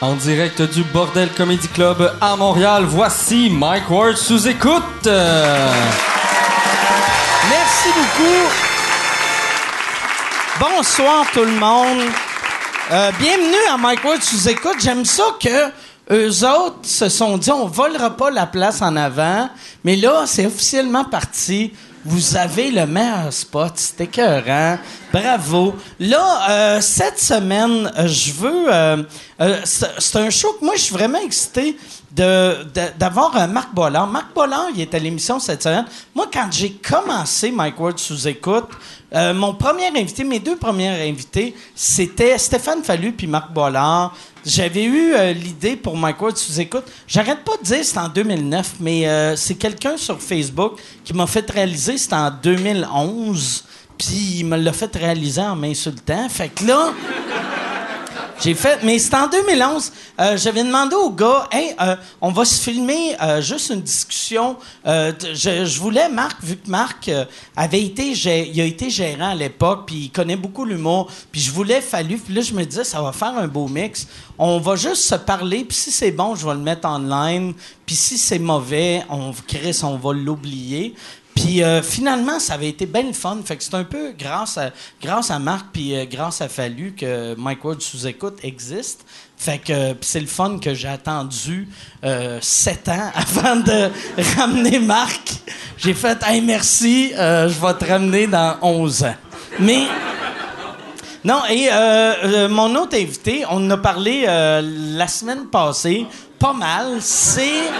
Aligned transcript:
En 0.00 0.14
direct 0.14 0.62
du 0.62 0.84
Bordel 0.84 1.28
Comedy 1.32 1.66
Club 1.66 2.12
à 2.20 2.36
Montréal, 2.36 2.84
voici 2.86 3.50
Mike 3.50 3.90
Ward 3.90 4.16
sous 4.16 4.46
écoute. 4.46 5.08
Merci 7.50 7.88
beaucoup. 7.96 8.46
Bonsoir 10.60 11.26
tout 11.32 11.42
le 11.44 11.50
monde. 11.50 12.12
Euh, 12.92 13.10
bienvenue 13.18 13.56
à 13.72 13.76
Mike 13.76 14.04
Ward 14.04 14.22
sous 14.22 14.48
écoute. 14.48 14.76
J'aime 14.78 15.04
ça 15.04 15.24
que 15.42 15.72
eux 16.12 16.44
autres 16.46 16.84
se 16.84 17.08
sont 17.08 17.36
dit 17.36 17.50
on 17.50 17.66
volera 17.66 18.10
pas 18.10 18.30
la 18.30 18.46
place 18.46 18.80
en 18.82 18.94
avant, 18.94 19.50
mais 19.82 19.96
là 19.96 20.26
c'est 20.26 20.46
officiellement 20.46 21.06
parti. 21.06 21.72
Vous 22.10 22.36
avez 22.36 22.70
le 22.70 22.86
meilleur 22.86 23.30
spot, 23.30 23.72
c'est 23.76 24.00
écœurant. 24.00 24.78
Bravo. 25.12 25.74
Là, 26.00 26.48
euh, 26.48 26.80
cette 26.80 27.18
semaine, 27.18 27.92
euh, 27.98 28.08
je 28.08 28.32
veux. 28.32 28.72
euh, 28.72 29.02
c'est 29.64 30.16
un 30.16 30.30
show 30.30 30.56
que 30.58 30.64
moi, 30.64 30.74
je 30.74 30.80
suis 30.84 30.94
vraiment 30.94 31.18
excité 31.20 31.76
de- 32.10 32.62
de- 32.74 32.98
d'avoir 32.98 33.36
euh, 33.36 33.46
Marc 33.46 33.74
Bollard. 33.74 34.06
Marc 34.06 34.34
Bollard, 34.34 34.68
il 34.74 34.80
est 34.80 34.94
à 34.94 34.98
l'émission 34.98 35.38
cette 35.38 35.62
semaine. 35.62 35.84
Moi, 36.14 36.26
quand 36.32 36.48
j'ai 36.50 36.72
commencé 36.72 37.50
Mike 37.50 37.78
Ward 37.78 37.98
sous 37.98 38.26
écoute, 38.26 38.70
mon 39.12 39.52
premier 39.54 39.88
invité, 39.88 40.24
mes 40.24 40.38
deux 40.38 40.56
premiers 40.56 41.08
invités, 41.08 41.54
c'était 41.74 42.36
Stéphane 42.38 42.82
Fallu 42.82 43.12
puis 43.12 43.26
Marc 43.26 43.52
Bollard. 43.52 44.14
J'avais 44.48 44.84
eu 44.84 45.12
euh, 45.12 45.34
l'idée 45.34 45.76
pour 45.76 45.94
Mike 45.94 46.22
Ward 46.22 46.36
sous 46.38 46.58
écoute. 46.58 46.84
J'arrête 47.06 47.44
pas 47.44 47.58
de 47.58 47.64
dire 47.64 47.84
c'est 47.84 47.98
en 47.98 48.08
2009, 48.08 48.76
mais 48.80 49.06
euh, 49.06 49.36
c'est 49.36 49.56
quelqu'un 49.56 49.98
sur 49.98 50.22
Facebook 50.22 50.80
qui 51.04 51.12
m'a 51.12 51.26
fait 51.26 51.48
réaliser 51.50 51.98
c'était 51.98 52.14
en 52.14 52.30
2011. 52.30 53.64
Puis 53.98 54.36
il 54.38 54.46
me 54.46 54.56
l'a 54.56 54.72
fait 54.72 54.96
réaliser 54.96 55.42
en 55.42 55.54
m'insultant. 55.54 56.30
Fait 56.30 56.48
que 56.48 56.64
là, 56.64 56.94
j'ai 58.40 58.54
fait, 58.54 58.82
mais 58.84 58.98
c'était 58.98 59.16
en 59.16 59.28
2011. 59.28 59.92
Euh, 60.20 60.36
J'avais 60.36 60.62
demandé 60.62 60.94
au 60.94 61.10
gars, 61.10 61.48
hey, 61.50 61.74
euh, 61.80 61.96
on 62.20 62.30
va 62.30 62.44
se 62.44 62.60
filmer 62.60 63.16
euh, 63.20 63.40
juste 63.42 63.70
une 63.70 63.80
discussion. 63.80 64.56
Je, 64.84 65.78
voulais 65.78 66.08
Marc, 66.08 66.42
vu 66.42 66.56
que 66.56 66.70
Marc 66.70 67.10
avait 67.56 67.82
été, 67.82 68.12
il 68.12 68.60
a 68.60 68.64
été 68.64 68.90
gérant 68.90 69.30
à 69.30 69.34
l'époque, 69.34 69.84
puis 69.86 69.96
il 69.96 70.10
connaît 70.10 70.36
beaucoup 70.36 70.64
l'humour. 70.64 71.10
Puis 71.32 71.40
je 71.40 71.50
voulais 71.50 71.80
fallu, 71.80 72.16
puis 72.18 72.32
là 72.32 72.40
je 72.40 72.54
me 72.54 72.64
disais, 72.64 72.84
ça 72.84 73.02
va 73.02 73.12
faire 73.12 73.36
un 73.36 73.48
beau 73.48 73.66
mix. 73.66 74.06
On 74.38 74.60
va 74.60 74.76
juste 74.76 75.02
se 75.02 75.16
parler, 75.16 75.64
puis 75.64 75.76
si 75.76 75.90
c'est 75.90 76.12
bon, 76.12 76.36
je 76.36 76.46
vais 76.46 76.54
le 76.54 76.60
mettre 76.60 76.88
online. 76.88 77.54
Puis 77.84 77.96
si 77.96 78.18
c'est 78.18 78.38
mauvais, 78.38 79.02
on 79.10 79.32
Chris, 79.46 79.80
on 79.82 79.96
va 79.96 80.12
l'oublier. 80.12 80.94
Puis 81.38 81.62
euh, 81.62 81.82
finalement, 81.82 82.40
ça 82.40 82.54
avait 82.54 82.68
été 82.68 82.84
bien 82.84 83.12
fun. 83.12 83.38
Fait 83.44 83.56
que 83.56 83.62
c'est 83.62 83.74
un 83.74 83.84
peu 83.84 84.12
grâce 84.18 84.58
à, 84.58 84.70
grâce 85.00 85.30
à 85.30 85.38
Marc 85.38 85.66
puis 85.72 85.94
euh, 85.94 86.04
grâce 86.10 86.40
à 86.40 86.48
Fallu 86.48 86.94
que 86.98 87.36
Mike 87.36 87.64
Ward 87.64 87.80
sous-écoute 87.80 88.38
existe. 88.42 89.04
Fait 89.36 89.58
que 89.58 89.72
euh, 89.72 89.94
c'est 90.00 90.18
le 90.18 90.26
fun 90.26 90.58
que 90.58 90.74
j'ai 90.74 90.88
attendu 90.88 91.68
sept 92.40 92.88
ans 92.88 93.12
avant 93.14 93.54
de 93.56 93.88
ramener 94.36 94.80
Marc. 94.80 95.34
J'ai 95.76 95.94
fait 95.94 96.18
«Hey, 96.26 96.40
merci, 96.40 97.12
je 97.14 97.66
vais 97.66 97.74
te 97.74 97.84
ramener 97.84 98.26
dans 98.26 98.56
11 98.60 99.04
ans.» 99.04 99.14
Mais... 99.60 99.86
Non, 101.24 101.42
et 101.48 101.68
mon 102.48 102.74
autre 102.76 102.96
invité, 102.96 103.44
on 103.48 103.64
en 103.64 103.70
a 103.70 103.76
parlé 103.76 104.24
la 104.26 105.06
semaine 105.06 105.46
passée, 105.46 106.06
pas 106.38 106.52
mal, 106.52 106.96
c'est... 107.00 107.70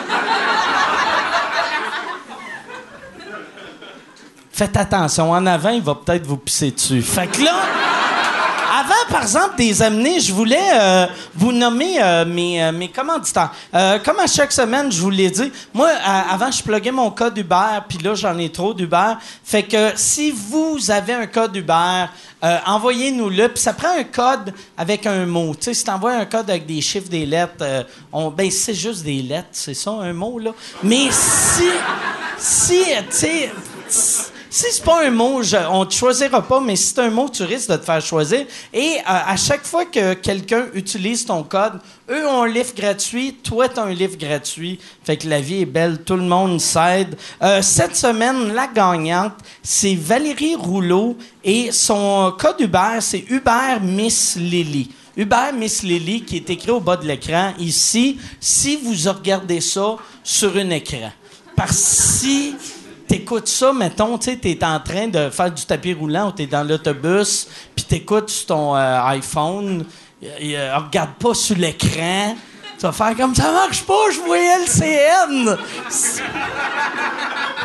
Faites 4.59 4.77
attention, 4.77 5.31
en 5.31 5.47
avant, 5.47 5.69
il 5.69 5.83
va 5.83 5.95
peut-être 5.95 6.27
vous 6.27 6.37
pisser 6.37 6.73
dessus. 6.73 7.01
Fait 7.01 7.29
que 7.29 7.45
là, 7.45 7.55
avant, 8.81 9.09
par 9.09 9.23
exemple, 9.23 9.55
des 9.57 9.81
amener, 9.83 10.19
je 10.19 10.33
voulais 10.33 10.59
euh, 10.75 11.07
vous 11.37 11.53
nommer 11.53 12.03
euh, 12.03 12.25
mes, 12.25 12.61
euh, 12.61 12.73
mes 12.73 12.89
commanditaires. 12.89 13.53
Comme 14.05 14.19
à 14.19 14.27
chaque 14.27 14.51
semaine, 14.51 14.91
je 14.91 15.01
vous 15.01 15.11
l'ai 15.11 15.31
dit, 15.31 15.53
moi, 15.73 15.91
avant, 16.29 16.51
je 16.51 16.61
pluguais 16.61 16.91
mon 16.91 17.09
code 17.13 17.39
Uber, 17.39 17.79
puis 17.89 17.99
là, 17.99 18.17
j'en 18.17 18.37
ai 18.37 18.51
trop 18.51 18.75
d'Uber. 18.75 19.13
Fait 19.45 19.63
que 19.63 19.93
si 19.95 20.33
vous 20.33 20.91
avez 20.91 21.15
un 21.15 21.29
code 21.29 21.55
Uber, 21.55 22.07
envoyez-nous-le. 22.67 23.51
Puis 23.51 23.63
ça 23.63 23.75
prend 23.75 23.97
un 23.97 24.03
code 24.03 24.53
avec 24.77 25.07
un 25.07 25.25
mot. 25.25 25.55
Tu 25.55 25.67
sais, 25.67 25.75
si 25.75 25.85
t'envoies 25.85 26.17
un 26.17 26.27
code 26.27 26.51
avec 26.51 26.67
des 26.67 26.81
chiffres, 26.81 27.09
des 27.09 27.27
lettres, 27.27 27.87
ben 28.13 28.51
c'est 28.51 28.75
juste 28.75 29.05
des 29.05 29.23
lettres, 29.23 29.51
c'est 29.53 29.75
ça, 29.75 29.93
un 29.93 30.13
mot, 30.13 30.41
là. 30.41 30.51
Mais 30.83 31.13
si, 31.13 31.69
si, 32.39 32.83
tu 33.09 33.17
sais... 33.17 33.53
Si 34.51 34.65
c'est 34.73 34.83
pas 34.85 35.05
un 35.07 35.11
mot, 35.11 35.43
je- 35.43 35.57
on 35.71 35.85
te 35.85 35.93
choisira 35.95 36.41
pas, 36.41 36.59
mais 36.61 36.75
si 36.75 36.87
c'est 36.95 37.01
un 37.01 37.11
mot, 37.11 37.29
tu 37.29 37.43
risques 37.43 37.69
de 37.71 37.77
te 37.77 37.85
faire 37.85 38.01
choisir. 38.01 38.47
Et 38.73 38.97
euh, 38.99 39.03
à 39.07 39.37
chaque 39.37 39.65
fois 39.65 39.85
que 39.85 40.15
quelqu'un 40.15 40.67
utilise 40.73 41.27
ton 41.27 41.43
code, 41.43 41.81
eux 42.11 42.27
ont 42.27 42.45
un 42.45 42.49
livre 42.49 42.73
gratuit, 42.75 43.35
toi, 43.43 43.69
tu 43.69 43.79
as 43.79 43.83
un 43.83 43.93
livre 43.93 44.17
gratuit. 44.17 44.79
Fait 45.05 45.19
que 45.19 45.29
la 45.29 45.41
vie 45.41 45.61
est 45.63 45.67
belle, 45.67 45.99
tout 46.03 46.17
le 46.17 46.23
monde 46.23 46.59
s'aide. 46.61 47.15
Euh, 47.43 47.61
cette 47.61 47.95
semaine, 47.95 48.55
la 48.55 48.67
gagnante, 48.69 49.35
c'est 49.63 49.95
Valérie 49.95 50.55
Rouleau 50.57 51.17
et 51.45 51.71
son 51.71 52.33
code 52.39 52.61
Uber, 52.61 52.99
c'est 53.01 53.25
Uber 53.29 53.81
Miss 53.83 54.37
Lily. 54.37 54.91
Uber 55.17 55.53
Miss 55.55 55.83
Lily 55.83 56.23
qui 56.23 56.37
est 56.37 56.49
écrit 56.49 56.71
au 56.71 56.81
bas 56.81 56.97
de 56.97 57.07
l'écran 57.07 57.53
ici, 57.59 58.19
si 58.41 58.77
vous 58.77 58.95
regardez 59.13 59.61
ça 59.61 59.97
sur 60.25 60.57
un 60.57 60.71
écran. 60.71 61.11
Parce 61.57 61.77
si 61.77 62.55
t'écoutes 63.09 63.49
ça, 63.49 63.73
mettons, 63.73 64.19
tu 64.19 64.31
sais, 64.31 64.37
t'es 64.37 64.63
en 64.65 64.79
train 64.81 65.09
de 65.09 65.31
faire 65.31 65.51
du 65.53 65.65
tapis 65.65 65.95
roulant 65.95 66.29
ou 66.29 66.33
t'es 66.33 66.47
dans 66.47 66.63
l'autobus, 66.63 67.49
puis 67.75 67.85
t'écoutes 67.85 68.29
sur 68.29 68.47
ton 68.47 68.77
euh, 68.77 69.01
iPhone, 69.05 69.85
regarde 70.23 71.15
pas 71.19 71.35
sur 71.35 71.57
l'écran. 71.57 72.37
Tu 72.79 72.87
vas 72.87 72.93
faire 72.93 73.17
comme 73.17 73.35
ça 73.35 73.51
marche 73.51 73.83
pas, 73.83 74.11
je 74.13 74.21
voyais 74.21 74.59
le 74.61 74.67
CN. 74.67 75.59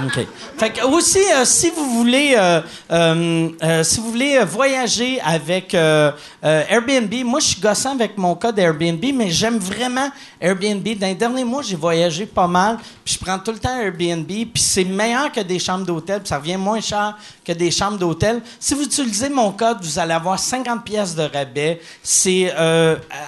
OK. 0.06 0.28
Fait 0.58 0.72
que 0.72 0.86
aussi, 0.86 1.20
euh, 1.20 1.46
si 1.46 1.70
vous 1.70 1.86
voulez, 1.98 2.36
euh, 2.38 2.62
euh, 2.92 3.84
si 3.84 4.00
vous 4.00 4.10
voulez 4.10 4.40
voyager 4.44 5.20
avec 5.22 5.74
Airbnb, 5.74 7.14
moi 7.26 7.40
je 7.40 7.48
suis 7.48 7.62
gossant 7.62 7.94
avec 7.94 8.18
mon 8.18 8.36
code 8.36 8.58
Airbnb, 8.58 9.04
mais 9.14 9.30
j'aime 9.30 9.58
vraiment 9.58 10.10
Airbnb. 10.42 10.84
Dans 10.98 11.08
les 11.08 11.16
derniers 11.16 11.44
mois, 11.44 11.62
j'ai 11.62 11.76
voyagé 11.76 12.26
pas 12.26 12.48
mal, 12.48 12.78
puis 13.06 13.16
je 13.16 13.24
prends 13.24 13.38
tout 13.38 13.52
le 13.52 13.60
temps 13.60 13.78
Airbnb, 13.80 14.26
puis 14.26 14.52
c'est 14.56 14.84
meilleur 14.84 15.32
que 15.32 15.42
des 15.42 15.60
chambres 15.60 15.86
d'hôtel, 15.86 16.22
ça 16.24 16.38
revient 16.38 16.58
moins 16.58 16.82
cher 16.82 17.18
que 17.46 17.52
des 17.52 17.72
chambres 17.72 17.98
d'hôtel. 17.98 18.42
Si 18.60 18.74
vous 18.74 18.84
utilisez 18.84 19.30
mon 19.30 19.52
code, 19.52 19.78
vous 19.82 20.00
allez 20.00 20.14
avoir 20.14 20.40
50 20.40 20.84
pièces 20.84 21.16
de 21.16 21.24
rabais. 21.24 21.82
C'est 22.02 22.52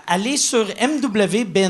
aller 0.07 0.37
sur 0.37 0.65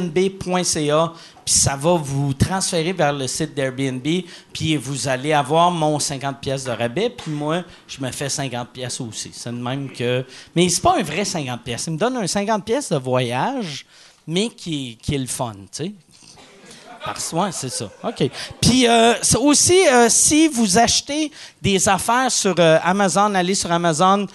mwbnb.ca 0.05 1.13
puis 1.45 1.53
ça 1.53 1.75
va 1.75 1.93
vous 1.93 2.33
transférer 2.33 2.91
vers 2.91 3.13
le 3.13 3.27
site 3.27 3.53
d'Airbnb, 3.53 4.03
puis 4.51 4.75
vous 4.75 5.07
allez 5.07 5.31
avoir 5.31 5.69
mon 5.69 5.99
50 5.99 6.39
pièces 6.41 6.63
de 6.63 6.71
rabais, 6.71 7.11
puis 7.11 7.31
moi, 7.31 7.63
je 7.87 8.01
me 8.01 8.11
fais 8.11 8.29
50 8.29 8.69
pièces 8.69 8.99
aussi. 8.99 9.29
C'est 9.31 9.51
de 9.51 9.55
même 9.55 9.91
que... 9.91 10.25
Mais 10.55 10.67
c'est 10.69 10.81
pas 10.81 10.97
un 10.97 11.03
vrai 11.03 11.23
50 11.23 11.61
pièces. 11.61 11.85
Il 11.85 11.93
me 11.93 11.97
donne 11.99 12.17
un 12.17 12.25
50 12.25 12.65
pièces 12.65 12.89
de 12.91 12.97
voyage, 12.97 13.85
mais 14.25 14.49
qui, 14.49 14.97
qui 14.99 15.13
est 15.13 15.19
le 15.19 15.27
fun, 15.27 15.53
tu 15.71 15.83
sais. 15.83 15.91
Parce 17.05 17.31
ouais, 17.33 17.51
c'est 17.51 17.69
ça. 17.69 17.87
OK. 18.03 18.31
Puis 18.59 18.87
euh, 18.87 19.13
aussi, 19.39 19.87
euh, 19.87 20.07
si 20.09 20.47
vous 20.47 20.79
achetez 20.79 21.31
des 21.61 21.87
affaires 21.87 22.31
sur 22.31 22.55
euh, 22.57 22.79
Amazon, 22.83 23.35
allez 23.35 23.53
sur 23.53 23.71
Amazon. 23.71 24.25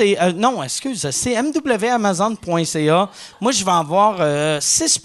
Euh, 0.00 0.32
non, 0.32 0.62
excuse, 0.62 1.08
c'est 1.10 1.40
mwamazon.ca. 1.42 3.10
Moi, 3.40 3.52
je 3.52 3.64
vais 3.64 3.70
avoir 3.70 4.16
euh, 4.20 4.58
6 4.60 5.00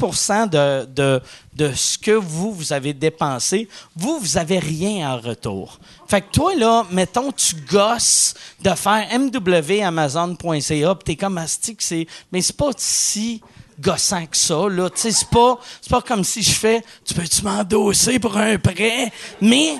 de, 0.51 0.85
de, 0.85 1.21
de 1.55 1.71
ce 1.73 1.97
que 1.97 2.11
vous, 2.11 2.53
vous 2.53 2.73
avez 2.73 2.93
dépensé. 2.93 3.67
Vous, 3.95 4.19
vous 4.19 4.37
avez 4.37 4.59
rien 4.59 5.13
en 5.13 5.17
retour. 5.19 5.79
Fait 6.07 6.21
que 6.21 6.31
toi, 6.31 6.55
là, 6.55 6.85
mettons, 6.91 7.31
tu 7.31 7.55
gosses 7.55 8.33
de 8.61 8.69
faire 8.71 9.07
mwamazon.ca, 9.17 10.95
puis 10.95 11.03
t'es 11.03 11.15
comme 11.15 11.37
astique, 11.37 11.81
c'est... 11.81 12.07
Mais 12.31 12.41
c'est 12.41 12.57
pas 12.57 12.71
si 12.77 13.41
gossant 13.79 14.25
que 14.25 14.37
ça, 14.37 14.67
là. 14.69 14.89
Tu 14.89 15.01
sais, 15.01 15.11
c'est 15.11 15.29
pas, 15.29 15.59
pas 15.89 16.01
comme 16.01 16.23
si 16.23 16.41
je 16.41 16.51
fais, 16.51 16.83
tu 17.05 17.13
peux-tu 17.13 17.43
m'endosser 17.43 18.19
pour 18.19 18.37
un 18.37 18.57
prêt? 18.57 19.11
Mais, 19.41 19.75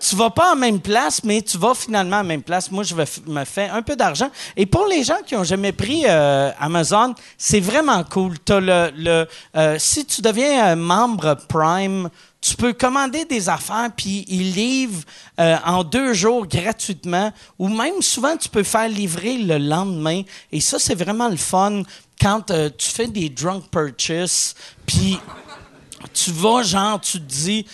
tu 0.00 0.16
vas 0.16 0.30
pas 0.30 0.52
en 0.52 0.56
même 0.56 0.80
place, 0.80 1.22
mais 1.24 1.42
tu 1.42 1.58
vas 1.58 1.74
finalement 1.74 2.18
en 2.18 2.24
même 2.24 2.42
place. 2.42 2.70
Moi, 2.70 2.84
je 2.84 2.94
me 2.94 3.44
faire 3.44 3.74
un 3.74 3.82
peu 3.82 3.96
d'argent. 3.96 4.30
Et 4.56 4.66
pour 4.66 4.86
les 4.86 5.04
gens 5.04 5.18
qui 5.24 5.36
ont 5.36 5.44
jamais 5.44 5.72
pris 5.72 6.04
euh, 6.06 6.50
Amazon, 6.58 7.14
c'est 7.36 7.60
vraiment 7.60 8.02
cool. 8.04 8.38
T'as 8.38 8.60
le, 8.60 8.90
le, 8.96 9.26
euh, 9.56 9.76
si 9.78 10.04
tu 10.04 10.22
deviens 10.22 10.64
un 10.64 10.76
membre 10.76 11.36
Prime, 11.48 12.08
tu 12.40 12.56
peux 12.56 12.72
commander 12.72 13.24
des 13.26 13.48
affaires, 13.48 13.90
puis 13.94 14.24
ils 14.28 14.52
livrent 14.52 15.04
euh, 15.38 15.56
en 15.64 15.84
deux 15.84 16.14
jours 16.14 16.46
gratuitement, 16.46 17.32
ou 17.58 17.68
même 17.68 18.00
souvent 18.00 18.36
tu 18.36 18.48
peux 18.48 18.62
faire 18.62 18.88
livrer 18.88 19.36
le 19.36 19.58
lendemain. 19.58 20.22
Et 20.50 20.60
ça, 20.60 20.78
c'est 20.78 20.94
vraiment 20.94 21.28
le 21.28 21.36
fun 21.36 21.82
quand 22.20 22.50
euh, 22.50 22.70
tu 22.76 22.88
fais 22.88 23.06
des 23.06 23.28
drunk 23.28 23.64
purchases, 23.70 24.54
puis 24.86 25.18
tu 26.24 26.30
vas, 26.32 26.62
genre, 26.62 27.00
tu 27.00 27.18
te 27.20 27.24
dis, 27.24 27.66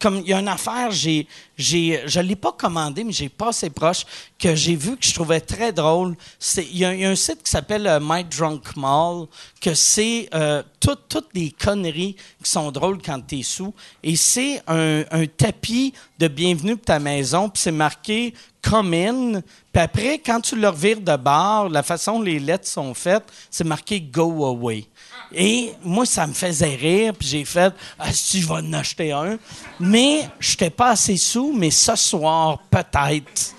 comme 0.00 0.18
il 0.24 0.28
y 0.28 0.32
a 0.32 0.40
une 0.40 0.48
affaire, 0.48 0.90
j'ai, 0.90 1.26
j'ai, 1.56 2.02
je 2.06 2.20
l'ai 2.20 2.36
pas 2.36 2.52
commandé, 2.52 3.04
mais 3.04 3.12
j'ai 3.12 3.28
passé 3.28 3.70
proche, 3.70 4.04
que 4.38 4.54
j'ai 4.54 4.74
vu 4.76 4.96
que 4.96 5.06
je 5.06 5.14
trouvais 5.14 5.40
très 5.40 5.72
drôle. 5.72 6.16
Il 6.56 6.76
y, 6.78 6.84
a- 6.84 6.90
un 6.90 7.16
site 7.16 7.42
qui 7.42 7.50
s'appelle 7.50 7.86
euh, 7.86 7.98
My 8.02 8.24
Drunk 8.24 8.76
Mall, 8.76 9.26
que 9.60 9.74
c'est 9.74 10.28
euh, 10.34 10.62
tout- 10.80 10.96
toutes 11.08 11.32
des 11.34 11.50
conneries 11.50 12.16
qui 12.42 12.50
sont 12.50 12.70
drôles 12.70 13.00
quand 13.02 13.20
t'es 13.26 13.42
sous. 13.42 13.74
Et 14.02 14.16
c'est 14.16 14.62
un, 14.66 15.04
un 15.10 15.26
tapis 15.26 15.92
de 16.18 16.28
bienvenue 16.28 16.76
pour 16.76 16.86
ta 16.86 16.98
maison, 16.98 17.48
puis 17.48 17.62
c'est 17.62 17.72
marqué 17.72 18.34
come 18.62 18.92
in. 18.94 19.40
Puis 19.72 19.82
après, 19.82 20.18
quand 20.18 20.40
tu 20.40 20.56
le 20.56 20.68
revires 20.68 21.00
de 21.00 21.16
bord, 21.16 21.68
la 21.68 21.82
façon 21.82 22.14
dont 22.18 22.22
les 22.22 22.38
lettres 22.40 22.66
sont 22.68 22.92
faites, 22.94 23.24
c'est 23.50 23.64
marqué 23.64 24.00
go 24.00 24.44
away. 24.46 24.86
Et 25.32 25.74
moi, 25.84 26.06
ça 26.06 26.26
me 26.26 26.32
faisait 26.32 26.74
rire, 26.74 27.12
puis 27.18 27.28
j'ai 27.28 27.44
fait 27.44 27.72
Ah, 27.98 28.12
si, 28.12 28.40
je 28.40 28.48
vais 28.48 28.54
en 28.54 28.72
acheter 28.72 29.12
un. 29.12 29.38
Mais 29.78 30.28
je 30.40 30.52
n'étais 30.52 30.70
pas 30.70 30.90
assez 30.90 31.16
sous, 31.16 31.52
mais 31.54 31.70
ce 31.70 31.94
soir, 31.96 32.58
peut-être, 32.70 33.54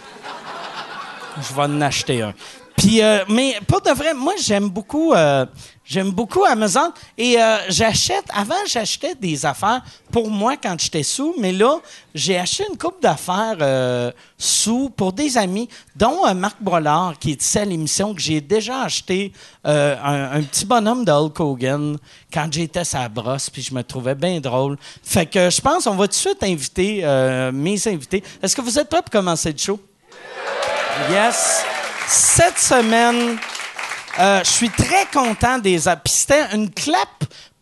je 1.37 1.53
vais 1.53 1.61
en 1.61 1.81
acheter 1.81 2.21
un. 2.21 2.33
Puis, 2.75 3.01
euh, 3.01 3.23
mais 3.27 3.59
pas 3.67 3.79
de 3.79 3.91
vrai, 3.95 4.13
moi, 4.13 4.33
j'aime 4.41 4.69
beaucoup, 4.69 5.13
euh, 5.13 5.45
j'aime 5.89 6.11
beaucoup 6.11 6.45
Amazon. 6.45 6.93
Et 7.17 7.41
euh, 7.41 7.57
j'achète, 7.67 8.25
avant, 8.33 8.63
j'achetais 8.67 9.15
des 9.15 9.45
affaires 9.45 9.81
pour 10.11 10.29
moi 10.29 10.55
quand 10.55 10.79
j'étais 10.79 11.03
sous, 11.03 11.35
mais 11.39 11.51
là, 11.51 11.79
j'ai 12.13 12.37
acheté 12.37 12.63
une 12.69 12.77
coupe 12.77 13.01
d'affaires 13.01 13.57
euh, 13.59 14.11
sous 14.37 14.89
pour 14.89 15.11
des 15.11 15.37
amis, 15.37 15.67
dont 15.95 16.25
euh, 16.27 16.33
Marc 16.33 16.57
Brollard, 16.61 17.17
qui 17.19 17.31
est 17.31 17.41
ici 17.41 17.57
à 17.57 17.65
l'émission, 17.65 18.13
que 18.13 18.21
j'ai 18.21 18.39
déjà 18.39 18.83
acheté 18.83 19.33
euh, 19.65 19.95
un, 20.01 20.39
un 20.39 20.43
petit 20.43 20.65
bonhomme 20.65 21.03
de 21.03 21.11
Hulk 21.11 21.39
Hogan 21.39 21.97
quand 22.31 22.47
j'étais 22.51 22.83
sa 22.83 23.09
brosse, 23.09 23.49
puis 23.49 23.63
je 23.63 23.73
me 23.73 23.83
trouvais 23.83 24.15
bien 24.15 24.39
drôle. 24.39 24.77
Fait 25.03 25.25
que 25.25 25.49
je 25.49 25.59
pense 25.59 25.85
qu'on 25.85 25.95
va 25.95 26.05
tout 26.05 26.11
de 26.11 26.13
suite 26.13 26.43
inviter 26.43 27.01
mes 27.51 27.87
invités. 27.87 28.23
Est-ce 28.41 28.55
que 28.55 28.61
vous 28.61 28.77
êtes 28.77 28.87
prêts 28.87 29.01
pour 29.01 29.09
commencer 29.09 29.51
le 29.51 29.57
show? 29.57 29.79
Yes. 31.09 31.63
Cette 32.07 32.59
semaine, 32.59 33.37
euh, 34.19 34.41
je 34.43 34.49
suis 34.49 34.69
très 34.69 35.05
content 35.13 35.57
des. 35.59 35.87
a- 35.87 35.95
Puis 35.95 36.13
c'était 36.13 36.45
une 36.53 36.69
clap 36.69 37.07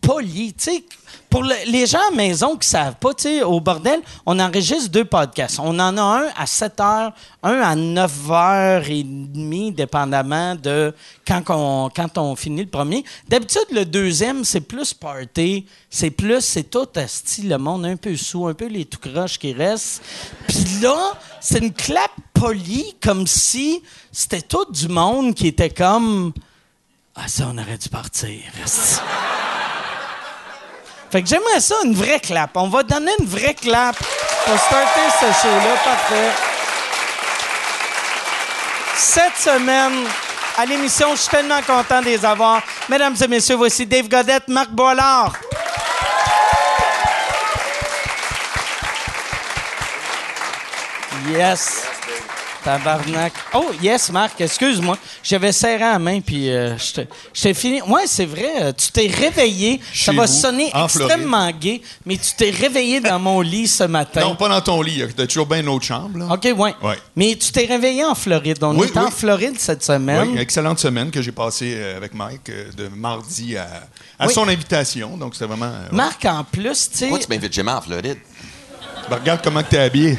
polie. 0.02 0.56
Pour 1.30 1.44
le- 1.44 1.54
les 1.70 1.86
gens 1.86 2.00
à 2.10 2.16
maison 2.16 2.56
qui 2.56 2.68
savent 2.70 2.96
pas, 2.96 3.14
tu 3.14 3.42
au 3.44 3.60
bordel, 3.60 4.00
on 4.26 4.40
enregistre 4.40 4.90
deux 4.90 5.04
podcasts. 5.04 5.60
On 5.60 5.78
en 5.78 5.98
a 5.98 6.02
un 6.02 6.28
à 6.38 6.46
7 6.46 6.78
h, 6.78 7.12
un 7.44 7.60
à 7.60 7.76
9 7.76 8.12
h 8.30 8.90
et 8.90 9.04
demie, 9.04 9.74
dépendamment 9.74 10.56
de 10.56 10.94
quand 11.28 11.44
on, 11.50 11.90
quand 11.94 12.18
on 12.18 12.36
finit 12.38 12.62
le 12.64 12.70
premier. 12.70 13.04
D'habitude, 13.28 13.66
le 13.72 13.84
deuxième, 13.84 14.46
c'est 14.46 14.62
plus 14.62 14.94
party. 14.94 15.66
C'est 15.90 16.12
plus, 16.12 16.40
c'est 16.40 16.64
tout 16.70 16.88
style 17.08 17.50
le 17.50 17.58
monde 17.58 17.86
un 17.86 17.98
peu 17.98 18.16
sous, 18.16 18.48
un 18.48 18.54
peu 18.54 18.68
les 18.68 18.86
tout 18.86 19.00
croches 19.00 19.38
qui 19.38 19.52
restent. 19.52 20.02
Puis 20.48 20.64
là, 20.82 20.98
c'est 21.42 21.60
une 21.60 21.74
clap 21.74 22.12
polie, 22.34 22.96
comme 23.04 23.28
si 23.28 23.82
c'était 24.14 24.42
tout 24.42 24.66
du 24.72 24.88
monde 24.88 25.36
qui 25.36 25.48
était 25.48 25.70
comme. 25.72 26.32
Ah, 27.18 27.28
ça, 27.28 27.46
on 27.52 27.58
aurait 27.58 27.78
dû 27.78 27.90
partir. 27.90 28.40
Fait 31.12 31.24
que 31.24 31.28
j'aimerais 31.28 31.60
ça, 31.60 31.76
une 31.84 31.96
vraie 31.96 32.20
clap. 32.20 32.52
On 32.56 32.68
va 32.68 32.84
donner 32.84 33.12
une 33.20 33.26
vraie 33.26 33.56
clap 33.56 33.98
pour 33.98 34.60
starter 34.60 35.10
ce 35.20 35.26
show-là. 35.26 35.76
Parfait. 35.84 36.32
Cette 38.96 39.38
semaine, 39.38 40.06
à 40.58 40.66
l'émission, 40.66 41.16
je 41.16 41.22
suis 41.22 41.30
tellement 41.30 41.62
content 41.62 42.02
de 42.02 42.06
les 42.06 42.24
avoir. 42.24 42.62
Mesdames 42.88 43.16
et 43.20 43.28
messieurs, 43.28 43.56
voici 43.56 43.86
Dave 43.86 44.08
Godette, 44.08 44.48
Marc 44.48 44.70
Boilard. 44.70 45.34
Yes. 51.30 51.97
Tabarnak. 52.68 53.32
Oh, 53.54 53.72
yes, 53.82 54.12
Marc, 54.12 54.42
excuse-moi. 54.42 54.98
J'avais 55.24 55.54
serré 55.54 55.80
la 55.80 55.98
main, 56.00 56.20
puis 56.20 56.50
euh, 56.52 56.78
je 56.78 56.94
t'ai- 56.96 57.08
je 57.34 57.42
t'ai 57.42 57.54
fini. 57.54 57.82
Ouais, 57.84 58.02
c'est 58.08 58.26
vrai, 58.26 58.52
euh, 58.62 58.74
tu 58.78 58.92
t'es 58.92 59.08
réveillé. 59.08 59.80
Ça 59.94 60.12
va 60.12 60.26
vous, 60.26 60.32
sonner 60.34 60.70
en 60.74 60.84
extrêmement 60.84 61.50
gay, 61.52 61.82
mais 62.06 62.18
tu 62.18 62.34
t'es 62.36 62.50
réveillé 62.50 63.00
dans 63.00 63.20
mon 63.20 63.40
lit 63.40 63.70
ce 63.70 63.86
matin. 63.86 64.20
Non, 64.20 64.36
pas 64.36 64.50
dans 64.50 64.60
ton 64.60 64.82
lit. 64.82 65.02
T'as 65.16 65.28
toujours 65.28 65.46
bien 65.46 65.62
une 65.62 65.70
autre 65.70 65.86
chambre. 65.86 66.18
Là. 66.20 66.26
OK, 66.34 66.44
ouais. 66.44 66.76
Ouais. 66.84 66.98
Mais 67.16 67.38
tu 67.40 67.54
t'es 67.54 67.66
réveillé 67.66 68.04
en 68.04 68.16
Floride. 68.16 68.58
On 68.62 68.78
Oui, 68.78 68.88
est 68.88 68.98
en. 68.98 69.10
Floride 69.12 69.58
cette 69.58 69.86
semaine. 69.86 70.28
Oui, 70.34 70.38
excellente 70.38 70.80
semaine 70.80 71.10
que 71.10 71.22
j'ai 71.22 71.32
passée 71.32 71.74
euh, 71.78 71.96
avec 71.96 72.14
Mike 72.14 72.50
euh, 72.50 72.70
de 72.76 72.90
mardi 72.90 73.56
à, 73.56 73.68
à 74.20 74.28
Oui. 74.28 74.34
son 74.34 74.46
invitation. 74.50 75.16
Donc, 75.16 75.36
c'était 75.36 75.46
vraiment. 75.46 75.72
euh, 75.72 75.88
Marc, 75.94 76.26
en 76.26 76.44
plus, 76.44 76.90
tu 76.92 76.98
sais. 76.98 77.08
Pourquoi 77.08 77.26
tu 77.26 77.30
m'invites 77.34 77.54
jamais 77.54 77.72
en 77.72 77.82
Floride? 77.82 78.18
Ben, 79.10 79.18
regarde 79.18 79.42
comment 79.44 79.64
tu 79.64 79.76
es 79.76 79.80
habillé. 79.80 80.18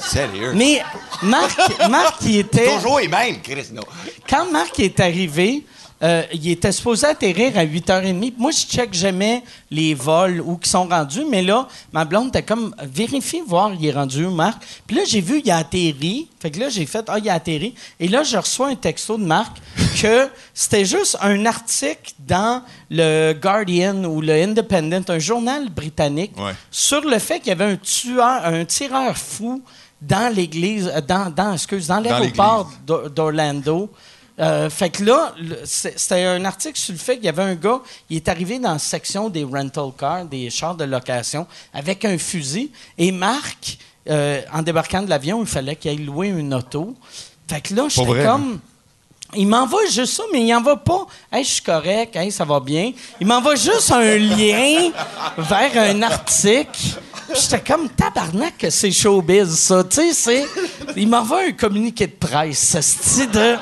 Sérieux? 0.00 0.52
Mais 0.54 0.82
Marc, 1.22 1.88
Marc, 1.88 2.16
il 2.22 2.38
était. 2.38 2.74
Toujours 2.76 2.98
les 2.98 3.08
mêmes, 3.08 3.40
Chris, 3.42 3.68
non. 3.72 3.82
Quand 4.28 4.50
Marc 4.50 4.78
est 4.80 4.98
arrivé, 5.00 5.64
euh, 6.02 6.22
il 6.32 6.50
était 6.50 6.72
supposé 6.72 7.06
atterrir 7.06 7.56
à 7.56 7.64
8h30. 7.64 8.18
Puis 8.20 8.34
Moi, 8.38 8.50
je 8.50 8.66
check 8.66 8.92
jamais 8.92 9.42
les 9.70 9.94
vols 9.94 10.42
où 10.44 10.58
ils 10.62 10.66
sont 10.68 10.86
rendus, 10.86 11.24
mais 11.30 11.42
là, 11.42 11.66
ma 11.92 12.04
blonde 12.04 12.28
était 12.28 12.42
comme 12.42 12.74
vérifie 12.82 13.40
voir 13.46 13.72
il 13.72 13.86
est 13.86 13.92
rendu 13.92 14.26
où, 14.26 14.30
Marc. 14.30 14.62
Puis 14.86 14.96
là, 14.96 15.02
j'ai 15.06 15.20
vu 15.22 15.40
il 15.44 15.50
a 15.50 15.56
atterri. 15.58 16.28
Fait 16.38 16.50
que 16.50 16.60
là, 16.60 16.68
j'ai 16.68 16.84
fait 16.86 17.04
ah 17.08 17.18
il 17.18 17.28
a 17.30 17.34
atterri. 17.34 17.74
Et 17.98 18.08
là, 18.08 18.22
je 18.22 18.36
reçois 18.36 18.68
un 18.68 18.74
texto 18.74 19.16
de 19.16 19.24
Marc 19.24 19.56
que 20.02 20.28
c'était 20.52 20.84
juste 20.84 21.16
un 21.22 21.46
article 21.46 22.12
dans 22.18 22.62
le 22.90 23.32
Guardian 23.32 24.04
ou 24.04 24.20
le 24.20 24.32
Independent, 24.34 25.08
un 25.08 25.18
journal 25.18 25.68
britannique, 25.70 26.32
Ouais. 26.36 26.52
sur 26.70 27.00
le 27.00 27.18
fait 27.18 27.38
qu'il 27.40 27.48
y 27.48 27.52
avait 27.52 27.72
un 27.72 27.76
tueur, 27.76 28.44
un 28.44 28.64
tireur 28.66 29.16
fou 29.16 29.62
dans 30.02 30.30
l'église, 30.34 30.92
euh, 30.94 31.00
dans, 31.00 31.30
dans, 31.34 31.54
excuse, 31.54 31.86
dans 31.86 32.00
l'aéroport 32.00 32.70
d'O- 32.86 33.08
d'Orlando. 33.08 33.88
Euh, 34.38 34.68
fait 34.68 34.90
que 34.90 35.04
là, 35.04 35.34
c'était 35.64 36.24
un 36.24 36.44
article 36.44 36.78
sur 36.78 36.92
le 36.92 36.98
fait 36.98 37.16
qu'il 37.16 37.24
y 37.24 37.28
avait 37.28 37.42
un 37.42 37.54
gars, 37.54 37.80
il 38.10 38.16
est 38.16 38.28
arrivé 38.28 38.58
dans 38.58 38.72
la 38.72 38.78
section 38.78 39.30
des 39.30 39.44
rental 39.44 39.90
cars, 39.98 40.24
des 40.26 40.50
chars 40.50 40.74
de 40.74 40.84
location, 40.84 41.46
avec 41.72 42.04
un 42.04 42.18
fusil. 42.18 42.70
Et 42.98 43.12
Marc, 43.12 43.78
euh, 44.10 44.42
en 44.52 44.62
débarquant 44.62 45.02
de 45.02 45.08
l'avion, 45.08 45.40
il 45.40 45.46
fallait 45.46 45.76
qu'il 45.76 45.90
aille 45.90 46.04
louer 46.04 46.28
une 46.28 46.52
auto. 46.52 46.94
Fait 47.48 47.60
que 47.60 47.74
là, 47.74 47.86
j'étais 47.88 48.06
vrai, 48.06 48.24
comme. 48.24 48.60
Il 49.34 49.48
m'envoie 49.48 49.84
juste 49.86 50.14
ça, 50.14 50.22
mais 50.32 50.42
il 50.42 50.52
n'envoie 50.52 50.76
pas 50.76 51.04
Hey, 51.32 51.42
je 51.42 51.50
suis 51.50 51.62
correct, 51.62 52.14
hey, 52.14 52.30
ça 52.30 52.44
va 52.44 52.60
bien. 52.60 52.92
Il 53.20 53.26
m'envoie 53.26 53.56
juste 53.56 53.90
un 53.90 54.16
lien 54.16 54.92
vers 55.36 55.76
un 55.76 56.02
article. 56.02 57.00
J'étais 57.34 57.60
comme 57.60 57.88
tabarnak 57.88 58.56
que 58.56 58.70
c'est 58.70 58.92
showbiz, 58.92 59.48
ça. 59.58 59.82
Tu 59.82 59.96
sais, 59.96 60.12
c'est. 60.12 60.44
Il 60.96 61.08
m'envoie 61.08 61.42
un 61.48 61.52
communiqué 61.52 62.06
de 62.06 62.12
presse, 62.12 62.70
ce 62.70 62.80
style 62.80 63.30
de. 63.30 63.56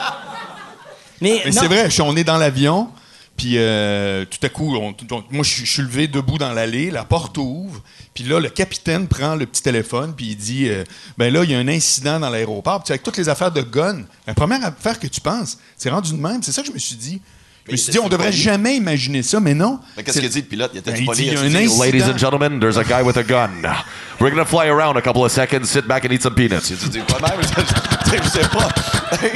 Mais, 1.20 1.42
c'est 1.52 1.66
vrai, 1.68 1.88
on 2.02 2.16
est 2.16 2.24
dans 2.24 2.36
l'avion, 2.38 2.88
puis 3.36 3.54
euh, 3.56 4.24
tout 4.24 4.38
à 4.44 4.48
coup, 4.48 4.76
on- 4.76 4.94
on- 5.10 5.24
moi, 5.30 5.44
je, 5.44 5.64
je 5.64 5.70
suis 5.72 5.82
levé 5.82 6.06
debout 6.08 6.38
dans 6.38 6.52
l'allée, 6.52 6.90
la 6.90 7.04
porte 7.04 7.36
ouvre, 7.38 7.82
puis 8.14 8.24
là, 8.24 8.38
le 8.40 8.48
capitaine 8.48 9.08
prend 9.08 9.34
le 9.34 9.46
petit 9.46 9.62
téléphone, 9.62 10.14
puis 10.16 10.26
il 10.30 10.36
dit 10.36 10.68
euh, 10.68 10.84
Ben 11.18 11.32
là, 11.32 11.42
il 11.44 11.50
y 11.50 11.54
a 11.54 11.58
un 11.58 11.68
incident 11.68 12.20
dans 12.20 12.30
l'aéroport. 12.30 12.82
Puis 12.84 12.92
avec 12.92 13.02
toutes 13.02 13.16
les 13.16 13.28
affaires 13.28 13.50
de 13.52 13.62
gun, 13.62 14.02
la 14.26 14.34
première 14.34 14.64
affaire 14.64 14.98
que 15.00 15.06
tu 15.08 15.20
penses, 15.20 15.58
c'est 15.76 15.90
rendu 15.90 16.12
de 16.12 16.18
même. 16.18 16.42
C'est 16.42 16.52
ça 16.52 16.62
que 16.62 16.68
je 16.68 16.72
me 16.72 16.78
suis 16.78 16.96
dit. 16.96 17.20
Je 17.66 17.72
me 17.72 17.76
suis 17.78 17.86
c'est 17.86 17.92
dit, 17.92 17.98
on 17.98 18.08
devrait 18.10 18.30
jamais 18.30 18.76
imaginer 18.76 19.22
ça, 19.22 19.40
mais 19.40 19.54
non. 19.54 19.80
Mais 19.96 20.02
qu'est-ce 20.02 20.16
C'est- 20.18 20.20
qu'il 20.20 20.28
dit 20.30 20.40
le 20.40 20.46
pilote? 20.46 20.70
Il 20.74 20.78
était 20.80 20.92
Ben, 20.92 21.00
il 21.00 21.06
poli, 21.06 21.16
dit, 21.18 21.24
il 21.28 21.32
y 21.32 21.36
a 21.36 21.40
a-tu 21.40 21.46
un 21.46 21.48
dit, 21.48 21.64
incident. 21.64 21.82
Ladies 21.84 22.02
and 22.12 22.18
gentlemen, 22.18 22.60
there's 22.60 22.76
a 22.76 22.84
guy 22.84 23.02
with 23.02 23.16
a 23.16 23.22
gun. 23.22 23.62
We're 24.20 24.30
gonna 24.30 24.44
fly 24.44 24.68
around 24.68 24.98
a 24.98 25.00
couple 25.00 25.22
of 25.24 25.32
seconds, 25.32 25.64
sit 25.64 25.86
back 25.88 26.04
and 26.04 26.10
eat 26.12 26.22
some 26.22 26.34
peanuts. 26.34 26.60
Tu 26.68 26.74
dis 26.90 26.98
pas 27.00 27.18
même, 27.20 27.40
je 27.42 28.28
sais 28.28 28.48
pas. 28.48 28.68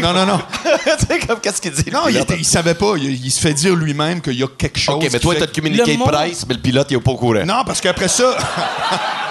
Non, 0.00 0.12
non, 0.12 0.26
non. 0.26 0.40
tu 0.98 1.06
sais, 1.06 1.18
comme, 1.26 1.40
qu'est-ce 1.40 1.60
qu'il 1.62 1.70
dit? 1.70 1.90
Non, 1.90 2.02
il, 2.08 2.12
pilote? 2.14 2.30
était- 2.30 2.40
il 2.40 2.44
savait 2.44 2.74
pas. 2.74 2.94
Il, 2.96 3.24
il 3.24 3.30
se 3.30 3.40
fait 3.40 3.54
dire 3.54 3.74
lui-même 3.76 4.20
qu'il 4.20 4.34
y 4.34 4.42
a 4.42 4.48
quelque 4.48 4.78
chose. 4.78 4.96
OK, 4.96 5.08
mais 5.12 5.18
toi, 5.20 5.34
t'as 5.38 5.46
communiqué 5.46 5.96
de 5.96 6.02
presse, 6.02 6.44
mais 6.48 6.54
le 6.54 6.60
pilote, 6.60 6.86
il 6.90 6.96
est 6.96 7.00
pas 7.00 7.10
au 7.12 7.16
courant. 7.16 7.44
Non, 7.46 7.62
parce 7.64 7.80
qu'après 7.80 8.08
ça. 8.08 8.36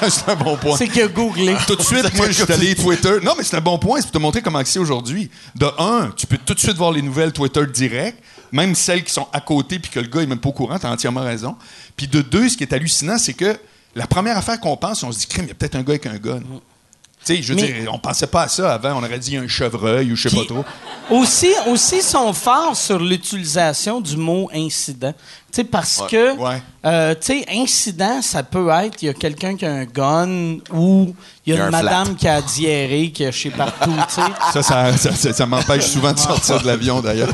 c'est 0.08 0.28
un 0.28 0.36
bon 0.36 0.56
point. 0.56 0.76
c'est 0.76 0.88
qu'il 0.88 1.02
a 1.02 1.08
googlé. 1.08 1.54
Tout 1.66 1.76
de 1.76 1.82
suite, 1.82 2.14
moi, 2.16 2.26
je 2.28 2.42
suis 2.44 2.52
allé 2.52 2.74
Twitter. 2.74 3.18
Non, 3.22 3.32
mais 3.36 3.44
c'est 3.44 3.56
un 3.56 3.60
bon 3.60 3.78
point. 3.78 3.98
C'est 3.98 4.04
pour 4.06 4.12
te 4.12 4.18
montrer 4.18 4.42
comment 4.42 4.62
c'est 4.64 4.78
aujourd'hui. 4.78 5.30
De 5.54 5.66
un, 5.78 6.10
tu 6.16 6.26
peux 6.26 6.38
tout 6.38 6.54
de 6.54 6.60
suite 6.60 6.76
voir 6.76 6.92
les 6.92 7.02
nouvelles 7.02 7.32
Twitter 7.32 7.66
direct, 7.66 8.18
même 8.52 8.74
celles 8.74 9.04
qui 9.04 9.12
sont 9.12 9.26
à 9.32 9.40
côté 9.40 9.78
puis 9.78 9.90
que 9.90 10.00
le 10.00 10.08
gars 10.08 10.22
est 10.22 10.26
même 10.26 10.38
pas 10.38 10.48
au 10.48 10.52
courant. 10.52 10.78
T'as 10.78 10.90
entièrement 10.90 11.22
raison. 11.22 11.56
Puis 11.96 12.06
de 12.08 12.22
deux, 12.22 12.48
ce 12.48 12.56
qui 12.56 12.64
est 12.64 12.72
hallucinant, 12.72 13.18
c'est 13.18 13.34
que 13.34 13.56
la 13.94 14.06
première 14.06 14.36
affaire 14.36 14.60
qu'on 14.60 14.76
pense, 14.76 15.02
on 15.02 15.10
se 15.12 15.18
dit, 15.20 15.26
crime, 15.26 15.44
il 15.46 15.48
y 15.48 15.52
a 15.52 15.54
peut-être 15.54 15.76
un 15.76 15.82
gars 15.82 15.92
avec 15.94 16.06
un 16.06 16.16
gun. 16.18 16.40
Tu 17.24 17.34
sais, 17.36 17.42
je 17.42 17.54
veux 17.54 17.60
Mais- 17.60 17.72
dire, 17.80 17.92
on 17.92 17.98
pensait 17.98 18.26
pas 18.28 18.42
à 18.42 18.48
ça 18.48 18.74
avant. 18.74 18.92
On 19.00 19.02
aurait 19.02 19.18
dit 19.18 19.36
un 19.36 19.48
chevreuil 19.48 20.12
ou 20.12 20.16
je 20.16 20.28
sais 20.28 20.36
pas 20.36 20.44
trop. 20.44 20.64
Aussi, 21.10 21.48
aussi 21.66 22.02
sont 22.02 22.32
forts 22.32 22.76
sur 22.76 23.00
l'utilisation 23.00 24.00
du 24.00 24.16
mot 24.16 24.48
incident. 24.54 25.14
Sais, 25.56 25.64
parce 25.64 26.00
Ouais. 26.00 26.06
que, 26.10 26.36
Ouais. 26.36 26.62
euh, 26.84 27.14
tu 27.14 27.26
sais, 27.40 27.46
incident, 27.50 28.20
ça 28.20 28.42
peut 28.42 28.68
être, 28.68 29.00
il 29.02 29.06
y 29.06 29.08
a 29.08 29.14
quelqu'un 29.14 29.56
qui 29.56 29.64
a 29.64 29.72
un 29.72 29.84
gun 29.86 30.58
ou 30.70 31.14
il 31.46 31.54
y 31.54 31.56
a 31.56 31.56
Il 31.56 31.58
y 31.58 31.62
a 31.62 31.68
une 31.68 31.74
un 31.74 31.82
madame 31.82 32.04
flat. 32.08 32.14
qui 32.18 32.28
a 32.28 32.42
diarrhée, 32.42 33.10
qui 33.10 33.24
a 33.24 33.32
chez 33.32 33.48
partout, 33.50 33.90
tu 34.08 34.14
sais. 34.16 34.20
Ça, 34.52 34.62
ça, 34.62 34.96
ça, 34.98 35.14
ça- 35.14 35.32
ça 35.32 35.46
m'empêche 35.46 35.86
souvent 35.86 36.12
de 36.12 36.18
sortir 36.18 36.60
de 36.60 36.66
l'avion, 36.66 37.00
d'ailleurs. 37.00 37.32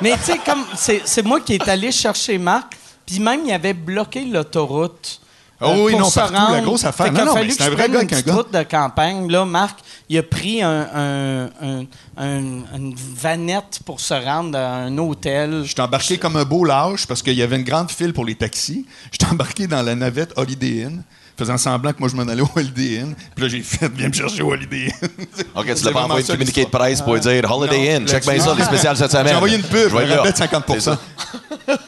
Mais 0.00 0.12
tu 0.12 0.32
sais, 0.32 0.38
comme 0.38 0.64
c'est 0.74 1.02
c'est 1.04 1.22
moi 1.22 1.40
qui 1.40 1.52
est 1.54 1.68
allé 1.68 1.92
chercher 1.92 2.38
Marc, 2.38 2.78
puis 3.04 3.20
même 3.20 3.40
il 3.44 3.52
avait 3.52 3.74
bloqué 3.74 4.24
l'autoroute 4.24 5.20
Oh 5.62 5.74
oui, 5.84 5.92
pour 5.92 6.00
non, 6.00 6.08
se 6.10 6.18
partout, 6.18 6.32
la 6.34 6.40
rendre. 6.46 6.62
grosse 6.62 6.84
affaire. 6.84 7.06
Fait 7.06 7.12
Non, 7.12 7.24
non, 7.26 7.34
mais 7.34 7.50
c'est 7.50 7.62
un 7.64 7.70
vrai 7.70 7.88
gars 7.90 8.04
qu'un 8.06 8.20
gars. 8.22 8.34
route 8.34 8.52
de 8.52 8.62
campagne. 8.62 9.30
Là, 9.30 9.44
Marc, 9.44 9.78
il 10.08 10.16
a 10.18 10.22
pris 10.22 10.62
un, 10.62 10.88
un- 10.94 11.44
un- 11.62 11.84
un- 12.16 12.76
une 12.76 12.94
vanette 12.96 13.80
pour 13.84 14.00
se 14.00 14.14
rendre 14.14 14.56
à 14.58 14.76
un 14.76 14.96
hôtel. 14.98 15.60
Je 15.64 15.72
suis 15.72 15.80
embarqué 15.80 16.16
comme 16.18 16.36
un 16.36 16.44
beau 16.44 16.64
lâche 16.64 17.06
parce 17.06 17.22
qu'il 17.22 17.34
y 17.34 17.42
avait 17.42 17.56
une 17.56 17.64
grande 17.64 17.90
file 17.90 18.12
pour 18.14 18.24
les 18.24 18.34
taxis. 18.36 18.86
Je 19.12 19.18
suis 19.24 19.30
embarqué 19.32 19.66
dans 19.66 19.82
la 19.82 19.94
navette 19.94 20.32
Holiday 20.36 20.84
Inn, 20.84 21.02
faisant 21.40 21.56
semblant 21.58 21.92
que 21.92 21.98
moi 21.98 22.08
je 22.08 22.16
m'en 22.16 22.22
allais 22.22 22.42
au 22.42 22.48
Holiday 22.54 23.00
Inn. 23.00 23.14
Puis 23.34 23.44
là, 23.44 23.48
j'ai 23.50 23.62
fait, 23.62 23.90
viens 23.94 24.08
me 24.08 24.12
chercher 24.12 24.42
au 24.42 24.52
Holiday 24.52 24.92
Inn. 25.02 25.08
OK, 25.56 25.74
tu 25.74 25.84
l'as 25.84 25.92
pas 25.92 26.02
envoyé 26.04 26.20
une 26.22 26.26
communiqué 26.32 26.64
de 26.64 26.70
presse 26.70 27.00
pour 27.02 27.18
dire 27.18 27.50
Holiday 27.50 27.90
Non, 27.92 27.96
Inn. 28.04 28.08
Check 28.08 28.24
bien 28.26 28.38
ça, 28.40 28.54
les 28.54 28.64
spéciales 28.64 28.96
cette 28.96 29.10
semaine. 29.10 29.28
J'ai 29.28 29.34
envoyé 29.34 29.56
une 29.56 29.62
pub, 29.62 29.88
Je 29.90 29.96
vais 29.96 30.06
là. 30.06 30.16
rabais 30.18 30.32
de 30.32 30.36
50 30.36 30.64
C'est 30.68 30.80
ça. 30.80 30.98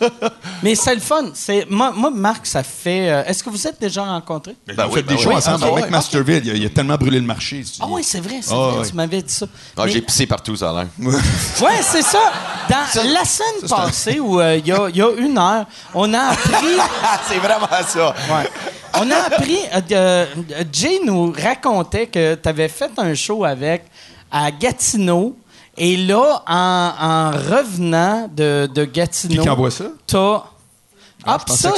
Mais 0.63 0.75
c'est 0.75 0.95
le 0.95 1.01
fun. 1.01 1.31
C'est, 1.35 1.67
moi, 1.69 1.93
moi, 1.95 2.11
Marc, 2.15 2.47
ça 2.47 2.63
fait. 2.63 3.11
euh, 3.11 3.25
est-ce 3.25 3.43
que 3.43 3.51
vous 3.51 3.67
êtes 3.67 3.81
déjà 3.81 4.03
rencontrés? 4.05 4.55
Ben, 4.67 4.75
Ben 4.77 4.87
oui, 4.89 4.95
fait 4.95 5.03
ben 5.03 5.17
des 5.17 5.23
shows 5.23 5.31
oui. 5.31 5.37
ensemble 5.37 5.65
Ah, 5.67 5.73
avec 5.79 5.91
Masterville. 5.91 6.43
Il 6.45 6.51
a, 6.51 6.55
il 6.55 6.67
a 6.67 6.69
tellement 6.69 6.97
brûlé 6.97 7.19
le 7.19 7.27
marché. 7.27 7.65
Ah 7.81 7.87
oui, 7.89 8.03
c'est 8.05 8.21
vrai, 8.21 8.39
c'est 8.43 8.53
Ah, 8.53 8.57
vrai. 8.71 8.79
ouais. 8.81 8.89
Tu 8.89 8.95
m'avais 8.95 9.23
dit 9.23 9.33
ça. 9.33 9.47
Ah, 9.77 9.83
Mais- 9.85 9.93
J'ai 9.93 10.01
pissé 10.03 10.27
partout, 10.27 10.55
ça 10.57 10.71
a 10.71 10.73
l'air. 10.73 10.87
Ouais, 11.01 11.71
c'est 11.83 12.03
ça. 12.03 12.19
Dans 12.69 13.13
la 13.13 13.25
semaine 13.25 13.69
passée, 13.69 14.21
où 14.21 14.41
euh, 14.41 14.57
il 14.57 14.67
y, 14.67 14.73
a, 14.73 14.89
il 14.89 14.97
y 14.97 15.03
a 15.03 15.11
une 15.19 15.37
heure, 15.37 15.67
on 15.95 16.13
a 16.15 16.21
appris. 16.31 16.53
c'est 17.29 17.39
vraiment 17.39 17.67
ça. 17.87 18.15
Ouais. 18.31 18.49
On 19.01 19.11
a 19.11 19.17
appris. 19.35 19.59
euh, 19.75 19.81
euh, 19.93 20.27
Jay 20.73 21.01
nous 21.05 21.33
racontait 21.33 22.07
que 22.07 22.35
tu 22.35 22.49
avais 22.49 22.69
fait 22.69 22.91
un 22.99 23.15
show 23.15 23.45
avec 23.45 23.85
à 24.31 24.51
Gatineau. 24.51 25.37
Et 25.77 25.97
là, 25.97 26.43
en, 26.47 26.93
en 27.01 27.31
revenant 27.31 28.29
de, 28.35 28.69
de 28.73 28.85
Gatineau. 28.85 29.43
Qui 29.43 29.49
envoie 29.49 29.71
ça? 29.71 29.85
T'as. 30.07 30.43
Ah, 31.25 31.39
ça, 31.47 31.73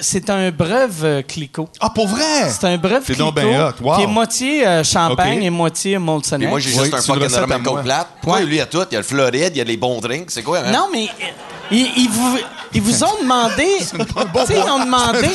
c'est 0.00 0.28
un 0.28 0.50
breuve 0.50 1.04
euh, 1.04 1.22
Clicquot. 1.22 1.70
Ah, 1.80 1.88
pour 1.88 2.06
vrai? 2.06 2.50
C'est 2.50 2.66
un 2.66 2.76
breuve 2.76 3.02
C'est 3.04 3.14
Clicquot 3.14 3.24
donc 3.30 3.34
ben 3.34 3.60
hot. 3.70 3.82
Wow. 3.82 3.96
qui 3.96 4.02
est 4.02 4.06
moitié 4.06 4.66
euh, 4.66 4.84
champagne 4.84 5.42
et 5.42 5.48
moitié 5.50 5.96
Puis 5.96 6.04
Molsonex. 6.04 6.50
moi, 6.50 6.60
j'ai 6.60 6.70
Oui, 6.78 6.84
juste 6.84 6.94
un 6.94 7.00
fucking 7.00 7.34
ramen 7.34 7.62
moi. 7.62 7.72
coke 7.76 7.82
plate. 7.82 8.08
Pourquoi 8.20 8.40
Ouais. 8.40 8.44
lui, 8.46 8.56
il 8.56 8.58
y 8.58 8.60
a 8.60 8.66
tout? 8.66 8.84
Il 8.90 8.92
y 8.92 8.96
a 8.96 9.00
le 9.00 9.04
Floride, 9.06 9.52
il 9.54 9.56
y 9.56 9.60
a 9.62 9.64
les 9.64 9.78
bons 9.78 10.00
drinks. 10.00 10.30
C'est 10.30 10.42
quoi, 10.42 10.58
hein? 10.58 10.70
Non, 10.70 10.88
mais 10.92 11.08
ils 11.70 12.08
vous, 12.10 12.36
ils 12.74 12.82
vous 12.82 13.04
ont 13.04 13.20
demandé. 13.22 13.66
Tu 13.80 14.46
sais, 14.46 14.60
ils 14.64 14.70
ont 14.70 14.84
demandé. 14.84 15.28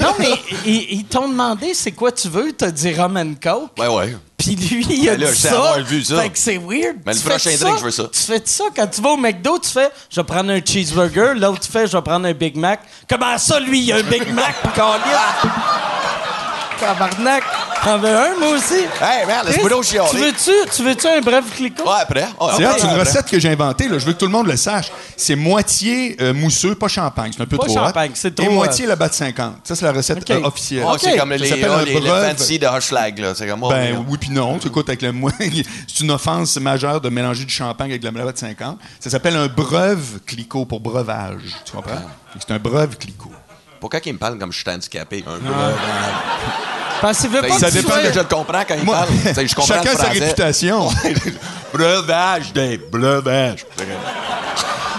non, 0.00 0.14
mais 0.18 0.30
ils, 0.64 0.86
ils 0.98 1.04
t'ont 1.04 1.28
demandé 1.28 1.74
c'est 1.74 1.92
quoi 1.92 2.12
tu 2.12 2.28
veux? 2.28 2.52
T'as 2.52 2.70
dit 2.70 2.94
rum 2.94 3.16
and 3.16 3.34
coke. 3.42 3.70
Ouais, 3.78 3.88
ouais. 3.88 4.16
Puis 4.36 4.56
lui, 4.56 4.84
il 4.90 5.08
a 5.08 5.12
Ben 5.16 5.20
là, 5.22 5.32
dit 5.32 5.38
ça. 5.40 5.76
vu 5.80 6.04
ça. 6.04 6.20
Fait 6.22 6.30
que 6.30 6.38
c'est 6.38 6.58
weird. 6.58 6.96
Mais 7.06 7.12
le 7.12 7.18
Tu 7.18 7.24
prochain 7.24 7.50
fais 7.50 7.56
drink, 7.56 7.78
je 7.78 7.84
veux 7.84 7.90
ça. 7.90 8.04
Tu 8.12 8.20
fais 8.20 8.42
ça 8.44 8.64
quand 8.74 8.86
tu 8.86 9.00
vas 9.00 9.10
au 9.10 9.16
McDo, 9.16 9.58
tu 9.58 9.70
fais 9.70 9.90
je 10.10 10.20
vais 10.20 10.24
prendre 10.24 10.50
un 10.50 10.60
cheeseburger. 10.64 11.34
L'autre, 11.34 11.60
tu 11.60 11.70
fais 11.72 11.86
je 11.86 11.96
vais 11.96 12.02
prendre 12.02 12.26
un 12.26 12.32
Big 12.34 12.56
Mac. 12.56 12.80
Comment 13.08 13.38
ça, 13.38 13.58
lui, 13.60 13.80
il 13.80 13.92
a 13.92 13.96
un 13.96 14.02
Big 14.02 14.28
Mac, 14.32 14.54
câlisse? 14.74 15.04
Tabarnak. 16.80 17.44
T'en 17.84 17.98
veux 17.98 18.08
un, 18.16 18.38
moi 18.38 18.48
aussi? 18.56 18.74
Hey, 18.98 19.26
man, 19.26 19.44
laisse-moi 19.46 19.68
donc 19.68 19.84
chialer. 19.84 20.08
Tu 20.10 20.16
veux-tu, 20.16 20.70
tu 20.74 20.82
veux-tu 20.82 21.06
un 21.06 21.20
bref 21.20 21.44
clico? 21.54 21.82
Ouais, 21.82 21.96
après. 22.00 22.22
Ouais, 22.22 22.48
C'est 22.56 22.62
une 22.62 22.88
après. 22.88 23.00
recette 23.00 23.26
que 23.26 23.38
j'ai 23.38 23.50
inventée. 23.50 23.88
là. 23.88 23.98
Je 23.98 24.06
veux 24.06 24.14
que 24.14 24.18
tout 24.18 24.24
le 24.24 24.30
monde 24.32 24.46
le 24.46 24.56
sache. 24.56 24.90
C'est 25.18 25.36
moitié 25.36 26.16
euh, 26.22 26.32
mousseux, 26.32 26.74
pas 26.76 26.88
champagne. 26.88 27.32
C'est 27.36 27.42
un 27.42 27.46
peu 27.46 27.58
Pas 27.58 27.66
trop 27.66 27.76
hot. 27.78 27.84
champagne, 27.86 28.12
c'est 28.14 28.34
trop, 28.34 28.46
Et 28.46 28.48
moitié 28.48 28.86
euh, 28.86 28.88
la 28.88 28.96
batte 28.96 29.12
50. 29.12 29.56
Ça, 29.64 29.76
c'est 29.76 29.84
la 29.84 29.92
recette 29.92 30.30
euh, 30.30 30.40
officielle. 30.44 30.84
Ah, 30.88 30.94
c'est 30.98 31.12
Ok. 31.12 31.18
comme 31.18 31.30
Ça 31.32 31.36
les, 31.36 31.46
s'appelle 31.48 31.70
ah, 31.70 31.78
un 31.78 31.84
les, 31.84 31.94
les 31.94 32.00
breuve. 32.00 32.36
fancy 32.38 32.58
de 32.58 32.66
Hushlag, 32.66 33.18
là. 33.18 33.34
C'est 33.34 33.46
comme 33.46 33.60
moi. 33.60 33.74
Ben 33.74 34.02
oui 34.08 34.16
puis 34.18 34.30
non. 34.30 34.58
Tu 34.58 34.68
écoutes 34.68 34.88
avec 34.88 35.02
le 35.02 35.12
c'est 35.86 36.00
une 36.00 36.10
offense 36.10 36.56
majeure 36.56 37.02
de 37.02 37.10
mélanger 37.10 37.44
du 37.44 37.52
champagne 37.52 37.90
avec 37.90 38.00
de 38.00 38.06
la 38.08 38.24
batte 38.24 38.38
50. 38.38 38.78
Ça 38.98 39.10
s'appelle 39.10 39.36
un 39.36 39.48
breuve 39.48 40.20
clico 40.24 40.64
pour 40.64 40.80
breuvage. 40.80 41.42
Tu 41.66 41.72
comprends? 41.72 41.96
Que 42.32 42.38
C'est 42.46 42.54
un 42.54 42.58
breuve 42.58 42.96
clico. 42.96 43.30
Pourquoi 43.78 44.00
qu'il 44.00 44.14
me 44.14 44.18
parle 44.18 44.38
comme 44.38 44.52
je 44.52 44.58
suis 44.58 44.70
handicapé? 44.70 45.22
Un 45.26 45.38
Parce 47.00 47.18
qu'il 47.20 47.30
veut 47.30 47.42
Ben, 47.42 47.48
pas 47.48 47.58
ça 47.58 47.68
que 47.68 47.72
dépend 47.74 47.94
que 47.94 48.12
je 48.12 48.18
le 48.18 48.24
comprends 48.24 48.62
quand 48.66 48.74
il 48.76 48.84
Moi, 48.84 48.94
parle. 48.96 49.46
Je 49.46 49.54
comprends 49.54 49.74
chacun 49.74 49.96
sa 49.96 50.08
réputation. 50.08 50.88
breuvage, 51.72 52.52
des 52.52 52.78
breuvages. 52.78 53.66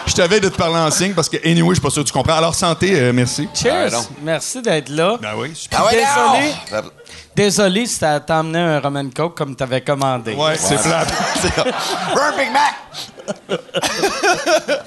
Je 0.08 0.14
t'avais 0.14 0.40
de 0.40 0.50
te 0.50 0.56
parler 0.56 0.78
en 0.78 0.92
signe 0.92 1.14
parce 1.14 1.28
que, 1.28 1.38
anyway, 1.46 1.70
je 1.70 1.74
suis 1.75 1.82
pas 1.82 1.90
sûr 1.90 2.04
que 2.04 2.08
tu 2.08 2.14
comprends. 2.14 2.36
Alors, 2.38 2.54
santé, 2.54 2.92
euh, 3.00 3.12
merci. 3.12 3.50
Cheers. 3.54 3.88
Ah, 3.88 3.90
non. 3.92 4.06
Merci 4.24 4.62
d'être 4.62 4.90
là. 4.90 5.18
Ben 5.22 5.32
oui, 5.38 5.52
super. 5.56 5.80
Ah 5.82 5.86
ouais, 5.86 5.92
Désolé. 5.94 6.54
non! 6.72 6.90
Désolé 7.36 7.86
si 7.86 8.00
t'as 8.00 8.22
emmené 8.30 8.60
un 8.60 8.80
Roman 8.80 9.10
Coke 9.13 9.36
comme 9.38 9.56
t'avais 9.56 9.82
commandé. 9.82 10.34
Ouais, 10.34 10.56
c'est 10.58 10.82
plate. 10.82 11.13
C'est 11.42 11.60
Un 11.60 12.38
Big 12.38 12.51
Mac! 12.51 12.75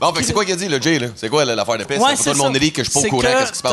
bon, 0.00 0.14
fait 0.14 0.22
c'est 0.22 0.32
quoi 0.32 0.44
qu'il 0.44 0.54
a 0.54 0.56
dit, 0.56 0.68
le 0.68 0.80
Jay, 0.80 0.98
là? 0.98 1.08
C'est 1.14 1.28
quoi 1.28 1.44
l'affaire 1.44 1.78
de 1.78 1.84
piste? 1.84 2.00
Ouais, 2.00 2.16
c'est 2.16 2.24
tout 2.24 2.30
le 2.30 2.42
monde 2.42 2.54
ça. 2.54 2.58
dit 2.60 2.72
que 2.72 2.82
je 2.84 2.90
suis 2.90 3.00
pas 3.00 3.06
au 3.06 3.10
courant, 3.10 3.22
qu'est-ce 3.22 3.52
qui 3.52 3.58
se 3.58 3.62
passe? 3.62 3.72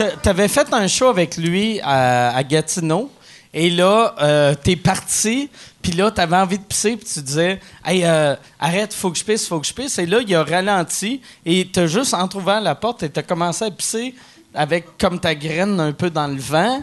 euh, 0.00 0.10
T'avais 0.22 0.48
fait 0.48 0.72
un 0.72 0.86
show 0.86 1.08
avec 1.08 1.36
lui 1.36 1.80
à, 1.82 2.36
à 2.36 2.42
Gatineau. 2.44 3.10
Et 3.56 3.70
là, 3.70 4.14
euh, 4.20 4.54
t'es 4.60 4.74
parti, 4.74 5.48
puis 5.80 5.92
là, 5.92 6.10
t'avais 6.10 6.36
envie 6.36 6.58
de 6.58 6.64
pisser, 6.64 6.96
puis 6.96 7.06
tu 7.06 7.20
disais, 7.22 7.60
hey, 7.84 8.02
euh, 8.04 8.34
arrête, 8.58 8.92
faut 8.92 9.12
que 9.12 9.18
je 9.18 9.22
pisse, 9.24 9.46
faut 9.46 9.60
que 9.60 9.66
je 9.66 9.72
pisse. 9.72 9.96
Et 9.98 10.06
là, 10.06 10.18
il 10.26 10.34
a 10.34 10.42
ralenti, 10.42 11.20
et 11.46 11.68
t'as 11.72 11.86
juste 11.86 12.14
entrouvert 12.14 12.60
la 12.60 12.74
porte, 12.74 13.04
et 13.04 13.08
t'as 13.08 13.22
commencé 13.22 13.64
à 13.64 13.70
pisser 13.70 14.12
avec 14.54 14.98
comme 14.98 15.20
ta 15.20 15.34
graine 15.36 15.78
un 15.78 15.92
peu 15.92 16.10
dans 16.10 16.26
le 16.26 16.36
vent, 16.40 16.82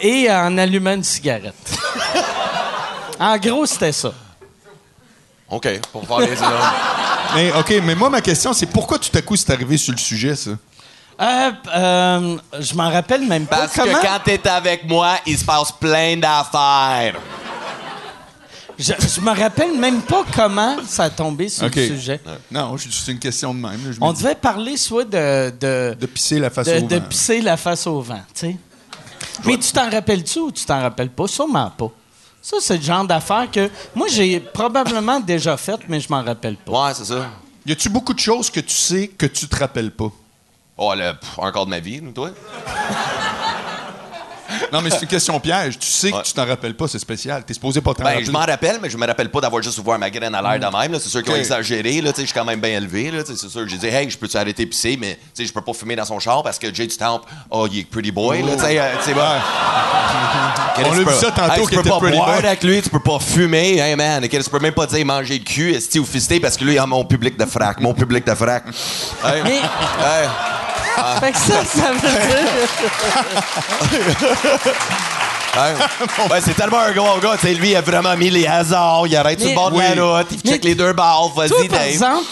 et 0.00 0.30
en 0.30 0.56
allumant 0.58 0.94
une 0.94 1.04
cigarette. 1.04 1.54
en 3.20 3.36
gros, 3.38 3.66
c'était 3.66 3.92
ça. 3.92 4.12
OK, 5.48 5.80
pour 5.92 6.06
faire 6.06 6.18
les 6.20 6.34
là. 6.34 6.74
Mais, 7.34 7.52
OK, 7.52 7.74
mais 7.84 7.94
moi, 7.94 8.10
ma 8.10 8.20
question, 8.20 8.52
c'est 8.52 8.66
pourquoi 8.66 8.98
tout 8.98 9.16
à 9.16 9.22
coup 9.22 9.36
c'est 9.36 9.50
arrivé 9.50 9.76
sur 9.76 9.92
le 9.92 9.98
sujet, 9.98 10.34
ça? 10.34 10.50
Euh, 11.18 11.50
euh, 11.74 12.36
je 12.60 12.74
m'en 12.74 12.90
rappelle 12.90 13.22
même 13.26 13.46
pas. 13.46 13.58
Parce 13.60 13.74
Comment? 13.76 13.94
que 13.98 14.02
quand 14.02 14.18
t'es 14.24 14.46
avec 14.48 14.84
moi, 14.88 15.16
il 15.24 15.38
se 15.38 15.44
passe 15.44 15.72
plein 15.72 16.16
d'affaires. 16.16 17.14
Je, 18.78 18.92
je 19.14 19.20
me 19.22 19.30
rappelle 19.30 19.78
même 19.78 20.02
pas 20.02 20.22
comment 20.34 20.76
ça 20.86 21.04
a 21.04 21.10
tombé 21.10 21.48
sur 21.48 21.64
OK. 21.66 21.76
le 21.76 21.86
sujet. 21.86 22.20
Non, 22.50 22.76
je- 22.76 22.90
c'est 22.90 23.12
une 23.12 23.18
question 23.18 23.54
de 23.54 23.58
même. 23.60 23.82
là. 23.86 23.92
Je 23.92 23.98
me 23.98 24.04
On 24.04 24.12
dis 24.12 24.22
devait 24.22 24.34
parler 24.34 24.76
soit 24.76 25.04
de, 25.04 25.50
de, 25.58 25.96
de 25.98 26.06
pisser 26.06 26.38
la 26.38 26.50
face 26.50 26.66
de, 26.66 26.78
au 26.78 26.86
de 26.86 26.96
vent. 26.96 27.08
pisser 27.08 27.40
la 27.40 27.56
face 27.56 27.86
au 27.86 28.02
vent, 28.02 28.20
tu 28.34 28.40
sais. 28.48 28.56
Mais 29.44 29.58
tu 29.58 29.72
t'en 29.72 29.90
rappelles-tu 29.90 30.38
ou 30.40 30.50
tu 30.52 30.64
t'en 30.64 30.80
rappelles 30.80 31.10
pas? 31.10 31.26
Sûrement 31.26 31.70
pas. 31.70 31.90
Ça, 32.40 32.56
c'est 32.60 32.76
le 32.76 32.82
genre 32.82 33.04
d'affaire 33.04 33.50
que 33.50 33.68
moi, 33.94 34.06
j'ai 34.08 34.38
probablement 34.40 35.18
déjà 35.34 35.56
fait, 35.56 35.80
mais 35.88 36.00
je 36.00 36.08
m'en 36.08 36.22
rappelle 36.22 36.56
pas. 36.56 36.86
Ouais, 36.86 36.94
c'est 36.94 37.06
ça. 37.06 37.28
Y 37.64 37.72
a-tu 37.72 37.88
beaucoup 37.88 38.14
de 38.14 38.20
choses 38.20 38.50
que 38.50 38.60
tu 38.60 38.76
sais 38.76 39.08
que 39.08 39.26
tu 39.26 39.48
te 39.48 39.56
rappelles 39.56 39.90
pas? 39.90 40.12
Oh, 40.78 40.92
le, 40.94 41.12
pff, 41.12 41.38
encore 41.38 41.64
de 41.64 41.70
ma 41.70 41.80
vie, 41.80 42.00
nous, 42.00 42.12
toi? 42.12 42.30
Non, 44.72 44.80
mais 44.80 44.90
c'est 44.90 45.02
une 45.02 45.08
question 45.08 45.38
piège. 45.40 45.78
Tu 45.78 45.86
sais 45.88 46.10
que 46.10 46.22
tu 46.22 46.32
t'en 46.32 46.46
rappelles 46.46 46.74
pas, 46.74 46.88
c'est 46.88 46.98
spécial. 46.98 47.44
T'es 47.44 47.54
supposé 47.54 47.80
pas 47.80 47.94
t'en 47.94 48.02
Ben, 48.04 48.10
rappeler. 48.10 48.24
je 48.26 48.30
m'en 48.30 48.40
rappelle, 48.40 48.78
mais 48.82 48.90
je 48.90 48.96
me 48.96 49.06
rappelle 49.06 49.30
pas 49.30 49.40
d'avoir 49.40 49.62
juste 49.62 49.78
ouvert 49.78 49.98
ma 49.98 50.10
graine 50.10 50.34
à 50.34 50.42
l'air 50.42 50.70
de 50.70 50.76
même. 50.76 50.98
C'est 51.00 51.08
sûr 51.08 51.22
qu'ils 51.22 51.32
ont 51.32 51.36
exagéré. 51.36 52.02
Je 52.04 52.22
suis 52.22 52.32
quand 52.32 52.44
même 52.44 52.60
bien 52.60 52.76
élevé. 52.78 53.12
C'est 53.24 53.36
sûr. 53.48 53.66
J'ai 53.68 53.76
dit, 53.78 53.86
hey, 53.86 54.08
je 54.10 54.18
peux-tu 54.18 54.36
arrêter 54.36 54.64
de 54.64 54.70
pisser, 54.70 54.96
mais 55.00 55.18
je 55.38 55.52
peux 55.52 55.60
pas 55.60 55.72
fumer 55.72 55.96
dans 55.96 56.04
son 56.04 56.18
char 56.18 56.42
parce 56.42 56.58
que 56.58 56.72
Jay 56.74 56.86
du 56.86 56.96
Temple, 56.96 57.26
oh, 57.50 57.66
il 57.70 57.80
est 57.80 57.84
pretty 57.84 58.10
boy. 58.10 58.42
Là, 58.42 58.52
euh, 58.52 58.94
On 60.78 60.92
a 60.92 60.94
vu 60.94 61.04
ça 61.14 61.30
tantôt 61.30 61.66
qu'il 61.66 61.68
tu 61.68 61.74
peux 61.76 61.80
était 61.80 61.88
pas 61.90 61.98
pretty 61.98 62.16
boire 62.16 62.36
boy. 62.36 62.46
avec 62.46 62.62
lui, 62.62 62.82
tu 62.82 62.90
peux 62.90 63.00
pas 63.00 63.18
fumer. 63.18 63.78
Hey, 63.78 63.96
man, 63.96 64.26
tu 64.28 64.50
peux 64.50 64.58
même 64.58 64.74
pas 64.74 64.86
dire 64.86 65.04
manger 65.06 65.38
le 65.38 65.44
cul, 65.44 65.72
esti 65.72 65.98
ou 65.98 66.04
fister 66.04 66.40
parce 66.40 66.56
que 66.56 66.64
lui, 66.64 66.74
il 66.74 66.78
a 66.78 66.86
mon 66.86 67.04
public 67.04 67.36
de 67.38 67.44
frac. 67.44 67.80
Mon 67.80 67.94
public 67.94 68.26
de 68.26 68.34
frac. 68.34 68.64
Hey, 69.24 69.42
Mais- 69.42 69.56
hey. 69.56 70.28
Fait 71.20 71.32
que 71.32 71.38
ça, 71.38 71.64
ça 71.64 71.92
veut 71.92 72.00
dire... 72.00 72.48
Ouais, 76.30 76.40
c'est 76.42 76.54
tellement 76.54 76.80
un 76.80 76.92
gros 76.92 77.18
gars. 77.18 77.36
Tu 77.40 77.46
sais, 77.46 77.54
lui, 77.54 77.70
il 77.70 77.76
a 77.76 77.80
vraiment 77.80 78.14
mis 78.14 78.28
les 78.28 78.46
hasards. 78.46 79.06
Il 79.06 79.16
arrête 79.16 79.40
sur 79.40 79.48
le 79.48 79.54
bord 79.54 79.70
de 79.70 79.76
Oui. 79.76 79.84
la 79.94 80.18
route. 80.18 80.26
Il 80.32 80.40
check 80.50 80.62
les 80.64 80.74
deux 80.74 80.92
barres. 80.92 81.30
Toi, 81.34 81.46
Vas-y, 81.46 81.68
par 81.68 81.78
Dave. 81.78 81.88
exemple, 81.88 82.24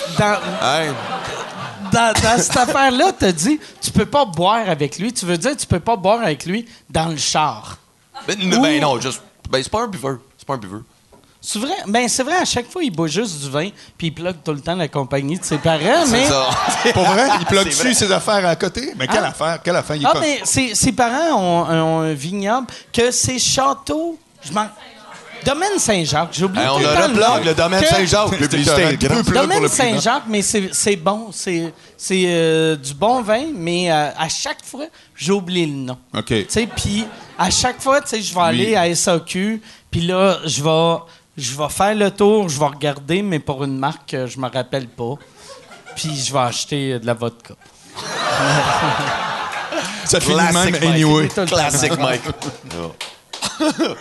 dans, 1.90 2.12
dans 2.12 2.38
cette 2.38 2.56
affaire-là, 2.56 3.12
t'as 3.18 3.32
dit, 3.32 3.58
tu 3.80 3.90
peux 3.92 4.04
pas 4.04 4.24
boire 4.26 4.68
avec 4.68 4.98
lui. 4.98 5.10
Tu 5.12 5.24
veux 5.24 5.38
dire, 5.38 5.56
tu 5.56 5.66
peux 5.66 5.80
pas 5.80 5.96
boire 5.96 6.20
avec 6.22 6.44
lui 6.44 6.66
dans 6.90 7.06
le 7.06 7.16
char. 7.16 7.78
Ben, 8.28 8.36
ben 8.38 8.80
non, 8.80 9.00
juste. 9.00 9.22
Ben, 9.48 9.62
c'est 9.62 9.72
pas 9.72 9.82
un 9.84 9.88
buveur. 9.88 10.18
C'est 10.36 10.46
pas 10.46 10.54
un 10.54 10.58
buveur. 10.58 10.80
C'est 11.46 11.58
vrai? 11.58 11.74
Ben, 11.86 12.08
c'est 12.08 12.22
vrai, 12.22 12.36
à 12.36 12.44
chaque 12.46 12.70
fois, 12.70 12.82
il 12.82 12.90
boit 12.90 13.06
juste 13.06 13.38
du 13.42 13.50
vin, 13.50 13.68
puis 13.98 14.06
il 14.06 14.12
plug 14.14 14.36
tout 14.42 14.52
le 14.52 14.60
temps 14.60 14.74
la 14.74 14.88
compagnie 14.88 15.38
de 15.38 15.44
ses 15.44 15.58
parents, 15.58 16.06
mais... 16.10 16.24
C'est 16.24 16.30
ça. 16.30 16.48
Pour 16.94 17.04
vrai? 17.04 17.28
Il 17.38 17.44
plug 17.44 17.60
vrai. 17.64 17.70
dessus 17.70 17.92
ses 17.94 18.10
affaires 18.10 18.46
à 18.46 18.56
côté? 18.56 18.94
Mais 18.96 19.06
quelle 19.06 19.24
Ah. 19.24 19.28
affaire? 19.28 19.58
Quelle 19.62 19.76
affaire? 19.76 19.96
Il 19.96 20.06
Ah, 20.06 20.14
mais 20.20 20.40
ses, 20.44 20.74
ses 20.74 20.92
parents 20.92 21.38
ont, 21.38 21.66
ont 21.70 22.00
un 22.00 22.14
vignoble 22.14 22.66
que 22.90 23.10
ses 23.10 23.38
châteaux... 23.38 24.18
Je 24.42 24.52
m'en... 24.52 24.66
Domaine 25.44 25.78
Saint-Jacques, 25.78 26.30
j'ai 26.32 26.44
oublié 26.46 26.64
Hey, 26.64 26.70
on 26.70 26.76
a 26.78 27.06
le 27.06 27.12
nom. 27.12 27.20
plug, 27.34 27.44
le 27.44 27.54
domaine 27.54 27.82
Que- 27.82 27.88
Saint-Jacques. 27.88 28.30
Publicité. 28.38 28.96
Domaine? 29.30 29.68
Saint-Jacques, 29.68 30.22
mais 30.26 30.40
c'est 30.40 30.70
c'est 30.72 30.96
bon. 30.96 31.28
C'est 31.32 31.74
c'est, 31.98 32.22
euh, 32.26 32.76
du 32.76 32.94
bon 32.94 33.20
vin, 33.20 33.48
mais 33.54 33.92
euh, 33.92 34.08
à 34.16 34.26
chaque 34.30 34.64
fois, 34.64 34.86
j'ai 35.14 35.32
oublié 35.32 35.66
le 35.66 35.72
nom. 35.74 35.98
OK. 36.16 36.24
Tu 36.28 36.46
sais, 36.48 36.66
puis 36.66 37.06
à 37.38 37.50
chaque 37.50 37.78
fois, 37.82 38.00
tu 38.00 38.08
sais, 38.08 38.22
je 38.22 38.34
vais 38.34 38.40
aller 38.40 38.74
à 38.74 38.94
SAQ, 38.94 39.60
puis 39.90 40.00
là, 40.06 40.38
je 40.46 40.62
vais, 40.64 40.96
je 41.36 41.56
vais 41.56 41.68
faire 41.68 41.94
le 41.94 42.10
tour, 42.10 42.48
je 42.48 42.58
vais 42.58 42.66
regarder, 42.66 43.22
mais 43.22 43.38
pour 43.38 43.64
une 43.64 43.78
marque 43.78 44.10
que 44.10 44.26
je 44.26 44.38
me 44.38 44.48
rappelle 44.48 44.88
pas. 44.88 45.14
Puis 45.96 46.16
je 46.16 46.32
vais 46.32 46.40
acheter 46.40 46.94
euh, 46.94 46.98
de 46.98 47.06
la 47.06 47.14
vodka. 47.14 47.54
Ça 50.04 50.20
finit 50.20 50.34
Classic 50.34 50.54
même 50.54 50.72
Mike. 50.72 50.84
anyway. 50.84 51.28
Classic 51.28 51.98
Mike. 51.98 52.22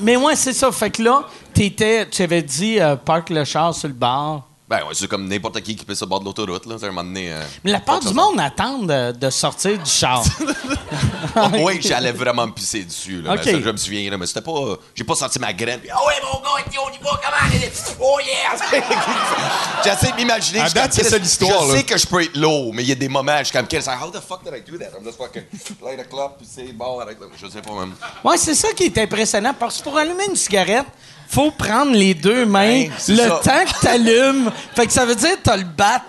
Mais 0.00 0.16
ouais, 0.16 0.36
c'est 0.36 0.52
ça. 0.52 0.70
Fait 0.72 0.90
que 0.90 1.02
là, 1.02 1.24
t'étais, 1.54 2.06
tu 2.08 2.22
avais 2.22 2.42
dit 2.42 2.78
euh, 2.80 2.96
parque 2.96 3.30
le 3.30 3.44
char 3.44 3.74
sur 3.74 3.88
le 3.88 3.94
bar. 3.94 4.46
Ben 4.68 4.78
ouais, 4.78 4.94
c'est 4.94 5.06
comme 5.06 5.28
n'importe 5.28 5.60
qui 5.60 5.76
qui 5.76 5.84
peut 5.84 5.94
se 5.94 6.04
bord 6.04 6.18
de 6.18 6.24
l'autoroute, 6.24 6.66
là. 6.66 6.74
C'est 6.78 6.86
un 6.86 6.88
moment 6.88 7.04
donné. 7.04 7.32
euh, 7.32 7.40
Mais 7.62 7.70
la 7.70 7.78
part 7.78 8.00
du 8.00 8.12
monde 8.12 8.40
attend 8.40 8.78
de, 8.78 9.12
de 9.12 9.30
sortir 9.30 9.78
du 9.78 9.88
char. 9.88 10.24
sorte. 11.34 11.54
Oui, 11.60 11.78
j'allais 11.80 12.10
vraiment 12.10 12.46
me 12.48 12.52
pisser 12.52 12.82
dessus, 12.82 13.22
là. 13.22 13.34
Ok. 13.34 13.42
Mais 13.44 13.52
ça, 13.52 13.60
je 13.60 13.70
me 13.70 13.76
souviens, 13.76 14.10
là. 14.10 14.18
Mais 14.18 14.26
c'était 14.26 14.40
pas. 14.40 14.76
J'ai 14.94 15.04
pas 15.04 15.14
senti 15.14 15.38
ma 15.38 15.52
graine. 15.52 15.78
Puis, 15.78 15.90
ah 15.92 16.04
ouais, 16.04 16.14
mon 16.22 16.40
gars, 16.40 16.64
on 16.84 16.90
y 16.92 16.98
va, 16.98 17.10
comment? 17.22 17.96
Oh 18.00 18.18
yeah! 18.24 18.80
J'essaie 19.84 20.10
de 20.12 20.16
m'imaginer. 20.16 20.60
À 20.60 20.64
je 20.64 20.70
suis 20.70 20.74
date, 20.74 20.92
c'est 20.92 21.04
ça 21.04 21.18
l'histoire, 21.18 21.66
Je 21.66 21.76
sais 21.76 21.84
que 21.84 21.96
je 21.96 22.06
peux 22.06 22.22
être 22.22 22.36
lourd, 22.36 22.72
mais 22.74 22.82
il 22.82 22.88
y 22.88 22.92
a 22.92 22.96
des 22.96 23.08
moments, 23.08 23.38
je 23.38 23.44
suis 23.44 23.52
comme, 23.52 23.66
how 23.66 24.10
the 24.10 24.20
fuck 24.20 24.42
did 24.44 24.52
I 24.52 24.68
do 24.68 24.78
that? 24.78 24.90
I'm 24.98 25.04
just 25.04 25.16
fucking 25.18 25.44
light 25.82 26.00
a 26.00 26.28
puis 26.36 26.46
c'est 26.50 26.72
bon 26.72 26.98
avec 26.98 27.18
Je 27.40 27.46
sais 27.48 27.62
pas, 27.62 27.72
même. 27.72 27.94
Ouais, 28.24 28.36
c'est 28.36 28.54
ça 28.54 28.68
qui 28.72 28.84
est 28.84 28.98
impressionnant. 28.98 29.54
Parce 29.58 29.78
que 29.78 29.84
pour 29.84 29.96
allumer 29.96 30.24
une 30.28 30.36
cigarette, 30.36 30.86
faut 31.28 31.50
prendre 31.50 31.92
les 31.92 32.14
deux 32.14 32.46
mains 32.46 32.84
le 33.08 33.16
ça. 33.16 33.40
temps 33.42 33.64
que 33.64 33.80
t'allumes. 33.80 34.50
Fait 34.74 34.86
que 34.86 34.92
ça 34.92 35.04
veut 35.04 35.14
dire 35.14 35.36
que 35.36 35.42
t'as 35.42 35.56
le 35.56 35.64
bat. 35.64 36.02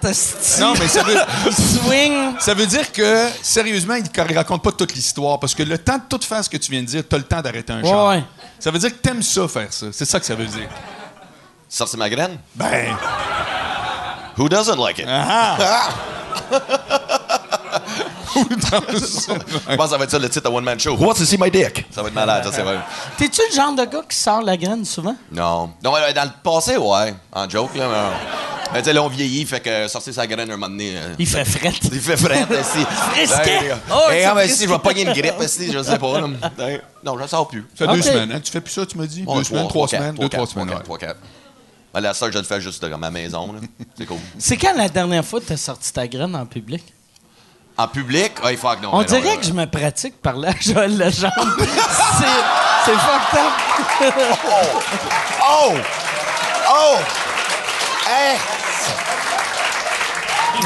Non, 0.59 0.73
mais 0.79 0.87
ça 0.87 1.03
veut, 1.03 1.17
swing. 1.51 2.33
ça 2.39 2.53
veut 2.53 2.65
dire 2.65 2.91
que, 2.91 3.27
sérieusement, 3.41 3.95
il 3.95 4.03
ne 4.03 4.35
raconte 4.35 4.63
pas 4.63 4.71
toute 4.71 4.93
l'histoire. 4.95 5.39
Parce 5.39 5.55
que 5.55 5.63
le 5.63 5.77
temps 5.77 5.97
de 5.97 6.03
tout 6.09 6.23
faire 6.25 6.43
ce 6.43 6.49
que 6.49 6.57
tu 6.57 6.71
viens 6.71 6.81
de 6.81 6.87
dire, 6.87 7.03
tu 7.07 7.15
as 7.15 7.19
le 7.19 7.23
temps 7.25 7.41
d'arrêter 7.41 7.73
un 7.73 7.83
char. 7.83 8.09
Ouais. 8.09 8.23
Ça 8.59 8.71
veut 8.71 8.79
dire 8.79 8.89
que 8.91 8.97
t'aimes 8.97 9.23
ça, 9.23 9.47
faire 9.47 9.71
ça. 9.71 9.87
C'est 9.91 10.05
ça 10.05 10.19
que 10.19 10.25
ça 10.25 10.35
veut 10.35 10.45
dire. 10.45 10.69
Sortir 11.69 11.99
ma 11.99 12.09
graine? 12.09 12.37
Ben, 12.55 12.95
Who 14.37 14.47
doesn't 14.47 14.77
like 14.77 14.99
it? 14.99 15.05
ah, 15.07 15.89
Je 18.43 19.75
pense 19.75 19.85
que 19.85 19.91
ça 19.91 19.97
va 19.97 20.03
être 20.03 20.11
ça 20.11 20.19
le 20.19 20.29
titre 20.29 20.49
de 20.49 20.55
One 20.55 20.63
Man 20.63 20.79
Show. 20.79 20.95
Who 20.95 21.05
wants 21.05 21.15
to 21.15 21.25
see 21.25 21.37
my 21.39 21.49
dick? 21.51 21.85
Ça 21.91 22.01
va 22.01 22.09
être 22.09 22.13
malade, 22.15 22.43
ça, 22.45 22.51
c'est 22.51 22.61
vrai. 22.63 22.77
T'es-tu 23.17 23.41
le 23.49 23.55
genre 23.55 23.73
de 23.73 23.85
gars 23.85 24.01
qui 24.07 24.17
sort 24.17 24.41
la 24.41 24.57
graine 24.57 24.85
souvent? 24.85 25.15
Non. 25.31 25.71
Non, 25.83 25.91
dans 26.15 26.23
le 26.23 26.29
passé, 26.43 26.77
ouais. 26.77 27.13
En 27.33 27.49
joke, 27.49 27.75
là. 27.75 27.87
Mais, 27.89 28.73
mais 28.73 28.79
tu 28.81 28.85
sais, 28.85 28.93
là, 28.93 29.01
on 29.03 29.07
vieillit, 29.07 29.45
fait 29.45 29.59
que 29.61 29.87
sortir 29.87 30.13
sa 30.13 30.27
graine 30.27 30.49
un 30.51 30.57
moment 30.57 30.67
donné. 30.69 30.97
euh, 30.97 31.13
Il 31.17 31.27
fait 31.27 31.45
fret. 31.45 31.71
Il 31.91 31.99
fait 32.01 32.17
frais, 32.17 32.45
si. 32.63 32.83
Frisquet. 32.85 33.71
Oh, 33.89 33.93
Oh, 33.93 34.01
c'est 34.09 34.25
ah, 34.25 34.35
ben, 34.35 34.49
si, 34.49 34.63
je 34.65 34.69
vais 34.69 34.79
pogner 34.79 35.03
une 35.03 35.13
grippe, 35.13 35.35
si, 35.47 35.71
je 35.71 35.81
sais 35.83 35.97
pas. 35.97 36.21
Non, 37.03 37.15
je 37.17 37.21
ne 37.23 37.27
sors 37.27 37.47
plus. 37.47 37.65
ça 37.77 37.85
fait 37.87 37.93
deux 37.93 38.01
semaines. 38.01 38.31
Hein? 38.33 38.39
Tu 38.43 38.51
fais 38.51 38.59
plus 38.59 38.73
ça, 38.73 38.85
tu 38.85 38.97
m'as 38.97 39.05
dit? 39.05 39.21
Bon, 39.23 39.37
deux 39.37 39.43
semaines, 39.45 39.67
trois, 39.67 39.87
semaines, 39.87 40.15
deux, 40.15 40.27
trois 40.27 40.45
semaines. 40.47 40.67
quatre, 40.67 40.77
ouais. 40.79 40.83
trois, 40.83 40.97
quatre. 40.97 41.19
Ben, 41.93 42.01
la 42.01 42.13
soeur, 42.13 42.31
je 42.31 42.37
le 42.37 42.43
fais 42.43 42.59
juste 42.59 42.83
à 42.83 42.97
ma 42.97 43.09
maison. 43.09 43.53
là. 43.53 43.59
C'est 43.97 44.05
cool. 44.05 44.17
C'est 44.37 44.57
quand 44.57 44.73
la 44.75 44.89
dernière 44.89 45.23
fois 45.23 45.39
que 45.39 45.45
t'as 45.45 45.57
sorti 45.57 45.93
ta 45.93 46.05
graine 46.07 46.35
en 46.35 46.45
public? 46.45 46.83
En 47.79 47.87
public, 47.87 48.31
ah, 48.43 48.51
il 48.51 48.57
faut 48.57 48.69
que 48.69 48.81
non. 48.81 48.89
On 48.91 48.97
non, 48.99 49.03
dirait 49.03 49.21
là. 49.21 49.37
que 49.37 49.45
je 49.45 49.53
me 49.53 49.65
pratique 49.65 50.19
par 50.21 50.35
là, 50.35 50.49
Joël 50.59 50.97
Legendre. 50.97 51.31
c'est, 51.59 52.25
c'est 52.85 52.91
fucked 52.91 53.39
up. 53.39 53.53
Oh! 55.47 55.73
Oh! 56.69 56.95
Hey! 58.09 58.37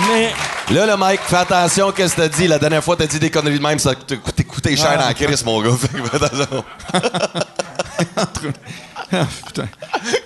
Mais 0.08 0.34
Là, 0.74 0.86
le 0.86 0.96
Mike, 0.96 1.20
fais 1.26 1.36
attention, 1.36 1.92
qu'est-ce 1.92 2.16
que 2.16 2.22
t'as 2.22 2.28
dit? 2.30 2.48
La 2.48 2.58
dernière 2.58 2.82
fois, 2.82 2.96
t'as 2.96 3.06
dit 3.08 3.20
des 3.20 3.30
conneries 3.30 3.58
de 3.60 3.64
même, 3.64 3.78
ça 3.78 3.94
t'a 3.94 4.16
coûté, 4.16 4.46
coûté 4.46 4.78
cher 4.78 4.98
dans 4.98 5.06
la 5.06 5.14
crise, 5.14 5.44
mon 5.44 5.62
gars. 5.62 5.76
Fait 5.76 5.88
que 6.02 6.04
fais 6.08 6.24
attention. 6.24 6.64
Ah, 9.14 9.28
putain. 9.46 9.68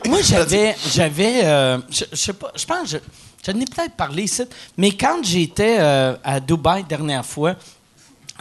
moi, 0.06 0.20
j'avais. 0.22 0.76
j'avais 0.94 1.44
euh, 1.44 1.80
je, 1.90 2.04
je 2.12 2.16
sais 2.16 2.34
pas, 2.34 2.52
je 2.56 2.66
pense, 2.66 2.88
je, 2.88 2.98
je 3.46 3.52
n'ai 3.52 3.66
peut-être 3.66 3.96
parlé 3.96 4.24
ici, 4.24 4.44
mais 4.78 4.92
quand 4.92 5.24
j'étais 5.24 5.78
euh, 5.80 6.16
à 6.24 6.40
Dubaï 6.40 6.84
dernière 6.84 7.26
fois, 7.26 7.56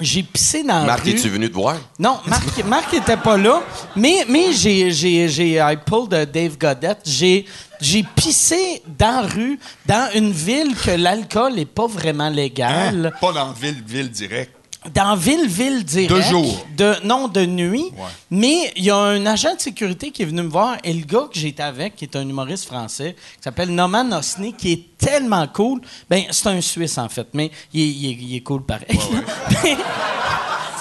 j'ai 0.00 0.23
pissé 0.25 0.62
dans 0.64 0.80
la 0.80 0.87
Marc, 0.87 1.04
rue. 1.04 1.11
es-tu 1.11 1.28
venu 1.28 1.49
te 1.49 1.54
voir? 1.54 1.76
Non, 1.99 2.18
Marc, 2.26 2.64
Marc 2.64 2.94
était 2.94 3.16
pas 3.16 3.37
là, 3.37 3.62
mais, 3.94 4.25
mais 4.28 4.52
j'ai, 4.52 4.90
j'ai, 4.90 5.28
j'ai, 5.28 5.52
I 5.56 5.76
pulled 5.76 6.12
a 6.14 6.26
Dave 6.26 6.58
Godette. 6.58 7.02
J'ai, 7.04 7.44
j'ai 7.80 8.02
pissé 8.02 8.82
dans 8.99 9.23
la 9.23 9.28
rue, 9.28 9.58
dans 9.86 10.10
une 10.14 10.32
ville 10.32 10.75
que 10.75 10.90
l'alcool 10.90 11.58
est 11.58 11.67
pas 11.67 11.86
vraiment 11.86 12.28
légal. 12.28 13.06
Hein? 13.06 13.19
Pas 13.21 13.32
dans 13.32 13.52
ville, 13.52 13.82
ville 13.86 14.10
direct. 14.10 14.53
Dans 14.92 15.16
ville, 15.16 15.47
ville 15.49 15.82
direct. 15.84 16.12
De 16.12 16.20
jour. 16.20 16.66
De, 16.76 16.94
non, 17.04 17.28
de 17.28 17.47
nuit. 17.47 17.90
Ouais. 17.97 18.04
Mais 18.30 18.73
il 18.76 18.84
y 18.84 18.90
a 18.90 18.97
un 18.97 19.25
agent 19.25 19.54
de 19.54 19.60
sécurité 19.60 20.10
qui 20.10 20.23
est 20.23 20.26
venu 20.26 20.42
me 20.42 20.49
voir 20.49 20.76
et 20.84 20.92
le 20.92 21.04
gars 21.06 21.26
que 21.32 21.38
j'étais 21.38 21.62
avec, 21.62 21.97
qui 21.97 22.04
est 22.04 22.16
un 22.16 22.28
humoriste 22.28 22.66
français, 22.66 23.16
qui 23.36 23.42
s'appelle 23.42 23.70
Norman 23.70 24.10
Osni, 24.12 24.52
qui 24.52 24.73
est 24.73 24.84
tellement 24.99 25.47
cool. 25.49 25.80
Ben, 26.10 26.25
c'est 26.30 26.49
un 26.49 26.60
Suisse, 26.60 26.99
en 26.99 27.08
fait, 27.08 27.28
mais 27.32 27.50
il 27.73 27.80
est, 27.80 27.86
il 27.86 28.06
est- 28.10 28.18
il 28.25 28.36
est 28.36 28.40
cool 28.42 28.62
pareil. 28.62 28.99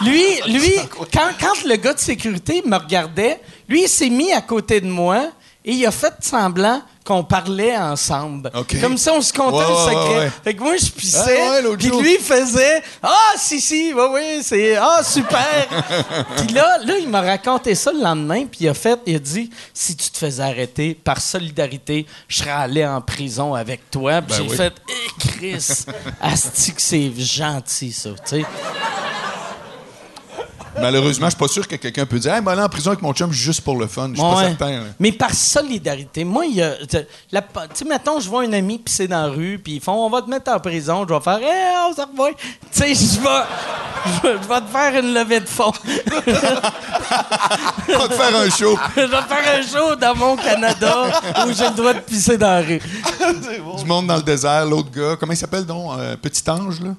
Lui, 0.04 0.24
lui 0.48 0.72
quand, 1.14 1.30
quand 1.40 1.64
le 1.66 1.76
gars 1.76 1.94
de 1.94 2.00
sécurité 2.00 2.62
me 2.66 2.76
regardait, 2.78 3.40
lui, 3.70 3.84
il 3.84 3.88
s'est 3.88 4.10
mis 4.10 4.34
à 4.34 4.42
côté 4.42 4.82
de 4.82 4.88
moi 4.88 5.30
et 5.64 5.72
il 5.74 5.86
a 5.86 5.92
fait 5.92 6.14
semblant 6.20 6.82
qu'on 7.04 7.24
parlait 7.24 7.76
ensemble. 7.78 8.52
Comme 8.82 8.98
ça, 8.98 9.14
on 9.14 9.22
se 9.22 9.34
comptait 9.34 9.58
Ouais, 9.58 9.64
le 9.68 9.76
secret. 9.76 10.10
ouais, 10.10 10.20
ouais. 10.26 10.32
Fait 10.44 10.54
que 10.56 10.64
moi, 10.64 10.76
je 10.78 10.90
pissais, 10.90 11.42
Ah 11.42 11.60
puis 11.78 11.90
lui, 11.90 12.16
il 12.16 12.24
faisait 12.24 12.82
«Ah, 13.04 13.34
si, 13.38 13.60
si, 13.60 13.94
oui, 13.94 14.04
oui, 14.12 14.40
c'est... 14.42 14.76
Ah, 14.76 15.02
super!» 15.04 15.68
Puis 16.38 16.54
là, 16.54 16.78
là, 16.86 16.98
il 16.98 17.10
m'a 17.10 17.22
raconté 17.22 17.76
ça 17.76 17.92
le 17.92 18.02
lendemain, 18.02 18.46
puis 18.46 18.62
il 18.62 18.70
a 18.70 18.74
fait, 18.74 19.00
il 19.06 19.16
a 19.16 19.20
dit 19.20 19.50
«Si 19.74 19.96
tu 19.96 20.10
te 20.10 20.18
faisais 20.18 20.44
arrêter, 20.44 20.94
par 20.94 21.20
solidarité, 21.22 22.06
je 22.28 22.38
serais 22.38 22.52
allé 22.52 22.86
en 22.86 23.02
prison 23.02 23.54
avec 23.54 23.90
toi. 23.92 24.22
Puis 24.22 24.38
Ben 24.38 24.44
j'ai 24.44 24.50
oui. 24.50 24.58
fait 24.58 24.74
«Eh, 24.90 25.28
Chris, 25.28 25.86
asti 26.22 26.74
que 26.74 26.82
c'est 26.82 27.12
gentil, 27.18 27.92
ça, 27.92 28.10
tu 28.12 28.42
sais. 28.42 28.46
Malheureusement, 30.80 31.28
je 31.28 31.32
suis 31.32 31.40
pas 31.40 31.48
sûr 31.48 31.68
que 31.68 31.76
quelqu'un 31.76 32.06
peut 32.06 32.20
dire 32.20 32.34
Hey, 32.34 32.42
ben, 32.42 32.52
aller 32.54 32.62
en 32.64 32.70
prison 32.70 32.92
avec 32.92 33.02
mon 33.02 33.14
chum 33.14 33.32
juste 33.32 33.62
pour 33.62 33.78
le 33.78 33.88
fun. 33.88 34.10
Je 34.10 34.16
suis 34.20 34.24
pas 34.24 34.44
certain. 34.44 34.72
là. 34.72 34.84
Mais 35.00 35.12
par 35.12 35.34
solidarité. 35.34 36.24
Moi, 36.24 36.46
il 36.48 36.56
y 36.56 36.62
a. 36.62 36.76
Tu 36.88 36.98
sais, 37.74 37.86
mettons, 37.86 38.20
je 38.20 38.30
vois 38.30 38.44
un 38.44 38.54
ami 38.54 38.78
pisser 38.80 39.08
dans 39.08 39.24
la 39.24 39.28
rue, 39.30 39.60
puis 39.64 39.76
ils 39.76 39.82
font 39.82 39.94
on 39.94 40.10
va 40.10 40.22
te 40.22 40.30
mettre 40.30 40.52
en 40.52 40.60
prison. 40.60 41.06
Je 41.08 41.14
vais 41.14 41.20
faire 41.22 41.38
Hey, 41.38 41.76
on 41.90 41.94
se 41.96 42.02
revoit. 42.02 42.32
Tu 42.32 42.38
sais, 42.72 42.94
je 42.94 43.22
vais. 43.22 43.44
Je 44.06 44.28
vais 44.28 44.36
je 44.44 44.48
vais 44.50 44.62
te 44.62 44.68
faire 44.68 45.00
une 45.04 45.14
levée 45.14 45.40
de 45.40 45.48
fonds. 45.48 45.72
On 45.86 46.12
va 48.00 48.08
te 48.08 48.14
faire 48.14 48.36
un 48.36 48.50
show. 48.50 48.78
je 48.96 49.02
vais 49.02 49.08
te 49.08 49.28
faire 49.28 49.60
un 49.60 49.62
show 49.62 49.96
dans 49.96 50.16
mon 50.16 50.36
Canada 50.36 51.22
où 51.48 51.54
j'ai 51.54 51.70
le 51.70 51.76
droit 51.76 51.94
de 51.94 52.00
pisser 52.00 52.38
dans 52.38 52.48
la 52.48 52.62
rue. 52.62 52.82
Du 53.78 53.86
monde 53.86 54.08
dans 54.08 54.18
le 54.18 54.24
désert, 54.24 54.66
l'autre 54.66 54.90
gars. 54.92 55.16
Comment 55.20 55.34
il 55.34 55.38
s'appelle 55.38 55.66
donc 55.66 55.92
Euh, 55.98 56.16
Petit 56.18 56.44
Ange, 56.50 56.82
là? 56.82 56.90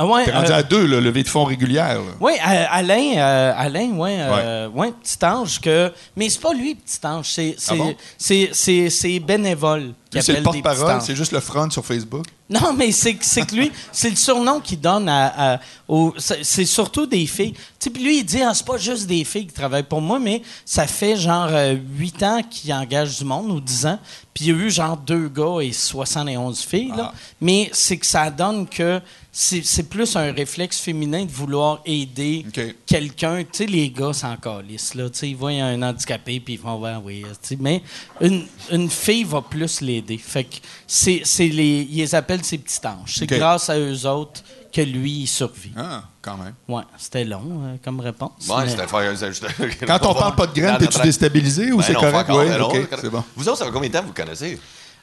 Ah 0.00 0.06
ouais, 0.06 0.24
T'es 0.24 0.32
rendu 0.32 0.50
euh, 0.52 0.56
à 0.56 0.62
deux, 0.62 0.86
là, 0.86 1.00
levée 1.00 1.22
de 1.22 1.28
fonds 1.28 1.44
régulière. 1.44 1.98
Oui, 2.20 2.32
euh, 2.34 2.64
Alain, 2.70 3.16
euh, 3.16 3.52
Alain, 3.56 3.90
ouais, 3.92 4.16
euh, 4.18 4.68
ouais, 4.68 4.92
petit 4.92 5.24
ange 5.24 5.60
que, 5.60 5.92
mais 6.16 6.28
c'est 6.28 6.40
pas 6.40 6.52
lui, 6.52 6.74
petit 6.74 6.98
ange, 7.04 7.28
c'est 7.28 7.54
c'est 7.58 7.72
Ah 7.72 7.76
bon? 7.76 7.94
c'est 8.18 9.18
bénévole 9.20 9.94
qui 10.10 10.18
Lui, 10.18 10.22
c'est 10.24 10.32
le 10.34 10.42
porte-parole, 10.42 11.00
c'est 11.02 11.14
juste 11.16 11.32
le 11.32 11.40
front 11.40 11.68
sur 11.70 11.84
Facebook. 11.84 12.24
Non, 12.50 12.72
mais 12.72 12.92
c'est 12.92 13.14
que- 13.14 13.24
c'est 13.24 13.42
que 13.44 13.54
lui, 13.54 13.70
c'est 13.92 14.08
le 14.10 14.16
surnom 14.16 14.58
qu'il 14.60 14.80
donne 14.80 15.06
à, 15.08 15.54
à- 15.54 15.60
aux- 15.86 16.14
c'est 16.16 16.64
surtout 16.64 17.04
des 17.06 17.26
filles. 17.26 17.52
Tu 17.52 17.58
sais, 17.80 17.90
puis 17.90 18.02
lui, 18.02 18.18
il 18.18 18.24
dit, 18.24 18.40
ah, 18.42 18.52
c'est 18.54 18.64
pas 18.66 18.78
juste 18.78 19.06
des 19.06 19.22
filles 19.24 19.46
qui 19.48 19.52
travaillent 19.52 19.82
pour 19.82 20.00
moi, 20.00 20.18
mais 20.18 20.42
ça 20.64 20.86
fait 20.86 21.16
genre 21.16 21.50
8 21.96 22.22
ans 22.22 22.40
qu'il 22.48 22.72
engage 22.72 23.18
du 23.18 23.24
monde, 23.24 23.50
ou 23.50 23.60
10 23.60 23.84
ans. 23.86 23.98
Puis 24.32 24.46
il 24.46 24.48
y 24.48 24.50
a 24.52 24.64
eu 24.64 24.70
genre 24.70 24.96
deux 24.96 25.28
gars 25.28 25.60
et 25.60 25.72
71 25.72 26.60
filles, 26.62 26.92
là. 26.96 27.10
Ah. 27.12 27.14
Mais 27.40 27.68
c'est 27.72 27.98
que 27.98 28.06
ça 28.06 28.30
donne 28.30 28.66
que 28.66 29.00
c'est 29.30 29.62
c'est 29.64 29.84
plus 29.84 30.16
un 30.16 30.32
réflexe 30.32 30.80
féminin 30.80 31.24
de 31.24 31.30
vouloir 31.30 31.80
aider 31.84 32.44
quelqu'un. 32.86 33.42
Tu 33.44 33.48
sais, 33.52 33.66
les 33.66 33.90
gars 33.90 34.12
s'en 34.12 34.36
calissent, 34.36 34.94
là. 34.94 35.08
Tu 35.10 35.18
sais, 35.18 35.30
ils 35.30 35.36
voient 35.36 35.50
un 35.50 35.80
handicapé, 35.82 36.40
puis 36.40 36.54
ils 36.54 36.58
font, 36.60 36.78
ouais, 36.80 36.94
oui. 37.02 37.24
tu 37.42 37.48
sais. 37.48 37.56
Mais 37.60 37.82
une, 38.20 38.46
une 38.70 38.90
fille 38.90 39.24
va 39.24 39.42
plus 39.42 39.80
l'aider. 39.80 40.18
Fait 40.18 40.44
que 40.44 40.56
c'est 40.86 41.22
c'est 41.24 41.48
les... 41.48 41.86
Ils 41.90 41.98
les 41.98 42.14
appellent 42.14 42.44
ses 42.44 42.58
petits 42.58 42.84
anges. 42.86 43.14
C'est 43.16 43.26
grâce 43.26 43.68
à 43.70 43.78
eux 43.78 44.06
autres 44.06 44.42
que 44.72 44.80
lui, 44.80 45.20
il 45.20 45.26
survit. 45.26 45.72
Ah, 45.76 46.04
quand 46.20 46.36
même. 46.36 46.54
Ouais, 46.68 46.82
c'était 46.98 47.24
long 47.24 47.62
euh, 47.64 47.76
comme 47.82 48.00
réponse. 48.00 48.48
Ouais, 48.48 48.64
mais- 48.64 48.70
c'était 48.70 48.86
faire. 48.86 49.68
Quand 49.86 50.06
on 50.10 50.14
parle 50.14 50.36
pas 50.36 50.46
de 50.46 50.52
graines, 50.60 50.78
t'es-tu 50.78 51.00
déstabilisé 51.00 51.72
ou 51.72 51.78
Ben 51.78 51.84
c'est 51.84 51.94
correct? 51.94 52.28
Oui, 52.30 52.48
ben 52.48 52.60
ok, 52.60 52.70
correct. 52.72 52.98
c'est 53.00 53.10
bon. 53.10 53.24
Vous 53.36 53.48
autres, 53.48 53.58
ça 53.58 53.64
fait 53.66 53.72
combien 53.72 53.88
de 53.88 53.94
temps 53.94 54.02
que 54.02 54.06
vous 54.08 54.12
connaissez? 54.12 54.58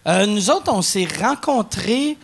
Euh, 0.08 0.26
nous 0.28 0.50
autres, 0.50 0.72
on 0.72 0.82
s'est 0.82 1.08
rencontrés 1.20 2.18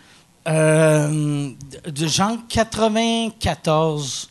euh, 0.48 1.50
de 1.88 2.08
genre 2.08 2.38
94, 2.50 4.30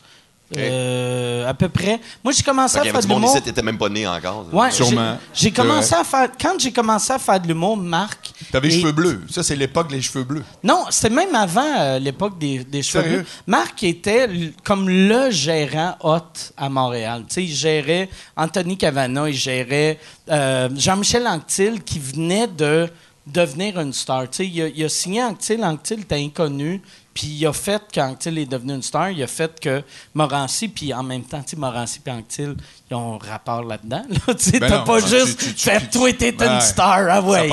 euh, 0.57 1.49
à 1.49 1.55
peu 1.55 1.69
près. 1.69 2.01
Moi, 2.25 2.33
j'ai 2.33 2.43
commencé 2.43 2.75
Fait 2.75 2.81
qu'il 2.81 2.87
y 2.89 2.91
à 2.91 2.93
faire 2.95 3.03
du 3.03 3.07
de 3.07 3.13
l'humour. 3.15 3.41
t'étais 3.41 3.63
même 3.63 3.79
pas 3.79 3.89
né 3.89 4.05
encore. 4.05 4.47
Ouais, 4.53 4.73
Sûrement. 4.73 5.17
j'ai- 5.33 5.53
commencé 5.53 5.95
à 5.95 6.03
faire. 6.03 6.29
Quand 6.41 6.59
j'ai 6.59 6.73
commencé 6.73 7.13
à 7.13 7.21
faire 7.21 7.39
de 7.39 7.47
l'humour, 7.47 7.77
Marc. 7.77 8.33
T'avais 8.51 8.67
les 8.69 8.81
cheveux 8.81 8.91
bleus. 8.91 9.23
Ça, 9.31 9.45
c'est 9.45 9.55
l'époque 9.55 9.89
des 9.91 10.03
cheveux 10.03 10.25
bleus. 10.25 10.43
Non, 10.65 10.87
c'était 10.91 11.15
même 11.15 11.33
avant 11.37 11.63
euh, 11.79 12.01
l'époque 12.01 12.37
des, 12.41 12.65
des 12.65 12.83
cheveux 12.83 13.03
Sérieux? 13.05 13.19
bleus. 13.19 13.27
Marc 13.47 13.83
était 13.85 14.29
comme 14.65 14.89
le 14.89 15.31
gérant 15.31 15.95
hot 16.03 16.19
à 16.57 16.69
Montréal. 16.69 17.23
Tu 17.29 17.35
sais, 17.35 17.45
il 17.45 17.55
gérait 17.55 18.09
Anthony 18.37 18.77
Cavana, 18.77 19.29
il 19.29 19.35
gérait 19.37 20.01
euh, 20.31 20.69
Jean-Michel 20.77 21.29
Anctil 21.29 21.81
qui 21.85 22.01
venait 22.01 22.49
de 22.49 22.89
devenir 23.27 23.79
une 23.79 23.93
star. 23.93 24.29
Tu 24.31 24.37
sais, 24.39 24.47
il, 24.47 24.63
a, 24.63 24.69
il 24.69 24.85
a 24.85 24.89
signé 24.89 25.23
Anctil, 25.23 25.63
Anctil 25.65 26.01
était 26.01 26.17
inconnu. 26.17 26.81
Puis 27.13 27.27
il 27.27 27.47
a 27.47 27.53
fait, 27.53 27.83
quand 27.93 28.09
Anctil 28.11 28.39
est 28.39 28.47
devenu 28.47 28.73
une 28.75 28.83
star, 28.83 29.11
il 29.11 29.23
a 29.23 29.27
fait 29.27 29.59
que 29.61 29.83
Morancy, 30.15 30.69
puis 30.69 30.95
en 30.95 31.03
même 31.03 31.23
temps, 31.25 31.43
tu 31.43 31.51
sais, 31.51 31.57
Morancy 31.57 32.01
et 32.07 32.11
Anctil, 32.11 32.55
ils 32.91 32.95
ont 32.95 33.15
un 33.15 33.19
rapport 33.31 33.63
là-dedans. 33.65 34.05
Là, 34.09 34.35
tu 34.39 34.51
sais, 34.51 34.61
Ben 34.61 34.69
t'as 34.69 34.79
pas 34.85 35.01
juste 35.01 35.39
tu- 35.41 35.55
tu- 35.55 35.61
fait, 35.71 35.81
tu- 35.81 35.89
toi, 35.99 36.13
t'es 36.13 36.31
une 36.31 36.61
star. 36.61 37.07
Ah 37.11 37.21
ouais. 37.21 37.49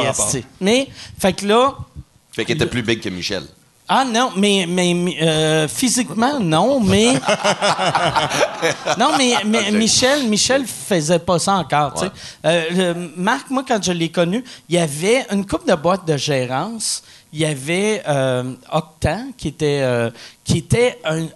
Mais, 0.61 0.87
fait 1.19 1.33
que 1.33 1.45
là, 1.47 1.75
Fait 2.31 2.45
qu'il 2.45 2.55
était 2.55 2.67
plus 2.67 2.83
big 2.83 3.01
que 3.01 3.09
Michel. 3.09 3.43
Ah 3.89 4.03
non, 4.03 4.31
mais, 4.35 4.65
mais 4.67 5.17
euh, 5.21 5.67
physiquement, 5.67 6.39
non, 6.41 6.81
mais. 6.81 7.13
non, 8.97 9.11
mais, 9.17 9.33
mais 9.45 9.71
Michel, 9.71 10.27
Michel 10.27 10.65
faisait 10.65 11.19
pas 11.19 11.39
ça 11.39 11.53
encore. 11.55 11.93
tu 11.93 12.05
sais. 12.05 12.11
Euh, 12.45 12.93
le- 12.93 13.11
Marc, 13.15 13.49
moi, 13.49 13.63
quand 13.65 13.81
je 13.81 13.93
l'ai 13.93 14.09
connu, 14.09 14.43
il 14.67 14.75
y 14.75 14.77
avait 14.77 15.25
une 15.31 15.45
coupe 15.45 15.65
de 15.67 15.75
boîtes 15.75 16.05
de 16.05 16.17
gérance. 16.17 17.01
Il 17.31 17.39
y 17.39 17.45
avait 17.45 18.03
euh, 18.07 18.53
Octan, 18.71 19.27
qui 19.37 19.47
était, 19.49 19.79
euh, 19.81 20.09
qui 20.43 20.57
était 20.57 20.99
un. 21.05 21.27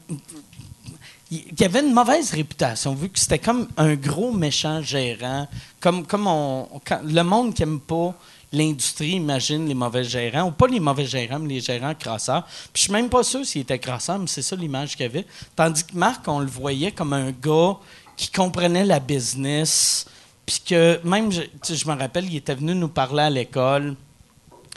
Il 1.32 1.64
avait 1.64 1.80
une 1.80 1.94
mauvaise 1.94 2.32
réputation, 2.32 2.94
vu 2.94 3.08
que 3.08 3.18
c'était 3.18 3.40
comme 3.40 3.70
un 3.78 3.96
gros 3.96 4.34
méchant 4.34 4.82
gérant. 4.82 5.48
Comme, 5.80 6.06
comme 6.06 6.28
on, 6.28 6.68
le 7.06 7.22
monde 7.22 7.54
qui 7.54 7.64
aime 7.64 7.80
pas 7.80 8.14
l'industrie 8.52 9.12
imagine 9.12 9.68
les 9.68 9.74
mauvais 9.74 10.04
gérants, 10.04 10.48
ou 10.48 10.52
pas 10.52 10.68
les 10.68 10.80
mauvais 10.80 11.06
gérants, 11.06 11.40
mais 11.40 11.56
les 11.56 11.62
gérants 11.62 11.96
crasseurs. 11.96 12.44
Puis 12.46 12.72
je 12.76 12.82
suis 12.84 12.92
même 12.92 13.10
pas 13.10 13.24
sûr 13.24 13.46
s'il 13.46 13.62
était 13.62 13.80
crasseur, 13.80 14.20
mais 14.20 14.28
c'est 14.28 14.42
ça 14.42 14.56
l'image 14.56 14.96
qu'il 14.96 15.06
avait. 15.06 15.26
Tandis 15.56 15.84
que 15.84 15.96
Marc, 15.96 16.28
on 16.28 16.40
le 16.40 16.48
voyait 16.48 16.92
comme 16.92 17.14
un 17.14 17.32
gars 17.32 17.78
qui 18.18 18.30
comprenait 18.30 18.86
la 18.86 19.00
business, 19.00 20.06
puis 20.46 20.62
que 20.68 21.00
même, 21.04 21.32
je, 21.32 21.42
je 21.74 21.88
me 21.88 21.98
rappelle, 21.98 22.26
il 22.26 22.36
était 22.36 22.56
venu 22.56 22.76
nous 22.76 22.90
parler 22.90 23.24
à 23.24 23.30
l'école. 23.30 23.96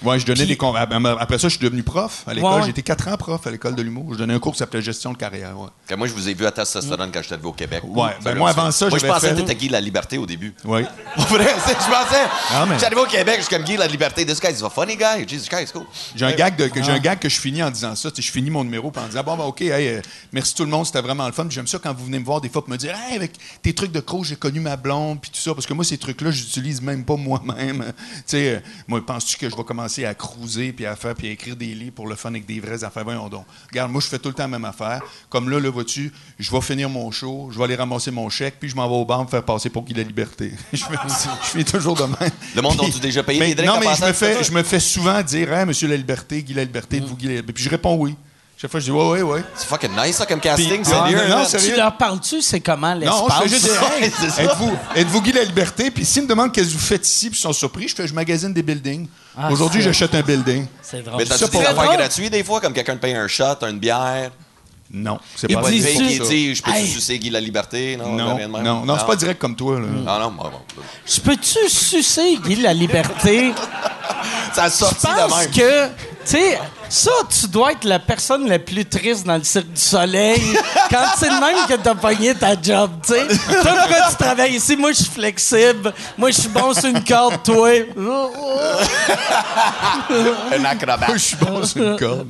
Ouais, 0.04 0.18
je 0.18 0.26
donnais 0.26 0.40
Puis- 0.40 0.46
des 0.48 0.56
con- 0.56 0.74
ah, 0.76 0.86
Après 1.20 1.38
ça, 1.38 1.48
je 1.48 1.56
suis 1.56 1.64
devenu 1.64 1.82
prof 1.82 2.24
à 2.26 2.34
l'école. 2.34 2.50
Ouais, 2.50 2.56
ouais. 2.58 2.64
J'ai 2.64 2.70
été 2.70 2.82
quatre 2.82 3.08
ans 3.08 3.16
prof 3.16 3.46
à 3.46 3.50
l'école 3.50 3.74
de 3.74 3.82
l'humour. 3.82 4.12
Je 4.12 4.18
donnais 4.18 4.34
un 4.34 4.38
cours 4.38 4.52
qui 4.52 4.58
s'appelait 4.58 4.82
Gestion 4.82 5.12
de 5.12 5.16
carrière. 5.16 5.58
Ouais. 5.58 5.96
Moi, 5.96 6.06
je 6.06 6.12
vous 6.12 6.28
ai 6.28 6.34
vu 6.34 6.44
à 6.46 6.50
Testostérone 6.52 7.10
quand 7.12 7.22
j'étais 7.22 7.34
arrivé 7.34 7.48
au 7.48 7.52
Québec. 7.52 7.82
Ouais, 7.84 8.10
ben 8.22 8.36
moi, 8.36 8.50
avant 8.50 8.70
ça, 8.70 8.88
Moi, 8.88 8.98
je 8.98 9.06
pensais 9.06 9.28
fait- 9.28 9.34
que 9.34 9.40
t'étais 9.40 9.54
Guy 9.54 9.68
de 9.68 9.72
la 9.72 9.80
Liberté 9.80 10.18
au 10.18 10.26
début. 10.26 10.54
C'est- 10.64 10.68
je 10.74 11.90
pensais. 11.90 12.24
Ah, 12.50 12.64
mais- 12.66 12.74
J'étais 12.74 12.86
arrivé 12.86 13.00
au 13.00 13.06
Québec, 13.06 13.36
je 13.38 13.46
suis 13.46 13.54
comme 13.54 13.64
Guy 13.64 13.74
de 13.74 13.80
la 13.80 13.86
Liberté. 13.86 14.24
This 14.26 14.40
guy's 14.40 14.62
a 14.62 14.70
funny 14.70 14.96
guy. 14.96 15.26
Jesus 15.28 15.48
Christ, 15.48 15.72
cool. 15.72 15.84
J'ai 16.14 16.24
un, 16.26 16.32
gag 16.32 16.56
de- 16.56 16.66
que- 16.68 16.82
j'ai 16.82 16.90
un 16.92 16.98
gag 16.98 17.18
que 17.18 17.28
je 17.28 17.38
finis 17.40 17.62
en 17.62 17.70
disant 17.70 17.94
ça. 17.94 18.10
Tu 18.10 18.16
sais, 18.16 18.26
Je 18.26 18.32
finis 18.32 18.50
mon 18.50 18.64
numéro 18.64 18.92
en 18.96 19.06
disant 19.06 19.22
Bon, 19.24 19.36
ben, 19.36 19.44
OK, 19.44 19.60
hey, 19.62 19.88
euh, 19.88 20.00
merci 20.32 20.54
tout 20.54 20.64
le 20.64 20.70
monde, 20.70 20.86
c'était 20.86 21.00
vraiment 21.02 21.26
le 21.26 21.32
fun. 21.32 21.46
J'aime 21.48 21.66
ça 21.66 21.78
quand 21.78 21.94
vous 21.94 22.06
venez 22.06 22.18
me 22.18 22.24
voir 22.24 22.40
des 22.40 22.48
fois 22.48 22.62
pour 22.62 22.70
me 22.70 22.76
dire 22.76 22.94
Hey, 23.08 23.16
avec 23.16 23.32
tes 23.62 23.72
trucs 23.74 23.92
de 23.92 24.00
coach, 24.00 24.26
j'ai 24.28 24.36
connu 24.36 24.60
ma 24.60 24.76
blonde, 24.76 25.20
puis 25.20 25.30
tout 25.30 25.40
ça. 25.40 25.54
Parce 25.54 25.66
que 25.66 25.72
moi, 25.74 25.84
ces 25.84 25.98
trucs-là, 25.98 26.30
j'utilise 26.30 26.80
même 26.82 27.04
pas 27.04 27.16
moi-même. 27.16 27.84
tu 27.96 28.22
sais, 28.26 28.48
euh, 28.56 28.60
moi, 28.88 29.04
penses-tu 29.04 29.36
que 29.36 29.48
je 29.48 29.54
vais 29.56 29.64
commencer 29.64 29.93
à 30.02 30.14
cruiser, 30.14 30.72
puis 30.72 30.86
à 30.86 30.96
faire, 30.96 31.14
puis 31.14 31.28
à 31.28 31.30
écrire 31.30 31.56
des 31.56 31.66
livres 31.66 31.94
pour 31.94 32.06
le 32.08 32.16
fun 32.16 32.30
avec 32.30 32.46
des 32.46 32.58
vraies 32.60 32.82
affaires 32.84 33.04
Voyons 33.04 33.28
donc. 33.28 33.44
Regarde, 33.70 33.90
moi, 33.92 34.00
je 34.00 34.08
fais 34.08 34.18
tout 34.18 34.28
le 34.28 34.34
temps 34.34 34.44
la 34.44 34.48
même 34.48 34.64
affaire. 34.64 35.00
Comme 35.28 35.50
là, 35.50 35.60
là, 35.60 35.70
vois-tu, 35.70 36.12
je 36.38 36.50
vais 36.50 36.60
finir 36.62 36.88
mon 36.88 37.10
show, 37.10 37.50
je 37.52 37.58
vais 37.58 37.64
aller 37.64 37.76
ramasser 37.76 38.10
mon 38.10 38.28
chèque, 38.30 38.56
puis 38.58 38.68
je 38.70 38.74
m'en 38.74 38.88
vais 38.88 38.94
au 38.94 39.04
bar 39.04 39.22
me 39.22 39.28
faire 39.28 39.42
passer 39.44 39.68
pour 39.68 39.84
Guy 39.84 39.94
la 39.94 40.02
Liberté. 40.02 40.52
je 40.72 40.84
fais, 40.84 40.94
je 41.42 41.48
fais 41.48 41.64
toujours 41.64 41.94
de 41.96 42.02
même. 42.04 42.30
Le 42.56 42.62
monde 42.62 42.78
Puis- 42.78 42.86
ont-tu 42.88 42.98
déjà 43.00 43.22
payé 43.22 43.38
mais- 43.40 43.54
des 43.54 43.62
drinks 43.62 43.68
Non, 43.68 43.80
mais 43.80 43.94
je 43.94 44.04
me, 44.06 44.12
fais, 44.12 44.42
je 44.42 44.52
me 44.52 44.62
fais 44.62 44.80
souvent 44.80 45.22
dire 45.22 45.52
Hey, 45.52 45.66
Monsieur 45.66 45.86
la 45.88 45.96
Liberté, 45.96 46.42
Guy 46.42 46.54
la 46.54 46.64
Liberté, 46.64 47.00
de 47.00 47.06
vous 47.06 47.16
Guy 47.16 47.26
la 47.26 47.32
Liberté. 47.34 47.52
Puis 47.52 47.64
je 47.64 47.68
réponds 47.70 47.94
oui. 47.96 48.16
Chaque 48.56 48.70
fois, 48.70 48.78
je 48.80 48.84
dis 48.86 48.90
ouais, 48.92 49.04
ouais, 49.08 49.22
ouais. 49.22 49.44
C'est 49.56 49.66
fucking 49.66 49.90
nice, 49.94 50.16
ça, 50.16 50.26
comme 50.26 50.40
casting. 50.40 50.68
Puis- 50.80 50.84
sérieux, 50.84 51.18
Ah, 51.20 51.22
non, 51.24 51.28
non, 51.28 51.36
man. 51.42 51.46
sérieux. 51.46 51.70
Tu 51.72 51.76
leur 51.76 51.96
parles-tu, 51.98 52.40
c'est 52.40 52.60
comment 52.60 52.94
l'espace? 52.94 53.20
Non, 53.20 53.26
je 53.28 53.42
fais 53.42 53.48
juste 53.48 53.66
Hey, 53.98 54.02
Ouais, 54.04 54.12
c'est 54.18 54.30
ça. 54.30 54.42
êtes-vous 54.94 55.18
êtes 55.18 55.22
Guy 55.24 55.32
la 55.32 55.44
Liberté? 55.44 55.90
Puis 55.90 56.04
s'ils 56.04 56.22
me 56.22 56.28
demandent 56.28 56.52
qu'est-ce 56.52 56.68
que 56.68 56.72
vous 56.74 56.78
faites 56.78 57.06
ici, 57.06 57.28
puis 57.30 57.38
ils 57.38 57.42
sont 57.42 57.52
surpris, 57.52 57.88
je 57.88 57.94
fais 57.96 58.06
je 58.06 58.14
magasine 58.14 58.54
des 58.54 58.62
buildings. 58.62 59.08
Ah, 59.36 59.50
Aujourd'hui, 59.50 59.82
j'achète 59.82 60.14
un 60.14 60.20
building. 60.22 60.66
C'est 60.82 61.02
drôle. 61.02 61.18
Mais 61.18 61.24
Ça, 61.26 61.38
t'as-tu 61.38 61.50
pour 61.50 61.60
des 61.60 61.64
la 61.66 61.70
affaires 61.72 61.96
gratuites 61.96 62.30
des 62.32 62.44
fois, 62.44 62.60
comme 62.60 62.72
quelqu'un 62.72 62.94
te 62.96 63.00
paye 63.00 63.14
un 63.14 63.26
shot, 63.26 63.44
une 63.62 63.78
bière? 63.78 64.30
Non, 64.92 65.18
c'est 65.34 65.48
Il 65.50 65.56
pas 65.56 65.62
Pas 65.62 65.70
une 65.72 65.80
dit- 65.82 66.20
dit 66.20 66.54
Je 66.54 66.62
peux-tu 66.62 66.76
Hey. 66.78 66.86
sucer 66.86 67.18
Guy 67.18 67.28
de 67.30 67.32
la 67.32 67.40
Liberté? 67.40 67.96
Non, 67.96 68.12
Non, 68.12 68.38
non, 68.48 68.84
non, 68.84 68.96
c'est 68.98 69.06
pas 69.06 69.16
direct 69.16 69.40
comme 69.40 69.56
toi. 69.56 69.80
Là. 69.80 69.86
Non, 69.88 70.18
non, 70.20 70.30
bon, 70.30 70.44
bon. 70.44 70.82
Je 71.04 71.20
peux-tu 71.20 71.68
sucer, 71.68 72.36
Guy, 72.44 72.56
la 72.56 72.72
liberté? 72.74 73.52
Ça 74.54 74.64
a 74.64 74.68
Je 74.68 74.74
sorti 74.74 75.06
de 75.06 75.28
pense 75.28 75.40
même. 75.40 75.50
que, 75.50 75.86
tu 75.86 75.92
sais, 76.24 76.58
ça, 76.88 77.10
tu 77.28 77.48
dois 77.48 77.72
être 77.72 77.84
la 77.84 77.98
personne 77.98 78.48
la 78.48 78.58
plus 78.58 78.84
triste 78.84 79.26
dans 79.26 79.36
le 79.36 79.44
Cirque 79.44 79.72
du 79.72 79.80
Soleil 79.80 80.42
quand 80.90 81.06
c'est 81.16 81.28
le 81.28 81.40
même 81.40 81.66
que 81.68 81.74
t'as 81.74 81.94
pogné 81.94 82.34
ta 82.34 82.60
job, 82.60 82.90
tu 83.06 83.12
sais. 83.14 83.26
Toi, 83.26 83.72
pourquoi 83.78 84.10
tu 84.10 84.16
travailles 84.16 84.54
ici? 84.54 84.76
Moi, 84.76 84.92
je 84.92 84.96
suis 85.02 85.10
flexible. 85.12 85.92
Moi, 86.16 86.30
je 86.30 86.40
suis 86.40 86.48
bon 86.48 86.72
sur 86.74 86.86
une 86.86 87.02
corde, 87.04 87.42
toi. 87.42 87.70
Un 90.52 90.64
acrobate. 90.64 91.12
Je 91.12 91.18
suis 91.18 91.36
bon 91.36 91.64
sur 91.64 91.82
une 91.82 91.98
corde. 91.98 92.28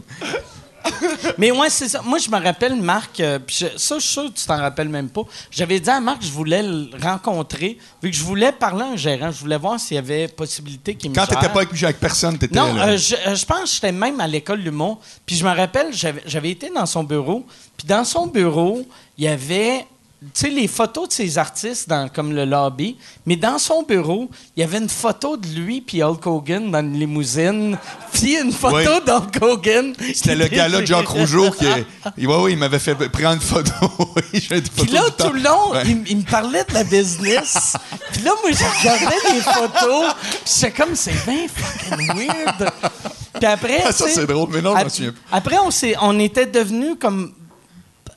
Mais 1.38 1.50
ouais, 1.50 1.70
c'est 1.70 1.88
ça. 1.88 2.02
Moi, 2.02 2.18
je 2.18 2.28
me 2.30 2.42
rappelle, 2.42 2.76
Marc, 2.76 3.20
euh, 3.20 3.38
puis 3.38 3.56
je- 3.60 3.78
ça, 3.78 3.96
je 3.98 4.02
suis 4.04 4.12
sûr 4.12 4.24
que 4.24 4.38
tu 4.38 4.44
t'en 4.46 4.58
rappelles 4.58 4.88
même 4.88 5.08
pas. 5.08 5.22
J'avais 5.50 5.80
dit 5.80 5.90
à 5.90 6.00
Marc 6.00 6.20
que 6.20 6.26
je 6.26 6.30
voulais 6.32 6.62
le 6.62 6.88
rencontrer, 7.02 7.78
vu 8.02 8.10
que 8.10 8.16
je 8.16 8.22
voulais 8.22 8.52
parler 8.52 8.82
à 8.82 8.86
un 8.88 8.96
gérant. 8.96 9.30
Je 9.30 9.38
voulais 9.40 9.56
voir 9.58 9.80
s'il 9.80 9.94
y 9.94 9.98
avait 9.98 10.28
possibilité 10.28 10.94
qu'il 10.94 11.10
me 11.10 11.14
Quand 11.14 11.26
t'étais 11.26 11.40
gère. 11.42 11.52
pas 11.52 11.62
avec, 11.62 11.82
avec 11.82 11.98
personne, 12.00 12.38
t'étais 12.38 12.58
Non, 12.58 12.74
là. 12.74 12.88
euh, 12.88 12.96
je, 12.96 13.14
euh, 13.26 13.34
je 13.34 13.44
pense 13.46 13.60
que 13.62 13.68
j'étais 13.74 13.92
même 13.92 14.20
à 14.20 14.26
l'école 14.26 14.62
du 14.62 14.70
Mont. 14.70 14.98
Puis 15.26 15.36
je 15.36 15.44
me 15.44 15.54
rappelle, 15.54 15.92
j'avais 15.92 16.22
j'avais 16.26 16.50
été 16.50 16.70
dans 16.70 16.86
son 16.86 17.04
bureau. 17.04 17.44
Puis 17.76 17.86
dans 17.86 18.04
son 18.04 18.26
bureau, 18.26 18.86
il 19.18 19.24
y 19.24 19.28
avait, 19.28 19.86
sais, 20.32 20.48
les 20.50 20.68
photos 20.68 21.08
de 21.08 21.12
ses 21.12 21.38
artistes 21.38 21.88
dans 21.88 22.08
comme 22.08 22.32
le 22.32 22.44
lobby. 22.44 22.96
Mais 23.26 23.36
dans 23.36 23.58
son 23.58 23.82
bureau, 23.82 24.30
il 24.56 24.60
y 24.60 24.62
avait 24.64 24.78
une 24.78 24.88
photo 24.88 25.36
de 25.36 25.46
lui 25.48 25.80
puis 25.80 26.02
Hulk 26.02 26.26
Hogan 26.26 26.70
dans 26.70 26.80
une 26.80 26.98
limousine. 26.98 27.76
Puis 28.12 28.36
une 28.36 28.52
photo 28.52 28.76
Oui. 28.76 28.84
d'Hulk 29.04 29.42
Hogan. 29.42 29.92
C'était 30.14 30.36
le 30.36 30.46
gars-là 30.46 30.80
de 30.82 30.86
Jacques 30.86 31.08
Rougeau 31.08 31.50
qui. 31.50 31.64
Il, 32.16 32.28
ouais, 32.28 32.36
ouais, 32.42 32.52
il 32.52 32.58
m'avait 32.58 32.78
fait 32.78 32.94
prendre 32.94 33.34
une 33.34 33.40
photo. 33.40 33.72
Oui, 34.16 34.40
Puis 34.40 34.86
là, 34.92 35.02
tout 35.18 35.32
le 35.32 35.40
long, 35.40 35.72
Ouais. 35.72 35.82
il, 35.86 36.02
il 36.08 36.16
me 36.18 36.22
parlait 36.22 36.62
de 36.68 36.74
la 36.74 36.84
business. 36.84 37.74
Puis 38.12 38.22
là, 38.22 38.30
moi, 38.42 38.52
je 38.52 38.78
regardais 38.80 39.16
les 39.34 39.40
photos. 39.40 40.14
Puis 40.20 40.52
j'étais 40.60 40.70
comme, 40.70 40.94
c'est 40.94 41.24
bien 41.26 41.46
fucking 41.52 42.06
weird. 42.16 42.70
Puis 43.34 43.46
après, 43.46 43.82
Ah, 43.84 43.92
ça, 43.92 44.04
tu 44.06 44.12
c'est 44.12 44.26
drôle, 44.26 44.48
mais 44.52 44.62
non, 44.62 44.76
je 44.78 44.84
m'en 44.84 44.88
souviens. 44.88 45.14
Après, 45.32 45.56
on, 45.58 45.70
on 46.02 46.18
était 46.20 46.46
devenus 46.46 46.94
comme 47.00 47.32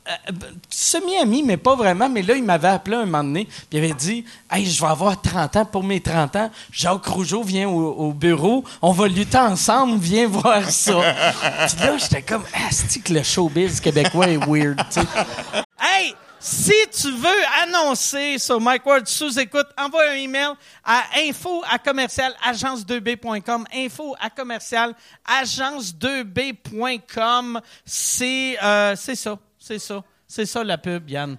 euh, 0.09 0.31
semi-amis, 0.69 1.43
mais 1.43 1.57
pas 1.57 1.75
vraiment. 1.75 2.09
Mais 2.09 2.21
là, 2.21 2.35
il 2.35 2.43
m'avait 2.43 2.67
appelé 2.67 2.97
un 2.97 3.05
moment 3.05 3.23
donné, 3.23 3.45
puis 3.45 3.65
il 3.71 3.77
avait 3.79 3.93
dit 3.93 4.25
Hey, 4.51 4.65
je 4.65 4.81
vais 4.81 4.87
avoir 4.87 5.21
30 5.21 5.55
ans. 5.55 5.65
Pour 5.65 5.83
mes 5.83 6.01
30 6.01 6.35
ans, 6.35 6.51
Jacques 6.71 7.05
Rougeau 7.05 7.43
vient 7.43 7.67
au, 7.67 7.93
au 7.93 8.13
bureau, 8.13 8.63
on 8.81 8.91
va 8.91 9.07
lutter 9.07 9.37
ensemble, 9.37 9.97
viens 9.99 10.27
voir 10.31 10.69
ça. 10.69 10.93
puis 11.67 11.85
là, 11.85 11.97
j'étais 11.97 12.21
comme 12.21 12.43
Ah, 12.53 12.69
c'est 12.71 13.01
que 13.01 13.13
le 13.13 13.23
showbiz 13.23 13.79
québécois 13.79 14.27
est 14.27 14.45
weird, 14.45 14.81
tu. 14.91 14.99
Hey! 15.79 16.13
Si 16.39 16.71
tu 16.91 17.11
veux 17.11 17.43
annoncer 17.63 18.37
sur 18.37 18.61
Mike 18.61 18.85
Ward 18.85 19.07
sous 19.07 19.39
écoute, 19.39 19.65
envoie 19.77 20.09
un 20.11 20.15
email 20.15 20.51
à 20.85 21.01
info 21.17 21.63
à 21.69 21.79
commercial 21.79 22.33
agence2b.com. 22.47 23.65
Info 23.73 24.15
à 24.19 24.29
commercial 24.29 24.93
agence2b.com. 25.27 27.59
C'est 27.85 28.57
euh, 28.61 28.95
c'est 28.95 29.15
ça, 29.15 29.37
c'est 29.67 29.79
ça, 29.79 30.01
c'est 30.25 30.45
ça 30.45 30.63
la 30.63 30.77
pub, 30.77 31.09
Yann. 31.09 31.35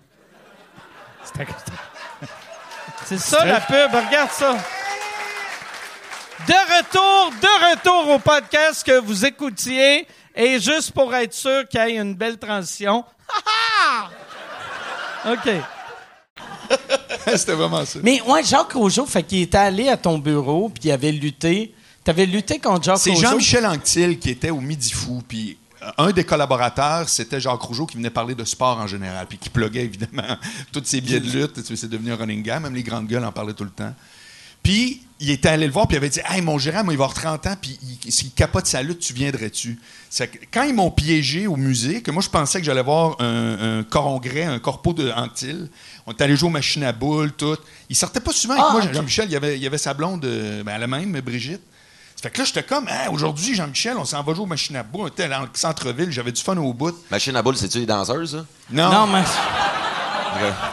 C'est 3.07 3.19
ça 3.19 3.43
la 3.47 3.61
pub, 3.61 3.91
regarde 3.91 4.31
ça. 4.31 4.53
De 6.47 6.53
retour, 6.53 7.33
de 7.41 7.71
retour 7.71 8.15
au 8.15 8.19
podcast 8.19 8.85
que 8.85 9.01
vous 9.01 9.25
écoutiez. 9.25 10.07
Et 10.37 10.61
juste 10.61 10.93
pour 10.93 11.15
être 11.15 11.33
sûr 11.33 11.67
qu'il 11.69 11.81
y 11.81 11.85
ait 11.85 11.97
une 11.97 12.15
belle 12.15 12.37
transition. 12.39 13.03
Ha, 13.29 14.11
ha! 15.25 15.33
OK. 15.33 15.51
C'était 17.35 17.55
vraiment 17.55 17.85
ça. 17.87 17.99
Mais 18.03 18.21
ouais, 18.21 18.45
Jacques 18.45 18.73
Rougeau, 18.75 19.07
fait 19.07 19.23
qu'il 19.23 19.41
était 19.41 19.57
allé 19.57 19.89
à 19.89 19.97
ton 19.97 20.19
bureau, 20.19 20.69
puis 20.69 20.83
il 20.85 20.93
avait 20.93 21.13
lutté. 21.13 21.75
T'avais 22.05 22.27
lutté 22.27 22.59
contre 22.59 22.85
Jacques 22.85 22.99
C'est 22.99 23.11
Rougeau. 23.11 23.31
Jean-Michel 23.31 23.67
Anctil 23.67 24.19
qui 24.19 24.31
était 24.31 24.51
au 24.51 24.61
Midi 24.61 24.93
Fou. 24.93 25.23
Puis 25.27 25.59
un 25.97 26.11
des 26.13 26.25
collaborateurs, 26.25 27.09
c'était 27.09 27.41
Jacques 27.41 27.61
Rougeau 27.61 27.87
qui 27.87 27.97
venait 27.97 28.11
parler 28.11 28.35
de 28.35 28.45
sport 28.45 28.79
en 28.79 28.87
général. 28.87 29.27
Puis 29.29 29.39
qui 29.39 29.49
pluguait 29.51 29.85
évidemment 29.85 30.37
tous 30.73 30.83
ses 30.85 31.01
billets 31.01 31.21
de 31.21 31.31
lutte. 31.31 31.75
C'est 31.75 31.89
devenu 31.91 32.13
un 32.13 32.17
running 32.17 32.43
gag. 32.43 32.63
Même 32.63 32.75
les 32.75 32.83
grandes 32.83 33.07
gueules 33.07 33.25
en 33.25 33.33
parlaient 33.33 33.55
tout 33.55 33.65
le 33.65 33.71
temps. 33.71 33.95
Puis 34.63 35.03
il 35.21 35.31
était 35.31 35.49
allé 35.49 35.67
le 35.67 35.73
voir, 35.73 35.87
puis 35.87 35.95
il 35.97 35.99
avait 35.99 36.09
dit 36.09 36.21
Hey, 36.29 36.43
mon 36.43 36.59
gérant, 36.59 36.85
moi, 36.85 36.93
il 36.93 36.97
va 36.97 37.05
avoir 37.05 37.15
30 37.15 37.47
ans, 37.47 37.55
puis 37.61 37.79
il- 38.05 38.13
s'il 38.13 38.33
capote 38.33 38.67
sa 38.67 38.83
lutte, 38.83 38.99
tu 39.01 39.13
viendrais-tu 39.13 39.79
Quand 40.53 40.63
ils 40.65 40.75
m'ont 40.75 40.91
piégé 40.91 41.47
au 41.47 41.57
musée, 41.57 42.03
que 42.03 42.11
moi, 42.11 42.23
je 42.23 42.29
pensais 42.29 42.59
que 42.61 42.65
j'allais 42.67 42.83
voir 42.83 43.17
un, 43.21 43.79
un 43.79 43.83
corongrais, 43.85 44.45
un 44.45 44.59
corpo 44.59 44.93
de 44.93 45.11
Antil, 45.13 45.69
on 46.07 46.13
est 46.13 46.21
allé 46.23 46.37
jouer 46.37 46.49
aux 46.49 46.53
machines 46.53 46.85
à 46.85 46.93
boules, 46.93 47.33
tout. 47.33 47.57
Il 47.89 47.97
sortait 47.97 48.21
pas 48.21 48.33
souvent 48.33 48.55
avec 48.55 48.65
Ah, 48.69 48.73
moi. 48.73 48.93
Jean-Michel. 48.93 49.27
Il 49.29 49.33
y 49.33 49.37
avait, 49.37 49.57
il 49.57 49.63
y 49.63 49.67
avait 49.67 49.79
sa 49.79 49.95
blonde, 49.95 50.25
euh, 50.25 50.63
ben, 50.65 50.73
elle 50.81 50.89
même, 50.89 51.21
Brigitte. 51.21 51.63
Fait 52.21 52.31
que 52.31 52.39
là, 52.39 52.45
j'étais 52.45 52.63
comme, 52.65 52.89
Hey, 52.89 53.09
aujourd'hui, 53.13 53.55
Jean-Michel, 53.55 53.97
on 53.97 54.05
s'en 54.05 54.23
va 54.23 54.35
jouer 54.35 54.43
aux 54.43 54.47
machines 54.47 54.75
à 54.77 54.83
boules. 54.83 55.03
On 55.05 55.09
était 55.09 55.29
le 55.29 55.35
centre-ville, 55.55 56.11
j'avais 56.11 56.33
du 56.33 56.43
fun 56.43 56.57
au 56.57 56.73
bout. 56.73 56.95
Machine 57.11 57.37
à 57.37 57.43
boules, 57.43 57.57
c'est-tu 57.57 57.79
les 57.81 57.87
danseuses, 57.87 58.33
ça? 58.33 58.45
Non, 58.71 58.91
Non, 58.91 59.07
mais. 59.07 59.23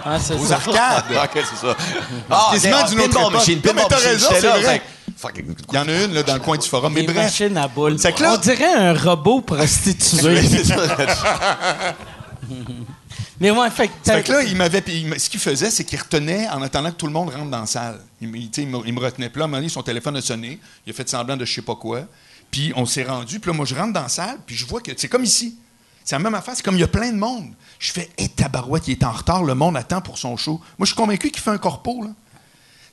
Ah, 0.04 0.18
c'est 0.20 0.36
aux 0.36 0.46
ça. 0.46 0.56
arcades. 0.56 1.06
ok, 1.24 1.44
c'est 1.50 1.68
ça. 1.68 1.76
Ah, 2.30 2.48
Quasiment 2.52 2.78
ah, 2.84 2.90
d'une 2.90 3.00
autre 3.02 3.32
machine, 3.32 3.62
Non, 3.66 3.72
mais 3.76 3.82
t'as 3.88 3.98
raison, 3.98 4.28
c'est 4.32 4.42
là, 4.42 4.58
vrai. 4.60 4.82
Il 5.38 5.76
y 5.76 5.78
en 5.78 5.88
a 5.88 6.04
une 6.04 6.14
là, 6.14 6.24
dans 6.24 6.34
le 6.34 6.40
coin 6.40 6.58
du 6.58 6.68
forum. 6.68 6.94
Mais 6.94 7.04
bref. 7.04 7.16
machines 7.16 7.58
à 7.58 7.68
boules. 7.68 7.98
C'est 7.98 8.12
que 8.14 8.22
là- 8.22 8.34
On 8.34 8.38
dirait 8.38 8.74
un 8.74 8.94
robot 8.94 9.42
prostitué. 9.46 10.42
Mais 13.40 13.52
ouais, 13.52 13.70
fait 13.70 13.88
que 13.90 13.94
t'as- 14.04 14.18
Fait 14.18 14.24
que 14.24 14.32
là, 14.32 14.44
il 14.44 14.56
m'avait, 14.56 14.82
ce 15.18 15.30
qu'il 15.30 15.40
faisait, 15.40 15.70
c'est 15.70 15.84
qu'il 15.84 16.00
retenait 16.00 16.48
en 16.50 16.62
attendant 16.62 16.90
que 16.92 16.96
tout 16.96 17.08
le 17.08 17.12
monde 17.12 17.30
rentre 17.30 17.50
dans 17.52 17.60
la 17.62 17.66
salle. 17.66 18.00
Il, 18.22 18.30
il 18.34 18.68
me, 18.68 18.80
il 18.88 18.94
me 18.94 19.00
retenait. 19.00 19.30
Puis 19.30 19.40
là, 19.40 19.44
à 19.44 19.46
un 19.46 19.48
moment 19.50 19.58
donné, 19.58 19.70
son 19.70 19.84
téléphone 19.84 20.16
a 20.16 20.22
sonné. 20.22 20.60
Il 20.86 20.92
a 20.92 20.94
fait 20.94 21.08
semblant 21.10 21.36
de 21.36 21.44
je 21.44 21.54
sais 21.54 21.62
pas 21.62 21.76
quoi. 21.76 22.02
Puis 22.50 22.72
on 22.78 22.86
s'est 22.86 23.04
rendu. 23.04 23.40
Puis 23.42 23.52
là, 23.52 23.58
moi, 23.58 23.66
je 23.66 23.76
rentre 23.76 23.92
dans 23.94 24.04
la 24.04 24.08
salle. 24.10 24.38
Puis 24.46 24.56
je 24.56 24.66
vois 24.66 24.80
que 24.80 24.92
c'est 24.96 25.10
comme 25.10 25.24
ici. 25.26 25.58
C'est 26.06 26.16
la 26.16 26.20
même 26.20 26.36
affaire. 26.36 26.54
C'est 26.56 26.64
comme 26.64 26.76
il 26.76 26.82
y 26.82 26.84
a 26.84 26.88
plein 26.88 27.12
de 27.12 27.18
monde. 27.18 27.52
Je 27.80 27.92
fais, 27.92 28.10
hé, 28.18 28.30
tabarouette, 28.30 28.88
il 28.88 28.92
est 28.92 29.04
en 29.04 29.12
retard. 29.12 29.44
Le 29.44 29.54
monde 29.56 29.76
attend 29.76 30.00
pour 30.02 30.18
son 30.18 30.38
show. 30.38 30.62
Moi, 30.78 30.86
je 30.86 30.86
suis 30.86 30.96
convaincu 30.96 31.30
qu'il 31.30 31.42
fait 31.42 31.52
un 31.52 31.58
corpo, 31.58 32.04
là. 32.04 32.12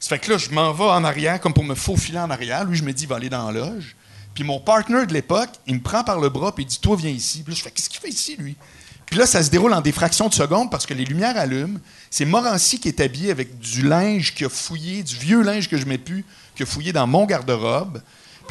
Ça 0.01 0.09
fait 0.09 0.19
que 0.19 0.33
là, 0.33 0.39
je 0.39 0.51
m'en 0.51 0.73
vais 0.73 0.83
en 0.85 1.05
arrière, 1.05 1.41
comme 1.41 1.55
pour 1.55 1.63
me 1.63 1.77
faufiler 1.77 2.19
en 2.19 2.31
arrière. 2.31 2.65
Lui, 2.65 2.77
je 2.77 2.83
me 2.83 2.93
dis, 2.93 3.05
il 3.05 3.09
va 3.09 3.17
aller 3.17 3.29
dans 3.29 3.49
la 3.49 3.61
loge. 3.61 3.95
Puis 4.35 4.43
mon 4.43 4.59
partner 4.59 5.07
de 5.07 5.13
l'époque, 5.13 5.51
il 5.69 5.75
me 5.77 5.81
prend 5.81 6.03
par 6.03 6.19
le 6.19 6.29
bras, 6.31 6.53
puis 6.53 6.65
il 6.65 6.67
dit, 6.67 6.81
toi, 6.81 6.97
viens 6.97 7.11
ici. 7.11 7.43
Puis 7.45 7.53
là, 7.53 7.59
je 7.59 7.63
fais, 7.63 7.71
qu'est-ce 7.71 7.89
qu'il 7.89 8.01
fait 8.01 8.09
ici, 8.09 8.35
lui? 8.37 8.57
Puis 9.07 9.17
là, 9.19 9.27
ça 9.27 9.43
se 9.43 9.51
déroule 9.51 9.73
en 9.73 9.81
des 9.81 9.93
fractions 9.93 10.29
de 10.29 10.35
secondes 10.35 10.71
parce 10.71 10.87
que 10.87 10.95
les 10.95 11.05
lumières 11.05 11.37
allument. 11.37 11.79
C'est 12.11 12.25
Morancy 12.25 12.79
qui 12.81 12.88
est 12.88 13.01
habillé 13.01 13.31
avec 13.31 13.59
du 13.59 13.83
linge 13.83 14.35
qui 14.35 14.45
a 14.45 14.49
fouillé, 14.49 15.03
du 15.03 15.17
vieux 15.17 15.43
linge 15.43 15.69
que 15.69 15.77
je 15.77 15.87
mets 15.87 15.99
plus, 15.99 16.25
qui 16.55 16.62
a 16.62 16.67
fouillé 16.67 16.93
dans 16.93 17.07
mon 17.07 17.27
garde-robe. 17.27 18.01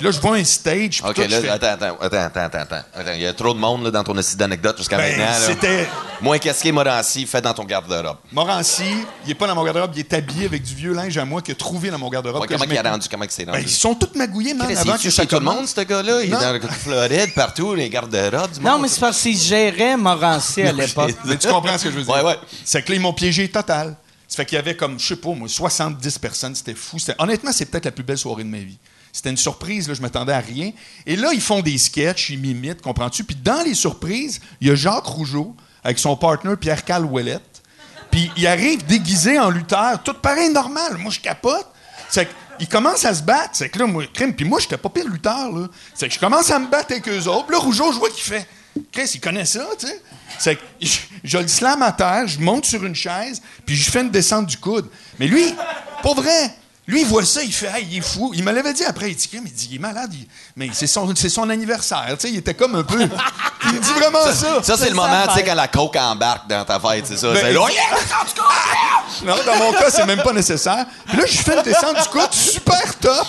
Puis 0.02 0.10
là, 0.10 0.12
je 0.12 0.20
vois 0.20 0.36
un 0.38 0.44
stage. 0.44 1.02
OK, 1.08 1.16
je 1.16 1.22
là, 1.30 1.42
fais- 1.42 1.50
attends, 1.50 1.68
attends, 1.68 1.98
attends, 2.02 2.18
attends, 2.18 2.40
attends, 2.42 2.58
attends. 2.60 2.76
Attends, 2.96 3.12
Il 3.14 3.22
y 3.22 3.28
a 3.28 3.34
trop 3.34 3.54
de 3.54 3.60
monde 3.60 3.84
là, 3.84 3.92
dans 3.92 4.04
ton 4.04 4.18
essai 4.18 4.36
d'anecdote 4.36 4.78
jusqu'à 4.80 4.98
Ben, 4.98 5.16
maintenant. 5.18 5.34
c'était- 5.46 5.88
Moins 6.22 6.38
qu'est-ce 6.40 6.64
qu'est 6.64 6.72
Morancy 6.72 7.26
fait 7.28 7.42
dans 7.42 7.54
ton 7.54 7.64
garde-robe. 7.66 8.18
Morancy, 8.32 8.84
il 9.24 9.28
n'est 9.30 9.36
pas 9.36 9.46
dans 9.48 9.56
mon 9.56 9.64
garde-robe, 9.64 9.92
il 9.96 10.00
est 10.00 10.14
habillé 10.14 10.46
avec 10.46 10.64
du 10.64 10.74
vieux 10.76 10.94
linge 10.94 11.18
à 11.18 11.26
moi 11.26 11.42
qu'il 11.42 11.52
a 11.52 11.56
trouvé 11.56 11.90
dans 11.92 11.98
mon 12.00 12.10
garde-robe. 12.10 12.42
Ouais, 12.42 12.48
que 12.48 12.54
comment 12.54 12.66
il 12.72 12.78
a 12.78 12.92
rendu? 12.92 13.08
Comment 13.10 13.24
il 13.26 13.32
s'est 13.32 13.44
rendu? 13.44 13.58
Ben, 13.60 13.64
ils 13.64 13.70
sont 13.70 13.94
tous 13.96 14.16
magouillés, 14.18 14.54
man, 14.56 14.76
avant 14.76 14.96
il 14.96 15.02
que 15.04 15.10
chez 15.10 15.26
tout 15.28 15.36
le 15.36 15.42
monde, 15.42 15.68
ce 15.68 15.82
gars-là? 15.82 16.22
Il 16.24 16.28
est 16.28 16.32
dans 16.32 16.40
la 16.54 16.60
Floride, 16.60 17.34
partout, 17.36 17.76
les 17.76 17.90
garde-robes 17.90 18.50
Non, 18.62 18.72
monde. 18.74 18.82
mais 18.84 18.88
c'est 18.88 19.00
parce 19.00 19.22
qu'il 19.22 19.38
gérait 19.38 19.98
Morancy 19.98 20.64
à 20.64 20.72
l'époque. 20.72 21.14
Mais 21.26 21.38
tu 21.38 21.48
comprends 21.48 21.78
ce 21.78 21.84
que 21.86 21.92
je 21.92 21.98
veux 21.98 22.04
dire? 22.04 22.14
Ouais, 22.14 22.22
ouais. 22.24 22.38
C'est 22.66 22.82
que 22.84 22.90
là, 22.90 22.96
ils 22.96 23.02
m'ont 23.02 23.14
piégé 23.14 23.48
total. 23.50 23.96
Ça 24.28 24.38
fait 24.38 24.46
qu'il 24.46 24.56
y 24.56 24.60
avait 24.60 24.78
comme, 24.78 24.98
je 24.98 25.08
sais 25.08 25.16
pas, 25.18 25.30
moi, 25.32 25.50
70 25.50 26.18
personnes. 26.18 26.56
C'était 26.56 26.74
fou. 26.74 26.98
Honnêtement, 27.20 27.52
c'est 27.52 27.66
peut-être 27.66 27.86
la 27.86 27.92
plus 27.92 28.04
belle 28.04 28.18
soirée 28.18 28.44
de 28.44 28.50
ma 28.50 28.60
vie. 28.60 28.78
C'était 29.14 29.30
une 29.30 29.38
surprise, 29.38 29.88
là, 29.88 29.94
je 29.94 30.02
m'attendais 30.02 30.34
à 30.34 30.40
rien. 30.40 30.72
Et 31.06 31.16
là, 31.16 31.32
ils 31.34 31.42
font 31.42 31.62
des 31.62 31.78
sketchs, 31.78 32.30
ils 32.30 32.40
m'imitent, 32.40 32.82
comprends-tu? 32.82 33.24
Puis 33.24 33.36
dans 33.36 33.64
les 33.64 33.74
surprises, 33.74 34.40
il 34.62 34.68
y 34.68 34.72
a 34.72 34.76
Jacques 34.76 35.06
Rougeau 35.06 35.56
avec 35.84 36.00
son 36.00 36.16
partner 36.16 36.56
Pierre 36.56 36.86
Calouellette. 36.86 37.62
Puis 38.10 38.30
il 38.38 38.46
arrive 38.48 38.86
déguisé 38.86 39.40
en 39.40 39.50
lutteur, 39.50 40.02
tout 40.04 40.14
pareil 40.14 40.50
normal. 40.50 40.98
Moi, 40.98 41.12
je 41.12 41.20
capote. 41.20 41.68
C'est 42.10 42.28
qu'ils 42.58 42.68
commencent 42.68 43.06
à 43.06 43.14
se 43.14 43.24
battre. 43.24 43.52
C'est 43.54 43.70
que 43.70 43.80
là, 43.80 43.88
moi, 43.88 44.04
crime. 44.14 44.34
Puis 44.34 44.46
moi, 44.46 44.60
j'étais 44.60 44.78
pas 44.78 44.90
pire 44.90 45.08
lutteur. 45.08 45.50
C'est 45.94 46.08
que 46.10 46.14
je 46.14 46.20
commence 46.20 46.52
à 46.52 46.60
me 46.60 46.68
battre 46.68 46.92
avec 46.92 47.08
eux 47.08 47.28
autres. 47.28 47.46
Puis 47.46 47.56
là, 47.56 47.62
Rougeau, 47.62 47.94
je 47.94 48.00
vois 48.00 48.10
qu'il 48.10 48.24
fait. 48.24 48.46
Chris, 48.92 49.12
il 49.16 49.22
connaît 49.22 49.46
ça, 49.46 49.66
tu 49.80 49.88
sais. 49.88 50.02
C'est 50.40 50.56
que 50.56 50.62
je, 50.82 51.00
je 51.24 51.38
le 51.38 51.48
slam 51.48 51.82
à 51.82 51.92
terre, 51.92 52.28
je 52.28 52.40
monte 52.40 52.66
sur 52.66 52.86
une 52.86 52.96
chaise, 52.96 53.42
puis 53.66 53.76
je 53.76 53.92
fais 53.92 54.02
une 54.02 54.10
descente 54.10 54.46
du 54.46 54.58
coude. 54.58 54.90
Mais 55.20 55.28
lui, 55.28 55.54
pour 56.02 56.16
vrai, 56.16 56.56
lui, 56.88 57.02
il 57.02 57.08
voit 57.08 57.24
ça, 57.24 57.42
il 57.44 57.54
fait, 57.54 57.70
ah, 57.72 57.80
il 57.80 57.98
est 57.98 58.02
fou. 58.02 58.32
Il 58.34 58.44
me 58.44 58.52
l'avait 58.52 58.74
dit 58.74 58.84
après, 58.84 59.12
il 59.12 59.16
dit, 59.16 59.28
Crime, 59.28 59.44
il 59.46 59.54
dit, 59.54 59.68
il 59.72 59.76
est 59.76 59.80
malade, 59.80 60.12
il- 60.14 60.28
mais 60.56 60.70
c'est 60.74 60.88
son, 60.88 61.14
c'est 61.16 61.30
son 61.30 61.50
anniversaire, 61.50 62.06
tu 62.12 62.22
sais, 62.22 62.30
il 62.32 62.38
était 62.38 62.54
comme 62.56 62.76
un 62.76 62.84
peu. 62.84 63.00
Il 63.64 63.74
me 63.74 63.80
dit 63.80 63.94
vraiment 63.94 64.24
ça. 64.26 64.64
Ça, 64.64 64.76
c'est 64.76 64.90
le 64.90 64.96
moment, 64.96 65.28
tu 65.28 65.36
sais, 65.36 65.44
quand 65.44 65.54
la 65.54 65.68
coke 65.68 65.96
embarque 65.96 66.50
dans 66.50 66.66
ta 66.66 66.80
fête, 66.80 67.06
c'est 67.06 67.18
ça. 67.18 67.32
Ben, 67.32 67.40
c'est 67.42 67.54
là, 67.54 67.62
il-! 67.70 69.26
Non, 69.28 69.36
dans 69.46 69.58
mon 69.58 69.72
cas, 69.74 69.92
c'est 69.92 70.06
même 70.08 70.24
pas 70.24 70.34
nécessaire. 70.34 70.86
Puis 71.08 71.18
là, 71.18 71.26
je 71.28 71.38
fais 71.38 71.56
une 71.56 71.62
descente 71.64 71.96
du 72.02 72.10
coude 72.10 72.34
super 72.34 72.98
top. 73.00 73.28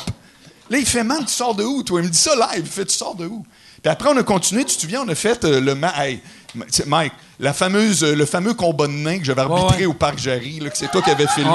Là, 0.70 0.78
il 0.78 0.86
fait, 0.86 1.04
man, 1.04 1.22
tu 1.26 1.32
sors 1.34 1.54
de 1.54 1.62
où, 1.64 1.82
toi? 1.82 2.00
Il 2.00 2.06
me 2.06 2.10
dit 2.10 2.18
ça 2.18 2.34
live. 2.34 2.62
Il 2.64 2.66
fait, 2.66 2.86
tu 2.86 2.96
sors 2.96 3.14
de 3.14 3.26
où? 3.26 3.44
Puis 3.82 3.90
après, 3.92 4.08
on 4.08 4.16
a 4.16 4.22
continué. 4.22 4.64
Tu 4.64 4.76
te 4.76 4.80
souviens, 4.80 5.02
on 5.04 5.08
a 5.10 5.14
fait 5.14 5.44
euh, 5.44 5.60
le. 5.60 5.74
ma- 5.74 5.92
hey, 6.02 6.22
Mike, 6.86 7.12
la 7.38 7.52
fameuse, 7.52 8.02
euh, 8.02 8.14
le 8.14 8.24
fameux 8.24 8.54
combat 8.54 8.86
de 8.86 8.92
nains 8.92 9.18
que 9.18 9.24
j'avais 9.24 9.42
arbitré 9.42 9.80
ouais. 9.80 9.86
au 9.86 9.92
Parc 9.92 10.18
Jarry, 10.18 10.60
là, 10.60 10.70
que 10.70 10.78
c'est 10.78 10.90
toi 10.90 11.02
qui 11.02 11.10
avais 11.10 11.26
filmé. 11.28 11.50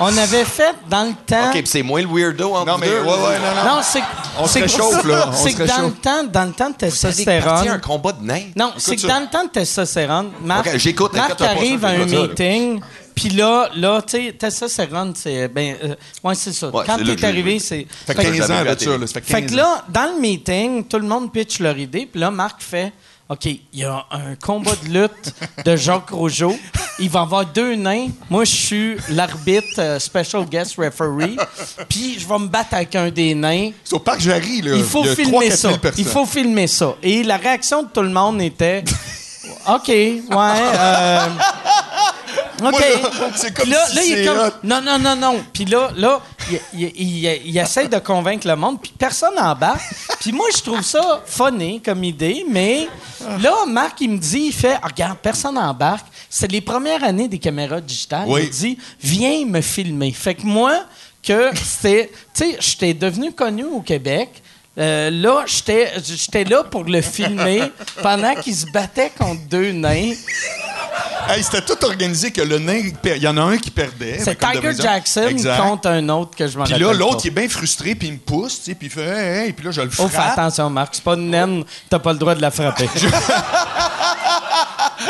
On 0.00 0.16
avait 0.16 0.44
fait 0.44 0.74
dans 0.88 1.04
le 1.04 1.12
temps. 1.26 1.48
OK, 1.48 1.52
puis 1.54 1.66
c'est 1.66 1.82
moi 1.82 2.00
le 2.00 2.08
weirdo 2.08 2.54
entre 2.54 2.66
Non, 2.72 2.78
mais, 2.78 2.88
deux. 2.88 3.00
ouais, 3.00 3.06
ouais, 3.06 3.38
non, 3.38 3.64
non. 3.64 3.76
Non, 3.76 3.80
c'est 3.82 4.00
On 4.38 4.46
se 4.46 4.52
c'est- 4.54 4.60
réchauffe, 4.62 5.04
là. 5.04 5.28
On 5.28 5.32
C'est 5.32 5.54
que 5.54 5.62
dans 5.64 5.82
le 5.86 5.92
temps, 5.92 6.24
dans 6.24 6.44
le 6.44 6.52
temps 6.52 6.70
de 6.70 6.74
testostérone. 6.76 7.68
un 7.68 7.78
combat 7.78 8.12
de 8.12 8.22
nains. 8.24 8.46
Non, 8.56 8.72
c'est 8.76 8.96
que 8.96 9.06
dans 9.06 9.20
le 9.20 9.26
temps 9.26 9.44
de 9.44 9.50
testostérone, 9.50 10.30
Marc, 10.42 10.66
Ok, 10.66 10.76
j'écoute, 10.76 11.12
Marc 11.14 11.40
arrive 11.40 11.84
à 11.84 11.88
un 11.88 12.04
meeting, 12.06 12.80
puis 13.14 13.30
là, 13.30 13.70
là, 13.76 14.02
tu 14.02 14.26
sais, 14.26 14.32
testostérone, 14.32 15.14
c'est 15.16 15.48
ben, 15.48 15.76
euh, 15.82 15.94
ouais, 16.22 16.34
c'est 16.34 16.52
ça. 16.52 16.68
Ouais, 16.68 16.84
Quand 16.86 16.96
c'est 16.98 17.16
t'es 17.16 17.24
arrivé, 17.26 17.58
c'est. 17.58 17.86
Ça 18.06 18.14
fait 18.14 18.22
Fait 18.22 18.30
que- 18.32 18.36
15 18.38 18.50
ans 18.50 18.64
de 18.64 18.78
ça, 18.78 18.98
là. 18.98 19.06
Ça 19.06 19.12
fait 19.14 19.20
15 19.22 19.30
Fait 19.40 19.46
que 19.46 19.54
là, 19.54 19.84
dans 19.88 20.14
le 20.14 20.20
meeting, 20.20 20.84
tout 20.84 20.98
le 20.98 21.06
monde 21.06 21.32
pitch 21.32 21.60
leur 21.60 21.78
idée, 21.78 22.06
puis 22.10 22.20
là, 22.20 22.30
Marc 22.30 22.62
fait 22.62 22.92
OK, 23.28 23.46
il 23.46 23.60
y 23.72 23.84
a 23.84 24.06
un 24.12 24.36
combat 24.36 24.70
de 24.84 25.00
lutte 25.00 25.34
de 25.64 25.74
Jacques 25.74 26.10
Rougeau. 26.10 26.56
Il 27.00 27.10
va 27.10 27.22
avoir 27.22 27.44
deux 27.44 27.74
nains. 27.74 28.06
Moi, 28.30 28.44
je 28.44 28.54
suis 28.54 28.96
l'arbitre, 29.10 29.80
euh, 29.80 29.98
special 29.98 30.44
guest 30.46 30.76
referee. 30.76 31.36
Puis, 31.88 32.20
je 32.20 32.26
vais 32.28 32.38
me 32.38 32.46
battre 32.46 32.74
avec 32.74 32.94
un 32.94 33.10
des 33.10 33.34
nains. 33.34 33.70
C'est 33.82 33.94
au 33.96 33.98
Parc 33.98 34.20
Jarry, 34.20 34.62
là. 34.62 34.76
Il 34.76 34.84
faut 34.84 35.04
y 35.04 35.08
a 35.08 35.16
filmer 35.16 35.48
3-4 35.48 35.56
ça. 35.56 35.68
000 35.68 35.78
personnes. 35.78 36.04
Il 36.04 36.10
faut 36.10 36.24
filmer 36.24 36.66
ça. 36.68 36.96
Et 37.02 37.24
la 37.24 37.36
réaction 37.36 37.82
de 37.82 37.88
tout 37.88 38.02
le 38.02 38.10
monde 38.10 38.40
était 38.40 38.84
OK, 39.68 39.88
ouais. 39.88 40.22
euh, 40.30 41.26
OK. 42.62 42.70
Moi, 42.70 42.72
là, 42.80 43.30
c'est 43.34 43.54
comme 43.54 43.68
là, 43.70 43.86
si 43.88 43.96
là, 43.96 44.04
il 44.04 44.12
est 44.12 44.24
comme. 44.26 44.50
Non, 44.64 44.80
non, 44.80 44.98
non, 44.98 45.16
non. 45.16 45.44
Puis 45.52 45.64
là, 45.66 45.90
là, 45.96 46.20
il, 46.50 46.60
il, 46.74 46.92
il- 47.24 47.40
il 47.46 47.58
essaie 47.58 47.88
de 47.88 47.98
convaincre 47.98 48.46
le 48.46 48.56
monde, 48.56 48.80
puis 48.80 48.92
personne 48.98 49.34
n'embarque. 49.36 49.82
Puis 50.20 50.32
moi, 50.32 50.46
je 50.56 50.62
trouve 50.62 50.82
ça 50.82 51.22
funny 51.26 51.80
comme 51.82 52.02
idée, 52.04 52.44
mais 52.48 52.88
là, 53.40 53.52
Marc, 53.68 54.00
il 54.00 54.10
me 54.10 54.18
dit, 54.18 54.46
il 54.46 54.52
fait, 54.52 54.78
Ah, 54.82 54.86
regarde, 54.88 55.18
personne 55.18 55.54
n'embarque. 55.56 56.06
C'est 56.30 56.50
les 56.50 56.60
premières 56.60 57.02
années 57.04 57.28
des 57.28 57.38
caméras 57.38 57.80
digitales. 57.80 58.24
Oui. 58.26 58.42
Il 58.44 58.50
dit, 58.50 58.78
viens 59.02 59.44
me 59.46 59.60
filmer. 59.60 60.12
Fait 60.12 60.34
que 60.34 60.42
moi, 60.46 60.80
que 61.22 61.50
c'était. 61.56 62.10
Tu 62.34 62.44
sais, 62.52 62.56
j'étais 62.60 62.94
devenu 62.94 63.32
connu 63.32 63.64
au 63.64 63.80
Québec. 63.80 64.42
Euh, 64.78 65.10
là, 65.10 65.44
j'étais 65.46 65.94
j'étais 66.04 66.44
là 66.44 66.62
pour 66.64 66.84
le 66.84 67.00
filmer 67.00 67.72
pendant 68.02 68.34
qu'il 68.34 68.54
se 68.54 68.66
battait 68.66 69.10
contre 69.16 69.40
deux 69.48 69.72
nains. 69.72 70.12
Hey, 71.28 71.42
c'était 71.42 71.62
tout 71.62 71.82
organisé 71.84 72.30
que 72.30 72.42
le 72.42 72.58
nain, 72.58 72.82
il 73.04 73.16
y 73.22 73.26
en 73.26 73.36
a 73.36 73.40
un 73.42 73.56
qui 73.56 73.70
perdait. 73.70 74.18
C'est 74.22 74.38
Tiger. 74.38 74.72
Jackson 74.78 75.26
Exact. 75.28 75.58
contre 75.60 75.88
un 75.88 76.08
autre 76.10 76.36
que 76.36 76.46
je 76.46 76.56
me 76.58 76.64
Puis 76.64 76.74
rappelle 76.74 76.86
là, 76.88 76.92
l'autre, 76.92 77.20
il 77.24 77.28
est 77.28 77.30
bien 77.30 77.48
frustré, 77.48 77.94
puis 77.94 78.08
il 78.08 78.14
me 78.14 78.18
pousse, 78.18 78.58
tu 78.58 78.64
sais, 78.66 78.74
puis 78.74 78.86
il 78.86 78.90
fait 78.92 79.02
hey, 79.06 79.46
hey, 79.46 79.52
puis 79.52 79.64
là, 79.64 79.70
je 79.72 79.80
le 79.80 79.88
Oh, 79.98 80.06
fais 80.08 80.14
frappe. 80.14 80.38
attention, 80.38 80.70
Marc. 80.70 80.94
C'est 80.94 81.02
pas 81.04 81.14
une 81.14 81.30
naine. 81.30 81.64
T'as 81.90 81.98
pas 81.98 82.12
le 82.12 82.18
droit 82.18 82.34
de 82.34 82.42
la 82.42 82.50
frapper. 82.50 82.88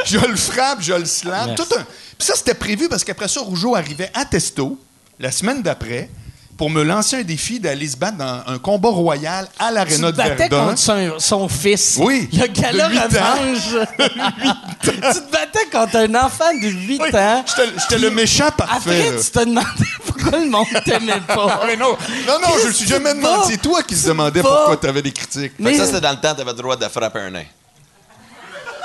je 0.05 0.19
le 0.19 0.37
frappe, 0.37 0.79
je 0.81 0.95
le 0.95 1.05
slam. 1.05 1.55
Tout 1.55 1.67
un... 1.77 1.83
Puis 2.19 2.27
ça, 2.27 2.35
c'était 2.35 2.55
prévu 2.55 2.89
parce 2.89 3.05
qu'après 3.05 3.29
ça, 3.29 3.41
Rougeau 3.41 3.75
arrivait 3.77 4.11
à 4.15 4.25
Testo, 4.25 4.79
la 5.19 5.31
semaine 5.31 5.61
d'après, 5.63 6.09
pour 6.57 6.71
me 6.71 6.83
lancer 6.83 7.17
un 7.17 7.23
défi 7.23 7.61
d'aller 7.61 7.89
se 7.89 7.97
battre 7.97 8.17
dans 8.19 8.43
un 8.47 8.59
combat 8.59 8.89
royal 8.89 9.49
à 9.59 9.69
tu 9.69 9.75
l'Arena 9.75 9.97
te 10.09 10.13
de 10.13 10.17
battais 10.17 10.49
Verdun. 10.49 10.67
contre 10.69 10.79
son, 10.79 11.15
son 11.19 11.49
fils. 11.49 11.99
Oui, 12.01 12.29
Le 12.33 12.47
gala 12.47 12.89
de 12.89 12.93
huit 12.95 12.99
ans. 12.99 13.05
revanche. 13.05 13.87
tu 14.83 14.91
te 14.91 15.31
battais 15.33 15.67
contre 15.71 15.97
un 15.97 16.15
enfant 16.15 16.53
de 16.55 16.67
8 16.69 17.01
Oui, 17.03 17.09
ans. 17.19 17.45
J'étais 17.79 17.99
le 17.99 18.11
méchant 18.11 18.51
parfait. 18.57 18.77
Après, 18.77 19.11
là. 19.11 19.21
tu 19.23 19.31
te 19.31 19.39
demandais 19.41 19.69
pourquoi 20.07 20.39
le 20.39 20.51
monde 20.51 20.67
t'aimait 20.85 21.21
pas. 21.27 21.61
Ah, 21.61 21.65
mais 21.67 21.77
non, 21.77 21.97
non, 22.27 22.39
non, 22.41 22.49
je 22.63 22.69
me 22.69 22.73
suis 22.73 22.87
jamais 22.87 23.13
tu 23.13 23.19
demandé. 23.19 23.43
C'est 23.53 23.63
toi 23.63 23.83
qui 23.83 23.95
se 23.95 24.09
demandais 24.09 24.41
pourquoi 24.43 24.77
tu 24.77 24.87
avais 24.89 25.03
des 25.03 25.13
critiques. 25.13 25.53
Mais, 25.59 25.77
ça, 25.77 25.87
c'était 25.87 26.01
dans 26.01 26.11
le 26.11 26.17
temps, 26.17 26.35
t'avais 26.35 26.45
le 26.53 26.57
droit 26.57 26.77
de 26.77 26.85
frapper 26.89 27.21
un 27.21 27.31
nain. 27.31 27.45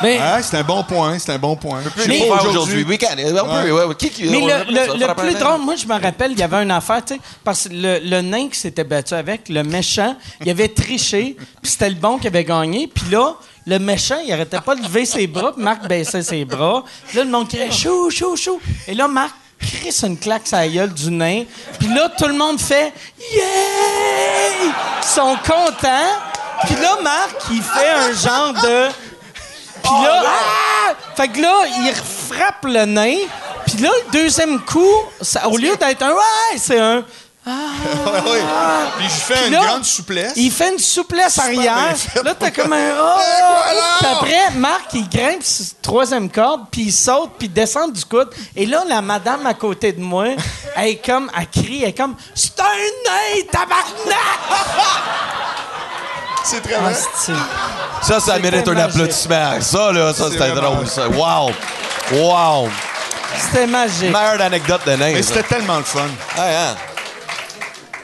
Mais, 0.03 0.19
Ah, 0.21 0.41
c'est 0.41 0.57
un 0.57 0.63
bon 0.63 0.83
point, 0.83 1.17
c'est 1.19 1.31
un 1.33 1.37
bon 1.37 1.55
point. 1.55 1.81
Mais 1.97 2.03
Mais- 2.07 2.19
faire 2.27 2.45
aujourd'hui, 2.49 2.85
oui, 2.87 2.97
quand- 2.97 3.07
on 3.11 3.63
peut, 3.63 3.71
ouais, 3.71 3.83
ouais, 3.85 3.95
qui 3.95 4.09
qui- 4.09 4.23
mais 4.29 4.37
on 4.41 4.47
le, 4.47 4.97
le- 5.07 5.13
plus 5.15 5.33
drôle, 5.35 5.61
moi, 5.61 5.75
je 5.75 5.85
me 5.85 5.99
rappelle, 6.01 6.31
il 6.31 6.39
y 6.39 6.43
avait 6.43 6.63
une 6.63 6.71
affaire, 6.71 7.03
tu 7.05 7.15
sais, 7.15 7.21
parce 7.43 7.67
que 7.67 7.73
le, 7.73 7.99
le 8.03 8.21
nain 8.21 8.47
qui 8.49 8.59
s'était 8.59 8.83
battu 8.83 9.13
avec, 9.13 9.49
le 9.49 9.63
méchant, 9.63 10.15
il 10.41 10.49
avait 10.49 10.67
triché, 10.73 11.35
puis 11.61 11.71
c'était 11.71 11.89
le 11.89 11.95
bon 11.95 12.17
qui 12.17 12.27
avait 12.27 12.43
gagné, 12.43 12.87
puis 12.87 13.05
là, 13.11 13.35
le 13.67 13.77
méchant, 13.79 14.17
il 14.25 14.33
arrêtait 14.33 14.59
pas 14.61 14.75
de 14.75 14.81
lever 14.81 15.05
ses 15.05 15.27
bras, 15.27 15.53
puis 15.53 15.63
Marc 15.63 15.87
baissait 15.87 16.23
ses 16.23 16.45
bras. 16.45 16.83
Puis 17.07 17.17
là, 17.17 17.23
le 17.23 17.29
monde 17.29 17.47
criait 17.47 17.71
chou, 17.71 18.09
chou, 18.09 18.35
chou. 18.35 18.59
Et 18.87 18.95
là, 18.95 19.07
Marc 19.07 19.35
crisse 19.59 20.01
une 20.03 20.17
claque 20.17 20.49
la 20.51 20.67
gueule 20.67 20.91
du 20.91 21.11
nain, 21.11 21.43
puis 21.77 21.87
là, 21.89 22.09
tout 22.17 22.25
le 22.27 22.33
monde 22.33 22.59
fait 22.59 22.91
Yeah! 23.35 24.71
Ils 25.01 25.07
sont 25.07 25.35
contents. 25.45 26.11
Puis 26.65 26.75
là, 26.75 26.97
Marc, 27.03 27.35
il 27.51 27.61
fait 27.61 27.89
un 27.89 28.13
genre 28.13 28.53
de. 28.53 28.87
Puis 29.83 29.91
là, 30.03 30.23
ah! 30.25 30.93
Fait 31.15 31.27
que 31.27 31.39
là, 31.41 31.53
il 31.67 31.93
frappe 31.93 32.63
le 32.65 32.85
nain. 32.85 33.15
Puis 33.65 33.77
là, 33.77 33.89
le 34.05 34.11
deuxième 34.11 34.59
coup, 34.61 34.87
ça- 35.21 35.47
au 35.47 35.57
lieu 35.57 35.75
d'être 35.77 36.01
un 36.01 36.11
ouais, 36.13 36.57
c'est 36.57 36.79
un 36.79 37.03
oui. 37.43 38.39
Puis 38.99 39.05
je 39.07 39.09
fais 39.33 39.47
une 39.47 39.53
Là, 39.53 39.61
grande 39.65 39.83
souplesse. 39.83 40.33
Il 40.35 40.51
fait 40.51 40.73
une 40.73 40.77
souplesse 40.79 41.39
arrière. 41.39 41.95
Là, 42.23 42.35
t'as 42.37 42.51
comme 42.51 42.71
un. 42.71 42.91
Oh! 43.01 43.19
Puis 43.97 44.07
après, 44.11 44.51
Marc, 44.53 44.93
il 44.93 45.09
grimpe 45.09 45.41
sur 45.43 45.65
la 45.65 45.81
troisième 45.81 46.29
corde, 46.29 46.65
puis 46.71 46.81
il 46.83 46.91
saute, 46.93 47.31
puis 47.39 47.47
il 47.47 47.53
descend 47.53 47.91
du 47.93 48.05
coude. 48.05 48.29
Et 48.55 48.67
là, 48.67 48.83
la 48.87 49.01
madame 49.01 49.43
à 49.47 49.55
côté 49.55 49.91
de 49.91 50.01
moi, 50.01 50.25
elle 50.75 50.87
est 50.89 51.03
comme, 51.03 51.31
elle 51.35 51.47
crie, 51.49 51.81
elle 51.81 51.89
est 51.89 51.93
comme 51.97 52.15
C'est 52.35 52.59
un 52.59 52.63
nez, 53.33 53.47
tabarnak! 53.47 53.77
C'est 56.43 56.61
très 56.61 56.77
vrai. 56.79 56.91
Asti. 56.91 57.31
Ça, 58.01 58.19
ça 58.19 58.39
mérite 58.39 58.67
un 58.67 58.77
applaudissement. 58.77 59.61
Ça, 59.61 59.91
là, 59.91 60.13
ça, 60.13 60.29
c'était 60.31 60.51
drôle, 60.51 60.87
ça. 60.87 61.07
Wow! 61.09 61.51
Wow! 62.13 62.69
C'était 63.37 63.67
magique. 63.67 64.11
Meilleure 64.11 64.41
anecdote 64.41 64.81
de 64.85 64.91
nain, 64.91 65.13
Mais 65.13 65.21
c'était 65.23 65.43
tellement 65.43 65.77
le 65.77 65.83
fun. 65.83 66.07
Hein? 66.37 66.75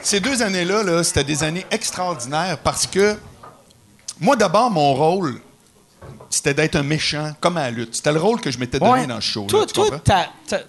Ces 0.02 0.20
deux 0.20 0.40
années-là, 0.42 0.82
là, 0.82 1.04
c'était 1.04 1.24
des 1.24 1.42
années 1.42 1.66
extraordinaires 1.70 2.56
parce 2.62 2.86
que 2.86 3.16
moi, 4.20 4.36
d'abord, 4.36 4.70
mon 4.70 4.94
rôle, 4.94 5.40
c'était 6.30 6.54
d'être 6.54 6.76
un 6.76 6.82
méchant, 6.82 7.32
comme 7.40 7.56
à 7.58 7.62
la 7.64 7.70
lutte. 7.70 7.94
C'était 7.96 8.12
le 8.12 8.20
rôle 8.20 8.40
que 8.40 8.50
je 8.50 8.58
m'étais 8.58 8.78
donné 8.78 8.90
Ouais. 8.92 9.06
dans 9.06 9.16
le 9.16 9.20
show. 9.20 9.44
Toi, 9.48 9.60
là, 9.60 9.66
tu 9.66 9.72
toi, 9.74 9.84
comprends? 9.84 10.00
t'as- 10.04 10.28
t'as- 10.48 10.62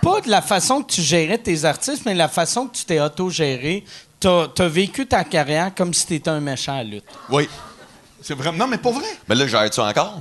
pas 0.00 0.20
de 0.20 0.28
la 0.30 0.42
façon 0.42 0.82
que 0.82 0.92
tu 0.92 1.02
gérais 1.02 1.38
tes 1.38 1.64
artistes, 1.64 2.02
mais 2.06 2.14
la 2.14 2.28
façon 2.28 2.66
que 2.66 2.76
tu 2.76 2.84
t'es 2.84 3.00
auto-géré. 3.00 3.84
T'as 4.22 4.64
as 4.64 4.68
vécu 4.68 5.06
ta 5.06 5.24
carrière 5.24 5.74
comme 5.74 5.92
si 5.92 6.06
t'étais 6.06 6.30
un 6.30 6.40
méchant 6.40 6.78
à 6.78 6.82
lutte. 6.84 7.04
Oui. 7.28 7.48
C'est 8.22 8.34
vraiment. 8.34 8.56
Non, 8.58 8.66
mais 8.68 8.78
pas 8.78 8.92
vrai. 8.92 9.04
Mais 9.28 9.34
là, 9.34 9.46
j'arrête-tu 9.46 9.80
encore? 9.80 10.20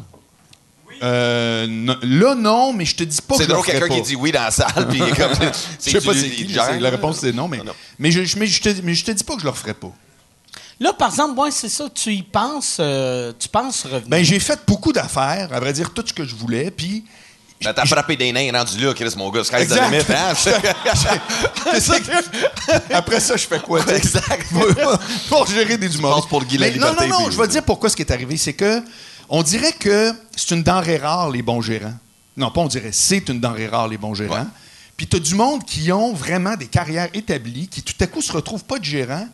Euh, 1.03 1.65
non- 1.67 1.97
là, 2.03 2.35
non, 2.35 2.73
mais 2.73 2.85
je 2.85 2.95
te 2.95 3.03
dis 3.03 3.21
pas 3.21 3.33
que 3.35 3.37
C'est 3.39 3.43
je 3.45 3.47
le 3.49 3.53
drôle, 3.55 3.65
ferais 3.65 3.79
quelqu'un 3.79 3.95
pas. 3.95 4.01
qui 4.01 4.07
dit 4.07 4.15
oui 4.15 4.31
dans 4.31 4.43
la 4.43 4.51
salle, 4.51 4.87
puis 4.89 4.99
il 4.99 5.03
est 5.07 5.15
comme. 5.15 5.31
Je 5.85 5.89
sais 5.89 6.01
pas 6.01 6.13
c'est 6.13 6.29
qui. 6.29 6.47
gère, 6.49 6.65
c'est- 6.65 6.79
La 6.79 6.89
réponse 6.91 7.19
c'est 7.19 7.31
non, 7.31 7.47
mais, 7.47 7.57
Non, 7.57 7.65
non. 7.65 7.73
mais, 7.97 8.11
je, 8.11 8.23
je- 8.23 8.37
mais, 8.37 8.45
je 8.45 8.61
te, 8.61 8.69
mais 8.83 8.93
je 8.93 9.03
te 9.05 9.11
dis 9.11 9.23
pas 9.23 9.33
que 9.33 9.39
je 9.39 9.45
le 9.45 9.49
referais 9.51 9.73
pas. 9.73 9.91
Là, 10.79 10.93
par 10.93 11.09
exemple, 11.09 11.39
ouais, 11.39 11.49
c'est 11.51 11.69
ça, 11.69 11.87
tu 11.93 12.11
y 12.13 12.23
penses, 12.23 12.77
euh, 12.79 13.33
tu 13.39 13.47
penses 13.49 13.83
revenir. 13.83 14.07
Ben, 14.09 14.23
j'ai 14.23 14.39
fait 14.39 14.59
beaucoup 14.67 14.91
d'affaires, 14.93 15.49
à 15.51 15.59
vrai 15.59 15.73
dire, 15.73 15.91
tout 15.93 16.03
ce 16.05 16.13
que 16.13 16.25
je 16.25 16.35
voulais, 16.35 16.69
puis. 16.71 17.03
Ben, 17.63 17.73
t'as 17.73 17.85
frappé 17.85 18.15
des 18.17 18.31
nains 18.31 18.51
rendu 18.57 18.77
là, 18.79 18.93
Chris, 18.93 19.13
mon 19.15 19.29
gars. 19.29 19.43
Sky's 19.43 19.67
the 19.67 19.79
limit, 19.79 20.03
hein? 20.09 20.33
Que- 21.63 22.93
Après 22.93 23.19
ça, 23.19 23.37
je 23.37 23.45
fais 23.47 23.59
quoi? 23.59 23.81
Exact. 23.93 24.47
pour 25.29 25.45
gérer 25.47 25.77
des 25.77 25.95
humoristes. 25.95 26.27
pour 26.27 26.43
Guy 26.43 26.57
Mais 26.57 26.71
Non, 26.71 26.93
non, 26.99 27.07
non, 27.07 27.23
puis- 27.25 27.33
je 27.33 27.37
vais 27.41 27.47
te 27.47 27.51
dire 27.51 27.63
pourquoi 27.63 27.89
ce 27.89 27.95
qui 27.95 28.01
est 28.01 28.11
arrivé. 28.11 28.37
C'est 28.37 28.53
que 28.53 28.81
on 29.29 29.43
dirait 29.43 29.73
que 29.73 30.13
c'est 30.35 30.51
une 30.55 30.63
denrée 30.63 30.97
rare, 30.97 31.29
les 31.29 31.41
bons 31.41 31.61
gérants. 31.61 31.93
Non, 32.35 32.49
pas 32.51 32.61
on 32.61 32.67
dirait, 32.67 32.91
c'est 32.91 33.27
une 33.29 33.39
denrée 33.39 33.67
rare, 33.67 33.87
les 33.87 33.97
bons 33.97 34.13
gérants. 34.15 34.35
Ouais. 34.35 34.47
Puis 34.97 35.07
tu 35.07 35.17
as 35.17 35.19
du 35.19 35.35
monde 35.35 35.63
qui 35.65 35.91
ont 35.91 36.13
vraiment 36.13 36.55
des 36.55 36.67
carrières 36.67 37.09
établies, 37.13 37.67
qui 37.67 37.81
tout 37.81 37.93
à 37.99 38.07
coup 38.07 38.21
se 38.21 38.31
retrouvent 38.31 38.63
pas 38.63 38.79
de 38.79 38.85
gérants, 38.85 39.27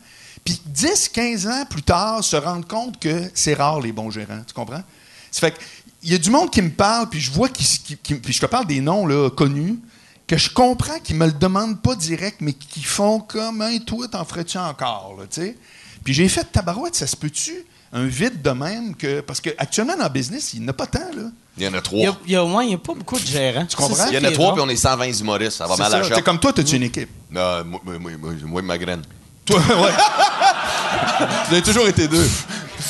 puis 0.43 0.59
10, 0.65 1.09
15 1.09 1.47
ans 1.47 1.65
plus 1.69 1.83
tard 1.83 2.23
se 2.23 2.35
rendent 2.35 2.67
compte 2.67 2.99
que 2.99 3.29
c'est 3.33 3.53
rare, 3.53 3.79
les 3.81 3.91
bons 3.91 4.11
gérants. 4.11 4.41
Tu 4.47 4.53
comprends? 4.53 4.83
Ça 5.31 5.41
fait 5.41 5.51
que, 5.51 5.59
il 6.03 6.11
y 6.11 6.15
a 6.15 6.17
du 6.17 6.29
monde 6.29 6.49
qui 6.51 6.61
me 6.61 6.69
parle, 6.69 7.09
puis 7.09 7.19
je 7.19 7.31
vois 7.31 7.49
qui, 7.49 7.63
qui- 7.83 7.97
qui- 7.97 8.15
puis 8.15 8.33
je 8.33 8.39
te 8.39 8.45
parle 8.45 8.65
des 8.67 8.81
noms 8.81 9.05
là, 9.05 9.29
connus, 9.29 9.79
que 10.27 10.37
je 10.37 10.49
comprends 10.49 10.99
qu'ils 10.99 11.15
me 11.15 11.25
le 11.25 11.31
demandent 11.31 11.81
pas 11.81 11.95
direct, 11.95 12.37
mais 12.41 12.53
qui 12.53 12.83
font 12.83 13.19
comme, 13.19 13.61
hein, 13.61 13.77
toi, 13.85 14.07
t'en 14.07 14.25
ferais-tu 14.25 14.57
encore, 14.57 15.15
là, 15.17 15.25
tu 15.29 15.41
sais? 15.41 15.57
Puis 16.03 16.13
j'ai 16.13 16.27
fait, 16.29 16.43
tabarouette, 16.51 16.95
ça 16.95 17.07
se 17.07 17.15
peut-tu? 17.15 17.65
Un 17.93 18.05
vide 18.05 18.41
de 18.41 18.49
même 18.49 18.95
que. 18.95 19.21
Parce 19.21 19.39
qu'actuellement, 19.39 19.95
dans 19.95 20.03
le 20.03 20.09
business, 20.09 20.53
il 20.53 20.59
n'y 20.59 20.65
en 20.65 20.69
a 20.69 20.73
pas 20.73 20.87
tant, 20.87 20.99
là. 21.15 21.23
Il 21.57 21.63
y 21.63 21.67
en 21.67 21.69
a 21.69 21.71
Il 21.71 21.73
y 21.73 21.77
a, 21.77 21.81
trois. 21.81 22.17
il 22.25 22.31
y 22.33 22.35
a, 22.35 22.43
ouais, 22.45 22.65
il 22.65 22.71
y 22.71 22.73
a 22.73 22.77
pas 22.77 22.93
beaucoup 22.93 23.17
de 23.17 23.25
gérants. 23.25 23.65
Tu 23.65 23.77
comprends? 23.77 24.07
Il 24.09 24.13
y 24.13 24.17
en 24.17 24.23
a 24.25 24.31
trois, 24.31 24.53
puis 24.53 24.61
on 24.61 24.67
est 24.69 24.75
120 24.75 25.19
humoristes. 25.21 25.53
Ça 25.57 25.65
va 25.67 25.75
C'est 25.75 25.83
mal 25.83 25.93
à 25.95 26.03
ça. 26.03 26.09
la 26.09 26.15
shop. 26.17 26.21
comme 26.23 26.39
toi, 26.39 26.51
t'as-tu 26.51 26.75
une 26.75 26.83
équipe? 26.83 27.09
Non, 27.31 27.63
moi, 27.63 27.79
moi, 27.85 27.97
moi, 27.97 28.11
moi, 28.19 28.33
moi, 28.43 28.61
ma 28.61 28.77
graine. 28.77 29.01
Toi, 29.45 29.57
ouais. 29.59 29.91
Vous 31.47 31.53
avez 31.53 31.61
toujours 31.61 31.87
été 31.87 32.07
deux. 32.09 32.27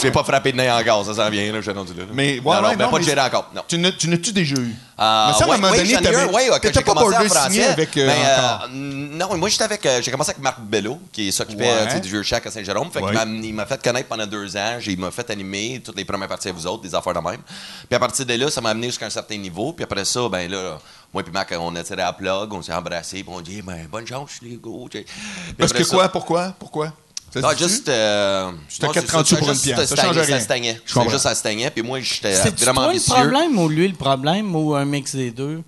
J'ai 0.01 0.11
pas 0.11 0.23
frappé 0.23 0.51
de 0.51 0.57
nain 0.57 0.77
encore, 0.79 1.05
ça 1.05 1.13
s'en 1.13 1.29
vient, 1.29 1.51
là, 1.51 1.61
j'ai 1.61 1.71
rendu 1.71 1.93
là. 1.93 2.03
Mais, 2.13 2.39
ouais, 2.39 2.41
non, 2.43 2.51
ouais, 2.51 2.75
non, 2.75 2.89
pas 2.89 2.99
de 2.99 3.05
mais- 3.05 3.19
encore, 3.21 3.49
non. 3.55 3.61
Tu 3.67 3.77
n'as- 3.77 3.91
tu 3.91 4.07
n'as-tu 4.09 4.31
déjà 4.31 4.55
eu? 4.55 4.75
Ah, 4.97 5.27
Mais 5.31 5.37
ça, 5.37 5.45
à 5.45 5.53
un 5.53 5.57
moment 5.57 5.69
donné, 5.73 5.85
j'en 5.85 5.99
ai 5.99 6.01
t'avais- 6.01 6.15
un, 6.17 6.27
ouais, 6.27 6.47
quand 6.49 6.59
t'étais 6.59 6.73
j'ai 6.79 6.81
pas 6.85 6.93
commencé 6.93 7.11
border 7.17 7.17
en 7.17 7.19
signé 7.45 7.59
français. 7.61 7.63
avec, 7.71 7.97
euh, 7.97 8.07
Ben, 8.07 8.15
euh, 8.17 8.37
encore. 8.55 8.69
non, 8.71 9.37
moi, 9.37 9.49
j'étais 9.49 9.63
avec, 9.63 9.85
euh, 9.85 10.01
j'ai 10.01 10.11
commencé 10.11 10.31
avec 10.31 10.41
Marc 10.41 10.59
Bello, 10.61 10.99
qui 11.11 11.31
s'occupait 11.31 11.63
Ouais. 11.63 11.69
euh, 11.71 11.85
tu 11.85 11.91
sais, 11.91 11.99
du 11.99 12.09
vieux 12.09 12.21
à 12.31 12.51
Saint-Jérôme. 12.51 12.89
Fait 12.91 13.01
Ouais. 13.01 13.11
qu'il 13.15 13.27
m'a- 13.27 13.45
il 13.47 13.53
m'a 13.53 13.65
fait 13.65 13.81
connaître 13.81 14.07
pendant 14.09 14.25
deux 14.25 14.55
ans. 14.57 14.77
J'ai- 14.79 14.91
Il 14.93 14.99
m'a 14.99 15.11
fait 15.11 15.29
animer 15.29 15.81
toutes 15.85 15.97
les 15.97 16.05
premières 16.05 16.27
parties 16.27 16.49
à 16.49 16.51
vous 16.51 16.65
autres, 16.67 16.81
des 16.83 16.95
affaires 16.95 17.13
de 17.13 17.19
même. 17.19 17.41
Puis 17.87 17.95
à 17.95 17.99
partir 17.99 18.25
de 18.25 18.33
là, 18.33 18.49
ça 18.49 18.59
m'a 18.61 18.69
amené 18.71 18.87
jusqu'à 18.87 19.05
un 19.05 19.09
certain 19.11 19.37
niveau. 19.37 19.73
Puis 19.73 19.83
après 19.83 20.03
ça, 20.05 20.27
ben 20.29 20.49
là, 20.49 20.79
moi 21.13 21.23
et 21.25 21.31
Marc, 21.31 21.53
on 21.59 21.75
a 21.75 21.83
tiré 21.83 22.01
à 22.01 22.05
la 22.07 22.13
plug, 22.13 22.51
on 22.53 22.61
s'est 22.61 22.73
embrassés, 22.73 23.23
puis 23.23 23.31
on 23.31 23.41
dit, 23.41 23.61
ben, 23.61 23.87
bonne 23.91 24.07
chance, 24.07 24.31
les 24.41 24.59
gars. 24.61 24.71
tu 24.89 24.97
sais. 24.97 25.03
Puis 25.05 25.53
Parce 25.57 25.71
après 25.71 25.83
que 25.83 25.89
ça- 25.89 25.95
quoi? 25.95 26.09
Pourquoi? 26.09 26.53
Pourquoi? 26.57 26.93
Se 27.41 27.45
Ah, 27.45 27.55
juste. 27.55 27.89
Euh, 27.89 28.51
C'était 28.69 28.87
non, 28.87 28.93
4,30 28.93 29.25
c'est 29.25 29.35
ça, 29.35 29.37
pour 29.37 29.49
une 29.51 29.57
pièce. 29.59 29.85
Ça 29.89 29.95
change 29.95 30.17
rien. 30.17 30.37
Ça 30.37 30.39
stagnait. 30.39 30.81
Comprends. 30.93 31.09
juste 31.09 31.23
ça 31.23 31.35
stagnait. 31.35 31.69
Puis 31.71 31.81
moi, 31.83 31.99
j'étais 32.01 32.33
C'est 32.35 32.59
vraiment 32.59 32.83
toi 32.85 32.93
le 32.93 32.99
problème 32.99 33.57
ou 33.59 33.69
lui 33.69 33.87
le 33.87 33.95
problème 33.95 34.55
ou 34.55 34.75
un 34.75 34.85
mix 34.85 35.15
des 35.15 35.31
deux? 35.31 35.61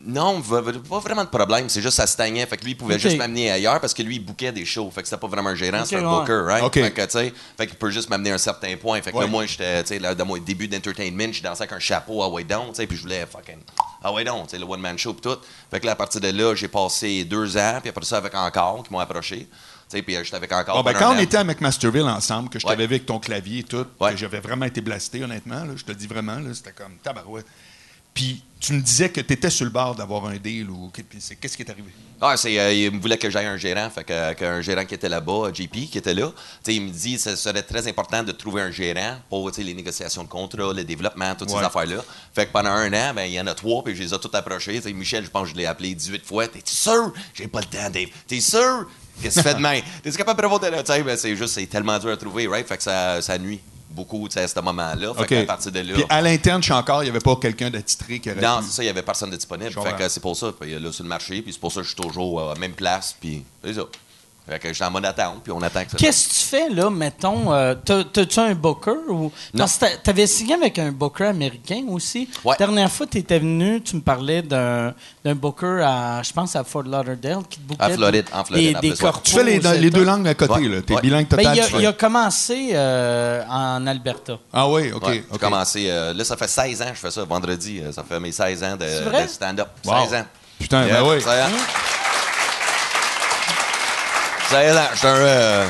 Non, 0.00 0.40
pas 0.40 0.60
vraiment 1.00 1.24
de 1.24 1.28
problème. 1.28 1.68
C'est 1.68 1.82
juste 1.82 1.96
ça 1.96 2.06
stagnait. 2.06 2.46
Fait 2.46 2.56
que 2.56 2.64
lui, 2.64 2.70
il 2.70 2.76
pouvait 2.76 2.98
juste 3.00 3.18
m'amener 3.18 3.50
ailleurs 3.50 3.80
parce 3.80 3.92
que 3.92 4.02
lui, 4.02 4.14
il 4.16 4.24
bouquait 4.24 4.52
des 4.52 4.64
shows. 4.64 4.90
Fait 4.94 5.02
que 5.02 5.08
c'était 5.08 5.20
pas 5.20 5.26
vraiment 5.26 5.50
un 5.50 5.54
gérant, 5.56 5.80
Ok, 5.80 5.86
c'était 5.86 5.96
un 6.02 6.08
ouais. 6.08 6.20
booker, 6.20 6.40
right? 6.46 6.62
Ok. 6.64 6.74
Fait 6.74 6.90
que, 6.92 7.02
tu 7.04 7.10
sais, 7.10 7.32
fait 7.58 7.66
qu'il 7.66 7.76
peut 7.76 7.90
juste 7.90 8.08
m'amener 8.08 8.30
à 8.30 8.34
un 8.34 8.38
certain 8.38 8.74
point. 8.76 9.02
Fait 9.02 9.10
que 9.10 9.16
Ouais. 9.16 9.24
là, 9.24 9.30
moi, 9.30 9.44
j'étais, 9.44 9.82
tu 9.82 9.88
sais, 9.88 9.98
là, 9.98 10.14
dans 10.14 10.24
mon 10.24 10.38
début 10.38 10.68
d'entertainment, 10.68 11.32
je 11.32 11.42
dansais 11.42 11.62
avec 11.64 11.72
un 11.72 11.80
chapeau 11.80 12.22
à 12.22 12.28
Way 12.28 12.44
Down, 12.44 12.68
tu 12.68 12.76
sais, 12.76 12.86
puis 12.86 12.96
je 12.96 13.02
voulais 13.02 13.26
fucking. 13.30 13.58
Ah 14.02 14.12
ouais, 14.12 14.22
donc, 14.24 14.44
tu 14.46 14.50
sais, 14.52 14.58
le 14.58 14.64
one-man 14.64 14.96
show, 14.96 15.12
pis 15.14 15.20
tout. 15.22 15.36
Fait 15.70 15.80
que 15.80 15.86
là, 15.86 15.92
à 15.92 15.96
partir 15.96 16.20
de 16.20 16.28
là, 16.30 16.54
j'ai 16.54 16.68
passé 16.68 17.24
deux 17.24 17.56
ans, 17.56 17.78
puis 17.80 17.90
après 17.90 18.04
ça, 18.04 18.18
avec 18.18 18.34
Encore, 18.36 18.84
qui 18.84 18.92
m'ont 18.92 19.00
approché. 19.00 19.48
Puis 19.90 20.16
euh, 20.16 20.22
j'étais 20.24 20.36
avec 20.36 20.52
Encore. 20.52 20.76
Bon, 20.76 20.82
ben, 20.82 20.96
quand 20.98 21.12
un 21.12 21.16
on 21.16 21.18
était 21.18 21.36
à 21.38 21.44
McMasterville 21.44 22.02
ensemble, 22.02 22.48
que 22.50 22.58
je 22.58 22.66
t'avais 22.66 22.86
vu 22.86 22.94
avec 22.94 23.06
ton 23.06 23.18
clavier 23.18 23.60
et 23.60 23.64
tout, 23.64 23.86
que 23.98 24.16
j'avais 24.16 24.40
vraiment 24.40 24.66
été 24.66 24.80
blasté, 24.80 25.22
honnêtement, 25.24 25.64
là, 25.64 25.72
je 25.76 25.84
te 25.84 25.90
le 25.90 25.96
dis 25.96 26.06
vraiment, 26.06 26.38
c'était 26.54 26.72
comme 26.72 26.96
tabarouette. 27.02 27.46
Puis 28.14 28.42
tu 28.58 28.72
me 28.72 28.80
disais 28.80 29.10
que 29.10 29.20
tu 29.20 29.32
étais 29.34 29.48
sur 29.50 29.64
le 29.64 29.70
bord 29.70 29.94
d'avoir 29.94 30.26
un 30.26 30.36
deal 30.38 30.68
ou 30.70 30.90
qu'est-ce 31.40 31.56
qui 31.56 31.62
est 31.62 31.70
arrivé? 31.70 31.88
Ah, 32.20 32.36
c'est, 32.36 32.58
euh, 32.58 32.72
il 32.72 32.90
me 32.90 33.00
voulait 33.00 33.16
que 33.16 33.30
j'aille 33.30 33.46
un 33.46 33.56
gérant, 33.56 33.88
fait 33.90 34.02
que, 34.02 34.32
qu'un 34.32 34.60
gérant 34.60 34.84
qui 34.84 34.94
était 34.94 35.08
là-bas, 35.08 35.52
JP, 35.54 35.88
qui 35.88 35.98
était 35.98 36.14
là. 36.14 36.26
Tu 36.26 36.34
sais, 36.64 36.74
il 36.74 36.82
me 36.82 36.90
dit 36.90 37.14
que 37.14 37.20
ce 37.20 37.36
serait 37.36 37.62
très 37.62 37.86
important 37.86 38.24
de 38.24 38.32
trouver 38.32 38.62
un 38.62 38.72
gérant 38.72 39.18
pour 39.30 39.48
les 39.56 39.72
négociations 39.74 40.24
de 40.24 40.28
contrat, 40.28 40.72
le 40.74 40.82
développement, 40.82 41.32
toutes 41.36 41.50
Ouais. 41.52 41.60
ces 41.60 41.64
affaires-là. 41.64 42.02
Fait 42.34 42.46
que 42.46 42.50
pendant 42.52 42.70
un 42.70 42.92
an, 42.92 43.14
ben, 43.14 43.22
il 43.26 43.34
y 43.34 43.40
en 43.40 43.46
a 43.46 43.54
trois, 43.54 43.84
puis 43.84 43.94
je 43.94 44.02
les 44.02 44.12
ai 44.12 44.18
tous 44.18 44.34
approchés. 44.36 44.80
Michel, 44.92 45.24
je 45.24 45.30
pense 45.30 45.44
que 45.44 45.50
je 45.54 45.56
l'ai 45.56 45.66
appelé 45.66 45.94
18 45.94 46.26
fois. 46.26 46.48
T'es-tu 46.48 46.74
sûr? 46.74 47.12
J'ai 47.34 47.46
pas 47.46 47.60
le 47.60 47.66
temps, 47.66 47.88
Dave. 47.90 48.08
T'es 48.26 48.40
sûr? 48.40 48.88
Qu'est-ce 49.22 49.36
que 49.36 49.42
tu 49.42 49.48
fais 49.48 49.54
demain? 49.54 49.80
T'es-tu 50.02 50.16
capable 50.16 50.40
de 50.40 50.48
prévoir? 50.48 50.86
Sais, 50.86 51.02
ben, 51.02 51.16
c'est 51.16 51.36
juste, 51.36 51.54
c'est 51.54 51.66
tellement 51.66 51.98
dur 51.98 52.10
à 52.10 52.16
trouver, 52.16 52.46
right? 52.46 52.66
Fait 52.66 52.76
que 52.76 52.82
ça, 52.82 53.20
ça 53.22 53.38
nuit 53.38 53.60
beaucoup 53.90 54.28
à 54.34 54.48
ce 54.48 54.60
moment-là. 54.60 55.14
Fait 55.14 55.22
OK. 55.22 55.28
qu'à 55.28 55.44
partir 55.44 55.72
de 55.72 55.80
là. 55.80 55.94
Puis 55.94 56.04
à 56.08 56.20
l'interne, 56.20 56.62
chez 56.62 56.72
encore, 56.72 57.02
il 57.02 57.06
n'y 57.06 57.10
avait 57.10 57.20
pas 57.20 57.36
quelqu'un 57.36 57.70
d'attitré 57.70 58.20
qui 58.20 58.30
aurait 58.30 58.40
Non, 58.40 58.60
c'est 58.62 58.72
ça, 58.72 58.82
il 58.82 58.86
n'y 58.86 58.90
avait 58.90 59.02
personne 59.02 59.30
de 59.30 59.36
disponible. 59.36 59.70
Je 59.70 59.80
Fait 59.80 59.96
que 59.96 60.08
c'est 60.08 60.20
pour 60.20 60.36
ça. 60.36 60.52
Puis 60.58 60.78
là, 60.78 60.92
sur 60.92 61.04
le 61.04 61.08
marché, 61.08 61.42
puis 61.42 61.52
c'est 61.52 61.60
pour 61.60 61.72
ça 61.72 61.80
que 61.80 61.86
je 61.86 61.94
suis 61.94 62.00
toujours 62.02 62.40
euh, 62.40 62.50
à 62.50 62.54
la 62.54 62.60
même 62.60 62.72
place, 62.72 63.16
puis 63.18 63.44
c'est 63.64 63.74
ça. 63.74 63.82
Fait 64.48 64.58
que 64.58 64.68
je 64.68 64.72
suis 64.72 64.84
en 64.84 64.90
mode 64.90 65.04
attente, 65.04 65.42
puis 65.42 65.52
on 65.52 65.60
attend 65.60 65.84
que 65.84 65.90
ça. 65.90 65.96
Qu'est-ce 65.98 66.26
que 66.28 66.32
tu 66.34 66.40
fais, 66.46 66.68
là, 66.70 66.88
mettons? 66.88 67.52
euh, 67.52 67.74
t'as- 67.74 68.04
T'as-tu 68.04 68.40
un 68.40 68.54
booker? 68.54 68.92
Ou... 69.08 69.30
Parce 69.56 69.74
que 69.76 69.80
t'a- 69.80 69.96
t'avais 69.98 70.26
signé 70.26 70.54
avec 70.54 70.78
un 70.78 70.90
booker 70.90 71.24
américain 71.26 71.82
aussi. 71.90 72.28
Ouais. 72.44 72.56
Dernière 72.58 72.90
fois, 72.90 73.06
tu 73.06 73.18
étais 73.18 73.38
venu, 73.38 73.82
tu 73.82 73.96
me 73.96 74.00
parlais 74.00 74.40
d'un 74.40 74.94
booker 75.34 75.82
à, 75.84 76.22
je 76.22 76.32
pense, 76.32 76.56
à 76.56 76.64
Fort 76.64 76.84
Lauderdale 76.84 77.42
qui 77.50 77.58
te 77.58 77.68
bookait 77.68 77.82
À 77.82 77.90
Floride, 77.90 78.24
des- 78.24 78.32
en 78.32 78.44
Floride, 78.44 78.68
des, 78.70 78.76
en 78.76 78.80
des 78.80 78.88
plus, 78.90 78.96
ouais. 78.96 79.10
corpos 79.10 79.20
Tu 79.24 79.34
fais 79.34 79.44
les, 79.78 79.90
deux 79.90 80.04
langues 80.04 80.26
à 80.28 80.34
côté, 80.34 80.52
Ouais. 80.54 80.68
là. 80.68 80.80
T'es 80.82 80.94
Ouais. 80.94 81.00
bilingue 81.02 81.26
Ben, 81.28 81.36
total. 81.36 81.56
il, 81.56 81.60
a, 81.60 81.64
tu 81.66 81.72
fais. 81.72 81.78
il 81.82 81.86
a 81.86 81.92
commencé 81.92 82.70
euh, 82.72 83.42
en 83.50 83.86
Alberta. 83.86 84.38
Ah 84.52 84.66
oui, 84.68 84.92
OK. 84.92 85.06
Ouais, 85.08 85.12
J'ai 85.14 85.24
OK. 85.30 85.40
commencé, 85.40 85.86
euh, 85.90 86.14
là, 86.14 86.24
ça 86.24 86.36
fait 86.38 86.48
16 86.48 86.80
ans 86.80 86.86
que 86.88 86.94
je 86.94 87.00
fais 87.00 87.10
ça, 87.10 87.22
vendredi. 87.24 87.80
euh, 87.82 87.92
Ça 87.92 88.02
fait 88.02 88.18
mes 88.18 88.32
16 88.32 88.64
ans 88.64 88.76
de, 88.76 88.86
stand-up. 89.28 89.68
Wow. 89.84 90.04
16 90.08 90.20
ans. 90.20 90.26
Putain, 90.58 90.86
Yeah, 90.86 91.02
ben 91.02 91.08
oui. 91.10 91.20
16 91.20 91.26
ans. 91.28 91.32
16 91.32 91.36
ans, 91.36 91.48
je 91.48 91.52
suis 91.52 91.54
un. 91.54 91.58
Euh, 94.54 95.66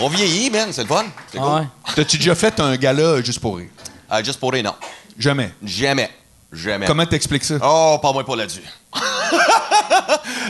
on 0.00 0.08
vieillit, 0.08 0.50
man, 0.50 0.68
c'est 0.72 0.82
le 0.82 0.88
fun. 0.88 1.04
C'est 1.32 1.38
Ah 1.38 1.42
cool. 1.42 1.52
ouais. 1.60 1.66
T'as-tu 1.94 2.16
déjà 2.18 2.34
fait 2.34 2.58
un 2.60 2.76
gala 2.76 3.22
juste 3.22 3.40
pour 3.40 3.56
rire? 3.56 3.68
Euh, 4.12 4.22
juste 4.24 4.38
pour 4.40 4.52
les 4.52 4.62
non. 4.62 4.74
Jamais. 5.18 5.52
Jamais. 5.62 6.10
Jamais. 6.52 6.86
Comment 6.86 7.06
t'expliques 7.06 7.44
ça? 7.44 7.54
Oh, 7.62 7.98
pas 8.02 8.12
moi 8.12 8.24
pas 8.24 8.34
là-dessus. 8.36 8.62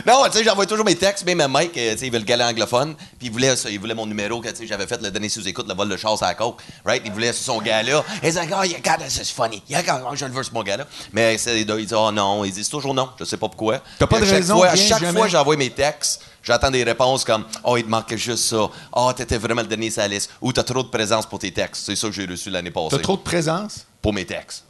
non, 0.07 0.23
tu 0.31 0.37
sais, 0.39 0.43
j'envoie 0.43 0.65
toujours 0.65 0.83
mes 0.85 0.95
textes, 0.95 1.23
même 1.25 1.41
à 1.41 1.47
Mike, 1.47 1.77
euh, 1.77 1.91
tu 1.93 1.99
sais, 1.99 2.07
il 2.07 2.11
veut 2.11 2.17
le 2.17 2.23
galet 2.25 2.43
anglophone, 2.43 2.95
puis 3.19 3.27
il 3.27 3.31
voulait, 3.31 3.55
ça, 3.55 3.69
il 3.69 3.79
voulait 3.79 3.93
mon 3.93 4.07
numéro 4.07 4.41
que, 4.41 4.49
tu 4.49 4.55
sais, 4.55 4.67
j'avais 4.67 4.87
fait 4.87 4.99
le 4.99 5.11
dernier 5.11 5.29
sous-écoute, 5.29 5.67
le 5.69 5.75
vol 5.75 5.89
de 5.89 5.97
chasse 5.97 6.23
à 6.23 6.27
la 6.27 6.33
coke, 6.33 6.59
right? 6.85 7.03
Il 7.05 7.11
voulait 7.11 7.33
son 7.33 7.61
gala. 7.61 8.03
Il 8.23 8.29
disait, 8.29 8.41
oh, 8.51 8.63
yeah, 8.63 8.79
God, 8.79 9.05
this 9.05 9.17
is 9.17 9.31
funny. 9.31 9.61
Yeah, 9.69 9.83
God, 9.83 10.01
oh, 10.09 10.15
je 10.15 10.25
le 10.25 10.31
veux 10.31 10.41
sur 10.41 10.53
mon 10.55 10.63
gala. 10.63 10.87
Mais 11.13 11.37
c'est, 11.37 11.61
il 11.61 11.65
dit, 11.67 11.93
oh 11.93 12.11
non, 12.11 12.43
il 12.45 12.51
dit, 12.51 12.63
c'est 12.63 12.71
toujours 12.71 12.95
non, 12.95 13.09
je 13.19 13.23
sais 13.25 13.37
pas 13.37 13.47
pourquoi. 13.47 13.79
T'as 13.99 14.07
pas 14.07 14.17
de 14.19 14.23
à 14.23 14.25
chaque 14.25 14.35
raison, 14.37 14.57
fois- 14.57 14.69
à 14.69 14.75
chaque 14.75 14.99
jamais? 15.01 15.13
fois 15.19 15.27
que 15.27 15.31
j'envoie 15.33 15.55
mes 15.57 15.69
textes, 15.69 16.23
j'attends 16.43 16.71
des 16.71 16.83
réponses 16.83 17.23
comme, 17.23 17.45
oh, 17.63 17.77
il 17.77 17.83
te 17.83 17.89
manquait 17.89 18.17
juste 18.17 18.43
ça. 18.45 18.67
Oh, 18.93 19.11
t'étais 19.15 19.37
vraiment 19.37 19.61
le 19.61 19.67
dernier 19.67 19.89
sur 19.89 20.01
la 20.01 20.07
liste. 20.07 20.31
Ou 20.41 20.51
t'as 20.53 20.63
trop 20.63 20.83
de 20.83 20.87
présence 20.89 21.25
pour 21.25 21.39
tes 21.39 21.51
textes. 21.51 21.83
C'est 21.85 21.95
ça 21.95 22.07
que 22.07 22.13
j'ai 22.13 22.25
reçu 22.25 22.49
l'année 22.49 22.71
passée. 22.71 22.87
T'as 22.91 22.99
trop 22.99 23.15
de 23.17 23.21
présence? 23.21 23.85
Pour 24.01 24.13
mes 24.13 24.25
textes. 24.25 24.63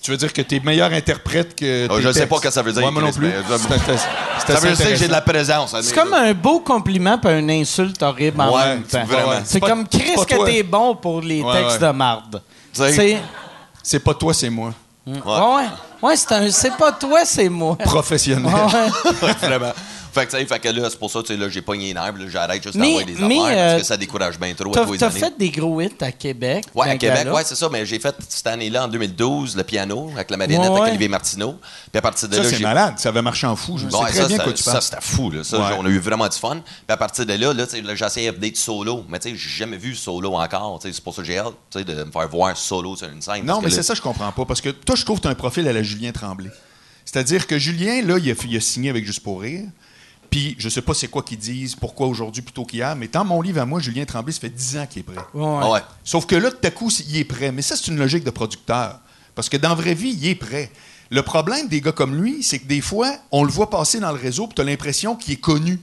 Tu 0.00 0.10
veux 0.10 0.16
dire 0.16 0.32
que 0.32 0.42
t'es 0.42 0.58
meilleur 0.58 0.90
interprète 0.92 1.54
que. 1.54 1.86
Oh, 1.88 1.96
tes 1.98 2.02
je 2.02 2.08
sais 2.08 2.14
textes? 2.20 2.28
pas 2.30 2.36
ce 2.38 2.42
que 2.42 2.50
ça 2.50 2.62
veut 2.62 2.72
dire, 2.72 2.82
Ouais, 2.84 2.90
moi 2.90 3.02
non 3.02 3.12
plus. 3.12 3.30
c'est 4.44 4.52
Ça 4.54 4.58
veut 4.58 4.72
dire 4.74 4.88
que 4.88 4.96
j'ai 4.96 5.06
de 5.06 5.12
la 5.12 5.20
présence. 5.20 5.76
C'est 5.80 5.94
comme 5.94 6.12
un 6.12 6.34
beau 6.34 6.58
compliment 6.58 7.18
puis 7.18 7.30
une 7.38 7.50
insulte 7.52 8.02
horrible 8.02 8.40
en 8.40 8.56
même 8.58 8.82
temps. 8.82 9.04
vraiment. 9.04 9.40
C'est 9.44 9.60
comme 9.60 9.86
Chris 9.86 10.16
que 10.26 10.44
t'es 10.44 10.62
bon 10.64 10.96
pour 10.96 11.20
les 11.20 11.40
Ouais, 11.42 11.52
textes 11.62 11.80
ouais. 11.80 11.86
de 11.86 11.92
marde. 11.92 12.42
Sais? 12.72 12.92
C'est 12.92 13.18
C'est 13.82 14.00
pas 14.00 14.14
toi, 14.14 14.34
c'est 14.34 14.50
moi. 14.50 14.72
ouais, 15.06 15.12
ouais, 15.24 15.66
ouais, 16.02 16.16
c'est 16.16 16.32
un 16.32 16.50
c'est 16.50 16.76
pas 16.76 16.90
toi, 16.92 17.20
c'est 17.24 17.48
moi. 17.48 17.76
Professionnel. 17.76 18.52
Ouais, 18.52 19.32
vraiment. 19.40 19.72
Fait 20.12 20.26
que, 20.26 20.30
tu 20.32 20.36
sais, 20.36 20.46
fait 20.46 20.58
que 20.58 20.68
là, 20.68 20.88
c'est 20.90 20.98
pour 20.98 21.10
ça, 21.10 21.20
tu 21.22 21.28
sais, 21.28 21.36
là, 21.36 21.48
j'ai 21.48 21.62
pogné 21.62 21.86
les 21.86 21.94
nerfs, 21.94 22.12
là, 22.12 22.24
j'arrête 22.28 22.62
juste 22.62 22.76
d'envoyer 22.76 23.04
des 23.04 23.14
mais, 23.14 23.38
affaires 23.40 23.58
euh, 23.58 23.70
parce 23.70 23.82
que 23.82 23.86
ça 23.88 23.96
décourage 23.96 24.38
bien 24.38 24.52
trop 24.54 24.70
à 24.70 24.72
T'as 24.74 24.84
tous 24.84 24.92
les 24.92 24.98
t'as 24.98 25.06
années. 25.06 25.18
fait 25.20 25.38
des 25.38 25.50
gros 25.50 25.80
hits 25.80 25.88
à 26.00 26.12
Québec. 26.12 26.64
Ouais, 26.74 26.90
à 26.90 26.96
Québec, 26.96 27.28
ouais, 27.32 27.42
c'est 27.44 27.54
ça, 27.54 27.68
mais 27.70 27.86
j'ai 27.86 27.98
fait 27.98 28.14
cette 28.28 28.46
année-là, 28.46 28.84
en 28.84 28.88
2012, 28.88 29.56
le 29.56 29.62
piano 29.64 30.10
avec 30.14 30.30
la 30.30 30.36
marionnette 30.36 30.68
Ouais, 30.68 30.74
ouais. 30.74 30.80
avec 30.80 30.90
Olivier 30.90 31.08
Martineau. 31.08 31.52
Puis 31.90 31.98
à 31.98 32.02
partir 32.02 32.28
de 32.28 32.36
Ça, 32.36 32.42
là, 32.42 32.48
c'est 32.50 32.60
malade. 32.60 32.94
Ça 32.98 33.08
avait 33.08 33.22
marché 33.22 33.46
en 33.46 33.56
fou. 33.56 33.78
Je 33.78 33.88
sais 33.88 33.96
Ouais, 33.96 34.10
très 34.10 34.20
ça, 34.22 34.26
bien 34.28 34.36
ça, 34.36 34.44
quoi 34.44 34.52
tu 34.52 34.62
ça, 34.62 34.70
parles. 34.72 34.82
c'était 34.82 35.00
fou. 35.00 35.30
Là. 35.30 35.44
Ça, 35.44 35.58
Ouais. 35.58 35.76
On 35.78 35.86
a 35.86 35.88
eu 35.88 35.98
vraiment 35.98 36.28
du 36.28 36.36
fun. 36.36 36.56
Puis 36.62 36.82
à 36.88 36.96
partir 36.96 37.24
de 37.26 37.32
là, 37.32 37.52
là 37.54 37.64
là, 37.82 37.94
j'ai 37.94 38.04
essayé 38.04 38.32
d'être 38.32 38.56
solo. 38.56 39.04
Mais 39.08 39.18
tu 39.18 39.30
sais, 39.30 39.36
j'ai 39.36 39.48
jamais 39.64 39.76
vu 39.78 39.94
solo 39.94 40.34
encore. 40.34 40.78
Tu 40.80 40.88
sais, 40.88 40.94
C'est 40.94 41.02
pour 41.04 41.14
ça 41.14 41.22
que 41.22 41.26
j'ai 41.28 41.38
hâte 41.38 41.54
tu 41.70 41.78
sais, 41.78 41.84
de 41.84 42.04
me 42.04 42.10
faire 42.10 42.28
voir 42.28 42.56
solo 42.56 42.96
sur 42.96 43.08
une 43.08 43.22
scène. 43.22 43.44
Non, 43.46 43.60
mais 43.62 43.70
c'est 43.70 43.82
ça, 43.82 43.94
je 43.94 44.02
comprends 44.02 44.30
pas. 44.32 44.44
Parce 44.44 44.60
que 44.60 44.68
toi, 44.70 44.94
je 44.94 45.04
trouve 45.04 45.16
que 45.18 45.22
tu 45.22 45.28
as 45.28 45.30
un 45.30 45.34
profil 45.36 45.66
à 45.68 45.72
la 45.72 45.82
Julien 45.82 46.12
Tremblay. 46.12 46.50
C'est-à-dire 47.04 47.46
que 47.46 47.58
Julien, 47.58 48.02
là, 48.02 48.16
il 48.18 48.30
a, 48.30 48.34
il 48.48 48.56
a 48.56 48.60
signé 48.60 48.90
avec 48.90 49.04
Juste 49.04 49.20
pour 49.20 49.40
rire. 49.42 49.64
Puis, 50.32 50.56
je 50.58 50.70
sais 50.70 50.80
pas 50.80 50.94
c'est 50.94 51.08
quoi 51.08 51.22
qu'ils 51.22 51.38
disent, 51.38 51.74
pourquoi 51.76 52.06
aujourd'hui 52.06 52.40
plutôt 52.40 52.64
qu'hier, 52.64 52.96
mais 52.96 53.06
dans 53.06 53.22
mon 53.24 53.42
livre 53.42 53.60
à 53.60 53.66
moi, 53.66 53.80
Julien 53.80 54.06
Tremblay, 54.06 54.32
ça 54.32 54.40
fait 54.40 54.48
10 54.48 54.78
ans 54.78 54.86
qu'il 54.86 55.00
est 55.00 55.02
prêt. 55.02 55.22
Ouais. 55.34 55.58
Ah 55.62 55.70
ouais. 55.70 55.80
Sauf 56.04 56.24
que 56.24 56.34
là, 56.34 56.50
tout 56.50 56.66
à 56.66 56.70
coup, 56.70 56.90
il 57.06 57.18
est 57.18 57.24
prêt. 57.24 57.52
Mais 57.52 57.60
ça, 57.60 57.76
c'est 57.76 57.88
une 57.88 57.98
logique 57.98 58.24
de 58.24 58.30
producteur. 58.30 58.98
Parce 59.34 59.50
que 59.50 59.58
dans 59.58 59.68
la 59.68 59.74
vraie 59.74 59.92
vie, 59.94 60.16
il 60.18 60.26
est 60.26 60.34
prêt. 60.34 60.72
Le 61.10 61.20
problème 61.22 61.68
des 61.68 61.82
gars 61.82 61.92
comme 61.92 62.16
lui, 62.16 62.42
c'est 62.42 62.58
que 62.58 62.66
des 62.66 62.80
fois, 62.80 63.14
on 63.30 63.44
le 63.44 63.50
voit 63.50 63.68
passer 63.68 64.00
dans 64.00 64.10
le 64.10 64.18
réseau, 64.18 64.46
puis 64.46 64.54
tu 64.54 64.62
as 64.62 64.64
l'impression 64.64 65.16
qu'il 65.16 65.34
est 65.34 65.40
connu. 65.40 65.78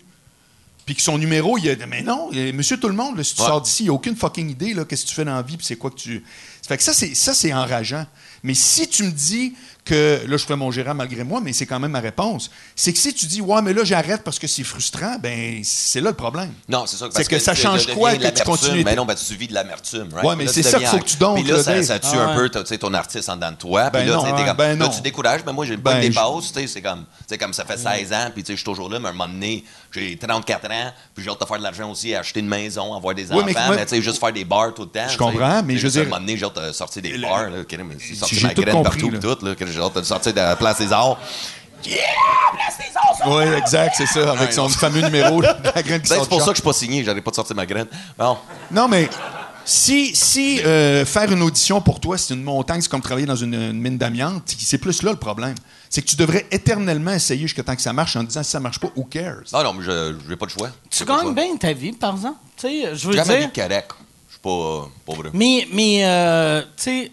Puis 0.88 0.96
que 0.96 1.04
son 1.04 1.20
numéro, 1.20 1.60
il 1.60 1.70
a 1.70 1.86
Mais 1.86 2.02
non, 2.02 2.32
monsieur 2.52 2.80
tout 2.80 2.88
le 2.88 2.96
monde, 2.96 3.18
là, 3.18 3.24
si 3.24 3.36
tu 3.36 3.42
Ouais. 3.42 3.48
sors 3.48 3.62
d'ici, 3.62 3.84
il 3.84 3.86
n'y 3.86 3.90
a 3.92 3.94
aucune 3.94 4.16
fucking 4.16 4.50
idée, 4.50 4.74
là, 4.74 4.86
qu'est-ce 4.86 5.04
que 5.04 5.10
tu 5.10 5.14
fais 5.16 5.26
dans 5.26 5.36
la 5.36 5.44
vie, 5.44 5.56
puis 5.58 5.66
c'est 5.68 5.76
quoi 5.76 5.92
que 5.92 5.98
tu. 6.00 6.24
Ça 6.64 6.70
fait 6.70 6.78
que 6.78 6.84
ça, 6.84 6.94
c'est, 6.94 7.14
ça, 7.14 7.36
c'est 7.36 7.54
enrageant. 7.54 8.08
Mais 8.42 8.56
si 8.56 8.88
tu 8.88 9.04
me 9.04 9.12
dis 9.12 9.54
que. 9.90 10.22
Là, 10.28 10.38
je 10.38 10.46
fais 10.46 10.56
mon 10.56 10.72
gérant 10.72 10.94
malgré 10.94 11.24
moi, 11.24 11.42
mais 11.44 11.54
c'est 11.54 11.66
quand 11.66 11.80
même 11.80 11.92
ma 11.92 12.00
réponse. 12.00 12.50
C'est 12.76 12.94
que 12.94 13.00
si 13.00 13.14
tu 13.14 13.26
dis, 13.26 13.42
ouais, 13.42 13.62
mais 13.62 13.74
là, 13.74 13.84
j'arrête 13.84 14.24
parce 14.24 14.40
que 14.40 14.48
c'est 14.48 14.64
frustrant, 14.64 15.18
ben, 15.22 15.62
c'est 15.64 16.02
là 16.02 16.10
le 16.12 16.16
problème. 16.16 16.52
Non, 16.68 16.86
c'est 16.86 16.98
ça. 16.98 17.08
C'est 17.12 17.28
que 17.28 17.40
ça 17.40 17.54
tu 17.54 17.62
change 17.62 17.88
quoi 17.94 18.16
de 18.16 18.24
que 18.24 18.30
tu 18.38 18.44
continues? 18.44 18.84
Mais 18.84 18.96
non, 18.96 19.06
ben, 19.06 19.16
tu 19.16 19.36
vis 19.36 19.48
de 19.48 19.54
l'amertume. 19.54 20.10
Right? 20.14 20.26
Ouais, 20.26 20.36
mais 20.36 20.48
c'est 20.48 20.64
ça 20.64 20.78
qu'il 20.78 20.88
faut 20.88 21.00
que 21.00 21.06
tu 21.06 21.18
donnes, 21.18 21.36
Puis 21.36 21.44
là, 21.44 21.58
là, 21.58 21.64
ça, 21.64 21.84
ça 21.84 22.00
tue 22.00 22.08
Ah 22.14 22.20
un 22.24 22.28
ouais. 22.38 22.50
peu 22.50 22.50
tu 22.50 22.66
sais, 22.66 22.78
ton 22.78 22.94
artiste 22.94 23.28
en 23.30 23.36
dedans 23.36 23.52
de 23.52 23.58
toi. 23.58 23.90
Ben 23.90 24.00
Puis 24.02 24.10
là, 24.10 24.16
non, 24.16 24.24
comme, 24.24 24.56
ben 24.58 24.80
là, 24.80 24.86
non. 24.86 24.90
tu 24.90 25.02
décourages. 25.02 25.42
Mais 25.46 25.54
moi, 25.54 25.66
j'ai 25.66 25.72
le 25.76 25.82
Ben, 25.82 25.92
pas 25.96 26.00
des 26.00 26.12
je- 26.12 26.20
pauses. 26.20 26.52
tu 26.54 26.60
sais, 26.62 26.68
C'est 26.68 26.82
comme, 26.82 27.00
tu 27.20 27.26
sais, 27.28 27.38
comme 27.38 27.54
ça 27.54 27.66
fait 27.66 27.78
16 27.78 28.14
ans. 28.14 28.30
Puis 28.34 28.44
tu 28.44 28.48
sais, 28.48 28.54
je 28.54 28.58
suis 28.58 28.66
toujours 28.66 28.90
là. 28.90 29.00
Mais 29.00 29.08
à 29.08 29.10
un 29.10 29.14
moment 29.14 29.28
donné, 29.32 29.64
j'ai 29.92 30.18
34 30.18 30.66
ans. 30.72 30.92
Puis 31.16 31.24
j'ai 31.24 31.30
hâte 31.32 31.40
de 31.42 31.46
faire 31.46 31.58
de 31.58 31.64
l'argent 31.64 31.90
aussi, 31.92 32.14
acheter 32.14 32.40
une 32.42 32.48
maison, 32.48 32.94
avoir 32.96 33.16
des 33.16 33.32
Oui, 33.32 33.42
enfants. 33.44 33.72
mais 33.72 33.86
tu 33.86 33.96
sais, 33.96 34.02
juste 34.02 34.20
faire 34.20 34.34
des 34.34 34.46
bars 34.46 34.74
tout 34.74 34.84
le 34.84 34.90
temps. 34.90 35.10
sais. 35.10 35.18
comprends, 35.18 35.64
mais 35.64 35.78
je 35.78 35.88
veux 35.88 35.88
juste 35.88 35.98
À 35.98 36.00
un 36.00 36.04
dire- 36.04 36.10
moment 36.10 36.22
donné, 36.26 36.38
j'ai 36.38 36.46
hâte 36.46 36.68
de 36.68 36.72
sortir 36.72 37.02
des 37.02 37.18
bars. 37.18 37.50
Là, 37.50 37.60
Ok, 37.62 37.78
mais 37.78 37.96
c'est 38.00 38.16
sorti 38.16 38.36
J'ai 38.36 38.48
ma 38.48 38.54
graine 38.54 38.84
partout. 38.84 39.12
tout, 39.20 39.46
là, 39.46 39.56
que 39.56 39.66
J'ai 39.80 39.86
hâte 39.86 39.96
de 39.96 40.02
sortir 40.04 40.34
de 40.34 40.38
la 40.40 40.56
place 40.56 40.78
des 40.80 40.92
arts. 40.92 41.18
Oui, 43.28 43.44
exact, 43.58 43.96
c'est 43.98 44.06
ça, 44.06 44.32
avec 44.32 44.52
son 44.54 44.64
non. 44.64 44.70
fameux 44.70 45.02
numéro, 45.02 45.42
la 45.42 45.54
graine 45.82 46.02
qui 46.02 46.10
Ben, 46.10 46.16
sort 46.16 46.24
C'est 46.24 46.30
pour 46.30 46.40
ça 46.42 46.48
que 46.48 46.52
je 46.58 46.62
suis 46.62 46.64
pas 46.64 46.74
signé. 46.74 47.04
J'arrive 47.04 47.24
pas 47.24 47.32
de 47.32 47.36
sortir 47.36 47.56
ma 47.56 47.66
graine. 47.66 47.88
Bon. 48.18 48.38
Non, 48.72 48.88
mais 48.88 49.10
si, 49.66 50.16
si 50.16 50.62
euh, 50.66 51.06
faire 51.06 51.32
une 51.32 51.42
audition 51.42 51.80
pour 51.82 52.00
toi, 52.00 52.18
c'est 52.18 52.34
une 52.34 52.44
montagne, 52.44 52.82
c'est 52.82 52.90
comme 52.90 53.02
travailler 53.02 53.28
dans 53.28 53.36
une, 53.36 53.54
une 53.54 53.80
mine 53.80 53.98
d'amiante, 53.98 54.44
c'est 54.58 54.78
plus 54.78 55.02
là 55.04 55.12
le 55.12 55.18
problème. 55.18 55.56
C'est 55.90 56.02
que 56.02 56.08
tu 56.08 56.16
devrais 56.16 56.46
éternellement 56.52 57.12
essayer 57.12 57.42
jusqu'à 57.42 57.64
temps 57.64 57.76
que 57.76 57.82
ça 57.82 57.94
marche 57.94 58.16
en 58.16 58.24
disant 58.24 58.44
si 58.44 58.52
ça 58.52 58.60
marche 58.60 58.80
pas, 58.80 58.90
who 58.96 59.04
cares? 59.06 59.42
Non, 59.54 59.64
non, 59.64 59.74
mais 59.74 59.84
je 59.84 60.16
n'ai 60.30 60.36
pas 60.36 60.46
de 60.46 60.52
choix. 60.52 60.70
Tu 60.90 61.00
J'ai 61.00 61.06
pas 61.06 61.14
de 61.14 61.18
gagnes 61.20 61.26
choix. 61.28 61.44
bien 61.46 61.58
ta 61.58 61.74
vie, 61.74 61.92
par 61.94 62.16
exemple. 62.16 62.38
Tu 62.58 62.68
sais, 62.68 62.96
je 62.96 63.08
veux 63.08 63.14
J'ai 63.14 63.24
dire. 63.24 63.50
Je 63.56 64.34
suis 64.34 64.42
pas 64.42 64.50
euh, 64.50 64.82
pauvre. 65.06 65.24
Mais, 65.34 65.68
mais 65.74 66.02
euh, 66.06 66.62
tu 66.62 66.68
sais, 66.84 67.12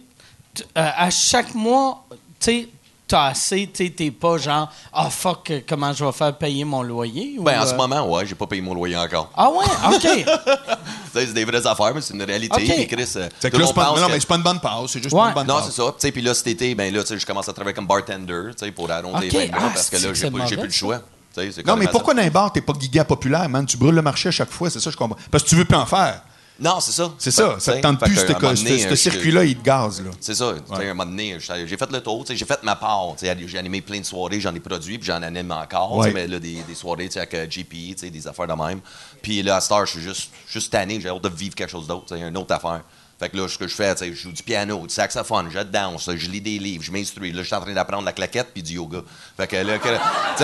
t- 0.54 0.62
euh, 0.76 0.90
à 0.96 1.08
chaque 1.10 1.54
mois, 1.54 2.04
sais, 2.50 2.68
t'as 3.08 3.26
assez, 3.26 3.68
t'es 3.68 4.10
pas 4.10 4.36
genre, 4.36 4.68
ah 4.92 5.08
fuck, 5.10 5.52
comment 5.68 5.92
je 5.92 6.04
vais 6.04 6.10
faire 6.12 6.36
payer 6.36 6.64
mon 6.64 6.82
loyer? 6.82 7.36
ou, 7.38 7.44
Ben, 7.44 7.60
en 7.62 7.66
ce 7.66 7.72
euh, 7.72 7.76
moment, 7.76 8.10
ouais, 8.12 8.26
j'ai 8.26 8.34
pas 8.34 8.46
payé 8.48 8.60
mon 8.60 8.74
loyer 8.74 8.96
encore. 8.96 9.30
Ah 9.36 9.48
ouais, 9.50 9.64
OK. 9.94 10.26
C'est 11.14 11.32
des 11.32 11.44
vraies 11.44 11.66
affaires, 11.66 11.92
mais 11.94 12.00
c'est 12.02 12.12
une 12.14 12.22
réalité. 12.22 12.56
Puis 12.62 12.86
Chris, 12.88 13.02
euh, 13.16 13.28
C'est 13.40 13.48
tout 13.50 13.56
que 13.56 13.62
le 13.62 13.66
là, 13.68 13.72
pas, 13.72 13.86
non, 13.86 14.06
que- 14.06 14.12
mais 14.12 14.20
c'est 14.20 14.26
pas 14.28 14.36
une 14.36 14.42
bonne 14.42 14.60
passe, 14.60 14.90
c'est 14.90 15.02
juste 15.02 15.14
Ouais. 15.14 15.20
pas 15.22 15.28
une 15.28 15.34
bonne 15.34 15.46
Non, 15.46 15.54
passe. 15.56 15.66
c'est 15.66 15.72
ça. 15.82 15.84
Tu 15.88 15.94
sais, 15.98 16.12
puis 16.12 16.20
là, 16.20 16.34
cet 16.34 16.48
été, 16.48 16.74
ben 16.74 16.92
là, 16.92 17.00
tu 17.02 17.08
sais, 17.08 17.18
je 17.18 17.24
commence 17.24 17.48
à 17.48 17.52
travailler 17.54 17.74
comme 17.74 17.86
bartender, 17.86 18.50
tu 18.58 18.66
sais, 18.66 18.70
pour 18.72 18.90
arrondir 18.90 19.16
Ok. 19.16 19.22
les 19.22 19.30
fins 19.30 19.46
de 19.46 19.50
mois, 19.52 19.60
Ah, 19.64 19.70
parce 19.74 19.88
que 19.88 19.96
là, 19.96 20.12
j'ai 20.12 20.56
plus 20.56 20.66
le 20.66 20.70
choix. 20.72 20.98
Tu 21.34 21.40
sais, 21.40 21.52
c'est 21.52 21.66
Non, 21.66 21.76
mais 21.76 21.86
pourquoi 21.86 22.12
dans 22.12 22.22
les 22.22 22.28
bars, 22.30 22.52
t'es 22.52 22.60
pas 22.60 22.72
giga 22.78 23.04
populaire, 23.04 23.48
man? 23.48 23.64
Tu 23.64 23.76
brûles 23.78 23.94
le 23.94 24.02
marché 24.02 24.28
à 24.28 24.32
chaque 24.32 24.50
fois, 24.50 24.68
c'est 24.68 24.80
ça, 24.80 24.90
je 24.90 24.96
comprends. 24.96 25.16
Parce 25.30 25.42
que 25.44 25.48
tu 25.48 25.54
veux 25.56 25.64
plus 25.64 25.76
en 25.76 25.86
faire. 25.86 26.22
Non, 26.58 26.80
c'est 26.80 26.92
ça. 26.92 27.12
C'est 27.18 27.30
ça, 27.30 27.56
ça 27.58 27.72
tu 27.72 27.78
te 27.78 27.82
tente 27.82 28.00
plus, 28.00 28.14
ce 28.16 28.86
euh, 28.86 28.96
circuit-là, 28.96 29.44
il 29.44 29.56
te 29.56 29.62
gaze, 29.62 30.02
là. 30.02 30.10
C'est 30.20 30.34
ça. 30.34 30.54
À 30.70 30.78
un 30.78 30.94
moment 30.94 31.04
donné, 31.04 31.36
j'ai 31.38 31.76
fait 31.76 31.90
le 31.92 32.00
tour. 32.00 32.24
J'ai 32.28 32.44
fait 32.44 32.62
ma 32.62 32.76
part. 32.76 33.14
J'ai 33.20 33.58
animé 33.58 33.82
plein 33.82 34.00
de 34.00 34.04
soirées, 34.04 34.40
j'en 34.40 34.54
ai 34.54 34.60
produit, 34.60 34.98
puis 34.98 35.06
j'en 35.06 35.22
anime 35.22 35.52
encore. 35.52 35.96
Ouais. 35.96 36.12
Mais 36.12 36.26
là, 36.26 36.38
des, 36.38 36.62
des 36.66 36.74
soirées 36.74 37.10
avec 37.14 37.34
euh, 37.34 37.46
JP, 37.48 38.10
des 38.10 38.26
affaires 38.26 38.46
de 38.46 38.54
même. 38.54 38.80
Puis 39.20 39.42
là, 39.42 39.56
à 39.56 39.60
Star, 39.60 39.84
je 39.86 39.92
suis 39.92 40.00
juste, 40.00 40.30
juste 40.48 40.72
tanné. 40.72 41.00
J'ai 41.00 41.08
hâte 41.08 41.22
de 41.22 41.28
vivre 41.28 41.54
quelque 41.54 41.70
chose 41.70 41.86
d'autre, 41.86 42.16
une 42.16 42.36
autre 42.36 42.54
affaire. 42.54 42.82
Fait 43.18 43.30
que 43.30 43.36
là, 43.38 43.48
ce 43.48 43.56
que 43.56 43.66
je 43.66 43.74
fais, 43.74 43.94
tu 43.94 44.04
sais, 44.04 44.10
je 44.14 44.20
joue 44.24 44.30
du 44.32 44.42
piano, 44.42 44.86
du 44.86 44.92
saxophone, 44.92 45.48
je 45.50 45.60
danse, 45.60 46.10
je 46.14 46.28
lis 46.30 46.42
des 46.42 46.58
livres, 46.58 46.84
je 46.84 46.92
m'instruis. 46.92 47.32
Là, 47.32 47.40
je 47.42 47.46
suis 47.46 47.54
en 47.56 47.62
train 47.62 47.72
d'apprendre 47.72 48.04
la 48.04 48.12
claquette 48.12 48.48
puis 48.52 48.62
du 48.62 48.74
yoga. 48.74 48.98
Fait 49.38 49.46
que 49.46 49.56
là, 49.56 49.78
que- 49.78 49.88
tu 49.88 49.94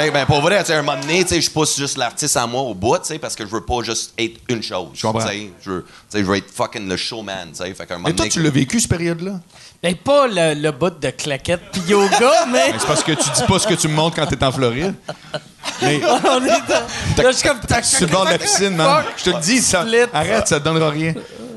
sais, 0.01 0.11
ben 0.11 0.25
pour 0.25 0.41
vrai, 0.41 0.59
tu 0.61 0.69
sais, 0.69 0.73
à 0.75 0.79
un 0.79 0.83
moment 0.83 0.99
donné, 0.99 1.23
tu 1.23 1.29
sais, 1.35 1.41
je 1.43 1.51
pousse 1.51 1.77
juste 1.77 1.99
l'artiste 1.99 2.35
en 2.39 2.49
moi 2.49 2.63
au 2.63 2.73
bout, 2.73 2.97
tu 2.97 3.09
sais, 3.09 3.19
parce 3.19 3.35
que 3.37 3.45
je 3.45 3.51
veux 3.51 3.61
pas 3.65 3.83
juste 3.83 4.15
être 4.17 4.41
une 4.49 4.63
chose. 4.63 4.89
Je 4.95 5.03
comprends. 5.03 5.21
Tu 5.29 5.35
sais, 5.35 5.51
je 5.63 5.71
veux, 5.71 5.83
tu 5.85 5.93
sais, 6.09 6.19
je 6.21 6.25
veux 6.25 6.37
être 6.39 6.51
fucking 6.51 6.89
le 6.89 6.97
showman, 6.97 7.49
tu 7.51 7.57
sais. 7.57 7.75
Fait 7.75 7.85
qu'à 7.87 7.95
un 7.95 7.99
moment 7.99 8.09
Mais 8.09 8.15
toi, 8.15 8.25
donné, 8.25 8.31
tu 8.31 8.43
l'as 8.43 8.49
vécu, 8.51 8.81
cette 8.81 8.91
période-là? 8.91 9.39
ben, 9.83 9.95
pas 9.97 10.27
le, 10.29 10.55
le 10.55 10.71
bout 10.71 10.99
de 10.99 11.11
claquette 11.11 11.61
puis 11.73 11.83
yoga, 11.89 12.47
mais. 12.51 12.73
Ben, 12.73 12.79
C'est 12.81 12.87
parce 12.87 13.03
que 13.05 13.13
tu 13.13 13.29
dis 13.37 13.43
pas 13.47 13.59
ce 13.59 13.67
que 13.67 13.75
tu 13.75 13.89
me 13.89 13.95
montres 13.95 14.17
quand 14.17 14.27
t'es 14.27 14.43
en 14.43 14.51
Floride. 14.51 14.95
Mais 15.83 16.01
on 16.07 16.43
est 16.43 16.49
dans- 16.49 17.23
Là, 17.23 17.31
je 17.33 17.37
suis 17.37 17.47
comme. 17.49 17.61
sur 17.83 18.07
le 18.07 18.13
bord 18.13 18.25
de 18.25 18.31
la 18.31 18.39
piscine, 18.39 18.75
man. 18.77 19.05
Je 19.19 19.25
te 19.25 19.31
le 19.31 19.41
dis, 19.43 19.59
ça, 19.61 19.85
arrête, 20.15 20.49
ça 20.49 20.59
te 20.59 20.65
donnera 20.65 20.89
rien. 20.89 21.13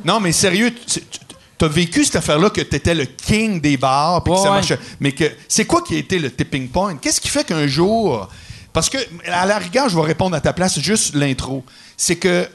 Non, 0.06 0.20
mais 0.20 0.32
sérieux, 0.32 0.72
tu 0.88 1.66
as 1.66 1.68
vécu 1.68 2.06
cette 2.06 2.18
affaire-là 2.18 2.51
que 2.51 2.62
tu 2.62 2.76
étais 2.76 2.93
le 2.93 3.06
king 3.06 3.60
des 3.60 3.76
bars, 3.76 4.24
puis 4.24 4.34
que 4.34 4.39
ça 4.39 4.45
ouais. 4.45 4.49
marchait. 4.51 4.80
Mais 4.99 5.12
que 5.12 5.26
c'est 5.47 5.66
quoi 5.66 5.82
qui 5.82 5.95
a 5.95 5.97
été 5.97 6.20
le 6.20 6.32
tipping 6.32 6.70
point? 6.70 6.95
Qu'est-ce 6.97 7.20
qui 7.20 7.30
fait 7.30 7.43
qu'un 7.43 7.66
jour. 7.66 8.30
Parce 8.72 8.89
que, 8.89 8.97
à 9.28 9.45
la 9.45 9.58
rigueur, 9.58 9.89
je 9.89 9.95
vais 9.95 10.06
répondre 10.06 10.36
à 10.36 10.41
ta 10.41 10.53
place, 10.53 10.80
juste 10.80 11.16
l'intro. 11.16 11.64
C'est 11.97 12.18
que. 12.18 12.47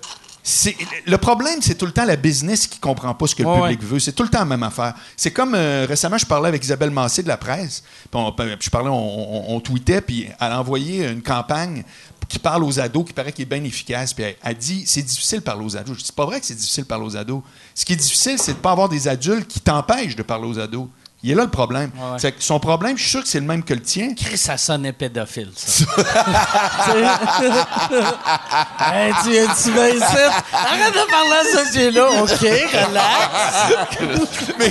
C'est- 0.43 0.76
Le 1.07 1.16
problème, 1.18 1.61
c'est 1.61 1.74
tout 1.76 1.86
le 1.86 1.93
temps 1.93 2.05
la 2.05 2.16
business 2.16 2.66
qui 2.66 2.78
comprend 2.78 3.14
pas 3.14 3.26
ce 3.26 3.34
que 3.34 3.43
le 3.43 3.49
Ouais, 3.49 3.61
public 3.62 3.82
veut. 3.82 3.99
C'est 4.01 4.12
tout 4.12 4.22
le 4.22 4.28
temps 4.28 4.38
la 4.41 4.45
même 4.45 4.62
affaire. 4.62 4.95
C'est 5.16 5.30
comme 5.32 5.55
euh, 5.55 5.86
récemment, 5.88 6.18
je 6.18 6.26
parlais 6.26 6.49
avec 6.49 6.62
Isabelle 6.64 6.91
Massé 6.91 7.22
de 7.22 7.28
la 7.28 7.36
presse. 7.36 7.82
On- 8.12 8.32
puis 8.32 8.47
je 8.61 8.70
parlais, 8.70 8.88
on, 8.91 8.95
on- 9.53 9.57
on 9.57 9.61
tweetait, 9.61 10.01
puis 10.01 10.26
elle 10.41 10.53
a 10.53 10.61
envoyé 10.61 11.07
une 11.09 11.22
campagne 11.22 11.84
qui 12.28 12.38
parle 12.38 12.62
aux 12.64 12.78
ados, 12.78 13.05
qui 13.07 13.12
paraît 13.12 13.32
qu'il 13.32 13.43
est 13.43 13.47
bien 13.47 13.62
efficace. 13.64 14.14
Puis 14.14 14.24
elle, 14.24 14.36
elle 14.43 14.57
dit 14.57 14.84
c'est 14.86 15.03
difficile 15.03 15.38
de 15.41 15.45
parler 15.45 15.64
aux 15.64 15.76
ados. 15.76 15.95
Je 15.95 16.01
dis 16.01 16.07
c'est 16.07 16.14
pas 16.14 16.26
vrai 16.26 16.41
que 16.41 16.47
c'est 16.47 16.55
difficile 16.55 16.84
de 16.84 16.88
parler 16.88 17.05
aux 17.07 17.16
ados. 17.16 17.43
Ce 17.74 17.84
qui 17.84 17.93
est 17.93 17.97
difficile, 17.97 18.38
c'est 18.38 18.53
de 18.55 18.59
pas 18.59 18.70
avoir 18.72 18.88
des 18.88 19.09
adultes 19.09 19.49
qui 19.49 19.61
t'empêchent 19.61 20.16
de 20.16 20.22
parler 20.22 20.47
aux 20.47 20.59
ados. 20.59 20.86
Il 21.22 21.32
est 21.32 21.34
là 21.34 21.44
le 21.44 21.50
problème. 21.50 21.90
Ouais, 21.94 22.12
ouais. 22.12 22.18
C'est 22.18 22.32
que 22.32 22.42
son 22.42 22.58
problème, 22.58 22.96
je 22.96 23.02
suis 23.02 23.10
sûr 23.10 23.22
que 23.22 23.28
c'est 23.28 23.40
le 23.40 23.46
même 23.46 23.62
que 23.62 23.74
le 23.74 23.82
tien. 23.82 24.14
Chris, 24.14 24.38
ça 24.38 24.56
sonnait 24.56 24.94
pédophile, 24.94 25.50
ça. 25.54 25.84
hey, 28.90 29.12
tu 29.22 29.30
tu 29.62 29.70
vas 29.72 29.90
ici. 29.90 30.02
Arrête 30.52 30.94
de 30.94 31.10
parler 31.10 31.36
à 31.40 31.44
ce 31.44 31.66
sujet-là. 31.72 32.22
OK, 32.22 32.40
relax. 32.40 33.28
mais, 34.58 34.70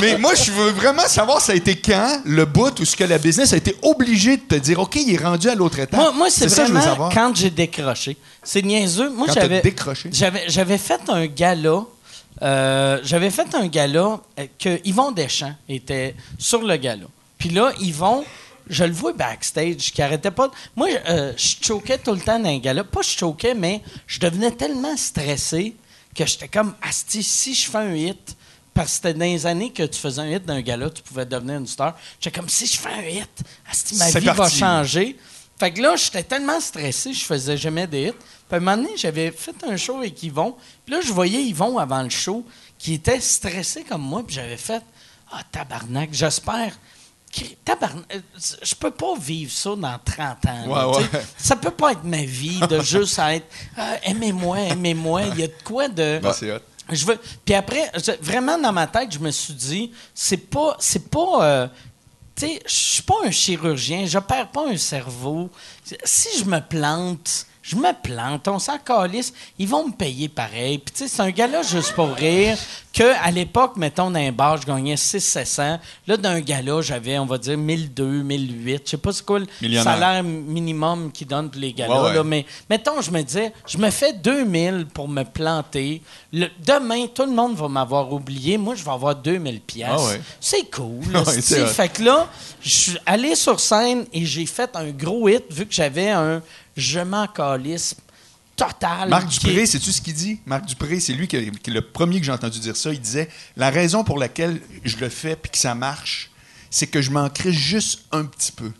mais 0.00 0.18
moi, 0.18 0.34
je 0.36 0.52
veux 0.52 0.70
vraiment 0.70 1.08
savoir 1.08 1.40
ça 1.40 1.50
a 1.50 1.56
été 1.56 1.74
quand 1.74 2.20
le 2.24 2.44
bout 2.44 2.78
où 2.78 2.84
ce 2.84 2.94
que 2.94 3.02
la 3.02 3.18
business 3.18 3.52
a 3.52 3.56
été 3.56 3.74
obligé 3.82 4.36
de 4.36 4.42
te 4.42 4.54
dire 4.54 4.78
OK, 4.78 4.94
il 4.94 5.12
est 5.12 5.22
rendu 5.24 5.48
à 5.48 5.56
l'autre 5.56 5.80
étape. 5.80 5.98
Moi, 5.98 6.12
moi 6.12 6.28
c'est 6.30 6.48
ça 6.48 6.62
que 6.62 6.68
je 6.68 6.72
veux 6.74 6.78
vraiment 6.78 6.90
savoir. 6.92 7.12
quand 7.12 7.34
j'ai 7.34 7.50
décroché. 7.50 8.16
C'est 8.44 8.62
niaiseux. 8.62 9.10
Moi, 9.10 9.26
décroché? 9.64 10.10
J'avais, 10.12 10.44
j'avais 10.48 10.78
fait 10.78 11.00
un 11.08 11.26
gala. 11.26 11.82
Euh, 12.42 13.00
j'avais 13.02 13.30
fait 13.30 13.54
un 13.54 13.66
gala 13.66 14.20
euh, 14.38 14.46
que 14.58 14.80
Yvon 14.84 15.12
Deschamps 15.12 15.54
était 15.68 16.14
sur 16.38 16.62
le 16.62 16.76
gala. 16.76 17.06
Puis 17.38 17.48
là, 17.50 17.72
Yvon, 17.80 18.24
je 18.68 18.84
le 18.84 18.92
vois 18.92 19.12
backstage, 19.12 19.92
qui 19.92 20.02
arrêtait 20.02 20.30
pas. 20.30 20.48
de- 20.48 20.52
Moi, 20.76 20.88
je- 20.90 21.10
euh, 21.12 21.32
je 21.36 21.56
choquais 21.66 21.98
tout 21.98 22.12
le 22.12 22.20
temps 22.20 22.38
dans 22.38 22.48
un 22.48 22.58
gala. 22.58 22.84
Pas 22.84 23.02
je 23.02 23.10
choquais, 23.16 23.54
mais 23.54 23.82
je 24.06 24.20
devenais 24.20 24.50
tellement 24.52 24.96
stressé 24.96 25.74
que 26.14 26.26
j'étais 26.26 26.48
comme, 26.48 26.74
Asti, 26.82 27.22
si 27.22 27.54
je 27.54 27.70
fais 27.70 27.78
un 27.78 27.94
hit, 27.94 28.36
parce 28.74 28.88
que 28.88 28.94
c'était 28.94 29.14
dans 29.14 29.24
les 29.24 29.46
années 29.46 29.72
que 29.72 29.82
tu 29.84 29.98
faisais 29.98 30.20
un 30.20 30.28
hit 30.30 30.44
d'un 30.44 30.60
gala, 30.60 30.90
tu 30.90 31.02
pouvais 31.02 31.26
devenir 31.26 31.56
une 31.58 31.66
star. 31.66 31.96
J'étais 32.20 32.38
comme, 32.38 32.48
si 32.48 32.66
je 32.66 32.76
fais 32.78 32.88
un 32.90 33.02
hit, 33.08 33.30
Asti, 33.70 33.96
ma 33.96 34.10
vie 34.20 34.26
va 34.26 34.44
changer. 34.58 35.16
Fait 35.58 35.72
que 35.72 35.80
là, 35.82 35.96
j'étais 35.96 36.22
tellement 36.22 36.60
stressé, 36.60 37.12
je 37.12 37.24
faisais 37.24 37.56
jamais 37.56 37.86
des 37.88 38.08
hits. 38.08 38.12
Puis 38.48 38.54
à 38.54 38.56
un 38.56 38.60
moment 38.60 38.76
donné, 38.76 38.96
j'avais 38.96 39.30
fait 39.30 39.54
un 39.68 39.76
show 39.76 39.98
avec 39.98 40.22
Yvon. 40.22 40.56
Puis 40.84 40.94
là, 40.94 41.00
je 41.00 41.12
voyais 41.12 41.42
Yvon 41.42 41.78
avant 41.78 42.02
le 42.02 42.10
show 42.10 42.44
qui 42.78 42.94
était 42.94 43.20
stressé 43.20 43.84
comme 43.84 44.02
moi. 44.02 44.22
Puis 44.26 44.36
j'avais 44.36 44.56
fait 44.56 44.82
Ah, 45.30 45.42
tabarnak, 45.52 46.10
j'espère. 46.12 46.72
Cri- 47.30 47.56
tabarn- 47.62 48.04
euh, 48.14 48.20
je 48.62 48.74
peux 48.74 48.90
pas 48.90 49.14
vivre 49.20 49.52
ça 49.52 49.76
dans 49.76 49.98
30 50.02 50.46
ans. 50.46 50.66
Ouais, 50.66 50.74
là, 50.74 50.92
tu 50.96 51.04
sais. 51.10 51.16
ouais. 51.18 51.24
Ça 51.36 51.56
peut 51.56 51.70
pas 51.70 51.92
être 51.92 52.04
ma 52.04 52.22
vie 52.24 52.58
de 52.60 52.80
juste 52.82 53.18
être 53.18 53.46
Ah, 53.76 53.96
aimez-moi, 54.02 54.58
aimez-moi. 54.60 55.24
Il 55.34 55.40
y 55.40 55.42
a 55.42 55.48
de 55.48 55.52
quoi 55.62 55.88
de. 55.88 56.18
Ah, 56.24 56.32
c'est 56.32 56.50
hot. 56.50 56.60
Je 56.90 57.04
veux. 57.04 57.18
Puis 57.44 57.54
après, 57.54 57.90
je- 57.96 58.12
vraiment 58.22 58.56
dans 58.56 58.72
ma 58.72 58.86
tête, 58.86 59.12
je 59.12 59.18
me 59.18 59.30
suis 59.30 59.52
dit, 59.52 59.92
c'est 60.14 60.38
pas, 60.38 60.74
c'est 60.80 61.10
pas. 61.10 61.44
euh, 61.44 61.68
tu 62.34 62.46
sais, 62.46 62.62
je 62.66 62.72
suis 62.74 63.02
pas 63.02 63.16
un 63.26 63.30
chirurgien, 63.30 64.06
j'opère 64.06 64.48
pas 64.50 64.66
un 64.66 64.76
cerveau. 64.78 65.50
Si 66.04 66.28
je 66.38 66.44
me 66.44 66.60
plante, 66.60 67.44
je 67.68 67.76
me 67.76 67.92
plante, 67.92 68.48
on 68.48 68.58
s'en 68.58 68.78
calisse, 68.78 69.32
ils 69.58 69.68
vont 69.68 69.86
me 69.88 69.92
payer 69.92 70.28
pareil. 70.28 70.78
Puis 70.78 70.94
tu 70.94 71.02
sais, 71.02 71.08
c'est 71.08 71.20
un 71.22 71.30
gars-là 71.30 71.60
juste 71.62 71.92
pour 71.92 72.10
rire 72.14 72.56
que 72.94 73.02
à 73.22 73.30
l'époque, 73.30 73.76
mettons, 73.76 74.10
dans 74.10 74.18
un 74.18 74.32
bar, 74.32 74.56
je 74.60 74.66
gagnais 74.66 74.96
6 74.96 75.20
700. 75.20 75.78
Là, 76.06 76.16
d'un 76.16 76.40
gala, 76.40 76.80
j'avais, 76.80 77.18
on 77.18 77.26
va 77.26 77.36
dire, 77.36 77.58
1002, 77.58 78.22
1008. 78.22 78.82
Je 78.86 78.90
sais 78.90 78.96
pas 78.96 79.12
c'est 79.12 79.24
quoi 79.24 79.40
le 79.40 79.82
salaire 79.82 80.22
minimum 80.24 81.12
qu'ils 81.12 81.26
donnent 81.26 81.50
pour 81.50 81.60
les 81.60 81.72
galas, 81.74 81.94
Ouais, 82.02 82.08
ouais. 82.08 82.14
là, 82.14 82.24
mais 82.24 82.46
mettons, 82.70 83.00
je 83.02 83.10
me 83.10 83.20
disais, 83.22 83.52
je 83.66 83.76
me 83.78 83.90
fais 83.90 84.14
2000 84.14 84.86
pour 84.92 85.06
me 85.06 85.22
planter. 85.24 86.00
Le- 86.32 86.48
demain, 86.66 87.06
tout 87.14 87.24
le 87.26 87.32
monde 87.32 87.54
va 87.54 87.68
m'avoir 87.68 88.10
oublié. 88.12 88.56
Moi, 88.56 88.74
je 88.74 88.82
vais 88.82 88.90
avoir 88.90 89.14
2000 89.14 89.60
pièces. 89.60 89.88
Ah 89.92 90.02
ouais. 90.06 90.20
C'est 90.40 90.70
cool. 90.70 91.04
Fait 91.68 91.88
que 91.90 92.02
là, 92.02 92.26
je 92.62 92.68
suis 92.70 92.98
allé 93.04 93.34
sur 93.34 93.60
scène 93.60 94.06
et 94.12 94.24
j'ai 94.24 94.46
fait 94.46 94.70
un 94.74 94.88
gros 94.90 95.28
hit 95.28 95.44
vu 95.50 95.66
que 95.66 95.74
j'avais 95.74 96.08
un 96.10 96.40
je 96.78 97.00
m'en 97.00 97.26
calisse 97.26 97.96
total. 98.56 99.08
Marc 99.08 99.28
Dupré, 99.28 99.66
sais-tu 99.66 99.92
ce 99.92 100.00
qu'il 100.00 100.14
dit? 100.14 100.40
Marc 100.46 100.64
Dupré, 100.64 101.00
c'est 101.00 101.12
lui 101.12 101.28
qui, 101.28 101.36
est 101.36 101.66
le 101.66 101.82
premier 101.82 102.20
que 102.20 102.24
j'ai 102.24 102.32
entendu 102.32 102.58
dire 102.58 102.76
ça. 102.76 102.92
Il 102.92 103.00
disait 103.00 103.28
La 103.56 103.70
raison 103.70 104.04
pour 104.04 104.18
laquelle 104.18 104.60
je 104.84 104.96
le 104.96 105.08
fais 105.08 105.36
puis 105.36 105.50
que 105.50 105.58
ça 105.58 105.74
marche, 105.74 106.30
c'est 106.70 106.86
que 106.86 107.02
je 107.02 107.10
m'en 107.10 107.28
crée 107.28 107.52
juste 107.52 108.04
un 108.12 108.24
petit 108.24 108.52
peu. 108.52 108.70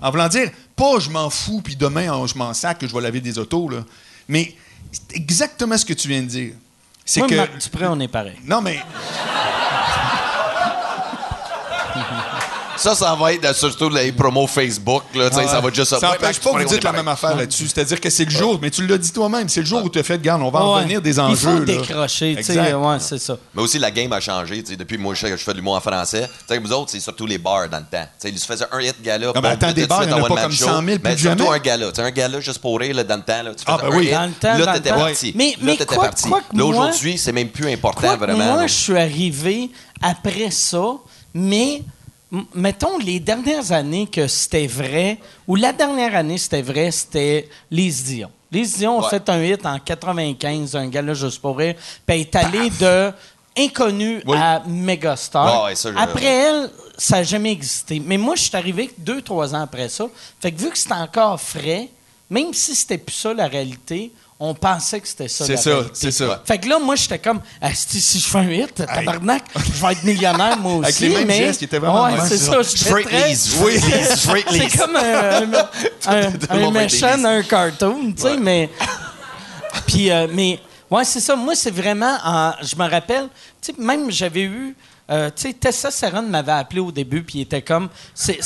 En 0.00 0.10
voulant 0.10 0.28
dire, 0.28 0.50
pas 0.74 0.98
je 0.98 1.10
m'en 1.10 1.30
fous 1.30 1.60
puis 1.62 1.76
demain 1.76 2.26
je 2.26 2.36
m'en 2.36 2.52
sac 2.52 2.78
que 2.78 2.88
je 2.88 2.94
vais 2.94 3.00
laver 3.00 3.20
des 3.20 3.38
autos, 3.38 3.68
là. 3.68 3.84
Mais 4.26 4.56
c'est 4.90 5.16
exactement 5.16 5.76
ce 5.76 5.84
que 5.84 5.92
tu 5.92 6.08
viens 6.08 6.22
de 6.22 6.28
dire. 6.28 6.54
C'est 7.04 7.20
que. 7.26 7.34
Marc 7.34 7.58
Dupré, 7.58 7.86
on 7.86 8.00
est 8.00 8.08
pareil. 8.08 8.38
Non, 8.44 8.62
mais. 8.62 8.80
Ça, 12.76 12.94
ça 12.94 13.14
va 13.14 13.32
être 13.32 13.54
surtout 13.54 13.88
les 13.88 14.12
promos 14.12 14.46
Facebook. 14.46 15.02
Là, 15.14 15.30
sais, 15.30 15.46
Ça 15.46 15.60
va 15.60 15.70
juste 15.72 15.96
Ça 15.98 16.08
n'empêche 16.08 16.40
pas 16.40 16.52
que 16.52 16.58
vous 16.62 16.68
dites 16.68 16.84
la 16.84 16.92
même 16.92 17.08
affaire 17.08 17.36
là-dessus. 17.36 17.68
C'est-à-dire 17.68 18.00
que 18.00 18.10
c'est 18.10 18.24
le 18.24 18.30
jour, 18.30 18.58
mais 18.60 18.70
tu 18.70 18.86
l'as 18.86 18.98
dit 18.98 19.12
toi-même, 19.12 19.48
c'est 19.48 19.60
le 19.60 19.66
jour 19.66 19.82
où 19.84 19.88
tu 19.88 19.98
as 19.98 20.02
fait, 20.02 20.20
garde, 20.20 20.42
on 20.42 20.50
va 20.50 20.60
en 20.60 20.72
revenir 20.74 21.00
des 21.00 21.18
enjeux. 21.20 21.34
Il 21.50 21.58
faut 21.58 21.64
décrocher, 21.64 22.34
tu 22.36 22.42
sais. 22.42 22.52
Exact. 22.56 22.74
Ouais, 22.74 22.96
c'est 23.00 23.18
ça. 23.18 23.36
Mais 23.54 23.62
aussi, 23.62 23.78
la 23.78 23.90
game 23.90 24.12
a 24.12 24.20
changé. 24.20 24.62
Depuis 24.62 24.98
moi, 24.98 25.14
je 25.14 25.20
sais 25.20 25.30
que 25.30 25.36
je 25.36 25.42
fais 25.44 25.52
de 25.52 25.58
l'humour 25.58 25.74
en 25.76 25.80
français. 25.80 26.28
Vous 26.62 26.72
autres, 26.72 26.90
c'est 26.90 27.00
surtout 27.00 27.26
les 27.26 27.38
bars 27.38 27.68
dans 27.68 27.78
le 27.78 27.84
temps. 27.84 28.06
Ils 28.24 28.38
se 28.38 28.46
faisaient 28.46 28.64
un 28.72 28.80
hit 28.80 29.00
gala. 29.02 29.32
mais 29.40 29.48
attends, 29.48 29.72
des 29.72 29.86
bars, 29.86 30.04
il 30.04 30.10
y 30.10 30.12
en 30.12 30.24
a 30.24 30.28
pas 30.28 30.42
comme 30.42 30.52
100 30.52 30.64
000 30.66 30.82
plus 30.84 31.00
Mais 31.02 31.14
que 31.14 31.20
surtout 31.20 31.50
un 31.50 31.58
gala. 31.58 31.86
Un 31.96 32.10
gala 32.10 32.40
juste 32.40 32.58
pour 32.58 32.78
rire 32.78 32.94
là, 32.96 33.04
dans 33.04 33.16
le 33.16 33.22
temps. 33.22 33.42
Là. 33.42 33.50
Tu 33.54 33.64
Ah, 33.66 33.78
faisais 33.78 33.90
ben 33.90 33.96
oui. 33.96 34.10
Dans 34.10 34.26
le 34.26 34.32
temps, 34.32 34.58
Là, 34.58 34.72
t'étais 34.74 34.90
parti. 34.90 35.32
Mais- 35.36 35.56
mais 35.60 35.72
là, 35.72 35.76
t'étais 35.78 35.96
parti. 35.96 36.28
aujourd'hui, 36.60 37.18
c'est 37.18 37.32
même 37.32 37.48
plus 37.48 37.70
important, 37.72 38.16
vraiment. 38.16 38.44
moi, 38.54 38.66
je 38.66 38.74
suis 38.74 38.96
arrivé 38.98 39.70
après 40.02 40.50
ça, 40.50 40.82
mais 41.32 41.82
mettons 42.54 42.98
les 42.98 43.20
dernières 43.20 43.72
années 43.72 44.06
que 44.06 44.26
c'était 44.26 44.66
vrai, 44.66 45.18
ou 45.46 45.56
la 45.56 45.72
dernière 45.72 46.14
année 46.16 46.38
c'était 46.38 46.62
vrai, 46.62 46.90
c'était 46.90 47.48
les 47.70 47.90
Dion. 47.90 48.30
Les 48.50 48.66
Dion 48.66 48.98
ont 48.98 49.02
fait 49.08 49.28
un 49.28 49.42
hit 49.42 49.64
en 49.66 49.78
95, 49.78 50.76
un 50.76 50.88
gars-là 50.88 51.14
juste 51.14 51.40
pour 51.40 51.58
rire, 51.58 51.74
puis 52.06 52.16
elle 52.16 52.20
est 52.20 52.36
allée 52.36 52.70
de 52.70 53.12
inconnu 53.56 54.20
Oui. 54.26 54.36
à 54.36 54.62
mégastar. 54.66 55.64
Ouais, 55.64 55.74
après 55.96 56.24
elle, 56.24 56.70
ça 56.98 57.16
n'a 57.18 57.22
jamais 57.22 57.52
existé. 57.52 58.02
Mais 58.04 58.16
moi, 58.16 58.34
je 58.36 58.42
suis 58.42 58.56
arrivé 58.56 58.90
deux, 58.98 59.22
trois 59.22 59.54
ans 59.54 59.60
après 59.62 59.88
ça. 59.88 60.06
Fait 60.40 60.50
que 60.50 60.60
vu 60.60 60.70
que 60.70 60.78
c'était 60.78 60.94
encore 60.94 61.40
frais, 61.40 61.88
même 62.30 62.52
si 62.52 62.74
c'était 62.74 62.98
plus 62.98 63.14
ça 63.14 63.32
la 63.32 63.46
réalité, 63.46 64.10
on 64.50 64.54
pensait 64.54 65.00
que 65.00 65.08
c'était 65.08 65.28
ça 65.28 65.44
C'est 65.46 65.56
ça, 65.56 65.80
c'est 65.92 66.10
ça. 66.10 66.42
Fait 66.44 66.58
que 66.58 66.68
là, 66.68 66.78
moi, 66.78 66.96
j'étais 66.96 67.18
comme, 67.18 67.40
Asti, 67.60 68.00
si 68.00 68.18
je 68.20 68.26
fais 68.26 68.38
un 68.38 68.50
hit, 68.50 68.74
tabarnak, 68.74 69.44
je 69.56 69.84
vais 69.86 69.92
être 69.92 70.04
millionnaire, 70.04 70.58
moi 70.58 70.74
aussi. 70.76 70.84
Avec 70.84 71.00
les 71.00 71.08
mêmes 71.18 71.26
mais... 71.26 71.36
gestes, 71.38 71.62
il 71.62 71.64
était 71.64 71.78
vraiment 71.78 72.04
Ouais, 72.04 72.12
c'est 72.28 72.38
ça. 72.38 72.62
je 72.62 72.68
Straight. 72.68 73.08
Oui, 73.62 73.78
straight 74.16 74.46
C'est 74.50 74.78
comme 74.78 74.96
un, 74.96 75.42
un, 75.42 75.52
un, 76.06 76.32
un 76.66 76.70
méchant 76.70 77.18
d'un 77.18 77.42
cartoon, 77.42 78.12
tu 78.16 78.22
sais, 78.22 78.36
mais... 78.36 78.70
Puis, 79.86 80.10
euh, 80.10 80.26
mais, 80.32 80.60
ouais, 80.90 81.04
c'est 81.04 81.20
ça. 81.20 81.36
Moi, 81.36 81.54
c'est 81.54 81.70
vraiment, 81.74 82.16
en- 82.24 82.52
je 82.62 82.76
me 82.76 82.88
rappelle, 82.88 83.28
tu 83.60 83.72
sais, 83.72 83.74
même 83.78 84.10
j'avais 84.10 84.42
eu, 84.42 84.76
euh, 85.10 85.28
tu 85.34 85.42
sais, 85.48 85.52
Tessa 85.52 85.90
Serron 85.90 86.22
m'avait 86.22 86.52
appelé 86.52 86.80
au 86.80 86.90
début, 86.92 87.22
puis 87.22 87.40
il 87.40 87.42
était 87.42 87.60
comme, 87.62 87.88
c'est- 88.14 88.38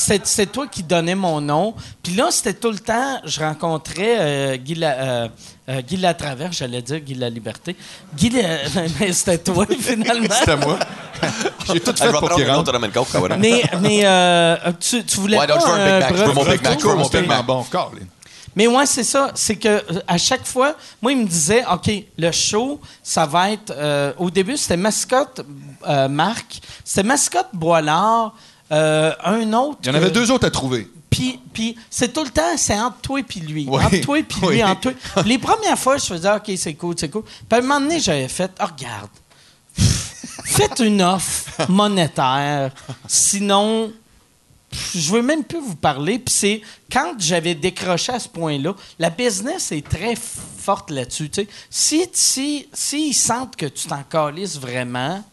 toi 0.47 0.67
qui 0.67 0.83
donnais 0.83 1.15
mon 1.15 1.39
nom. 1.41 1.73
Puis 2.03 2.13
là, 2.15 2.27
c'était 2.31 2.53
tout 2.53 2.71
le 2.71 2.79
temps, 2.79 3.19
je 3.23 3.39
rencontrais 3.39 4.17
euh, 4.19 4.57
Guy, 4.57 4.75
La- 4.75 4.99
euh, 4.99 5.27
euh, 5.69 5.81
Guy 5.81 5.97
Latraverse, 5.97 6.57
j'allais 6.57 6.81
dire 6.81 6.99
Guy 6.99 7.13
La 7.15 7.29
Liberté. 7.29 7.75
Guy, 8.15 8.29
La- 8.29 8.41
mais 8.99 9.13
c'était 9.13 9.37
toi, 9.37 9.65
finalement. 9.79 10.35
C'était 10.37 10.57
moi. 10.57 10.77
J'ai 11.71 11.79
tout 11.79 11.91
Ah, 11.91 11.93
Je 11.97 12.03
fait 12.03 12.11
pour 12.11 12.19
prendre 12.21 12.35
qu'il 12.35 12.43
rentre. 12.49 12.57
va, 13.19 13.27
là. 13.29 13.37
Mais, 13.37 13.61
mais 13.81 14.01
euh, 14.05 14.55
tu, 14.79 15.03
tu 15.05 15.17
voulais 15.19 15.37
Ouais, 15.37 15.47
pas 15.47 15.53
donc, 15.53 15.61
je 15.65 15.71
veux 15.71 15.73
un 15.73 15.85
Big 15.85 15.93
un 15.93 15.99
Mac, 15.99 16.09
je 16.17 16.23
veux 16.23 16.33
mon 16.33 16.43
Big 16.45 16.63
Mac, 16.63 16.79
je 16.79 16.85
veux 16.87 16.95
mon 16.95 17.01
Big 17.03 17.11
tellement 17.11 17.35
Mac. 17.37 17.45
bon. 17.45 17.63
Colin. 17.69 18.05
Mais 18.59 18.67
ouais, 18.67 18.85
c'est 18.85 19.05
ça. 19.05 19.31
C'est 19.35 19.55
que 19.55 19.69
euh, 19.69 20.01
à 20.05 20.17
chaque 20.17 20.45
fois, 20.45 20.75
moi, 21.01 21.13
il 21.13 21.19
me 21.19 21.25
disait, 21.25 21.63
OK, 21.71 21.89
le 22.17 22.29
show, 22.33 22.81
ça 23.01 23.25
va 23.25 23.51
être. 23.51 23.71
euh, 23.71 24.11
au 24.17 24.29
début, 24.29 24.57
c'était 24.57 24.75
mascotte 24.75 25.45
euh, 25.87 26.09
Marc, 26.09 26.59
c'était 26.83 27.07
mascotte 27.07 27.47
Boilard, 27.53 28.35
euh, 28.73 29.13
un 29.23 29.53
autre. 29.53 29.77
Il 29.83 29.87
y 29.87 29.91
en 29.91 29.93
avait 29.93 30.11
deux 30.11 30.29
autres 30.29 30.45
à 30.45 30.51
trouver. 30.51 30.89
Puis, 31.09 31.39
puis 31.53 31.77
c'est 31.89 32.11
tout 32.11 32.21
le 32.21 32.31
temps, 32.31 32.57
c'est 32.57 32.77
entre 32.77 32.97
toi 32.97 33.21
et 33.21 33.23
puis 33.23 33.39
lui. 33.39 33.65
Oui. 33.69 33.81
Entre 33.81 34.01
toi 34.01 34.19
et 34.19 34.23
puis 34.23 34.41
lui, 34.45 34.61
entre 34.61 34.81
toi. 34.81 34.91
Les 35.25 35.37
premières 35.37 35.79
fois, 35.79 35.95
je 35.95 36.07
faisais, 36.07 36.29
OK, 36.29 36.51
c'est 36.57 36.73
cool, 36.73 36.95
c'est 36.97 37.07
cool. 37.07 37.23
Puis 37.23 37.39
à 37.51 37.55
un 37.59 37.61
moment 37.61 37.79
donné, 37.79 38.01
j'avais 38.01 38.27
fait, 38.27 38.51
oh, 38.61 38.65
regarde, 38.65 39.09
faites 40.43 40.79
une 40.81 41.01
offre 41.01 41.45
monétaire. 41.69 42.71
Sinon, 43.07 43.93
je 44.71 45.11
veux 45.11 45.21
même 45.21 45.43
plus 45.43 45.59
vous 45.59 45.75
parler. 45.75 46.19
Puis 46.19 46.33
c'est 46.33 46.61
quand 46.91 47.13
j'avais 47.19 47.55
décroché 47.55 48.11
à 48.13 48.19
ce 48.19 48.29
point-là, 48.29 48.73
la 48.97 49.09
business 49.09 49.71
est 49.71 49.87
très 49.87 50.15
forte 50.15 50.91
là-dessus. 50.91 51.29
tu 51.29 51.41
sais. 51.41 51.47
Si, 51.69 52.09
si, 52.13 52.67
s'ils 52.73 53.13
sentent 53.15 53.55
que 53.55 53.65
tu 53.65 53.87
t'en 53.87 54.03
calisses 54.03 54.59
vraiment, 54.59 55.23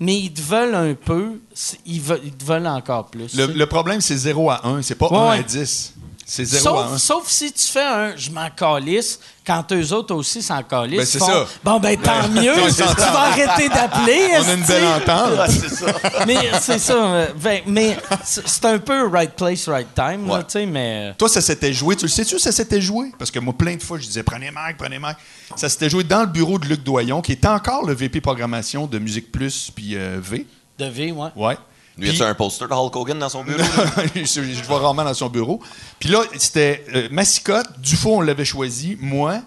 mais 0.00 0.18
ils 0.18 0.32
te 0.32 0.40
veulent 0.40 0.74
un 0.74 0.94
peu, 0.94 1.40
ils, 1.86 2.00
veulent, 2.00 2.20
ils 2.24 2.32
te 2.32 2.44
veulent 2.44 2.66
encore 2.66 3.06
plus. 3.06 3.34
Le, 3.34 3.64
problème, 3.64 4.00
c'est 4.00 4.16
0 4.16 4.50
à 4.50 4.66
1. 4.66 4.82
C'est 4.82 4.94
pas 4.94 5.08
Ouais, 5.08 5.16
1 5.16 5.30
ouais. 5.30 5.38
à 5.38 5.42
10. 5.42 5.94
C'est 6.28 6.44
0 6.44 6.76
à 6.76 6.86
1. 6.94 6.98
Sauf, 6.98 7.28
si 7.28 7.52
tu 7.52 7.62
fais 7.68 7.84
un 7.84 8.16
je 8.16 8.30
m'en 8.32 8.50
calisse 8.50 9.20
quand 9.46 9.64
eux 9.70 9.92
autres 9.92 10.12
aussi 10.12 10.42
s'en 10.42 10.60
calissent. 10.64 10.98
Ben, 10.98 11.06
c'est 11.06 11.18
ils 11.18 11.20
font, 11.20 11.26
ça. 11.26 11.46
Bon, 11.62 11.78
ben 11.78 11.96
tant 11.96 12.28
mieux. 12.28 12.52
on 12.64 12.68
tu 12.68 12.82
vas 12.82 13.20
arrêter 13.20 13.68
d'appeler. 13.68 14.30
On 14.40 14.48
a 14.48 14.54
une 14.54 14.64
belle 14.64 14.86
entente. 14.86 15.50
Mais 16.26 16.50
c'est 16.60 16.80
ça. 16.80 16.94
euh, 16.94 17.26
ben, 17.40 17.62
mais 17.66 17.96
c'est 18.24 18.46
c'est 18.48 18.64
un 18.64 18.78
peu 18.78 19.06
right 19.06 19.34
place, 19.36 19.68
right 19.68 19.86
time. 19.94 20.28
Ouais. 20.28 20.66
mais. 20.66 21.14
Toi, 21.16 21.28
ça 21.28 21.40
s'était 21.40 21.72
joué. 21.72 21.94
Tu 21.94 22.06
le 22.06 22.10
sais-tu, 22.10 22.40
ça 22.40 22.50
s'était 22.50 22.80
joué? 22.80 23.12
Parce 23.16 23.30
que 23.30 23.38
moi, 23.38 23.54
plein 23.56 23.76
de 23.76 23.82
fois, 23.82 23.98
je 23.98 24.06
disais 24.06 24.24
prenez 24.24 24.50
Mike, 24.50 24.78
prenez 24.78 24.98
Mike. 24.98 25.18
Ça 25.54 25.68
s'était 25.68 25.88
joué 25.88 26.02
dans 26.02 26.20
le 26.22 26.26
bureau 26.26 26.58
de 26.58 26.66
Luc 26.66 26.82
Doyon, 26.82 27.22
qui 27.22 27.32
est 27.32 27.46
encore 27.46 27.86
le 27.86 27.94
VP 27.94 28.20
programmation 28.20 28.88
de 28.88 28.98
Musique 28.98 29.30
Plus 29.30 29.70
puis 29.74 29.94
euh, 29.94 30.18
V. 30.20 30.44
De 30.78 30.86
V, 30.86 31.12
ouais. 31.12 31.28
Ouais. 31.36 31.56
Lui, 31.98 32.08
Puis- 32.10 32.18
y 32.18 32.22
a 32.22 32.28
un 32.28 32.34
poster 32.34 32.68
de 32.68 32.74
Hulk 32.74 32.94
Hogan 32.94 33.18
dans 33.18 33.28
son 33.28 33.42
bureau? 33.44 33.62
je, 34.14 34.24
je 34.24 34.40
le 34.40 34.66
vois 34.66 34.80
rarement 34.80 35.04
dans 35.04 35.14
son 35.14 35.28
bureau. 35.28 35.60
Puis 35.98 36.08
là, 36.10 36.22
c'était 36.38 36.84
euh, 36.94 37.08
Massicotte, 37.10 37.80
Dufault, 37.80 38.16
on 38.16 38.20
l'avait 38.20 38.44
choisi, 38.44 38.96
moi. 39.00 39.40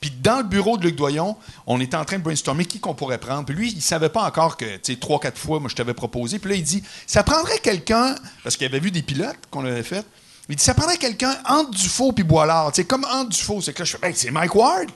Puis 0.00 0.10
dans 0.10 0.36
le 0.38 0.44
bureau 0.44 0.76
de 0.76 0.84
Luc 0.84 0.94
Doyon, 0.94 1.36
on 1.66 1.80
était 1.80 1.96
en 1.96 2.04
train 2.04 2.18
de 2.18 2.22
brainstormer 2.22 2.64
qui 2.66 2.78
qu'on 2.78 2.94
pourrait 2.94 3.18
prendre. 3.18 3.44
Puis 3.46 3.54
lui, 3.56 3.72
il 3.72 3.80
savait 3.82 4.10
pas 4.10 4.22
encore 4.22 4.56
que, 4.56 4.64
tu 4.76 4.92
sais, 4.92 4.96
trois, 4.96 5.18
quatre 5.18 5.38
fois, 5.38 5.58
moi, 5.58 5.68
je 5.70 5.74
t'avais 5.74 5.94
proposé. 5.94 6.38
Puis 6.38 6.50
là, 6.50 6.56
il 6.56 6.62
dit, 6.62 6.82
ça 7.06 7.22
prendrait 7.24 7.58
quelqu'un, 7.58 8.14
parce 8.44 8.56
qu'il 8.56 8.66
avait 8.66 8.78
vu 8.78 8.90
des 8.90 9.02
pilotes 9.02 9.38
qu'on 9.50 9.64
avait 9.64 9.82
fait. 9.82 10.04
Il 10.48 10.54
dit, 10.54 10.62
ça 10.62 10.74
prendrait 10.74 10.98
quelqu'un 10.98 11.34
entre 11.48 11.70
Dufault 11.70 12.12
puis 12.12 12.22
Boilard. 12.22 12.70
Tu 12.70 12.82
sais, 12.82 12.86
comme 12.86 13.04
entre 13.04 13.30
Dufault. 13.30 13.60
C'est 13.62 13.72
que 13.72 13.80
là, 13.80 13.84
je 13.84 13.96
fais, 13.96 14.06
Hey, 14.06 14.14
c'est 14.14 14.30
Mike 14.30 14.54
Ward? 14.54 14.86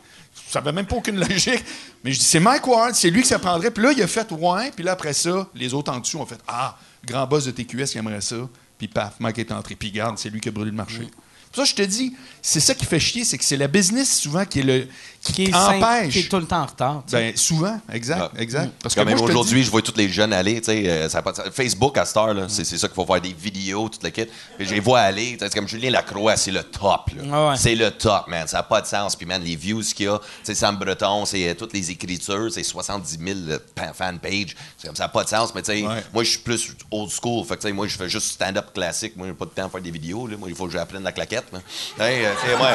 Ça 0.49 0.61
n'avait 0.61 0.71
même 0.73 0.87
pas 0.87 0.97
aucune 0.97 1.17
logique. 1.29 1.65
Mais 2.05 2.13
je 2.13 2.19
dis, 2.21 2.25
c'est 2.25 2.39
Mike 2.39 2.67
Ward, 2.69 2.95
c'est 2.95 3.11
lui 3.11 3.23
que 3.23 3.27
ça 3.27 3.39
prendrait. 3.41 3.73
Puis 3.73 3.83
là, 3.83 3.91
il 3.93 4.01
a 4.03 4.07
fait 4.07 4.31
ouais. 4.31 4.71
Puis 4.71 4.85
là, 4.85 4.93
après 4.93 5.13
ça, 5.15 5.49
les 5.57 5.75
autres 5.75 5.91
en 5.93 5.99
dessous 5.99 6.19
ont 6.19 6.27
fait, 6.27 6.39
ah, 6.47 6.77
grand 7.05 7.27
boss 7.27 7.45
de 7.45 7.51
TQS 7.51 7.87
qui 7.93 7.99
aimerait 7.99 8.21
ça. 8.21 8.49
Puis 8.79 8.89
paf, 8.89 9.21
Mike 9.21 9.39
est 9.39 9.53
entré. 9.53 9.75
Puis 9.75 9.91
garde, 9.91 10.19
c'est 10.19 10.31
lui 10.31 10.41
qui 10.41 10.49
a 10.49 10.53
brûlé 10.53 10.71
le 10.71 10.77
marché. 10.77 11.09
Pour 11.53 11.57
ça, 11.57 11.65
je 11.65 11.75
te 11.75 11.83
dis, 11.83 12.15
c'est 12.41 12.61
ça 12.61 12.75
qui 12.75 12.87
fait 12.87 13.01
chier, 13.01 13.25
c'est 13.25 13.37
que 13.37 13.45
c'est 13.45 13.57
la 13.57 13.67
business 13.67 14.21
souvent 14.21 14.45
qui 14.45 14.61
est 14.61 14.63
le, 14.63 14.87
qui 15.23 15.45
est, 15.45 15.55
empêche. 15.55 16.13
qui 16.13 16.19
est 16.21 16.29
tout 16.31 16.39
le 16.39 16.47
temps 16.47 16.63
en 16.63 16.67
retard. 16.67 17.03
tu 17.07 17.11
sais. 17.13 17.17
Ben, 17.31 17.37
souvent, 17.37 17.79
exact, 17.93 18.21
Ah. 18.35 18.41
exact. 18.41 18.73
Parce 18.83 18.95
Quand 18.95 19.05
même 19.05 19.21
aujourd'hui, 19.21 19.61
dis- 19.61 19.67
je 19.67 19.71
vois 19.71 19.83
tous 19.83 19.95
les 19.97 20.09
jeunes 20.09 20.33
aller. 20.33 20.61
tu 20.61 20.67
sais, 20.73 20.89
euh, 20.89 21.09
ça 21.11 21.19
a 21.19 21.23
pas 21.23 21.33
de 21.33 21.37
sens. 21.37 21.47
Facebook 21.53 21.99
à 21.99 22.05
cette 22.07 22.17
heure, 22.17 22.33
là, 22.33 22.47
c'est 22.49 22.65
c'est 22.65 22.79
ça 22.79 22.89
qu'il 22.89 22.95
faut 22.95 23.05
faire 23.05 23.21
des 23.21 23.33
vidéos, 23.35 23.89
tout 23.91 23.99
le 24.03 24.09
kit. 24.11 24.25
Je 24.59 24.73
les 24.75 24.81
vois 24.81 25.01
aller. 25.01 25.37
C'est 25.39 25.53
comme 25.55 25.69
Julien 25.69 25.91
Lacroix, 25.91 26.37
c'est 26.37 26.51
le 26.51 26.63
top. 26.63 27.11
là. 27.17 27.23
Ah 27.33 27.49
ouais. 27.51 27.57
C'est 27.59 27.75
le 27.75 27.91
top, 27.91 28.29
man. 28.29 28.47
Ça 28.49 28.59
n'a 28.59 28.63
pas 28.63 28.81
de 28.81 28.87
sens. 28.87 29.15
Puis, 29.15 29.27
man, 29.27 29.43
les 29.43 29.57
views 29.57 29.83
qu'il 29.95 30.07
y 30.07 30.09
a, 30.09 30.19
tu 30.19 30.25
sais, 30.45 30.55
Sam 30.55 30.77
Breton, 30.77 31.27
c'est 31.27 31.49
euh, 31.51 31.55
toutes 31.55 31.75
les 31.75 31.91
écritures, 31.91 32.49
c'est 32.53 32.63
70 32.63 33.19
000 33.23 33.39
euh, 33.51 33.59
pa- 33.75 33.93
fanpages. 33.93 34.57
C'est 34.79 34.87
comme 34.87 34.97
ça 34.97 35.05
n'a 35.05 35.09
pas 35.09 35.25
de 35.25 35.29
sens. 35.29 35.55
Mais, 35.55 35.61
tu 35.63 35.73
sais, 35.73 35.87
Ouais. 35.87 36.03
moi, 36.15 36.25
je 36.25 36.31
suis 36.31 36.39
plus 36.39 36.75
old 36.91 37.11
school. 37.11 37.45
Fait 37.47 37.57
que, 37.57 37.61
tu 37.63 37.69
sais, 37.69 37.73
moi, 37.75 37.87
je 37.87 37.97
fais 37.97 38.09
juste 38.09 38.27
stand-up 38.33 38.73
classique. 38.73 39.17
Moi, 39.17 39.27
j'ai 39.27 39.35
pas 39.35 39.45
de 39.45 39.51
temps 39.51 39.67
à 39.67 39.69
faire 39.69 39.81
des 39.83 39.91
vidéos. 39.91 40.27
Là. 40.27 40.37
Moi, 40.39 40.49
il 40.49 40.55
faut 40.55 40.67
que 40.67 40.73
j'apprenne 40.73 41.03
la 41.03 41.13
claquette. 41.13 41.45
là. 41.53 41.59
Euh, 42.01 42.33
c'est- 42.45 42.57
moi, 42.57 42.69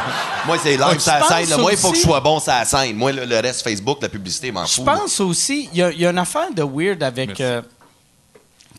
moi, 0.45 0.57
c'est 0.61 0.71
live 0.71 0.79
la 0.79 0.85
pense 0.93 1.03
scène. 1.27 1.49
là. 1.49 1.57
Moi, 1.57 1.71
il 1.71 1.77
faut 1.77 1.91
que 1.91 1.97
je 1.97 2.01
sois 2.03 2.19
bon 2.19 2.34
sur 2.39 2.51
la 2.51 2.65
scène. 2.65 2.95
Moi, 2.95 3.11
le, 3.11 3.25
le 3.25 3.39
reste, 3.39 3.61
Facebook, 3.63 3.99
la 4.01 4.09
publicité, 4.09 4.51
m'en 4.51 4.65
Je 4.65 4.73
fous. 4.75 4.85
là. 4.85 4.97
pense 4.97 5.19
aussi, 5.19 5.69
il 5.73 5.79
y, 5.79 5.81
a- 5.81 5.91
il 5.91 5.99
y 5.99 6.05
a 6.05 6.09
une 6.11 6.17
affaire 6.17 6.51
de 6.53 6.63
weird 6.63 7.01
avec 7.03 7.39
euh, 7.41 7.61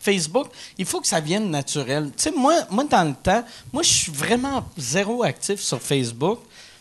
Facebook. 0.01 0.47
Il 0.77 0.85
faut 0.85 1.01
que 1.01 1.07
ça 1.07 1.19
vienne 1.19 1.49
naturel. 1.49 2.11
Tu 2.15 2.23
sais, 2.23 2.31
moi, 2.31 2.55
moi, 2.69 2.83
dans 2.85 3.03
le 3.07 3.13
temps, 3.21 3.43
moi, 3.73 3.83
je 3.83 3.89
suis 3.89 4.11
vraiment 4.11 4.65
zéro 4.77 5.23
actif 5.23 5.59
sur 5.59 5.81
Facebook. 5.81 6.39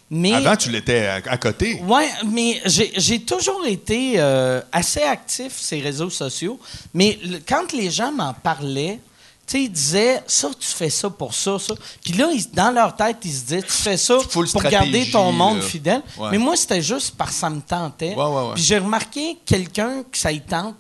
Mais, 0.08 0.32
Avant, 0.34 0.54
tu 0.54 0.70
l'étais 0.70 1.06
à, 1.06 1.14
à 1.26 1.36
côté. 1.36 1.80
Ouais, 1.82 2.08
mais 2.24 2.60
j'ai 2.66 2.92
j'ai 2.96 3.20
toujours 3.22 3.66
été 3.66 4.14
euh, 4.18 4.60
assez 4.70 5.02
actif 5.02 5.56
sur 5.58 5.76
les 5.76 5.82
réseaux 5.82 6.10
sociaux. 6.10 6.60
Mais 6.94 7.18
le- 7.24 7.40
quand 7.46 7.72
les 7.72 7.90
gens 7.90 8.12
m'en 8.12 8.32
parlaient, 8.32 9.00
tu 9.46 9.52
sais, 9.58 9.62
ils 9.64 9.70
disaient 9.70 10.22
ça, 10.26 10.48
tu 10.58 10.66
fais 10.66 10.90
ça 10.90 11.08
pour 11.08 11.32
ça, 11.32 11.58
ça. 11.58 11.74
Puis 12.02 12.14
là, 12.14 12.28
ils- 12.32 12.50
dans 12.50 12.70
leur 12.72 12.96
tête, 12.96 13.18
ils 13.24 13.32
se 13.32 13.42
disaient, 13.44 13.62
tu 13.62 13.70
fais 13.72 13.96
ça 13.96 14.18
Full 14.28 14.50
pour 14.50 14.62
garder 14.62 15.08
ton 15.10 15.30
monde 15.30 15.58
là. 15.58 15.62
fidèle. 15.62 16.02
Ouais. 16.18 16.30
Mais 16.32 16.38
moi, 16.38 16.56
c'était 16.56 16.82
juste 16.82 17.14
parce 17.16 17.30
que 17.30 17.36
ça 17.36 17.50
me 17.50 17.60
tentait. 17.60 18.14
Ouais, 18.14 18.24
ouais, 18.24 18.42
ouais. 18.48 18.54
Puis 18.54 18.62
j'ai 18.64 18.78
remarqué 18.78 19.38
quelqu'un 19.46 20.02
que 20.10 20.18
ça 20.18 20.32
y 20.32 20.40
tente 20.40 20.74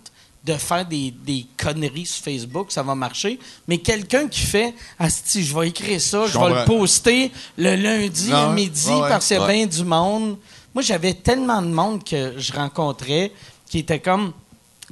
de 0.44 0.54
faire 0.54 0.84
des, 0.86 1.10
des 1.10 1.44
conneries 1.56 2.06
sur 2.06 2.22
Facebook, 2.24 2.70
ça 2.70 2.82
va 2.82 2.94
marcher. 2.94 3.38
Mais 3.66 3.78
quelqu'un 3.78 4.28
qui 4.28 4.40
fait 4.40 4.74
Asti, 4.98 5.42
je 5.44 5.56
vais 5.58 5.68
écrire 5.68 6.00
ça, 6.00 6.26
je, 6.26 6.38
vais 6.38 6.48
le 6.60 6.64
poster 6.64 7.32
le 7.56 7.74
lundi 7.74 8.32
à 8.32 8.48
midi 8.48 8.90
parce 9.08 9.26
qu'il 9.26 9.36
y 9.38 9.40
a 9.40 9.46
bien 9.46 9.66
du 9.66 9.84
monde. 9.84 10.36
Moi, 10.72 10.82
j'avais 10.82 11.14
tellement 11.14 11.60
de 11.62 11.66
monde 11.68 12.04
que 12.04 12.34
je 12.38 12.52
rencontrais 12.52 13.32
qui 13.68 13.78
était 13.80 13.98
comme. 14.00 14.32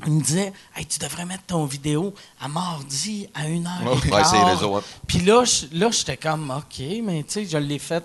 Il 0.06 0.12
me 0.14 0.20
disait, 0.22 0.52
hey, 0.76 0.84
tu 0.86 0.98
devrais 0.98 1.24
mettre 1.24 1.44
ton 1.44 1.64
vidéo 1.66 2.12
à 2.40 2.48
mardi 2.48 3.28
à 3.34 3.46
une 3.46 3.66
heure. 3.66 3.80
et 4.04 4.10
Ouais. 4.10 4.20
Puis 5.06 5.20
là, 5.20 5.44
je- 5.44 5.66
là, 5.78 5.88
j'étais 5.92 6.16
comme, 6.16 6.50
OK, 6.50 6.84
mais 7.04 7.22
tu 7.22 7.32
sais, 7.34 7.46
je 7.46 7.58
l'ai 7.58 7.78
fait 7.78 8.04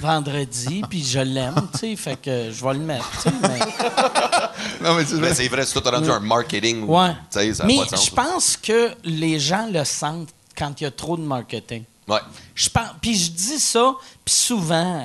vendredi, 0.00 0.82
puis 0.90 1.02
je 1.02 1.20
l'aime, 1.20 1.54
tu 1.72 1.78
sais, 1.78 1.96
fait 1.96 2.16
que 2.20 2.50
je 2.52 2.62
vais 2.64 2.74
le 2.74 2.80
mettre, 2.80 3.10
tu 3.12 3.30
sais, 3.30 3.32
mais- 3.40 3.58
Non, 4.82 4.94
mais 4.94 5.04
c'est 5.04 5.14
Mais 5.14 5.20
vrai. 5.28 5.34
c'est 5.34 5.48
vrai, 5.48 5.64
c'est 5.66 5.80
tout 5.80 5.88
rendu 5.88 6.10
un 6.10 6.20
marketing. 6.20 6.84
Ouais. 6.86 7.12
Ça 7.30 7.64
Mais 7.64 7.76
je 8.04 8.10
pense 8.10 8.56
que 8.56 8.90
les 9.04 9.38
gens 9.40 9.66
le 9.72 9.84
sentent 9.84 10.28
quand 10.56 10.78
il 10.80 10.84
y 10.84 10.86
a 10.86 10.90
trop 10.90 11.16
de 11.16 11.22
marketing. 11.22 11.84
Ouais. 12.10 12.20
Je 12.54 12.68
pense, 12.68 12.88
puis 13.00 13.14
je 13.16 13.30
dis 13.30 13.58
ça, 13.58 13.94
puis 14.24 14.34
souvent, 14.34 15.00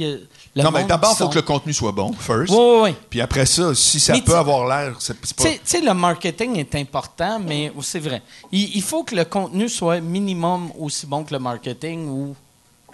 euh, 0.00 0.18
le 0.54 0.62
Non, 0.62 0.70
mais 0.70 0.84
d'abord, 0.84 1.12
il 1.12 1.18
faut 1.18 1.24
sont- 1.24 1.30
que 1.30 1.36
le 1.36 1.42
contenu 1.42 1.72
soit 1.72 1.92
bon, 1.92 2.12
first. 2.14 2.50
Oui, 2.52 2.58
oui, 2.58 2.78
oui. 2.84 2.94
Puis 3.10 3.20
après 3.20 3.46
ça, 3.46 3.74
si 3.74 4.00
ça 4.00 4.14
Mais 4.14 4.22
peut 4.22 4.34
avoir 4.34 4.66
l'air, 4.66 4.96
c'est 4.98 5.14
pas. 5.18 5.44
Tu 5.44 5.60
sais- 5.64 5.80
le 5.80 5.94
marketing 5.94 6.56
est 6.56 6.74
important, 6.74 7.38
mais 7.38 7.72
c'est 7.82 8.00
vrai. 8.00 8.22
Il, 8.50 8.74
il 8.76 8.82
faut 8.82 9.04
que 9.04 9.14
le 9.14 9.24
contenu 9.24 9.68
soit 9.68 10.00
minimum 10.00 10.70
aussi 10.78 11.06
bon 11.06 11.22
que 11.24 11.32
le 11.34 11.38
marketing 11.38 12.08
ou 12.08 12.34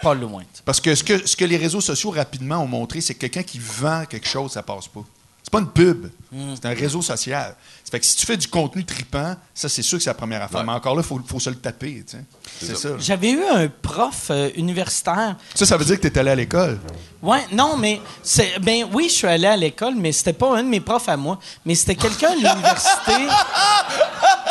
pas 0.01 0.13
loin. 0.13 0.41
tu 0.41 0.47
sais. 0.57 0.61
Parce 0.65 0.81
que 0.81 0.93
ce, 0.93 1.03
que 1.03 1.25
ce 1.25 1.35
que 1.35 1.45
les 1.45 1.57
réseaux 1.57 1.81
sociaux 1.81 2.11
rapidement 2.11 2.57
ont 2.57 2.67
montré, 2.67 2.99
c'est 3.01 3.13
que 3.13 3.21
quelqu'un 3.21 3.43
qui 3.43 3.59
vend 3.59 4.03
quelque 4.05 4.27
chose, 4.27 4.51
ça 4.51 4.61
passe 4.61 4.87
pas. 4.87 5.01
C'est 5.41 5.51
pas 5.51 5.59
une 5.59 5.69
pub. 5.69 6.07
Mm. 6.31 6.53
C'est 6.55 6.65
un 6.65 6.73
réseau 6.73 7.01
social. 7.01 7.55
Fait 7.93 7.99
que 7.99 8.05
si 8.07 8.15
tu 8.17 8.25
fais 8.25 8.37
du 8.37 8.47
contenu 8.47 8.83
tripant, 8.83 9.35
ça, 9.53 9.69
c'est 9.69 9.83
sûr 9.83 9.99
que 9.99 10.03
c'est 10.03 10.09
la 10.09 10.15
première 10.15 10.41
affaire. 10.41 10.61
Ouais. 10.61 10.65
Mais 10.65 10.71
encore 10.73 10.95
là, 10.95 11.03
il 11.03 11.07
faut, 11.07 11.21
faut 11.27 11.39
se 11.39 11.51
le 11.51 11.57
taper. 11.57 12.03
tu 12.09 12.17
sais. 12.17 12.23
C'est 12.65 12.75
ça. 12.75 12.89
J'avais 12.97 13.29
eu 13.29 13.43
un 13.45 13.67
prof 13.67 14.29
euh, 14.31 14.49
universitaire. 14.55 15.35
Ça, 15.53 15.67
ça 15.67 15.77
veut 15.77 15.85
dire 15.85 15.99
que 15.99 16.07
tu 16.07 16.11
es 16.11 16.17
allé 16.17 16.31
à 16.31 16.35
l'école. 16.35 16.79
Ouais, 17.21 17.45
non, 17.51 17.77
mais 17.77 18.01
c'est 18.23 18.57
ben 18.59 18.85
oui, 18.91 19.05
je 19.09 19.13
suis 19.13 19.27
allé 19.27 19.45
à 19.45 19.55
l'école, 19.55 19.93
mais 19.95 20.11
c'était 20.11 20.33
pas 20.33 20.57
un 20.57 20.63
de 20.63 20.69
mes 20.69 20.79
profs 20.79 21.07
à 21.07 21.15
moi, 21.17 21.37
mais 21.65 21.75
c'était 21.75 21.93
quelqu'un 21.95 22.31
à 22.31 22.35
l'université. 22.35 23.11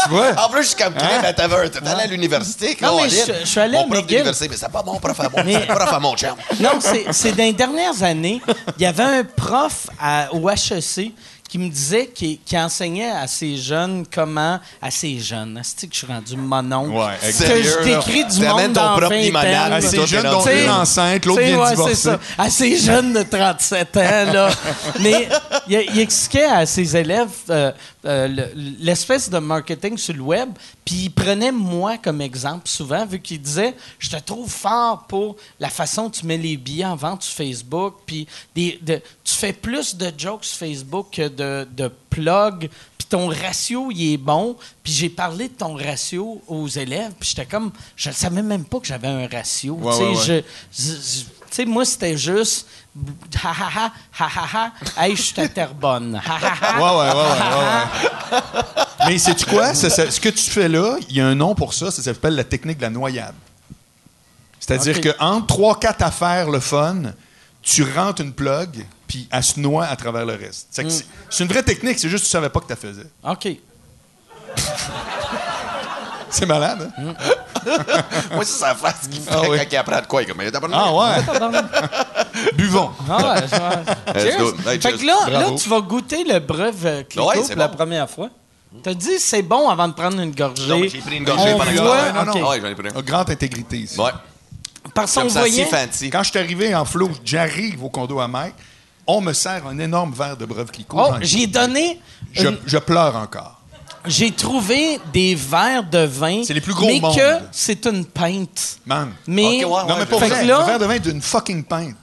Tu 0.04 0.08
vois? 0.10 0.32
En 0.44 0.48
plus, 0.48 0.62
je 0.62 0.68
suis 0.68 0.76
comme 0.76 0.94
mais 0.94 1.32
t'avais 1.32 1.54
un- 1.66 1.68
t'es 1.68 1.78
allé 1.86 2.02
à 2.02 2.06
l'université. 2.08 2.76
Non, 2.82 3.02
mais 3.02 3.08
je- 3.08 3.32
je 3.42 3.46
suis 3.46 3.60
allé 3.60 3.76
à 3.76 3.80
Mon 3.82 3.86
prof 3.88 3.98
McGill. 4.00 4.08
d'université, 4.18 4.48
mais 4.48 4.56
c'est 4.56 4.68
pas 4.72 4.82
mon 4.82 4.98
prof 4.98 5.20
à 5.20 5.28
moi, 5.28 5.44
Mais- 5.44 5.52
c'est 5.60 5.66
prof 5.66 5.92
à 5.92 6.00
mon 6.00 6.16
chum. 6.16 6.34
Non, 6.58 6.70
c'est 6.80 7.12
c'est 7.12 7.32
dans 7.32 7.44
les 7.44 7.52
dernières 7.52 8.02
années, 8.02 8.40
il 8.78 8.82
y 8.82 8.86
avait 8.86 9.02
un 9.04 9.22
prof 9.24 9.86
à- 10.00 10.32
au 10.34 10.48
HEC 10.50 11.12
qui 11.52 11.58
me 11.58 11.68
disait 11.68 12.06
qu'il 12.06 12.38
qui 12.40 12.56
enseignait 12.56 13.10
à 13.10 13.26
ces 13.26 13.58
jeunes 13.58 14.06
comment 14.10 14.58
à 14.80 14.90
ces 14.90 15.18
jeunes, 15.18 15.60
c'est 15.62 15.86
que 15.86 15.92
je 15.92 15.98
suis 15.98 16.06
rendu 16.06 16.34
mon 16.34 16.72
oncle. 16.72 16.96
Ouais, 16.96 17.18
que 17.20 17.62
je 17.62 17.84
décris 17.84 18.24
du 18.24 18.40
monde 18.40 18.72
ton 18.72 18.72
dans 18.72 18.96
propre 18.96 19.00
vingtaine. 19.10 19.20
limonade, 19.20 19.72
À 19.74 19.80
ces 19.82 20.06
jeunes 20.06 20.30
dont 20.30 20.46
une 20.46 20.70
enceinte, 20.70 21.26
l'autre 21.26 21.42
vient 21.42 21.74
de 21.74 21.80
ouais, 21.82 21.94
ça. 21.94 22.18
À 22.38 22.48
ces 22.48 22.78
jeunes 22.78 23.12
de 23.12 23.22
37 23.22 23.96
ans, 23.98 24.00
là. 24.32 24.48
Mais 25.00 25.28
il, 25.68 25.84
il 25.92 26.00
expliquait 26.00 26.46
à 26.46 26.64
ses 26.64 26.96
élèves 26.96 27.28
euh, 27.50 27.70
euh, 28.04 28.26
le- 28.28 28.50
l'espèce 28.80 29.30
de 29.30 29.38
marketing 29.38 29.96
sur 29.96 30.14
le 30.14 30.22
web, 30.22 30.50
puis 30.84 30.94
il 31.04 31.10
prenait 31.10 31.52
moi 31.52 31.98
comme 31.98 32.20
exemple 32.20 32.68
souvent, 32.68 33.06
vu 33.06 33.20
qu'il 33.20 33.40
disait 33.40 33.74
Je 33.98 34.10
te 34.10 34.16
trouve 34.16 34.50
fort 34.50 35.04
pour 35.08 35.36
la 35.60 35.68
façon 35.68 36.04
dont 36.04 36.10
tu 36.10 36.26
mets 36.26 36.36
les 36.38 36.56
billets 36.56 36.84
en 36.84 36.96
vente 36.96 37.22
sur 37.22 37.34
Facebook, 37.36 37.94
puis 38.06 38.26
de- 38.56 39.00
tu 39.24 39.34
fais 39.34 39.52
plus 39.52 39.94
de 39.96 40.12
jokes 40.16 40.44
sur 40.44 40.58
Facebook 40.58 41.06
que 41.12 41.28
de, 41.28 41.68
de 41.76 41.90
plugs, 42.10 42.68
puis 42.98 43.06
ton 43.08 43.28
ratio, 43.28 43.90
il 43.90 44.14
est 44.14 44.16
bon. 44.16 44.56
Puis 44.82 44.92
j'ai 44.92 45.08
parlé 45.08 45.48
de 45.48 45.54
ton 45.54 45.74
ratio 45.74 46.42
aux 46.48 46.68
élèves, 46.68 47.12
puis 47.18 47.28
j'étais 47.30 47.46
comme 47.46 47.70
Je 47.96 48.08
ne 48.08 48.14
savais 48.14 48.42
même 48.42 48.64
pas 48.64 48.80
que 48.80 48.86
j'avais 48.86 49.08
un 49.08 49.26
ratio. 49.28 49.74
Ouais, 49.74 49.92
Tu 49.92 49.98
sais, 49.98 50.04
ouais, 50.04 50.16
ouais. 50.36 50.44
je- 50.72 50.82
je- 50.82 50.92
je- 50.92 51.24
tu 51.24 51.41
sais, 51.56 51.64
moi, 51.64 51.84
c'était 51.84 52.16
juste 52.16 52.66
ha 53.42 53.50
ha 53.50 53.70
ha, 53.74 53.92
ha 54.18 54.28
ha 54.36 54.72
ha, 54.96 55.02
hey, 55.04 55.16
je 55.16 55.22
suis 55.22 55.40
à 55.40 55.48
Terrebonne. 55.48 56.20
Ha 56.24 56.38
ha 56.40 56.52
ha. 56.60 56.76
Ouais, 56.76 56.98
ouais, 56.98 57.14
ouais, 57.14 57.22
ouais, 57.30 58.38
ouais. 58.38 58.84
Mais 59.06 59.18
sais-tu 59.18 59.46
quoi? 59.46 59.74
Ça, 59.74 59.90
ça- 59.90 60.10
ce 60.10 60.20
que 60.20 60.28
tu 60.28 60.50
fais 60.50 60.68
là, 60.68 60.96
il 61.08 61.16
y 61.16 61.20
a 61.20 61.26
un 61.26 61.34
nom 61.34 61.54
pour 61.54 61.74
ça, 61.74 61.90
ça 61.90 62.02
s'appelle 62.02 62.34
la 62.34 62.44
technique 62.44 62.78
de 62.78 62.82
la 62.82 62.90
noyade. 62.90 63.34
C'est-à-dire 64.60 64.96
Ok. 64.98 65.02
que 65.02 65.10
entre 65.18 65.46
trois, 65.46 65.78
quatre 65.80 66.02
affaires, 66.02 66.48
le 66.50 66.60
fun, 66.60 67.02
tu 67.62 67.82
rentres 67.82 68.22
une 68.22 68.32
plug, 68.32 68.86
puis 69.08 69.28
elle 69.30 69.42
se 69.42 69.58
noie 69.58 69.86
à 69.86 69.96
travers 69.96 70.24
le 70.24 70.34
reste. 70.34 70.68
C'est 70.70 70.84
que 70.84 70.90
c'est- 70.90 71.04
c'est 71.30 71.42
une 71.44 71.50
vraie 71.50 71.62
technique, 71.64 71.98
c'est 71.98 72.08
juste 72.08 72.22
que 72.24 72.28
tu 72.28 72.32
savais 72.32 72.48
pas 72.50 72.60
que 72.60 72.66
tu 72.66 72.70
la 72.70 72.76
faisais. 72.76 73.06
OK. 73.24 73.48
C'est 76.30 76.46
malade, 76.46 76.90
hein? 76.96 77.14
Moi, 78.34 78.44
c'est 78.44 78.58
sa 78.58 78.74
face 78.74 79.08
qui 79.10 79.20
fait 79.20 79.30
Ah 79.32 79.40
oui. 79.48 79.58
quand 79.58 79.64
il 79.70 79.76
apprend 79.76 80.00
de 80.00 80.06
quoi. 80.06 80.22
il 80.22 80.24
est 80.24 80.28
Comme, 80.28 80.38
mais 80.38 80.50
t'as 80.50 80.60
pas 80.60 80.68
de- 80.68 80.72
Ah 80.74 80.92
ouais? 80.92 82.52
Buvons. 82.54 82.90
Ah 83.08 83.16
ouais, 83.18 83.24
ouais. 83.24 83.40
Let's 84.14 84.22
Cheers. 84.22 84.54
Hey, 84.66 84.80
Fait 84.80 84.80
cheers. 84.90 84.98
que 84.98 85.06
là, 85.06 85.28
là, 85.30 85.46
tu 85.56 85.68
vas 85.68 85.80
goûter 85.80 86.24
le 86.24 86.38
breuve 86.40 86.86
euh, 86.86 87.02
Clico 87.04 87.28
Ouais, 87.28 87.36
pour 87.36 87.44
c'est 87.46 87.54
la 87.54 87.68
bon. 87.68 87.76
première 87.76 88.08
fois. 88.10 88.28
T'as 88.82 88.94
dit 88.94 89.18
c'est 89.18 89.42
bon 89.42 89.68
avant 89.68 89.86
de 89.88 89.92
prendre 89.92 90.18
une 90.20 90.34
gorgée. 90.34 90.66
Non, 90.66 90.82
j'ai 90.88 90.98
pris 91.00 91.16
une 91.16 91.24
gorgée 91.24 91.52
On 91.54 91.58
pendant 91.58 91.72
voit- 91.84 92.12
non, 92.12 92.24
non. 92.24 92.32
OK. 92.32 92.38
Ah 92.42 92.48
ouais, 92.50 92.60
j'en 92.62 92.68
ai 92.68 92.74
pris. 92.74 92.88
Ah, 92.96 93.02
Grande 93.02 93.30
intégrité 93.30 93.76
ici. 93.76 94.00
Ouais. 94.00 94.10
Parce 94.94 95.14
qu'on 95.14 95.28
si 95.28 95.36
voyait... 95.38 95.64
fancy. 95.66 96.10
Quand 96.10 96.22
je 96.22 96.30
suis 96.30 96.38
arrivé 96.38 96.74
en 96.74 96.84
flow, 96.84 97.10
j'arrive 97.24 97.84
au 97.84 97.88
condo 97.90 98.18
à 98.18 98.28
Mike, 98.28 98.54
on 99.06 99.20
me 99.20 99.32
sert 99.34 99.66
un 99.66 99.78
énorme 99.78 100.12
verre 100.12 100.36
de 100.36 100.46
breuve 100.46 100.70
Clicquot. 100.70 100.98
Oh, 101.00 101.14
j'ai 101.20 101.46
donné... 101.46 102.00
je, 102.32 102.48
une- 102.48 102.58
je 102.66 102.78
pleure 102.78 103.14
encore. 103.16 103.60
J'ai 104.06 104.32
trouvé 104.32 104.98
des 105.12 105.34
verres 105.34 105.84
de 105.84 105.98
vin. 106.04 106.42
C'est 106.44 106.54
les 106.54 106.60
plus 106.60 106.74
gros 106.74 106.86
mais 106.86 107.00
que 107.00 107.38
c'est 107.52 107.86
une 107.86 108.04
pinte. 108.04 108.78
Man. 108.84 109.12
Mais, 109.26 109.64
Ok, 109.64 109.70
ouais, 109.72 109.88
Non, 109.88 109.96
mais 109.98 110.06
pour 110.06 110.18
fait 110.20 110.28
vrai, 110.28 110.42
que 110.42 110.46
là, 110.48 110.60
un 110.60 110.66
verre 110.66 110.78
de 110.80 110.86
vin 110.86 110.98
d'une 110.98 111.22
fucking 111.22 111.62
pinte. 111.64 111.96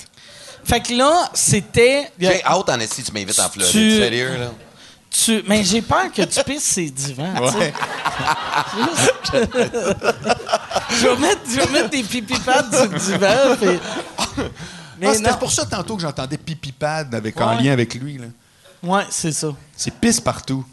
fait 0.63 0.79
que 0.81 0.93
là, 0.93 1.29
c'était. 1.33 2.09
J'ai 2.19 2.43
hâte 2.43 2.69
en 2.69 2.79
esti, 2.79 3.03
tu 3.03 3.11
m'invites 3.11 3.39
en 3.39 3.49
Floride. 3.49 3.71
Tu- 3.71 3.97
Sérieux, 3.97 4.37
là? 4.37 4.51
Tu, 5.11 5.43
mais 5.47 5.63
j'ai 5.63 5.81
peur 5.81 6.11
que 6.13 6.21
tu 6.21 6.43
pisses 6.43 6.63
ces 6.63 6.89
divans. 6.91 7.33
tu 7.35 7.51
sais. 7.51 7.57
Ouais. 7.57 7.73
Je 10.91 11.07
vais 11.07 11.15
mettre, 11.17 11.41
je 11.49 11.55
vais 11.59 11.71
mettre 11.71 11.89
des 11.89 12.03
pipi-pads 12.03 12.71
sur 12.71 12.89
le 12.91 12.99
divan. 12.99 13.55
puis- 13.59 14.45
Mais 14.99 15.07
Ah, 15.07 15.13
C'était 15.13 15.37
pour 15.37 15.51
ça 15.51 15.65
tantôt 15.65 15.95
que 15.95 16.01
j'entendais 16.01 16.37
pipi 16.37 16.71
pad 16.71 17.13
avec, 17.15 17.39
en 17.39 17.53
lien 17.57 17.71
avec 17.71 17.93
lui. 17.95 18.17
là. 18.17 18.25
Ouais, 18.83 19.03
c'est 19.09 19.31
ça. 19.31 19.49
C'est 19.75 19.93
pisse 19.93 20.19
partout. 20.19 20.65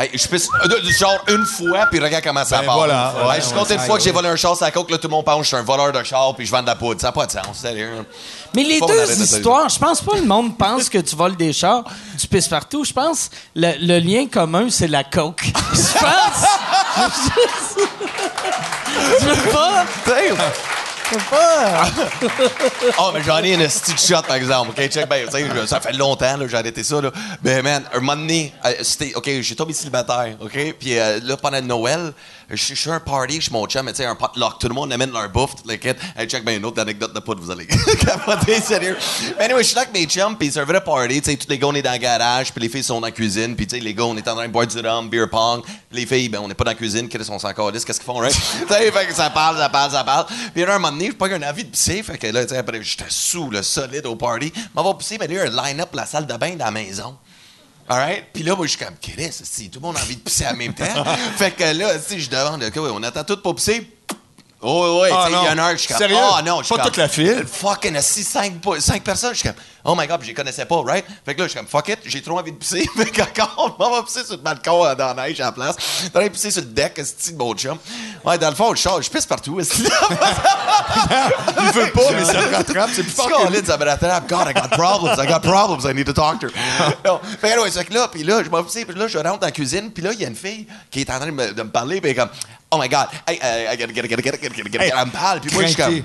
Hey, 0.00 0.08
je 0.14 0.26
pisse 0.28 0.48
euh, 0.64 0.90
char 0.98 1.18
une 1.28 1.44
fois, 1.44 1.86
puis 1.90 2.00
regarde 2.00 2.24
comment 2.24 2.44
ça 2.44 2.60
Ben 2.60 2.66
part. 2.66 2.76
voilà, 2.78 3.12
ouais, 3.26 3.34
Hey, 3.34 3.40
je 3.42 3.46
suis 3.46 3.52
ouais, 3.52 3.58
content 3.60 3.74
une 3.74 3.80
ouais, 3.80 3.86
fois 3.86 3.98
que 3.98 4.02
j'ai 4.02 4.12
volé 4.12 4.28
un 4.28 4.36
char 4.36 4.56
sur 4.56 4.64
la 4.64 4.70
coke, 4.70 4.90
là, 4.90 4.96
tout 4.96 5.08
le 5.08 5.12
monde 5.12 5.24
pense 5.26 5.36
que 5.38 5.42
je 5.42 5.48
suis 5.48 5.56
un 5.56 5.62
voleur 5.62 5.92
de 5.92 6.02
char, 6.02 6.34
puis 6.34 6.46
je 6.46 6.50
vends 6.50 6.62
de 6.62 6.66
la 6.68 6.74
poudre. 6.74 6.98
Ça 7.00 7.08
n'a 7.08 7.12
pas 7.12 7.26
de 7.26 7.32
sens, 7.32 7.58
sérieux. 7.60 8.06
Mais 8.54 8.64
les 8.64 8.80
deux 8.80 9.22
histoires, 9.22 9.68
je 9.68 9.78
pense 9.78 10.00
pas 10.00 10.12
que 10.12 10.18
le 10.18 10.24
monde 10.26 10.56
pense 10.56 10.88
que 10.88 10.98
tu 10.98 11.14
voles 11.16 11.36
des 11.36 11.52
chars, 11.52 11.84
tu 12.18 12.26
pisses 12.26 12.48
partout. 12.48 12.82
Je 12.84 12.92
pense 12.94 13.28
le, 13.54 13.72
le 13.78 13.98
lien 13.98 14.26
commun, 14.26 14.68
c'est 14.70 14.88
la 14.88 15.04
coke. 15.04 15.44
Je 15.44 15.98
pense. 15.98 16.46
je 19.20 19.26
veux 19.26 19.50
pas. 19.52 19.84
Oh, 22.98 23.10
mais 23.12 23.22
j'en 23.22 23.38
ai 23.42 23.54
une 23.54 23.66
petite 23.66 24.00
shot, 24.00 24.22
par 24.26 24.36
exemple. 24.36 24.70
OK, 24.70 24.88
check, 24.88 25.08
ben, 25.08 25.28
ça 25.66 25.80
fait 25.80 25.92
longtemps, 25.92 26.36
là, 26.36 26.46
j'ai 26.46 26.56
arrêté 26.56 26.82
ça, 26.82 27.00
là. 27.00 27.10
Mais, 27.42 27.62
man, 27.62 27.82
un 27.92 28.00
moment 28.00 28.16
donné, 28.16 28.52
euh, 28.64 28.74
c'était, 28.82 29.14
OK, 29.14 29.28
j'ai 29.40 29.54
tombé 29.54 29.72
célibataire, 29.72 30.36
OK? 30.40 30.74
Puis 30.78 30.98
euh, 30.98 31.20
là, 31.22 31.36
pendant 31.36 31.60
Noël, 31.60 32.12
je 32.50 32.56
suis 32.56 32.74
je 32.74 32.80
suis 32.80 32.90
un 32.90 33.00
party 33.00 33.40
chez 33.40 33.50
mon 33.50 33.66
chum, 33.66 33.84
mais 33.84 33.92
tu 33.92 33.98
sais, 33.98 34.06
un 34.06 34.14
potluck. 34.14 34.58
Tout 34.58 34.68
le 34.68 34.74
monde 34.74 34.92
amène 34.92 35.12
leur 35.12 35.28
bouffe, 35.28 35.56
toute 35.56 35.66
l'équipe. 35.66 35.96
Hey, 36.16 36.26
check, 36.26 36.44
ben, 36.44 36.56
une 36.58 36.64
autre 36.64 36.80
anecdote 36.80 37.14
de 37.14 37.20
poudre, 37.20 37.42
vous 37.42 37.50
allez 37.50 37.66
capoter, 38.00 38.60
sérieux. 38.60 38.96
Mais 39.38 39.44
anyway, 39.44 39.62
je 39.62 39.68
suis 39.68 39.74
là 39.76 39.82
avec 39.82 39.94
mes 39.94 40.06
chums, 40.06 40.36
puis 40.36 40.50
c'est 40.50 40.60
un 40.60 40.64
vrai 40.64 40.82
party, 40.82 41.22
tu 41.22 41.36
tous 41.36 41.48
les 41.48 41.58
gars, 41.58 41.68
on 41.68 41.74
est 41.74 41.82
dans 41.82 41.92
le 41.92 41.98
garage, 41.98 42.52
puis 42.52 42.62
les 42.62 42.68
filles 42.68 42.82
sont 42.82 43.00
dans 43.00 43.06
la 43.06 43.12
cuisine, 43.12 43.54
puis 43.54 43.66
tu 43.66 43.76
sais, 43.76 43.82
les 43.82 43.94
gars, 43.94 44.04
on 44.04 44.16
est 44.16 44.26
en 44.26 44.34
train 44.34 44.46
de 44.46 44.52
boire 44.52 44.66
du 44.66 44.78
rhum, 44.80 45.08
beer 45.08 45.28
pong. 45.28 45.62
Les 45.92 46.06
filles, 46.06 46.28
ben, 46.28 46.40
on 46.40 46.48
n'est 46.48 46.54
pas 46.54 46.64
dans 46.64 46.72
la 46.72 46.76
cuisine, 46.76 47.08
qu'est-ce 47.08 47.28
qu'on 47.28 47.38
s'en 47.38 47.52
qu'est-ce 47.52 47.86
qu'ils 47.86 47.94
font, 48.04 48.18
right? 48.18 48.34
tu 48.68 48.74
fait 48.74 49.06
que 49.06 49.14
ça 49.14 49.30
parle, 49.30 49.56
ça 49.56 49.68
parle, 49.68 49.92
ça 49.92 50.04
parle. 50.04 50.26
Puis 50.52 50.64
là, 50.64 50.74
un 50.74 50.78
moment 50.78 50.92
donné, 50.92 51.06
j'ai 51.06 51.12
pas 51.12 51.28
un 51.28 51.42
avis 51.42 51.64
de 51.64 51.70
pisser, 51.70 52.02
fait 52.02 52.18
que 52.18 52.26
là, 52.26 52.42
tu 52.44 52.50
sais, 52.50 52.58
après, 52.58 52.82
j'étais 52.82 53.04
sous, 53.08 53.50
le 53.50 53.62
solide 53.62 54.06
au 54.06 54.16
party. 54.16 54.52
M'en 54.74 54.82
va 54.82 54.94
pisser, 54.94 55.18
mais 55.18 55.28
là, 55.28 55.42
un 55.42 55.68
line-up, 55.68 55.90
la 55.94 56.06
salle 56.06 56.26
de 56.26 56.34
bain 56.34 56.56
dans 56.56 56.64
la 56.64 56.70
maison. 56.70 57.16
Alright? 57.90 58.26
Puis 58.32 58.44
là, 58.44 58.54
moi, 58.54 58.66
je 58.66 58.76
suis 58.76 58.78
comme, 58.84 58.94
Chris, 59.02 59.32
si 59.42 59.68
tout 59.68 59.80
le 59.80 59.86
monde 59.86 59.96
a 59.96 60.00
envie 60.00 60.14
de 60.14 60.20
pisser 60.20 60.46
en 60.46 60.54
même 60.54 60.72
temps. 60.72 60.84
fait 61.36 61.50
que 61.50 61.64
là, 61.64 61.98
si 61.98 62.20
je 62.20 62.30
demande, 62.30 62.62
OK, 62.62 62.76
ouais, 62.76 62.90
on 62.92 63.02
attend 63.02 63.24
tout 63.24 63.36
pour 63.38 63.56
pisser. 63.56 63.90
Oh, 64.62 65.00
ouais, 65.02 65.10
Ah, 65.12 65.24
tu 65.26 65.32
sais, 65.32 65.38
il 65.42 65.46
y 65.46 65.48
en 65.48 65.58
a 65.58 65.62
un, 65.64 65.72
je 65.72 65.76
suis 65.78 65.88
comme, 65.88 65.96
Sérieux? 65.96 66.16
oh 66.20 66.36
non, 66.44 66.58
je 66.60 66.66
suis 66.66 66.74
Pas 66.76 66.82
comme, 66.82 66.90
toute 66.92 66.96
la 66.98 67.08
file? 67.08 67.44
Fucking, 67.50 68.00
si 68.00 68.22
cinq, 68.22 68.52
cinq 68.78 69.02
personnes, 69.02 69.32
je 69.34 69.38
suis 69.40 69.48
comme, 69.48 69.58
oh 69.84 69.94
my 69.96 70.06
god, 70.06 70.22
je 70.22 70.28
les 70.28 70.34
connaissais 70.34 70.64
pas, 70.64 70.82
right? 70.82 71.04
Fait 71.24 71.34
que 71.34 71.40
là, 71.40 71.46
je 71.46 71.50
suis 71.50 71.58
comme, 71.58 71.68
fuck 71.68 71.88
it, 71.88 71.98
j'ai 72.04 72.22
trop 72.22 72.38
envie 72.38 72.52
de 72.52 72.56
pisser. 72.56 72.88
Fait 72.96 73.10
qu'encore, 73.10 73.76
on 73.78 73.90
va 73.90 74.02
pisser 74.02 74.24
sur 74.24 74.36
le 74.36 74.42
balcon 74.42 74.84
euh, 74.84 74.94
dans 74.94 75.14
la 75.14 75.26
neige 75.26 75.40
à 75.40 75.46
la 75.46 75.52
place. 75.52 75.76
T'as 76.12 76.20
envie 76.20 76.30
pisser 76.30 76.50
sur 76.50 76.62
le 76.62 76.68
deck, 76.68 77.00
c'est 77.02 77.32
de 77.32 77.38
mon 77.38 77.54
chum. 77.54 77.78
Ouais, 78.24 78.38
dans 78.38 78.50
le 78.50 78.56
fond, 78.56 78.74
je 78.74 78.88
je 79.00 79.10
pisse 79.10 79.26
partout. 79.26 79.58
Il 79.60 79.64
veut 81.72 81.90
pas, 81.92 82.12
mais 82.12 82.24
ça 82.24 82.40
le 82.40 82.56
rattrape. 82.56 82.90
C'est 82.92 83.02
plus 83.02 83.12
fort 83.12 83.28
que 83.28 83.52
lui. 83.52 83.64
Ça 83.64 83.76
me 83.76 83.84
rattrape. 83.84 84.28
God, 84.28 84.48
I 84.48 84.54
got 84.54 84.68
problems. 84.70 85.18
I 85.18 85.26
got 85.26 85.40
problems. 85.40 85.84
I 85.84 85.94
need 85.94 86.08
her. 86.08 86.50
non. 87.04 87.20
Fait 87.40 87.50
que, 87.54 87.82
que 87.82 87.94
là, 87.94 88.08
puis 88.08 88.22
là, 88.22 88.42
je 88.42 88.50
m'en 88.50 88.62
puis 88.62 88.84
là, 88.94 89.08
je 89.08 89.18
rentre 89.18 89.38
dans 89.40 89.46
la 89.46 89.52
cuisine, 89.52 89.90
puis 89.90 90.02
là, 90.02 90.12
il 90.12 90.20
y 90.20 90.24
a 90.24 90.28
une 90.28 90.36
fille 90.36 90.66
qui 90.90 91.00
est 91.00 91.10
en 91.10 91.16
train 91.16 91.26
de 91.26 91.32
me, 91.32 91.52
de 91.52 91.62
me 91.62 91.70
parler, 91.70 92.00
puis 92.00 92.14
comme, 92.14 92.28
oh 92.70 92.78
my 92.78 92.88
God, 92.88 93.08
hey, 93.26 93.38
uh, 93.42 93.72
I 93.72 93.76
gotta 93.76 93.92
get, 93.92 94.08
get, 94.08 94.22
get, 94.22 94.40
get, 94.40 94.54
get, 94.54 94.72
get, 94.72 94.80
Hey, 94.80 94.92
elle 94.96 95.06
me 95.06 95.10
parle, 95.10 95.40
puis 95.40 95.52
moi, 95.52 95.62
je 95.62 95.68
suis 95.68 95.76
comme, 95.76 95.86
craqué. 95.86 96.04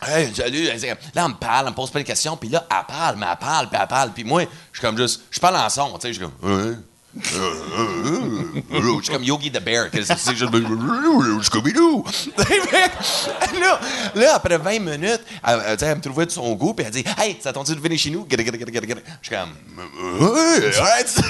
Hey, 0.00 0.32
salut. 0.34 0.64
Là, 0.64 0.74
elle 0.74 1.22
me 1.28 1.34
parle, 1.34 1.66
elle 1.66 1.70
me 1.72 1.74
pose 1.76 1.90
plein 1.90 2.02
de 2.02 2.06
questions, 2.06 2.36
puis 2.36 2.48
là, 2.48 2.66
elle 2.70 2.86
parle, 2.86 3.16
mais 3.16 3.26
elle 3.30 3.36
parle, 3.38 3.68
puis 3.68 3.78
elle 3.80 3.88
parle, 3.88 4.10
puis 4.12 4.24
moi, 4.24 4.42
je 4.72 4.78
suis 4.78 4.86
comme 4.86 4.96
juste, 4.96 5.22
je 5.30 5.40
parle 5.40 5.56
en 5.56 5.68
son, 5.68 5.92
tu 5.94 6.02
sais, 6.02 6.12
je 6.12 6.20
suis 6.20 6.30
comme? 6.40 6.82
Je 7.20 9.02
suis 9.02 9.12
comme 9.12 9.24
Yogi 9.24 9.50
the 9.50 9.60
Bear. 9.60 9.90
que 9.90 10.02
c'est- 10.02 10.34
juste, 10.34 10.52
Scooby-Doo. 11.42 12.04
là, 13.60 13.80
là, 14.14 14.34
après 14.34 14.58
20 14.58 14.78
minutes, 14.80 15.20
elle, 15.44 15.96
me 15.96 16.00
trouvait 16.00 16.26
de 16.26 16.30
son 16.30 16.52
goût, 16.54 16.74
puis 16.74 16.84
elle 16.86 16.92
dit 16.92 17.04
Hey, 17.16 17.38
ça 17.40 17.52
t'a-tu 17.52 17.74
de 17.74 17.80
venir 17.80 17.98
chez 17.98 18.10
nous. 18.10 18.26
Je 18.30 18.36
suis 18.36 19.34
comme 19.34 19.50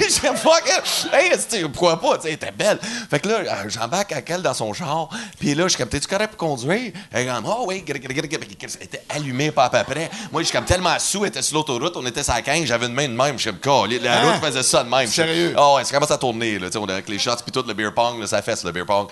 je 0.01 0.11
suis 0.11 0.21
comme 0.21 0.37
fuck 0.37 0.63
it. 0.67 1.09
Hey, 1.13 1.65
pourquoi 1.73 2.01
pas, 2.01 2.19
elle 2.25 2.33
était 2.33 2.51
belle. 2.53 2.79
Fait 3.11 3.21
que 3.21 3.29
là, 3.29 3.35
euh, 3.39 3.69
j'embarque 3.69 4.13
avec 4.13 4.29
elle 4.31 4.43
dans 4.43 4.55
son 4.55 4.73
char, 4.73 5.09
puis 5.39 5.55
là, 5.55 5.65
je 5.65 5.69
suis 5.71 5.79
comme 5.79 5.89
T'es-tu 5.89 6.07
correct 6.07 6.35
pour 6.37 6.49
conduire 6.49 6.93
Elle 7.11 7.27
est 7.27 7.31
comme 7.31 7.45
Oh, 7.47 7.65
oui. 7.67 7.85
Elle 7.89 7.97
était 7.97 9.03
allumée 9.09 9.51
pas 9.51 9.65
à 9.67 9.71
peu 9.71 9.93
près. 9.93 10.11
Moi, 10.33 10.43
je 10.43 10.49
suis 10.49 10.57
comme 10.57 10.67
tellement 10.67 10.99
sous, 10.99 11.25
elle 11.25 11.31
était 11.31 11.43
sur 11.43 11.57
l'autoroute, 11.57 11.97
on 11.97 12.07
était 12.07 12.23
sur 12.23 12.35
la 12.35 12.43
15, 12.43 12.65
j'avais 12.67 12.87
une 12.87 12.95
main 12.95 13.09
de 13.09 13.15
même, 13.15 13.39
je 13.39 13.49
suis 13.49 13.59
comme 13.59 13.89
La 14.03 14.23
route 14.23 14.45
faisait 14.45 14.63
ça 14.63 14.85
de 14.85 14.89
même. 14.89 15.07
Je 15.07 15.13
Sérieux? 15.13 15.55
Ah 15.57 15.78
ouais, 15.79 15.85
ça 15.85 15.95
commence 15.95 16.11
à 16.11 16.19
tourner, 16.19 16.59
là, 16.59 16.71
tu 16.71 16.79
sais, 16.79 16.91
avec 16.91 17.09
les 17.09 17.19
shots 17.19 17.37
puis 17.43 17.53
tout, 17.53 17.65
le 17.67 17.75
beer 17.75 17.93
pong, 17.95 18.21
là, 18.21 18.27
ça 18.27 18.43
fesse, 18.43 18.65
le 18.65 18.73
beer 18.73 18.85
pong. 18.85 19.09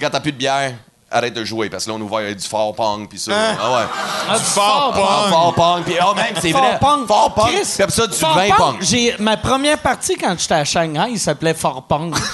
Quand 0.00 0.10
t'as 0.10 0.20
plus 0.20 0.32
de 0.32 0.36
bière, 0.36 0.74
arrête 1.10 1.34
de 1.34 1.44
jouer, 1.44 1.68
parce 1.68 1.84
que 1.84 1.90
là, 1.90 1.96
on 1.96 2.00
ouvre 2.00 2.20
du 2.32 2.46
fort 2.48 2.74
pong, 2.74 3.08
puis 3.08 3.18
ça. 3.18 3.32
Ah 3.60 3.72
ouais. 3.72 3.84
Ah, 4.30 4.38
du 4.38 4.44
fort 4.44 4.92
Ah, 4.94 4.98
pong. 4.98 5.30
fort 5.32 5.54
pong, 5.54 5.82
puis 5.84 5.94
oh, 6.04 6.14
même, 6.14 6.34
c'est 6.40 6.52
vrai. 6.52 6.78
Pong. 6.80 7.06
Fort 7.06 7.34
pong. 7.34 7.48
Chris, 7.48 7.82
après 7.82 7.94
ça, 7.94 8.06
du 8.06 8.16
Fort 8.16 8.34
vin 8.34 8.50
pong. 8.56 8.76
J'ai, 8.80 9.16
ma 9.18 9.36
première 9.36 9.78
partie, 9.78 10.16
quand 10.16 10.36
j'étais 10.38 10.54
à 10.54 10.64
Shanghai, 10.64 11.08
il 11.10 11.18
s'appelait 11.18 11.54
Fort 11.54 11.82
Pong. 11.82 12.14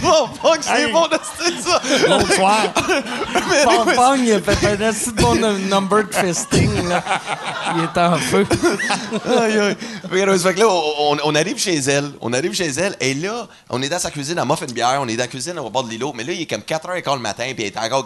Fort 0.00 0.30
pong, 0.40 0.58
c'est 0.60 0.92
bon 0.92 1.06
de 1.08 1.18
citer 1.44 1.60
ça. 1.62 1.80
Bonsoir. 2.08 2.62
Fort 3.64 3.86
Pong, 3.94 4.20
il 4.20 4.32
a 4.32 4.40
fait 4.40 4.66
un 4.66 4.80
assez 4.82 5.12
bon 5.12 5.34
number 5.34 6.04
fisting. 6.10 6.88
Là. 6.88 7.02
Il 7.76 7.84
est 7.84 7.98
en 7.98 8.16
feu. 8.16 8.46
aïe, 9.42 9.58
aïe. 9.58 9.76
Fait 10.10 10.24
que, 10.24 10.38
fait 10.38 10.54
que 10.54 10.60
là, 10.60 10.66
on, 10.68 11.16
on 11.24 11.34
arrive 11.34 11.58
chez 11.58 11.76
elle. 11.76 12.12
On 12.20 12.32
arrive 12.32 12.54
chez 12.54 12.68
elle. 12.70 12.96
Et 13.00 13.14
là, 13.14 13.46
on 13.70 13.82
est 13.82 13.88
dans 13.88 13.98
sa 13.98 14.10
cuisine, 14.14 14.38
elle 14.38 14.44
m'offre 14.46 14.62
une 14.62 14.72
bière. 14.72 14.98
On 15.00 15.08
est 15.08 15.16
dans 15.16 15.24
la 15.24 15.28
cuisine, 15.28 15.58
on 15.58 15.64
va 15.64 15.68
boire 15.70 15.84
de 15.84 15.90
l'îlot. 15.90 16.12
Mais 16.14 16.24
là, 16.24 16.32
il 16.32 16.40
est 16.42 16.46
comme 16.46 16.62
4h15 16.62 17.14
le 17.14 17.20
matin, 17.20 17.44
puis 17.54 17.64
elle 17.64 17.72
est 17.72 17.78
encore. 17.78 18.04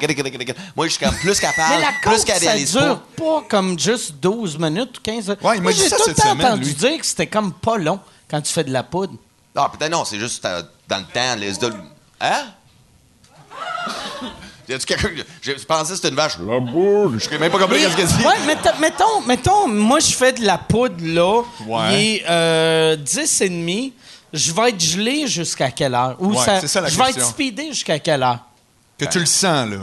Moi, 0.77 0.87
je 0.87 0.93
suis 0.93 1.05
comme 1.05 1.15
plus 1.15 1.39
capable. 1.39 1.75
Mais 1.77 1.81
la 1.83 1.93
plus 2.03 2.17
coke, 2.17 2.25
qu'elle 2.25 2.43
ça 2.43 2.51
réalise 2.51 2.73
dure 2.73 3.01
pas. 3.17 3.45
comme 3.49 3.79
juste 3.79 4.15
12 4.21 4.59
minutes 4.59 4.99
ou 4.99 5.01
15 5.03 5.29
minutes. 5.29 5.43
Ouais, 5.43 5.57
il 5.57 5.63
Moi, 5.63 5.73
j'ai 5.73 5.89
ça 5.89 5.97
tout 5.97 6.03
le 6.09 6.15
cette 6.15 6.17
temps 6.25 6.31
semaine, 6.33 6.47
entendu 6.47 6.65
lui. 6.65 6.75
dire 6.75 6.99
que 6.99 7.07
c'était 7.07 7.27
comme 7.27 7.53
pas 7.53 7.77
long 7.79 8.01
quand 8.29 8.41
tu 8.41 8.53
fais 8.53 8.65
de 8.65 8.73
la 8.73 8.83
poudre. 8.83 9.15
Ah, 9.55 9.71
peut-être 9.77 9.93
non, 9.93 10.05
c'est 10.05 10.19
juste 10.19 10.45
euh, 10.45 10.63
dans 10.89 10.99
le 10.99 11.05
temps, 11.05 11.37
les 11.39 11.53
de... 11.53 11.73
Hein? 12.21 12.45
Y 14.69 14.75
a-tu 14.75 14.85
quelqu'un. 14.85 15.09
Je 15.41 15.53
je 15.57 15.65
pensais 15.65 15.91
que 15.93 15.97
c'était 15.97 16.11
une 16.11 16.15
vache? 16.15 16.39
La 16.47 16.61
boule. 16.61 17.19
Je 17.19 17.27
sais 17.27 17.39
même 17.39 17.51
pas 17.51 17.59
compris 17.59 17.83
ce 17.85 17.97
qu'elle 17.97 18.07
dit. 18.07 18.23
Ouais, 18.23 18.39
mettons, 18.47 18.79
mettons, 18.79 19.21
mettons, 19.27 19.67
moi, 19.69 19.99
je 19.99 20.13
fais 20.15 20.33
de 20.33 20.45
la 20.45 20.59
poudre, 20.59 20.97
là. 21.01 21.43
Ouais. 21.67 21.89
Il 21.91 22.17
est 22.17 22.25
euh, 22.29 22.97
10 22.97 23.41
et 23.41 23.49
demi. 23.49 23.95
Je 24.33 24.53
vais 24.53 24.69
être 24.71 24.81
gelé 24.81 25.27
jusqu'à 25.27 25.71
quelle 25.71 25.95
heure? 25.95 26.17
Ou 26.19 26.33
Ouais, 26.35 26.45
ça 26.67 26.81
la 26.81 26.89
je 26.89 26.97
vais 26.99 27.05
question. 27.05 27.23
être 27.23 27.31
speedé 27.31 27.69
jusqu'à 27.69 27.99
quelle 27.99 28.23
heure? 28.23 28.39
Que 28.99 29.05
tu 29.07 29.19
le 29.21 29.27
sens, 29.27 29.69
là. 29.71 29.77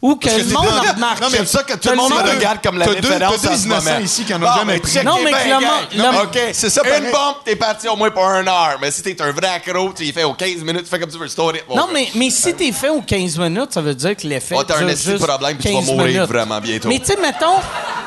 Ou 0.00 0.16
que 0.16 0.28
le 0.28 0.44
monde 0.52 0.64
dans- 0.66 0.92
remarque. 0.94 1.20
Non, 1.20 1.28
mais 1.30 1.46
ça 1.46 1.62
que 1.62 1.74
tout 1.74 1.88
le 1.90 1.94
monde 1.94 2.10
me 2.12 2.34
regarde 2.34 2.58
comme 2.60 2.76
la 2.76 2.86
référence 2.86 3.40
deux 3.42 3.48
en 3.48 3.56
ce 3.56 3.68
moment. 3.68 3.98
ici 4.02 4.24
qui 4.24 4.34
en 4.34 4.38
ont 4.38 4.40
Bon, 4.40 4.46
jamais 4.56 4.72
mais 4.74 4.80
pris. 4.80 5.04
Non, 5.04 5.16
mais 5.22 5.30
bains, 5.30 5.38
que 5.38 5.44
le 5.44 5.50
gang. 5.50 5.60
monde- 5.62 5.72
Non, 5.96 6.12
le- 6.12 6.18
OK. 6.26 6.38
C'est 6.54 6.70
ça, 6.70 6.80
Une 6.84 6.90
pareil. 6.90 7.12
bombe, 7.12 7.34
t'es 7.44 7.54
parti 7.56 7.88
au 7.88 7.94
moins 7.94 8.10
pour 8.10 8.26
un 8.26 8.44
heure. 8.44 8.78
Mais 8.80 8.90
si 8.90 9.02
t'es 9.02 9.20
un 9.22 9.30
vrai 9.30 9.46
accro, 9.48 9.92
tu 9.92 10.02
y 10.04 10.10
fais 10.12 10.24
aux 10.24 10.34
15 10.34 10.56
minutes, 10.64 10.82
tu 10.84 10.88
fais 10.90 10.98
comme 10.98 11.10
tu 11.10 11.18
veux, 11.18 11.28
story. 11.28 11.60
Non, 11.72 11.86
mais, 11.92 12.08
mais 12.16 12.30
si 12.30 12.52
t'es 12.54 12.72
fait 12.72 12.88
aux 12.88 13.02
15 13.02 13.38
minutes, 13.38 13.72
ça 13.74 13.80
veut 13.80 13.94
dire 13.94 14.16
que 14.16 14.26
l'effet. 14.26 14.56
Oh, 14.58 14.64
t'as 14.64 14.78
un 14.82 14.88
juste 14.88 15.18
problème, 15.24 15.56
puis 15.56 15.68
tu 15.68 15.72
vas 15.72 15.78
15 15.80 15.86
mourir 15.86 16.06
minutes. 16.14 16.28
vraiment 16.28 16.60
bientôt. 16.60 16.88
Mais 16.88 16.98
tu 16.98 17.06
sais, 17.06 17.18
mettons, 17.20 17.60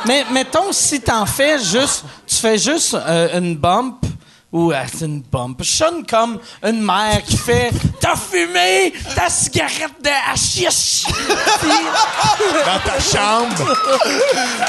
mais, 0.05 0.25
mettons, 0.31 0.73
si 0.73 0.99
t'en 0.99 1.25
fais 1.25 1.59
juste. 1.63 2.03
Tu 2.27 2.35
fais 2.35 2.57
juste 2.57 2.93
euh, 2.95 3.39
une 3.39 3.55
bump. 3.55 4.03
Ou 4.55 4.71
c'est 4.87 5.03
une 5.05 5.21
bump. 5.21 5.61
Je 5.61 5.69
sonne 5.69 6.05
comme 6.05 6.39
une 6.63 6.81
mère 6.81 7.21
qui 7.27 7.35
fait 7.35 7.71
T'as 7.99 8.15
fumé 8.15 8.93
ta 9.13 9.29
cigarette 9.29 10.01
de 10.01 10.09
hashish! 10.31 11.03
Dans 12.65 12.79
ta 12.79 12.99
chambre. 13.01 13.75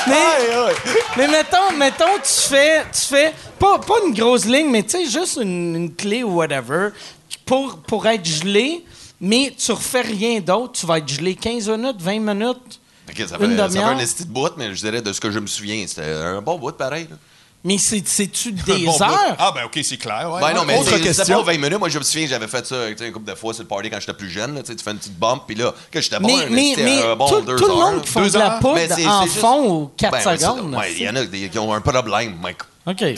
mais, 0.09 0.75
mais 1.17 1.29
mettons, 1.29 1.73
mettons, 1.77 2.19
tu 2.21 2.49
fais, 2.49 2.85
tu 2.93 3.01
fais 3.03 3.33
pas, 3.61 3.79
pas 3.79 3.95
une 4.05 4.13
grosse 4.13 4.45
ligne, 4.47 4.71
mais 4.71 4.83
tu 4.83 4.91
sais, 4.91 5.07
juste 5.09 5.39
une, 5.41 5.77
une 5.77 5.95
clé 5.95 6.25
ou 6.25 6.35
whatever 6.35 6.89
pour, 7.45 7.79
pour 7.79 8.07
être 8.09 8.27
gelé, 8.27 8.85
mais 9.21 9.55
tu 9.57 9.71
refais 9.71 10.01
rien 10.01 10.41
d'autre. 10.41 10.73
Tu 10.81 10.87
vas 10.87 10.99
être 10.99 11.09
gelé 11.09 11.37
15 11.37 11.69
minutes, 11.69 12.01
20 12.03 12.19
minutes. 12.19 12.81
OK, 13.09 13.25
ça 13.29 13.39
fait, 13.39 13.45
Une 13.45 13.57
ça 13.57 13.69
fait 13.69 13.75
demi-heure. 13.75 13.89
un 13.91 13.99
esti 13.99 14.25
de 14.25 14.31
bout, 14.33 14.51
mais 14.57 14.75
je 14.75 14.81
dirais 14.81 15.01
de 15.01 15.13
ce 15.13 15.21
que 15.21 15.31
je 15.31 15.39
me 15.39 15.47
souviens, 15.47 15.85
c'était 15.87 16.11
un 16.11 16.43
bon 16.43 16.59
bout 16.59 16.73
pareil. 16.73 17.07
là. 17.09 17.17
Mais 17.67 17.79
c'est- 17.79 18.07
c'est-tu 18.07 18.53
des 18.67 18.85
Bon, 18.87 18.93
heures? 19.03 19.37
Ah, 19.39 19.51
ben, 19.55 19.65
OK, 19.65 19.79
c'est 19.83 19.97
clair. 19.97 20.31
ouais. 20.33 20.41
Ben 20.41 20.55
non, 20.55 20.65
mais 20.65 20.79
Autre 20.79 20.97
question. 20.99 21.43
pas 21.45 21.53
20 21.53 21.59
minutes. 21.59 21.79
Moi, 21.79 21.89
je 21.89 21.99
me 21.99 22.05
souviens, 22.05 22.27
j'avais 22.29 22.47
fait 22.47 22.65
ça 22.67 22.77
tu 22.91 22.97
sais, 22.99 23.07
une 23.09 23.13
couple 23.13 23.29
de 23.31 23.35
fois 23.35 23.53
sur 23.53 23.63
le 23.65 23.69
party 23.69 23.91
quand 23.91 23.99
j'étais 24.01 24.13
plus 24.15 24.31
jeune. 24.31 24.55
là, 24.55 24.61
tu 24.63 24.69
sais, 24.69 24.77
tu 24.77 24.85
fais 24.85 24.93
une 24.93 24.99
petite 24.99 25.19
bump, 25.19 25.43
puis 25.47 25.57
là, 25.57 25.75
que 25.91 26.01
j'étais 26.01 26.21
bon, 26.21 26.29
mais 26.29 26.45
un 26.45 26.49
mais, 26.85 27.03
un 27.03 27.17
bon 27.17 27.29
tout, 27.29 27.41
deux 27.43 27.57
tout 27.57 27.67
le 27.67 27.75
monde 27.75 28.03
qui 28.03 28.15
Deux 28.15 28.31
de 28.31 28.39
la 28.39 28.51
poudre 28.53 28.79
en 29.09 29.25
juste- 29.25 29.37
fond 29.39 29.65
aux 29.69 29.87
4 29.97 30.13
Ben, 30.13 30.19
ouais, 30.31 30.39
secondes. 30.39 30.75
ouais, 30.77 30.93
Il 30.97 31.03
y 31.03 31.09
en 31.09 31.17
a 31.17 31.25
des- 31.25 31.49
qui 31.49 31.59
ont 31.59 31.73
un 31.75 31.81
problème, 31.81 32.37
Mike. 32.41 32.59
OK. 32.87 33.03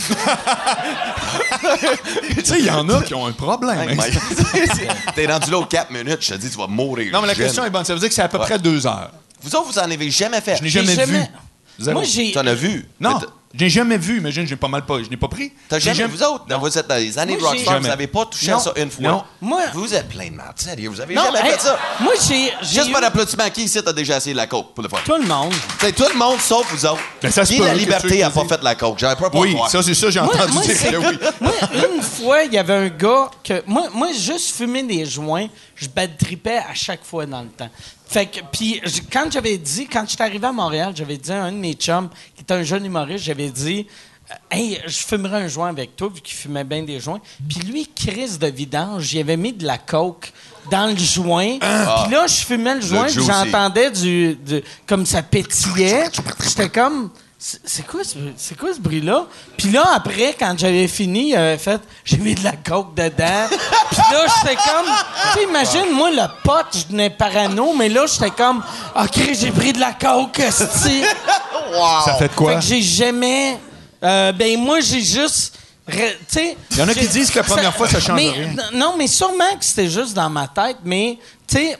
Tu 2.38 2.44
sais, 2.44 2.58
il 2.60 2.66
y 2.66 2.70
en 2.70 2.88
a 2.88 3.02
qui 3.02 3.14
ont 3.14 3.26
un 3.26 3.32
problème. 3.32 3.78
Hey, 3.80 3.90
hein. 3.90 3.94
Mike. 3.96 5.14
T'es 5.14 5.26
rendu 5.26 5.50
là 5.50 5.58
aux 5.58 5.66
4 5.66 5.90
minutes, 5.90 6.18
je 6.20 6.30
te 6.34 6.38
dis, 6.38 6.50
tu 6.50 6.56
vas 6.56 6.66
mourir. 6.66 7.12
Non, 7.12 7.20
mais 7.20 7.28
la 7.28 7.34
jeune. 7.34 7.44
question 7.46 7.64
est 7.64 7.70
bonne. 7.70 7.84
Ça 7.84 7.92
veut 7.94 8.00
dire 8.00 8.08
que 8.08 8.14
c'est 8.14 8.22
à 8.22 8.28
peu 8.28 8.38
Ouais. 8.38 8.44
près 8.46 8.58
deux 8.58 8.86
heures. 8.86 9.10
Vous 9.42 9.54
autres, 9.54 9.66
vous 9.70 9.78
en 9.78 9.90
avez 9.90 10.10
jamais 10.10 10.40
fait. 10.40 10.56
Je 10.56 10.62
n'ai 10.62 10.68
jamais, 10.70 11.04
vu. 11.04 11.20
Moi, 11.92 12.02
j'ai. 12.04 12.32
T'en 12.32 12.46
as 12.46 12.54
vu? 12.54 12.86
Non, 13.00 13.20
Mais 13.58 13.64
n'ai 13.64 13.70
jamais 13.70 13.96
vu. 13.98 14.18
Imagine, 14.18 14.46
j'ai 14.46 14.56
pas 14.56 14.68
mal 14.68 14.84
pas. 14.86 15.02
Je 15.02 15.08
n'ai 15.10 15.16
pas 15.16 15.28
pris. 15.28 15.52
T'as 15.68 15.78
J'ai 15.78 15.94
jamais, 15.94 16.08
vous 16.12 16.22
autres, 16.22 16.46
dans, 16.46 16.58
vous 16.58 16.78
êtes 16.78 16.86
dans 16.86 16.94
les 16.96 17.18
années 17.18 17.36
de 17.36 17.40
Moi, 17.40 17.50
j'ai- 17.50 17.56
Rockstar, 17.56 17.74
vous 17.76 17.82
Jamais. 17.82 17.88
n'avez 17.88 18.06
pas 18.06 18.24
touché 18.26 18.50
Non. 18.50 18.56
à 18.58 18.60
ça 18.60 18.72
une 18.76 18.90
fois. 18.90 19.02
Non. 19.08 19.24
Moi- 19.40 19.62
Vous 19.74 19.94
êtes 19.94 20.08
plein 20.08 20.26
de 20.30 20.36
merde, 20.36 20.52
sérieux. 20.56 20.88
Vous 20.90 21.00
avez 21.00 21.14
Non, 21.14 21.24
jamais 21.24 21.38
hey, 21.40 21.50
fait 21.52 21.60
ça. 21.60 21.78
Moi, 22.00 22.12
j'ai. 22.28 22.52
j'ai 22.62 22.74
Juste 22.76 22.88
eu- 22.88 22.92
par 22.92 23.02
applaudissement, 23.04 23.50
qui 23.50 23.64
ici 23.64 23.78
a 23.78 23.92
déjà 23.92 24.16
essayé 24.18 24.32
de 24.32 24.36
la 24.38 24.46
coke 24.46 24.74
pour 24.74 24.82
le 24.82 24.88
fun? 24.88 24.98
Tout 25.04 25.16
le 25.20 25.26
monde. 25.26 25.52
C'est 25.80 25.92
tout 25.94 26.06
le 26.12 26.16
monde 26.18 26.38
sauf 26.40 26.66
vous 26.72 26.86
autres. 26.86 27.00
Ben, 27.22 27.30
ça 27.30 27.44
se 27.44 27.52
qui, 27.52 27.58
la 27.58 27.72
que 27.72 27.78
liberté, 27.78 28.16
tu 28.18 28.22
a 28.22 28.28
veux 28.28 28.34
pas 28.34 28.44
fait 28.54 28.58
de 28.58 28.64
la 28.64 28.74
coke? 28.74 28.98
J'avais 28.98 29.16
pas 29.16 29.30
Oui, 29.34 29.56
ça, 29.68 29.82
c'est 29.82 29.94
ça, 29.94 30.10
j'ai 30.10 30.20
entendu 30.20 30.52
moi, 30.52 30.62
dire 30.62 30.90
que 30.90 30.96
oui. 30.96 31.18
moi, 31.40 31.52
une 31.96 32.02
fois, 32.02 32.42
il 32.44 32.52
y 32.52 32.58
avait 32.58 32.74
un 32.74 32.88
gars 32.88 33.30
que. 33.42 33.62
Moi, 33.66 33.88
moi 33.92 34.08
juste 34.12 34.54
fumer 34.56 34.82
des 34.84 35.04
joints, 35.04 35.48
je 35.74 35.88
bad 35.88 36.16
tripais 36.16 36.58
à 36.58 36.74
chaque 36.74 37.04
fois 37.04 37.26
dans 37.26 37.42
le 37.42 37.48
temps. 37.48 37.70
Fait 38.08 38.26
que, 38.26 38.40
puis, 38.50 38.80
quand 39.12 39.30
j'avais 39.30 39.58
dit, 39.58 39.86
quand 39.86 40.04
j'étais 40.08 40.22
arrivé 40.24 40.46
à 40.46 40.52
Montréal, 40.52 40.92
j'avais 40.96 41.18
dit 41.18 41.30
à 41.30 41.44
un 41.44 41.52
de 41.52 41.58
mes 41.58 41.74
chums, 41.74 42.08
qui 42.34 42.42
était 42.42 42.54
un 42.54 42.62
jeune 42.62 42.84
humoriste, 42.86 43.24
j'avais 43.24 43.50
dit. 43.50 43.86
Hey, 44.50 44.78
je 44.86 44.98
fumerais 44.98 45.44
un 45.44 45.48
joint 45.48 45.68
avec 45.70 45.96
toi, 45.96 46.10
vu 46.14 46.20
qu'il 46.20 46.36
fumait 46.36 46.62
bien 46.64 46.82
des 46.82 47.00
joints. 47.00 47.20
Puis 47.48 47.60
lui, 47.60 47.86
crise 47.86 48.38
de 48.38 48.46
vidange, 48.46 49.04
j'y 49.04 49.20
avais 49.20 49.38
mis 49.38 49.54
de 49.54 49.64
la 49.66 49.78
coke 49.78 50.32
dans 50.70 50.86
le 50.86 50.96
joint. 50.98 51.56
Puis 51.58 52.12
là, 52.12 52.26
je 52.26 52.34
fumais 52.44 52.74
le 52.74 52.82
joint, 52.82 53.04
puis 53.04 53.14
juicy. 53.14 53.26
j'entendais 53.26 53.90
du, 53.90 54.34
du- 54.36 54.62
comme 54.86 55.06
ça 55.06 55.22
pétillait. 55.22 56.10
J'étais 56.46 56.68
comme 56.68 57.08
c'est 57.40 57.86
quoi 57.86 58.02
ce, 58.02 58.18
c'est 58.36 58.58
quoi 58.58 58.74
ce 58.74 58.80
bruit-là? 58.80 59.26
Puis 59.56 59.70
là, 59.70 59.84
après, 59.94 60.34
quand 60.36 60.56
j'avais 60.58 60.88
fini, 60.88 61.28
il 61.30 61.36
avait 61.36 61.56
fait 61.56 61.80
j'ai 62.04 62.16
mis 62.18 62.34
de 62.34 62.42
la 62.42 62.52
coke 62.52 62.94
dedans. 62.96 63.46
Puis 63.90 63.98
là, 64.10 64.26
j'étais 64.26 64.56
comme 64.56 64.86
tu 65.32 65.38
sais, 65.38 65.44
imagine, 65.44 65.92
moi, 65.92 66.10
le 66.10 66.26
pote, 66.42 66.66
je 66.74 66.82
devenais 66.84 67.10
parano, 67.10 67.74
mais 67.74 67.88
là, 67.88 68.06
j'étais 68.06 68.30
comme 68.32 68.62
OK, 68.96 69.20
j'ai 69.34 69.52
pris 69.52 69.72
de 69.72 69.78
la 69.78 69.92
coke. 69.92 70.40
Ça 70.50 72.14
fait 72.18 72.28
de 72.28 72.34
quoi? 72.34 72.54
Fait 72.54 72.58
que 72.58 72.64
j'ai 72.64 72.82
jamais. 72.82 73.58
euh, 74.02 74.32
ben, 74.32 74.58
moi, 74.58 74.80
j'ai 74.80 75.00
juste. 75.00 75.54
Il 75.90 76.76
y 76.76 76.82
en 76.82 76.88
a 76.88 76.92
qui 76.94 77.06
disent 77.08 77.30
que 77.30 77.38
la 77.38 77.44
première 77.44 77.74
fois, 77.74 77.88
ça 77.88 77.98
change 78.00 78.16
mais- 78.16 78.30
rien. 78.30 78.54
Non, 78.74 78.94
mais 78.98 79.06
sûrement 79.06 79.56
que 79.58 79.64
c'était 79.64 79.88
juste 79.88 80.12
dans 80.12 80.28
ma 80.28 80.46
tête, 80.48 80.78
mais, 80.84 81.18
tu 81.46 81.56
sais, 81.56 81.78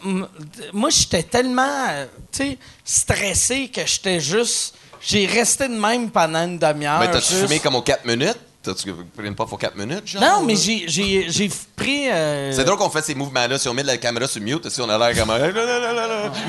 moi, 0.73 0.89
j'étais 0.89 1.25
tellement, 1.25 1.87
euh, 1.91 2.07
tu 2.33 2.39
sais, 2.39 2.59
stressé 2.85 3.69
que 3.69 3.85
j'étais 3.85 4.21
juste. 4.21 4.75
J'ai 5.01 5.27
resté 5.27 5.69
de 5.69 5.75
même 5.75 6.11
pendant 6.11 6.45
une 6.45 6.59
demi-heure. 6.59 7.01
Mais 7.01 7.11
t'as-tu 7.11 7.33
juste- 7.33 7.47
fumé 7.47 7.59
comme 7.61 7.75
aux 7.77 7.83
4 7.83 8.05
minutes? 8.05 8.39
T'as-tu 8.61 8.93
pris 9.17 9.27
une 9.27 9.35
puff 9.37 9.53
aux 9.53 9.57
4 9.57 9.77
minutes, 9.77 10.07
genre? 10.07 10.21
Non, 10.23 10.43
mais 10.45 10.57
j'ai, 10.57 10.85
j'ai, 10.89 11.27
j'ai 11.31 11.49
pris. 11.77 12.09
euh, 12.11 12.53
C'est 12.53 12.65
drôle 12.65 12.77
qu'on 12.77 12.91
fait 12.91 13.05
ces 13.05 13.15
mouvements-là. 13.15 13.57
Si 13.59 13.69
on 13.69 13.75
met 13.75 13.85
la 13.85 13.97
caméra 13.97 14.27
sur 14.27 14.43
mute, 14.43 14.69
si 14.69 14.81
on 14.81 14.89
a 14.89 14.99
l'air 14.99 15.17
comme. 15.17 15.33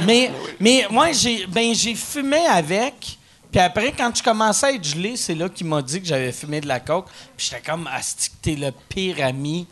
Mais, 0.06 0.32
mais 0.60 0.88
moi, 0.90 1.12
j'ai, 1.12 1.46
ben, 1.48 1.74
j'ai 1.74 1.96
fumé 1.96 2.46
avec. 2.48 3.18
Puis 3.52 3.60
après, 3.60 3.92
quand 3.98 4.12
je 4.16 4.22
commençais 4.22 4.66
à 4.68 4.72
être 4.74 4.84
gelé, 4.84 5.16
c'est 5.18 5.34
là 5.34 5.50
qu'il 5.50 5.66
m'a 5.66 5.82
dit 5.82 6.00
que 6.02 6.08
j'avais 6.08 6.32
fumé 6.32 6.62
de 6.62 6.68
la 6.68 6.80
coke. 6.80 7.08
Puis 7.36 7.50
j'étais 7.50 7.62
comme, 7.68 7.88
Asti, 7.88 8.30
t'es 8.42 8.56
le 8.56 8.72
pire 8.90 9.18
ami 9.26 9.66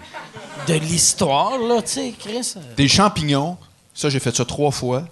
de 0.68 0.74
l'histoire, 0.76 1.58
là, 1.60 1.82
tu 1.84 1.90
sais, 1.94 2.14
Chris. 2.18 2.56
Des 2.76 2.88
champignons, 2.88 3.56
ça, 3.94 4.10
j'ai 4.10 4.20
fait 4.20 4.36
ça 4.36 4.46
trois 4.46 4.72
fois. 4.72 5.04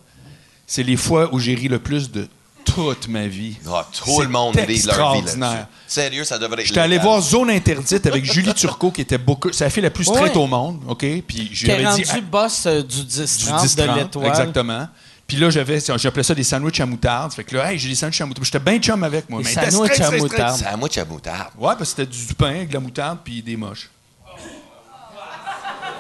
C'est 0.66 0.82
les 0.82 0.98
fois 0.98 1.32
où 1.32 1.38
j'ai 1.40 1.54
ri 1.54 1.68
le 1.68 1.78
plus 1.78 2.10
de 2.10 2.28
toute 2.66 3.08
ma 3.08 3.28
vie. 3.28 3.56
Ah, 3.68 3.86
tout 3.92 4.04
C'est 4.18 4.24
le 4.24 4.30
monde 4.30 4.56
rit 4.56 4.82
leur 4.86 5.14
vie 5.16 5.22
là-dessus. 5.22 5.66
Sérieux, 5.88 6.24
ça 6.24 6.38
devrait 6.38 6.62
être. 6.62 6.68
J'étais 6.68 6.80
allé 6.82 6.98
voir 6.98 7.22
Zone 7.22 7.50
Interdite 7.52 8.06
avec 8.08 8.26
Julie 8.26 8.54
Turcot, 8.54 8.92
qui 8.92 9.02
était 9.02 9.18
beaucoup. 9.18 9.52
C'est 9.54 9.64
la 9.64 9.70
fille 9.70 9.84
la 9.84 9.90
plus 9.92 10.04
straight 10.06 10.36
Ouais. 10.36 10.42
au 10.42 10.48
monde, 10.48 10.82
OK? 10.88 11.06
Puis 11.28 11.50
je 11.54 11.66
lui 11.66 11.72
avais 11.72 11.86
rendu 11.88 12.02
dit. 12.02 12.10
ah, 12.12 12.20
boss 12.22 12.66
euh, 12.66 12.82
du 12.82 13.04
du 13.04 13.22
10-30 13.24 13.62
10 13.62 13.76
de 13.76 13.84
l'étoile. 13.96 14.28
Exactement. 14.28 14.88
Puis 15.28 15.38
là, 15.38 15.50
j'avais, 15.50 15.80
j'appelais 15.98 16.22
ça 16.24 16.36
des 16.36 16.44
sandwichs 16.44 16.80
à 16.80 16.86
moutarde. 16.86 17.34
Fait 17.34 17.44
que 17.44 17.56
là, 17.56 17.72
hey, 17.72 17.80
j'ai 17.80 17.90
des 17.90 17.96
sandwichs 17.96 18.22
à 18.22 18.26
moutarde. 18.28 18.46
J'étais 18.46 18.60
bien 18.60 18.78
chum 18.78 19.04
avec 19.04 19.28
moi. 19.30 19.42
Des 19.42 19.46
mais 19.56 19.72
sandwichs 19.72 20.00
à 20.02 20.12
moutarde. 20.12 20.58
C'est 20.60 21.00
à 21.00 21.06
moutarde. 21.06 21.48
Ouais, 21.58 21.74
parce 21.78 21.80
que 21.80 21.86
c'était 22.04 22.06
du 22.06 22.34
pain 22.36 22.50
avec 22.56 22.70
de 22.70 22.74
la 22.76 22.80
moutarde 22.80 23.20
puis 23.24 23.42
des 23.42 23.56
moches. 23.58 23.90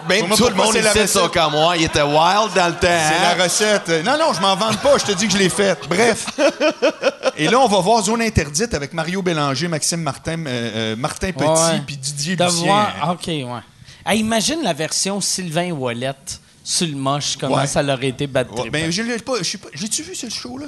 Même 0.07 0.27
Moi, 0.27 0.37
tout 0.37 0.47
le 0.47 0.55
monde 0.55 0.71
c'est 0.73 0.81
la 0.81 0.89
ici 0.91 0.99
recette? 1.01 1.21
sont 1.21 1.29
comme 1.29 1.51
moi. 1.53 1.75
Il 1.77 1.83
était 1.83 2.01
wild 2.01 2.53
dans 2.55 2.67
le 2.67 2.73
temps. 2.73 2.79
C'est 2.81 2.87
hein? 3.25 3.35
la 3.37 3.43
recette. 3.43 3.89
Non, 4.05 4.17
non, 4.17 4.33
je 4.33 4.41
m'en 4.41 4.55
vante 4.55 4.77
pas. 4.81 4.97
Je 4.97 5.05
te 5.05 5.11
dis 5.13 5.27
que 5.27 5.33
je 5.33 5.37
l'ai 5.37 5.49
faite. 5.49 5.79
Bref. 5.89 6.27
Et 7.37 7.47
là, 7.47 7.59
on 7.59 7.67
va 7.67 7.79
voir 7.79 8.03
Zone 8.03 8.21
Interdite 8.21 8.73
avec 8.73 8.93
Mario 8.93 9.21
Bélanger, 9.21 9.67
Maxime 9.67 10.01
Martin, 10.01 10.45
euh, 10.45 10.47
euh, 10.47 10.95
Martin 10.95 11.31
Petit 11.31 11.81
puis 11.85 11.97
Didier 11.97 12.35
De 12.35 12.43
Lucien. 12.45 12.65
voir- 12.65 13.11
OK, 13.13 13.27
ouais. 13.27 13.45
Hey, 14.05 14.19
imagine 14.19 14.61
la 14.63 14.73
version 14.73 15.19
Sylvain 15.19 15.71
Wallet 15.71 16.13
sur 16.63 16.87
le 16.87 16.95
moche, 16.95 17.37
comment 17.39 17.55
Ouais. 17.57 17.67
ça 17.67 17.81
leur 17.83 17.97
aurait 17.97 18.07
été 18.09 18.27
bad 18.27 18.47
Ouais, 18.51 18.69
ben, 18.69 18.91
je 18.91 19.01
l'ai 19.01 19.17
pas. 19.19 19.33
je 19.39 19.43
sais 19.43 19.57
pas- 19.57 19.69
J'ai-tu 19.73 20.03
vu 20.03 20.15
ce 20.15 20.29
show-là? 20.29 20.67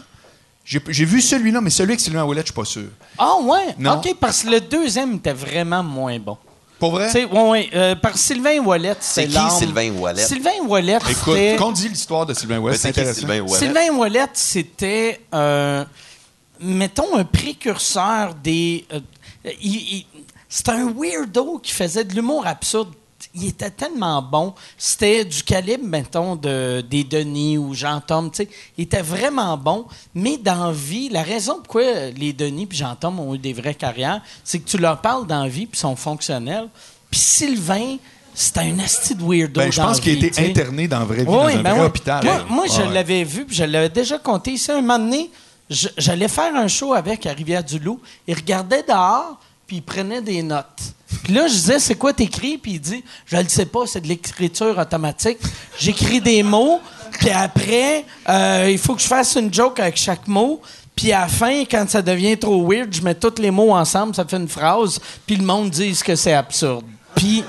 J'ai 0.66 0.82
j'ai 0.90 1.06
vu 1.06 1.22
celui-là, 1.22 1.62
mais 1.62 1.70
celui 1.70 1.92
avec 1.92 2.02
Sylvain 2.02 2.24
Ouellet, 2.26 2.42
je 2.42 2.48
suis 2.48 2.54
pas 2.54 2.66
sûr. 2.66 2.88
Ah, 3.18 3.36
ouais? 3.42 3.74
Non. 3.80 3.94
OK, 4.00 4.16
parce 4.20 4.44
que 4.44 4.50
le 4.50 4.60
deuxième 4.60 5.14
était 5.16 5.32
vraiment 5.34 5.82
moins 5.82 6.20
bon. 6.20 6.38
Pour 6.80 6.92
vrai? 6.92 7.08
Tu 7.08 7.14
sais, 7.14 7.26
ouais, 7.26 7.50
ouais, 7.50 7.70
euh, 7.74 7.96
par 7.96 8.18
Sylvain 8.18 8.60
Wallet, 8.60 8.96
C'est 9.00 9.22
c'est 9.24 9.28
qui, 9.28 9.34
l'arme. 9.34 9.58
Sylvain 9.60 9.92
Ouellet? 9.94 10.22
Sylvain 10.26 10.60
Wallet, 10.68 10.98
Écoute, 11.10 11.16
c'était... 11.36 11.56
qu'on 11.58 11.72
dit 11.72 11.90
l'histoire 11.90 12.26
de 12.26 12.34
Sylvain 12.36 12.60
Mais 12.60 12.72
c'est 12.74 12.78
C'est 12.78 12.94
qui 12.94 13.00
intéressant. 13.00 13.20
Sylvain 13.20 13.40
Ouellet? 13.42 13.58
Sylvain 13.58 13.96
Wallet, 13.98 14.28
c'était, 14.34 15.22
euh, 15.34 15.84
mettons, 16.60 17.16
un 17.18 17.24
précurseur 17.26 18.36
des... 18.36 18.86
euh, 18.94 19.00
il- 19.62 19.76
il- 19.98 20.06
c'était 20.50 20.72
un 20.72 20.92
weirdo 20.96 21.60
qui 21.60 21.72
faisait 21.74 22.04
de 22.04 22.14
l'humour 22.14 22.46
absurde. 22.48 22.90
Il 23.36 23.48
était 23.48 23.70
tellement 23.70 24.22
bon. 24.22 24.54
C'était 24.78 25.24
du 25.26 25.44
calibre, 25.44 25.84
mettons, 25.86 26.36
de, 26.36 26.82
des 26.82 27.04
Denis 27.04 27.58
ou 27.58 27.74
Jean-Tom. 27.74 28.32
tu 28.32 28.38
sais. 28.44 28.50
Il 28.78 28.86
était 28.86 29.02
vraiment 29.02 29.56
bon. 29.58 29.86
Mais 30.16 30.38
dans 30.38 30.68
la 30.68 30.72
vie, 30.72 31.10
la 31.10 31.22
raison 31.24 31.56
pourquoi 31.56 31.84
les 32.16 32.34
Denis 32.34 32.68
et 32.72 32.76
Jean-Tom 32.76 33.20
ont 33.20 33.36
eu 33.36 33.38
des 33.38 33.54
vraies 33.54 33.76
carrières, 33.76 34.22
c'est 34.44 34.60
que 34.60 34.68
tu 34.70 34.78
leur 34.78 35.02
parles 35.02 35.28
dans 35.28 35.44
la 35.44 35.50
vie 35.50 35.66
puis 35.68 35.78
ils 35.78 35.82
sont 35.82 35.96
fonctionnels. 35.96 36.68
Puis 37.12 37.20
Sylvain, 37.20 37.98
c'était 38.34 38.62
un 38.62 38.80
asti 38.80 39.14
de 39.16 39.24
weirdo 39.24 39.60
Ben, 39.62 39.72
je 39.72 39.82
pense 39.82 40.00
qu'il 40.00 40.24
a 40.24 40.28
été 40.28 40.46
interné 40.50 40.88
dans 40.88 41.00
la 41.00 41.06
vraie 41.06 41.24
vie, 41.24 41.30
Oui, 41.30 41.54
dans 41.54 41.60
un 41.60 41.64
ben 41.64 41.70
vrai 41.72 41.80
oui. 41.82 41.86
hôpital. 41.86 42.24
Moi, 42.24 42.46
moi, 42.50 42.66
je 42.68 42.82
Ouais. 42.82 42.94
l'avais 42.94 43.24
vu, 43.24 43.46
puis 43.46 43.56
je 43.56 43.64
l'avais 43.64 43.90
déjà 43.90 44.18
compté 44.18 44.52
ici. 44.52 44.72
Un 44.72 44.82
moment 44.82 45.00
donné, 45.00 45.30
j'allais 45.70 46.28
faire 46.28 46.56
un 46.56 46.68
show 46.68 46.94
avec 46.94 47.26
à 47.26 47.34
Rivière-du-Loup. 47.34 48.00
Il 48.28 48.36
regardait 48.36 48.84
dehors, 48.84 49.40
puis 49.68 49.78
il 49.78 49.82
prenait 49.82 50.22
des 50.22 50.42
notes. 50.42 50.82
Puis 51.24 51.34
là, 51.34 51.48
je 51.48 51.54
disais, 51.54 51.80
c'est 51.80 51.96
quoi 51.96 52.14
t'écris? 52.14 52.58
Puis 52.58 52.74
il 52.74 52.80
dit, 52.80 53.04
je 53.26 53.38
le 53.38 53.48
sais 53.48 53.66
pas, 53.66 53.86
c'est 53.86 54.02
de 54.02 54.08
l'écriture 54.08 54.78
automatique. 54.78 55.38
J'écris 55.78 56.22
des 56.22 56.42
mots, 56.42 56.80
puis 57.20 57.30
après, 57.30 58.06
euh, 58.30 58.70
il 58.72 58.78
faut 58.78 58.96
que 58.96 59.02
je 59.02 59.08
fasse 59.08 59.36
une 59.36 59.54
joke 59.54 59.80
avec 59.80 59.98
chaque 59.98 60.28
mot. 60.28 60.62
Puis 60.96 61.12
à 61.12 61.22
la 61.22 61.28
fin, 61.28 61.64
quand 61.66 61.88
ça 61.90 62.02
devient 62.02 62.38
trop 62.38 62.66
weird, 62.66 62.94
je 62.94 63.02
mets 63.02 63.14
tous 63.14 63.40
les 63.40 63.52
mots 63.52 63.76
ensemble, 63.76 64.16
ça 64.16 64.26
fait 64.26 64.38
une 64.38 64.48
phrase, 64.48 65.00
puis 65.26 65.36
le 65.36 65.44
monde 65.44 65.70
dit 65.70 65.98
que 66.04 66.16
c'est 66.16 66.34
absurde. 66.34 66.86
Puis... 67.16 67.44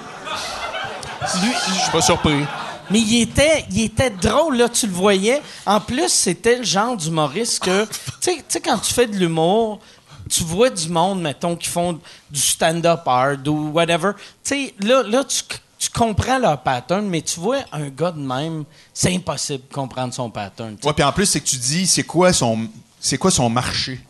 Je 1.21 1.81
suis 1.83 1.91
pas 1.91 2.01
surpris. 2.01 2.45
mais 2.91 3.01
il 3.01 3.23
était, 3.23 3.65
il 3.71 3.85
était 3.85 4.11
drôle, 4.11 4.57
là, 4.57 4.69
tu 4.69 4.87
le 4.87 4.93
voyais. 4.93 5.43
En 5.67 5.81
plus, 5.81 6.09
c'était 6.09 6.57
le 6.57 6.65
genre 6.65 6.97
d'humoriste 6.97 7.65
que, 7.65 7.87
tu 8.21 8.33
sais, 8.49 8.61
quand 8.61 8.79
tu 8.79 8.93
fais 8.93 9.07
de 9.07 9.17
l'humour, 9.17 9.81
tu 10.29 10.45
vois 10.45 10.71
du 10.71 10.89
monde, 10.89 11.21
mettons, 11.21 11.57
qui 11.57 11.69
font 11.69 11.99
du 12.31 12.41
stand-up 12.41 13.01
hard 13.07 13.47
ou 13.49 13.71
whatever. 13.73 14.13
Tu 14.45 14.67
sais, 14.67 14.75
là, 14.81 15.03
là 15.03 15.25
tu, 15.25 15.43
tu 15.79 15.91
comprends 15.91 16.39
leur 16.39 16.61
pattern, 16.63 17.07
mais 17.07 17.23
tu 17.23 17.41
vois 17.41 17.59
un 17.73 17.89
gars 17.89 18.11
de 18.13 18.21
même, 18.21 18.65
c'est 18.93 19.15
impossible 19.15 19.65
de 19.69 19.75
comprendre 19.75 20.13
son 20.13 20.31
pattern. 20.31 20.77
Ouais, 20.85 20.93
puis 20.93 21.05
en 21.05 21.13
plus, 21.13 21.27
c'est 21.27 21.41
que 21.41 21.47
tu 21.47 21.57
dis, 21.57 21.87
c'est 21.87 22.03
quoi 22.03 22.33
son, 22.33 22.69
c'est 23.01 23.19
quoi 23.19 23.31
son 23.31 23.49
marché? 23.49 24.01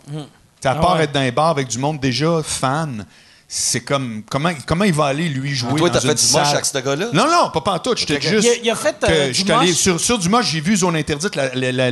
T'sais, 0.60 0.68
À 0.70 0.74
part 0.74 0.92
Ah 0.92 0.96
ouais. 0.96 1.04
être 1.04 1.12
dans 1.12 1.20
les 1.20 1.30
bars 1.30 1.50
avec 1.50 1.68
du 1.68 1.78
monde 1.78 2.00
déjà 2.00 2.42
fan, 2.42 3.06
c'est 3.50 3.80
comme 3.80 4.22
comment, 4.30 4.50
comment 4.66 4.84
il 4.84 4.92
va 4.92 5.06
aller 5.06 5.26
lui 5.30 5.54
jouer 5.54 5.78
Toi, 5.78 5.88
dans 5.88 5.94
t'as 5.94 6.00
fait 6.02 6.08
une 6.08 6.14
du 6.14 6.22
moche 6.32 6.42
salle? 6.44 6.46
avec 6.54 6.64
ce 6.66 6.78
gars-là? 6.78 7.06
Non, 7.14 7.24
non, 7.26 7.50
pas 7.50 7.62
pantoute. 7.62 7.98
Je 7.98 8.04
te 8.04 8.20
juste. 8.20 8.44
Il 8.46 8.50
a- 8.50 8.62
il 8.64 8.70
a 8.70 8.74
fait, 8.74 8.94
que 9.00 9.10
euh, 9.10 9.32
moche? 9.56 9.70
sur, 9.72 9.98
sur 9.98 10.18
du 10.18 10.28
moche, 10.28 10.50
j'ai 10.50 10.60
vu 10.60 10.76
Zone 10.76 10.96
Interdite, 10.96 11.34
la- 11.34 11.54
la- 11.54 11.72
la- 11.72 11.90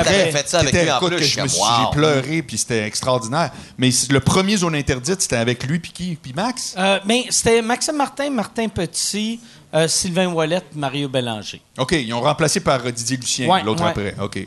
après. 0.00 0.30
fait 0.32 0.48
ça 0.48 0.58
avec 0.60 0.74
lui 0.74 0.90
en 0.90 0.98
plus, 0.98 1.16
que 1.16 1.22
je 1.22 1.24
je 1.28 1.30
suis 1.32 1.40
me 1.42 1.48
suis- 1.48 1.58
comme, 1.60 1.68
wow. 1.68 1.90
J'ai 1.92 1.96
pleuré, 1.98 2.42
puis 2.42 2.58
c'était 2.58 2.84
extraordinaire. 2.86 3.50
Mais 3.78 3.88
le 4.10 4.20
premier 4.20 4.56
Zone 4.58 4.74
Interdite, 4.74 5.22
c'était 5.22 5.36
avec 5.36 5.64
lui, 5.64 5.78
puis 5.78 5.92
qui? 5.92 6.18
Puis 6.22 6.34
Max? 6.34 6.74
Euh, 6.76 7.00
mais 7.06 7.24
c'était 7.30 7.62
Maxime 7.62 7.96
Martin, 7.96 8.28
Martin 8.28 8.68
Petit, 8.68 9.40
euh, 9.74 9.88
Sylvain 9.88 10.26
Wallet, 10.26 10.60
Mario 10.74 11.08
Bélanger. 11.08 11.62
OK, 11.78 11.92
ils 11.92 12.12
ont 12.12 12.20
remplacé 12.20 12.60
par 12.60 12.82
Didier 12.82 13.16
Lucien, 13.16 13.48
Ouais, 13.48 13.62
l'autre 13.62 13.82
ouais. 13.82 13.88
après. 13.90 14.14
OK. 14.20 14.46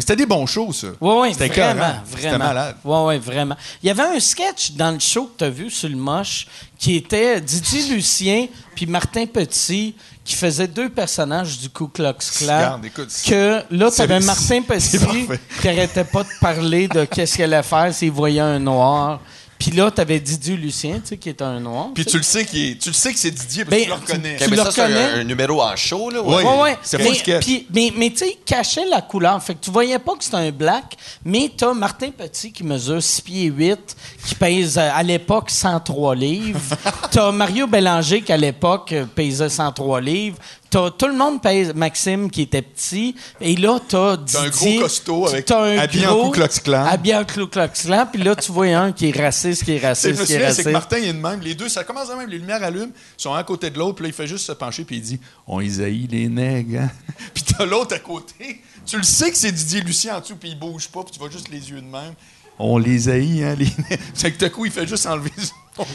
Mais 0.00 0.02
c'était 0.02 0.16
des 0.16 0.24
bons 0.24 0.46
shows, 0.46 0.72
ça. 0.72 0.86
Oui, 0.98 1.14
oui, 1.20 1.28
C'était 1.34 1.48
vraiment, 1.48 1.74
vraiment. 1.74 2.02
C'était 2.16 2.38
malade. 2.38 2.76
Oui, 2.82 2.98
oui, 3.04 3.18
vraiment. 3.18 3.54
Il 3.82 3.88
y 3.88 3.90
avait 3.90 4.16
un 4.16 4.18
sketch 4.18 4.72
dans 4.72 4.92
le 4.92 4.98
show 4.98 5.26
que 5.26 5.36
tu 5.36 5.44
as 5.44 5.50
vu 5.50 5.68
sur 5.68 5.90
le 5.90 5.96
moche 5.96 6.46
qui 6.78 6.96
était 6.96 7.38
Didier 7.38 7.82
Lucien 7.94 8.46
puis 8.74 8.86
Martin 8.86 9.26
Petit 9.26 9.94
qui 10.24 10.34
faisaient 10.36 10.68
deux 10.68 10.88
personnages 10.88 11.58
du 11.58 11.68
Ku 11.68 11.88
Klux 11.88 12.14
Klan. 12.38 12.80
Que 13.26 13.62
là, 13.70 13.90
tu 13.90 14.00
avais 14.00 14.20
Martin 14.24 14.62
Petit 14.62 15.28
qui 15.60 15.68
arrêtait 15.68 16.04
pas 16.04 16.22
de 16.22 16.30
parler 16.40 16.88
de 16.88 17.04
qu'est-ce 17.04 17.34
qu'il 17.34 17.44
allait 17.44 17.62
faire 17.62 17.92
s'il 17.92 18.10
voyait 18.10 18.40
un 18.40 18.58
noir. 18.58 19.20
Puis 19.60 19.70
là, 19.72 19.90
tu 19.90 20.00
avais 20.00 20.18
Didier 20.18 20.56
Lucien, 20.56 20.94
tu 20.94 21.08
sais, 21.10 21.16
qui 21.18 21.28
est 21.28 21.42
un 21.42 21.60
noir. 21.60 21.90
Puis 21.94 22.04
tu 22.06 22.16
le 22.16 22.22
sais 22.22 22.46
qu'il 22.46 22.70
est- 22.70 22.78
tu 22.80 22.88
le 22.88 22.94
sais 22.94 23.12
que 23.12 23.18
c'est 23.18 23.30
Didier 23.30 23.64
parce 23.66 23.76
Ben, 23.76 23.80
que 23.80 23.84
tu 23.84 23.88
le 23.90 23.94
reconnais. 23.94 24.36
tu 24.38 24.50
le 24.50 24.56
ça, 24.56 24.70
c'est 24.72 24.80
un, 24.80 24.84
reconnais? 24.86 25.20
un 25.20 25.24
numéro 25.24 25.60
en 25.62 25.76
show, 25.76 26.08
là? 26.10 26.22
Ouais. 26.22 26.42
Ouais, 26.42 26.60
ouais. 26.62 26.78
C'est 26.82 26.96
mais, 26.98 27.04
pas 27.04 27.40
mais, 27.74 27.92
mais 27.94 28.10
tu 28.10 28.16
sais, 28.16 28.30
il 28.40 28.44
cachait 28.44 28.86
la 28.86 29.02
couleur. 29.02 29.40
Fait 29.42 29.54
que 29.54 29.60
tu 29.62 29.70
voyais 29.70 29.98
pas 29.98 30.16
que 30.16 30.24
c'était 30.24 30.38
un 30.38 30.50
black, 30.50 30.96
mais 31.24 31.52
t'as 31.54 31.74
Martin 31.74 32.10
Petit 32.10 32.50
qui 32.52 32.64
mesure 32.64 33.02
6 33.02 33.20
pieds 33.20 33.44
8, 33.44 33.96
qui 34.26 34.34
pèse 34.34 34.78
euh, 34.78 34.88
à 34.92 35.02
l'époque 35.02 35.50
103 35.50 36.14
livres. 36.14 36.58
t'as 37.10 37.30
Mario 37.30 37.66
Bélanger 37.66 38.22
qui 38.22 38.32
à 38.32 38.38
l'époque 38.38 38.92
euh, 38.92 39.04
pesait 39.14 39.50
103 39.50 40.00
livres. 40.00 40.38
T'as 40.70 40.90
tout 40.92 41.08
le 41.08 41.14
monde 41.16 41.42
pèse 41.42 41.74
Maxime 41.74 42.30
qui 42.30 42.42
était 42.42 42.62
petit. 42.62 43.16
Et 43.40 43.56
là, 43.56 43.80
t'as 43.88 44.16
T'as 44.18 44.42
un 44.42 44.48
Didier. 44.50 44.74
gros 44.76 44.82
costaud 44.82 45.26
avec- 45.26 45.50
un 45.50 45.78
habillé 45.78 46.06
en 46.06 46.14
gros- 46.14 46.30
Ku 46.30 46.38
Klux 46.40 46.60
Klan. 46.62 46.84
Habillé 46.86 47.16
en 47.16 47.24
Ku 47.24 47.46
Klux 47.48 47.68
Klan. 47.82 48.06
Puis 48.12 48.22
là, 48.22 48.36
tu 48.36 48.52
vois 48.52 48.66
un 48.66 48.92
qui 48.92 49.08
est 49.08 49.20
raciste, 49.20 49.64
qui 49.64 49.72
est 49.72 49.78
raciste, 49.84 50.24
qui 50.24 50.32
est 50.32 50.36
souviens, 50.36 50.38
c'est 50.52 50.62
que 50.62 50.68
raciste. 50.68 50.70
Martin, 50.70 50.98
il 50.98 51.08
est 51.08 51.12
de 51.12 51.18
même. 51.18 51.40
Les 51.40 51.54
deux, 51.56 51.68
ça 51.68 51.82
commence 51.82 52.08
de 52.08 52.14
même. 52.14 52.28
Les 52.30 52.38
lumières 52.38 52.62
allument, 52.62 52.86
ils 53.18 53.22
sont 53.22 53.34
un 53.34 53.38
à 53.38 53.44
côté 53.44 53.70
de 53.70 53.78
l'autre, 53.78 53.96
puis 53.96 54.04
là, 54.04 54.08
il 54.10 54.14
fait 54.14 54.28
juste 54.28 54.46
se 54.46 54.52
pencher, 54.52 54.84
puis 54.84 54.96
il 54.98 55.02
dit 55.02 55.20
On 55.48 55.60
isaïe 55.60 56.06
les 56.08 56.28
nègres, 56.28 56.82
hein? 56.82 56.90
Puis 57.34 57.42
t'as 57.42 57.66
l'autre 57.66 57.96
à 57.96 57.98
côté. 57.98 58.60
Tu 58.86 58.96
le 58.96 59.02
sais 59.02 59.30
que 59.30 59.36
c'est 59.36 59.50
Didier 59.52 59.80
Lucien 59.80 60.16
en 60.16 60.20
dessous, 60.20 60.36
puis 60.36 60.50
il 60.50 60.58
bouge 60.58 60.86
pas, 60.88 61.02
puis 61.02 61.12
tu 61.12 61.18
vois 61.18 61.30
juste 61.30 61.48
les 61.50 61.68
yeux 61.70 61.80
de 61.80 61.86
même. 61.90 62.14
On 62.60 62.78
les 62.78 63.08
haït, 63.08 63.42
hein, 63.42 63.56
les 63.58 63.64
nègres. 63.88 64.02
C'est 64.14 64.30
que 64.30 64.38
tout 64.38 64.44
à 64.44 64.50
coup, 64.50 64.66
il 64.66 64.70
fait 64.72 64.86
juste 64.86 65.06
enlever 65.06 65.30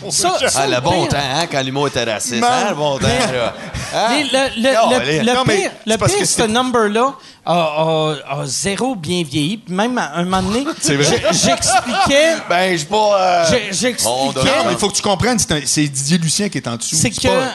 Ça, 0.09 0.39
ça, 0.49 0.61
Ah, 0.63 0.67
le 0.67 0.79
bon 0.81 1.01
pire- 1.01 1.09
temps, 1.09 1.17
hein, 1.19 1.45
quand 1.51 1.61
l'humour 1.61 1.87
était 1.89 2.05
raciste. 2.05 2.43
Hein, 2.43 2.69
le 2.69 2.75
bon 2.75 2.97
temps, 2.97 3.07
là. 3.07 3.53
Hein? 3.93 4.07
Les- 4.17 4.23
le, 4.23 4.61
le- 4.61 5.19
le- 5.19 5.23
le 5.25 5.33
Non, 5.33 5.43
pire, 5.43 5.71
le 5.85 5.95
pire, 5.97 6.17
que 6.17 6.25
ce 6.25 6.41
number-là 6.43 7.13
a, 7.45 7.53
a- 7.53 8.39
a 8.41 8.45
zéro 8.45 8.95
bien 8.95 9.23
vieilli. 9.23 9.61
Même 9.69 9.97
à 9.97 10.15
un 10.15 10.23
moment 10.23 10.41
donné, 10.41 10.65
j'expliquais. 10.83 12.35
Ben, 12.49 12.71
je 12.73 12.77
suis 12.77 12.85
pas. 12.87 13.21
euh, 13.21 13.45
J'expliquais. 13.71 14.05
Non, 14.09 14.65
mais 14.65 14.71
il 14.73 14.77
faut 14.77 14.89
que 14.89 14.95
tu 14.95 15.01
comprennes, 15.01 15.37
c'est 15.39 15.87
Didier 15.87 16.17
Lucien 16.17 16.49
qui 16.49 16.57
est 16.57 16.67
en 16.67 16.77
dessous. 16.77 16.95
C'est 16.95 17.09
que. 17.11 17.27
pas- 17.27 17.51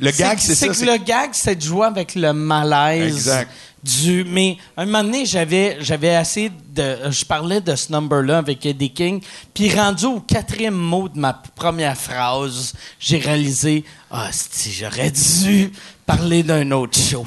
Le 0.00 0.10
gag, 0.12 0.38
c'est 0.40 0.54
ça. 0.54 0.66
que 0.68 0.72
c'est- 0.74 0.84
le 0.86 0.96
gag, 0.96 1.30
c'est 1.32 1.54
de 1.56 1.62
jouer 1.62 1.86
avec 1.86 2.14
le 2.14 2.32
malaise. 2.32 3.14
Exact. 3.16 3.50
Du, 3.82 4.24
mais 4.24 4.58
un 4.76 4.84
moment 4.84 5.02
donné, 5.02 5.24
j'avais, 5.24 5.78
j'avais 5.80 6.14
assez 6.14 6.50
de. 6.68 7.10
Je 7.10 7.24
parlais 7.24 7.62
de 7.62 7.74
ce 7.74 7.90
number-là 7.90 8.38
avec 8.38 8.64
Eddie 8.66 8.90
King. 8.92 9.22
Puis 9.54 9.74
rendu 9.74 10.04
au 10.04 10.20
quatrième 10.20 10.74
mot 10.74 11.08
de 11.08 11.18
ma 11.18 11.32
première 11.32 11.96
phrase, 11.96 12.74
j'ai 12.98 13.18
réalisé 13.18 13.84
Ah, 14.10 14.28
si 14.32 14.70
j'aurais 14.70 15.10
dû 15.10 15.72
parler 16.04 16.42
d'un 16.42 16.70
autre 16.72 16.98
show. 16.98 17.24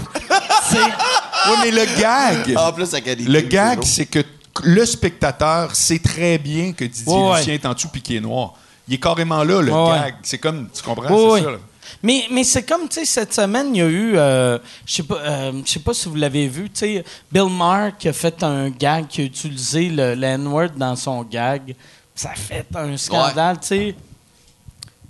C'est- 0.69 0.77
Ouais, 1.49 1.57
mais 1.63 1.71
le 1.71 1.99
gag. 1.99 2.55
En 2.57 2.71
plus, 2.71 2.93
avec 2.93 3.05
Eddie 3.07 3.25
Le 3.25 3.41
gag, 3.41 3.83
c'est 3.83 4.05
que 4.05 4.19
le 4.63 4.85
spectateur 4.85 5.75
sait 5.75 5.99
très 5.99 6.37
bien 6.37 6.71
que 6.71 6.85
Didier 6.85 7.11
Ouais, 7.13 7.31
ouais. 7.31 7.37
Lucien 7.39 7.53
est 7.55 7.65
en 7.65 7.73
dessous 7.73 7.89
puis 7.89 8.01
qu'il 8.01 8.15
est 8.15 8.21
noir. 8.21 8.53
Il 8.87 8.93
est 8.93 8.97
carrément 8.97 9.43
là, 9.43 9.61
le 9.61 9.71
Ouais, 9.73 9.89
gag. 9.99 10.15
C'est 10.23 10.37
comme, 10.37 10.69
tu 10.73 10.81
comprends, 10.83 11.11
Oui, 11.13 11.19
c'est 11.19 11.31
oui. 11.33 11.41
ça. 11.43 11.51
là. 11.51 11.57
Mais, 12.01 12.25
mais 12.31 12.43
c'est 12.43 12.63
comme, 12.63 12.87
tu 12.87 12.95
sais, 12.95 13.05
cette 13.05 13.33
semaine, 13.33 13.75
il 13.75 13.79
y 13.79 13.81
a 13.81 13.87
eu, 13.87 14.17
euh, 14.17 14.57
je 14.85 14.95
sais 14.95 15.03
pas, 15.03 15.17
euh, 15.17 15.61
sais 15.65 15.79
pas 15.79 15.93
si 15.93 16.09
vous 16.09 16.15
l'avez 16.15 16.47
vu, 16.47 16.69
tu 16.69 16.79
sais, 16.79 17.03
Bill 17.31 17.49
Maher 17.49 17.97
qui 17.97 18.09
a 18.09 18.13
fait 18.13 18.41
un 18.43 18.69
gag, 18.69 19.07
qui 19.07 19.21
a 19.21 19.23
utilisé 19.25 19.89
le, 19.89 20.15
le 20.15 20.23
N-word 20.23 20.71
dans 20.75 20.95
son 20.95 21.23
gag. 21.23 21.75
Ça 22.15 22.31
a 22.31 22.35
fait 22.35 22.67
un 22.75 22.95
scandale, 22.97 23.59
tu 23.59 23.67
sais. 23.67 23.95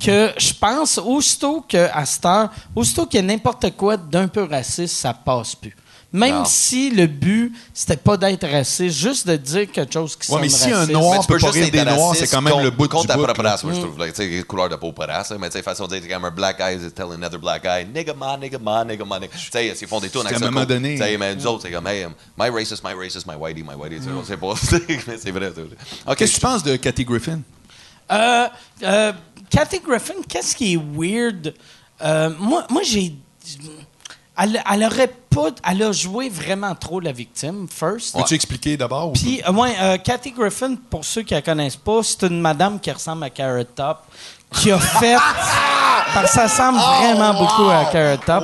Que 0.03 0.33
je 0.37 0.53
pense, 0.53 0.97
aussitôt 0.97 1.61
qu'à 1.61 2.05
cette 2.05 2.25
heure, 2.25 2.49
aussitôt 2.75 3.05
qu'il 3.05 3.21
y 3.21 3.23
a 3.23 3.25
n'importe 3.25 3.75
quoi 3.77 3.95
d'un 3.95 4.27
peu 4.27 4.43
raciste, 4.43 4.97
ça 4.97 5.13
passe 5.13 5.55
plus. 5.55 5.75
Même 6.15 6.35
Non. 6.35 6.45
si 6.45 6.91
le 6.91 7.07
but, 7.07 7.51
c'était 7.73 7.97
pas 7.97 8.17
d'être 8.17 8.47
raciste, 8.47 8.95
juste 8.95 9.25
de 9.27 9.35
dire 9.35 9.71
quelque 9.71 9.91
chose 9.91 10.15
qui 10.15 10.31
Ouais, 10.31 10.41
mais 10.41 10.47
si 10.49 10.69
un 10.71 10.75
raciste. 10.77 10.91
noir 10.91 11.13
Mais 11.13 11.19
tu 11.21 11.25
peut 11.27 11.33
peux 11.33 11.39
pas 11.39 11.47
juste 11.47 11.53
rire 11.55 11.65
être 11.65 11.71
des 11.89 11.95
noirs, 11.97 12.15
c'est 12.15 12.27
quand 12.27 12.41
même 12.43 12.53
contre- 12.53 12.65
le 12.65 12.69
bout 12.69 12.87
contre 12.87 13.01
du 13.01 13.07
ta 13.07 13.15
bout. 13.17 13.23
propre 13.23 13.41
là. 13.41 13.49
race, 13.51 13.63
moi, 13.63 13.73
je 13.73 13.79
trouve. 13.79 13.97
Like, 13.97 14.13
tu 14.13 14.37
sais, 14.37 14.43
couleur 14.43 14.69
de 14.69 14.75
peau 14.75 14.93
race, 14.95 15.33
mais 15.39 15.49
tu 15.49 15.57
sais, 15.57 15.63
façon 15.63 15.87
de 15.87 15.97
dire, 15.97 16.07
comme 16.07 16.25
un 16.25 16.29
black 16.29 16.59
guy 16.59 16.75
is 16.85 16.91
telling 16.91 17.13
another 17.15 17.39
black 17.39 17.63
guy, 17.63 17.83
nigga 17.91 18.13
man, 18.13 18.39
nigga 18.39 18.59
man, 18.59 18.87
nigga 18.87 19.03
man. 19.03 19.21
Tu 19.21 19.37
sais, 19.51 19.67
ils 19.81 19.87
font 19.87 19.99
des 19.99 20.09
tours 20.11 20.23
C'est 20.27 20.35
à 20.35 20.37
un 20.37 20.51
moment 20.51 20.65
donné. 20.65 20.91
Tu 20.97 21.01
sais, 21.01 21.17
mais 21.17 21.33
nous 21.35 21.47
autres, 21.47 21.63
c'est 21.63 21.71
comme, 21.71 21.87
hey, 21.87 22.05
my 22.37 22.49
racist, 22.49 22.83
my 22.83 22.93
racist, 22.93 23.25
my 23.25 23.33
whitey, 23.35 23.63
my 23.63 23.73
whitey. 23.75 23.97
On 24.15 24.23
sait 24.23 24.37
pas. 24.37 24.53
mais 25.07 25.17
c'est 25.17 25.31
vrai. 25.31 25.51
Qu'est-ce 26.15 26.31
que 26.31 26.35
tu 26.35 26.41
penses 26.41 26.61
de 26.63 26.75
Cathy 26.75 27.05
Griffin? 27.05 27.39
Euh, 28.11 28.47
euh, 28.83 29.13
Kathy 29.49 29.79
Griffin, 29.79 30.13
qu'est-ce 30.29 30.55
qui 30.55 30.73
est 30.73 30.79
weird? 30.95 31.55
Euh, 32.03 32.29
moi, 32.37 32.67
moi 32.69 32.83
j'ai. 32.83 33.15
Elle, 34.37 34.61
elle 34.71 34.83
aurait 34.83 35.11
pas. 35.29 35.49
Elle 35.69 35.83
a 35.83 35.91
joué 35.91 36.27
vraiment 36.29 36.73
trop 36.75 36.99
la 36.99 37.11
victime, 37.11 37.67
first. 37.69 38.15
Peux-tu 38.17 38.33
expliquer 38.33 38.77
d'abord? 38.77 39.09
ou- 39.09 39.13
Puis, 39.13 39.41
euh, 39.47 39.51
ouais, 39.51 39.75
euh, 39.81 39.97
Kathy 39.97 40.31
Griffin, 40.31 40.75
pour 40.89 41.05
ceux 41.05 41.21
qui 41.21 41.33
la 41.35 41.41
connaissent 41.41 41.75
pas, 41.75 42.01
c'est 42.03 42.23
une 42.23 42.41
madame 42.41 42.79
qui 42.79 42.91
ressemble 42.91 43.23
à 43.25 43.29
Carrot 43.29 43.63
Top, 43.75 43.99
qui 44.51 44.71
a 44.71 44.79
fait. 44.79 45.15
parce 46.15 46.31
que 46.31 46.35
ça 46.35 46.43
ressemble 46.43 46.79
vraiment 46.79 47.33
beaucoup 47.39 47.69
à 47.69 47.85
Carrot 47.91 48.17
Top. 48.25 48.43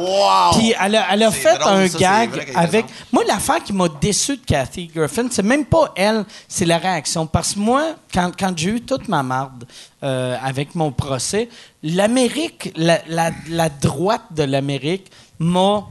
Puis 0.58 0.74
elle 0.80 0.96
a, 0.96 1.08
elle 1.12 1.24
a 1.24 1.32
C'est 1.32 1.38
fait 1.40 1.58
drôle, 1.58 1.74
un 1.74 1.88
ça, 1.88 1.98
gag 1.98 2.52
avec. 2.56 2.86
Moi, 3.12 3.24
l'affaire 3.28 3.64
qui 3.64 3.74
m'a 3.74 3.88
déçu 3.90 4.38
de 4.38 4.46
Kathy 4.46 4.88
Griffin, 4.94 5.28
c'est 5.32 5.44
même 5.44 5.66
pas 5.66 5.92
elle, 5.96 6.24
c'est 6.48 6.66
la 6.66 6.78
réaction. 6.78 7.26
Parce 7.26 7.54
que 7.54 7.60
moi, 7.60 7.96
quand, 8.14 8.32
quand 8.38 8.54
j'ai 8.56 8.70
eu 8.70 8.82
toute 8.82 9.08
ma 9.08 9.24
marde 9.24 9.66
euh, 10.04 10.38
avec 10.44 10.76
mon 10.76 10.92
procès, 10.92 11.50
l'Amérique, 11.84 12.72
la, 12.76 13.00
la- 13.08 13.32
la 13.50 13.70
droite 13.70 14.24
de 14.32 14.44
l'Amérique 14.44 15.12
m'a 15.40 15.88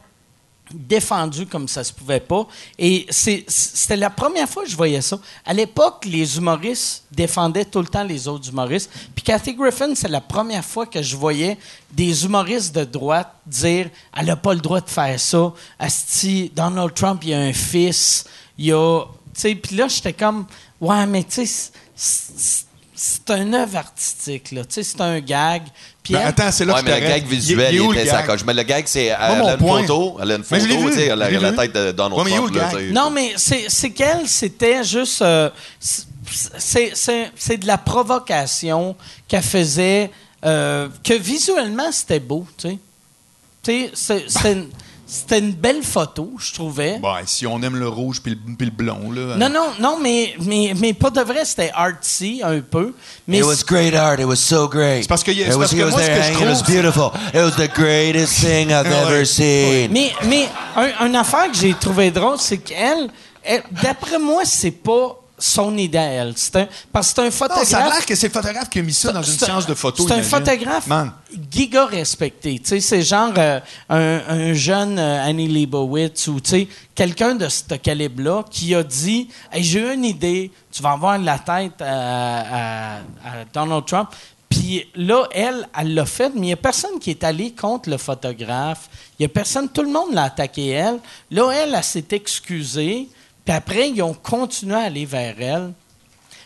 défendu 0.70 1.46
comme 1.46 1.66
ça 1.66 1.82
se 1.82 1.92
pouvait 1.92 2.20
pas. 2.20 2.46
Et 2.78 3.06
c'était 3.10 3.96
la 3.96 4.10
première 4.10 4.46
fois 4.46 4.64
que 4.64 4.68
je 4.68 4.76
voyais 4.76 5.00
ça. 5.00 5.18
À 5.46 5.54
l'époque, 5.54 6.04
les 6.04 6.36
humoristes 6.36 7.04
défendaient 7.10 7.64
tout 7.64 7.80
le 7.80 7.86
temps 7.86 8.04
les 8.04 8.28
autres 8.28 8.50
humoristes. 8.50 8.90
Puis 9.14 9.24
Kathy 9.24 9.54
Griffin, 9.54 9.94
c'est 9.94 10.08
la 10.08 10.20
première 10.20 10.64
fois 10.64 10.84
que 10.84 11.00
je 11.00 11.16
voyais 11.16 11.56
des 11.90 12.24
humoristes 12.24 12.74
de 12.74 12.84
droite 12.84 13.32
dire 13.46 13.88
«Elle 14.16 14.26
n'a 14.26 14.36
pas 14.36 14.52
le 14.52 14.60
droit 14.60 14.82
de 14.82 14.90
faire 14.90 15.18
ça. 15.18 15.54
Asti, 15.78 16.52
Donald 16.54 16.92
Trump, 16.92 17.22
il 17.24 17.32
a 17.32 17.40
un 17.40 17.54
fils. 17.54 18.26
Il 18.58 18.66
y 18.66 18.72
a...» 18.72 19.04
Tu 19.34 19.40
sais, 19.40 19.54
puis 19.54 19.76
là, 19.76 19.88
j'étais 19.88 20.12
comme 20.12 20.44
«Ouais, 20.80 21.06
mais 21.06 21.24
tu 21.24 21.46
sais, 21.46 22.64
c'est- 22.98 23.30
un 23.30 23.52
œuvre 23.52 23.76
artistique, 23.76 24.50
là. 24.52 24.64
Tu 24.64 24.74
sais, 24.74 24.82
c'est 24.82 25.00
un 25.00 25.20
gag.» 25.20 25.62
Puis 26.02 26.14
Ben, 26.14 26.20
elle- 26.20 26.26
attends, 26.28 26.50
c'est 26.50 26.64
là 26.64 26.74
Ouais, 26.74 26.80
que 26.82 26.86
mais 26.86 27.00
le 27.00 27.06
gag 27.08 27.26
visuel, 27.26 27.74
Il 27.74 27.90
était 27.96 28.06
sa 28.06 28.22
coche. 28.22 28.40
Mais 28.46 28.54
le 28.54 28.62
gag, 28.62 28.84
c'est. 28.86 29.06
Elle, 29.06 29.38
mon 29.38 29.46
a 29.46 29.52
une 29.52 29.58
point. 29.58 29.80
photo. 29.82 30.16
Elle 30.22 30.32
a 30.32 30.34
une 30.36 30.44
photo, 30.44 30.64
tu 30.66 30.92
sais, 30.94 31.14
la, 31.14 31.30
je 31.30 31.36
l'ai 31.36 31.40
la 31.40 31.52
tête 31.52 31.74
de 31.74 31.92
Donald 31.92 32.26
Ouais, 32.26 32.30
Trump. 32.36 32.54
là. 32.56 32.70
Non, 32.92 33.10
mais 33.10 33.34
c'est 33.36 33.90
qu'elle, 33.90 34.26
c'était 34.28 34.82
juste. 34.84 35.22
euh, 35.22 35.50
c'est- 35.80 36.92
c'est 36.94 37.30
c'est 37.36 37.56
de 37.56 37.66
la 37.66 37.78
provocation 37.78 38.96
qu'elle 39.28 39.42
faisait, 39.42 40.10
euh, 40.44 40.88
que 41.04 41.14
visuellement, 41.14 41.90
c'était 41.92 42.20
beau, 42.20 42.46
tu 42.56 42.68
sais. 42.70 42.78
Tu 43.62 43.88
sais, 43.94 44.24
c'est- 44.28 44.56
c'était 45.10 45.38
une- 45.38 45.52
belle 45.52 45.82
photo, 45.82 46.30
je 46.38 46.52
trouvais. 46.52 46.98
Bon, 46.98 47.14
si 47.24 47.46
on 47.46 47.60
aime 47.62 47.76
le 47.76 47.88
rouge 47.88 48.20
puis 48.22 48.32
le, 48.32 48.54
puis 48.56 48.66
le 48.66 48.70
blond, 48.72 49.10
là. 49.10 49.36
Non, 49.36 49.48
non, 49.48 49.68
non, 49.80 49.98
mais, 50.00 50.34
mais, 50.42 50.74
mais 50.78 50.92
pas 50.92 51.08
de 51.10 51.20
vrai, 51.22 51.44
c'était 51.44 51.70
artsy 51.74 52.42
un 52.44 52.60
peu. 52.60 52.92
Mais 53.26 53.38
It 53.38 53.44
was 53.44 53.64
great 53.66 53.94
art. 53.94 54.20
It 54.20 54.26
was 54.26 54.36
so 54.36 54.68
great. 54.68 55.02
C'est 55.02 55.08
parce 55.08 55.24
que 55.24 55.30
y 55.30 55.42
a- 55.42 55.46
it 55.46 55.52
c'est 55.52 55.54
was, 55.54 55.60
parce 55.60 55.72
que 55.72 55.76
moi, 55.90 56.02
ce 56.02 56.06
que 56.06 56.12
je 56.14 56.20
hanging, 56.20 56.32
It 56.42 56.46
was 56.48 56.54
trouve- 56.62 56.74
beautiful. 56.74 57.10
It 57.34 57.40
was 57.40 57.50
the 57.52 57.72
greatest 57.74 58.40
thing 58.40 58.68
I've 58.70 58.86
Ouais. 58.86 59.02
ever 59.14 59.24
seen. 59.24 59.90
Mais, 59.90 60.12
mais 60.26 60.48
un, 60.76 61.06
une 61.06 61.16
affaire 61.16 61.50
que 61.50 61.56
j'ai 61.56 61.72
trouvé 61.74 62.10
drôle, 62.10 62.36
c'est 62.38 62.58
qu'elle, 62.58 63.08
elle- 63.42 63.62
d'après 63.82 64.18
moi, 64.18 64.42
c'est 64.44 64.70
pas 64.70 65.18
son 65.38 65.76
idée 65.78 65.98
à 65.98 66.04
elle. 66.04 66.32
C'est 66.36 66.56
un, 66.56 66.68
parce 66.92 67.08
que 67.08 67.14
c'est 67.14 67.20
un 67.22 67.24
Non, 67.26 67.30
photographe. 67.30 67.68
ça 67.68 67.78
a 67.78 67.88
l'air 67.90 68.06
que 68.06 68.14
c'est 68.14 68.26
le 68.28 68.32
photographe 68.32 68.68
qui 68.68 68.78
a 68.78 68.82
mis 68.82 68.92
ça 68.92 69.12
dans 69.12 69.22
une 69.22 69.38
séance 69.38 69.66
de 69.66 69.74
photos. 69.74 70.06
C'est 70.08 70.14
un 70.14 70.22
photographe 70.22 70.86
Man, 70.86 71.12
giga 71.50 71.86
respecté. 71.86 72.60
C'est 72.64 73.02
genre 73.02 73.32
euh, 73.38 73.60
un, 73.88 74.20
un 74.28 74.52
jeune 74.54 74.98
euh, 74.98 75.24
Annie 75.24 75.48
Leibovitz 75.48 76.26
ou 76.28 76.40
quelqu'un 76.94 77.34
de 77.34 77.48
ce 77.48 77.74
calibre-là 77.74 78.44
qui 78.50 78.74
a 78.74 78.82
dit 78.82 79.28
Hey, 79.52 79.62
J'ai 79.62 79.94
une 79.94 80.04
idée, 80.04 80.50
tu 80.72 80.82
vas 80.82 80.90
avoir 80.92 81.18
la 81.18 81.38
tête 81.38 81.80
à, 81.80 82.40
à- 82.40 82.96
à 82.96 83.44
Donald 83.52 83.84
Trump. 83.86 84.08
Puis 84.50 84.86
là, 84.94 85.28
elle, 85.32 85.68
elle 85.78 85.94
l'a 85.94 86.06
fait, 86.06 86.30
mais 86.34 86.40
il 86.40 86.46
n'y 86.46 86.52
a 86.54 86.56
personne 86.56 86.98
qui 86.98 87.10
est 87.10 87.22
allé 87.22 87.52
contre 87.52 87.90
le 87.90 87.98
photographe. 87.98 88.88
Il 89.18 89.22
n'y 89.22 89.26
a 89.26 89.28
personne, 89.28 89.68
tout 89.68 89.82
le 89.82 89.90
monde 89.90 90.14
l'a 90.14 90.24
attaqué 90.24 90.68
elle. 90.68 90.98
Là, 91.30 91.50
elle, 91.52 91.74
elle 91.76 91.84
s'est 91.84 92.06
excusée. 92.12 93.08
Puis 93.48 93.56
après, 93.56 93.88
ils 93.88 94.02
ont 94.02 94.12
continué 94.12 94.74
à 94.74 94.80
aller 94.80 95.06
vers 95.06 95.34
elle. 95.40 95.72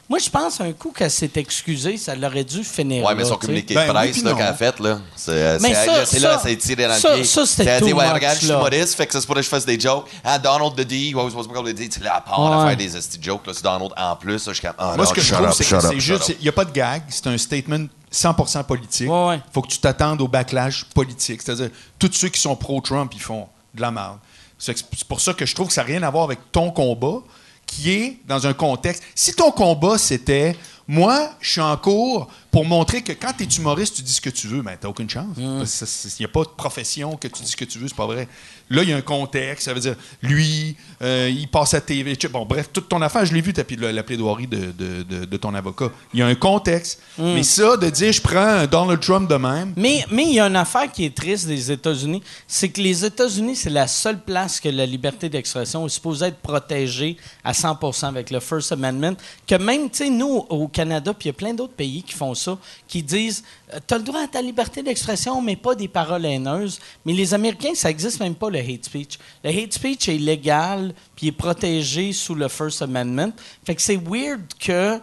Moi, 0.09 0.21
je 0.21 0.31
pense 0.31 0.61
un 0.61 0.71
coup 0.73 0.93
qu'elle 0.97 1.11
s'est 1.11 1.33
excusée, 1.35 1.97
ça 1.97 2.15
l'aurait 2.15 2.45
dû 2.45 2.63
finir. 2.63 3.05
Ouais, 3.05 3.13
mais 3.17 3.25
son 3.25 3.35
communiqué 3.35 3.75
Ben 3.75 3.87
de 3.89 3.91
oui, 3.91 3.95
presse 4.13 4.23
non. 4.23 4.37
qu'elle 4.37 4.47
a 4.47 4.55
fait, 4.55 4.79
là, 4.79 5.01
c'est 5.17 5.59
Mais 5.61 5.75
c'est- 5.75 5.87
ça- 5.87 6.07
c'est 6.07 6.19
là, 6.21 6.35
ça- 6.35 6.41
c'est 6.45 6.57
tiré 6.59 6.87
dans 6.87 6.95
ça- 6.95 7.09
le 7.11 7.15
pied. 7.17 7.25
ça, 7.25 7.45
c'était 7.45 7.63
Elle 7.65 7.69
a 7.71 7.81
dit, 7.81 7.93
ouais, 7.93 8.05
much, 8.05 8.13
regarde, 8.15 8.35
je 8.37 8.45
suis 8.45 8.51
humoriste, 8.55 8.95
fait 8.95 9.07
que 9.09 9.13
ça 9.15 9.21
se 9.21 9.27
pourrait 9.27 9.41
que 9.41 9.45
je 9.47 9.49
fasse 9.51 9.67
des 9.67 9.81
jokes. 9.81 10.07
Ah, 10.23 10.39
Donald 10.39 10.77
the 10.77 10.83
D, 10.87 11.13
ouais, 11.13 11.25
je 11.29 11.35
pense 11.35 11.49
pas 11.49 11.61
le 11.61 11.73
D, 11.75 11.89
tu 11.89 11.99
l'as 11.99 12.15
à 12.17 12.21
part 12.21 12.41
à 12.41 12.59
Ouais. 12.63 12.69
faire 12.69 12.77
des 12.77 12.97
esti 12.97 13.19
jokes, 13.21 13.45
là, 13.49 13.53
c'est 13.53 13.65
Donald 13.65 13.91
en 13.97 14.15
plus, 14.15 14.47
là, 14.47 14.53
je 14.53 14.53
suis 14.53 14.63
comme, 14.63 14.77
ah, 14.79 14.95
moi, 14.97 15.05
ce 15.07 15.13
que 15.13 15.21
je 15.21 15.35
trouve, 15.35 15.53
c'est 15.53 15.65
que 15.65 15.81
c'est 15.81 15.99
juste. 16.01 16.29
Il 16.39 16.43
n'y 16.43 16.49
a 16.49 16.53
pas 16.53 16.65
de 16.67 16.73
gag, 16.73 17.03
c'est 17.09 17.27
un 17.27 17.37
statement 17.39 17.87
100% 18.13 18.63
politique. 18.63 19.11
Ouais, 19.11 19.27
ouais. 19.27 19.41
faut 19.53 19.63
que 19.63 19.69
tu 19.69 19.79
t'attendes 19.79 20.21
au 20.21 20.29
backlash 20.29 20.85
politique. 20.95 21.43
C'est-à-dire, 21.43 21.71
tous 21.99 22.13
ceux 22.13 22.29
qui 22.29 22.41
sont 22.41 22.55
pro-Trump, 22.55 23.11
ils 23.13 23.21
font 23.21 23.49
de 23.75 23.81
la 23.81 23.91
merde. 23.91 24.19
C'est 24.63 25.05
pour 25.09 25.21
ça 25.21 25.35
que 25.35 25.45
je 25.45 25.55
trouve 25.57 25.67
que 25.67 25.73
ça 25.73 25.81
n'a 25.83 25.89
rien 25.89 26.03
à 26.05 26.11
voir 26.11 26.23
avec 26.25 26.39
ton 26.53 26.71
combat, 26.71 27.21
qui 27.67 27.91
est 27.91 28.19
dans 28.29 28.47
un 28.47 28.53
contexte. 28.53 29.03
Si 29.15 29.35
ton 29.35 29.51
combat, 29.51 29.99
c'était 29.99 30.57
moi, 30.87 31.31
je 31.41 31.53
suis 31.53 31.61
en 31.61 31.77
cours 31.77 32.29
pour 32.53 32.65
montrer 32.67 33.03
que 33.03 33.13
quand 33.13 33.33
tu 33.37 33.43
es 33.45 33.47
humoriste, 33.47 33.97
tu 33.97 34.03
dis 34.03 34.13
ce 34.13 34.21
que 34.21 34.31
tu 34.31 34.47
veux, 34.47 34.63
mais 34.63 34.77
tu 34.79 34.85
n'as 34.85 34.91
aucune 34.91 35.09
chance. 35.11 35.37
Mm. 35.37 35.63
Il 35.65 36.21
n'y 36.21 36.25
a 36.27 36.29
pas 36.29 36.43
de 36.43 36.51
profession 36.55 37.17
que 37.17 37.27
tu 37.27 37.43
dis 37.43 37.51
ce 37.51 37.57
que 37.57 37.65
tu 37.65 37.79
veux, 37.79 37.89
c'est 37.89 37.97
pas 37.97 38.07
vrai. 38.07 38.29
Là, 38.69 38.83
il 38.83 38.91
y 38.91 38.93
a 38.93 38.97
un 38.97 39.01
contexte, 39.03 39.65
ça 39.65 39.75
veut 39.75 39.81
dire, 39.81 39.97
lui, 40.23 40.77
euh, 41.03 41.31
il 41.35 41.49
passe 41.49 41.73
à 41.75 41.81
TV. 41.81 42.15
tu 42.17 42.29
Bon, 42.29 42.45
bref, 42.45 42.69
toute 42.73 42.89
ton 42.89 43.01
affaire, 43.03 43.25
je 43.25 43.33
l'ai 43.35 43.41
vu, 43.41 43.53
tapis 43.55 43.77
la, 43.77 43.91
la 43.91 44.03
plaidoirie 44.03 44.47
de, 44.47 44.71
de- 44.71 45.03
de- 45.03 45.25
de 45.25 45.37
ton 45.39 45.55
avocat. 45.55 45.91
Il 46.15 46.21
y 46.21 46.23
a 46.23 46.27
un 46.27 46.35
contexte. 46.35 47.01
Mm. 47.19 47.35
Mais 47.35 47.43
ça, 47.43 47.77
de 47.79 47.89
dire, 47.89 48.13
je 48.13 48.21
prends 48.21 48.67
Donald 48.67 49.01
Trump 49.01 49.29
de 49.31 49.37
même, 49.37 49.73
Mais 49.77 50.05
mais 50.11 50.25
il 50.25 50.35
y 50.35 50.41
a 50.41 50.47
une 50.47 50.57
affaire 50.57 50.93
qui 50.93 51.07
est 51.07 51.15
triste 51.15 51.47
des 51.47 51.71
États-Unis, 51.73 52.23
c'est 52.47 52.69
que 52.69 52.81
les 52.83 53.03
États-Unis, 53.05 53.57
c'est 53.57 53.71
la 53.71 53.87
seule 53.87 54.21
place 54.23 54.61
que 54.61 54.69
la 54.69 54.85
liberté 54.85 55.29
d'expression 55.31 55.87
est 55.87 55.91
supposée 55.91 56.27
être 56.27 56.39
protégée 56.41 57.17
à 57.45 57.53
100% 57.53 58.09
avec 58.09 58.31
le 58.31 58.41
First 58.41 58.73
Amendment. 58.73 59.15
Que 59.47 59.55
même, 59.55 59.89
tu 59.91 60.05
sais, 60.05 60.11
nous, 60.11 60.45
au 60.51 60.69
Canada, 60.69 61.15
puis 61.15 61.29
il 61.29 61.33
y 61.33 61.35
a 61.35 61.39
plein 61.39 61.55
d'autres 61.55 61.73
pays 61.73 62.03
qui 62.03 62.13
font 62.13 62.35
ça, 62.35 62.41
qui 62.88 63.03
disent 63.03 63.45
Tu 63.86 63.95
as 63.95 63.99
le 63.99 64.05
droit 64.05 64.20
à 64.20 64.28
ta 64.28 64.43
liberté 64.43 64.82
d'expression, 64.82 65.40
mais 65.43 65.57
pas 65.57 65.74
des 65.74 65.88
paroles 65.88 66.24
haineuses. 66.24 66.80
Mais 67.05 67.12
les 67.12 67.34
Américains, 67.34 67.74
ça 67.74 67.88
n'existe 67.88 68.20
même 68.20 68.34
pas, 68.34 68.51
le 68.51 68.59
hate 68.59 68.84
speech. 68.84 69.18
Le 69.45 69.51
hate 69.51 69.72
speech 69.72 70.09
est 70.09 70.18
légal, 70.18 70.95
puis 71.16 71.28
est 71.28 71.32
protégé 71.32 72.12
sous 72.12 72.34
le 72.34 72.49
First 72.49 72.82
Amendment. 72.82 73.32
Fait 73.64 73.74
que 73.74 73.82
c'est 73.82 73.97
weird 73.97 74.43
que. 74.59 74.72
euh, 74.72 74.99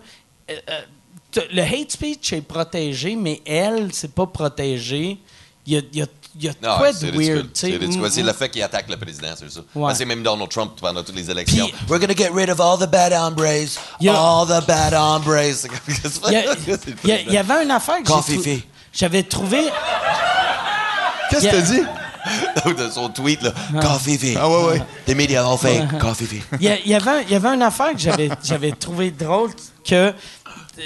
euh, 0.49 0.81
le 1.51 1.61
hate 1.61 1.91
speech 1.91 2.33
est 2.33 2.41
protégé, 2.41 3.15
mais 3.15 3.41
elle, 3.45 3.93
c'est 3.93 4.13
pas 4.13 4.25
protégé. 4.25 5.19
Il 5.65 5.83
y 5.93 6.01
a, 6.01 6.07
y 6.39 6.49
a 6.49 6.53
Non, 6.61 6.77
quoi 6.77 6.93
c'est 6.93 7.11
de 7.11 7.17
weird, 7.17 7.43
tu 7.45 7.49
C'est 7.53 7.71
sais? 7.71 7.77
ridicule. 7.77 8.07
C'est 8.11 8.23
le 8.23 8.33
fait 8.33 8.49
qu'il 8.49 8.63
attaque 8.63 8.89
le 8.89 8.97
président, 8.97 9.27
c'est 9.37 9.49
ça. 9.51 9.61
Ouais. 9.75 9.93
Que 9.93 10.03
même 10.05 10.23
Donald 10.23 10.49
Trump 10.49 10.73
pendant 10.79 11.03
toutes 11.03 11.15
les 11.15 11.29
élections. 11.29 11.65
Puis- 11.67 11.75
We're 11.89 11.99
gonna 11.99 12.15
get 12.15 12.29
rid 12.33 12.49
of 12.49 12.59
all 12.59 12.77
the 12.79 12.89
bad 12.89 13.13
hombres. 13.13 13.45
Il 13.99 14.05
y 14.05 14.09
a- 14.09 14.13
All 14.19 14.47
the 14.47 14.65
bad 14.67 14.93
hombres. 14.93 15.29
Il 16.27 16.33
y, 16.33 16.35
a- 16.35 16.43
y 16.43 17.11
a- 17.11 17.21
il 17.27 17.33
y 17.33 17.37
avait 17.37 17.63
une 17.63 17.71
affaire 17.71 17.97
que 17.99 18.07
Coffee 18.07 18.37
trou- 18.39 18.61
j'avais 18.93 19.23
trouvé. 19.23 19.59
Qu'est-ce 21.29 21.41
que 21.41 21.45
Yeah. 21.45 21.51
t'as 21.53 21.61
dit? 21.61 21.81
de 22.77 22.89
son 22.89 23.09
tweet, 23.09 23.41
là. 23.41 23.51
Coffee 23.81 24.17
fee. 24.17 24.37
Ah 24.39 24.49
ouais, 24.49 24.63
ouais. 24.65 24.81
The 25.07 25.15
media 25.15 25.45
all 25.47 25.57
fake. 25.57 25.97
Coffee 25.99 26.25
fee. 26.25 26.43
Il 26.59 26.63
y, 26.85 26.93
a- 26.93 26.97
avait, 26.97 27.11
un- 27.11 27.21
il 27.21 27.31
y 27.31 27.35
avait 27.35 27.47
une 27.49 27.61
affaire 27.61 27.93
que 27.93 27.99
j'avais, 27.99 28.29
j'avais 28.43 28.71
trouvé 28.71 29.11
drôle 29.11 29.51
que 29.87 30.13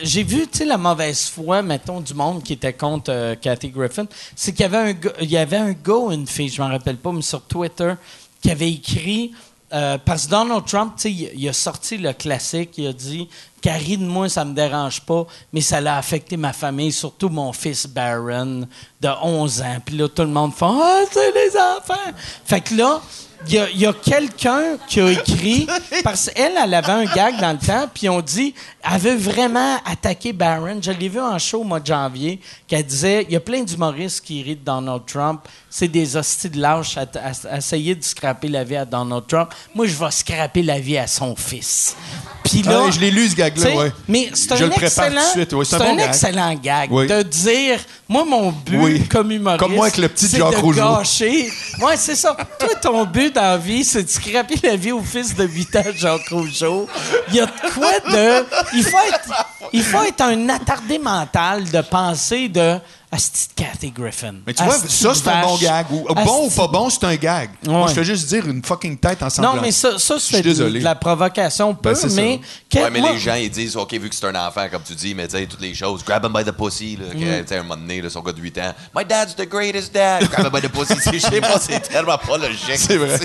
j'ai 0.01 0.23
vu, 0.23 0.47
la 0.65 0.77
mauvaise 0.77 1.27
foi, 1.29 1.61
mettons, 1.61 2.01
du 2.01 2.13
monde 2.13 2.43
qui 2.43 2.53
était 2.53 2.73
contre 2.73 3.11
euh, 3.11 3.35
Kathy 3.35 3.69
Griffin. 3.69 4.05
C'est 4.35 4.51
qu'il 4.51 4.61
y 4.61 4.65
avait 4.65 4.77
un 4.77 4.93
gars, 4.93 5.13
il 5.21 5.29
y 5.29 5.37
avait 5.37 5.57
un 5.57 5.73
gars 5.73 6.11
une 6.11 6.27
fille, 6.27 6.49
je 6.49 6.61
m'en 6.61 6.69
rappelle 6.69 6.97
pas, 6.97 7.11
mais 7.11 7.21
sur 7.21 7.41
Twitter, 7.41 7.93
qui 8.41 8.51
avait 8.51 8.71
écrit. 8.71 9.31
euh, 9.73 9.97
parce 10.03 10.25
que 10.25 10.31
Donald 10.31 10.65
Trump, 10.65 10.93
il 11.05 11.49
a 11.49 11.53
sorti 11.53 11.97
le 11.97 12.13
classique, 12.13 12.71
il 12.77 12.87
a 12.87 12.93
dit 12.93 13.27
Carrie 13.61 13.97
de 13.97 14.05
moi, 14.05 14.29
ça 14.29 14.45
me 14.45 14.53
dérange 14.53 15.01
pas, 15.01 15.25
mais 15.51 15.61
ça 15.61 15.81
l'a 15.81 15.97
affecté 15.97 16.37
ma 16.37 16.53
famille, 16.53 16.91
surtout 16.91 17.29
mon 17.29 17.53
fils 17.53 17.87
Barron 17.87 18.67
de 19.01 19.09
11 19.23 19.61
ans. 19.61 19.77
Puis 19.85 19.97
là, 19.97 20.07
tout 20.09 20.21
le 20.23 20.27
monde 20.29 20.53
fait 20.53 20.65
Ah, 20.65 21.01
c'est 21.11 21.31
les 21.31 21.51
enfants! 21.57 22.11
Fait 22.45 22.61
que 22.61 22.75
là, 22.75 23.01
il 23.47 23.53
y 23.53 23.59
a, 23.59 23.69
il 23.69 23.79
y 23.79 23.85
a 23.85 23.93
quelqu'un 23.93 24.77
qui 24.87 25.01
a 25.01 25.11
écrit, 25.11 25.67
parce 26.03 26.29
qu'elle, 26.29 26.53
elle 26.61 26.73
avait 26.73 26.91
un 26.91 27.05
gag 27.05 27.39
dans 27.39 27.51
le 27.51 27.65
temps, 27.65 27.89
puis 27.93 28.09
on 28.09 28.21
dit, 28.21 28.53
elle 28.83 28.99
veut 28.99 29.15
vraiment 29.15 29.77
attaquer 29.85 30.33
Barron. 30.33 30.79
Je 30.81 30.91
l'ai 30.91 31.09
vu 31.09 31.19
en 31.19 31.37
show 31.39 31.61
au 31.61 31.63
mois 31.63 31.79
de 31.79 31.87
janvier, 31.87 32.39
qu'elle 32.67 32.85
disait, 32.85 33.23
il 33.23 33.33
y 33.33 33.35
a 33.35 33.39
plein 33.39 33.63
d'humoristes 33.63 34.23
qui 34.23 34.41
rient 34.43 34.55
de 34.55 34.63
Donald 34.63 35.03
Trump. 35.05 35.41
C'est 35.75 35.87
des 35.87 36.15
hosties 36.15 36.51
de 36.51 36.61
lâches 36.61 36.97
à, 36.97 37.01
à- 37.17 37.53
à 37.55 37.57
essayer 37.57 37.95
de 37.95 38.03
scraper 38.03 38.47
la 38.47 38.63
vie 38.63 38.75
à 38.75 38.85
Donald 38.85 39.23
Trump. 39.27 39.49
Moi, 39.73 39.87
je 39.87 39.95
vais 39.95 40.11
scraper 40.11 40.61
la 40.61 40.79
vie 40.79 40.99
à 40.99 41.07
son 41.07 41.35
fils. 41.35 41.95
Puis 42.43 42.61
là, 42.61 42.83
Ah, 42.85 42.91
je 42.91 42.99
l'ai 42.99 43.09
lu, 43.09 43.27
ce 43.27 43.35
gag-là, 43.35 43.75
ouais. 43.75 43.91
Mais 44.07 44.29
c'est 44.35 44.51
un 44.51 44.55
Je 44.57 44.63
le 44.65 44.69
prépare 44.69 45.05
excellent, 45.05 45.21
tout 45.21 45.27
de 45.29 45.31
suite, 45.31 45.53
ouais, 45.53 45.65
c'est 45.65 45.75
un 45.77 45.81
un, 45.81 45.95
gag. 45.95 46.07
excellent 46.09 46.53
gag 46.61 46.91
Oui. 46.91 47.07
de 47.07 47.21
dire, 47.23 47.79
moi, 48.07 48.23
mon 48.23 48.51
but 48.51 48.77
Oui. 48.77 49.07
comme 49.07 49.31
humoriste, 49.31 49.59
Comme 49.61 49.73
moi 49.73 49.85
avec 49.87 49.97
le 49.97 50.09
petit 50.09 50.27
c'est 50.27 50.37
Jacques 50.37 50.51
de 50.51 50.57
Rougeau. 50.57 50.97
gâcher. 50.97 51.51
Ouais, 51.81 51.97
c'est 51.97 52.15
ça. 52.17 52.37
Toi, 52.59 52.75
ton 52.79 53.05
but 53.05 53.33
dans 53.33 53.41
la 53.41 53.57
vie, 53.57 53.83
c'est 53.83 54.03
de 54.03 54.09
scraper 54.09 54.55
la 54.61 54.75
vie 54.75 54.91
au 54.91 55.01
fils 55.01 55.33
de 55.35 55.43
8 55.43 55.75
ans, 55.77 55.83
Jacques 55.95 56.29
Rougeau. 56.29 56.87
Il 57.29 57.35
y 57.35 57.39
a 57.39 57.47
de 57.47 57.73
quoi 57.73 57.99
de... 58.11 58.45
Il 58.75 58.83
faut 58.83 58.97
être, 59.07 59.47
il 59.73 59.81
faut 59.83 60.03
être 60.03 60.21
un 60.21 60.49
attardé 60.49 60.99
mental 60.99 61.63
de 61.63 61.81
penser 61.81 62.47
de... 62.47 62.77
Asti 63.13 63.47
de 63.55 63.63
Kathy 63.63 63.91
Griffin. 63.91 64.35
Mais 64.47 64.53
tu 64.53 64.63
vois, 64.63 64.75
Asti 64.75 64.91
ça, 64.91 65.13
c'est 65.13 65.27
un 65.29 65.41
bon 65.41 65.57
gag. 65.57 65.85
Ou, 65.91 66.05
bon 66.13 66.47
ou 66.47 66.49
pas 66.49 66.67
bon, 66.67 66.89
c'est 66.89 67.03
un 67.03 67.15
gag. 67.15 67.51
Moi, 67.65 67.83
Ouais. 67.83 67.87
je 67.89 67.93
fais 67.93 68.03
juste 68.03 68.27
dire 68.27 68.47
une 68.47 68.63
fucking 68.63 68.97
tête 68.97 69.21
en 69.21 69.29
semblant. 69.29 69.55
Non, 69.55 69.61
mais 69.61 69.71
ça, 69.71 69.99
ça 69.99 70.15
c'est 70.19 70.41
de, 70.41 70.79
la 70.79 70.95
provocation 70.95 71.75
peu, 71.75 71.93
Ben, 71.93 72.09
mais... 72.15 72.39
Ouais, 72.73 72.89
mais 72.89 72.99
moi- 72.99 73.11
les 73.11 73.19
gens, 73.19 73.35
ils 73.35 73.49
disent, 73.51 73.77
OK, 73.77 73.93
vu 73.93 74.09
que 74.09 74.15
c'est 74.15 74.25
un 74.25 74.47
enfant, 74.47 74.67
comme 74.71 74.81
tu 74.83 74.95
dis, 74.95 75.13
mais 75.13 75.27
tu 75.27 75.37
sais, 75.37 75.45
toutes 75.45 75.61
les 75.61 75.75
choses. 75.75 76.03
Grab 76.03 76.25
him 76.25 76.33
by 76.33 76.43
the 76.43 76.51
pussy, 76.51 76.97
là. 76.97 77.13
Mm. 77.13 77.43
Tu 77.43 77.47
sais, 77.47 77.57
un 77.57 77.63
moment 77.63 77.77
donné, 77.77 78.01
là, 78.01 78.09
son 78.09 78.21
gars 78.21 78.33
de 78.33 78.41
8 78.41 78.57
ans. 78.57 78.73
My 78.95 79.05
dad's 79.05 79.35
the 79.35 79.47
greatest 79.47 79.93
dad. 79.93 80.27
Grab 80.29 80.47
him 80.47 80.51
by 80.51 80.61
the 80.67 80.71
pussy. 80.71 80.95
C'est- 80.99 81.13
Je 81.13 81.19
sais 81.19 81.41
pas, 81.41 81.59
c'est 81.59 81.79
tellement 81.81 82.17
pas 82.17 82.37
logique. 82.37 82.77
C'est 82.77 82.97
vrai. 82.97 83.19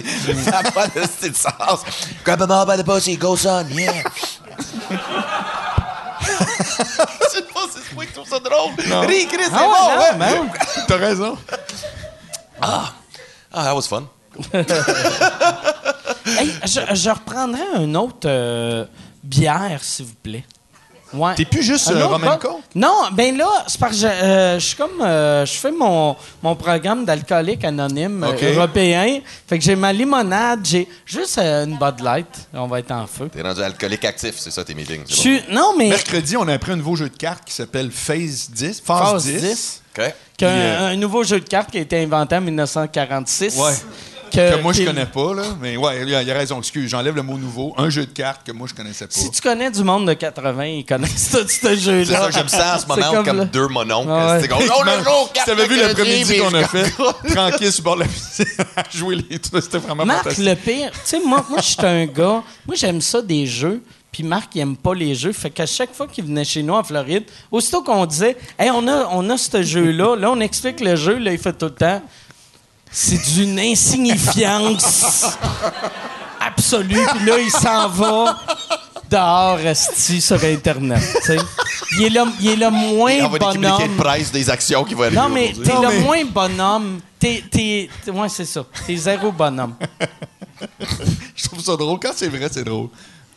Ça 0.45 0.62
n'a 0.62 0.70
pas 0.70 0.86
de 0.89 1.01
sens. 1.34 1.80
Grab 2.24 2.39
them 2.41 2.51
all 2.51 2.66
by 2.66 2.82
the 2.82 2.86
pussy. 2.86 3.16
Go, 3.16 3.36
son. 3.36 3.66
Yeah. 3.70 4.03
C'est 7.86 7.94
moi 7.94 8.06
qui 8.06 8.12
trouve 8.12 8.28
ça 8.28 8.38
drôle. 8.38 8.72
Ris, 9.06 9.26
Chris, 9.26 9.44
c'est 9.44 9.50
Ah 9.52 9.66
bon, 10.16 10.18
ouais. 10.18 10.40
oui. 10.40 10.48
T'as 10.86 10.96
raison. 10.96 11.36
Ah, 12.60 12.92
that 13.52 13.74
was 13.74 13.82
fun. 13.88 14.04
Hey, 16.26 16.52
je, 16.66 16.80
je 16.94 17.08
reprendrai 17.10 17.62
un 17.74 17.94
autre 17.94 18.26
euh, 18.28 18.84
bière, 19.22 19.82
s'il 19.82 20.04
vous 20.06 20.14
plaît. 20.22 20.44
Ouais. 21.14 21.34
T'es 21.36 21.44
plus 21.46 21.62
juste, 21.62 21.90
euh, 21.90 22.06
Coke? 22.38 22.61
Non, 22.74 22.94
ben 23.12 23.36
là, 23.36 23.48
c'est 23.66 23.80
parce 23.80 23.92
que 23.92 23.98
je, 24.02 24.06
euh, 24.06 24.59
je 24.59 24.64
suis 24.66 24.76
comme. 24.76 25.00
euh, 25.00 25.46
je 25.46 25.52
fais 25.54 25.70
mon, 25.70 26.14
mon 26.42 26.54
programme 26.54 27.04
d'alcoolique 27.04 27.64
anonyme 27.64 28.24
euh, 28.24 28.54
européen. 28.54 29.20
Fait 29.46 29.59
que 29.59 29.64
j'ai 29.64 29.74
ma 29.76 29.92
limonade, 29.92 30.61
j'ai 30.64 30.86
juste 31.06 31.38
euh, 31.38 31.64
une 31.64 31.78
Bud 31.78 32.00
Light. 32.02 32.48
On 32.52 32.66
va 32.66 32.80
être 32.80 32.90
en 32.90 33.06
feu. 33.06 33.28
T'es 33.32 33.42
rendu 33.42 33.62
alcoolique 33.62 34.04
actif, 34.04 34.34
c'est 34.38 34.50
ça 34.50 34.64
tes 34.64 34.74
meetings. 34.74 35.04
Je. 35.09 35.50
Non, 35.52 35.72
mais. 35.78 35.88
Mercredi, 35.88 36.36
on 36.36 36.46
a 36.48 36.52
appris 36.54 36.72
un 36.72 36.76
nouveau 36.76 36.96
jeu 36.96 37.09
de 37.09 37.16
cartes 37.16 37.44
qui 37.46 37.54
s'appelle 37.54 37.90
Phase 37.90 38.50
10. 38.50 38.82
Phase, 38.84 39.11
Phase 39.12 39.24
10. 39.24 39.40
10. 39.40 39.82
bon? 39.96 40.04
OK. 40.04 40.14
qu'un- 40.36 40.46
Puis, 40.46 40.46
euh, 40.46 40.88
un 40.90 40.96
nouveau 40.96 41.24
jeu 41.24 41.40
de 41.40 41.48
cartes 41.48 41.70
qui 41.70 41.78
a 41.78 41.80
été 41.80 42.02
inventé 42.02 42.36
en 42.36 42.40
1946. 42.42 43.56
Ouais. 43.56 43.72
Que, 44.30 44.56
Que 44.56 44.62
moi, 44.62 44.72
je 44.72 44.84
connais 44.84 45.06
pas, 45.06 45.34
là. 45.34 45.42
Mais 45.60 45.76
ouais, 45.76 46.02
il 46.06 46.14
a, 46.14 46.22
il 46.22 46.30
a 46.30 46.34
raison. 46.34 46.58
Excuse, 46.58 46.88
j'enlève 46.90 47.14
le 47.16 47.22
mot 47.22 47.36
nouveau. 47.38 47.74
Un 47.76 47.90
jeu 47.90 48.06
de 48.06 48.10
cartes 48.12 48.46
que 48.46 48.52
moi, 48.52 48.66
je 48.68 48.74
connaissais 48.74 49.06
pas. 49.06 49.12
Si 49.14 49.30
tu 49.30 49.40
connais 49.40 49.70
du 49.70 49.82
monde 49.82 50.06
de 50.06 50.12
80, 50.14 50.64
ils 50.66 50.84
connaissent 50.84 51.30
tout 51.32 51.48
ce 51.48 51.76
jeu-là. 51.76 52.04
C'est 52.04 52.12
ça 52.12 52.26
que 52.26 52.32
j'aime 52.34 52.48
ça 52.48 52.76
en 52.76 52.78
ce 52.78 52.86
moment, 52.86 53.12
comme 53.14 53.24
comme, 53.24 53.38
le- 53.38 53.44
deux 53.46 53.68
mononcles. 53.68 54.08
Ah 54.10 54.32
ouais. 54.34 54.40
C'est 54.42 54.48
comme, 54.48 54.58
oh, 54.62 54.82
le 54.84 55.02
jour, 55.04 55.30
Si 55.34 55.44
t'avais 55.44 55.66
vu 55.66 55.76
quatre 55.78 55.88
l'après-midi 55.88 56.38
mercredis, 56.38 56.38
qu'on 56.40 56.54
a 56.54 56.64
fait, 56.68 57.32
tranquille 57.34 57.72
sur 57.72 57.80
le 57.82 57.84
bord 57.84 57.96
de 57.96 58.00
la 58.02 58.06
piscine, 58.08 58.46
à 58.76 58.82
jouer 58.96 59.16
les 59.30 59.38
trucs, 59.38 59.62
c'était 59.62 59.78
vraiment 59.78 60.04
Marc, 60.04 60.18
fantastique. 60.24 60.44
le 60.44 60.54
pire, 60.54 60.90
tu 60.92 60.98
sais, 61.04 61.20
moi, 61.24 61.44
moi 61.48 61.58
je 61.60 61.66
suis 61.68 61.76
un 61.86 62.06
gars, 62.06 62.42
moi, 62.66 62.74
j'aime 62.76 63.00
ça 63.00 63.22
des 63.22 63.46
jeux, 63.46 63.82
puis 64.10 64.22
Marc, 64.22 64.54
il 64.54 64.60
aime 64.60 64.76
pas 64.76 64.94
les 64.94 65.14
jeux. 65.14 65.32
Fait 65.32 65.50
qu'à 65.50 65.66
chaque 65.66 65.94
fois 65.94 66.06
qu'il 66.06 66.24
venait 66.24 66.44
chez 66.44 66.62
nous 66.62 66.74
en 66.74 66.82
Floride, 66.82 67.24
aussitôt 67.50 67.82
qu'on 67.82 68.06
disait, 68.06 68.36
hey, 68.58 68.70
on 68.70 68.86
a, 68.88 69.08
on 69.12 69.28
a 69.30 69.36
ce 69.36 69.62
jeu-là, 69.62 70.16
là, 70.16 70.30
on 70.30 70.40
explique 70.40 70.80
le 70.80 70.96
jeu, 70.96 71.18
là, 71.18 71.32
il 71.32 71.38
fait 71.38 71.52
tout 71.52 71.66
le 71.66 71.74
temps, 71.74 72.02
c'est 72.91 73.22
d'une 73.34 73.59
insignifiance 73.59 75.24
absolue, 76.41 77.07
puis 77.16 77.26
là, 77.26 77.39
il 77.39 77.51
s'en 77.51 77.89
va 77.89 78.39
dehors, 79.11 79.59
esti, 79.61 80.20
sur 80.20 80.43
Internet, 80.45 81.03
tu 81.22 81.26
sais. 81.32 81.36
Il 81.99 82.03
est 82.05 82.11
le, 82.11 82.20
il 82.41 82.49
est 82.51 82.57
le 82.57 82.70
moins 82.70 83.14
des 83.28 83.39
communiqués 83.39 83.59
bonhomme. 83.59 83.97
de 83.97 84.03
presse 84.03 84.30
des 84.30 84.51
actions 84.51 84.84
qui 84.84 84.95
vont 84.95 85.03
arriver 85.05 85.16
Non, 85.16 85.28
mais 85.30 85.53
t'es 85.53 85.72
le 85.72 85.89
mais- 85.89 86.01
moins 86.01 86.24
bonhomme. 86.26 87.01
T'es, 87.18 87.43
t'es- 87.51 87.89
ouais, 88.12 88.28
c'est 88.28 88.45
ça. 88.45 88.64
T'es 88.86 88.97
zéro 88.97 89.32
bonhomme. 89.32 89.74
Je 91.34 91.45
trouve 91.49 91.61
ça 91.61 91.74
drôle. 91.76 91.99
Quand 92.01 92.12
c'est 92.14 92.28
vrai, 92.28 92.49
c'est 92.53 92.64
drôle. 92.64 92.89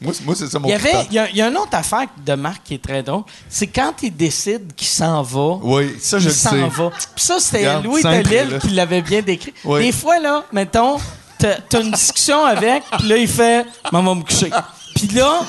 Moi, 0.02 0.14
c'est- 0.16 0.26
moi 0.26 0.36
c'est 0.36 0.48
ça 0.48 0.58
mon 0.58 0.68
Il 0.68 0.72
y 0.72 0.74
avait, 0.74 1.06
il 1.12 1.14
y 1.14 1.20
a, 1.20 1.30
il 1.30 1.36
y 1.36 1.42
a 1.42 1.48
une 1.48 1.58
autre 1.58 1.74
affaire 1.76 2.08
de 2.26 2.34
Marc 2.34 2.64
qui 2.64 2.74
est 2.74 2.84
très 2.84 3.04
drôle. 3.04 3.24
C'est 3.48 3.68
quand 3.68 3.94
il 4.02 4.16
décide 4.16 4.74
qu'il 4.76 4.88
s'en 4.88 5.22
va. 5.22 5.60
Oui, 5.62 5.96
ça, 6.02 6.18
je 6.18 6.24
il 6.24 6.28
le 6.30 6.34
sais. 6.34 6.50
s'en 6.50 6.68
va. 6.68 6.90
Puis 6.90 7.24
ça, 7.24 7.40
c'était 7.40 7.82
Louis 7.82 8.02
là. 8.02 8.24
qui 8.60 8.70
l'avait 8.70 9.02
bien 9.04 9.22
décrit. 9.22 9.54
Oui. 9.64 9.86
Des 9.86 9.92
fois, 9.92 10.20
là, 10.20 10.44
mettons, 10.52 10.98
t'as, 11.38 11.80
une 11.80 11.92
discussion 11.92 12.44
avec, 12.44 12.84
puis 12.98 13.08
là, 13.08 13.18
il 13.18 13.28
fait 13.28 13.66
«Maman 13.92 14.16
me 14.16 14.24
coucher». 14.24 14.50
Puis 14.96 15.08
là, 15.08 15.42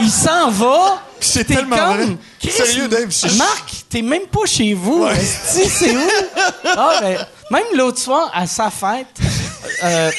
il 0.00 0.10
s'en 0.10 0.50
va. 0.50 1.00
C'est 1.20 1.44
tellement 1.44 1.76
comme, 1.76 1.96
vrai. 1.96 2.16
Chris, 2.40 2.50
Sérieux, 2.50 2.88
Dave, 2.88 3.08
Marc, 3.38 3.84
t'es 3.88 4.02
même 4.02 4.26
pas 4.26 4.44
chez 4.44 4.74
vous. 4.74 5.06
esti, 5.06 5.68
c'est 5.70 5.96
où? 5.96 6.00
Ah, 6.76 6.98
ben, 7.00 7.18
même 7.50 7.64
l'autre 7.76 7.98
soir, 7.98 8.30
à 8.34 8.46
sa 8.46 8.68
fête, 8.70 9.06
euh, 9.82 10.10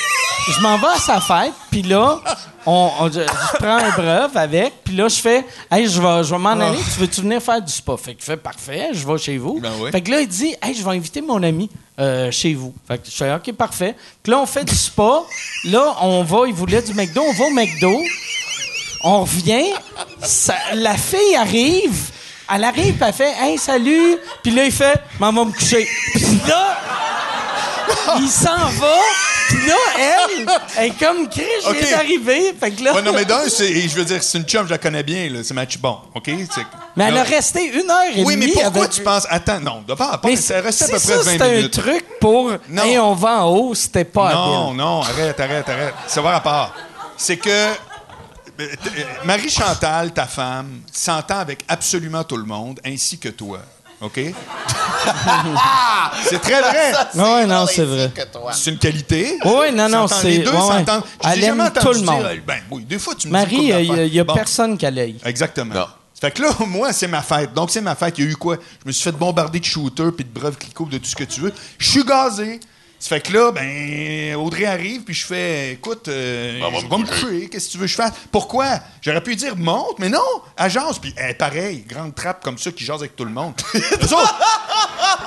je 0.55 0.59
m'en 0.61 0.77
vais 0.77 0.87
à 0.95 0.99
sa 0.99 1.19
fête, 1.21 1.53
puis 1.71 1.81
là, 1.81 2.19
on, 2.65 2.91
on- 2.99 3.07
je, 3.11 3.21
je 3.21 3.57
prends 3.57 3.77
un 3.77 3.89
breuve 3.91 4.35
avec, 4.37 4.73
puis 4.83 4.95
là, 4.95 5.07
je 5.07 5.15
fais, 5.15 5.45
hey, 5.71 5.87
je 5.87 6.01
vais, 6.01 6.23
je 6.23 6.31
vais 6.31 6.37
m'en 6.37 6.51
aller, 6.51 6.77
tu 6.93 6.99
veux-tu 6.99 7.21
venir 7.21 7.41
faire 7.41 7.61
du 7.61 7.71
spa? 7.71 7.95
Fait 7.97 8.13
qu'il 8.15 8.23
fait, 8.23 8.37
parfait, 8.37 8.89
je 8.93 9.05
vais 9.07 9.17
chez 9.17 9.37
vous. 9.37 9.59
Ben 9.59 9.71
oui. 9.79 9.91
Fait 9.91 10.01
que 10.01 10.11
là, 10.11 10.21
il 10.21 10.27
dit, 10.27 10.55
hey, 10.61 10.73
je 10.75 10.83
vais 10.83 10.91
inviter 10.95 11.21
mon 11.21 11.41
ami 11.41 11.69
euh, 11.99 12.29
chez 12.31 12.53
vous. 12.53 12.73
Fait 12.87 12.97
que 12.97 13.05
je 13.09 13.15
fais, 13.15 13.33
OK, 13.33 13.51
parfait. 13.53 13.95
Puis 14.21 14.31
là, 14.31 14.39
on 14.39 14.45
fait 14.45 14.63
du 14.65 14.75
spa. 14.75 15.21
Là, 15.65 15.95
on 16.01 16.23
va, 16.23 16.47
il 16.47 16.53
voulait 16.53 16.81
du 16.81 16.93
McDo, 16.93 17.21
on 17.27 17.33
va 17.33 17.45
au 17.45 17.51
McDo. 17.51 18.01
On 19.03 19.21
revient, 19.21 19.71
ça- 20.21 20.55
la 20.73 20.95
fille 20.95 21.35
arrive, 21.37 22.09
elle 22.53 22.63
arrive, 22.63 22.93
puis 22.95 23.03
elle 23.07 23.13
fait 23.13 23.33
Hey, 23.39 23.57
salut! 23.57 24.17
Puis 24.43 24.51
là, 24.51 24.65
il 24.65 24.71
fait 24.71 24.99
Maman 25.19 25.43
va 25.45 25.49
me 25.51 25.55
coucher. 25.55 25.87
Puis 26.13 26.39
là, 26.47 26.77
il 28.19 28.27
s'en 28.29 28.55
va, 28.55 28.95
puis 29.47 29.67
là, 29.67 29.75
elle, 29.99 30.47
elle 30.77 30.85
est 30.87 30.99
comme 30.99 31.27
Chris, 31.29 31.43
je 31.65 31.71
viens 31.71 31.81
OK. 31.83 31.89
d'arriver. 31.91 32.53
Fait 32.59 32.71
que 32.71 32.83
là. 32.83 32.93
Ouais, 32.95 33.01
non, 33.01 33.13
mais 33.13 33.25
d'un, 33.25 33.47
c'est, 33.49 33.73
je 33.87 33.95
veux 33.95 34.05
dire, 34.05 34.21
c'est 34.23 34.37
une 34.37 34.43
chum, 34.45 34.65
je 34.65 34.71
la 34.71 34.77
connais 34.77 35.03
bien, 35.03 35.29
là. 35.29 35.39
C'est 35.43 35.53
match 35.53 35.77
bon, 35.77 35.97
OK? 36.13 36.25
C'est- 36.25 36.61
mais 36.95 37.05
elle 37.05 37.17
a 37.17 37.23
resté 37.23 37.65
une 37.65 37.89
heure 37.89 38.01
et 38.15 38.23
Oui, 38.23 38.35
mais 38.37 38.45
demie 38.47 38.53
pourquoi 38.61 38.83
avec- 38.83 38.91
tu 38.93 39.01
penses. 39.01 39.27
Attends, 39.29 39.59
non, 39.59 39.83
de 39.87 39.93
pas, 39.93 40.17
pas 40.17 40.27
Mais 40.27 40.35
ça 40.35 40.61
restait 40.61 40.85
à 40.85 40.87
peu 40.89 40.99
ça, 40.99 41.13
près 41.15 41.23
20 41.23 41.31
c'était 41.31 41.43
un 41.43 41.51
minutes. 41.57 41.73
truc 41.73 42.05
pour 42.19 42.51
Non. 42.69 42.83
Hey, 42.83 42.97
on 42.99 43.13
va 43.13 43.43
en 43.45 43.49
haut, 43.49 43.75
c'était 43.75 44.05
pas 44.05 44.33
Non, 44.33 44.67
habile. 44.69 44.77
non, 44.77 45.01
arrête, 45.01 45.39
arrête, 45.39 45.69
arrête. 45.69 45.93
Ça 46.07 46.21
va 46.21 46.35
à 46.35 46.39
part. 46.39 46.73
C'est 47.17 47.37
que 47.37 47.49
euh, 47.49 47.73
euh, 48.59 48.67
Marie-Chantal, 49.25 50.13
ta 50.13 50.25
femme, 50.27 50.81
s'entend 50.91 51.39
avec 51.39 51.63
absolument 51.67 52.23
tout 52.23 52.37
le 52.37 52.45
monde, 52.45 52.79
ainsi 52.85 53.17
que 53.17 53.29
toi. 53.29 53.59
OK? 54.01 54.19
c'est 56.29 56.41
très 56.41 56.61
vrai. 56.61 56.91
Ouais, 57.15 57.45
non, 57.45 57.65
c'est 57.67 57.83
vrai. 57.85 58.11
C'est 58.53 58.71
une 58.71 58.77
qualité. 58.77 59.37
Oui, 59.45 59.71
non, 59.73 59.87
non, 59.89 60.07
c'est- 60.07 60.29
Les 60.29 60.37
deux 60.39 60.51
ouais, 60.51 60.57
s'entendent. 60.57 61.03
Je 61.23 61.29
Elle 61.29 61.35
t'ai 61.39 61.45
jamais 61.45 61.63
entendu 61.63 61.85
tout 61.85 61.93
le 61.93 62.01
monde. 62.01 62.25
Ben 62.45 62.59
oui, 62.71 62.83
des 62.83 62.99
fois, 62.99 63.15
tu 63.15 63.27
me 63.27 63.33
dis 63.45 63.55
une 63.55 63.55
Marie, 63.55 63.55
il 63.55 63.61
n'y 63.65 63.71
a, 63.71 63.77
d'affaires. 63.79 64.05
y 64.07 64.19
a 64.19 64.23
Bon, 64.23 64.33
personne 64.33 64.77
qui 64.77 64.85
l'aille. 64.91 65.17
Exactement. 65.23 65.73
Non. 65.73 65.85
Ça 66.13 66.29
Fait 66.29 66.31
que 66.31 66.41
là, 66.43 66.49
moi, 66.67 66.93
c'est 66.93 67.07
ma 67.07 67.21
fête. 67.21 67.53
Donc, 67.53 67.71
c'est 67.71 67.81
ma 67.81 67.95
fête. 67.95 68.17
Il 68.17 68.25
y 68.25 68.27
a 68.27 68.31
eu 68.31 68.35
quoi? 68.35 68.57
Je 68.83 68.87
me 68.87 68.91
suis 68.91 69.03
fait 69.03 69.11
bombarder 69.11 69.59
de 69.59 69.65
shooters, 69.65 70.11
puis 70.15 70.25
de 70.25 70.29
breuves 70.39 70.57
clicots, 70.57 70.85
de 70.85 70.97
tout 70.97 71.05
ce 71.09 71.15
que 71.15 71.23
tu 71.23 71.41
veux. 71.41 71.53
Je 71.77 71.89
suis 71.91 72.03
gazé. 72.03 72.59
Ça 72.99 73.09
fait 73.09 73.21
que 73.21 73.33
là, 73.33 73.51
ben, 73.51 74.35
Audrey 74.35 74.65
arrive, 74.65 75.01
puis 75.03 75.13
je 75.13 75.25
fais, 75.25 75.73
écoute, 75.73 76.07
euh, 76.07 76.59
Ah, 76.63 76.69
va 76.71 76.79
je 76.79 76.85
me 76.85 76.89
vais 76.89 76.97
me 76.97 77.05
coucher. 77.05 77.49
Qu'est-ce 77.49 77.67
que 77.67 77.71
tu 77.73 77.77
veux 77.77 77.85
que 77.85 77.91
je 77.91 77.95
fasse? 77.95 78.13
Pourquoi? 78.31 78.65
J'aurais 79.01 79.21
pu 79.21 79.35
dire 79.35 79.55
monte, 79.55 79.99
mais 79.99 80.09
non, 80.09 80.19
jase. 80.67 80.97
Puis, 80.99 81.13
elle 81.17 81.31
est 81.31 81.33
pareil, 81.35 81.85
grande 81.87 82.15
trappe 82.15 82.43
comme 82.43 82.57
ça 82.57 82.71
qui 82.71 82.83
jase 82.83 83.01
avec 83.01 83.15
tout 83.15 83.25
le 83.25 83.31
monde. 83.31 83.53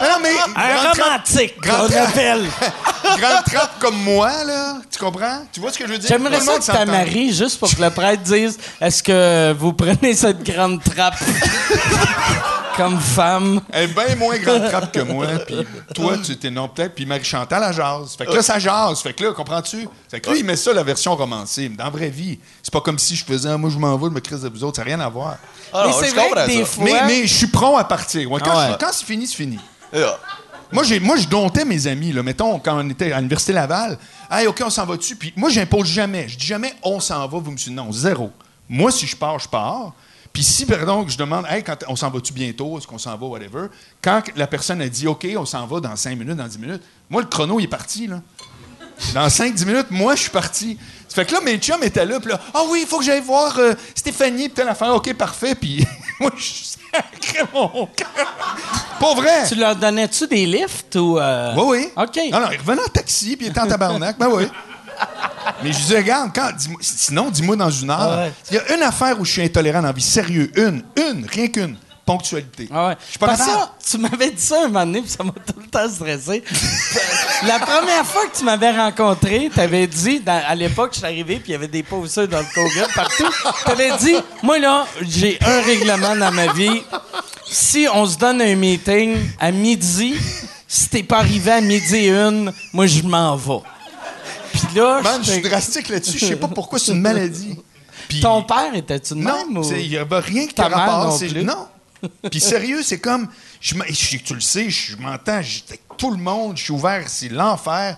Ah 0.00 0.10
non, 0.12 0.18
mais. 0.22 0.30
Un 0.54 0.90
romantique, 0.92 1.54
grande 1.60 1.90
trappe- 1.90 2.14
grande 3.18 3.44
trappe 3.46 3.78
comme 3.80 3.96
moi, 4.02 4.30
là. 4.44 4.76
Tu 4.90 4.98
comprends? 4.98 5.44
Tu 5.52 5.58
vois 5.60 5.72
ce 5.72 5.78
que 5.78 5.86
je 5.88 5.92
veux 5.92 5.98
dire? 5.98 6.08
J'aimerais 6.08 6.40
ça 6.40 6.58
que 6.58 6.64
ta 6.66 6.86
Marie, 6.86 7.32
juste 7.34 7.58
pour 7.58 7.68
que 7.74 7.80
le 7.82 7.90
prêtre 7.90 8.22
dise 8.22 8.58
Est-ce 8.80 9.02
que 9.02 9.52
vous 9.58 9.72
prenez 9.72 10.14
cette 10.14 10.42
grande 10.44 10.82
trappe? 10.84 11.16
comme 12.78 12.98
femme 12.98 13.60
Elle 13.70 13.90
est 13.90 13.94
bien 13.94 14.16
moins 14.16 14.38
grande 14.38 14.68
trappe 14.70 14.92
que 14.92 15.00
moi. 15.00 15.26
Puis 15.46 15.56
toi, 15.94 16.16
tu 16.24 16.32
étais 16.32 16.50
non, 16.50 16.68
peut-être. 16.68 16.94
Puis 16.94 17.04
Marie-Chantal, 17.04 17.62
elle 17.68 17.74
jase. 17.74 18.16
Fait 18.16 18.24
que 18.24 18.32
là, 18.32 18.40
ça 18.42 18.58
jase. 18.58 19.00
Fait 19.00 19.12
que 19.12 19.24
là, 19.24 19.32
comprends-tu? 19.32 19.86
Fait 20.10 20.20
que 20.20 20.30
là, 20.30 20.36
il 20.36 20.44
met 20.44 20.56
ça, 20.56 20.72
la 20.72 20.82
version 20.82 21.14
romancée. 21.14 21.68
Mais 21.68 21.76
dans 21.76 21.84
la 21.84 21.90
vraie 21.90 22.08
vie, 22.08 22.38
c'est 22.62 22.72
pas 22.72 22.80
comme 22.80 22.98
si 22.98 23.14
je 23.16 23.24
faisais, 23.24 23.54
moi, 23.58 23.68
je 23.68 23.76
m'en 23.78 23.96
vais, 23.98 24.06
je 24.06 24.10
me 24.12 24.20
crise 24.20 24.40
de 24.40 24.48
vous 24.48 24.64
autres. 24.64 24.76
Ça 24.76 24.82
n'a 24.82 24.86
rien 24.96 25.00
à 25.00 25.08
voir. 25.08 25.36
Ah, 25.74 25.84
Mais 25.86 25.92
c'est 25.92 26.08
je 26.08 26.14
vrai 26.14 26.24
comprends 26.28 26.42
que 26.46 26.50
des 26.50 26.58
ça. 26.60 26.64
fois- 26.64 26.84
Mais, 26.84 27.06
mais 27.06 27.26
je 27.26 27.34
suis 27.34 27.46
prompt 27.48 27.76
à 27.76 27.84
partir. 27.84 28.30
Ouais, 28.30 28.40
quand 28.42 28.50
Ah 28.54 28.66
ouais. 28.68 28.72
je- 28.72 28.84
quand 28.86 28.92
c'est 28.92 29.04
fini, 29.04 29.26
c'est 29.26 29.36
fini. 29.36 29.58
Moi, 30.70 30.82
j'ai, 30.84 31.00
moi, 31.00 31.16
je 31.16 31.26
domptais 31.26 31.64
mes 31.64 31.86
amis. 31.86 32.12
Là. 32.12 32.22
Mettons, 32.22 32.58
quand 32.58 32.78
on 32.78 32.90
était 32.90 33.10
à 33.12 33.16
l'Université 33.18 33.52
Laval, 33.54 33.98
hey, 34.30 34.46
OK, 34.46 34.62
on 34.64 34.68
s'en 34.70 34.84
va 34.84 34.96
dessus. 34.96 35.16
Puis 35.16 35.32
moi, 35.34 35.48
j'impose 35.48 35.86
jamais. 35.88 36.28
Je 36.28 36.36
dis 36.36 36.46
jamais, 36.46 36.74
on 36.82 37.00
s'en 37.00 37.26
va, 37.26 37.38
vous 37.38 37.50
me 37.50 37.56
suivez. 37.56 37.74
Non, 37.76 37.90
zéro. 37.90 38.30
Moi, 38.68 38.90
si 38.90 39.06
je 39.06 39.16
pars, 39.16 39.38
je 39.38 39.48
pars. 39.48 39.92
Puis 40.38 40.44
si, 40.44 40.66
pardon, 40.66 41.04
que 41.04 41.10
je 41.10 41.18
demande, 41.18 41.46
hey, 41.50 41.64
quand 41.64 41.74
on 41.88 41.96
s'en 41.96 42.10
va-tu 42.10 42.32
bientôt? 42.32 42.78
Est-ce 42.78 42.86
qu'on 42.86 42.96
s'en 42.96 43.16
va, 43.16 43.26
whatever? 43.26 43.66
Quand 44.00 44.22
la 44.36 44.46
personne 44.46 44.80
a 44.80 44.88
dit, 44.88 45.08
OK, 45.08 45.26
on 45.36 45.44
s'en 45.44 45.66
va 45.66 45.80
dans 45.80 45.96
5 45.96 46.16
minutes, 46.16 46.36
dans 46.36 46.46
10 46.46 46.58
minutes, 46.60 46.82
moi, 47.10 47.22
le 47.22 47.26
chrono, 47.26 47.58
il 47.58 47.64
est 47.64 47.66
parti, 47.66 48.06
là. 48.06 48.20
Dans 49.14 49.26
5-10 49.26 49.66
minutes, 49.66 49.86
moi, 49.90 50.14
je 50.14 50.20
suis 50.20 50.30
parti. 50.30 50.78
Ça 51.08 51.16
fait 51.16 51.24
que 51.26 51.32
là, 51.32 51.40
mes 51.40 51.58
chums 51.58 51.82
étaient 51.82 52.06
là, 52.06 52.20
puis 52.20 52.30
là, 52.30 52.40
ah 52.54 52.62
oui, 52.70 52.82
il 52.82 52.86
faut 52.86 53.00
que 53.00 53.04
j'aille 53.04 53.20
voir 53.20 53.58
euh, 53.58 53.74
Stéphanie, 53.96 54.44
puis 54.48 54.54
telle 54.54 54.68
affaire. 54.68 54.94
OK, 54.94 55.12
parfait. 55.14 55.56
Puis 55.56 55.84
moi, 56.20 56.30
je 56.36 56.44
sacré 56.92 57.42
mon 57.52 57.86
cœur. 57.96 58.08
Pas 59.00 59.14
vrai. 59.14 59.48
Tu 59.48 59.56
leur 59.56 59.74
donnais-tu 59.74 60.28
des 60.28 60.46
lifts 60.46 60.94
ou. 60.94 61.18
euh, 61.18 61.52
Oui, 61.56 61.64
oui. 61.80 61.88
OK. 61.96 62.20
Non, 62.30 62.38
non, 62.42 62.48
il 62.52 62.58
revenait 62.60 62.82
en 62.82 62.88
taxi, 62.92 63.36
puis 63.36 63.46
il 63.46 63.50
était 63.50 63.60
en 63.60 63.66
tabarnak. 63.66 64.16
ben 64.16 64.28
oui. 64.28 64.44
Mais 65.62 65.72
je 65.72 65.78
disais, 65.78 65.98
regarde, 65.98 66.30
quand, 66.34 66.50
dis-moi- 66.56 66.80
sinon, 66.82 67.30
dis-moi 67.30 67.56
dans 67.56 67.70
une 67.70 67.90
heure. 67.90 68.00
Ah 68.00 68.18
ouais. 68.24 68.32
Il 68.50 68.54
y 68.56 68.58
a 68.58 68.74
une 68.76 68.82
affaire 68.82 69.18
où 69.20 69.24
je 69.24 69.32
suis 69.32 69.42
intolérant 69.42 69.80
dans 69.80 69.88
la 69.88 69.92
vie. 69.92 70.02
Sérieux, 70.02 70.50
une, 70.56 70.82
une, 70.96 71.26
rien 71.26 71.48
qu'une. 71.48 71.76
Ponctualité. 72.06 72.68
Ah 72.72 72.86
ouais. 72.88 72.96
Je 73.04 73.10
suis 73.10 73.18
pas 73.18 73.26
Parce 73.26 73.40
ça, 73.40 73.72
tu 73.90 73.98
m'avais 73.98 74.30
dit 74.30 74.40
ça 74.42 74.60
un 74.64 74.68
moment 74.68 74.86
donné, 74.86 75.02
puis 75.02 75.10
ça 75.10 75.22
m'a 75.22 75.32
tout 75.32 75.60
le 75.60 75.66
temps 75.66 75.86
stressé. 75.90 76.42
La 77.46 77.58
première 77.58 78.06
fois 78.06 78.26
que 78.26 78.38
tu 78.38 78.44
m'avais 78.44 78.70
rencontré, 78.70 79.50
tu 79.52 79.60
avais 79.60 79.86
dit, 79.86 80.20
dans- 80.20 80.42
à 80.46 80.54
l'époque, 80.54 80.92
je 80.94 80.98
suis 80.98 81.04
arrivé, 81.06 81.34
puis 81.36 81.48
il 81.48 81.52
y 81.52 81.54
avait 81.54 81.68
des 81.68 81.82
posters 81.82 82.26
dans 82.26 82.38
le 82.38 82.46
Kogan 82.54 82.86
partout. 82.94 83.28
Tu 83.66 83.70
avais 83.70 83.90
dit, 83.98 84.14
moi 84.42 84.58
là, 84.58 84.86
j'ai 85.02 85.38
un 85.44 85.60
règlement 85.60 86.16
dans 86.16 86.32
ma 86.32 86.50
vie. 86.54 86.82
Si 87.50 87.86
on 87.92 88.06
se 88.06 88.16
donne 88.16 88.40
un 88.40 88.56
meeting 88.56 89.14
à 89.38 89.50
midi, 89.50 90.14
si 90.66 90.88
t'es 90.88 91.02
pas 91.02 91.18
arrivé 91.18 91.50
à 91.52 91.60
midi 91.60 91.94
et 91.94 92.10
une, 92.10 92.52
moi 92.72 92.86
je 92.86 93.02
m'en 93.02 93.36
vais. 93.36 93.60
Puis 94.66 94.76
là, 94.76 95.00
Man, 95.02 95.20
je 95.24 95.30
suis 95.32 95.42
drastique 95.42 95.88
là-dessus. 95.88 96.18
Je 96.18 96.26
sais 96.26 96.36
pas 96.36 96.48
pourquoi 96.48 96.78
c'est 96.78 96.92
une 96.92 97.00
maladie. 97.00 97.56
Puis- 98.08 98.20
ton 98.20 98.42
père 98.42 98.74
était-tu 98.74 99.14
de 99.14 99.18
Non, 99.20 99.34
même? 99.46 99.56
ou- 99.58 99.62
c'est- 99.64 99.82
il 99.82 99.90
n'y 99.90 99.96
avait 99.96 100.18
rien 100.20 100.46
qui 100.46 100.54
Ta 100.54 100.68
rapport. 100.68 101.18
non? 101.20 101.44
Non. 101.44 102.08
Puis 102.30 102.40
sérieux, 102.40 102.82
c'est 102.82 102.98
comme. 103.00 103.28
Je, 103.60 103.74
tu 104.24 104.34
le 104.34 104.40
sais, 104.40 104.70
je 104.70 104.96
m'entends, 104.96 105.42
je- 105.42 105.62
avec 105.68 105.80
tout 105.96 106.10
le 106.10 106.16
monde, 106.16 106.56
je 106.56 106.62
suis 106.64 106.72
ouvert, 106.72 107.04
c'est 107.08 107.28
l'enfer. 107.28 107.96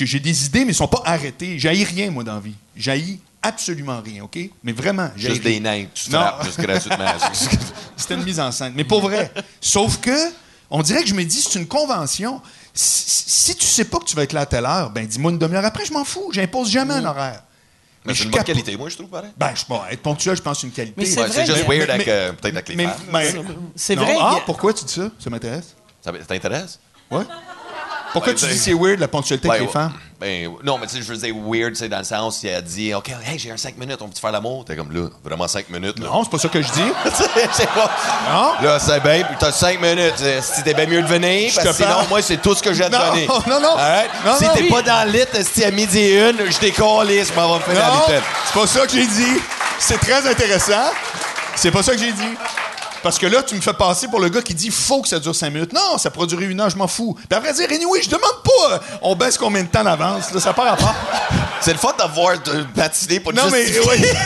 J'ai 0.00 0.20
des 0.20 0.46
idées, 0.46 0.60
mais 0.64 0.68
elles 0.70 0.74
sont 0.74 0.88
pas 0.88 1.02
arrêtées. 1.04 1.58
J'haïs 1.58 1.84
rien, 1.84 2.10
moi, 2.10 2.24
dans 2.24 2.34
la 2.34 2.40
vie. 2.40 2.54
J'haïs 2.76 3.18
absolument 3.42 4.00
rien, 4.02 4.24
OK? 4.24 4.38
Mais 4.62 4.72
vraiment, 4.72 5.10
j'haïs 5.16 5.32
Juste 5.34 5.42
rien. 5.44 5.52
des 5.54 5.60
nains. 5.60 5.86
Tu 5.92 6.10
Non. 6.10 6.20
frappes 6.20 6.44
juste 6.46 6.60
gratuitement. 6.60 7.06
C'était 7.96 8.14
une 8.14 8.22
mise 8.24 8.40
en 8.40 8.50
scène. 8.50 8.72
Mais 8.74 8.84
pour 8.84 9.00
vrai. 9.02 9.30
Sauf 9.60 9.98
que, 10.00 10.16
on 10.70 10.80
dirait 10.82 11.02
que 11.02 11.08
je 11.08 11.14
me 11.14 11.24
dis, 11.24 11.42
c'est 11.42 11.58
une 11.58 11.66
convention. 11.66 12.40
Si, 12.80 13.04
si 13.50 13.56
tu 13.56 13.66
sais 13.66 13.84
pas 13.86 13.98
que 13.98 14.04
tu 14.04 14.14
vas 14.14 14.22
être 14.22 14.32
là 14.32 14.42
à 14.42 14.46
telle 14.46 14.64
heure, 14.64 14.90
ben 14.90 15.04
dis-moi 15.04 15.32
une 15.32 15.38
demi-heure 15.38 15.64
après, 15.64 15.84
je 15.84 15.92
m'en 15.92 16.04
fous. 16.04 16.30
J'impose 16.32 16.70
jamais 16.70 16.94
un 16.94 17.04
horaire. 17.04 17.42
Mais 18.04 18.14
je 18.14 18.18
c'est 18.20 18.24
une 18.26 18.30
bonne 18.30 18.44
qualité, 18.44 18.76
moi, 18.76 18.88
je 18.88 18.94
trouve, 18.94 19.08
pareil. 19.08 19.30
Ben, 19.36 19.50
je 19.54 19.60
sais 19.60 19.66
pas, 19.68 19.86
être 19.90 20.00
ponctuel, 20.00 20.36
je 20.36 20.42
pense 20.42 20.58
que 20.58 20.60
c'est 20.60 20.66
une 20.68 20.72
qualité. 20.72 20.94
Mais 20.96 21.04
c'est 21.04 21.20
Ouais, 21.20 21.26
vrai 21.26 21.44
c'est 21.44 21.52
juste 21.54 21.66
weird 21.68 21.88
mais- 21.88 21.90
avec, 21.94 22.06
mais- 22.06 22.12
euh, 22.12 22.32
peut-être 22.32 22.54
avec 22.54 22.68
les 22.68 22.76
mais, 22.76 22.84
femmes. 22.86 22.94
mais- 23.12 23.34
C'est 23.74 23.96
vrai. 23.96 24.16
Ah, 24.20 24.38
pourquoi 24.46 24.72
tu 24.72 24.84
dis 24.84 24.92
ça? 24.94 25.10
Ça 25.18 25.28
m'intéresse. 25.28 25.74
Ça 26.04 26.12
ça 26.12 26.24
t'intéresse? 26.26 26.78
Ouais. 27.10 27.24
Pourquoi 28.12 28.32
Ben, 28.32 28.38
tu 28.38 28.46
dis 28.46 28.58
c'est 28.58 28.72
weird 28.74 28.98
la 29.00 29.08
ponctualité 29.08 29.48
avec 29.48 29.60
Ben, 29.60 29.66
les 29.66 29.72
femmes? 29.72 29.92
Ben, 30.20 30.50
non, 30.64 30.78
mais 30.78 30.86
tu 30.88 30.96
sais, 30.96 31.02
je 31.02 31.12
veux 31.12 31.16
dire 31.16 31.34
weird, 31.36 31.74
tu 31.74 31.78
sais, 31.78 31.88
dans 31.88 31.98
le 31.98 32.04
sens, 32.04 32.42
il 32.42 32.50
a 32.50 32.60
dit, 32.60 32.92
OK, 32.92 33.08
hey, 33.24 33.38
j'ai 33.38 33.52
un 33.52 33.56
5 33.56 33.76
minutes, 33.78 33.98
on 34.00 34.08
peut 34.08 34.18
faire 34.20 34.32
l'amour? 34.32 34.64
T'es 34.64 34.74
comme 34.74 34.90
là, 34.90 35.08
vraiment 35.22 35.46
5 35.46 35.68
minutes, 35.70 35.98
là. 36.00 36.06
Non, 36.08 36.24
c'est 36.24 36.30
pas 36.30 36.38
ça 36.38 36.48
que 36.48 36.60
je 36.60 36.72
dis. 36.72 36.80
Pas. 37.04 37.90
Non? 38.32 38.52
Là, 38.68 38.78
c'est 38.80 39.00
bien, 39.00 39.22
puis 39.24 39.36
t'as 39.38 39.52
5 39.52 39.80
minutes. 39.80 40.14
Euh, 40.22 40.40
Si 40.42 40.62
t'es 40.64 40.74
bien 40.74 40.86
mieux 40.86 41.02
de 41.02 41.06
venir, 41.06 41.50
Je 41.50 41.54
parce 41.54 41.68
que 41.68 41.72
te 41.72 41.76
sinon, 41.88 42.06
moi, 42.08 42.20
c'est 42.22 42.38
tout 42.38 42.54
ce 42.54 42.62
que 42.62 42.72
j'ai 42.72 42.84
à 42.84 42.90
te 42.90 42.96
Non, 42.96 43.06
donner. 43.10 43.26
non, 43.46 43.60
non. 43.60 43.76
Alright? 43.76 44.10
Non, 44.26 44.36
si 44.38 44.44
non, 44.44 44.50
t'es 44.54 44.62
oui. 44.62 44.70
pas 44.70 44.82
dans 44.82 45.06
le 45.06 45.12
lit, 45.12 45.24
si 45.44 45.64
à 45.64 45.70
midi 45.70 45.98
et 46.00 46.30
une, 46.30 46.50
je 46.50 46.58
décolle, 46.58 47.08
je 47.10 47.32
m'en 47.34 47.52
vais 47.52 47.58
me 47.58 47.74
faire 47.74 47.74
la 47.88 47.94
Non, 47.94 48.02
c'est 48.08 48.60
pas 48.60 48.66
ça 48.66 48.86
que 48.86 48.92
j'ai 48.92 49.06
dit. 49.06 49.40
C'est 49.78 49.98
très 49.98 50.26
intéressant. 50.28 50.90
C'est 51.54 51.70
pas 51.70 51.82
ça 51.84 51.92
que 51.92 51.98
j'ai 51.98 52.12
dit. 52.12 52.34
Parce 53.02 53.18
que 53.18 53.26
là, 53.26 53.42
tu 53.42 53.54
me 53.54 53.60
fais 53.60 53.72
passer 53.72 54.08
pour 54.08 54.20
le 54.20 54.28
gars 54.28 54.42
qui 54.42 54.54
dit 54.54 54.70
faut 54.70 55.02
que 55.02 55.08
ça 55.08 55.18
dure 55.20 55.34
cinq 55.34 55.50
minutes. 55.52 55.72
Non, 55.72 55.98
ça 55.98 56.10
pourrait 56.10 56.26
durer 56.26 56.46
une 56.46 56.60
heure, 56.60 56.70
je 56.70 56.76
m'en 56.76 56.88
fous. 56.88 57.16
Puis 57.28 57.38
vrai 57.40 57.52
dire, 57.52 57.68
anyway, 57.70 58.00
je 58.02 58.08
demande 58.08 58.42
pas. 58.44 58.74
euh, 58.74 58.78
On 59.02 59.14
baisse 59.14 59.38
combien 59.38 59.62
de 59.62 59.68
temps 59.68 59.84
d'avance. 59.84 60.32
Là, 60.32 60.40
ça 60.40 60.52
part 60.52 60.72
à 60.72 60.76
part. 60.76 60.94
C'est 61.60 61.72
le 61.72 61.78
fun 61.78 61.92
d'avoir 61.98 62.38
de 62.40 62.64
patiner 62.74 63.18
pour 63.20 63.32
Non, 63.32 63.42
mais 63.50 63.66
justifier. 63.66 63.90
oui. 64.00 64.06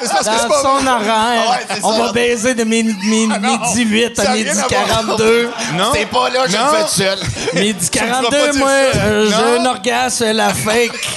C'est 0.00 0.08
parce 0.08 0.26
que 0.26 0.32
c'est 0.36 0.42
Dans 0.42 0.48
pas 0.48 0.62
son 0.62 0.86
horaire, 0.86 1.50
Ouais, 1.50 1.66
c'est 1.76 1.84
on 1.84 1.92
ça. 1.96 2.02
va 2.06 2.12
baiser 2.12 2.54
de 2.54 2.64
mi- 2.64 2.82
mi- 2.82 3.28
Ah 3.32 3.38
non, 3.38 3.56
midi 3.68 3.84
8 3.84 4.16
ça 4.16 4.22
a 4.22 4.30
à 4.30 4.32
rien 4.32 4.44
midi 4.46 4.58
à 4.58 4.66
voir. 4.66 4.68
42. 5.06 5.50
Non. 5.74 5.92
T'es 5.92 6.06
pas 6.06 6.28
là, 6.28 6.40
je 6.48 6.56
Non. 6.56 6.64
le 6.72 6.76
fais 6.76 6.82
tout 6.82 6.88
seul. 6.88 7.18
Midi 7.54 7.74
me 7.74 7.98
feras 8.00 8.06
42, 8.08 8.30
pas 8.36 8.48
dire 8.48 8.54
moi, 8.56 8.68
ça. 8.92 8.98
euh, 8.98 9.26
j'ai 9.30 9.58
Non. 9.60 9.60
un 9.62 9.70
orgasme 9.70 10.24
à 10.24 10.32
la 10.32 10.54
fake. 10.54 11.08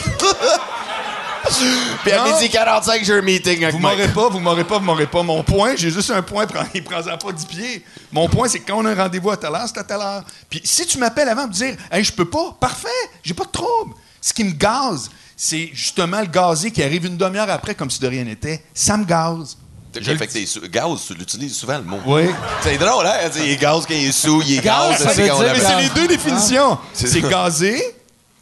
Puis 2.04 2.12
à 2.12 2.24
midi 2.26 2.50
45, 2.50 3.04
j'ai 3.04 3.14
un 3.14 3.22
meeting 3.22 3.64
avec 3.64 3.76
Vous 3.76 3.80
m'aurez 3.82 4.08
pas, 4.08 4.30
vous 4.30 4.40
m'aurez 4.40 4.64
pas, 4.64 4.78
vous 4.80 4.86
m'aurez 4.86 5.08
pas. 5.08 5.24
Mon 5.24 5.44
point, 5.44 5.76
j'ai 5.76 5.90
juste 5.92 6.12
un 6.12 6.22
point, 6.22 6.46
prends- 6.48 6.66
il 6.74 6.84
prend 6.84 7.02
pas 7.02 7.32
10 7.32 7.46
pieds. 7.46 7.86
Mon 8.12 8.28
point, 8.28 8.48
c'est 8.48 8.60
que 8.60 8.68
quand 8.72 8.78
on 8.80 8.86
a 8.86 8.92
un 8.92 8.96
rendez-vous 8.96 9.32
à 9.32 9.38
telle 9.38 9.54
heure, 9.54 9.66
c'est 9.68 9.80
à 9.80 9.84
telle 9.84 10.02
heure. 10.02 10.24
Puis 10.50 10.62
si 10.64 10.86
tu 10.86 10.98
m'appelles 10.98 11.30
avant 11.30 11.42
pour 11.44 11.50
me 11.52 11.54
dire, 11.54 11.76
hey, 11.92 12.04
je 12.04 12.12
peux 12.12 12.26
pas, 12.30 12.56
parfait, 12.60 12.88
j'ai 13.24 13.34
pas 13.34 13.46
de 13.46 13.52
trouble. 13.52 13.94
Ce 14.22 14.34
qui 14.34 14.44
me 14.44 14.52
gaze, 14.52 15.10
c'est 15.38 15.70
justement 15.74 16.20
le 16.22 16.28
gazé 16.28 16.72
qui 16.72 16.82
arrive 16.84 17.06
une 17.06 17.18
demi-heure 17.18 17.50
après, 17.50 17.76
comme 17.76 17.92
si 17.92 18.00
de 18.00 18.08
rien 18.08 18.24
n'était. 18.24 18.64
Ça 18.74 18.98
me 18.98 19.06
gaze. 19.06 19.58
Je 19.98 20.12
fait 20.18 20.28
que 20.28 20.66
gaz, 20.68 20.90
tu 21.08 21.14
l'utilises 21.14 21.56
souvent 21.56 21.78
le 21.78 21.84
mot. 21.84 22.00
Oui. 22.06 22.24
C'est 22.62 22.78
drôle, 22.78 23.06
hein? 23.08 23.30
Il 23.38 23.50
est 23.52 23.56
gaz 23.56 23.86
quand 23.88 23.94
il 23.94 24.10
est 24.10 24.12
sous, 24.12 24.42
il 24.46 24.58
est 24.58 24.62
Gaz, 24.62 24.90
gaz, 24.90 25.04
ça 25.04 25.10
c'est 25.14 25.22
veut 25.22 25.28
quand 25.30 25.36
on 25.38 25.40
dire- 25.44 25.54
Mais 25.54 25.60
l'appelle. 25.60 25.78
c'est 25.78 25.84
les 26.02 26.02
deux 26.02 26.08
définitions. 26.10 26.78
C'est 26.94 27.08
C'est 27.08 27.22
gazé 27.22 27.96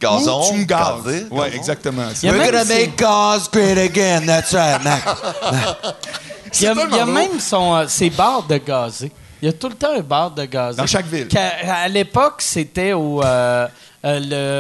Gazon, 0.04 0.42
ou 0.42 0.52
tu 0.52 0.58
me 0.60 0.64
gazes. 0.66 1.04
gazé, 1.06 1.26
Oui, 1.32 1.40
gazon. 1.46 1.58
exactement. 1.58 2.04
Il 2.22 2.26
y 2.26 2.30
a 2.30 2.32
We're 2.34 2.42
même, 2.42 2.52
gonna 2.52 2.66
make 2.66 2.96
cars 2.96 3.50
great 3.52 3.78
again. 3.78 4.22
That's 4.26 4.54
right, 4.54 4.84
Mac. 4.84 5.02
il 6.54 6.62
y 6.64 6.68
a, 6.68 6.74
il 6.92 6.96
y 6.96 7.00
a 7.00 7.06
même 7.06 7.40
son, 7.40 7.76
euh, 7.76 7.86
ses 7.88 8.10
bars 8.10 8.44
de 8.44 8.58
gazé. 8.58 9.12
Il 9.42 9.46
y 9.48 9.50
a 9.50 9.54
tout 9.54 9.68
le 9.70 9.76
temps 9.76 9.92
un 9.98 10.02
bar 10.02 10.32
de 10.32 10.46
gazé. 10.46 10.78
Dans 10.78 10.86
chaque 10.88 11.08
ville. 11.08 11.28
Qu'à- 11.28 11.82
à 11.84 11.88
l'époque, 11.88 12.36
c'était 12.42 12.94
au, 12.94 13.22
euh, 13.24 13.68
euh, 14.06 14.20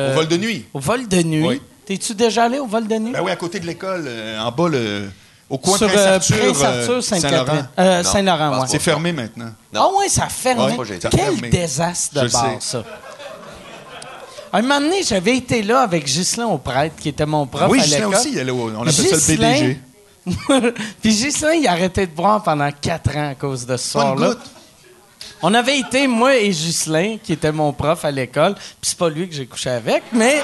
le... 0.10 0.12
Au 0.12 0.16
vol 0.16 0.28
de 0.28 0.38
nuit. 0.38 0.66
Au 0.74 0.80
vol 0.80 1.08
de 1.08 1.22
nuit. 1.24 1.46
Oui. 1.48 1.62
T'es-tu 1.86 2.14
déjà 2.16 2.46
allé 2.46 2.60
au 2.60 2.66
vol 2.68 2.88
de 2.88 2.96
nuit? 2.96 3.12
Ben 3.12 3.22
oui, 3.24 3.32
à 3.32 3.36
côté 3.36 3.60
de 3.60 3.66
l'école, 3.66 4.06
euh, 4.08 4.40
en 4.40 4.52
bas, 4.52 4.70
le, 4.70 5.10
au 5.50 5.58
coin 5.58 5.78
Sur 5.78 5.88
de 5.88 5.94
euh, 5.94 6.18
Prince-Arthur, 6.20 6.38
Prince-Arthur, 6.54 6.92
euh, 6.94 7.02
Sainte-Catherine. 7.02 7.46
Saint-Laurent. 7.46 7.68
Euh, 7.80 8.04
Non, 8.04 8.10
Saint-Laurent, 8.12 8.50
pense 8.52 8.62
ouais. 8.62 8.68
C'est 8.72 8.80
fermé 8.80 9.12
maintenant. 9.14 9.52
Ah 9.76 9.88
ouais, 10.00 10.10
ça 10.10 10.24
a 10.26 10.30
fermé. 10.30 10.76
Ouais, 10.78 10.86
Quel 11.00 11.12
fermé. 11.12 11.50
désastre 11.50 12.16
de 12.16 12.20
Je 12.22 12.26
le 12.26 12.32
bar, 12.32 12.46
sais. 12.60 12.72
ça. 12.72 12.84
Un 14.56 14.62
moment 14.62 14.80
donné, 14.80 15.02
j'avais 15.04 15.36
été 15.38 15.64
là 15.64 15.82
avec 15.82 16.06
Ghislain 16.06 16.46
au 16.46 16.60
prêtre, 16.60 16.96
qui 17.02 17.10
était 17.10 17.26
mon 17.26 17.48
prof 17.48 17.70
oui, 17.72 17.82
à 17.82 17.86
l'école. 17.88 18.14
aussi, 18.16 18.32
il 18.34 18.40
allait 18.40 18.52
au- 18.52 18.70
on 18.78 18.82
appelle 18.84 18.94
ça 18.94 19.16
le 19.16 19.38
PDG. 19.38 19.80
Puis 21.02 21.10
Ghislain, 21.16 21.54
il 21.54 21.68
a 21.68 21.72
arrêté 21.72 22.06
de 22.06 22.12
boire 22.12 22.44
pendant 22.44 22.70
quatre 22.72 23.18
ans 23.18 23.32
à 23.32 23.36
cause 23.36 23.66
de 23.66 23.76
ce 23.78 23.90
soir-là. 23.92 24.36
On 25.42 25.54
avait 25.54 25.78
été, 25.80 26.08
moi 26.08 26.36
et 26.38 26.50
Ghislain, 26.50 27.18
qui 27.22 27.34
était 27.34 27.52
mon 27.52 27.74
prof 27.74 28.06
à 28.06 28.12
l'école, 28.12 28.54
puis 28.56 28.64
c'est 28.84 28.98
pas 28.98 29.10
lui 29.10 29.28
que 29.28 29.36
j'ai 29.36 29.46
couché 29.46 29.72
avec, 29.72 30.04
mais 30.14 30.42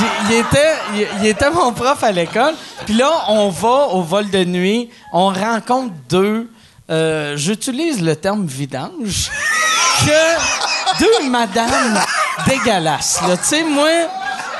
il, 0.00 0.06
il 0.28 0.34
était, 0.40 0.74
il, 0.94 1.08
il 1.22 1.26
était 1.28 1.50
mon 1.50 1.72
prof 1.72 2.02
à 2.02 2.12
l'école. 2.12 2.54
Puis 2.84 2.94
là, 2.94 3.10
on 3.28 3.48
va 3.48 3.88
au 3.92 4.02
vol 4.02 4.28
de 4.28 4.44
nuit, 4.44 4.90
on 5.12 5.28
rencontre 5.32 5.94
deux, 6.10 6.50
euh, 6.90 7.36
j'utilise 7.38 8.02
le 8.02 8.14
terme 8.16 8.44
vidange, 8.46 9.30
que 10.00 11.00
deux 11.00 11.30
madames 11.30 11.98
dégueulasses. 12.46 13.20
là. 13.26 13.36
Tu 13.36 13.44
sais, 13.44 13.64
moi, 13.64 13.88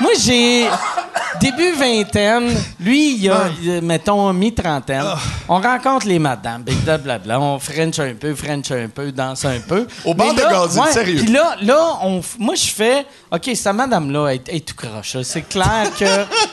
moi 0.00 0.10
j'ai... 0.18 0.68
début 1.40 1.72
vingtaine, 1.72 2.50
lui, 2.80 3.16
il 3.16 3.30
a, 3.30 3.48
il 3.60 3.70
a, 3.76 3.80
mettons, 3.80 4.32
mi-trentaine. 4.32 5.04
Ah. 5.04 5.18
On 5.48 5.60
rencontre 5.60 6.06
les 6.06 6.18
madames, 6.18 6.62
blablabla, 6.62 7.40
on 7.40 7.58
french 7.58 7.98
un 7.98 8.14
peu, 8.14 8.34
french 8.34 8.70
un 8.70 8.88
peu, 8.88 9.12
danse 9.12 9.44
un 9.44 9.60
peu. 9.60 9.86
Au 10.04 10.14
Mais 10.14 10.32
de 10.32 10.40
Gazelle, 10.40 10.92
sérieux. 10.92 11.20
Puis 11.22 11.32
là, 11.32 11.56
là 11.60 11.98
on, 12.02 12.20
moi, 12.38 12.54
je 12.54 12.66
fais, 12.66 13.06
OK, 13.30 13.50
cette 13.54 13.72
madame-là, 13.72 14.28
elle 14.28 14.40
est 14.48 14.66
tout 14.66 14.74
croche. 14.74 15.16
C'est 15.22 15.48
clair 15.48 15.90
que 15.98 16.04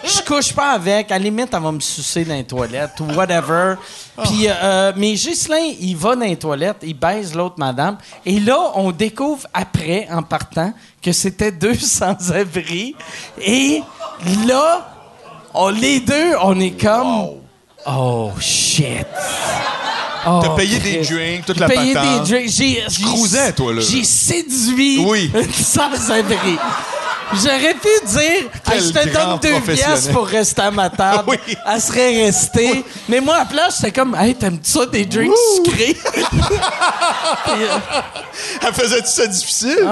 je 0.03 0.21
couche 0.25 0.53
pas 0.53 0.71
avec. 0.71 1.11
À 1.11 1.17
la 1.17 1.23
limite, 1.23 1.49
elle 1.53 1.61
va 1.61 1.71
me 1.71 1.79
sucer 1.79 2.25
dans 2.25 2.35
les 2.35 2.43
toilettes 2.43 2.99
ou 2.99 3.05
whatever. 3.13 3.75
Puis, 4.21 4.45
euh, 4.47 4.93
mais 4.95 5.13
Ghislain, 5.13 5.73
il 5.79 5.95
va 5.95 6.15
dans 6.15 6.21
les 6.21 6.37
toilettes, 6.37 6.77
il 6.83 6.93
baise 6.93 7.33
l'autre 7.33 7.55
madame. 7.57 7.97
Et 8.25 8.39
là, 8.39 8.71
on 8.75 8.91
découvre 8.91 9.47
après, 9.53 10.07
en 10.11 10.21
partant, 10.21 10.73
que 11.01 11.11
c'était 11.11 11.51
deux 11.65 11.75
sans-abri. 11.75 12.95
Et 13.41 13.81
là, 14.47 14.93
on, 15.53 15.69
les 15.69 15.99
deux, 15.99 16.35
on 16.41 16.59
est 16.59 16.79
comme... 16.79 17.39
Oh, 17.85 18.31
shit. 18.39 19.07
Oh, 20.25 20.39
T'as 20.41 20.49
payé 20.55 20.79
des 20.79 20.97
drinks, 21.01 21.45
toute 21.45 21.55
J'ai 21.55 21.61
la 21.61 21.67
payé 21.67 21.93
patente. 21.93 22.23
des 22.23 22.31
drinks. 22.31 22.49
J'ai, 22.49 22.83
cruisais, 23.03 23.51
toi, 23.53 23.73
là. 23.73 23.81
J'ai 23.81 24.03
séduit 24.03 24.99
Oui. 25.05 25.31
une 25.33 25.51
sans-abri. 25.53 26.57
J'aurais 27.33 27.73
pu 27.73 27.87
dire, 28.05 28.49
Ah, 28.65 28.71
je 28.77 28.89
te 28.89 29.09
donne 29.09 29.39
deux 29.41 29.73
pièces 29.73 30.07
pour 30.09 30.27
rester 30.27 30.61
à 30.61 30.71
ma 30.71 30.89
table. 30.89 31.23
Oui. 31.27 31.37
Elle 31.65 31.81
serait 31.81 32.23
restée. 32.25 32.85
Mais 33.09 33.19
moi, 33.19 33.35
à 33.35 33.39
la 33.39 33.45
place, 33.45 33.77
j'étais 33.77 33.91
comme, 33.91 34.15
hey, 34.15 34.35
t'aimes-tu 34.35 34.69
ça 34.69 34.85
des 34.85 35.05
drinks 35.05 35.33
sucrés? 35.65 35.97
Puis, 36.03 37.63
euh, 37.63 37.77
Elle 38.67 38.73
faisait-tu 38.73 39.07
ça 39.09 39.25
difficile? 39.27 39.89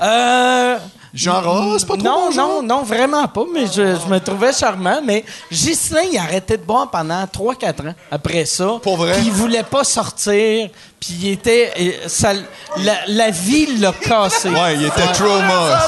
euh, 0.00 0.78
Genre, 1.14 1.44
oh, 1.46 1.76
c'est 1.78 1.86
pas 1.86 1.96
trop 1.96 2.02
non, 2.04 2.28
bon, 2.30 2.34
non, 2.34 2.62
non, 2.62 2.82
vraiment 2.82 3.28
pas, 3.28 3.44
mais 3.52 3.66
je, 3.66 3.72
je 4.00 4.10
me 4.12 4.18
trouvais 4.18 4.52
charmant. 4.52 5.00
Mais 5.04 5.24
Ghislain, 5.52 6.02
il 6.10 6.18
a 6.18 6.22
arrêté 6.22 6.56
de 6.56 6.62
boire 6.64 6.90
pendant 6.90 7.22
3-4 7.24 7.88
ans 7.88 7.94
après 8.10 8.44
ça. 8.46 8.68
Pour 8.82 8.96
vrai? 8.96 9.12
Puis 9.12 9.26
il 9.26 9.32
voulait 9.32 9.62
pas 9.62 9.84
sortir. 9.84 10.68
Puis 10.98 11.14
il 11.22 11.28
était. 11.32 11.72
euh, 11.78 12.08
ça- 12.08 12.32
la, 12.78 12.94
la 13.06 13.30
vie 13.30 13.76
l'a 13.78 13.92
cassé. 13.92 14.48
Ouais, 14.50 14.74
il 14.74 14.86
était 14.86 15.06
trauma. 15.12 15.78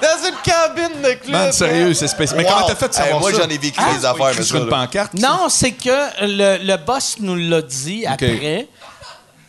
Dans 0.00 0.28
une 0.28 0.34
cabine 0.44 1.02
de 1.02 1.12
club. 1.14 1.30
Man, 1.32 1.52
sérieux, 1.52 1.94
c'est 1.94 2.06
spécial. 2.08 2.38
Mais 2.38 2.44
Wow. 2.44 2.50
comment 2.54 2.66
t'as 2.68 2.74
fait 2.76 2.88
de 2.88 2.94
savoir 2.94 3.14
Hey, 3.14 3.20
moi, 3.20 3.32
ça? 3.32 3.42
j'en 3.42 3.48
ai 3.48 3.58
vécu 3.58 3.78
Ah, 3.80 3.94
des 3.98 4.04
affaires, 4.04 4.28
écrit 4.28 4.38
mais 4.38 4.44
sur 4.44 4.56
ça, 4.58 4.62
une 4.62 4.70
là. 4.70 4.76
pancarte? 4.76 5.14
Non, 5.14 5.48
c'est 5.48 5.72
que 5.72 5.90
le, 6.22 6.58
le 6.64 6.76
boss 6.76 7.16
nous 7.18 7.34
l'a 7.34 7.62
dit 7.62 8.06
après. 8.06 8.68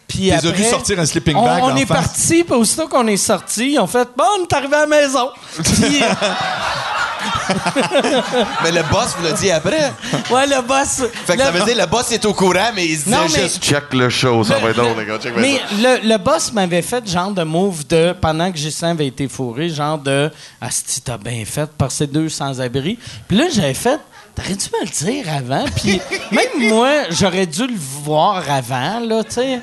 Puis 0.08 0.32
après, 0.32 0.52
vu 0.52 0.64
sortir 0.64 1.00
un 1.00 1.06
sleeping 1.06 1.36
on, 1.36 1.44
bag 1.44 1.64
on 1.64 1.76
est 1.76 1.86
parti, 1.86 2.44
puis 2.44 2.56
aussitôt 2.56 2.88
qu'on 2.88 3.08
est 3.08 3.18
sorti, 3.18 3.74
ils 3.74 3.80
ont 3.80 3.88
fait 3.88 4.08
Bon, 4.18 4.24
on 4.40 4.44
est 4.44 4.54
arrivé 4.54 4.76
à 4.76 4.82
la 4.82 4.88
maison. 4.88 5.30
Puis, 5.64 6.02
Mais 8.64 8.72
le 8.72 8.84
boss 8.92 9.16
vous 9.18 9.24
l'a 9.26 9.32
dit 9.34 9.52
après. 9.52 9.92
ouais, 10.32 10.48
le 10.48 10.62
boss. 10.62 11.04
Fait 11.26 11.34
que 11.34 11.40
le- 11.40 11.46
ça 11.46 11.52
veut 11.52 11.66
dire 11.66 11.78
le 11.78 11.86
boss 11.86 12.12
est 12.12 12.26
au 12.26 12.34
courant, 12.34 12.72
mais 12.76 12.86
il 12.86 12.98
se 12.98 13.10
mais- 13.10 13.28
juste. 13.28 13.64
Check 13.64 13.94
le 13.94 14.10
show, 14.10 14.44
ça 14.44 14.60
va 14.60 14.70
être 14.70 14.78
drôle, 14.78 14.98
les 15.00 15.06
gars. 15.06 15.18
Check 15.20 15.34
Mais 15.36 15.60
le, 15.82 16.08
le 16.08 16.18
boss 16.18 16.54
m'avait 16.54 16.82
fait 16.82 17.08
genre 17.10 17.32
de 17.32 17.44
move 17.44 17.86
de 17.88 18.14
pendant 18.20 18.52
que 18.52 18.58
Gislain 18.58 18.92
avait 18.92 19.08
été 19.08 19.28
fourré, 19.28 19.70
genre 19.70 19.98
de 19.98 20.32
Asti, 20.62 21.02
t'as 21.02 21.18
bien 21.18 21.44
fait 21.46 21.70
par 21.72 21.92
ces 21.92 22.08
deux 22.08 22.30
sans-abri. 22.30 22.98
Puis 23.28 23.38
là, 23.38 23.46
j'avais 23.54 23.74
fait 23.74 24.00
T'aurais 24.36 24.54
dû 24.54 24.66
me 24.80 24.86
le 24.86 24.92
dire 24.92 25.26
avant? 25.34 25.66
Puis 25.76 26.00
même 26.32 26.70
moi, 26.70 26.92
j'aurais 27.10 27.48
dû 27.48 27.66
le 27.66 27.74
voir 27.76 28.44
avant, 28.52 29.00
là, 29.00 29.24
tu 29.24 29.32
sais. 29.32 29.60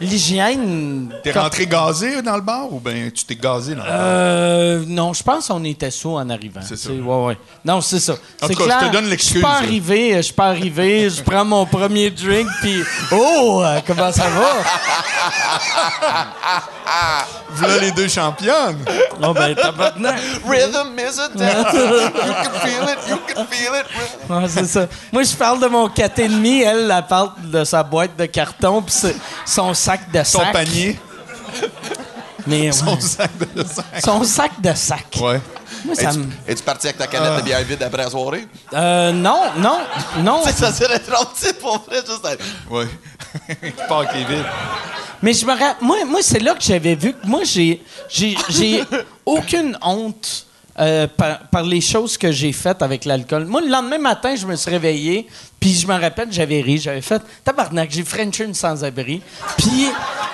L'hygiène. 0.00 1.12
T'es 1.22 1.30
rentré 1.32 1.66
gazé 1.66 2.20
dans 2.20 2.34
le 2.36 2.42
bar 2.42 2.72
ou 2.72 2.80
bien 2.80 3.08
tu 3.14 3.24
t'es 3.24 3.36
gazé 3.36 3.74
dans 3.74 3.84
le 3.84 3.88
bar? 3.88 3.98
Euh, 4.00 4.84
non, 4.88 5.12
je 5.12 5.22
pense 5.22 5.48
qu'on 5.48 5.62
était 5.64 5.90
sous 5.90 6.16
en 6.16 6.28
arrivant. 6.30 6.60
C'est 6.66 6.76
ça. 6.76 6.90
Ouais, 6.90 7.24
ouais. 7.26 7.38
Non, 7.64 7.80
c'est 7.80 8.00
ça. 8.00 8.14
En 8.14 8.48
C'est 8.48 8.54
tout 8.54 8.58
cas, 8.58 8.64
je 8.64 8.68
clair, 8.78 8.90
te 8.90 8.92
donne 8.92 9.04
Je 9.04 9.10
l'excuse, 9.10 9.30
suis 9.32 9.40
pas 9.40 9.52
là. 9.52 9.56
arrivé, 9.58 10.16
je 10.16 10.22
suis 10.22 10.32
pas 10.32 10.48
arrivé, 10.48 11.10
je 11.10 11.22
prends 11.22 11.44
mon 11.44 11.64
premier 11.64 12.10
drink, 12.10 12.48
puis 12.60 12.82
oh, 13.12 13.62
euh, 13.64 13.80
comment 13.86 14.10
ça 14.12 14.24
va? 14.28 14.52
Voilà 17.56 17.78
les 17.78 17.92
deux 17.92 18.08
championnes. 18.08 18.84
Oh 19.22 19.32
ben, 19.32 19.54
tabarnak. 19.54 20.18
Rhythm 20.46 20.98
is 20.98 21.18
a 21.20 21.28
dance. 21.28 21.72
You 21.72 22.10
can 22.42 22.50
feel 22.60 22.88
it, 22.88 22.98
you 23.08 23.16
can 23.34 23.46
feel 23.46 23.72
it. 23.80 23.86
Ouais, 24.28 24.48
c'est 24.48 24.66
ça. 24.66 24.86
Moi, 25.12 25.22
je 25.22 25.34
parle 25.36 25.60
de 25.60 25.66
mon 25.68 25.86
4,5. 25.88 26.62
Elle, 26.64 26.90
elle 26.90 27.04
parle 27.08 27.30
de 27.44 27.62
sa 27.64 27.82
boîte 27.84 28.16
de 28.18 28.26
carton 28.26 28.82
puis 28.82 28.94
son 29.46 29.72
sac 29.84 30.10
de 30.10 30.22
Son 30.24 30.38
sac. 30.40 30.52
panier, 30.52 30.98
Mais, 32.46 32.72
son 32.72 32.94
ouais, 32.94 33.00
sac 33.00 33.30
de 33.54 33.62
sac. 33.64 33.84
son 34.04 34.24
sac 34.24 34.60
de 34.60 34.72
sac. 34.74 35.06
Ouais. 35.20 35.40
Moi, 35.84 35.94
ça 35.94 36.10
Es-tu 36.10 36.18
me- 36.18 36.26
es-tu 36.46 36.62
parti 36.62 36.86
avec 36.88 36.98
ta 36.98 37.06
canette 37.06 37.36
de 37.38 37.42
bière 37.42 37.62
vide 37.62 37.82
après 37.82 38.02
la 38.04 38.10
soirée? 38.10 38.46
Euh, 38.72 39.12
non, 39.12 39.42
non, 39.58 39.78
non. 40.18 40.42
Tu 40.44 40.50
sais, 40.50 40.56
ça 40.56 40.72
serait 40.72 40.98
trop 40.98 41.24
petit 41.26 41.52
pour 41.54 41.78
vrai, 41.86 42.02
juste 42.06 42.24
être- 42.26 42.44
Ouais. 42.70 42.86
Qui 43.62 43.72
part 43.88 44.00
avec 44.00 44.14
les 44.14 44.24
vides. 44.24 44.44
Mais 45.22 45.32
je 45.32 45.46
me 45.46 45.52
ra- 45.58 45.76
moi, 45.80 46.04
moi 46.06 46.20
c'est 46.22 46.38
là 46.40 46.54
que 46.54 46.62
j'avais 46.62 46.94
vu 46.94 47.12
que 47.14 47.26
moi, 47.26 47.40
j'ai, 47.44 47.82
j'ai, 48.10 48.36
j'ai 48.50 48.84
aucune 49.26 49.76
honte 49.82 50.46
euh, 50.80 51.06
par, 51.06 51.38
par 51.48 51.62
les 51.62 51.80
choses 51.80 52.18
que 52.18 52.32
j'ai 52.32 52.52
faites 52.52 52.82
avec 52.82 53.04
l'alcool. 53.04 53.44
Moi, 53.46 53.60
le 53.60 53.68
lendemain 53.68 53.98
matin, 53.98 54.34
je 54.34 54.46
me 54.46 54.56
suis 54.56 54.70
réveillé, 54.70 55.26
puis 55.60 55.72
je 55.72 55.86
me 55.86 55.94
rappelle, 55.98 56.28
j'avais 56.32 56.60
ri, 56.60 56.78
j'avais 56.78 57.00
fait 57.00 57.22
tabarnak, 57.44 57.90
j'ai 57.92 58.02
Frenché 58.04 58.44
une 58.44 58.54
sans-abri. 58.54 59.20
Puis 59.56 59.86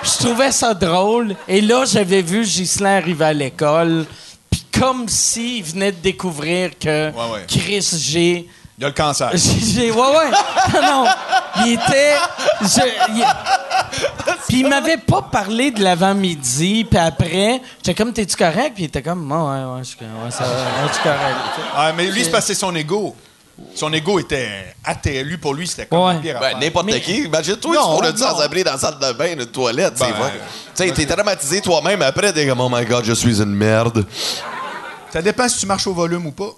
je 0.03 0.17
trouvais 0.25 0.51
ça 0.51 0.73
drôle. 0.73 1.35
Et 1.47 1.61
là, 1.61 1.85
j'avais 1.85 2.21
vu 2.21 2.43
Ghislain 2.43 2.97
arriver 2.97 3.25
à 3.25 3.33
l'école, 3.33 4.05
puis 4.49 4.65
comme 4.79 5.07
s'il 5.07 5.63
venait 5.63 5.91
de 5.91 5.97
découvrir 6.01 6.71
que 6.79 7.11
Ouais, 7.11 7.33
ouais. 7.33 7.45
Chris, 7.47 7.87
j'ai... 7.99 8.47
Il 8.81 8.85
y 8.85 8.85
a 8.85 8.87
le 8.87 8.95
cancer. 8.95 9.29
J'ai, 9.33 9.59
j'ai- 9.73 9.91
ouais, 9.91 9.97
ouais. 9.99 10.31
Non, 10.73 10.81
non. 11.03 11.05
Il 11.63 11.73
était. 11.73 12.15
je- 12.61 13.13
il- 13.13 13.25
Puis 14.47 14.61
il 14.61 14.67
m'avait 14.67 14.97
pas 14.97 15.21
parlé 15.21 15.69
de 15.69 15.83
l'avant-midi, 15.83 16.85
puis 16.89 16.97
après, 16.97 17.61
j'étais 17.77 17.93
comme, 17.93 18.11
t'es-tu 18.11 18.35
correct? 18.35 18.71
Puis 18.73 18.85
il 18.85 18.87
était 18.87 19.03
comme, 19.03 19.31
ouais, 19.31 19.37
ouais, 19.37 19.73
ouais, 19.75 19.79
je 19.83 19.89
suis 19.89 19.97
correct. 19.97 20.13
Ouais, 20.25 20.31
ça 20.31 20.43
va, 20.45 20.49
ouais, 20.49 20.87
je 20.87 20.93
suis 20.93 21.03
correct. 21.03 21.35
Ah, 21.75 21.91
mais 21.95 22.07
lui, 22.07 22.23
c'est 22.25 22.41
c'est 22.41 22.55
son 22.55 22.73
ego. 22.75 23.15
Son 23.75 23.93
ego 23.93 24.17
était. 24.17 24.73
Lui, 25.23 25.37
pour 25.37 25.53
lui, 25.53 25.67
c'était 25.67 25.85
comme 25.85 25.99
Ouais. 25.99 26.15
pire 26.19 26.39
Ben, 26.39 26.57
n'importe 26.59 26.87
Mais- 26.87 27.01
qui. 27.01 27.25
Imagine-toi, 27.25 27.75
tu 27.75 27.81
pourrais 27.83 28.11
non. 28.13 28.17
sans-abri 28.17 28.63
dans 28.63 28.71
la 28.71 28.77
salle 28.79 28.97
de 28.97 29.13
bain, 29.13 29.33
une 29.33 29.45
toilette, 29.45 29.93
c'est 29.95 30.05
Ben, 30.11 30.13
vrai. 30.17 30.31
Tu 30.75 30.87
sais, 30.87 30.91
t'es 30.91 31.05
traumatisé 31.05 31.61
toi-même 31.61 32.01
après, 32.01 32.33
t'es 32.33 32.47
comme, 32.47 32.61
oh 32.61 32.69
my 32.71 32.83
god, 32.83 33.05
je 33.05 33.13
suis 33.13 33.39
une 33.39 33.53
merde. 33.53 34.03
Ça 35.13 35.21
dépend 35.21 35.47
si 35.47 35.59
tu 35.59 35.65
marches 35.67 35.85
au 35.85 35.93
volume 35.93 36.25
ou 36.25 36.31
pas. 36.31 36.49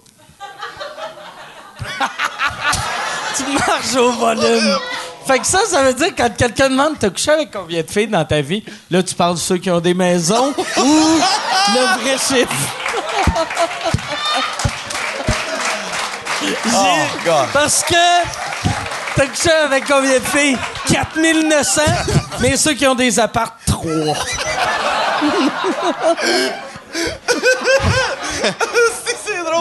Tu 3.36 3.44
marches 3.52 3.96
au 3.96 4.12
volume. 4.12 4.78
Fait 5.26 5.40
que 5.40 5.48
ça, 5.48 5.60
ça 5.66 5.82
veut 5.84 5.94
dire 5.94 6.14
que 6.14 6.22
quand 6.22 6.36
quelqu'un 6.36 6.70
demande, 6.70 7.00
t'as 7.00 7.10
couché 7.10 7.32
avec 7.32 7.52
combien 7.52 7.82
de 7.82 7.90
filles 7.90 8.08
dans 8.08 8.26
ta 8.26 8.42
vie? 8.42 8.64
Là, 8.92 9.02
tu 9.02 9.16
parles 9.16 9.36
de 9.36 9.40
ceux 9.40 9.58
qui 9.58 9.72
ont 9.72 9.80
des 9.80 9.94
maisons 9.94 10.54
ou 10.78 10.84
le 11.74 12.02
vrai 12.02 12.18
chiffre? 12.18 12.52
Oh, 16.46 16.98
God. 17.26 17.48
Parce 17.54 17.84
que 17.84 17.96
t'as 19.16 19.28
couché 19.28 19.52
avec 19.52 19.86
combien 19.88 20.20
de 20.20 20.26
filles? 20.26 20.58
4900? 20.92 21.82
Mais 22.42 22.58
ceux 22.58 22.74
qui 22.74 22.86
ont 22.86 22.96
des 22.96 23.18
apparts, 23.20 23.56
3. 23.66 23.84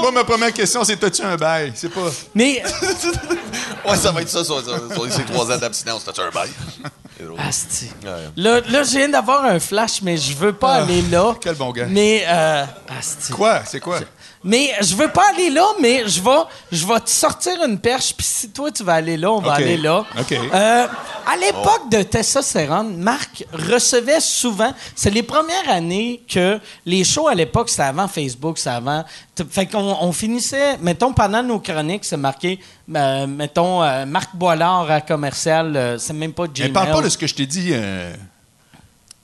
Moi, 0.00 0.10
ma 0.12 0.24
première 0.24 0.52
question, 0.52 0.84
c'est 0.84 0.96
t'as-tu 0.96 1.22
un 1.22 1.36
bail? 1.36 1.72
C'est 1.74 1.88
pas. 1.88 2.00
Mais, 2.34 2.62
Ouais, 3.84 3.96
ça 3.96 4.12
va 4.12 4.22
être 4.22 4.28
ça 4.28 4.44
sur, 4.44 4.62
sur- 4.62 4.92
sur 4.92 5.12
ces 5.12 5.24
trois 5.24 5.50
ans 5.50 5.58
d'abstinence, 5.58 6.04
t'as-tu 6.04 6.20
un 6.20 6.30
bail? 6.30 6.50
Asti. 7.48 7.88
Ouais. 8.04 8.10
Là, 8.36 8.60
là, 8.68 8.82
je 8.82 8.90
viens 8.96 9.08
d'avoir 9.08 9.44
un 9.44 9.60
flash, 9.60 10.02
mais 10.02 10.16
je 10.16 10.34
veux 10.34 10.52
pas 10.52 10.74
Ah, 10.74 10.82
aller 10.82 11.02
là. 11.02 11.34
quel 11.40 11.54
bon 11.54 11.70
gars. 11.70 11.86
Mais, 11.88 12.24
euh, 12.26 12.64
Asti. 12.98 13.32
Quoi? 13.32 13.62
C'est 13.64 13.78
quoi? 13.80 14.00
Mais 14.44 14.72
je 14.80 14.96
veux 14.96 15.08
pas 15.08 15.22
aller 15.32 15.50
là, 15.50 15.64
mais 15.80 16.02
je 16.08 16.20
vais, 16.20 16.30
je 16.72 16.84
vais 16.86 16.98
te 17.00 17.10
sortir 17.10 17.52
une 17.64 17.78
perche, 17.78 18.12
puis 18.16 18.26
si 18.26 18.50
toi 18.50 18.70
tu 18.72 18.82
vas 18.82 18.94
aller 18.94 19.16
là, 19.16 19.30
on 19.30 19.40
va 19.40 19.54
aller 19.54 19.76
là. 19.76 20.04
Euh, 20.30 20.86
à 21.26 21.36
l'époque 21.36 21.88
de 21.90 22.02
Testostérone, 22.02 22.96
Marc 22.96 23.44
recevait 23.52 24.20
souvent. 24.20 24.72
C'est 24.96 25.10
les 25.10 25.22
premières 25.22 25.68
années 25.68 26.22
que 26.28 26.58
les 26.84 27.04
shows 27.04 27.28
à 27.28 27.34
l'époque, 27.34 27.68
c'était 27.70 27.82
avant 27.82 28.08
Facebook, 28.08 28.58
c'était 28.58 28.70
avant. 28.70 29.04
Fait 29.50 29.66
qu'on 29.66 29.96
on 30.00 30.12
finissait, 30.12 30.76
mettons, 30.78 31.12
pendant 31.12 31.42
nos 31.42 31.60
chroniques, 31.60 32.04
c'est 32.04 32.16
marqué, 32.16 32.58
euh, 32.94 33.26
mettons, 33.28 33.82
euh, 33.82 34.04
Marc 34.06 34.34
Boilard 34.34 34.90
à 34.90 35.00
commercial, 35.00 35.96
c'est 36.00 36.12
même 36.12 36.32
pas 36.32 36.44
Mais 36.44 36.54
Gmail. 36.54 36.72
parle 36.72 36.90
pas 36.90 37.02
de 37.02 37.08
ce 37.08 37.18
que 37.18 37.26
je 37.28 37.34
t'ai 37.34 37.46
dit 37.46 37.72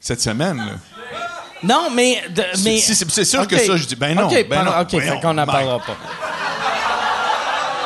cette 0.01 0.21
semaine. 0.21 0.59
là. 0.59 0.73
Non, 1.63 1.89
mais. 1.93 2.23
de- 2.31 2.45
mais 2.65 2.79
si, 2.79 2.95
c'est- 2.95 3.11
c'est 3.11 3.25
sûr 3.25 3.47
que 3.47 3.59
ça, 3.59 3.77
je 3.77 3.85
dis, 3.85 3.97
ben 3.97 4.15
non, 4.15 4.27
OK, 4.27 4.47
ben 4.49 4.63
non, 4.63 4.73
OK, 4.81 4.89
voyons, 4.93 5.13
fait 5.15 5.21
qu'on 5.21 5.35
n'en 5.35 5.47
parlera 5.47 5.79
pas. 5.81 5.97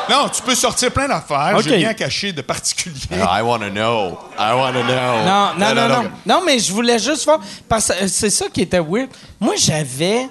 Non, 0.09 0.27
tu 0.29 0.41
peux 0.41 0.53
sortir 0.53 0.91
plein 0.91 1.07
d'affaires. 1.07 1.53
OK. 1.55 1.63
J'ai 1.63 1.75
rien 1.77 1.93
caché 1.93 2.33
de 2.33 2.41
particulier. 2.41 2.99
I 3.11 3.41
wanna 3.41 3.69
know. 3.69 4.19
I 4.37 4.51
wanna 4.53 4.83
know. 4.83 5.23
Non, 5.25 5.53
non, 5.57 5.73
non, 5.75 5.87
non. 6.03 6.11
Non, 6.25 6.41
mais 6.45 6.59
je 6.59 6.73
voulais 6.73 6.99
juste 6.99 7.23
voir. 7.23 7.39
Parce 7.69 7.87
que 7.87 8.07
c'est 8.07 8.29
ça 8.29 8.45
qui 8.51 8.61
était 8.61 8.79
weird. 8.81 9.09
Moi, 9.39 9.55
j'avais. 9.57 10.27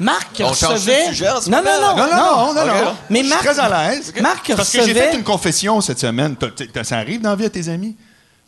Marc 0.00 0.40
On 0.40 0.52
change 0.54 0.72
recevait. 0.72 1.04
de 1.04 1.08
sujet 1.10 1.26
non, 1.46 1.62
non, 1.62 1.62
non, 1.62 1.96
Non, 1.96 2.06
non, 2.06 2.54
non, 2.54 2.66
non. 2.66 2.96
Mais 3.10 3.20
je 3.20 3.24
suis 3.26 3.30
Marc- 3.34 3.44
très 3.44 3.60
à 3.60 3.68
l'aise. 3.90 4.12
Marc 4.20 4.52
Parce 4.56 4.70
que 4.72 4.82
j'ai 4.84 4.92
fait 4.94 5.14
une 5.14 5.22
confession 5.22 5.80
cette 5.80 6.00
semaine. 6.00 6.34
T'as- 6.34 6.48
t'as- 6.72 6.82
ça 6.82 6.96
arrive 6.98 7.20
dans 7.20 7.30
la 7.30 7.36
vie 7.36 7.44
à 7.44 7.50
tes 7.50 7.68
amis? 7.68 7.94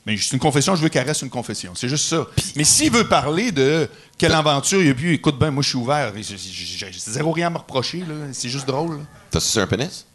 Mais 0.07 0.17
c'est 0.17 0.35
une 0.35 0.39
confession, 0.39 0.77
je 0.77 0.83
veux 0.83 0.89
qu'elle 0.89 1.07
reste 1.07 1.23
une 1.23 1.31
confession. 1.31 1.73
C'est 1.75 1.89
juste 1.89 2.07
ça. 2.07 2.25
Mais 2.55 2.63
s'il 2.63 2.93
veut 2.93 3.09
parler 3.09 3.51
de 3.51 3.89
quelle 4.17 4.33
aventure 4.35 4.81
il 4.81 4.87
y 4.87 4.91
a 4.91 4.95
pu, 4.95 5.13
écoute 5.15 5.37
bien, 5.37 5.51
moi 5.51 5.65
je 5.65 5.71
suis 5.71 5.79
ouvert. 5.79 6.13
J'ai- 6.17 6.93
zéro 6.97 7.33
rien 7.33 7.49
à 7.49 7.51
me 7.51 7.59
reprocher. 7.59 7.99
là. 7.99 8.15
C'est 8.33 8.49
juste 8.49 8.67
drôle. 8.67 9.01
T'as 9.33 9.41
sucé 9.41 9.61
un 9.61 9.67
pénis? 9.67 10.07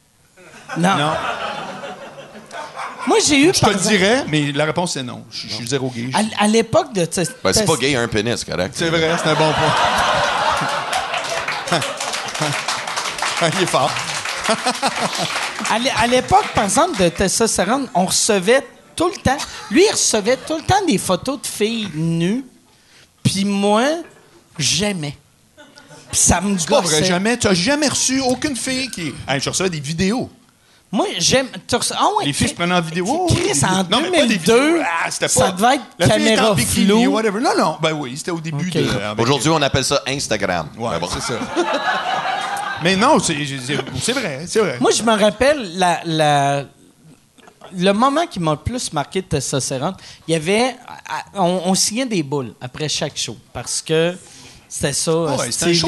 Non. 0.78 0.96
Non. 0.96 1.12
Moi, 3.08 3.18
j'ai 3.28 3.42
eu. 3.50 3.52
Je 3.54 3.60
te 3.60 3.70
le 3.70 3.76
dirais, 3.76 4.26
mais 4.30 4.52
la 4.54 4.64
réponse 4.66 4.94
c'est 4.94 5.04
non. 5.04 5.26
Je 5.32 5.48
suis 5.48 5.68
zéro 5.68 5.90
gay. 5.90 6.10
À, 6.14 6.44
à 6.46 6.48
l'époque 6.48 6.94
de. 6.94 7.06
Ben, 7.44 7.52
c'est 7.52 7.66
pas 7.66 7.76
gay, 7.76 7.96
un 7.96 8.08
pénis, 8.08 8.46
correct? 8.46 8.74
C'est 8.78 8.90
vrai, 8.90 9.12
c'est 9.22 9.30
un 9.30 9.36
bon 9.36 9.52
point. 9.52 9.74
il 13.58 13.64
est 13.64 13.66
fort. 13.66 13.92
À 15.70 16.08
l'époque, 16.08 16.46
par 16.54 16.64
exemple, 16.66 17.02
de 17.02 17.10
testostérone, 17.10 17.88
on 17.94 18.06
recevait 18.06 18.66
tout 18.96 19.08
le 19.08 19.16
temps. 19.22 19.38
Lui, 19.72 19.84
il 19.88 19.92
recevait 19.92 20.38
tout 20.38 20.56
le 20.58 20.64
temps 20.64 20.84
des 20.88 20.98
photos 20.98 21.42
de 21.42 21.48
filles 21.48 21.90
nues. 21.94 22.46
Puis 23.24 23.46
moi, 23.46 23.84
jamais. 24.58 25.18
Puis 26.12 26.20
ça 26.20 26.42
me 26.42 26.58
C'est 26.58 26.68
pas 26.70 26.82
vrai, 26.82 26.90
gossait. 27.00 27.06
jamais. 27.06 27.38
Tu 27.38 27.48
as 27.48 27.54
jamais 27.54 27.88
reçu 27.88 28.20
aucune 28.22 28.56
fille 28.56 28.90
qui. 28.90 29.14
Hey, 29.28 29.40
je 29.40 29.50
recevais 29.50 29.70
des 29.70 29.80
vidéos. 29.80 30.30
Moi, 30.94 31.06
j'aime. 31.20 31.48
tu 31.68 31.76
reçois- 31.78 31.96
Ah 31.98 32.08
ouais, 32.18 32.26
Les 32.26 32.34
filles 32.34 32.50
se 32.50 32.54
prenaient 32.54 32.76
en 32.76 32.82
vidéo. 32.82 33.26
Chris, 33.30 33.58
en 33.64 33.84
Non, 33.84 34.02
mais 34.02 34.10
pas 34.12 34.26
des 34.28 34.36
2002, 34.36 34.68
vidéos. 34.72 34.84
Ah, 35.06 35.10
c'était 35.10 35.30
ça 35.30 35.46
pas- 35.46 35.52
devait 35.54 35.76
être 35.76 35.84
La 36.00 36.06
fille 36.10 36.16
était 36.24 36.30
caméra 36.36 36.52
en 36.52 36.56
bikini, 36.56 36.86
floue. 37.04 37.12
whatever. 37.14 37.40
Non, 37.40 37.52
non. 37.58 37.78
Ben 37.82 37.94
oui, 37.94 38.18
c'était 38.18 38.32
au 38.32 38.42
début 38.42 38.68
Ok. 38.68 38.74
de. 38.74 38.90
avec- 38.90 39.20
Aujourd'hui, 39.22 39.50
on 39.52 39.62
appelle 39.62 39.86
ça 39.86 40.02
Instagram. 40.06 40.68
Ouais, 40.78 40.90
Ben 40.90 41.00
bon. 41.00 41.08
c'est 41.14 41.22
ça. 41.22 41.40
Mais 42.84 42.96
non, 42.98 43.20
c'est 43.20 43.36
c'est- 43.46 43.78
c'est 44.02 44.12
vrai, 44.14 44.44
c'est 44.48 44.60
vrai. 44.60 44.78
Moi, 44.82 44.92
je 44.92 45.04
me 45.04 45.12
rappelle 45.18 45.78
la, 45.78 46.02
la- 46.04 46.64
le 47.76 47.92
moment 47.94 48.26
qui 48.28 48.40
m'a 48.40 48.52
le 48.52 48.58
plus 48.58 48.92
marqué 48.94 49.22
de 49.22 49.28
testostérone. 49.28 49.96
Il 50.28 50.32
y 50.32 50.36
avait. 50.36 50.76
à- 51.08 51.24
On, 51.36 51.62
on 51.66 51.76
signait 51.76 52.06
des 52.06 52.24
boules 52.24 52.54
après 52.62 52.90
chaque 52.90 53.18
show 53.18 53.38
parce 53.54 53.82
que 53.82 54.16
c'était 54.72 54.94
ça. 54.94 55.14
ouais, 55.36 55.52
c'était 55.52 55.74
tu 55.74 55.86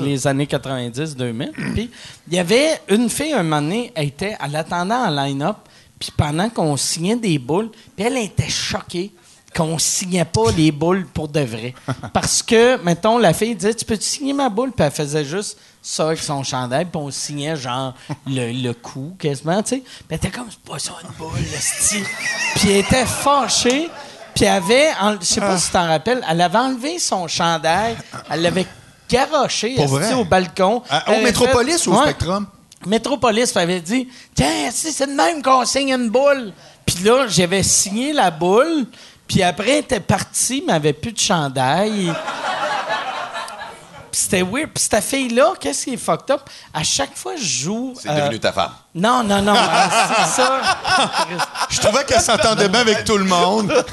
les, 0.00 0.26
années 0.26 0.44
90-2000. 0.46 1.52
Puis 1.72 1.90
il 2.28 2.34
y 2.34 2.38
avait 2.38 2.80
une 2.88 3.08
fille, 3.08 3.32
un 3.32 3.44
moment 3.44 3.62
donné, 3.62 3.92
elle 3.94 4.08
était, 4.08 4.36
elle 4.44 4.56
attendait 4.56 4.94
en 4.94 5.10
line-up. 5.10 5.56
Puis 5.98 6.10
pendant 6.16 6.48
qu'on 6.50 6.76
signait 6.76 7.16
des 7.16 7.38
boules, 7.38 7.70
puis 7.96 8.04
elle 8.06 8.18
était 8.18 8.48
choquée 8.48 9.12
qu'on 9.56 9.78
signait 9.78 10.24
pas 10.24 10.50
les 10.56 10.72
boules 10.72 11.06
pour 11.06 11.28
de 11.28 11.40
vrai. 11.40 11.74
Parce 12.12 12.42
que, 12.42 12.82
mettons, 12.82 13.18
la 13.18 13.32
fille 13.32 13.54
disait 13.54 13.74
Tu 13.74 13.84
peux 13.84 13.96
signer 14.00 14.32
ma 14.32 14.48
boule 14.48 14.72
Puis 14.72 14.84
elle 14.84 14.90
faisait 14.90 15.24
juste 15.24 15.56
ça 15.86 16.06
avec 16.06 16.18
son 16.18 16.42
chandail, 16.42 16.86
puis 16.86 16.96
on 16.96 17.10
signait 17.10 17.54
genre 17.56 17.92
le, 18.26 18.50
le 18.52 18.72
cou 18.72 19.14
quasiment, 19.18 19.62
tu 19.62 19.76
sais. 19.76 19.82
Elle 20.08 20.16
était 20.16 20.30
comme 20.30 20.46
C'est 20.50 20.58
pas 20.72 20.78
ça 20.78 20.92
une 21.02 21.10
boule, 21.16 21.38
esti. 21.54 22.02
Puis 22.56 22.70
elle 22.70 22.76
était 22.78 23.04
fâchée. 23.04 23.90
Puis 24.34 24.46
elle 24.46 24.54
avait, 24.54 24.88
je 25.20 25.24
sais 25.26 25.40
pas 25.40 25.56
si 25.58 25.66
tu 25.66 25.72
t'en 25.74 25.86
rappelles, 25.86 26.24
elle 26.28 26.40
avait 26.40 26.58
enlevé 26.58 26.98
son 26.98 27.28
chandail, 27.28 27.96
elle 28.30 28.42
l'avait 28.42 28.66
garoché 29.08 29.76
au 30.16 30.24
balcon. 30.24 30.82
À- 30.90 31.12
au 31.12 31.20
Métropolis 31.22 31.82
fait- 31.82 31.90
ou 31.90 31.92
au 31.94 31.98
Ouais. 31.98 32.04
Spectrum? 32.06 32.46
Métropolis 32.86 33.52
elle 33.54 33.62
avait 33.62 33.80
dit 33.80 34.08
Tiens, 34.34 34.70
c'est 34.72 35.06
de 35.06 35.12
même 35.12 35.40
qu'on 35.42 35.64
signe 35.64 35.90
une 35.90 36.08
boule. 36.10 36.52
Puis 36.84 36.96
là, 37.04 37.26
j'avais 37.28 37.62
signé 37.62 38.12
la 38.12 38.30
boule, 38.32 38.86
puis 39.28 39.42
après, 39.42 39.70
elle 39.70 39.78
était 39.84 40.00
partie, 40.00 40.62
mais 40.66 40.72
elle 40.72 40.76
avait 40.76 40.92
plus 40.94 41.12
de 41.12 41.18
chandail. 41.20 42.12
Puis 44.14 44.22
c'était 44.22 44.42
weird. 44.42 44.70
Puis 44.72 44.84
cette 44.88 45.02
fille-là, 45.02 45.54
qu'est-ce 45.58 45.86
qui 45.86 45.94
est 45.94 45.96
fucked 45.96 46.30
up? 46.30 46.42
À 46.72 46.84
chaque 46.84 47.16
fois 47.16 47.34
je 47.34 47.42
joue. 47.42 47.94
C'est 48.00 48.10
euh, 48.10 48.20
devenu 48.20 48.38
ta 48.38 48.52
femme. 48.52 48.70
Non, 48.94 49.24
non, 49.24 49.42
non. 49.42 49.54
euh, 49.56 50.24
c'est 50.24 50.42
ça. 50.42 50.60
Je 51.68 51.80
trouvais 51.80 52.04
qu'elle 52.04 52.20
s'entendait 52.20 52.68
bien 52.68 52.82
avec 52.82 53.02
tout 53.04 53.16
le 53.16 53.24
monde. 53.24 53.72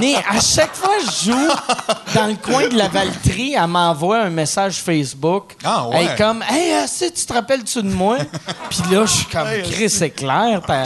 Mais 0.00 0.14
à 0.16 0.40
chaque 0.40 0.74
fois 0.74 0.94
que 0.98 1.04
je 1.04 1.30
joue 1.30 1.48
dans 2.14 2.26
le 2.26 2.36
coin 2.36 2.68
de 2.68 2.76
la 2.76 2.88
Valtrie, 2.88 3.54
elle 3.54 3.66
m'envoie 3.66 4.22
un 4.22 4.30
message 4.30 4.80
Facebook. 4.80 5.54
Ah, 5.62 5.86
ouais. 5.88 5.96
Elle 5.96 6.12
est 6.12 6.16
comme 6.16 6.42
Hey, 6.48 6.88
si 6.88 7.12
tu 7.12 7.26
te 7.26 7.32
rappelles-tu 7.34 7.82
de 7.82 7.90
moi? 7.90 8.16
Puis 8.70 8.80
là, 8.90 9.04
je 9.04 9.10
suis 9.10 9.26
comme 9.26 9.48
Chris, 9.70 9.90
c'est 9.90 10.10
clair. 10.10 10.62
Ta, 10.66 10.84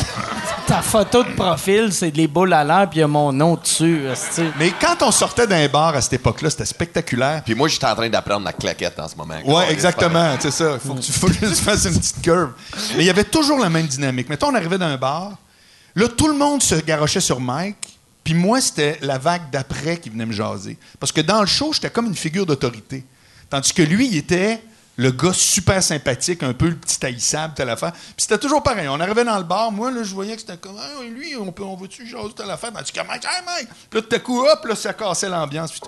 ta 0.67 0.83
photo 0.83 1.23
de 1.23 1.31
profil, 1.31 1.93
c'est 1.93 2.11
les 2.11 2.27
boules 2.27 2.53
à 2.53 2.65
l'air, 2.65 2.89
puis 2.91 2.99
il 2.99 3.03
y 3.03 3.05
a 3.05 3.09
mon 3.09 3.33
nom 3.33 3.55
dessus. 3.55 4.03
Mais 4.59 4.73
quand 4.81 5.01
on 5.03 5.13
sortait 5.13 5.47
d'un 5.47 5.69
bar 5.69 5.95
à 5.95 6.01
cette 6.01 6.15
époque-là, 6.15 6.51
c'était 6.51 6.65
spectaculaire. 6.65 7.43
Puis 7.45 7.55
moi, 7.55 7.69
j'étais 7.69 7.87
en 7.87 7.95
train 7.95 8.09
d'apprendre 8.09 8.45
la 8.45 8.53
claquette 8.53 8.99
en 8.99 9.07
ce 9.07 9.15
moment. 9.15 9.35
Ouais, 9.45 9.71
exactement, 9.71 10.35
c'est 10.41 10.51
ça. 10.51 10.77
Faut 10.85 10.95
que 10.95 11.01
tu 11.01 11.13
faut 11.13 11.29
que 11.29 11.35
tu 11.35 11.55
fasses 11.55 11.85
une 11.85 11.99
petite 11.99 12.16
Mais 12.97 13.05
il 13.05 13.07
y 13.07 13.11
avait 13.11 13.25
toujours 13.25 13.59
la 13.59 13.69
même 13.69 13.87
dynamique. 13.87 14.29
Mettons, 14.29 14.49
on 14.49 14.55
arrivait 14.55 14.79
dans 14.79 14.87
un 14.87 14.97
bar, 14.97 15.39
là, 15.95 16.09
tout 16.09 16.29
le 16.29 16.35
monde 16.35 16.63
se 16.63 16.75
garochait 16.77 17.21
sur 17.21 17.41
Mike, 17.41 17.99
puis 18.25 18.35
moi, 18.35 18.61
c'était 18.61 18.99
la 19.03 19.19
vague 19.19 19.51
d'après 19.51 19.99
qui 19.99 20.11
venait 20.11 20.27
me 20.27 20.33
jaser. 20.33 20.79
Parce 20.99 21.13
que 21.13 21.21
dans 21.21 21.41
le 21.41 21.47
show, 21.47 21.73
j'étais 21.73 21.91
comme 21.91 22.07
une 22.07 22.17
figure 22.17 22.45
d'autorité. 22.45 23.05
Tandis 23.49 23.73
que 23.73 23.83
lui, 23.83 24.09
il 24.09 24.17
était 24.17 24.61
le 24.97 25.11
gars 25.11 25.33
super 25.33 25.83
sympathique, 25.83 26.43
un 26.43 26.55
peu 26.55 26.69
le 26.69 26.77
petit 26.77 27.05
haïssable, 27.05 27.55
telle 27.55 27.69
affaire. 27.69 27.93
Puis 27.93 28.15
c'était 28.19 28.39
toujours 28.39 28.63
pareil. 28.63 28.89
On 28.89 28.99
arrivait 28.99 29.25
dans 29.25 29.37
le 29.37 29.45
bar, 29.45 29.71
moi, 29.71 29.91
là, 29.91 30.03
je 30.03 30.15
voyais 30.15 30.35
que 30.35 30.41
c'était 30.41 30.57
comme, 30.57 30.77
ah, 30.79 31.03
lui, 31.05 31.37
on, 31.37 31.53
peut, 31.53 31.63
on 31.63 31.77
veut-tu 31.77 32.07
jaser 32.07 32.33
telle 32.35 32.51
affaire? 32.51 32.73
Tandis 32.73 32.91
que 32.91 33.07
Mike, 33.07 33.25
hey, 33.25 33.45
Mike! 33.45 33.69
Puis 33.91 34.01
là, 34.01 34.07
tout 34.09 34.17
à 34.17 34.19
coup, 34.19 34.45
hop, 34.45 34.65
là, 34.65 34.75
ça 34.75 34.93
cassait 34.95 35.29
l'ambiance. 35.29 35.79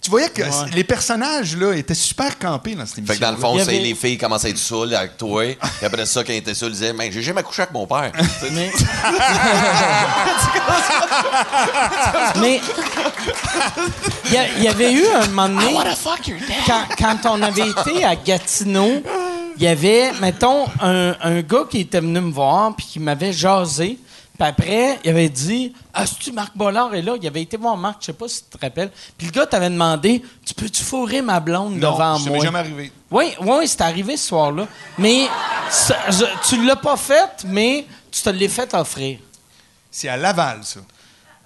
Tu 0.00 0.08
voyais 0.08 0.30
que 0.30 0.42
les 0.74 0.84
personnages, 0.84 1.54
là, 1.56 1.74
étaient 1.74 1.92
super 1.94 2.38
campés 2.38 2.74
dans 2.74 2.86
cette 2.86 2.98
émission. 2.98 3.12
Fait 3.14 3.20
que 3.20 3.24
dans 3.24 3.32
le 3.32 3.36
fond, 3.36 3.54
c'est 3.56 3.62
avait- 3.62 3.78
les 3.80 3.94
filles 3.94 4.16
commençaient 4.16 4.46
à 4.46 4.50
être 4.50 4.56
saoules 4.58 4.94
avec 4.94 5.18
toi. 5.18 5.44
Et 5.44 5.58
après 5.84 6.06
ça, 6.06 6.24
quand 6.24 6.32
ils 6.32 6.36
étaient 6.38 6.54
saouls, 6.54 6.70
ils 6.70 6.72
disaient, 6.72 6.92
mais 6.94 7.12
j'ai 7.12 7.20
jamais 7.20 7.42
couché 7.42 7.62
avec 7.62 7.74
mon 7.74 7.86
père. 7.86 8.10
Mais. 8.52 8.70
Mais. 12.40 12.60
Il 14.26 14.32
y, 14.32 14.36
a- 14.36 14.48
il 14.58 14.62
y 14.64 14.68
avait 14.68 14.92
eu 14.92 15.04
un 15.06 15.26
moment 15.28 15.48
donné. 15.48 15.72
Quand, 16.66 16.82
quand 16.98 17.16
on 17.38 17.42
avait 17.42 17.68
été 17.68 18.04
à 18.04 18.16
Gatineau, 18.16 19.02
il 19.56 19.62
y 19.62 19.66
avait, 19.66 20.12
mettons, 20.20 20.66
un, 20.80 21.14
un 21.20 21.40
gars 21.42 21.64
qui 21.70 21.80
était 21.80 22.00
venu 22.00 22.20
me 22.20 22.32
voir 22.32 22.74
puis 22.76 22.86
qui 22.86 23.00
m'avait 23.00 23.32
jasé. 23.32 23.98
Puis 24.40 24.48
après, 24.48 24.98
il 25.04 25.10
avait 25.10 25.28
dit 25.28 25.70
Ah, 25.92 26.04
tu 26.06 26.32
Marc 26.32 26.56
Bollard 26.56 26.94
est 26.94 27.02
là 27.02 27.12
Il 27.20 27.26
avait 27.26 27.42
été 27.42 27.58
voir 27.58 27.76
Marc, 27.76 27.96
je 28.00 28.06
sais 28.06 28.12
pas 28.14 28.26
si 28.26 28.42
tu 28.44 28.56
te 28.56 28.64
rappelles. 28.64 28.90
Puis 29.18 29.26
le 29.26 29.32
gars 29.32 29.44
t'avait 29.44 29.68
demandé 29.68 30.22
Tu 30.46 30.54
peux-tu 30.54 30.82
fourrer 30.82 31.20
ma 31.20 31.40
blonde 31.40 31.74
Non, 31.74 31.92
devant 31.92 32.16
ça 32.18 32.24
moi? 32.30 32.38
m'est 32.38 32.44
jamais 32.46 32.58
arrivé. 32.60 32.90
Oui, 33.10 33.34
oui, 33.38 33.68
c'est 33.68 33.82
arrivé 33.82 34.16
ce 34.16 34.28
soir-là. 34.28 34.66
Mais 34.96 35.26
ça- 35.68 35.98
je- 36.08 36.48
tu 36.48 36.64
l'as 36.64 36.76
pas 36.76 36.96
fait, 36.96 37.44
mais 37.44 37.84
tu 38.10 38.22
te 38.22 38.30
l'es 38.30 38.48
fait 38.48 38.72
offrir. 38.72 39.18
C'est 39.90 40.08
à 40.08 40.16
Laval, 40.16 40.60
ça. 40.62 40.80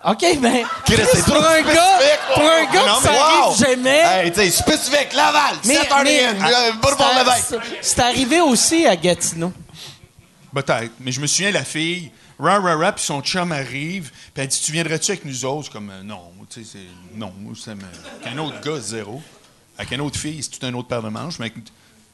OK, 0.06 0.24
ben. 0.38 0.64
Chris, 0.84 0.96
c'est 1.12 1.24
pour 1.24 1.36
un 1.44 1.62
gars, 1.62 1.98
pour 2.34 2.44
un 2.44 2.64
gars 2.72 2.86
Non, 2.86 2.96
que 2.98 3.02
ça 3.02 3.10
mais 3.10 3.18
arrive 3.18 3.44
wow. 3.48 3.56
jamais. 3.56 4.02
Hey, 4.04 4.30
tu 4.32 4.38
sais, 4.40 4.50
spécifique, 4.50 5.12
Laval, 5.14 5.56
7 5.64 5.88
mais- 6.04 6.26
euh, 6.28 6.72
Boulevard 6.80 7.10
c'est- 7.12 7.18
Lévesque. 7.24 7.44
c'est- 7.48 7.78
C'est 7.82 8.00
arrivé 8.02 8.40
aussi 8.40 8.86
à 8.86 8.94
Gatineau. 8.94 9.52
Peut-être. 10.54 10.92
Mais 11.00 11.10
je 11.10 11.20
me 11.20 11.26
souviens, 11.26 11.50
la 11.50 11.64
fille, 11.64 12.12
ra, 12.44 12.60
ra, 12.60 12.76
ra, 12.76 12.92
puis 12.92 13.04
son 13.04 13.20
chum 13.22 13.52
arrive, 13.52 14.10
puis 14.32 14.42
elle 14.42 14.48
dit 14.48 14.60
Tu 14.62 14.72
viendrais-tu 14.72 15.10
avec 15.12 15.24
nous 15.24 15.44
autres? 15.44 15.70
Comme 15.72 15.90
euh, 15.90 16.02
non, 16.02 16.20
tu 16.50 16.62
sais, 16.64 16.70
c'est. 16.74 17.18
Non, 17.18 17.32
ça 17.56 17.74
me. 17.74 17.82
Avec 18.22 18.34
un 18.34 18.38
autre 18.38 18.60
gars, 18.60 18.78
zéro. 18.80 19.22
Avec 19.78 19.90
une 19.92 20.00
autre 20.02 20.18
fille, 20.18 20.40
c'est 20.42 20.50
tout 20.58 20.64
un 20.66 20.72
autre 20.74 20.88
paire 20.88 21.02
de 21.02 21.08
manches, 21.08 21.38
mais 21.38 21.52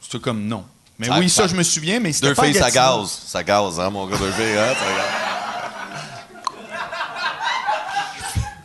c'était 0.01 0.19
comme 0.19 0.45
non. 0.47 0.63
Mais 0.97 1.07
Ça- 1.07 1.19
oui, 1.19 1.29
ça, 1.29 1.41
ça- 1.43 1.47
je 1.49 1.55
me 1.55 1.63
souviens, 1.63 1.99
mais 1.99 2.11
c'était 2.13 2.27
Deux 2.27 2.35
pas 2.35 2.43
filles, 2.45 2.55
ça 2.55 2.71
gaze. 2.71 3.21
Ça 3.27 3.43
gaze, 3.43 3.79
hein, 3.79 3.89
mon 3.89 4.07
gars, 4.07 4.17
deux 4.17 4.31
filles, 4.31 4.57
hein, 4.57 4.73
ça 4.73 4.85
gaze. 4.85 5.11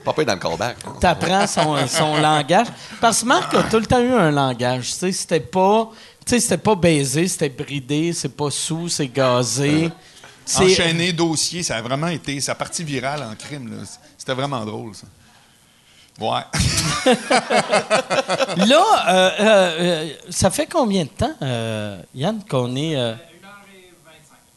Pas 0.05 0.13
pire 0.13 0.25
dans 0.27 0.35
le 0.35 0.39
callback. 0.39 0.77
hein. 0.87 0.93
T'apprends 1.01 1.47
son, 1.49 1.87
son 1.89 2.17
langage. 2.17 2.69
Parce 3.01 3.23
que 3.23 3.27
Marc 3.27 3.53
a 3.55 3.65
tout 3.65 3.79
le 3.81 3.87
temps 3.87 4.01
eu 4.01 4.13
un 4.13 4.31
langage. 4.31 4.87
Tu 4.93 4.93
sais, 4.99 5.13
c'était 5.13 5.41
pas. 5.41 5.91
Tu 6.25 6.31
sais, 6.31 6.41
c'était 6.41 6.59
pas 6.59 6.75
baisé, 6.77 7.27
c'était 7.27 7.49
bridé, 7.49 8.13
c'est 8.13 8.29
pas 8.37 8.51
sous, 8.51 8.89
c'est 8.89 9.09
gazé. 9.09 9.91
C'est- 10.47 10.63
Enchaîné, 10.65 11.13
dossier, 11.13 11.63
ça 11.63 11.77
a 11.77 11.83
vraiment 11.83 12.07
été. 12.09 12.41
sa 12.41 12.55
partie 12.55 12.85
virale 12.85 13.23
en 13.23 13.35
crime, 13.35 13.69
là. 13.71 13.83
C'était 14.17 14.33
vraiment 14.35 14.65
drôle, 14.65 14.95
ça. 14.95 15.07
Ouais. 16.19 16.41
Là, 18.57 18.85
euh, 19.09 19.31
euh, 19.41 20.09
ça 20.31 20.51
fait 20.51 20.67
combien 20.67 21.05
de 21.05 21.09
temps, 21.11 21.35
euh, 21.43 22.01
Yann, 22.15 22.41
qu'on 22.49 22.75
est. 22.75 22.97
euh, 22.97 23.15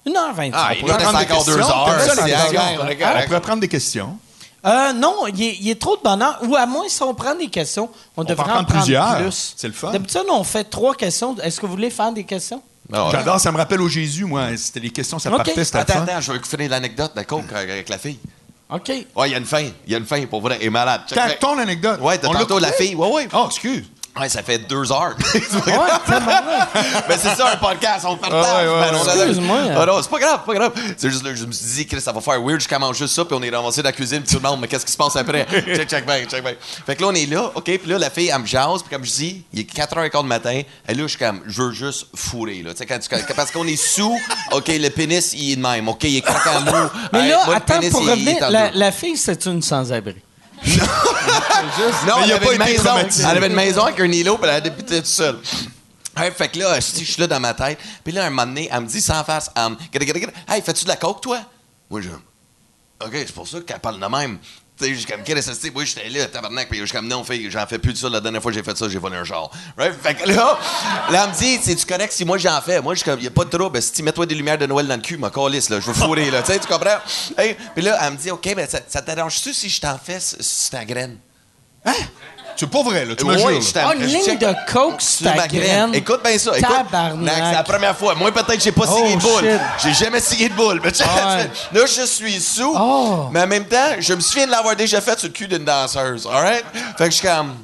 1h25. 0.08 0.52
Ah, 0.54 0.70
On 0.70 0.74
il 0.74 0.80
pourrait 0.80 0.98
prendre 0.98 1.20
des 1.20 1.26
encore 1.26 1.46
deux 1.46 1.56
questions. 1.58 1.76
on 1.76 1.90
On 1.90 3.26
pourrait 3.26 3.42
prendre 3.42 3.60
des 3.62 3.68
questions. 3.68 4.18
Euh, 4.66 4.94
non, 4.94 5.28
il 5.28 5.42
est, 5.44 5.58
il 5.62 5.70
est 5.70 5.80
trop 5.80 5.96
de 5.98 6.02
bonheur. 6.02 6.40
Ou 6.44 6.56
à 6.56 6.66
moins, 6.66 6.88
si 6.88 7.02
on 7.04 7.14
prend 7.14 7.36
des 7.36 7.48
questions, 7.50 7.90
on, 8.18 8.24
devrait 8.24 8.36
peut 8.36 8.42
en 8.42 8.44
en 8.44 8.54
prendre 8.56 8.68
prendre 8.68 8.84
plusieurs. 8.84 9.18
plus. 9.18 9.54
C'est 9.56 9.68
le 9.68 9.74
fun. 9.74 9.92
D'habitude, 9.92 10.24
on 10.32 10.44
fait 10.44 10.64
trois 10.66 10.96
questions. 10.96 11.36
Est-ce 11.38 11.60
que 11.60 11.66
vous 11.66 11.74
voulez 11.74 11.90
faire 11.90 12.12
des 12.12 12.24
questions? 12.24 12.62
Ah 12.92 13.06
ouais. 13.06 13.12
J'adore, 13.12 13.40
ça 13.40 13.52
me 13.52 13.58
rappelle 13.58 13.82
au 13.82 13.88
Jésus, 13.88 14.26
moi. 14.26 14.56
C'était 14.58 14.80
les 14.80 14.90
questions, 14.90 15.20
ça 15.20 15.30
Ok. 15.30 15.38
partait, 15.38 15.64
c'était 15.64 15.78
Attends, 15.80 16.02
attends, 16.02 16.22
je 16.22 16.32
vais 16.32 16.40
finir 16.44 16.70
l'anecdote 16.72 17.16
de 17.16 17.22
Coke 17.22 17.52
avec 17.54 17.88
la 17.90 17.98
fille. 17.98 18.18
OK. 18.72 18.90
Ouais, 19.16 19.30
il 19.30 19.32
y 19.32 19.36
a 19.36 19.38
une 19.38 19.46
fin. 19.46 19.62
Il 19.86 19.92
y 19.92 19.96
a 19.96 19.98
une 19.98 20.06
fin, 20.06 20.24
pour 20.28 20.42
vrai. 20.42 20.58
Elle 20.60 20.68
est 20.68 20.70
malade. 20.70 21.02
Check. 21.08 21.40
Ton 21.40 21.58
anecdote. 21.58 22.00
Ouais, 22.02 22.20
l'a 22.22 22.30
tantôt, 22.30 22.60
la 22.60 22.72
fille. 22.72 22.96
Ouais, 22.96 23.12
ouais. 23.12 23.28
Oh, 23.34 23.46
excuse. 23.48 23.86
Ouais, 24.20 24.30
ça 24.30 24.44
fait 24.44 24.58
deux 24.60 24.92
heures. 24.92 25.16
Ouais. 25.70 25.74
Mais 27.08 27.18
c'est 27.18 27.36
ça, 27.36 27.52
un 27.54 27.58
podcast, 27.58 28.06
on 28.08 28.18
partage. 28.18 28.46
Ah 28.48 28.64
ouais, 28.64 28.92
ouais, 28.92 29.14
Excuse-moi. 29.28 29.58
Ah 29.78 29.86
non, 29.86 30.02
c'est 30.02 30.10
pas 30.10 30.20
grave, 30.20 30.40
c'est 30.46 30.54
pas 30.54 30.60
grave. 30.60 30.72
C'est 30.98 31.10
juste 31.10 31.24
là, 31.24 31.34
je 31.36 31.46
me 31.46 31.52
suis 31.52 31.66
dit, 31.66 31.86
Chris, 31.88 32.02
ça 32.02 32.12
va 32.12 32.22
faire 32.22 32.42
weird, 32.42 32.60
je 32.62 32.68
commence 32.68 32.98
juste 32.98 33.16
ça, 33.16 33.26
puis 33.26 33.36
on 33.40 33.44
est 33.44 33.50
ramassé 33.50 33.82
dans 33.82 33.90
la 33.90 33.94
cuisine, 33.94 34.22
puis 34.22 34.36
tout 34.36 34.42
le 34.42 34.50
monde, 34.50 34.60
mais 34.62 34.68
qu'est-ce 34.68 34.86
qui 34.86 34.92
se 34.92 34.98
passe 34.98 35.16
après? 35.16 35.46
check, 35.76 35.90
check, 35.90 36.06
bang, 36.06 36.26
check, 36.28 36.44
bang. 36.44 36.56
Fait 36.86 36.96
que 36.96 37.02
là, 37.02 37.08
on 37.10 37.16
est 37.16 37.26
là, 37.26 37.52
OK, 37.56 37.64
puis 37.64 37.80
là, 37.86 37.98
la 37.98 38.10
fille, 38.10 38.32
elle 38.34 38.42
me 38.42 38.46
jase, 38.48 38.82
puis 38.82 38.90
comme 38.96 39.06
je 39.06 39.12
dis, 39.12 39.44
il 39.54 39.60
est 39.62 39.72
4h15 39.74 40.22
du 40.22 40.28
matin, 40.28 40.62
et 40.88 40.94
là, 40.94 41.04
je 41.04 41.08
suis 41.08 41.18
comme, 41.20 41.42
je 41.46 41.62
veux 41.62 41.72
juste 41.72 42.08
fourrer, 42.16 42.62
là. 42.64 42.72
Tu 42.72 42.78
sais, 42.80 42.86
quand 42.86 43.00
tu- 43.00 43.34
parce 43.36 43.52
qu'on 43.52 43.68
est 43.68 43.76
sous, 43.82 44.18
OK, 44.52 44.68
le 44.68 44.90
pénis, 44.90 45.34
il 45.34 45.54
est 45.54 45.56
de 45.56 45.62
même, 45.62 45.88
OK, 45.90 46.04
il 46.04 46.18
est 46.18 46.22
croquant 46.22 46.62
mou. 46.62 46.90
Mais 47.14 47.28
là, 47.30 47.42
attends, 47.56 47.76
pénis, 47.80 47.92
pour 47.92 48.02
il- 48.04 48.10
revenir, 48.10 48.72
la 48.74 48.92
fille, 48.92 49.18
c'est 49.18 49.46
une 49.46 49.62
sans-abri. 49.62 50.16
Non, 50.66 52.16
il 52.20 52.24
elle 52.26 52.32
a 52.32 52.36
avait 52.36 52.46
pas 52.46 52.54
une 52.54 52.60
maison. 52.60 52.90
Elle 53.20 53.38
avait 53.38 53.48
une 53.48 53.54
maison 53.54 53.84
avec 53.84 54.00
un 54.00 54.12
îlot, 54.12 54.38
puis 54.38 54.50
elle 54.50 54.56
a 54.56 54.62
débuté 54.62 54.98
toute 54.98 55.06
seule. 55.06 55.40
Ouais, 56.18 56.32
fait 56.32 56.50
que 56.50 56.60
là, 56.60 56.76
je 56.80 56.82
suis 56.82 57.16
là 57.20 57.28
dans 57.28 57.40
ma 57.40 57.54
tête. 57.54 57.80
Puis 58.04 58.12
là, 58.12 58.26
un 58.26 58.30
moment 58.30 58.46
donné, 58.46 58.70
elle 58.72 58.82
me 58.82 58.88
dit 58.88 59.02
sans 59.02 59.24
face, 59.24 59.50
um, 59.56 59.78
Hey, 60.48 60.62
fais-tu 60.62 60.84
de 60.84 60.90
la 60.90 60.98
coke, 60.98 61.22
toi? 61.22 61.40
Moi, 61.90 62.02
je. 62.02 62.10
OK, 62.10 63.12
c'est 63.14 63.32
pour 63.32 63.48
ça 63.48 63.62
qu'elle 63.62 63.80
parle 63.80 64.00
de 64.00 64.06
même. 64.06 64.40
Tu 64.80 64.86
sais, 64.86 64.94
je 64.94 65.00
suis 65.00 65.06
comme, 65.06 65.24
quelle 65.24 65.44
cette 65.44 65.74
Moi, 65.74 65.84
j'étais 65.84 66.08
là, 66.08 66.26
tabarnak. 66.28 66.70
Puis 66.70 66.86
je 66.86 66.94
comme, 66.94 67.08
non, 67.08 67.26
fille, 67.26 67.52
j'en 67.52 67.68
fais 67.68 67.80
plus 67.80 67.92
de 67.92 67.98
ça. 67.98 68.08
La 68.08 68.22
dernière 68.22 68.42
fois 68.42 68.50
que 68.50 68.58
j'ai 68.58 68.64
fait 68.64 68.78
ça, 68.78 68.88
j'ai 68.88 68.98
volé 68.98 69.18
un. 69.18 69.24
Right? 69.78 69.94
Fait 70.02 70.16
que 70.16 70.26
là, 70.30 70.58
là, 71.12 71.24
elle 71.26 71.32
me 71.32 71.38
dit, 71.38 71.60
c'est-tu 71.62 71.86
correct 71.86 72.14
si 72.14 72.24
moi 72.24 72.38
j'en 72.38 72.62
fais? 72.62 72.82
Moi, 72.82 72.94
je 72.94 73.00
suis 73.00 73.10
comme, 73.10 73.20
y 73.20 73.28
a 73.28 73.32
pas 73.32 73.44
de 73.44 73.50
trouble. 73.50 73.82
Si 73.82 73.92
tu 73.92 74.04
mets-toi 74.04 74.26
des 74.26 74.36
lumières 74.36 74.58
de 74.58 74.66
Noël 74.66 74.88
dans 74.88 74.96
le 74.96 75.02
cul, 75.02 75.18
ma 75.18 75.30
calisse, 75.30 75.70
là, 75.70 75.82
je 75.82 75.88
veux 75.88 75.94
fourrer, 75.94 76.32
là. 76.32 76.42
Tu 76.44 76.54
sais, 76.54 76.60
tu 76.60 76.68
comprends? 76.68 77.00
Hey, 77.38 77.58
puis 77.76 77.84
là, 77.84 77.98
elle 78.02 78.14
me 78.14 78.18
dit, 78.18 78.32
OK, 78.32 78.56
ben, 78.56 78.70
ça, 78.70 78.80
ça 78.88 79.02
te 79.02 79.12
dérange-tu 79.14 79.54
si 79.54 79.68
je 79.68 79.82
t'en 79.82 79.98
fais 79.98 80.22
sur 80.22 80.70
ta 80.72 80.86
graine? 80.86 81.18
C'est 82.60 82.70
pas 82.70 82.84
vrai, 82.84 83.06
là. 83.06 83.16
Tu 83.16 83.24
me 83.24 83.36
Oui, 83.36 83.40
jures. 83.62 83.74
là. 83.76 83.88
Ah, 83.90 83.96
une 83.96 84.02
je 84.02 84.06
ligne 84.08 84.38
de 84.38 84.54
coke 84.70 85.02
sur 85.02 85.34
ta 85.34 85.48
graine. 85.48 85.96
Écoute 85.96 86.22
bien 86.22 86.38
ça. 86.38 86.58
Écoute, 86.58 86.76
Tabarnak. 86.76 87.34
c'est 87.34 87.52
la 87.54 87.64
première 87.64 87.98
fois. 87.98 88.16
Moi, 88.16 88.34
peut-être, 88.34 88.62
j'ai 88.62 88.74
pas 88.74 88.84
Oh, 88.86 88.96
signé 88.98 89.16
de 89.16 89.22
boule. 89.22 89.44
shit. 89.50 89.60
J'ai 89.82 89.94
jamais 89.94 90.20
signé 90.20 90.50
de 90.50 90.54
boule. 90.56 90.82
Mais 90.84 90.92
tu 90.92 90.98
sais, 90.98 91.06
Ouais. 91.06 91.50
là, 91.80 91.86
je 91.86 92.06
suis 92.06 92.42
sous. 92.42 92.74
Oh. 92.78 93.30
Mais 93.32 93.44
en 93.44 93.48
même 93.48 93.66
temps, 93.66 93.96
je 94.00 94.14
me 94.14 94.20
souviens 94.20 94.46
de 94.46 94.52
l'avoir 94.52 94.76
déjà 94.76 95.00
fait 95.00 95.18
sur 95.18 95.30
le 95.30 95.34
cul 95.34 95.48
d'une 95.48 95.64
danseuse. 95.64 96.28
All 96.28 96.34
right? 96.44 96.66
Fait 96.98 97.06
que 97.06 97.12
je 97.12 97.16
suis 97.16 97.28
comme. 97.28 97.56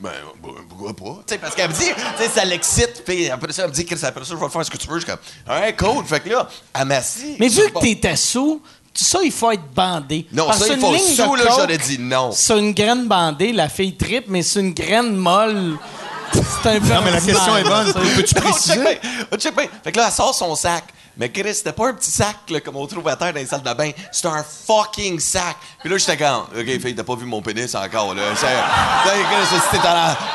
Ben, 0.00 0.10
ben, 0.42 0.50
pourquoi 0.68 0.94
pas? 0.94 1.22
Tu 1.26 1.34
sais, 1.34 1.38
parce 1.38 1.56
qu'elle 1.56 1.70
me 1.70 1.74
dit, 1.74 1.86
tu 1.86 2.22
sais, 2.22 2.28
ça 2.28 2.44
l'excite. 2.44 3.02
Puis 3.04 3.28
après 3.30 3.52
ça, 3.52 3.62
elle 3.64 3.70
me 3.70 3.74
dit, 3.74 3.84
Chris, 3.84 3.98
après 4.04 4.24
ça, 4.24 4.30
je 4.30 4.36
vais 4.44 4.48
faire 4.48 4.64
ce 4.64 4.70
que 4.70 4.76
tu 4.76 4.86
veux. 4.86 5.00
Je 5.00 5.04
suis 5.06 5.10
comme, 5.10 5.18
all 5.48 5.60
right, 5.62 5.76
cool. 5.76 6.04
Fait 6.04 6.20
que 6.20 6.28
là, 6.28 6.46
elle 6.78 6.84
m'assit. 6.84 7.36
Mais 7.40 7.48
vu 7.48 7.62
que 7.72 7.80
t'étais 7.80 8.14
sous, 8.14 8.62
ça, 9.04 9.20
il 9.22 9.32
faut 9.32 9.50
être 9.50 9.70
bandé. 9.74 10.26
Non, 10.32 10.46
Parce 10.46 10.58
ça, 10.58 10.68
que 10.68 10.72
il 10.74 10.80
faut 10.80 10.92
ligne 10.92 11.16
de 11.16 11.22
sous, 11.22 11.34
là, 11.36 11.44
j'aurais 11.46 11.78
dit 11.78 11.98
non. 11.98 12.30
C'est 12.32 12.58
une 12.58 12.72
graine 12.72 13.06
bandée, 13.06 13.52
la 13.52 13.68
fille 13.68 13.96
tripe, 13.96 14.24
mais 14.28 14.42
c'est 14.42 14.60
une 14.60 14.74
graine 14.74 15.14
molle. 15.14 15.76
C'est 16.62 16.76
un 16.76 16.80
peu. 16.80 16.88
Non, 16.88 17.00
mais 17.02 17.10
la 17.12 17.20
question 17.22 17.56
est 17.56 17.64
bonne. 17.64 17.90
Peux-tu 17.92 18.34
préciser? 18.34 18.74
check 18.74 19.00
bien, 19.00 19.10
oh, 19.32 19.36
check 19.38 19.56
bien. 19.56 19.66
Fait 19.82 19.92
que 19.92 19.96
là, 19.96 20.06
elle 20.08 20.12
sort 20.12 20.34
son 20.34 20.54
sac. 20.54 20.84
Mais 21.16 21.30
Chris, 21.30 21.54
c'était 21.54 21.72
pas 21.72 21.88
un 21.88 21.94
petit 21.94 22.10
sac 22.10 22.36
là, 22.50 22.60
comme 22.60 22.76
on 22.76 22.86
trouve 22.86 23.08
à 23.08 23.16
terre 23.16 23.32
dans 23.32 23.40
les 23.40 23.46
salles 23.46 23.62
de 23.62 23.72
bain. 23.72 23.90
C'était 24.12 24.28
un 24.28 24.44
fucking 24.44 25.18
sac. 25.18 25.56
Puis 25.80 25.88
là, 25.88 25.96
j'étais 25.96 26.16
comme, 26.16 26.42
OK, 26.56 26.80
fille, 26.80 26.94
t'as 26.94 27.02
pas 27.02 27.16
vu 27.16 27.24
mon 27.24 27.40
pénis 27.42 27.74
encore, 27.74 28.14
là. 28.14 28.22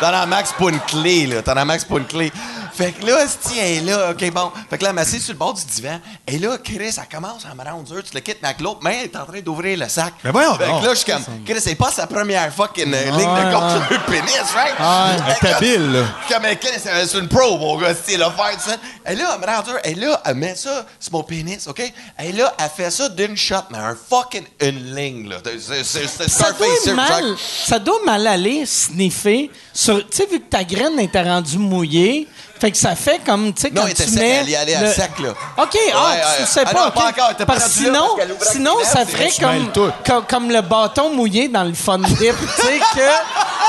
Dans 0.02 0.12
la 0.12 0.26
max 0.26 0.52
pour 0.58 0.70
une 0.70 0.80
clé, 0.82 1.28
là. 1.28 1.42
Dans 1.42 1.54
la 1.54 1.64
max 1.64 1.86
pour 1.86 2.00
une 2.00 2.06
clé. 2.06 2.32
Fait 2.76 2.92
que 2.92 3.06
là, 3.06 3.26
si 3.28 3.60
elle 3.60 3.78
est 3.78 3.82
là, 3.82 4.12
OK, 4.12 4.32
bon. 4.32 4.52
Fait 4.70 4.78
que 4.78 4.84
là, 4.84 4.90
elle 4.90 4.96
m'assied 4.96 5.20
sur 5.20 5.34
le 5.34 5.38
bord 5.40 5.54
du 5.54 5.64
divan. 5.66 6.00
Et 6.28 6.38
là, 6.40 6.58
Chris, 6.64 6.78
elle 6.98 7.08
commence 7.12 7.46
à 7.46 7.54
me 7.54 7.64
rendre 7.70 7.84
dur. 7.84 8.04
Tu 8.04 8.14
le 8.14 8.20
quittes, 8.22 8.40
mais 8.42 8.50
avec 8.50 8.62
l'autre 8.62 8.80
main, 8.84 8.92
elle 9.00 9.06
est 9.06 9.16
en 9.16 9.26
train 9.26 9.40
d'ouvrir 9.42 9.78
le 9.78 9.88
sac. 9.90 10.14
Mais 10.24 10.32
voyons 10.32 10.56
Fait 10.56 10.66
donc. 10.68 10.82
que 10.82 10.88
là, 10.88 10.94
je 10.94 11.00
suis 11.00 11.12
comme, 11.12 11.24
Chris, 11.46 11.60
c'est 11.62 11.76
pas 11.76 11.92
sa 11.92 12.08
première 12.08 12.54
fucking 12.54 12.92
euh, 12.94 13.04
ligne 13.18 13.30
Ouais, 13.30 13.46
de 13.46 13.54
compte 13.54 13.64
ouais. 13.64 13.88
sur 13.88 13.92
le 13.92 14.12
pénis, 14.12 14.42
right? 14.56 14.80
Ouais. 14.80 15.36
Elle 15.42 15.48
est 15.50 15.54
habile, 15.54 15.92
là. 15.94 16.04
Comme 16.30 16.46
elle, 16.46 16.58
c'est 16.62 17.06
c'est 17.08 17.20
une 17.20 17.28
pro, 17.28 17.58
mon 17.58 17.78
gars, 17.78 17.94
c'est 17.94 18.18
le 18.18 18.24
faire, 18.26 18.60
ça. 18.60 18.76
Et 19.12 19.16
là, 19.16 19.36
elle 19.36 19.42
me 19.42 19.46
rend 19.56 19.62
dur. 19.64 19.78
Et 19.84 19.96
là, 19.96 20.22
elle 20.26 20.36
met 20.36 20.56
ça 20.56 20.86
sur 21.00 21.14
mon 21.14 21.24
pénis, 21.24 21.68
OK? 21.68 21.80
Et 22.24 22.32
là, 22.32 22.54
elle 22.60 22.70
fait 22.76 22.90
ça 22.92 23.10
d'une 23.10 23.38
shot, 23.38 23.56
mais 23.72 23.78
un 23.78 23.96
fucking 23.96 24.46
une 24.62 24.96
ligne, 24.96 25.30
là. 25.30 25.38
C'est- 25.60 25.84
C'est 25.84 26.08
c'est 26.08 26.30
Ça 26.30 26.52
doit, 26.54 26.68
c'est 26.84 26.94
mal, 26.94 27.36
ça 27.38 27.78
doit 27.80 28.00
mal 28.06 28.26
aller 28.28 28.66
sniffer. 28.66 29.52
sur- 29.74 30.00
Tu 30.10 30.18
sais, 30.18 30.26
vu 30.26 30.40
que 30.40 30.46
ta 30.50 30.64
graine 30.64 31.00
était 31.00 31.22
rendue 31.22 31.58
mouillée, 31.58 32.28
fait 32.64 32.72
que 32.72 32.78
ça 32.78 32.96
fait 32.96 33.20
comme, 33.26 33.54
tu 33.54 33.64
sais, 33.64 33.72
Non, 33.72 33.82
quand 33.82 33.88
était 33.90 34.06
tu 34.06 34.12
mets... 34.12 34.30
elle 34.30 34.50
y 34.50 34.56
allait 34.56 34.76
à 34.76 34.84
le- 34.84 34.94
sec, 34.94 35.12
là. 35.20 35.32
OK, 35.32 35.36
ah, 35.58 35.68
tu 35.68 36.42
ouais. 36.44 36.48
sais 36.48 36.64
Ah 36.66 36.72
pas. 36.74 36.80
non, 36.80 36.88
OK. 36.88 36.94
pas 36.94 37.08
encore, 37.10 37.32
était 37.32 37.46
Parce 37.46 37.60
là, 37.60 37.68
sinon, 37.70 38.08
parce 38.40 38.52
sinon 38.52 38.76
ça 38.86 39.06
ferait 39.06 39.32
comme, 39.38 39.70
comme, 40.08 40.26
comme 40.26 40.50
le 40.50 40.62
bâton 40.62 41.14
mouillé 41.14 41.50
dans 41.50 41.66
le 41.66 41.74
fun 41.74 41.98
dip, 42.00 42.18
tu 42.18 42.26
sais, 42.62 42.80
que 42.96 43.02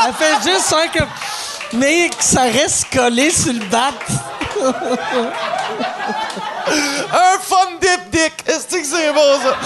elle 0.07 0.13
fait 0.15 0.49
juste 0.49 0.73
un 0.73 0.87
que... 0.87 1.03
Mais 1.73 2.09
que 2.09 2.23
ça 2.23 2.43
reste 2.43 2.87
collé 2.93 3.31
sur 3.31 3.53
le 3.53 3.59
bat. 3.67 3.91
Un 6.67 7.39
fun 7.39 7.79
dip 7.81 8.11
dick! 8.11 8.33
Est-ce 8.47 8.67
que 8.67 8.85
c'est 8.85 9.13
bon, 9.13 9.39
ça? 9.43 9.57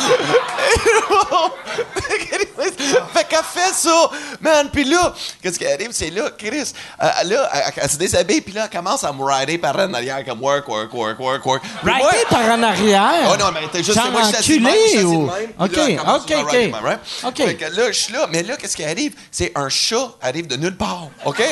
fait 3.15 3.25
qu'elle 3.29 3.39
fait 3.45 3.73
ça, 3.75 4.11
man. 4.41 4.69
Puis 4.73 4.85
là, 4.85 5.13
qu'est-ce 5.43 5.59
qui 5.59 5.67
arrive? 5.67 5.91
C'est 5.93 6.11
là, 6.11 6.31
Chris, 6.37 6.73
euh, 7.03 7.07
là, 7.25 7.51
elle, 7.53 7.73
elle 7.77 7.91
se 7.91 7.97
déshabille, 7.97 8.41
puis 8.41 8.53
là, 8.53 8.69
elle 8.71 8.77
commence 8.77 9.05
à 9.05 9.13
me 9.13 9.23
rider 9.25 9.59
par 9.59 9.77
en 9.79 9.93
arrière, 9.95 10.25
comme 10.25 10.41
work, 10.43 10.67
work, 10.69 10.93
work, 10.93 11.19
work, 11.19 11.47
work. 11.47 11.63
Moi- 11.83 11.95
Rider 11.95 12.25
par 12.29 12.51
en 12.51 12.63
arrière? 12.63 13.29
Oh 13.33 13.37
non, 13.39 13.47
mais 13.53 13.69
t'es 13.71 13.83
juste 13.83 13.99
moi, 14.11 14.23
je 14.23 14.27
suis 14.29 14.37
assis 14.37 14.67
assis 14.67 14.99
de 14.99 15.05
ou... 15.05 15.27
même, 15.27 15.53
OK, 15.59 15.77
là, 15.77 16.17
OK, 16.17 16.35
OK. 16.45 16.53
même, 16.53 16.75
right? 16.83 17.01
OK. 17.25 17.37
Fait 17.37 17.55
que 17.55 17.65
là, 17.65 17.87
je 17.89 17.93
suis 17.99 18.13
là, 18.13 18.27
mais 18.31 18.43
là, 18.43 18.57
qu'est-ce 18.57 18.77
qui 18.77 18.85
arrive? 18.85 19.15
C'est 19.31 19.53
un 19.55 19.69
chat 19.69 20.09
arrive 20.21 20.47
de 20.47 20.57
nulle 20.57 20.77
part, 20.77 21.09
OK? 21.25 21.43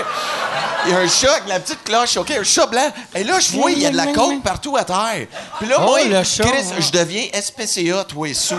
Il 0.86 0.92
y 0.92 0.94
a 0.94 0.98
un 0.98 1.08
chat 1.08 1.32
avec 1.32 1.48
la 1.48 1.60
petite 1.60 1.82
cloche, 1.84 2.16
OK? 2.16 2.30
Un 2.30 2.44
chat 2.44 2.66
blanc. 2.66 2.92
Et 3.14 3.24
là, 3.24 3.40
je 3.40 3.52
vois, 3.56 3.70
il 3.72 3.78
y 3.80 3.86
a 3.86 3.90
de 3.90 3.96
la 3.96 4.06
coke 4.06 4.42
partout 4.42 4.76
à 4.76 4.84
terre. 4.84 5.26
Puis 5.58 5.68
là, 5.68 5.76
Oh, 5.80 5.82
moi, 5.86 6.00
Chris, 6.00 6.44
ouais. 6.44 6.80
je 6.80 6.90
deviens 6.92 7.24
SPCA, 7.32 8.04
toi, 8.04 8.28
sous. 8.34 8.56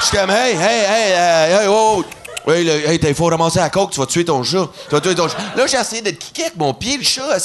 Je 0.00 0.04
suis 0.06 0.16
comme, 0.16 0.30
hey, 0.30 0.52
hey, 0.54 0.84
hey, 0.84 1.12
euh, 1.14 1.60
hey, 1.62 1.66
oh, 1.68 2.04
Hey, 2.46 2.64
le- 2.64 2.88
hey, 2.88 2.98
t'as- 3.00 3.08
il 3.08 3.14
faut 3.14 3.26
ramasser 3.26 3.58
la 3.58 3.70
coke, 3.70 3.90
tu 3.92 3.98
vas 4.00 4.06
tuer 4.06 4.24
ton 4.24 4.42
chat. 4.42 4.68
Tu 4.88 4.94
vas 4.94 5.00
tuer 5.00 5.14
ton 5.14 5.28
chat. 5.28 5.36
Là, 5.56 5.66
j'ai 5.66 5.76
essayé 5.78 6.00
de 6.02 6.10
le 6.10 6.16
kicker 6.16 6.44
avec 6.46 6.56
mon 6.56 6.72
pied, 6.74 6.96
le 6.96 7.02
chat. 7.02 7.26
Là, 7.26 7.38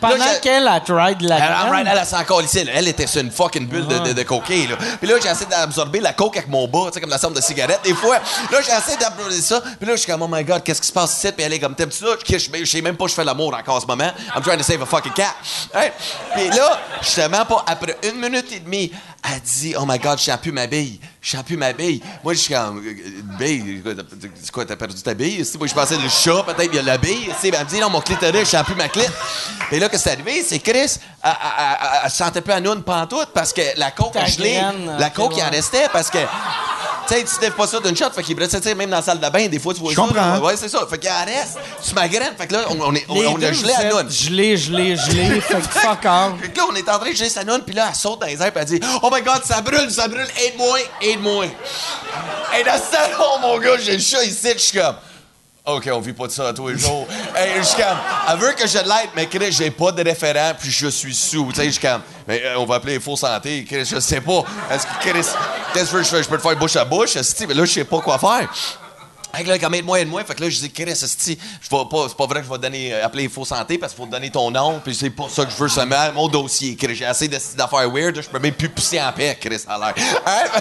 Pendant 0.00 0.24
qu'elle 0.40 0.68
a 0.68 0.80
te 0.80 0.92
ride 0.92 1.22
la 1.22 1.36
elle, 1.38 1.54
elle, 1.80 1.86
elle, 1.88 1.98
elle 2.00 2.06
s'en 2.06 2.22
calissait, 2.24 2.64
là. 2.64 2.72
Elle 2.76 2.88
était 2.88 3.06
sur 3.06 3.20
une 3.20 3.30
fucking 3.30 3.66
bulle 3.66 3.86
de, 3.86 4.12
de, 4.12 4.20
là. 4.20 4.76
Puis 5.00 5.08
là, 5.08 5.14
j'ai 5.20 5.28
essayé 5.28 5.46
d'absorber 5.46 6.00
la 6.00 6.12
coke 6.12 6.36
avec 6.36 6.48
mon 6.48 6.68
bas, 6.68 6.86
tu 6.86 6.94
sais, 6.94 7.00
comme 7.00 7.10
la 7.10 7.18
somme 7.18 7.34
de 7.34 7.40
cigarette, 7.40 7.80
des 7.84 7.94
fois. 7.94 8.18
Là, 8.18 8.58
j'ai 8.64 8.72
essayé 8.72 8.96
d'absorber 8.96 9.40
ça. 9.40 9.60
Puis 9.60 9.88
là, 9.88 9.96
je 9.96 10.00
suis 10.02 10.10
comme, 10.12 10.22
oh 10.22 10.28
my 10.30 10.44
god, 10.44 10.62
qu'est-ce 10.62 10.80
qui 10.80 10.88
se 10.88 10.92
passe 10.92 11.16
ici? 11.16 11.32
Puis 11.32 11.44
elle 11.44 11.52
est 11.52 11.58
comme, 11.58 11.74
t'aimes-tu 11.74 12.04
ça? 12.04 12.16
Je, 12.24 12.64
sais 12.64 12.80
même 12.80 12.96
pas, 12.96 13.06
je 13.08 13.14
fais 13.14 13.24
l'amour 13.24 13.54
encore 13.54 13.76
en 13.76 13.80
ce 13.80 13.86
moment. 13.86 14.12
I'm 14.36 14.42
trying 14.42 14.58
to 14.58 14.62
save 14.64 14.82
a 14.82 14.86
fucking 14.86 15.12
cat. 15.12 15.34
Hein? 15.74 15.88
Puis 16.34 16.48
là, 16.50 16.78
justement, 17.02 17.44
pas, 17.44 17.64
après 17.66 17.96
une 18.04 18.20
minute 18.20 18.46
et 18.52 18.60
demie, 18.60 18.92
elle 19.24 19.40
dit, 19.40 19.74
oh 19.78 19.84
my 19.86 19.98
god, 19.98 20.18
je 20.18 20.30
plus 20.36 20.52
ma 20.52 20.66
bille. 20.66 21.00
Plus 21.46 21.56
ma 21.56 21.72
bille. 21.72 22.02
Moi, 22.22 22.34
je 22.34 22.38
suis 22.38 22.54
comme, 22.54 22.78
euh, 22.78 22.90
euh, 22.90 23.38
bille, 23.38 23.82
c'est 24.42 24.50
quoi, 24.50 24.64
t'as 24.66 24.76
perdu 24.76 25.00
ta 25.02 25.14
bille? 25.14 25.44
Si, 25.44 25.56
moi, 25.56 25.66
je 25.66 25.74
pensais 25.74 25.96
le 25.96 26.08
chat, 26.08 26.42
peut-être, 26.44 26.68
il 26.72 26.76
y 26.76 26.78
a 26.78 26.82
la 26.82 26.98
bille. 26.98 27.28
Elle 27.42 27.50
me 27.50 27.64
dit, 27.64 27.80
non, 27.80 27.88
mon 27.90 28.00
clitoris, 28.00 28.50
je 28.50 28.62
plus 28.62 28.74
ma 28.74 28.88
clit. 28.88 29.02
Et 29.72 29.78
là, 29.78 29.88
qu'est-ce 29.88 30.02
qui 30.02 30.08
est 30.08 30.12
arrivé? 30.12 30.44
C'est 30.46 30.58
Chris, 30.58 30.74
elle, 30.76 30.90
elle, 31.22 31.30
elle, 31.58 31.88
elle 32.04 32.10
se 32.10 32.16
sentait 32.16 32.40
plus 32.42 32.52
à 32.52 32.60
nous 32.60 32.72
une 32.74 32.82
pantoute 32.82 33.30
parce 33.32 33.52
que 33.52 33.62
la 33.76 33.90
coke 33.90 34.12
Ta 34.12 34.22
a 34.22 34.26
gelé. 34.26 34.52
graine, 34.54 34.96
La 34.98 35.06
ok, 35.08 35.14
coke, 35.14 35.34
il 35.36 35.42
en 35.42 35.50
restait 35.50 35.88
parce 35.92 36.10
que. 36.10 36.18
Tu 37.08 37.14
sais, 37.14 37.24
tu 37.24 37.40
lèves 37.42 37.52
pas 37.52 37.66
ça 37.66 37.80
d'une 37.80 37.96
shot, 37.96 38.10
fait 38.14 38.22
qu'il 38.22 38.34
brûle, 38.36 38.48
tu 38.48 38.56
sais, 38.60 38.74
même 38.74 38.90
dans 38.90 38.96
la 38.96 39.02
salle 39.02 39.20
de 39.20 39.28
bain, 39.28 39.46
des 39.48 39.58
fois, 39.58 39.74
tu 39.74 39.80
vois 39.80 39.90
Je 39.92 39.96
ça. 39.96 40.02
comprends. 40.02 40.38
Ouais, 40.38 40.56
c'est 40.56 40.68
ça. 40.68 40.86
Fait 40.88 40.98
qu'il 40.98 41.10
reste. 41.10 41.58
Tu 41.86 41.94
ma 41.94 42.08
graine. 42.08 42.32
Fait 42.38 42.46
que 42.46 42.52
là, 42.54 42.64
on, 42.70 42.80
on 42.80 42.94
est, 42.94 43.04
on, 43.08 43.14
Les 43.20 43.26
on 43.26 43.38
deux, 43.38 43.46
a 43.46 43.52
gelé 43.52 43.72
à 43.74 43.82
êtes 43.82 43.92
nous. 43.92 44.10
Gelé, 44.10 44.56
gelé, 44.56 44.96
gelé. 44.96 45.40
fait 45.40 45.54
que 45.60 45.78
fuck 45.80 46.04
off. 46.04 46.40
Fait 46.40 46.48
que 46.50 46.58
là, 46.58 46.64
on 46.70 46.74
est 46.74 46.88
en 46.88 46.98
train 46.98 47.10
de 47.10 47.16
geler 47.16 47.28
sa 47.28 47.44
nonne, 47.44 47.62
puis 47.62 47.74
là, 47.74 47.86
elle 47.90 47.94
saute 47.94 48.20
dans 48.20 48.26
les 48.26 48.40
airs, 48.40 48.52
puis 48.52 48.62
elle 48.62 48.64
dit 48.64 48.80
Oh 49.02 49.10
my 49.12 49.20
god, 49.22 49.42
ça 49.44 49.60
brûle, 49.60 49.90
ça 49.90 50.08
brûle, 50.08 50.26
aide-moi, 50.46 50.78
aide-moi. 51.02 51.46
Et 52.58 52.64
dans 52.64 52.72
ce 52.78 52.96
salon, 52.96 53.38
mon 53.40 53.58
gars, 53.58 53.76
j'ai 53.78 53.96
le 53.96 54.02
chat 54.02 54.24
ici, 54.24 54.48
je 54.54 54.58
suis 54.58 54.78
comme 54.78 54.94
OK, 55.66 55.88
on 55.90 56.00
vit 56.00 56.12
pas 56.12 56.26
de 56.26 56.32
ça 56.32 56.52
tous 56.52 56.68
les 56.68 56.76
jours. 56.76 57.06
Et 57.38 57.62
je 57.62 57.74
comme, 57.74 57.96
elle 58.30 58.38
veut 58.38 58.52
que 58.52 58.66
je 58.66 58.76
l'aide, 58.76 59.08
mais 59.16 59.26
Chris, 59.26 59.50
j'ai 59.50 59.70
pas 59.70 59.92
de 59.92 60.04
référent, 60.04 60.52
puis 60.60 60.70
je 60.70 60.88
suis 60.88 61.14
sous. 61.14 61.50
Tu 61.54 61.60
sais, 61.62 61.70
je 61.70 61.80
comme, 61.80 62.02
mais 62.28 62.42
euh, 62.44 62.58
on 62.58 62.66
va 62.66 62.74
appeler 62.74 63.00
Faux 63.00 63.16
Santé. 63.16 63.64
Chris, 63.64 63.86
je 63.86 63.98
sais 63.98 64.20
pas. 64.20 64.44
Est-ce 64.70 64.86
que 64.86 64.92
Chris, 65.00 65.26
qu'est-ce 65.72 65.90
que 65.90 66.02
je 66.02 66.08
fais? 66.08 66.22
Je 66.22 66.28
peux 66.28 66.36
te 66.36 66.42
faire 66.42 66.56
bouche 66.58 66.76
à 66.76 66.84
bouche, 66.84 67.16
mais 67.48 67.54
là, 67.54 67.64
je 67.64 67.72
sais 67.72 67.84
pas 67.84 68.00
quoi 68.00 68.18
faire. 68.18 68.52
Fait 69.34 69.42
que 69.42 69.48
là, 69.48 69.58
comme 69.58 69.74
aide-moi, 69.74 70.00
aide-moi. 70.00 70.22
Fait 70.24 70.34
que 70.34 70.42
là, 70.42 70.50
je 70.50 70.58
dis, 70.58 70.70
Chris, 70.70 70.84
vais 70.84 71.36
pas, 71.68 72.06
c'est 72.08 72.16
pas 72.16 72.26
vrai 72.26 72.40
que 72.40 72.46
je 72.46 72.52
vais 72.52 72.58
donner, 72.58 72.92
euh, 72.92 73.06
appeler 73.06 73.30
Faux 73.30 73.46
Santé 73.46 73.78
parce 73.78 73.94
qu'il 73.94 74.02
faut 74.02 74.06
te 74.06 74.12
donner 74.12 74.30
ton 74.30 74.50
nom, 74.50 74.82
puis 74.84 74.94
c'est 74.94 75.08
pas 75.08 75.30
ça 75.30 75.46
que 75.46 75.50
je 75.50 75.56
veux 75.56 75.68
seulement, 75.68 76.12
mon 76.12 76.28
dossier. 76.28 76.76
Chris, 76.76 76.94
j'ai 76.94 77.06
assez 77.06 77.26
d'affaires 77.26 77.90
weird, 77.90 78.20
je 78.20 78.28
peux 78.28 78.38
même 78.38 78.52
plus 78.52 78.68
pousser 78.68 79.00
en 79.00 79.10
paix, 79.12 79.38
Chris, 79.40 79.62
à 79.66 79.78
l'air. 79.78 79.94
Hein? 80.26 80.60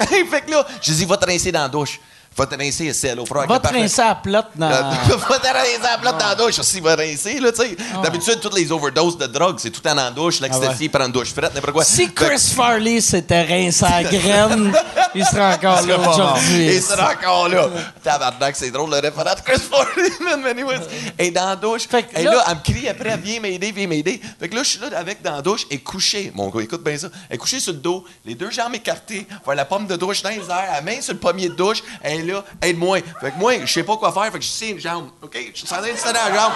Fait 0.30 0.40
que 0.40 0.50
là, 0.52 0.66
je 0.80 0.90
dis, 0.94 1.04
va 1.04 1.18
te 1.18 1.26
rincer 1.26 1.52
dans 1.52 1.60
la 1.60 1.68
douche. 1.68 2.00
Va 2.36 2.46
te 2.46 2.54
rincer, 2.54 2.92
c'est 2.92 3.14
là. 3.14 3.22
Va 3.46 3.58
te 3.60 3.68
rincer 3.72 4.02
à 4.02 4.14
plate 4.14 4.50
dans... 4.54 4.70
Euh, 4.70 4.80
va 5.28 5.38
te 5.38 5.46
rincer 5.46 5.92
à 5.94 5.98
plate 5.98 6.18
dans 6.20 6.28
la 6.28 6.34
douche. 6.34 6.60
Si, 6.60 6.80
va 6.80 6.94
rincer, 6.94 7.40
là, 7.40 7.50
tu 7.50 7.62
sais. 7.62 7.76
D'habitude, 8.02 8.40
toutes 8.40 8.54
les 8.58 8.70
overdoses 8.70 9.16
de 9.16 9.26
drogue, 9.26 9.56
c'est 9.58 9.70
tout 9.70 9.86
en 9.88 9.96
en 9.96 10.10
douche. 10.10 10.40
L'ecstasy, 10.40 10.90
Ah 10.92 10.98
prend 10.98 11.06
une 11.06 11.12
douche 11.12 11.32
frette, 11.32 11.54
n'importe 11.54 11.72
quoi. 11.72 11.84
Si 11.84 12.12
Chris 12.12 12.52
Farley 12.54 13.00
s'était 13.00 13.42
rincé 13.42 13.84
à 13.84 14.02
graine, 14.02 14.72
il 15.14 15.24
serait 15.24 15.54
encore 15.54 15.80
là 15.86 15.98
aujourd'hui. 15.98 16.62
Et 16.66 16.80
c'est 16.80 17.00
encore 17.00 17.48
là. 17.48 17.68
Tabarnak, 18.02 18.54
c'est 18.56 18.70
drôle 18.70 18.90
le 18.90 18.96
référent 19.00 19.34
de 19.34 19.40
Chris 19.40 19.60
Farley, 19.70 20.10
man, 20.20 20.44
anyways. 20.46 20.80
Et 21.18 21.30
dans 21.30 21.46
la 21.48 21.56
douche, 21.56 21.88
et 22.14 22.22
là- 22.22 22.44
elle 22.48 22.54
me 22.56 22.60
crie 22.62 22.88
après, 22.88 23.16
viens 23.16 23.40
m'aider, 23.40 23.72
viens 23.72 23.86
m'aider. 23.86 24.20
Fait 24.38 24.48
que 24.48 24.54
là, 24.54 24.62
je 24.62 24.68
suis 24.68 24.80
là 24.80 24.88
avec 24.98 25.22
dans 25.22 25.36
la 25.36 25.42
douche, 25.42 25.66
et 25.70 25.78
couché, 25.78 26.32
mon 26.34 26.48
gars, 26.48 26.60
écoute 26.62 26.82
bien 26.84 26.98
ça, 26.98 27.08
elle 27.30 27.36
est 27.36 27.38
couchée 27.38 27.60
sur 27.60 27.72
le 27.72 27.78
dos, 27.78 28.04
les 28.24 28.34
deux 28.34 28.50
jambes 28.50 28.74
écartées, 28.74 29.26
vers 29.44 29.54
la 29.54 29.64
pomme 29.64 29.86
de 29.86 29.96
douche 29.96 30.22
dans 30.22 30.30
les 30.30 30.36
airs, 30.36 30.72
la 30.72 30.80
main 30.82 31.00
sur 31.00 31.14
le 31.14 31.18
pommier 31.18 31.48
de 31.48 31.54
douche, 31.54 31.82
elle 32.02 32.25
là, 32.26 32.44
aide-moi. 32.62 32.98
Fait 33.20 33.30
que 33.30 33.38
moi, 33.38 33.54
je 33.64 33.72
sais 33.72 33.82
pas 33.82 33.96
quoi 33.96 34.12
faire, 34.12 34.24
fait 34.32 34.38
que 34.38 34.44
je 34.44 34.48
sais 34.50 34.68
une 34.70 34.80
jambe, 34.80 35.08
OK? 35.22 35.36
Je 35.54 35.58
suis 35.64 35.74
en 35.74 35.78
train 35.78 35.92
de 35.92 35.96
serrer 35.96 36.12
la 36.12 36.34
jambe. 36.34 36.52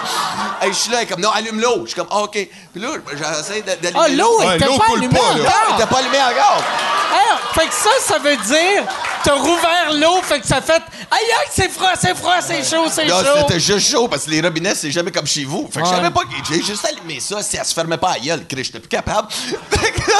Et 0.63 0.69
je 0.69 0.73
suis 0.73 0.91
là, 0.91 0.99
elle 0.99 1.05
est 1.05 1.07
comme, 1.11 1.21
non, 1.21 1.31
allume 1.31 1.61
l'eau. 1.61 1.83
Je 1.83 1.87
suis 1.93 1.97
comme, 1.97 2.09
Ah, 2.11 2.23
OK. 2.23 2.33
Puis 2.33 2.49
là, 2.83 2.89
j'essaie 3.13 3.63
d'a- 3.63 3.77
d'allumer 3.77 4.01
Ah, 4.05 4.09
l'eau 4.09 4.43
était 4.43 4.67
pas 4.67 4.85
allumée 4.97 5.19
encore! 5.19 5.37
Elle 5.69 5.75
était 5.77 5.87
pas 5.87 5.99
allumée 5.99 6.23
encore. 6.23 6.63
Hey, 7.13 7.37
fait 7.55 7.67
que 7.67 7.75
ça, 7.75 7.91
ça 8.01 8.19
veut 8.19 8.37
dire 8.37 8.85
t'as 9.25 9.35
rouvert 9.35 9.93
l'eau, 9.95 10.23
fait 10.23 10.41
que 10.41 10.47
ça 10.47 10.63
fait 10.63 10.75
aïe 11.11 11.19
aïe, 11.21 11.49
c'est 11.51 11.69
froid, 11.69 11.91
c'est 12.01 12.15
froid, 12.17 12.41
c'est 12.41 12.63
chaud, 12.65 12.87
c'est 12.89 13.05
Là, 13.05 13.23
chaud. 13.23 13.41
c'était 13.41 13.61
juste 13.61 13.91
chaud 13.91 14.07
parce 14.09 14.25
que 14.25 14.31
les 14.31 14.41
robinets, 14.41 14.75
c'est 14.77 14.91
jamais 14.93 15.11
comme 15.11 15.27
chez 15.27 15.45
vous. 15.45 15.69
Fait 15.73 15.81
que 15.81 15.87
je 15.87 15.91
savais 15.91 16.11
pas 16.11 16.21
que 16.21 16.29
j'ai 16.49 16.63
juste 16.63 16.85
allumé 16.87 17.19
ça 17.21 17.43
si 17.43 17.57
elle 17.57 17.65
se 17.65 17.75
fermait 17.75 17.99
pas 17.99 18.13
à 18.13 18.19
gueule. 18.19 18.47
Chris, 18.47 18.63
J'étais 18.65 18.79
plus 18.81 18.89
capable. 18.89 19.29
fait 19.33 19.91
que 19.93 20.11
là, 20.11 20.17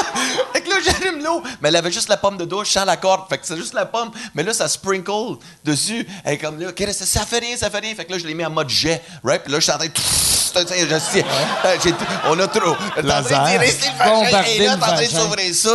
fait 0.53 0.61
que 0.61 0.69
là, 0.69 0.75
j'allume 0.85 1.23
l'eau. 1.23 1.41
Mais 1.61 1.69
elle 1.69 1.77
avait 1.77 1.91
juste 1.91 2.09
la 2.09 2.17
pomme 2.17 2.37
de 2.37 2.45
douche 2.45 2.71
sans 2.71 2.83
la 2.85 2.97
corde. 2.97 3.21
Fait 3.29 3.37
que 3.37 3.47
c'est 3.47 3.55
juste 3.57 3.73
la 3.73 3.85
pomme. 3.85 4.11
Mais 4.35 4.43
là, 4.43 4.53
ça 4.53 4.67
sprinkle 4.67 5.37
dessus. 5.63 6.07
Elle 6.23 6.33
est 6.33 6.37
comme 6.37 6.59
là, 6.59 6.69
ça, 6.93 7.05
ça 7.05 7.25
fait 7.25 7.39
rien, 7.39 7.57
ça 7.57 7.69
fait 7.69 7.79
rien. 7.79 7.95
Fait 7.95 8.05
que 8.05 8.11
là, 8.11 8.17
je 8.17 8.25
l'ai 8.25 8.33
mis 8.33 8.45
en 8.45 8.49
mode 8.49 8.69
jet. 8.69 9.01
Right? 9.23 9.43
Puis 9.43 9.51
là, 9.51 9.59
je 9.59 9.63
suis 9.63 9.71
en 9.71 9.77
train 9.77 9.87
de. 9.87 9.91
Euh, 10.53 11.77
on 12.27 12.39
a 12.39 12.47
trop. 12.47 12.75
T'es 12.95 13.01
en 13.11 13.21
train 13.21 13.21
de 13.21 13.27
tirer 13.27 13.73
Bombarder 14.05 14.51
et 14.55 14.65
là, 14.65 14.75
t'es 14.77 14.83
en 14.83 14.87
train 14.87 15.01
de 15.01 15.05
s'ouvrir 15.05 15.55
ça. 15.55 15.69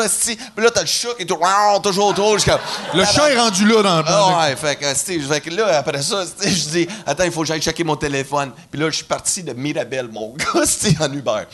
Puis 0.55 0.64
là, 0.64 0.70
t'as 0.70 0.80
le 0.82 0.86
choc 0.86 1.16
et 1.18 1.26
tout, 1.26 1.34
wow, 1.34 1.78
toujours 1.80 2.14
comme, 2.14 2.59
Le 2.94 3.05
chat 3.05 3.30
est 3.30 3.38
rendu 3.38 3.66
là 3.66 3.82
dans 3.82 3.98
le 3.98 4.05
ah 4.06 4.38
ouais, 4.48 4.56
fait 4.56 4.76
que, 4.76 4.84
esti, 4.84 5.20
fait 5.20 5.40
que 5.40 5.51
là, 5.51 5.78
après 5.78 6.02
ça, 6.02 6.24
je 6.43 6.48
dis, 6.48 6.88
attends, 7.06 7.24
il 7.24 7.32
faut 7.32 7.40
que 7.40 7.47
j'aille 7.47 7.60
checker 7.60 7.84
mon 7.84 7.97
téléphone. 7.97 8.52
Puis 8.70 8.80
là, 8.80 8.90
je 8.90 8.97
suis 8.97 9.05
parti 9.05 9.43
de 9.43 9.52
Mirabel, 9.52 10.09
mon 10.09 10.34
gars, 10.34 10.64
c'était 10.66 11.02
en 11.02 11.12
Uber. 11.12 11.44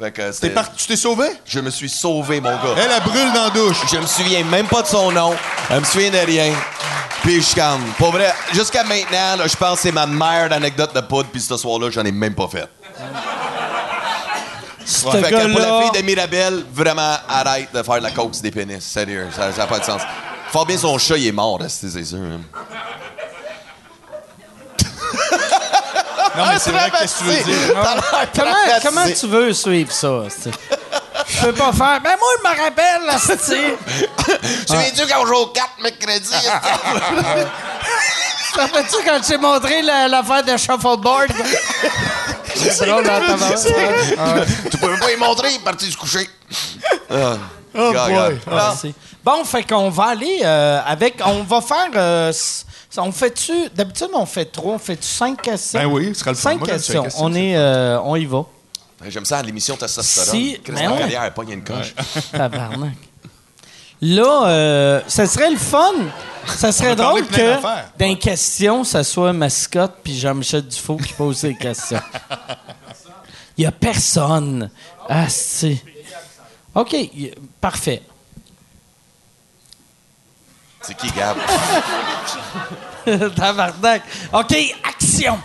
Fait 0.00 0.12
que, 0.12 0.22
T'es 0.22 0.32
c'était- 0.32 0.50
par- 0.50 0.74
Tu 0.74 0.86
t'es 0.86 0.96
sauvé? 0.96 1.26
Je 1.44 1.60
me 1.60 1.70
suis 1.70 1.88
sauvé, 1.88 2.40
mon 2.40 2.50
gars. 2.50 2.74
Elle, 2.76 2.90
elle 2.94 3.02
brûle 3.02 3.32
dans 3.32 3.44
la 3.44 3.50
douche. 3.50 3.78
Je 3.90 3.96
me 3.98 4.06
souviens 4.06 4.44
même 4.44 4.66
pas 4.66 4.82
de 4.82 4.88
son 4.88 5.10
nom. 5.12 5.34
Elle 5.70 5.80
me 5.80 5.84
souvient 5.84 6.10
de 6.10 6.18
rien. 6.18 6.52
Puis 7.22 7.36
je 7.36 7.40
suis 7.46 7.54
comme, 7.62 7.84
pour 7.98 8.12
vrai, 8.12 8.32
jusqu'à 8.52 8.82
maintenant, 8.84 9.36
là, 9.36 9.46
je 9.46 9.56
pense 9.56 9.76
que 9.76 9.82
c'est 9.82 9.92
ma 9.92 10.06
meilleure 10.06 10.52
anecdote 10.52 10.94
de 10.94 11.00
poudre, 11.00 11.28
puis 11.30 11.40
ce 11.40 11.56
soir-là, 11.56 11.90
j'en 11.90 12.04
ai 12.04 12.12
même 12.12 12.34
pas 12.34 12.48
fait. 12.48 12.68
Ce 14.84 15.08
Fait 15.08 15.30
que 15.30 15.52
pour 15.52 15.60
la 15.60 15.82
fille 15.82 16.02
de 16.02 16.06
Mirabel, 16.06 16.64
vraiment, 16.72 17.16
arrête 17.28 17.72
de 17.72 17.82
faire 17.82 17.98
de 17.98 18.02
la 18.02 18.10
coke 18.10 18.40
des 18.40 18.50
pénis. 18.50 18.84
Sérieux, 18.84 19.28
ça 19.34 19.50
n'a 19.50 19.66
pas 19.66 19.78
de 19.78 19.84
sens. 19.84 20.02
Fort 20.50 20.66
bien, 20.66 20.76
son 20.76 20.98
chat, 20.98 21.16
il 21.16 21.28
est 21.28 21.32
mort, 21.32 21.60
c'est 21.68 22.04
sûr. 22.04 22.18
hein. 22.18 22.40
Non, 26.36 26.44
mais 26.46 26.58
c'est 26.58 26.70
vrai, 26.70 26.90
qu'est-ce 26.90 27.18
que 27.18 27.24
tu 27.24 27.30
veux 27.30 27.44
dire? 27.44 27.74
T'as 27.74 27.94
l'air 27.94 28.30
comment, 28.34 28.52
traumatisé. 28.52 28.88
comment 28.88 29.04
tu 29.20 29.26
veux 29.26 29.52
suivre 29.52 29.92
ça? 29.92 30.22
Je 31.28 31.40
peux 31.46 31.52
pas 31.52 31.72
faire. 31.72 32.00
Ben 32.02 32.16
moi, 32.18 32.28
je 32.38 32.42
me 32.42 32.64
rappelle, 32.64 33.06
là, 33.06 33.18
c'est. 33.18 33.36
Tu 34.66 34.72
viens-tu 34.76 35.12
qu'on 35.12 35.26
joue 35.26 35.34
au 35.34 35.46
4 35.46 35.66
mercredi? 35.82 36.28
Ça 38.54 38.68
fait-tu 38.68 38.96
quand 39.06 39.18
tu 39.20 39.30
t'ai 39.32 39.38
montré 39.38 39.80
la- 39.82 40.08
l'affaire 40.08 40.42
de 40.44 40.56
shuffleboard? 40.58 41.28
C'est 42.54 42.86
drôle, 42.86 43.04
là, 43.06 43.20
tabarnak. 43.20 43.58
tu 44.70 44.76
peux 44.76 44.96
pas 44.98 45.12
y 45.12 45.16
montrer, 45.16 45.48
il 45.52 45.56
est 45.56 45.64
parti 45.64 45.90
se 45.90 45.96
coucher. 45.96 46.28
Ah. 47.10 47.36
Oh 47.74 47.92
God, 47.92 47.94
boy. 47.94 48.14
God. 48.14 48.38
Ah, 48.46 48.50
Merci. 48.68 48.94
Bon, 49.24 49.44
fait 49.44 49.62
qu'on 49.62 49.88
va 49.88 50.04
aller 50.04 50.40
euh, 50.44 50.80
avec. 50.86 51.14
On 51.24 51.42
va 51.44 51.60
faire. 51.62 51.88
euh, 51.96 52.32
on 52.98 53.10
fait-tu. 53.12 53.52
D'habitude, 53.74 54.08
on 54.12 54.26
fait 54.26 54.44
trois. 54.44 54.74
On 54.74 54.78
fait-tu 54.78 55.06
cinq 55.08 55.40
questions? 55.40 55.80
Ben 55.80 55.86
oui, 55.86 56.10
ce 56.12 56.20
sera 56.20 56.30
le 56.32 56.36
fun. 56.36 56.50
Cinq 56.50 56.62
questions, 56.66 57.06
On, 57.18 57.32
est, 57.34 57.56
euh, 57.56 57.98
on 58.04 58.16
y 58.16 58.26
va. 58.26 58.44
J'aime 59.08 59.24
ça, 59.24 59.42
l'émission 59.42 59.76
testostérone. 59.76 60.30
Si, 60.30 60.60
Chris, 60.62 60.72
mais 60.74 60.86
ma 60.86 60.92
ouais. 60.92 60.98
carrière, 60.98 61.34
pogne 61.34 61.50
une 61.50 61.64
coche. 61.64 61.94
Tabarnak. 62.32 62.94
Là, 64.00 64.46
euh, 64.46 65.00
ça 65.06 65.26
serait 65.26 65.50
le 65.50 65.56
fun. 65.56 65.92
Ça 66.46 66.72
serait 66.72 66.96
drôle 66.96 67.24
que 67.26 67.56
les 68.00 68.18
questions, 68.18 68.82
ça 68.82 69.04
soit 69.04 69.32
mascotte 69.32 69.94
puis 70.02 70.18
Jean-Michel 70.18 70.66
Dufault 70.66 70.96
qui 70.96 71.12
pose 71.12 71.44
les 71.44 71.54
questions. 71.54 72.00
Il 73.56 73.62
y 73.64 73.66
a 73.66 73.70
personne. 73.70 74.68
Ah, 75.08 75.28
c'est. 75.28 75.80
OK, 76.74 76.92
y- 76.94 77.32
parfait. 77.60 78.02
C'est 80.80 80.96
qui, 80.96 81.08
Gab? 81.12 81.36
Tabarnak. 83.36 84.02
OK, 84.32 84.56
action. 84.82 85.38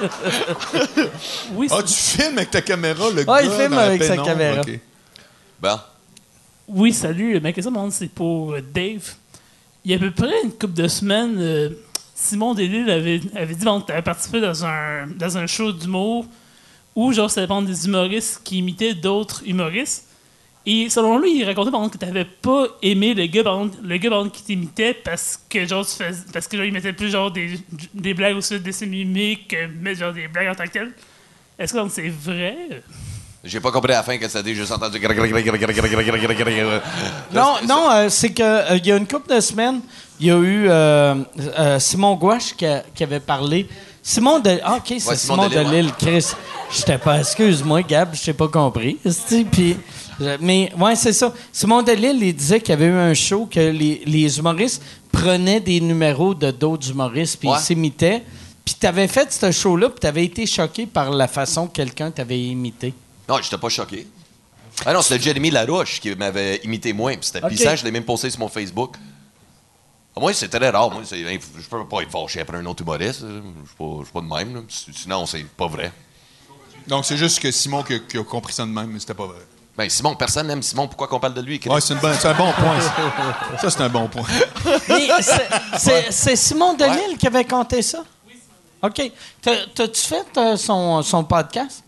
Oui, 1.54 1.68
Ah, 1.70 1.82
tu 1.82 1.92
filmes 1.94 2.38
avec 2.38 2.50
ta 2.50 2.62
caméra, 2.62 3.10
le 3.10 3.24
Ah, 3.26 3.42
gars 3.42 3.42
il 3.42 3.50
filme 3.50 3.70
dans 3.70 3.76
la 3.76 3.82
avec 3.82 4.02
sa 4.02 4.10
pénombre, 4.10 4.28
caméra. 4.28 4.60
ok. 4.60 4.80
Bon. 5.60 5.78
oui, 6.68 6.92
salut. 6.92 7.40
Ma 7.40 7.52
question, 7.52 7.70
mon 7.72 7.90
c'est 7.90 8.08
pour 8.08 8.52
euh, 8.52 8.60
Dave? 8.60 9.14
Il 9.84 9.90
y 9.90 9.94
a 9.94 9.96
à 9.96 10.00
peu 10.00 10.10
près 10.10 10.42
une 10.44 10.50
couple 10.52 10.74
de 10.74 10.88
semaines, 10.88 11.36
euh, 11.38 11.70
Simon 12.14 12.54
Delille 12.54 12.90
avait, 12.90 13.20
avait 13.34 13.54
dit 13.54 13.64
bon, 13.64 13.80
que 13.80 13.86
tu 13.86 13.92
avais 13.92 14.02
participé 14.02 14.40
dans 14.40 14.64
un, 14.64 15.06
dans 15.06 15.38
un 15.38 15.46
show 15.46 15.72
d'humour 15.72 16.26
où, 16.94 17.12
genre, 17.12 17.30
ça 17.30 17.42
dépend 17.42 17.62
des 17.62 17.86
humoristes 17.86 18.40
qui 18.42 18.58
imitaient 18.58 18.94
d'autres 18.94 19.42
humoristes. 19.46 20.05
Et 20.68 20.90
selon 20.90 21.18
lui, 21.18 21.38
il 21.38 21.44
racontait 21.44 21.70
par 21.70 21.80
exemple 21.80 21.96
que 21.96 22.04
t'avais 22.04 22.24
pas 22.24 22.66
aimé 22.82 23.14
le 23.14 23.26
gars, 23.26 23.44
par 23.44 24.32
qui 24.32 24.42
t'imitait 24.42 24.94
parce 24.94 25.38
que 25.48 25.64
genre 25.64 25.86
tu 25.86 25.92
fais, 25.94 26.10
parce 26.32 26.48
que 26.48 26.56
genre, 26.56 26.66
il 26.66 26.72
mettait 26.72 26.92
plus 26.92 27.10
genre 27.10 27.30
des, 27.30 27.60
des 27.94 28.14
blagues 28.14 28.34
au-dessus 28.34 28.58
de 28.58 28.72
ses 28.72 28.86
mimiques 28.86 29.48
que 29.48 29.94
genre 29.94 30.12
des 30.12 30.26
blagues 30.26 30.48
en 30.48 30.54
tant 30.56 30.64
que 30.64 30.70
telles. 30.70 30.92
Est-ce 31.56 31.72
que 31.72 31.78
c'est 31.88 32.08
vrai? 32.08 32.82
J'ai 33.44 33.60
pas 33.60 33.70
compris 33.70 33.92
à 33.92 33.98
la 33.98 34.02
fin 34.02 34.18
que 34.18 34.26
ça 34.26 34.42
dit, 34.42 34.56
juste 34.56 34.72
entendu. 34.72 34.98
Non, 37.32 37.54
non, 37.68 37.90
euh, 37.92 38.08
c'est 38.08 38.30
que 38.30 38.42
euh, 38.42 38.76
il 38.76 38.86
y 38.86 38.90
a 38.90 38.96
une 38.96 39.06
couple 39.06 39.32
de 39.32 39.40
semaines, 39.40 39.80
il 40.18 40.26
y 40.26 40.30
a 40.32 40.36
eu 40.36 40.68
euh, 40.68 41.78
Simon 41.78 42.16
Gouache 42.16 42.54
qui, 42.56 42.66
a- 42.66 42.82
qui 42.92 43.04
avait 43.04 43.20
parlé. 43.20 43.68
Simon 44.02 44.40
de 44.40 44.58
ah, 44.64 44.76
OK, 44.76 44.94
c'est 44.98 45.16
Simon 45.16 45.16
Simon, 45.16 45.48
Delille, 45.48 45.92
Chris. 45.96 46.32
J'étais 46.72 46.98
pas 46.98 47.20
excuse-moi 47.20 47.82
Gab, 47.82 48.14
je 48.14 48.24
t'ai 48.24 48.32
pas 48.32 48.48
compris. 48.48 48.98
Puis 49.52 49.76
mais 50.40 50.72
ouais, 50.78 50.96
c'est 50.96 51.12
ça. 51.12 51.32
Simon 51.52 51.82
Delille, 51.82 52.18
il 52.22 52.34
disait 52.34 52.60
qu'il 52.60 52.70
y 52.70 52.72
avait 52.72 52.86
eu 52.86 52.92
un 52.98 53.14
show 53.14 53.46
que 53.50 53.60
les, 53.60 54.02
les 54.06 54.38
humoristes 54.38 54.82
prenaient 55.12 55.60
des 55.60 55.80
numéros 55.80 56.34
de 56.34 56.50
d'autres 56.50 56.90
humoristes 56.90 57.38
puis 57.38 57.48
Ouais. 57.48 57.56
ils 57.58 57.62
s'imitaient. 57.62 58.22
Puis 58.64 58.74
t'avais 58.74 59.06
fait 59.08 59.32
ce 59.32 59.52
show-là, 59.52 59.90
puis 59.90 60.00
t'avais 60.00 60.24
été 60.24 60.44
choqué 60.46 60.86
par 60.86 61.10
la 61.10 61.28
façon 61.28 61.68
que 61.68 61.72
quelqu'un 61.74 62.10
t'avait 62.10 62.40
imité. 62.40 62.92
Non, 63.28 63.36
j'étais 63.42 63.58
pas 63.58 63.68
choqué. 63.68 64.06
Ah 64.84 64.92
non, 64.92 65.02
c'était 65.02 65.22
Jeremy 65.22 65.50
Larouche 65.50 66.00
qui 66.00 66.14
m'avait 66.16 66.56
imité 66.64 66.92
moi. 66.92 67.12
Puis 67.12 67.20
c'était 67.22 67.42
Ok. 67.44 67.50
pissant, 67.50 67.76
je 67.76 67.84
l'ai 67.84 67.90
même 67.92 68.04
posté 68.04 68.28
sur 68.28 68.40
mon 68.40 68.48
Facebook. 68.48 68.96
Ah, 70.16 70.20
moi, 70.20 70.32
c'est 70.34 70.48
très 70.48 70.68
rare. 70.70 70.90
Moi, 70.90 71.02
c'est- 71.04 71.22
je 71.24 71.68
peux 71.68 71.86
pas 71.86 72.00
être 72.02 72.10
fâché 72.10 72.40
après 72.40 72.56
un 72.56 72.66
autre 72.66 72.82
humoriste. 72.82 73.20
Je 73.20 73.26
suis 73.26 73.76
pas, 73.78 73.84
je 74.00 74.04
suis 74.04 74.12
pas 74.12 74.20
de 74.20 74.26
même. 74.44 74.54
là. 74.56 74.60
Sinon, 74.68 75.26
c'est 75.26 75.44
pas 75.46 75.66
vrai. 75.68 75.92
Donc, 76.88 77.04
c'est 77.04 77.16
juste 77.16 77.38
que 77.40 77.50
Simon 77.50 77.82
qui 77.82 77.94
a, 77.94 77.98
qui 78.00 78.16
a 78.18 78.24
compris 78.24 78.52
ça 78.52 78.64
de 78.64 78.70
même, 78.70 78.90
mais 78.90 78.98
c'était 78.98 79.14
pas 79.14 79.26
vrai. 79.26 79.38
Ben, 79.76 79.90
Simon, 79.90 80.14
personne 80.14 80.46
n'aime 80.46 80.62
Simon. 80.62 80.86
Pourquoi 80.88 81.06
qu'on 81.06 81.20
parle 81.20 81.34
de 81.34 81.42
lui? 81.42 81.60
Ouais, 81.66 81.80
c'est 81.82 81.92
une 81.92 82.00
bonne- 82.00 82.16
c'est 82.18 82.28
un 82.28 82.34
bon 82.34 82.50
point. 82.52 82.80
Ça, 82.80 82.92
Ça, 83.60 83.70
c'est 83.70 83.80
un 83.82 83.88
bon 83.90 84.08
point. 84.08 84.24
Mais 84.88 85.08
c'est- 85.20 85.48
c'est 85.78 86.06
c'est 86.10 86.36
Simon 86.36 86.74
Delille 86.74 87.18
qui 87.18 87.26
avait 87.26 87.44
compté 87.44 87.82
ça? 87.82 88.02
OK. 88.82 89.12
T'as- 89.42 89.66
T'as-tu 89.74 90.00
fait 90.00 90.26
euh, 90.38 90.56
son, 90.56 91.02
son 91.02 91.24
podcast? 91.24 91.82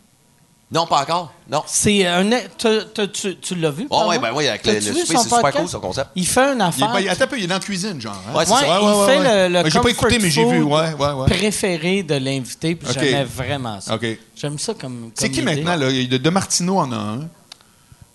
Non, 0.70 0.86
pas 0.86 1.00
encore. 1.00 1.32
Non. 1.50 1.62
C'est 1.66 2.04
un. 2.06 2.28
t'as- 2.58 2.84
t'as- 2.92 3.06
tu 3.06 3.36
tu 3.38 3.54
l'as 3.54 3.70
vu? 3.70 3.86
Oh, 3.88 4.04
ouais, 4.08 4.18
ben 4.18 4.32
oui, 4.34 4.46
avec 4.48 4.66
le, 4.66 4.74
le 4.74 4.78
vu 4.80 4.86
souper, 5.00 5.00
son 5.14 5.18
c'est 5.20 5.24
super 5.24 5.40
podcast? 5.40 5.56
cool, 5.64 5.68
son 5.70 5.80
concept. 5.80 6.10
Il 6.14 6.26
fait 6.26 6.40
une 6.42 6.58
Il 6.58 6.60
est, 6.60 6.64
affaire. 6.64 6.92
pas- 6.92 7.10
attends 7.10 7.24
un 7.24 7.26
peu, 7.26 7.38
il 7.38 7.44
est 7.44 7.46
dans 7.46 7.54
la 7.54 7.60
cuisine, 7.60 7.98
genre. 7.98 8.12
hein? 8.28 8.36
Ouais, 8.36 8.44
c'est 8.44 8.52
Ouais, 8.52 8.60
ça. 8.60 8.78
il 8.82 9.06
fait 9.06 9.48
le, 9.48 9.54
le 9.54 9.62
Mais 9.62 9.70
j'ai 9.70 9.78
pas 9.78 9.84
comfort 9.84 9.88
écouté, 9.88 10.18
mais 10.18 10.28
j'ai 10.30 10.44
vu. 10.44 10.60
food 10.60 10.70
Ouais, 10.72 10.92
ouais, 10.92 11.12
ouais. 11.12 11.26
préféré 11.26 12.02
de 12.02 12.16
l'invité, 12.16 12.74
puis 12.74 12.86
OK. 12.90 12.98
j'aimais 13.00 13.24
vraiment 13.24 13.80
ça. 13.80 13.94
OK. 13.94 14.06
J'aime 14.36 14.58
ça 14.58 14.74
comme. 14.74 15.10
C'est 15.14 15.28
comme 15.28 15.34
qui 15.36 15.40
idée. 15.40 15.54
maintenant, 15.62 15.76
là? 15.76 15.88
Il 15.90 16.02
y 16.02 16.04
a 16.04 16.08
de, 16.18 16.22
de 16.22 16.30
Martino 16.30 16.78
en 16.80 16.92
a 16.92 16.96
un. 16.96 17.20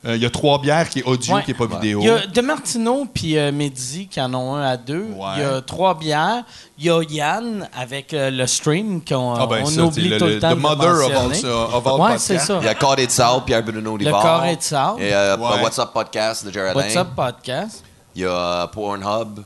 Euh, 0.06 0.18
il 0.18 0.22
y 0.22 0.26
a 0.26 0.30
trois 0.30 0.60
bières 0.60 0.90
qui 0.90 1.00
est 1.00 1.04
audio, 1.04 1.36
Ouais. 1.36 1.44
qui 1.44 1.52
n'est 1.52 1.58
pas 1.58 1.66
vidéo. 1.66 2.00
Il 2.02 2.08
y 2.08 2.10
a 2.10 2.28
De 2.28 2.42
Martino 2.42 3.06
puis 3.14 3.38
euh, 3.38 3.54
Mehdi 3.54 4.08
qui 4.08 4.20
en 4.20 4.34
ont 4.34 4.56
un 4.56 4.62
à 4.62 4.76
deux. 4.76 5.04
Ouais. 5.16 5.28
Il 5.38 5.42
y 5.42 5.46
a 5.46 5.62
trois 5.62 5.98
bières. 5.98 6.44
Il 6.78 6.86
y 6.86 6.90
a 6.90 7.02
Yann 7.10 7.70
avec 7.74 8.14
euh, 8.14 8.30
le 8.30 8.46
stream 8.46 9.02
qu'on 9.06 9.34
Ah, 9.36 9.48
ben, 9.48 9.62
on 9.64 9.66
ça, 9.68 9.84
oublie 9.86 10.10
c'est 10.10 10.18
tout 10.18 10.26
le- 10.26 10.34
le 10.36 10.40
temps 10.40 10.52
the 10.52 10.56
de 10.56 10.60
mother 10.60 11.10
mentionner. 11.10 11.50
of 11.54 11.88
all 11.88 11.94
ouais, 11.94 11.98
podcasts. 12.00 12.26
c'est 12.28 12.40
ça. 12.40 12.58
Il 12.62 12.66
y 12.66 12.70
a 12.70 12.76
Carré 12.76 13.06
de 13.06 13.12
Sable, 13.12 13.46
Pierre 13.46 13.64
Bruno 13.64 13.94
Rivard. 13.94 14.22
Carré 14.22 14.56
de 14.58 14.62
Sable. 14.62 15.02
Et 15.02 15.14
euh, 15.14 15.38
Ouais. 15.38 15.62
What's 15.64 15.80
Up 15.80 15.92
Podcast 15.94 16.46
de 16.46 16.52
Jared 16.52 16.76
What's. 16.76 16.96
Up 16.98 17.08
Podcast? 17.16 17.84
Il 18.16 18.24
y 18.24 18.26
a 18.26 18.30
euh, 18.30 18.68
Pornhub. 18.68 19.40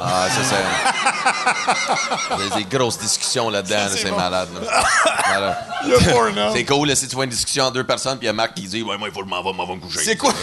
Ah, 0.00 0.28
ça, 0.30 0.42
c'est. 0.44 2.36
Il 2.38 2.48
y 2.48 2.52
a 2.52 2.56
des 2.56 2.64
grosses 2.64 2.98
discussions 2.98 3.50
là-dedans, 3.50 3.76
là, 3.76 3.88
c'est 3.90 4.10
malade. 4.10 4.48
là. 4.54 4.84
Malade. 5.28 5.56
C'est 6.54 6.64
cool, 6.64 6.88
là, 6.88 6.94
si 6.96 7.08
tu 7.08 7.14
vois 7.16 7.24
une 7.24 7.30
discussion 7.30 7.64
entre 7.64 7.74
deux 7.74 7.84
personnes, 7.84 8.16
puis 8.18 8.26
il 8.26 8.28
y 8.28 8.30
a 8.30 8.32
Marc 8.32 8.54
qui 8.54 8.62
dit 8.62 8.82
Ouais, 8.82 8.96
moi, 8.96 9.08
il 9.08 9.14
faut 9.14 9.20
que 9.20 9.26
je 9.26 9.30
m'en 9.30 9.42
va, 9.42 9.52
m'en 9.52 9.66
me 9.74 9.80
coucher. 9.80 10.00
C'est 10.04 10.16
quoi? 10.16 10.32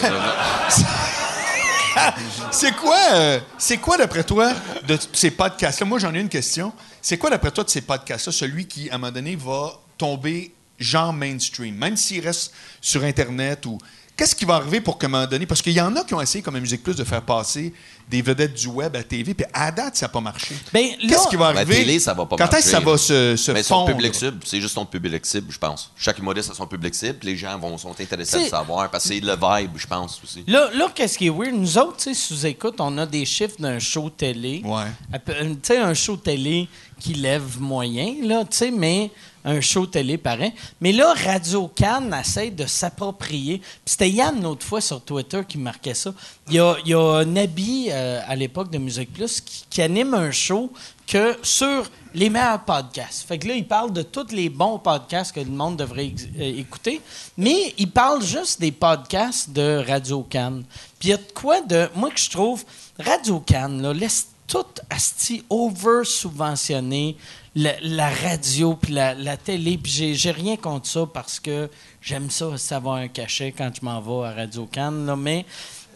C'est 2.52 2.72
quoi, 2.72 2.96
euh, 3.14 3.40
c'est 3.58 3.78
quoi 3.78 3.96
d'après 3.98 4.22
toi 4.22 4.52
de 4.86 4.96
ces 5.12 5.30
podcasts-là? 5.32 5.86
Moi, 5.86 5.98
j'en 5.98 6.14
ai 6.14 6.20
une 6.20 6.28
question. 6.28 6.72
C'est 7.02 7.18
quoi 7.18 7.30
d'après 7.30 7.50
toi 7.50 7.64
de 7.64 7.70
ces 7.70 7.80
podcasts-là, 7.80 8.32
celui 8.32 8.66
qui, 8.68 8.88
à 8.90 8.94
un 8.94 8.98
moment 8.98 9.10
donné, 9.12 9.34
va 9.36 9.72
tomber 9.98 10.52
genre 10.78 11.12
mainstream, 11.12 11.74
même 11.74 11.96
s'il 11.96 12.24
reste 12.24 12.52
sur 12.80 13.02
Internet 13.02 13.66
ou. 13.66 13.78
Qu'est-ce 14.20 14.34
qui 14.36 14.44
va 14.44 14.56
arriver 14.56 14.82
pour 14.82 14.98
qu'à 14.98 15.06
un 15.06 15.08
moment 15.08 15.26
donné. 15.26 15.46
Parce 15.46 15.62
qu'il 15.62 15.72
y 15.72 15.80
en 15.80 15.96
a 15.96 16.04
qui 16.04 16.12
ont 16.12 16.20
essayé, 16.20 16.42
comme 16.42 16.54
à 16.54 16.60
Musique 16.60 16.82
Plus, 16.82 16.94
de 16.94 17.04
faire 17.04 17.22
passer 17.22 17.72
des 18.06 18.20
vedettes 18.20 18.52
du 18.52 18.66
web 18.66 18.94
à 18.94 19.02
TV, 19.02 19.32
puis 19.32 19.46
à 19.54 19.70
date, 19.72 19.96
ça 19.96 20.04
n'a 20.04 20.10
pas 20.10 20.20
marché. 20.20 20.54
Ben, 20.74 20.88
là- 21.02 21.08
Qu'est-ce 21.08 21.28
qui 21.28 21.36
va 21.36 21.54
La 21.54 21.60
arriver? 21.60 21.76
télé, 21.76 21.98
ça 21.98 22.12
va 22.12 22.26
pas 22.26 22.36
Quand 22.36 22.52
est-ce 22.52 22.64
que 22.66 22.70
ça 22.70 22.80
marcher. 22.80 22.90
va 22.90 22.98
se, 22.98 23.36
se 23.36 23.52
Mais 23.52 23.62
son 23.62 23.76
fondre? 23.86 23.92
public 23.96 24.14
cible, 24.14 24.38
c'est 24.44 24.60
juste 24.60 24.74
son 24.74 24.84
public 24.84 25.24
cible, 25.24 25.46
je 25.50 25.56
pense. 25.58 25.90
Chaque 25.96 26.18
humoriste 26.18 26.50
a 26.50 26.54
son 26.54 26.66
public 26.66 26.94
cible, 26.94 27.14
puis 27.14 27.28
les 27.30 27.36
gens 27.38 27.58
vont, 27.58 27.78
sont 27.78 27.98
intéressés 27.98 28.36
à 28.36 28.40
le 28.40 28.48
savoir, 28.48 28.90
parce 28.90 29.04
que 29.04 29.14
c'est 29.14 29.20
le 29.20 29.32
vibe, 29.32 29.70
je 29.76 29.86
pense 29.86 30.20
aussi. 30.22 30.44
Là, 30.46 30.68
là 30.74 30.88
qu'est-ce 30.94 31.16
qui 31.16 31.28
est 31.28 31.30
weird? 31.30 31.54
Nous 31.54 31.78
autres, 31.78 31.96
tu 31.96 32.12
sais, 32.12 32.14
sous 32.14 32.44
écoute, 32.44 32.74
on 32.80 32.98
a 32.98 33.06
des 33.06 33.24
chiffres 33.24 33.56
d'un 33.58 33.78
show 33.78 34.10
télé. 34.10 34.60
Ouais. 34.66 34.82
À 35.14 35.18
peu- 35.18 35.32
Tu 35.32 35.56
sais, 35.62 35.78
un 35.78 35.94
show 35.94 36.16
télé 36.18 36.68
qui 36.98 37.14
lève 37.14 37.58
moyen, 37.58 38.16
là, 38.24 38.40
tu 38.44 38.54
sais, 38.58 38.70
mais 38.70 39.10
un 39.44 39.60
show 39.60 39.86
télé 39.86 40.18
pareil. 40.18 40.52
Mais 40.80 40.92
là, 40.92 41.14
Radio 41.14 41.68
Cannes 41.68 42.14
essaie 42.18 42.50
de 42.50 42.66
s'approprier. 42.66 43.60
C'était 43.84 44.10
Yann, 44.10 44.42
l'autre 44.42 44.66
fois, 44.66 44.80
sur 44.80 45.02
Twitter, 45.02 45.42
qui 45.48 45.58
marquait 45.58 45.94
ça. 45.94 46.12
Il 46.48 46.54
y 46.54 46.60
a, 46.60 46.76
il 46.84 46.90
y 46.90 46.94
a 46.94 47.24
Nabi, 47.24 47.88
euh, 47.90 48.20
à 48.26 48.36
l'époque 48.36 48.70
de 48.70 48.78
Musique 48.78 49.12
Plus, 49.12 49.40
qui, 49.40 49.80
anime 49.80 50.14
un 50.14 50.30
show 50.30 50.70
que 51.06 51.36
sur 51.42 51.90
les 52.12 52.28
meilleurs 52.28 52.64
podcasts. 52.64 53.26
Fait 53.26 53.38
que 53.38 53.48
là, 53.48 53.54
il 53.54 53.66
parle 53.66 53.92
de 53.92 54.02
tous 54.02 54.30
les 54.32 54.48
bons 54.48 54.78
podcasts 54.78 55.32
que 55.32 55.40
le 55.40 55.46
monde 55.46 55.76
devrait 55.76 56.12
euh, 56.38 56.58
écouter, 56.58 57.00
mais 57.36 57.74
il 57.78 57.90
parle 57.90 58.22
juste 58.22 58.60
des 58.60 58.72
podcasts 58.72 59.50
de 59.50 59.82
Radio 59.86 60.22
Cannes. 60.22 60.64
Puis 60.98 61.08
il 61.08 61.10
y 61.12 61.14
a 61.14 61.16
de 61.16 61.32
quoi 61.34 61.62
de... 61.62 61.88
Moi, 61.94 62.10
que 62.10 62.20
je 62.20 62.30
trouve, 62.30 62.64
Radio 62.98 63.40
Cannes, 63.40 63.80
là, 63.80 63.94
laisse 63.94 64.28
tout 64.50 64.66
asti 64.90 65.44
over-subventionné, 65.48 67.16
la, 67.54 67.72
la 67.80 68.10
radio 68.10 68.74
puis 68.74 68.92
la, 68.92 69.14
la 69.14 69.36
télé, 69.36 69.76
puis 69.78 69.90
j'ai, 69.92 70.14
j'ai 70.14 70.30
rien 70.30 70.56
contre 70.56 70.86
ça 70.86 71.06
parce 71.12 71.40
que 71.40 71.68
j'aime 72.00 72.30
ça, 72.30 72.56
savoir 72.58 72.96
un 72.96 73.08
cachet 73.08 73.52
quand 73.52 73.70
je 73.74 73.84
m'en 73.84 74.00
vais 74.00 74.28
à 74.28 74.32
Radio 74.34 74.66
Cannes, 74.66 75.06
là, 75.06 75.16
mais 75.16 75.44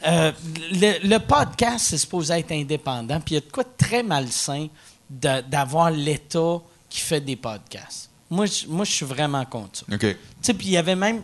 euh, 0.07 0.33
le, 0.73 1.07
le 1.09 1.19
podcast, 1.19 1.87
c'est 1.91 1.99
supposé 1.99 2.35
être 2.35 2.53
indépendant, 2.53 3.21
puis 3.21 3.35
il 3.35 3.39
y 3.39 3.39
a 3.39 3.41
de 3.41 3.51
quoi 3.53 3.63
de 3.65 3.71
très 3.79 4.03
malsain 4.03 4.67
de- 5.09 5.41
d'avoir 5.43 5.91
l'État 5.91 6.59
qui 6.91 7.01
fait 7.01 7.21
des 7.21 7.37
podcasts. 7.37 8.11
Moi, 8.31 8.47
je, 8.47 8.67
moi, 8.67 8.85
je 8.85 8.91
suis 8.93 9.07
vraiment 9.07 9.45
contre 9.45 9.81
ça. 9.81 9.85
OK. 9.93 10.01
Tu 10.01 10.17
sais, 10.43 10.55
puis 10.55 10.67
il 10.69 10.73
y 10.73 10.77
avait 10.77 10.97
même. 10.97 11.23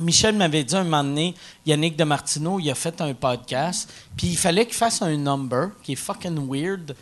Michel 0.00 0.34
m'avait 0.34 0.64
dit 0.64 0.74
un 0.74 0.82
moment 0.82 1.04
donné, 1.04 1.34
Yannick 1.64 1.96
de 1.96 2.02
Martineau, 2.02 2.58
il 2.58 2.68
a 2.70 2.74
fait 2.74 3.00
un 3.00 3.14
podcast, 3.14 3.88
puis 4.16 4.26
il 4.28 4.36
fallait 4.36 4.66
qu'il 4.66 4.74
fasse 4.74 5.00
un 5.02 5.16
number 5.16 5.68
qui 5.84 5.92
est 5.92 5.96
fucking 5.96 6.48
weird. 6.50 6.96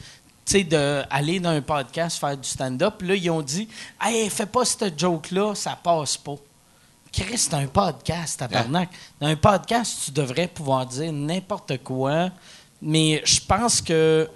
Tu 0.44 0.52
sais, 0.52 0.64
d'aller 0.64 1.38
dans 1.40 1.50
un 1.50 1.62
podcast 1.62 2.18
faire 2.18 2.36
du 2.36 2.48
stand-up. 2.48 3.00
Là, 3.02 3.14
ils 3.14 3.30
ont 3.30 3.42
dit 3.42 3.68
Hey, 4.00 4.28
fais 4.28 4.46
pas 4.46 4.64
cette 4.64 4.98
joke-là, 4.98 5.54
ça 5.54 5.78
passe 5.80 6.16
pas. 6.16 6.36
Chris, 7.12 7.38
c'est 7.38 7.54
un 7.54 7.66
podcast, 7.66 8.38
tabarnak. 8.38 8.88
Dans 9.20 9.26
un 9.26 9.36
podcast, 9.36 10.00
tu 10.06 10.10
devrais 10.10 10.48
pouvoir 10.48 10.86
dire 10.86 11.12
n'importe 11.12 11.82
quoi, 11.84 12.30
mais 12.80 13.22
je 13.24 13.38
pense 13.46 13.82
que 13.82 14.28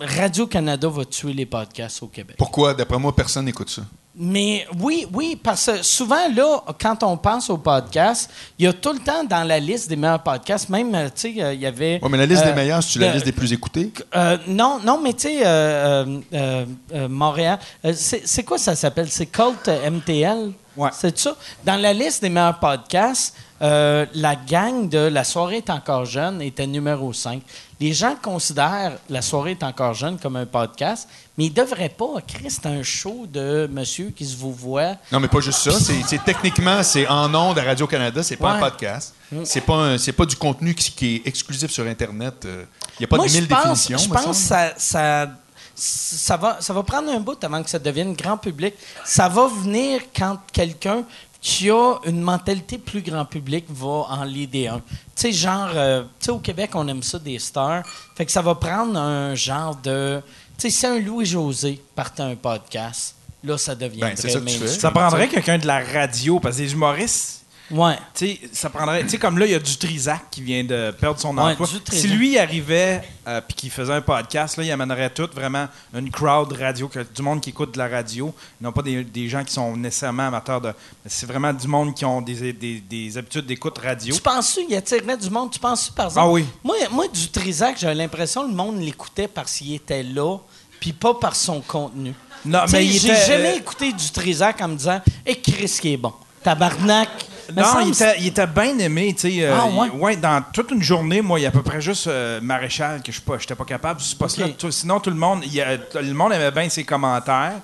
Radio-Canada 0.00 0.88
va 0.88 1.04
tuer 1.04 1.32
les 1.32 1.46
podcasts 1.46 2.02
au 2.02 2.06
Québec. 2.06 2.36
Pourquoi? 2.38 2.74
D'après 2.74 2.98
moi, 2.98 3.14
personne 3.14 3.44
n'écoute 3.44 3.68
ça. 3.68 3.82
Mais 4.16 4.66
oui, 4.80 5.06
oui, 5.12 5.38
parce 5.40 5.66
que 5.66 5.82
souvent, 5.82 6.28
là, 6.34 6.62
quand 6.80 7.02
on 7.04 7.16
pense 7.16 7.48
au 7.48 7.58
podcast, 7.58 8.28
il 8.58 8.64
y 8.64 8.68
a 8.68 8.72
tout 8.72 8.92
le 8.92 8.98
temps 8.98 9.22
dans 9.22 9.44
la 9.44 9.60
liste 9.60 9.88
des 9.88 9.94
meilleurs 9.94 10.22
podcasts, 10.22 10.68
même, 10.68 10.92
euh, 10.94 11.04
tu 11.14 11.34
sais, 11.34 11.42
euh, 11.42 11.54
il 11.54 11.60
y 11.60 11.66
avait... 11.66 12.00
Oui, 12.02 12.08
mais 12.10 12.18
la 12.18 12.26
liste 12.26 12.42
euh, 12.42 12.46
des 12.50 12.54
meilleurs, 12.54 12.82
c'est-tu 12.82 12.98
la 12.98 13.12
liste 13.12 13.24
des 13.24 13.32
plus 13.32 13.52
écoutés? 13.52 13.92
euh, 14.16 14.36
non, 14.48 14.80
non, 14.84 15.00
mais 15.00 15.12
tu 15.12 15.28
sais, 15.28 15.46
euh, 15.46 15.46
euh, 15.46 16.20
euh, 16.34 16.64
euh, 16.92 17.08
Montréal, 17.08 17.60
euh, 17.84 17.92
c'est 17.94 18.42
quoi 18.42 18.58
ça 18.58 18.74
s'appelle? 18.74 19.08
C'est 19.10 19.26
Cult 19.26 19.68
euh, 19.68 19.90
MTL? 19.90 20.52
Ouais. 20.76 20.90
C'est 20.92 21.16
ça? 21.16 21.36
Dans 21.64 21.80
la 21.80 21.92
liste 21.92 22.22
des 22.22 22.30
meilleurs 22.30 22.58
podcasts, 22.58 23.36
euh, 23.62 24.06
la 24.14 24.34
gang 24.34 24.88
de 24.88 24.98
La 24.98 25.22
soirée 25.22 25.58
est 25.58 25.70
encore 25.70 26.04
jeune 26.04 26.40
était 26.42 26.66
numéro 26.66 27.12
5. 27.12 27.42
Les 27.80 27.94
gens 27.94 28.14
considèrent 28.20 28.98
La 29.08 29.22
soirée 29.22 29.52
est 29.52 29.62
encore 29.62 29.94
jeune 29.94 30.18
comme 30.18 30.36
un 30.36 30.44
podcast, 30.44 31.08
mais 31.38 31.46
ils 31.46 31.50
ne 31.50 31.54
devraient 31.54 31.88
pas. 31.88 32.20
Chris, 32.28 32.50
c'est 32.50 32.66
un 32.66 32.82
show 32.82 33.26
de 33.26 33.66
monsieur 33.72 34.10
qui 34.10 34.26
se 34.26 34.36
vous 34.36 34.52
voit. 34.52 34.96
Non, 35.10 35.18
mais 35.18 35.28
pas 35.28 35.40
juste 35.40 35.60
ça. 35.60 35.72
C'est, 36.06 36.22
techniquement, 36.24 36.82
c'est 36.82 37.06
en 37.08 37.34
ondes 37.34 37.58
à 37.58 37.62
Radio-Canada, 37.62 38.22
c'est 38.22 38.36
pas 38.36 38.50
un 38.50 38.52
Ouais. 38.52 38.58
Mm. 38.58 38.70
podcast. 38.70 39.14
C'est 39.44 39.60
pas, 39.62 39.96
c'est 39.96 40.12
pas 40.12 40.26
du 40.26 40.36
contenu 40.36 40.74
qui, 40.74 40.90
qui 40.92 41.16
est 41.16 41.26
exclusif 41.26 41.70
sur 41.70 41.86
Internet. 41.86 42.46
Il 42.46 42.66
n'y 43.00 43.04
a 43.04 43.08
pas 43.08 43.16
Moi, 43.16 43.26
de 43.28 43.32
mille 43.32 43.48
pense, 43.48 43.62
définitions. 43.88 43.98
je 43.98 44.08
pense 44.22 44.36
que 44.38 44.42
ça, 44.44 45.30
ça, 45.74 46.36
va, 46.36 46.58
ça 46.60 46.72
va 46.74 46.82
prendre 46.82 47.10
un 47.10 47.20
bout 47.20 47.42
avant 47.42 47.62
que 47.62 47.70
ça 47.70 47.78
devienne 47.78 48.12
grand 48.14 48.36
public. 48.36 48.74
Ça 49.04 49.28
va 49.28 49.46
venir 49.46 50.02
quand 50.14 50.38
quelqu'un 50.52 51.04
qui 51.40 51.70
a 51.70 51.96
une 52.04 52.20
mentalité 52.20 52.76
plus 52.76 53.00
grand 53.00 53.24
public 53.24 53.64
va 53.68 54.06
en 54.10 54.24
l'idée 54.24 54.66
un. 54.68 54.80
Tu 54.80 54.82
sais, 55.14 55.32
genre, 55.32 55.70
euh, 55.74 56.02
tu 56.02 56.26
sais, 56.26 56.30
au 56.30 56.38
Québec, 56.38 56.70
on 56.74 56.86
aime 56.88 57.02
ça 57.02 57.18
des 57.18 57.38
stars. 57.38 57.82
Fait 58.14 58.26
que 58.26 58.32
ça 58.32 58.42
va 58.42 58.54
prendre 58.54 58.98
un 58.98 59.34
genre 59.34 59.76
de. 59.76 60.20
Tu 60.58 60.70
sais, 60.70 60.70
si 60.70 60.86
un 60.86 60.98
Louis-José 61.00 61.80
partait 61.94 62.22
un 62.22 62.36
podcast, 62.36 63.14
là, 63.42 63.56
ça 63.56 63.74
devient 63.74 64.00
Ben, 64.00 64.16
ça 64.16 64.28
que 64.28 64.44
tu 64.44 64.58
fais. 64.58 64.68
Ça 64.68 64.90
prendrait 64.90 65.28
quelqu'un 65.28 65.56
de 65.56 65.66
la 65.66 65.80
radio, 65.80 66.40
parce 66.40 66.56
que 66.58 66.62
les 66.62 66.72
humoristes, 66.72 67.39
Ouais. 67.70 67.96
tu 68.14 68.26
sais, 68.26 68.40
ça 68.52 68.68
prendrait. 68.70 69.02
Tu 69.04 69.10
sais, 69.10 69.18
comme 69.18 69.38
là, 69.38 69.46
il 69.46 69.52
y 69.52 69.54
a 69.54 69.58
du 69.58 69.76
Trisac 69.76 70.22
qui 70.30 70.42
vient 70.42 70.64
de 70.64 70.90
perdre 70.90 71.20
son 71.20 71.36
Ouais, 71.36 71.52
emploi. 71.52 71.66
Si 71.92 72.08
lui 72.08 72.38
arrivait 72.38 73.02
euh, 73.28 73.40
puis 73.46 73.54
qu'il 73.56 73.70
faisait 73.70 73.92
un 73.92 74.00
podcast, 74.00 74.56
là, 74.56 74.64
il 74.64 74.70
amènerait 74.72 75.10
tout 75.10 75.28
vraiment 75.34 75.66
une 75.94 76.10
crowd 76.10 76.52
radio, 76.52 76.88
que- 76.88 77.06
du 77.14 77.22
monde 77.22 77.40
qui 77.40 77.50
écoute 77.50 77.72
de 77.74 77.78
la 77.78 77.88
radio, 77.88 78.34
non 78.60 78.72
pas 78.72 78.82
des, 78.82 79.04
des 79.04 79.28
gens 79.28 79.44
qui 79.44 79.52
sont 79.52 79.76
nécessairement 79.76 80.26
amateurs 80.28 80.60
de. 80.60 80.72
C'est 81.06 81.26
vraiment 81.26 81.52
du 81.52 81.68
monde 81.68 81.94
qui 81.94 82.04
ont 82.04 82.20
des, 82.20 82.52
des, 82.52 82.80
des 82.80 83.18
habitudes 83.18 83.46
d'écoute 83.46 83.78
radio. 83.78 84.14
Tu 84.14 84.20
penses-tu 84.20 84.66
qu'il 84.66 84.76
attirerait 84.76 85.16
du 85.16 85.30
monde? 85.30 85.50
Tu 85.52 85.58
penses-tu, 85.60 85.92
par 85.92 86.06
exemple? 86.06 86.26
Ah 86.28 86.30
oui. 86.32 86.44
Moi, 86.64 86.76
moi 86.90 87.06
du 87.08 87.28
Trisac, 87.28 87.78
j'avais 87.78 87.94
l'impression 87.94 88.44
que 88.44 88.50
le 88.50 88.56
monde 88.56 88.80
l'écoutait 88.80 89.28
parce 89.28 89.52
qu'il 89.58 89.74
était 89.74 90.02
là, 90.02 90.38
puis 90.80 90.92
pas 90.92 91.14
par 91.14 91.36
son 91.36 91.60
contenu. 91.60 92.14
Non, 92.44 92.60
Tu 92.64 92.70
sais, 92.70 92.78
mais 92.78 92.86
j'ai 92.86 93.14
jamais 93.14 93.52
euh, 93.52 93.56
écouté 93.58 93.92
du 93.92 94.10
Trisac 94.10 94.60
en 94.62 94.68
me 94.68 94.76
disant 94.76 95.00
«Et 95.26 95.38
Chris 95.40 95.76
qui 95.80 95.92
est 95.92 95.96
bon. 95.96 96.12
Tabarnak.» 96.42 97.08
Non, 97.56 97.80
il 97.80 97.90
était, 97.92 98.14
il 98.20 98.26
était 98.28 98.46
bien 98.46 98.78
aimé, 98.78 99.14
tu 99.14 99.30
sais. 99.30 99.44
euh, 99.44 99.56
Ah, 99.58 99.66
ouais? 99.66 99.88
il- 99.92 99.98
ouais, 100.00 100.16
dans 100.16 100.42
toute 100.52 100.70
une 100.70 100.82
journée, 100.82 101.20
moi, 101.20 101.38
il 101.38 101.42
y 101.42 101.46
a 101.46 101.48
à 101.48 101.52
peu 101.52 101.62
près 101.62 101.80
juste 101.80 102.06
euh, 102.06 102.40
Maréchal 102.40 103.00
que 103.02 103.12
je 103.12 103.18
suis 103.18 103.20
pas, 103.22 103.36
pas 103.56 103.64
capable. 103.64 104.00
Ce 104.00 104.14
poste-là. 104.14 104.46
Ok. 104.46 104.56
Tout- 104.56 104.70
sinon, 104.70 105.00
tout 105.00 105.10
le 105.10 105.16
monde, 105.16 105.42
il 105.44 105.80
le 105.94 106.12
monde 106.12 106.32
aimait 106.32 106.50
bien 106.50 106.68
ses 106.68 106.84
commentaires. 106.84 107.60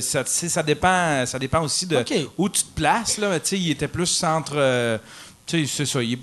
Ça, 0.00 0.62
dépend, 0.62 1.24
ça 1.26 1.38
dépend 1.38 1.62
aussi 1.62 1.86
de 1.86 2.04
où 2.36 2.48
tu 2.48 2.62
te 2.62 2.74
places. 2.74 3.18
Là, 3.18 3.38
il 3.52 3.70
était 3.70 3.88
plus 3.88 4.06
centre. 4.06 4.52
euh, 4.56 4.98
tu 5.46 5.66
sais, 5.66 5.84
c'est 5.84 5.86
ça. 5.86 6.02
il 6.02 6.18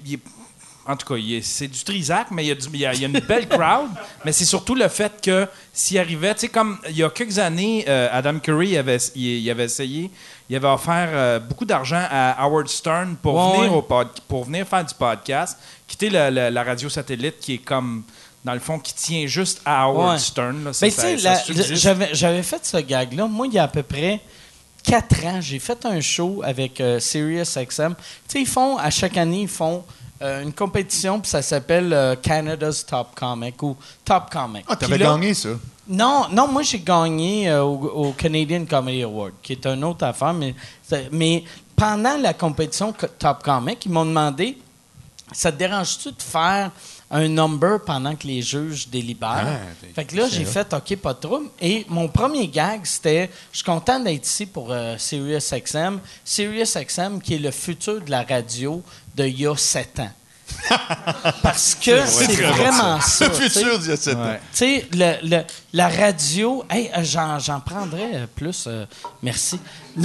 en 0.89 0.95
tout 0.95 1.05
cas, 1.05 1.19
il 1.19 1.33
est- 1.33 1.41
c'est 1.41 1.67
du 1.67 1.83
Trisac, 1.83 2.27
mais 2.31 2.45
il 2.45 2.47
y, 2.47 2.51
a 2.51 2.55
du- 2.55 2.67
il 2.73 2.79
y 2.79 2.85
a, 2.85 2.93
il 2.93 3.01
y 3.01 3.03
a 3.03 3.09
une 3.09 3.19
belle 3.19 3.45
crowd. 3.49 3.89
mais 4.25 4.31
c'est 4.31 4.45
surtout 4.45 4.73
le 4.73 4.87
fait 4.87 5.11
que 5.21 5.45
s'il 5.73 5.97
arrivait, 5.99 6.33
tu 6.33 6.41
sais, 6.41 6.47
comme 6.47 6.77
il 6.89 6.95
y 6.97 7.03
a 7.03 7.09
quelques 7.09 7.39
années, 7.39 7.83
euh, 7.89 8.07
Adam 8.09 8.39
Curry 8.39 8.77
avait, 8.77 8.95
il 9.15 9.49
avait 9.51 9.65
essayé, 9.65 10.09
il 10.49 10.55
avait 10.55 10.67
offert 10.67 11.09
euh, 11.11 11.39
beaucoup 11.39 11.65
d'argent 11.65 12.03
à 12.09 12.41
Howard 12.43 12.67
Stern 12.69 13.15
pour, 13.21 13.35
Ouais, 13.35 13.57
venir 13.57 13.71
ouais. 13.71 13.77
au 13.77 13.81
pod- 13.81 14.07
pour 14.27 14.45
venir 14.45 14.65
faire 14.67 14.85
du 14.85 14.93
podcast, 14.93 15.57
quitter 15.87 16.09
la, 16.09 16.31
la- 16.31 16.49
la 16.49 16.63
radio 16.63 16.87
satellite 16.89 17.39
qui 17.39 17.55
est 17.55 17.57
comme, 17.57 18.03
dans 18.45 18.53
le 18.53 18.59
fond, 18.59 18.79
qui 18.79 18.93
tient 18.93 19.25
juste 19.27 19.61
à 19.65 19.83
Howard 19.83 20.13
Ouais. 20.13 20.19
Stern. 20.19 20.63
là. 20.63 20.73
Ça- 20.73 20.85
Ben, 20.85 20.91
ça- 20.91 21.17
ça 21.17 21.53
j'avais, 22.13 22.43
fait 22.43 22.65
ce 22.65 22.77
gag-là. 22.77 23.27
Moi, 23.27 23.47
il 23.47 23.53
y 23.53 23.59
a 23.59 23.63
à 23.63 23.67
peu 23.67 23.83
près 23.83 24.21
quatre 24.83 25.25
ans, 25.25 25.41
j'ai 25.41 25.59
fait 25.59 25.85
un 25.85 25.99
show 25.99 26.41
avec 26.45 26.79
euh, 26.79 26.99
SiriusXM. 26.99 27.93
Tu 27.95 28.03
sais, 28.27 28.39
ils 28.41 28.47
font, 28.47 28.77
à 28.77 28.89
chaque 28.89 29.17
année, 29.17 29.41
ils 29.41 29.47
font 29.49 29.83
euh, 30.21 30.41
une 30.43 30.53
compétition, 30.53 31.19
puis 31.19 31.29
ça 31.29 31.41
s'appelle 31.41 31.91
euh, 31.93 32.15
Canada's 32.15 32.85
Top 32.85 33.09
Comic 33.15 33.61
ou 33.61 33.75
Top 34.05 34.31
Comic. 34.31 34.63
Ah, 34.67 34.75
t'avais 34.75 34.97
gagné 34.97 35.33
ça. 35.33 35.49
Non, 35.89 36.27
non, 36.31 36.47
moi 36.47 36.63
j'ai 36.63 36.79
gagné 36.79 37.49
euh, 37.49 37.63
au, 37.63 38.07
au 38.07 38.11
Canadian 38.13 38.65
Comedy 38.65 39.03
Award, 39.03 39.33
qui 39.41 39.53
est 39.53 39.65
une 39.65 39.83
autre 39.83 40.05
affaire, 40.05 40.33
mais, 40.33 40.53
mais 41.11 41.43
pendant 41.75 42.17
la 42.17 42.33
compétition 42.33 42.91
Co- 42.93 43.07
Top 43.17 43.41
Comic, 43.43 43.85
ils 43.85 43.91
m'ont 43.91 44.05
demandé 44.05 44.57
Ça 45.31 45.51
te 45.51 45.57
dérange-tu 45.57 46.09
de 46.11 46.21
faire 46.21 46.71
un 47.09 47.27
number 47.29 47.79
pendant 47.85 48.13
que 48.17 48.27
les 48.27 48.41
juges 48.41 48.89
délibèrent? 48.89 49.45
Ah, 49.47 49.59
Fait 49.95 50.03
que 50.03 50.15
là, 50.17 50.27
j'ai 50.29 50.43
fait 50.43 50.73
OK, 50.73 50.95
pas 50.97 51.13
de 51.13 51.19
trouble. 51.19 51.47
Et 51.61 51.85
mon 51.87 52.09
premier 52.09 52.47
gag, 52.49 52.81
c'était 52.85 53.29
Je 53.51 53.57
suis 53.59 53.63
content 53.65 53.97
d'être 53.99 54.25
ici 54.25 54.45
pour 54.45 54.71
euh, 54.71 54.97
SiriusXM. 54.97 55.99
SiriusXM, 56.25 57.19
qui 57.21 57.35
est 57.35 57.39
le 57.39 57.51
futur 57.51 58.01
de 58.01 58.11
la 58.11 58.23
radio 58.23 58.81
d'il 59.15 59.39
y 59.39 59.47
a 59.47 59.55
sept 59.55 59.99
ans. 60.01 60.11
Parce 61.43 61.75
que 61.75 62.05
c'est 62.05 62.41
vraiment 62.41 62.99
ça. 63.01 63.27
Le 63.27 63.31
tu 63.35 63.43
sais. 63.43 63.49
futur 63.49 63.79
d'il 63.79 63.89
y 63.89 63.93
a 63.93 63.97
7 63.97 64.15
ans. 64.15 64.23
Ouais. 64.25 64.39
Tu 64.51 64.57
sais, 64.57 64.87
le, 64.93 65.13
le- 65.29 65.43
la 65.73 65.87
radio, 65.87 66.63
hey, 66.69 66.89
euh, 66.97 67.03
j'en, 67.03 67.39
j'en 67.39 67.59
prendrais 67.59 68.11
euh, 68.13 68.25
plus. 68.35 68.65
euh, 68.67 68.85
merci. 69.21 69.59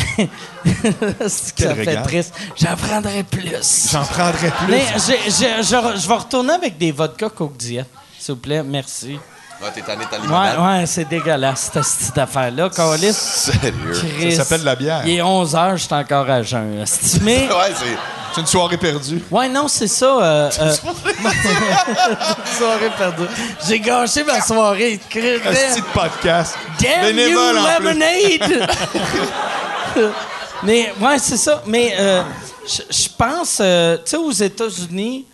Ça 1.29 1.75
fait 1.75 2.03
triste. 2.03 2.35
J'en 2.61 2.77
prendrais 2.77 3.23
plus. 3.25 3.91
J'en 3.91 4.05
prendrais 4.05 4.51
plus. 4.51 4.67
Mais 4.69 4.85
je 4.97 6.09
vais 6.09 6.15
retourner 6.15 6.53
avec 6.55 6.79
des 6.79 6.93
vodka 6.93 7.29
Coke 7.29 7.57
Diet, 7.57 7.87
s'il 8.19 8.35
vous 8.35 8.41
plaît. 8.41 8.63
Merci. 8.63 9.19
Ouais, 9.63 9.71
t'es 9.75 9.81
tanné 9.83 10.05
ta 10.11 10.17
Ouais, 10.17 10.23
limonade? 10.23 10.59
ouais, 10.81 10.87
c'est 10.87 11.05
dégueulasse, 11.09 11.71
cette 11.73 11.83
petite 11.85 12.19
affaire-là. 12.19 12.69
Carlis, 12.75 13.13
Sérieux? 13.13 13.93
Chris. 14.19 14.33
Ça 14.33 14.43
s'appelle 14.45 14.61
de 14.63 14.65
la 14.67 14.75
bière. 14.75 15.03
Il 15.07 15.15
est 15.19 15.23
11 15.23 15.55
h, 15.55 15.73
je 15.77 15.83
suis 15.85 15.95
encore 15.95 16.29
à 16.29 16.43
jeun. 16.43 16.81
esti. 16.81 17.21
Mais, 17.23 17.47
Ouais, 17.49 17.73
c'est. 17.77 17.97
C'est 18.35 18.41
une 18.41 18.47
soirée 18.47 18.79
perdue. 18.79 19.23
ouais, 19.31 19.47
non, 19.51 19.69
c'est 19.69 19.87
ça. 19.87 20.07
Euh, 20.07 20.51
euh, 20.59 20.73
soirée 22.59 22.91
perdue. 22.97 23.25
J'ai 23.69 23.79
gâché 23.79 24.25
ma 24.25 24.41
soirée. 24.41 24.99
Un 25.15 25.21
petit 25.21 25.83
podcast. 25.93 26.57
Damn 26.81 27.19
you, 27.19 27.39
lemonade! 27.39 28.71
Mais, 30.63 30.95
ouais, 30.99 31.19
c'est 31.19 31.37
ça. 31.37 31.63
Mais 31.67 31.95
euh, 32.01 32.23
je 32.67 32.83
je 32.91 33.09
pense, 33.19 33.59
euh, 33.61 33.97
tu 33.99 34.03
sais, 34.13 34.17
aux 34.17 34.31
États-Unis, 34.33 35.27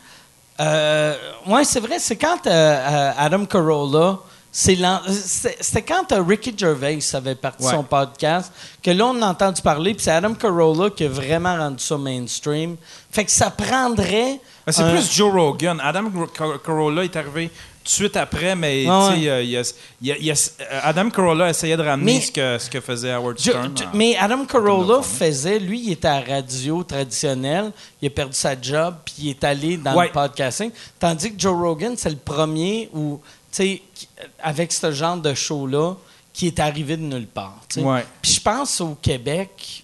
euh, 0.60 1.14
ouais, 1.46 1.64
c'est 1.64 1.80
vrai, 1.80 1.98
c'est 1.98 2.16
quand 2.16 2.46
euh, 2.46 2.50
euh, 2.50 3.12
Adam 3.16 3.44
Carolla, 3.44 4.18
c'était 4.50 5.82
quand 5.82 6.10
euh, 6.12 6.22
Ricky 6.26 6.52
Gervais 6.56 6.98
avait 7.12 7.34
parti 7.34 7.64
Ouais. 7.64 7.72
son 7.72 7.82
podcast 7.84 8.52
que 8.82 8.90
là, 8.90 9.06
on 9.06 9.22
a 9.22 9.26
entendu 9.28 9.62
parler, 9.62 9.94
puis 9.94 10.02
c'est 10.02 10.10
Adam 10.10 10.34
Carolla 10.34 10.90
qui 10.90 11.04
a 11.04 11.08
vraiment 11.08 11.56
rendu 11.56 11.82
ça 11.82 11.96
mainstream. 11.96 12.76
Fait 13.10 13.24
que 13.24 13.30
ça 13.30 13.50
prendrait. 13.50 14.40
Ben, 14.66 14.72
c'est 14.72 14.82
un- 14.82 14.90
plus 14.90 15.12
Joe 15.12 15.32
Rogan. 15.32 15.80
Adam 15.82 16.10
Car- 16.36 16.60
Carolla 16.62 17.04
est 17.04 17.14
arrivé 17.16 17.50
de 17.84 17.88
suite 17.88 18.16
après, 18.16 18.54
mais 18.54 18.84
Ah 18.88 19.08
tu 19.10 19.14
sais, 19.14 19.20
ouais. 19.22 19.28
euh, 19.30 19.42
il 19.42 19.50
y 19.50 19.56
a- 19.56 19.72
il 20.00 20.06
y 20.08 20.12
a- 20.12 20.16
il 20.18 20.24
y 20.26 20.30
a- 20.30 20.50
euh, 20.60 20.80
Adam 20.82 21.08
Carolla 21.10 21.48
essayait 21.50 21.76
de 21.76 21.82
ramener 21.82 22.14
Mais- 22.14 22.20
ce, 22.20 22.32
que, 22.32 22.58
ce 22.58 22.68
que 22.70 22.80
faisait 22.80 23.12
Howard 23.12 23.36
Je- 23.38 23.50
Stern. 23.50 23.74
mais 23.94 24.16
Adam 24.16 24.44
Carolla 24.44 25.02
faisait, 25.02 25.58
lui, 25.58 25.80
il 25.86 25.92
était 25.92 26.08
à 26.08 26.20
la 26.20 26.34
radio 26.36 26.82
traditionnelle, 26.84 27.72
il 28.02 28.06
a 28.06 28.10
perdu 28.10 28.34
sa 28.34 28.60
job, 28.60 28.96
puis 29.04 29.14
il 29.18 29.28
est 29.30 29.44
allé 29.44 29.76
dans 29.76 29.94
Ouais. 29.94 30.06
le 30.06 30.12
podcasting. 30.12 30.70
Tandis 30.98 31.32
que 31.34 31.40
Joe 31.40 31.56
Rogan, 31.56 31.94
c'est 31.96 32.10
le 32.10 32.16
premier 32.16 32.88
où, 32.92 33.20
tu 33.50 33.56
sais, 33.56 33.82
qui- 33.94 34.08
avec 34.42 34.72
ce 34.72 34.92
genre 34.92 35.16
de 35.16 35.32
show-là, 35.34 35.94
qui 36.32 36.46
est 36.46 36.60
arrivé 36.60 36.96
de 36.96 37.02
nulle 37.02 37.26
part. 37.26 37.60
Puis 37.68 38.32
je 38.34 38.40
pense 38.40 38.80
au 38.80 38.96
Québec, 39.00 39.82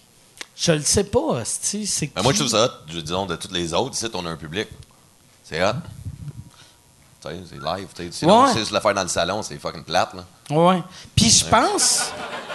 je 0.57 0.71
le 0.71 0.81
sais 0.83 1.03
pas, 1.03 1.41
c'est 1.43 2.13
Ben, 2.15 2.21
moi, 2.23 2.31
je 2.31 2.37
trouve 2.39 2.49
ça 2.51 2.65
hot. 2.65 2.69
Je- 2.93 2.99
Disons, 3.01 3.25
de 3.25 3.35
toutes 3.35 3.51
les 3.51 3.73
autres, 3.73 3.93
ici, 3.95 4.05
on 4.13 4.25
a 4.25 4.29
un 4.29 4.37
public. 4.37 4.67
C'est 5.43 5.61
hot. 5.63 5.73
Tu 7.29 7.35
c'est 7.49 7.55
live. 7.63 7.87
tu 7.95 8.03
sais. 8.03 8.09
Sinon, 8.11 8.43
Ouais. 8.45 8.53
juste 8.55 8.71
le 8.71 8.79
faire 8.79 8.93
dans 8.93 9.01
le 9.03 9.07
salon, 9.07 9.41
c'est 9.41 9.57
fucking 9.59 9.83
plate, 9.83 10.13
là. 10.13 10.23
Ouais. 10.55 10.81
Puis 11.15 11.29
je 11.29 11.45
pense... 11.45 12.11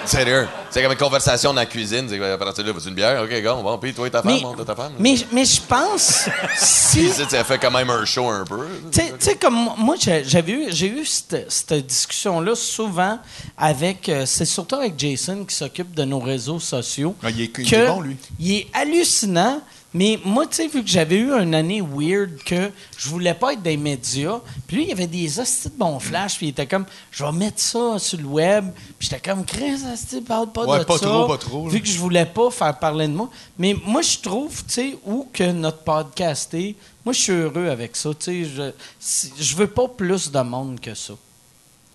Sérieux. 0.06 0.48
C'est 0.70 0.82
comme 0.82 0.92
une 0.92 0.98
conversation 0.98 1.50
dans 1.52 1.60
la 1.60 1.66
cuisine. 1.66 2.06
C'est 2.08 2.16
quoi, 2.16 2.28
à 2.32 2.38
partir 2.38 2.64
de 2.64 2.72
là, 2.72 2.78
une 2.86 2.94
bière? 2.94 3.22
OK, 3.22 3.42
go, 3.42 3.62
bon, 3.62 3.76
puis 3.76 3.92
toi 3.92 4.06
et 4.06 4.10
ta 4.10 4.22
femme, 4.22 4.32
Mais, 4.32 4.44
on 4.46 4.54
ta 4.64 4.74
femme. 4.74 4.92
mais, 4.98 5.14
mais 5.30 5.44
je 5.44 5.60
pense... 5.60 6.26
si... 6.56 7.02
Ici, 7.06 7.22
ça 7.28 7.44
fait 7.44 7.58
quand 7.58 7.70
même 7.70 7.90
un 7.90 8.04
show 8.06 8.26
un 8.30 8.44
peu. 8.44 8.66
Tu 8.90 8.98
sais- 9.00 9.14
tu 9.18 9.36
comme 9.36 9.54
moi- 9.54 9.74
moi, 9.76 9.96
j'ai- 10.00 10.24
j'avais 10.24 10.52
eu, 10.52 10.66
j'ai 10.70 10.86
eu 10.88 11.04
cette, 11.04 11.50
cette 11.52 11.86
discussion-là 11.86 12.54
souvent 12.54 13.18
avec. 13.58 14.08
euh, 14.08 14.24
c'est 14.24 14.46
surtout 14.46 14.76
avec 14.76 14.98
Jason 14.98 15.44
qui 15.44 15.54
s'occupe 15.54 15.94
de 15.94 16.04
nos 16.04 16.20
réseaux 16.20 16.60
sociaux. 16.60 17.14
Ah, 17.22 17.28
il 17.30 17.42
est- 17.42 17.58
il 17.58 17.70
que 17.70 17.76
est 17.76 17.86
bon, 17.86 18.00
lui. 18.00 18.16
Il 18.38 18.52
est 18.52 18.68
hallucinant. 18.72 19.60
Mais 19.92 20.20
moi, 20.24 20.46
tu 20.46 20.54
sais, 20.56 20.68
vu 20.68 20.84
que 20.84 20.88
j'avais 20.88 21.16
eu 21.16 21.32
une 21.32 21.52
année 21.52 21.80
weird, 21.82 22.36
que 22.44 22.70
je 22.96 23.08
voulais 23.08 23.34
pas 23.34 23.54
être 23.54 23.62
des 23.62 23.76
médias, 23.76 24.38
puis 24.68 24.76
lui, 24.76 24.82
il 24.84 24.88
y 24.90 24.92
avait 24.92 25.08
des 25.08 25.40
hosties 25.40 25.68
de 25.70 25.74
bons 25.76 25.98
flashs, 25.98 26.36
puis 26.36 26.46
il 26.46 26.50
était 26.50 26.66
comme, 26.68 26.84
je 27.10 27.24
vais 27.24 27.32
mettre 27.32 27.60
ça 27.60 27.98
sur 27.98 28.18
le 28.20 28.26
web, 28.26 28.66
puis 28.98 29.08
j'étais 29.10 29.28
comme, 29.30 29.44
Chris, 29.44 29.78
hostie, 29.92 30.20
parle 30.20 30.52
pas 30.52 30.64
Ouais, 30.64 30.78
de 30.78 30.84
pas 30.84 30.96
ça? 30.96 31.06
trop, 31.06 31.26
pas 31.26 31.38
trop. 31.38 31.68
Vu 31.68 31.80
que 31.80 31.88
je 31.88 31.98
voulais 31.98 32.24
pas 32.26 32.52
faire 32.52 32.78
parler 32.78 33.08
de 33.08 33.14
moi. 33.14 33.28
Mais 33.58 33.74
moi, 33.84 34.02
je 34.02 34.18
trouve, 34.18 34.62
tu 34.64 34.72
sais, 34.74 34.98
où 35.04 35.26
que 35.32 35.50
notre 35.50 35.78
podcast 35.78 36.54
est, 36.54 36.76
moi, 37.04 37.12
je 37.12 37.20
suis 37.20 37.32
heureux 37.32 37.68
avec 37.68 37.96
ça. 37.96 38.10
Tu 38.10 38.44
sais, 38.44 38.44
je, 38.44 39.42
je 39.42 39.56
veux 39.56 39.66
pas 39.66 39.88
plus 39.88 40.30
de 40.30 40.40
monde 40.40 40.78
que 40.78 40.94
ça. 40.94 41.14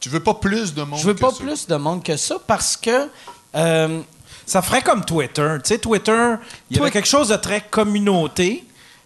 Tu 0.01 0.09
veux 0.09 0.19
pas 0.19 0.33
plus 0.33 0.73
de 0.73 0.83
monde 0.83 0.99
Je 0.99 1.05
veux 1.07 1.13
que 1.13 1.19
pas 1.21 1.31
ça. 1.31 1.37
plus 1.37 1.65
de 1.65 1.75
monde 1.77 2.03
que 2.03 2.17
ça 2.17 2.35
parce 2.45 2.75
que. 2.75 3.07
euh, 3.55 4.01
Ça 4.45 4.61
ferait 4.61 4.81
comme 4.81 5.03
Twitter. 5.03 5.55
Tu 5.63 5.69
sais, 5.69 5.77
Twitter, 5.79 6.35
il 6.69 6.77
y 6.77 6.79
avait 6.79 6.91
quelque 6.91 7.07
chose 7.07 7.29
de 7.29 7.35
très 7.35 7.61
communauté. 7.61 8.63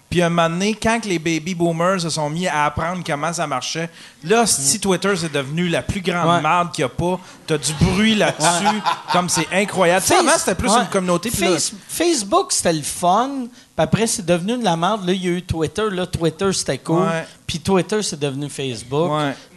Puis 0.10 0.24
un 0.24 0.30
moment 0.30 0.50
donné, 0.50 0.74
quand 0.74 1.00
que 1.00 1.08
les 1.08 1.20
baby 1.20 1.54
boomers 1.54 2.02
se 2.02 2.10
sont 2.10 2.32
mis 2.32 2.48
à 2.48 2.66
apprendre 2.66 3.04
comment 3.06 3.32
ça 3.32 3.46
marchait, 3.46 3.92
là, 4.24 4.48
si 4.48 4.80
Twitter 4.80 5.14
c'est 5.16 5.32
devenu 5.32 5.68
la 5.70 5.84
plus 5.84 6.02
grande 6.02 6.26
Mm. 6.26 6.30
Ouais. 6.38 6.42
merde 6.42 6.72
qu'il 6.72 6.84
n'y 6.84 6.90
a 6.92 6.96
pas, 6.96 7.20
t'as 7.46 7.60
du 7.60 7.72
bruit 7.80 8.16
là-dessus, 8.16 8.82
comme 9.14 9.30
c'est 9.30 9.48
incroyable. 9.54 10.02
Tu 10.02 10.08
sais, 10.08 10.16
avant, 10.18 10.36
c'était 10.36 10.56
plus 10.56 10.70
Ouais. 10.72 10.80
une 10.82 10.88
communauté. 10.88 11.30
là- 11.30 11.36
Face- 11.52 11.74
Facebook, 11.88 12.52
c'était 12.52 12.74
le 12.74 12.82
fun. 12.82 13.30
Puis 13.50 13.54
après, 13.78 14.08
c'est 14.08 14.26
devenu 14.26 14.58
de 14.58 14.64
la 14.64 14.76
merde. 14.76 15.06
Là, 15.06 15.14
il 15.14 15.24
y 15.24 15.28
a 15.28 15.32
eu 15.32 15.44
Twitter. 15.44 15.86
Là, 15.92 16.08
Twitter, 16.08 16.52
c'était 16.54 16.80
cool. 16.80 17.04
Ouais. 17.04 17.28
Puis 17.46 17.60
Twitter, 17.60 18.02
c'est 18.02 18.20
devenu 18.20 18.50
Facebook. 18.50 19.12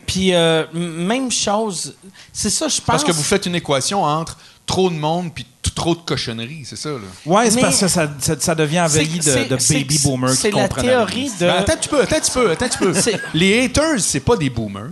Puis 0.07 0.35
euh, 0.35 0.67
même 0.75 1.31
chose. 1.31 1.95
C'est 2.31 2.51
ça, 2.51 2.69
je 2.69 2.77
pense. 2.77 2.85
Parce 2.85 3.05
que 3.05 3.13
vous 3.13 3.23
faites 3.23 3.47
une 3.47 3.55
équation 3.55 4.03
entre 4.05 4.37
trop 4.67 4.91
de 4.91 4.95
monde 4.95 5.31
puis 5.35 5.47
trop 5.75 5.95
de 5.95 6.01
cochonneries, 6.01 6.65
c'est 6.67 6.77
ça, 6.77 6.91
là. 6.91 6.97
Ouais, 7.25 7.49
c'est 7.49 7.57
Mais- 7.57 7.63
parce 7.63 7.81
que 7.81 7.89
ça, 7.89 8.07
ça, 8.19 8.35
ça 8.39 8.55
devient 8.55 8.81
envahi 8.83 9.07
de, 9.19 9.45
de 9.49 9.57
baby 9.57 9.97
c'est- 9.99 10.03
boomers 10.03 10.31
qui 10.33 10.37
C'est 10.37 10.51
la 10.51 10.63
comprennent 10.63 10.85
théorie 10.87 11.31
de. 11.41 11.47
Ben, 11.47 11.55
attends 11.57 11.73
un 11.73 11.77
petit 11.77 11.89
peu, 11.89 12.01
attends 12.03 12.17
un 12.17 12.21
petit 12.21 12.31
peu, 12.31 12.51
attends 12.51 12.65
un 12.65 12.69
petit 12.69 12.79
peu. 12.79 12.95
C'est- 13.01 13.21
Les 13.35 13.65
haters, 13.65 13.99
c'est 14.01 14.21
pas 14.21 14.37
des 14.37 14.51
boomers. 14.51 14.91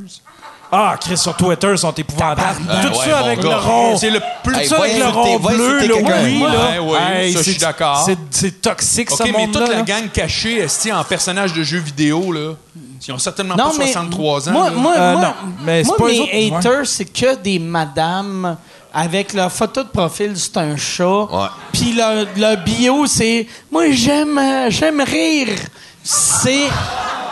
Ah, 0.72 0.94
Chris, 1.00 1.18
sur 1.18 1.36
Twitter, 1.36 1.76
sont 1.76 1.92
épouvantables. 1.92 2.60
Tout 2.64 2.98
ouais, 3.00 3.04
ça 3.04 3.18
avec 3.18 3.40
gars. 3.40 3.48
le 3.50 3.56
rond. 3.56 3.96
C'est 3.98 4.10
le 4.10 4.20
plus... 4.44 4.54
Hey, 4.56 4.68
Tout 4.68 4.74
ça 4.76 4.82
avec 4.84 4.98
le 4.98 5.06
rond 5.08 5.38
bleu, 5.40 5.80
quelqu'un. 5.80 6.22
oui, 6.22 6.40
là. 6.42 7.20
Hey, 7.22 7.32
ça, 7.32 7.38
je 7.40 7.42
suis 7.42 7.52
c'est- 7.54 7.60
d'accord. 7.60 8.04
c'est- 8.06 8.16
C'est 8.30 8.60
toxique, 8.62 9.10
OK, 9.10 9.18
ce 9.18 9.32
mais 9.36 9.46
toute 9.48 9.68
la 9.68 9.82
gang 9.82 10.08
cachée, 10.12 10.58
esti, 10.60 10.92
en 10.92 11.02
personnage 11.02 11.52
de 11.54 11.64
jeux 11.64 11.80
vidéo, 11.80 12.30
là, 12.30 12.52
ils 13.06 13.12
ont 13.12 13.18
certainement 13.18 13.56
pas 13.56 13.72
63 13.72 14.48
ans. 14.48 14.52
Moi, 14.52 14.70
là. 14.70 14.76
moi, 14.76 14.94
Euh, 14.96 15.12
moi, 15.14 15.22
non, 15.22 15.34
mais 15.64 15.82
moi, 15.82 15.96
pas 15.96 16.06
mes 16.06 16.20
autres, 16.20 16.32
ouais. 16.32 16.52
haters, 16.56 16.86
c'est 16.86 17.04
que 17.06 17.34
des 17.34 17.58
madames 17.58 18.56
avec 18.92 19.32
leur 19.32 19.50
photo 19.52 19.82
de 19.82 19.88
profil, 19.88 20.32
c'est 20.36 20.56
un 20.56 20.76
chat. 20.76 21.28
Puis 21.72 21.92
leur, 21.92 22.26
leur 22.36 22.56
bio, 22.58 23.06
c'est 23.06 23.46
Moi, 23.70 23.92
j'aime 23.92 24.38
euh, 24.38 24.70
j'aime 24.70 25.00
rire. 25.00 25.48
C'est. 26.02 26.68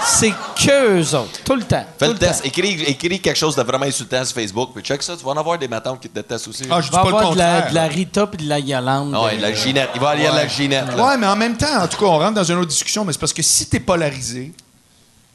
C'est 0.07 0.31
que 0.31 1.01
eux 1.01 1.15
autres, 1.17 1.43
tout 1.45 1.57
le 1.57 1.65
temps. 1.65 1.85
Fais 1.99 2.09
le 2.09 2.15
test. 2.15 2.47
Écris, 2.47 2.83
écris 2.85 3.21
quelque 3.21 3.37
chose 3.37 3.57
de 3.57 3.63
vraiment 3.63 3.85
insultant 3.85 4.25
sur 4.25 4.35
Facebook, 4.35 4.71
puis 4.73 4.83
check 4.83 5.03
ça. 5.03 5.17
Tu 5.17 5.25
vas 5.25 5.33
en 5.33 5.37
avoir 5.37 5.59
des 5.59 5.69
matons 5.69 5.97
qui 5.97 6.09
te 6.09 6.15
détestent 6.15 6.49
aussi. 6.49 6.63
Ah, 6.71 6.81
je 6.81 6.87
dis 6.87 6.93
pas 6.93 7.03
le 7.03 7.09
avoir 7.09 7.33
de 7.33 7.39
la, 7.39 7.45
contraire. 7.47 7.71
de 7.71 7.75
la 7.75 7.87
Rita 7.89 8.27
puis 8.29 8.45
de 8.45 8.49
la 8.49 8.59
Yolande. 8.61 9.13
Ah 9.15 9.25
ouais, 9.25 9.37
la 9.37 9.53
Ginette. 9.53 9.91
Il 9.95 10.01
va 10.01 10.11
aller 10.11 10.27
à 10.27 10.33
la. 10.33 10.47
Ginette. 10.47 10.97
là. 10.97 11.05
Ouais, 11.05 11.17
mais 11.19 11.27
en 11.27 11.37
même 11.37 11.57
temps, 11.57 11.83
en 11.83 11.89
tout 11.89 11.99
cas, 11.99 12.07
on 12.07 12.19
rentre 12.19 12.35
dans 12.35 12.45
une 12.45 12.59
autre 12.59 12.69
discussion, 12.69 13.05
mais 13.05 13.13
c'est 13.13 13.19
parce 13.19 13.33
que 13.33 13.43
si 13.43 13.67
t'es 13.67 13.81
polarisé, 13.81 14.53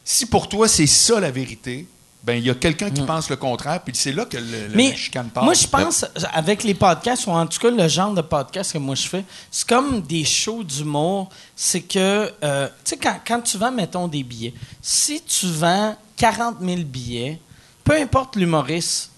si 0.04 0.26
pour 0.26 0.48
toi 0.48 0.68
c'est 0.68 0.88
ça 0.88 1.20
la 1.20 1.30
vérité, 1.30 1.86
ben 2.24 2.38
il 2.38 2.46
y 2.46 2.50
a 2.50 2.56
quelqu'un 2.56 2.90
qui 2.90 3.02
pense 3.02 3.30
le 3.30 3.36
contraire, 3.36 3.82
puis 3.82 3.94
c'est 3.96 4.14
là 4.14 4.24
que 4.24 4.38
le, 4.38 4.70
Mais 4.74 4.92
la 4.92 4.96
chicane 4.96 5.30
part. 5.30 5.44
moi, 5.44 5.54
je 5.54 5.68
pense, 5.68 6.06
avec 6.32 6.64
les 6.64 6.74
podcasts, 6.74 7.28
ou 7.28 7.32
en 7.32 7.46
tout 7.46 7.60
cas 7.60 7.70
le 7.70 7.88
genre 7.90 8.14
de 8.14 8.22
podcast 8.22 8.72
que 8.72 8.78
moi 8.78 8.96
je 8.96 9.08
fais, 9.08 9.26
c'est 9.52 9.68
comme 9.68 10.02
des 10.02 10.24
shows 10.24 10.64
d'humour. 10.64 11.30
C'est 11.54 11.82
que, 11.82 12.32
euh, 12.44 12.68
tu 12.68 12.92
sais, 12.92 12.98
quand, 12.98 13.20
quand 13.28 13.42
tu 13.42 13.58
vends, 13.58 13.72
mettons, 13.72 14.08
des 14.08 14.24
billets, 14.24 14.54
si 14.82 15.22
tu 15.22 15.48
vends 15.48 15.98
40 16.16 16.58
000 16.62 16.84
billets, 16.84 17.40
peu 17.84 17.94
importe 17.94 18.38
l'humoriste, 18.38 19.12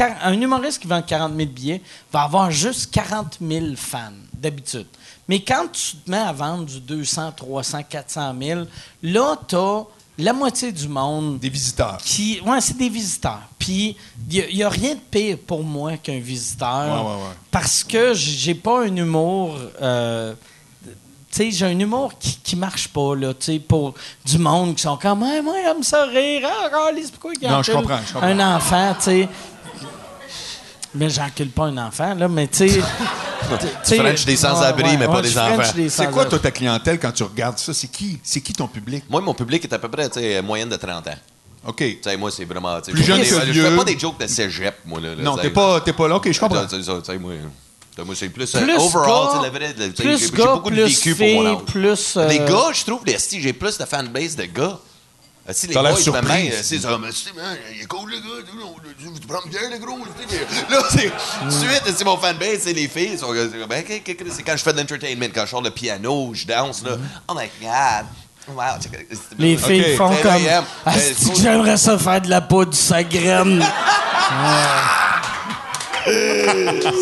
un 0.00 0.40
humoriste 0.40 0.80
qui 0.80 0.86
vend 0.86 1.02
40 1.02 1.36
000 1.36 1.48
billets 1.50 1.82
va 2.12 2.22
avoir 2.22 2.52
juste 2.52 2.92
40 2.92 3.38
000 3.40 3.66
fans, 3.74 4.12
d'habitude. 4.32 4.86
Mais 5.26 5.40
quand 5.40 5.66
tu 5.72 5.96
te 5.96 6.10
mets 6.10 6.16
à 6.16 6.32
vendre 6.32 6.66
du 6.66 6.80
200, 6.80 7.32
300, 7.32 7.82
400 7.88 8.34
000, 8.40 8.60
là, 9.02 9.36
tu 9.48 9.56
as 9.56 9.82
la 10.18 10.32
moitié 10.32 10.72
du 10.72 10.88
monde 10.88 11.38
Des 11.38 11.48
visiteurs. 11.48 11.98
qui 11.98 12.40
ouais 12.44 12.60
c'est 12.60 12.76
des 12.76 12.88
visiteurs 12.88 13.40
puis 13.58 13.96
il 14.30 14.54
n'y 14.56 14.62
a, 14.62 14.68
rien 14.68 14.94
de 14.94 15.00
pire 15.10 15.38
pour 15.46 15.62
moi 15.62 15.96
qu'un 15.96 16.18
visiteur 16.18 16.86
Ouais, 16.86 17.10
ouais, 17.10 17.16
ouais. 17.28 17.34
parce 17.50 17.84
que 17.84 18.14
j'ai 18.14 18.54
pas 18.54 18.82
un 18.84 18.96
humour 18.96 19.56
euh, 19.80 20.34
tu 20.84 20.90
sais 21.30 21.50
j'ai 21.52 21.66
un 21.66 21.78
humour 21.78 22.12
qui, 22.18 22.36
qui 22.42 22.56
marche 22.56 22.88
pas 22.88 23.14
là 23.14 23.32
tu 23.34 23.46
sais 23.52 23.58
pour 23.60 23.94
du 24.24 24.38
monde 24.38 24.74
qui 24.74 24.82
sont 24.82 24.96
comme 24.96 25.22
ah, 25.22 25.40
moi 25.42 25.54
j'aime 25.64 25.82
ça 25.82 26.04
rire 26.06 26.48
ah 26.50 26.68
câlisse, 26.68 27.10
pourquoi 27.12 27.32
il 27.40 27.48
Non, 27.48 27.62
je 27.62 27.72
comprends, 27.72 28.00
je 28.06 28.12
comprends. 28.12 28.26
un 28.28 28.56
enfant 28.56 28.94
tu 28.98 29.04
sais 29.04 29.28
mais 30.94 31.10
j'encule 31.10 31.50
pas 31.50 31.66
un 31.66 31.76
enfant 31.78 32.14
là 32.14 32.26
mais 32.28 32.48
tu 32.48 32.68
sais 32.68 32.80
tu 33.86 33.96
French 33.96 34.24
des 34.24 34.36
sans-abri, 34.36 34.82
Ouais, 34.82 34.90
ouais, 34.90 34.96
mais 34.98 35.06
pas 35.06 35.16
ouais, 35.16 35.22
des 35.22 35.38
enfants. 35.38 35.72
des 35.74 35.88
C'est 35.88 36.10
quoi, 36.10 36.24
toi, 36.26 36.38
ta 36.38 36.50
clientèle, 36.50 36.98
quand 36.98 37.12
tu 37.12 37.22
regardes 37.22 37.58
ça? 37.58 37.72
C'est 37.72 37.88
qui? 37.88 38.18
C'est 38.22 38.40
qui 38.40 38.52
ton 38.52 38.66
public? 38.68 39.04
Moi, 39.08 39.20
mon 39.20 39.34
public 39.34 39.64
est 39.64 39.72
à 39.72 39.78
peu 39.78 39.88
près, 39.88 40.08
tu 40.08 40.20
sais, 40.20 40.42
moyenne 40.42 40.68
de 40.68 40.76
30 40.76 41.06
ans. 41.08 41.14
OK. 41.66 41.76
Tu 41.76 41.98
sais, 42.02 42.16
moi, 42.16 42.30
c'est 42.30 42.44
vraiment. 42.44 42.80
Plus 42.80 42.92
je 42.96 43.02
fais 43.02 43.04
jeune 43.04 43.18
pas 43.18 43.24
que 43.46 43.50
vieux. 43.50 43.62
Je 43.64 43.68
fais 43.70 43.76
pas 43.76 43.84
des 43.84 43.98
jokes 43.98 44.20
de 44.20 44.26
cégep, 44.26 44.74
moi, 44.86 45.00
là. 45.00 45.08
Non, 45.18 45.36
tu 45.36 45.42
t'es 45.42 45.50
pas, 45.50 45.80
t'es 45.80 45.92
pas 45.92 46.08
là. 46.08 46.16
OK, 46.16 46.30
je 46.30 46.38
comprends. 46.40 46.64
Tu 46.66 46.76
sais, 46.76 46.82
ça, 46.82 46.98
tu 47.04 47.12
sais, 47.12 47.18
moi. 47.18 47.32
Moi, 48.04 48.14
c'est 48.16 48.28
plus, 48.28 48.54
euh, 48.54 48.60
Plus 48.62 48.76
overall, 48.76 49.08
gars, 49.08 49.28
tu 49.32 49.36
sais, 49.38 49.42
le 49.50 49.58
vrai, 49.58 49.74
le- 49.76 49.92
tu 49.92 49.96
sais, 49.96 50.02
plus 50.04 50.18
j'ai 50.18 50.46
beaucoup 50.46 50.70
de 50.70 50.74
plus 50.76 50.84
vécu 50.84 51.14
pour 51.16 51.26
mon 51.42 51.46
âge. 51.56 51.64
plus, 51.66 52.16
euh, 52.16 52.28
Les 52.28 52.38
gars, 52.38 52.70
je 52.72 52.84
trouve, 52.84 53.00
j'ai 53.04 53.52
plus 53.52 53.76
de 53.76 53.84
fanbase 53.84 54.36
de 54.36 54.44
gars. 54.44 54.78
Euh, 55.48 55.52
Si 55.54 55.66
les 55.66 55.74
boys, 55.74 55.82
maman, 56.12 56.34
euh, 56.34 56.60
c'est 56.62 56.78
ça, 56.78 56.98
mais 57.00 57.08
c'est, 57.10 57.34
man, 57.34 57.56
il 57.74 57.80
est 57.82 57.86
cool, 57.86 58.10
le 58.10 58.18
gars, 58.18 58.44
tu 58.98 59.04
sais, 59.06 59.10
tu 59.18 59.26
prends 59.26 59.48
bière, 59.48 59.62
le 59.70 59.78
gros, 59.78 59.98
tu 59.98 60.36
sais, 60.36 60.46
là, 60.68 60.82
c'est, 60.90 61.10
suite, 61.50 61.82
c'est 61.96 62.04
mon 62.04 62.18
fanbase, 62.18 62.58
c'est 62.64 62.74
les 62.74 62.86
filles, 62.86 63.18
c'est, 63.18 63.66
ben, 63.66 63.82
c'est 64.30 64.42
quand 64.42 64.56
je 64.56 64.62
fais 64.62 64.72
de 64.74 64.78
l'entertainment, 64.78 65.28
quand 65.34 65.46
je 65.46 65.50
sors 65.50 65.62
le 65.62 65.70
piano, 65.70 66.32
je 66.34 66.46
danse, 66.46 66.82
là, 66.84 66.96
oh 67.28 67.32
my 67.34 67.48
God, 67.62 68.06
wow, 68.54 68.78
Les 69.38 69.56
filles 69.56 69.96
font 69.96 70.14
comme. 70.22 70.42
Ah, 70.84 70.92
euh, 70.94 71.14
j'aimerais 71.40 71.78
ça 71.78 71.98
faire 71.98 72.20
de 72.20 72.28
la 72.28 72.42
poudre 72.42 72.74
sa 72.74 73.02
graine. 73.02 73.64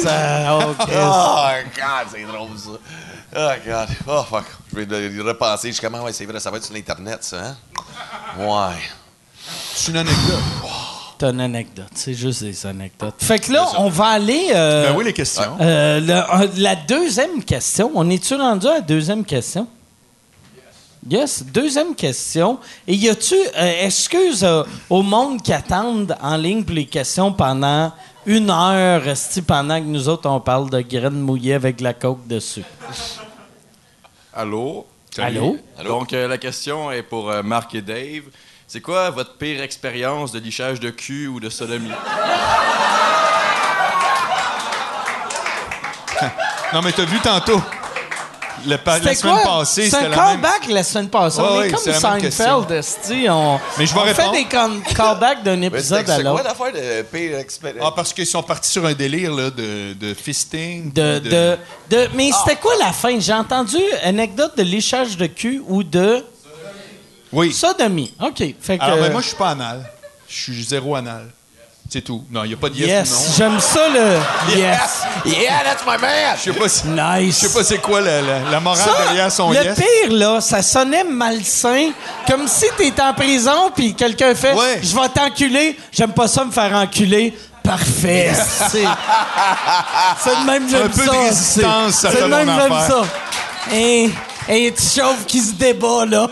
Ça, 0.02 0.56
ok. 0.58 0.88
Oh, 0.94 1.46
God, 1.76 2.06
c'est 2.12 2.24
drôle, 2.24 2.56
ça. 2.56 2.70
Oh, 3.38 3.50
God. 3.66 3.88
Oh, 4.08 4.22
fuck. 4.28 4.44
Je 4.72 4.76
vais 4.80 4.86
de 4.86 5.22
repenser. 5.22 5.68
Je 5.68 5.72
suis 5.74 5.82
comme, 5.82 5.94
ah 5.96 6.02
ouais, 6.02 6.12
c'est 6.12 6.24
vrai, 6.24 6.40
ça 6.40 6.50
va 6.50 6.56
être 6.56 6.64
sur 6.64 6.74
l'Internet, 6.74 7.18
ça, 7.22 7.36
hein? 7.38 7.56
Ouais. 8.38 8.76
C'est 9.74 9.90
une 9.90 9.98
anecdote. 9.98 10.40
T'as 11.18 11.30
une 11.32 11.40
anecdote. 11.40 11.86
C'est 11.94 12.14
juste 12.14 12.42
des 12.42 12.66
anecdotes. 12.66 13.14
Fait 13.18 13.38
que 13.38 13.52
là, 13.52 13.66
on 13.78 13.88
va 13.88 14.06
aller. 14.08 14.48
euh, 14.54 14.88
Ben 14.90 14.96
oui, 14.96 15.04
les 15.04 15.12
questions. 15.12 15.56
euh, 15.60 16.00
le- 16.00 16.12
euh, 16.44 16.48
la 16.56 16.76
deuxième 16.76 17.42
question. 17.42 17.90
On 17.94 18.08
est-tu 18.10 18.34
rendu 18.34 18.66
à 18.68 18.74
la 18.74 18.80
deuxième 18.80 19.24
question? 19.24 19.66
Yes, 21.08 21.44
deuxième 21.44 21.94
question. 21.94 22.58
Et 22.86 22.94
y 22.94 23.08
a-tu, 23.08 23.34
euh, 23.56 23.84
excuse 23.84 24.42
euh, 24.44 24.64
au 24.90 25.02
monde 25.02 25.40
qui 25.40 25.52
attendent 25.52 26.16
en 26.20 26.36
ligne 26.36 26.64
pour 26.64 26.74
les 26.74 26.86
questions 26.86 27.32
pendant 27.32 27.92
une 28.26 28.50
heure, 28.50 29.02
pendant 29.46 29.78
que 29.80 29.84
nous 29.86 30.08
autres 30.08 30.28
on 30.28 30.40
parle 30.40 30.68
de 30.68 30.80
graines 30.80 31.20
mouillées 31.20 31.54
avec 31.54 31.76
de 31.76 31.84
la 31.84 31.94
coke 31.94 32.26
dessus? 32.26 32.64
Allô? 34.36 34.86
Allô? 35.16 35.58
Donc, 35.82 36.12
euh, 36.12 36.28
la 36.28 36.36
question 36.36 36.92
est 36.92 37.02
pour 37.02 37.30
euh, 37.30 37.42
Marc 37.42 37.74
et 37.74 37.80
Dave. 37.80 38.24
C'est 38.68 38.82
quoi 38.82 39.08
votre 39.08 39.38
pire 39.38 39.62
expérience 39.62 40.30
de 40.30 40.38
lichage 40.38 40.78
de 40.78 40.90
cul 40.90 41.26
ou 41.26 41.40
de 41.40 41.48
sodomie? 41.48 41.90
Non, 46.72 46.82
mais 46.82 46.90
t'as 46.90 47.04
vu 47.04 47.20
tantôt. 47.20 47.62
Le 48.66 48.76
pa- 48.78 48.92
la 48.98 49.02
C'était 49.02 49.14
semaine 49.16 49.34
quoi? 49.42 49.58
passée, 49.58 49.82
C'est 49.82 49.90
c'était 49.90 49.96
un 49.96 50.08
la 50.08 50.08
même. 50.08 50.18
callback 50.40 50.68
la 50.68 50.82
semaine 50.82 51.08
passée. 51.08 51.40
Ouais, 51.40 51.46
on 51.50 51.58
ouais, 51.58 51.66
est 51.68 51.76
c'est 51.76 51.92
comme 51.92 52.02
la 52.02 52.10
même 52.12 52.20
question. 52.22 52.44
Seinfeld, 52.62 52.70
esti, 52.78 53.26
on, 53.28 53.60
Mais 53.78 53.86
je 53.86 53.94
vais 53.94 54.00
on 54.00 54.04
fait 54.04 54.12
répondre. 54.12 54.32
des 54.32 54.44
con- 54.44 54.94
callbacks 54.94 55.42
d'un 55.42 55.56
Mais 55.56 55.66
épisode 55.66 56.08
à 56.10 56.16
c'est 56.16 56.22
quoi 56.22 56.30
l'autre. 56.32 56.44
l'affaire 56.44 56.72
de 56.72 57.02
pire 57.02 57.38
expérience? 57.38 57.84
Ah, 57.86 57.92
parce 57.94 58.12
qu'ils 58.12 58.26
sont 58.26 58.42
partis 58.42 58.70
sur 58.70 58.86
un 58.86 58.94
délire 58.94 59.32
là, 59.34 59.50
de, 59.50 59.92
de 59.94 60.14
fisting. 60.14 60.92
De, 60.92 61.18
de, 61.18 61.58
de- 61.90 62.08
mais 62.14 62.30
c'était 62.32 62.58
quoi 62.58 62.72
la 62.78 62.92
fin? 62.92 63.18
J'ai 63.20 63.34
entendu 63.34 63.78
anecdote 64.02 64.56
de 64.56 64.62
léchage 64.62 65.16
de 65.16 65.26
cul 65.26 65.62
ou 65.68 65.82
de 65.82 66.24
Oui. 67.32 67.52
sodomie. 67.52 68.14
OK. 68.22 68.42
Fait 68.60 68.78
que, 68.78 68.82
Alors, 68.84 68.98
ben, 68.98 69.12
moi, 69.12 69.20
je 69.20 69.26
suis 69.28 69.36
pas 69.36 69.50
anal. 69.50 69.88
Je 70.28 70.34
suis 70.34 70.64
zéro 70.64 70.94
anal. 70.96 71.26
C'est 71.88 72.00
tout. 72.02 72.24
Non, 72.30 72.42
il 72.44 72.48
n'y 72.48 72.54
a 72.54 72.56
pas 72.56 72.68
de 72.68 72.74
yes, 72.74 72.86
ou 72.86 72.90
yes, 72.90 73.10
non. 73.10 73.34
j'aime 73.36 73.60
ça 73.60 73.88
le 73.88 74.56
yes. 74.58 75.02
Yeah, 75.24 75.62
that's 75.64 75.84
my 75.86 75.96
man! 76.00 76.36
Je 76.36 76.42
sais 76.50 76.52
pas, 76.58 76.68
si- 76.68 76.86
Nice. 76.88 77.40
je 77.40 77.46
sais 77.46 77.52
pas 77.56 77.64
c'est 77.64 77.78
quoi 77.78 78.00
la, 78.00 78.20
la- 78.20 78.40
la 78.50 78.60
morale 78.60 78.84
Ça, 78.84 79.04
derrière 79.04 79.30
son 79.30 79.50
le 79.50 79.62
yes. 79.62 79.78
pire, 79.78 80.12
là, 80.12 80.40
ça 80.40 80.62
sonnait 80.62 81.04
malsain, 81.04 81.90
comme 82.26 82.48
si 82.48 82.64
t'étais 82.76 83.00
en 83.02 83.14
prison 83.14 83.70
puis 83.74 83.94
quelqu'un 83.94 84.34
fait 84.34 84.52
Ouais. 84.54 84.80
Je 84.82 84.94
vais 84.96 85.08
t'enculer, 85.08 85.78
j'aime 85.92 86.12
pas 86.12 86.26
ça 86.26 86.44
me 86.44 86.50
faire 86.50 86.72
enculer. 86.74 87.36
Parfait. 87.62 88.32
C'est 88.70 88.84
c'est 90.22 90.40
de 90.40 90.46
même, 90.46 90.68
j'aime 90.68 90.82
Un 90.86 90.88
peu 90.88 91.04
ça. 91.04 91.12
de 91.12 91.16
résistance, 91.18 91.94
ça 91.94 92.10
C'est 92.12 92.22
de 92.22 92.26
même, 92.26 92.48
j'aime 92.60 92.72
ça. 92.88 93.02
Et, 93.72 94.10
et 94.48 94.70
petit 94.72 95.00
chauve 95.00 95.24
qui 95.26 95.40
se 95.40 95.52
débat, 95.54 96.04
là? 96.06 96.28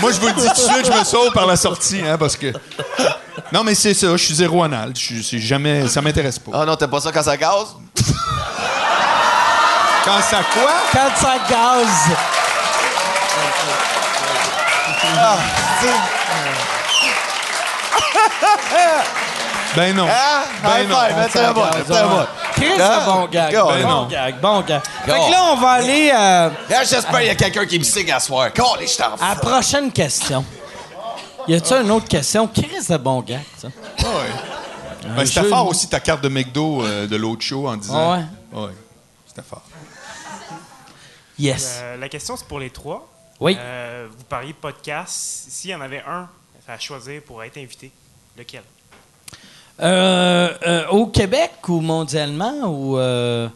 Moi, 0.00 0.12
je 0.12 0.20
vous 0.20 0.26
le 0.28 0.32
dis 0.34 0.46
tout 0.48 0.54
de 0.66 0.72
suite, 0.72 0.86
je 0.92 0.98
me 0.98 1.04
sauve 1.04 1.32
par 1.32 1.46
la 1.46 1.56
sortie, 1.56 2.00
hein, 2.06 2.16
parce 2.18 2.36
que. 2.36 2.52
Non, 3.52 3.64
mais 3.64 3.74
c'est 3.74 3.94
ça, 3.94 4.08
je 4.12 4.16
suis 4.22 4.34
zéro 4.34 4.62
anal. 4.62 4.92
Je 4.96 5.20
suis 5.22 5.40
jamais. 5.40 5.88
Ça 5.88 6.02
m'intéresse 6.02 6.38
pas. 6.38 6.50
Ah 6.54 6.64
non, 6.66 6.76
t'aimes 6.76 6.90
pas 6.90 7.00
ça 7.00 7.10
quand 7.12 7.22
ça 7.22 7.36
gaze? 7.36 7.76
Quand 10.04 10.22
ça 10.22 10.38
quoi? 10.54 10.72
Quand 10.90 11.16
ça 11.20 11.34
gaze. 11.50 12.16
Ben 19.76 19.94
non. 19.94 20.06
Ah, 20.10 20.44
Ben 20.62 20.88
non. 20.88 20.96
Mettez-le 21.20 21.52
moi, 21.54 21.70
mettez-le 21.76 22.08
moi. 22.08 22.26
Chris, 22.54 22.66
Ah, 22.80 23.02
bon 23.06 23.26
gag. 23.26 23.52
God, 23.52 23.82
bon 23.82 23.88
non. 23.88 24.06
gag, 24.06 24.40
bon 24.40 24.60
gag. 24.62 24.80
Fait 25.04 25.12
que 25.12 25.30
là, 25.30 25.44
on 25.52 25.56
va 25.56 25.70
aller 25.72 26.10
euh, 26.14 26.50
J'espère 26.84 27.18
qu'il 27.18 27.26
y 27.26 27.30
a 27.30 27.34
quelqu'un 27.34 27.66
qui 27.66 27.78
me 27.78 27.84
signe 27.84 28.10
à 28.10 28.18
soir. 28.18 28.48
God, 28.56 28.80
je 28.80 28.96
t'en 28.96 29.14
à 29.24 29.28
la 29.30 29.36
prochaine 29.36 29.92
question. 29.92 30.44
Y 31.46 31.54
a-tu 31.54 31.72
une 31.74 31.90
autre 31.90 32.08
question? 32.08 32.46
Chris 32.48 32.86
de 32.88 32.96
bon 32.96 33.20
gag, 33.22 33.40
ça. 33.56 33.68
Ah 33.98 34.02
ouais. 34.02 35.10
Ben, 35.16 35.24
c'était 35.24 35.44
fort 35.48 35.66
aussi 35.68 35.88
ta 35.88 36.00
carte 36.00 36.22
de 36.22 36.28
McDo 36.28 36.82
euh, 36.84 37.06
de 37.06 37.16
l'autre 37.16 37.42
show 37.42 37.68
en 37.68 37.76
disant. 37.76 38.12
Ah 38.52 38.60
ouais? 38.60 38.72
C'était 39.26 39.42
fort. 39.42 39.62
Yes. 41.38 41.78
Euh, 41.82 41.96
la 41.96 42.08
question, 42.08 42.36
c'est 42.36 42.46
pour 42.46 42.58
les 42.58 42.70
trois. 42.70 43.08
Oui. 43.40 43.56
Euh, 43.58 44.08
vous 44.16 44.24
parliez 44.24 44.52
de 44.52 44.58
podcast. 44.58 45.46
S'il 45.48 45.70
y 45.70 45.74
en 45.74 45.80
avait 45.80 46.02
un 46.06 46.28
à 46.66 46.78
choisir 46.78 47.22
pour 47.22 47.42
être 47.42 47.56
invité, 47.56 47.90
lequel? 48.36 48.62
Euh, 49.80 50.52
euh, 50.66 50.86
au 50.88 51.06
Québec 51.06 51.52
ou 51.68 51.80
mondialement 51.80 52.64
ou 52.66 52.98
euh, 52.98 53.48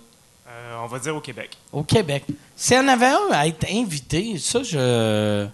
Euh, 0.48 0.76
on 0.82 0.86
va 0.86 0.98
dire 1.00 1.14
au 1.16 1.20
Québec. 1.20 1.58
au 1.72 1.82
Québec? 1.82 2.24
S'il 2.56 2.76
y 2.76 2.80
en 2.80 2.88
avait 2.88 3.06
un 3.08 3.32
à 3.32 3.46
être 3.46 3.66
invité, 3.70 4.38
ça, 4.38 4.62
je. 4.62 5.46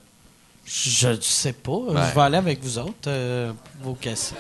Je 0.71 1.09
ne 1.09 1.21
sais 1.21 1.53
pas. 1.53 1.81
Je 1.89 2.15
vais 2.15 2.21
aller 2.21 2.37
avec 2.37 2.63
vous 2.63 2.79
autres, 2.79 3.09
euh, 3.09 3.53
vos 3.83 3.95
questions. 3.95 4.37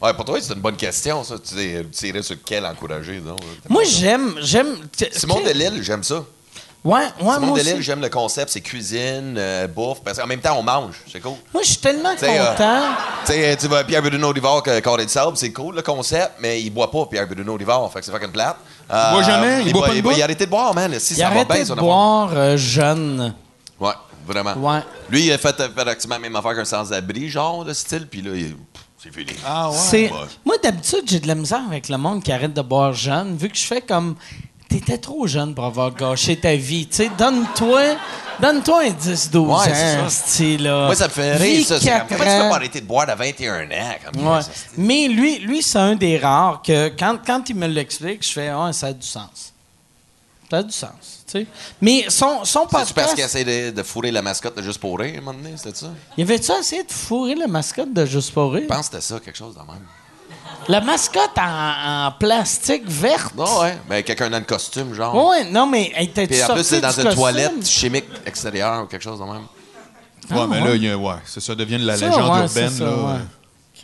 Ouais, 0.00 0.12
pour 0.12 0.26
toi, 0.26 0.38
c'est 0.40 0.52
une 0.52 0.60
bonne 0.60 0.76
question, 0.76 1.24
ça. 1.24 1.36
Tu 1.38 1.54
sais, 1.54 1.86
tirer 1.90 2.22
sur 2.22 2.36
quel 2.44 2.66
encourager, 2.66 3.20
non? 3.20 3.36
Moi, 3.68 3.84
j'aime. 3.84 4.34
j'aime 4.40 4.76
Simon 5.12 5.40
Delille, 5.40 5.82
j'aime 5.82 6.02
ça. 6.02 6.22
Ouais, 6.84 7.00
ouais, 7.20 7.34
Simon 7.34 7.46
moi 7.46 7.58
Delille, 7.58 7.82
j'aime 7.82 8.00
le 8.00 8.08
concept, 8.08 8.52
c'est 8.52 8.60
cuisine, 8.60 9.34
euh, 9.36 9.66
bouffe, 9.66 10.02
parce 10.04 10.18
qu'en 10.18 10.26
même 10.28 10.38
temps, 10.38 10.56
on 10.56 10.62
mange, 10.62 10.94
c'est 11.10 11.18
cool. 11.18 11.32
Moi, 11.52 11.64
je 11.64 11.70
suis 11.70 11.78
tellement 11.78 12.14
T'sais, 12.14 12.38
euh, 12.38 12.52
content. 12.52 12.82
Tu 13.24 13.32
sais, 13.32 13.56
tu 13.56 13.66
vas 13.66 13.78
à 13.78 13.84
Pierre 13.84 14.02
Bruno 14.02 14.30
Rivard, 14.30 14.62
Carré 14.62 15.04
de 15.04 15.10
sable, 15.10 15.36
c'est 15.36 15.52
cool 15.52 15.74
le 15.74 15.82
concept, 15.82 16.34
mais 16.38 16.62
il 16.62 16.70
boit 16.70 16.88
pas 16.88 17.06
Pierre 17.06 17.26
Bruno 17.26 17.56
Rivard, 17.56 17.90
fait 17.92 17.98
que 17.98 18.04
c'est 18.04 18.12
fucking 18.12 18.30
plate. 18.30 18.56
Euh, 18.88 19.10
boit 19.14 19.22
jamais? 19.24 19.64
Il 19.66 19.72
boit 19.72 19.86
pas 19.86 19.94
il 19.94 20.04
il 20.06 20.20
a 20.22 20.24
arrêté 20.24 20.46
de 20.46 20.50
boire, 20.50 20.72
man. 20.74 20.96
Si 21.00 21.14
Il 21.14 21.16
ça 21.16 21.26
a 21.26 21.30
arrêté 21.32 21.64
de 21.64 21.74
boire 21.74 22.30
euh, 22.32 22.56
jeune. 22.56 23.34
Ouais, 23.80 23.92
vraiment. 24.26 24.54
Ouais. 24.58 24.80
Lui, 25.10 25.26
il 25.26 25.32
a 25.32 25.38
fait 25.38 25.58
euh, 25.60 25.68
pratiquement 25.68 26.16
la 26.16 26.20
même 26.20 26.36
affaire 26.36 26.54
qu'un 26.54 26.64
sans-abri, 26.64 27.28
genre, 27.30 27.64
de 27.64 27.72
style, 27.72 28.06
puis 28.06 28.20
là, 28.22 28.32
il- 28.34 28.56
c'est 29.02 29.14
fini. 29.14 29.32
Ah 29.46 29.70
ouais. 29.70 30.10
Moi, 30.44 30.56
d'habitude, 30.62 31.02
j'ai 31.06 31.20
de 31.20 31.28
la 31.28 31.34
misère 31.34 31.62
avec 31.68 31.88
le 31.88 31.96
monde 31.96 32.22
qui 32.22 32.32
arrête 32.32 32.52
de 32.54 32.62
boire 32.62 32.92
jeune, 32.92 33.36
vu 33.36 33.48
que 33.48 33.56
je 33.56 33.64
fais 33.64 33.80
comme. 33.80 34.16
T'étais 34.68 34.98
trop 34.98 35.28
jeune 35.28 35.54
pour 35.54 35.64
avoir 35.64 35.94
gâché 35.94 36.36
ta 36.36 36.56
vie. 36.56 36.88
Tu 36.88 36.96
sais, 36.96 37.10
donne-toi. 37.16 37.82
Donne-toi 38.40 38.82
un 38.82 38.90
10-12 38.90 39.46
Ouais, 39.46 39.54
ans, 39.54 39.60
c'est 39.64 39.96
ça. 39.96 40.08
style-là. 40.10 40.86
Moi, 40.86 40.94
ça 40.96 41.04
me 41.06 41.10
fait 41.12 41.36
rire, 41.36 41.64
ça. 41.66 41.78
Comment 41.78 42.00
tu 42.08 42.14
peux 42.16 42.24
pas 42.24 42.56
arrêter 42.56 42.80
de 42.80 42.86
boire 42.86 43.08
à 43.08 43.14
21 43.14 43.64
ans? 43.70 43.94
Comme 44.12 44.26
Ouais. 44.26 44.42
ça, 44.42 44.50
Mais 44.76 45.06
lui, 45.06 45.38
lui 45.38 45.62
c'est 45.62 45.78
un 45.78 45.94
des 45.94 46.18
rares 46.18 46.62
que 46.66 46.88
quand, 46.98 47.16
quand 47.24 47.48
il 47.48 47.54
me 47.56 47.68
l'explique, 47.68 48.26
je 48.26 48.32
fais 48.32 48.48
Ah, 48.48 48.72
ça 48.72 48.88
a 48.88 48.92
du 48.92 49.06
sens. 49.06 49.54
Ça 50.50 50.58
a 50.58 50.62
du 50.62 50.72
sens. 50.72 50.90
tu 51.26 51.32
sais. 51.40 51.46
Mais 51.80 52.04
son, 52.08 52.44
son 52.44 52.60
C'est-tu 52.60 52.68
parce 52.70 52.92
podcast. 52.92 53.14
qu'il 53.16 53.24
essaie 53.24 53.44
de, 53.44 53.76
de 53.76 53.82
fourrer 53.82 54.12
la 54.12 54.22
mascotte 54.22 54.56
de 54.56 54.62
Juste 54.62 54.78
pour 54.78 54.98
rire, 54.98 55.14
à 55.16 55.18
un 55.18 55.20
moment 55.20 55.36
donné, 55.38 55.54
c'était 55.56 55.76
ça? 55.76 55.88
Il 56.16 56.22
avait-tu 56.22 56.52
essayé 56.52 56.84
de 56.84 56.92
fourrer 56.92 57.34
la 57.34 57.48
mascotte 57.48 57.92
de 57.92 58.04
Juste 58.06 58.32
pour 58.32 58.52
rire? 58.52 58.62
Je 58.62 58.68
pense 58.68 58.88
que 58.88 59.00
c'était 59.00 59.00
ça, 59.14 59.18
quelque 59.20 59.36
chose 59.36 59.54
de 59.54 59.60
même. 59.60 59.82
La 60.68 60.80
mascotte 60.80 61.36
en, 61.38 62.06
en 62.06 62.12
plastique 62.12 62.84
verte? 62.88 63.34
Non, 63.36 63.60
ouais. 63.62 63.76
Mais 63.88 64.02
quelqu'un 64.02 64.30
dans 64.30 64.38
le 64.38 64.44
costume, 64.44 64.94
genre. 64.94 65.14
Ouais, 65.30 65.44
non, 65.44 65.66
mais 65.66 65.92
elle 65.94 66.04
était 66.04 66.26
Puis 66.26 66.42
en 66.42 66.46
sortie 66.46 66.62
plus, 66.62 66.68
c'est 66.68 66.80
dans 66.80 66.90
une 66.90 67.02
costume? 67.04 67.14
toilette 67.14 67.66
chimique 67.66 68.04
extérieure 68.24 68.82
ou 68.84 68.86
quelque 68.86 69.02
chose 69.02 69.18
de 69.18 69.24
même. 69.24 69.34
Ouais, 70.30 70.36
Ah, 70.42 70.46
mais 70.48 70.60
ouais. 70.60 70.68
là, 70.68 70.74
il 70.74 70.82
y 70.84 70.90
a- 70.90 70.96
ouais, 70.98 71.14
c'est 71.24 71.40
ça 71.40 71.54
devient 71.54 71.78
de 71.78 71.86
la 71.86 71.96
Ça, 71.96 72.06
légende 72.06 72.40
ouais, 72.40 72.48
c'est 72.48 72.60
urbaine. 72.62 72.76
ça, 72.78 72.84
là. 72.84 72.90
ouais. 72.90 73.20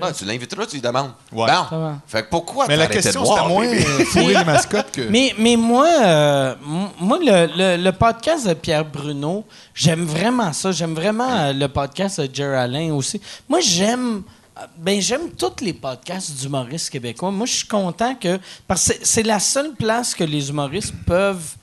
Ah, 0.01 0.11
tu 0.13 0.25
l'inviteras, 0.25 0.65
tu 0.67 0.77
lui 0.77 0.81
demandes. 0.83 1.13
Ouais. 1.33 1.47
Bon. 1.71 1.99
Fait 2.07 2.23
que 2.23 2.31
pourquoi 2.31 2.67
Mais 2.67 2.77
la 2.77 2.87
question, 2.87 3.23
de 3.23 3.27
c'était 3.27 3.49
moins 3.49 3.67
fourrer 4.07 4.35
les 4.35 4.45
mascottes 4.45 4.91
que. 4.93 5.03
Mais, 5.03 5.35
mais 5.39 5.57
moi, 5.57 5.87
euh, 6.03 6.55
moi 6.99 7.19
le, 7.21 7.47
le- 7.55 7.83
le 7.83 7.93
podcast 7.93 8.47
de 8.49 8.55
Pierre 8.55 8.85
Bruno, 8.85 9.45
j'aime 9.75 10.05
vraiment 10.05 10.53
ça. 10.53 10.73
J'aime 10.73 10.95
vraiment 10.95 11.29
euh, 11.31 11.53
le 11.53 11.69
podcast 11.69 12.21
de 12.21 12.35
Jerry 12.35 12.57
Alain 12.57 12.93
aussi. 12.95 13.21
Moi, 13.49 13.61
j'aime. 13.61 14.23
euh, 14.59 14.63
Ben, 14.79 15.01
j'aime 15.01 15.31
tous 15.33 15.63
les 15.63 15.75
podcasts 15.75 16.33
d'humoristes 16.41 16.89
québécois. 16.91 17.31
Moi, 17.31 17.47
je 17.47 17.53
suis 17.53 17.69
content 17.69 18.15
que. 18.15 18.39
Parce 18.67 18.85
que 18.89 18.95
c'est- 18.95 19.01
c'est 19.07 19.23
la 19.23 19.41
seule 19.41 19.73
place 19.75 20.15
que 20.15 20.25
les 20.25 20.49
humoristes 20.49 20.95
peuvent 21.07 21.55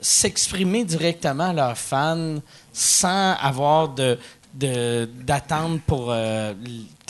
s'exprimer 0.00 0.84
directement 0.84 1.50
à 1.50 1.52
leurs 1.52 1.78
fans 1.78 2.36
sans 2.72 3.32
avoir 3.40 3.88
de. 3.88 4.18
D'attendre 4.54 5.80
pour 5.86 6.06
euh, 6.10 6.54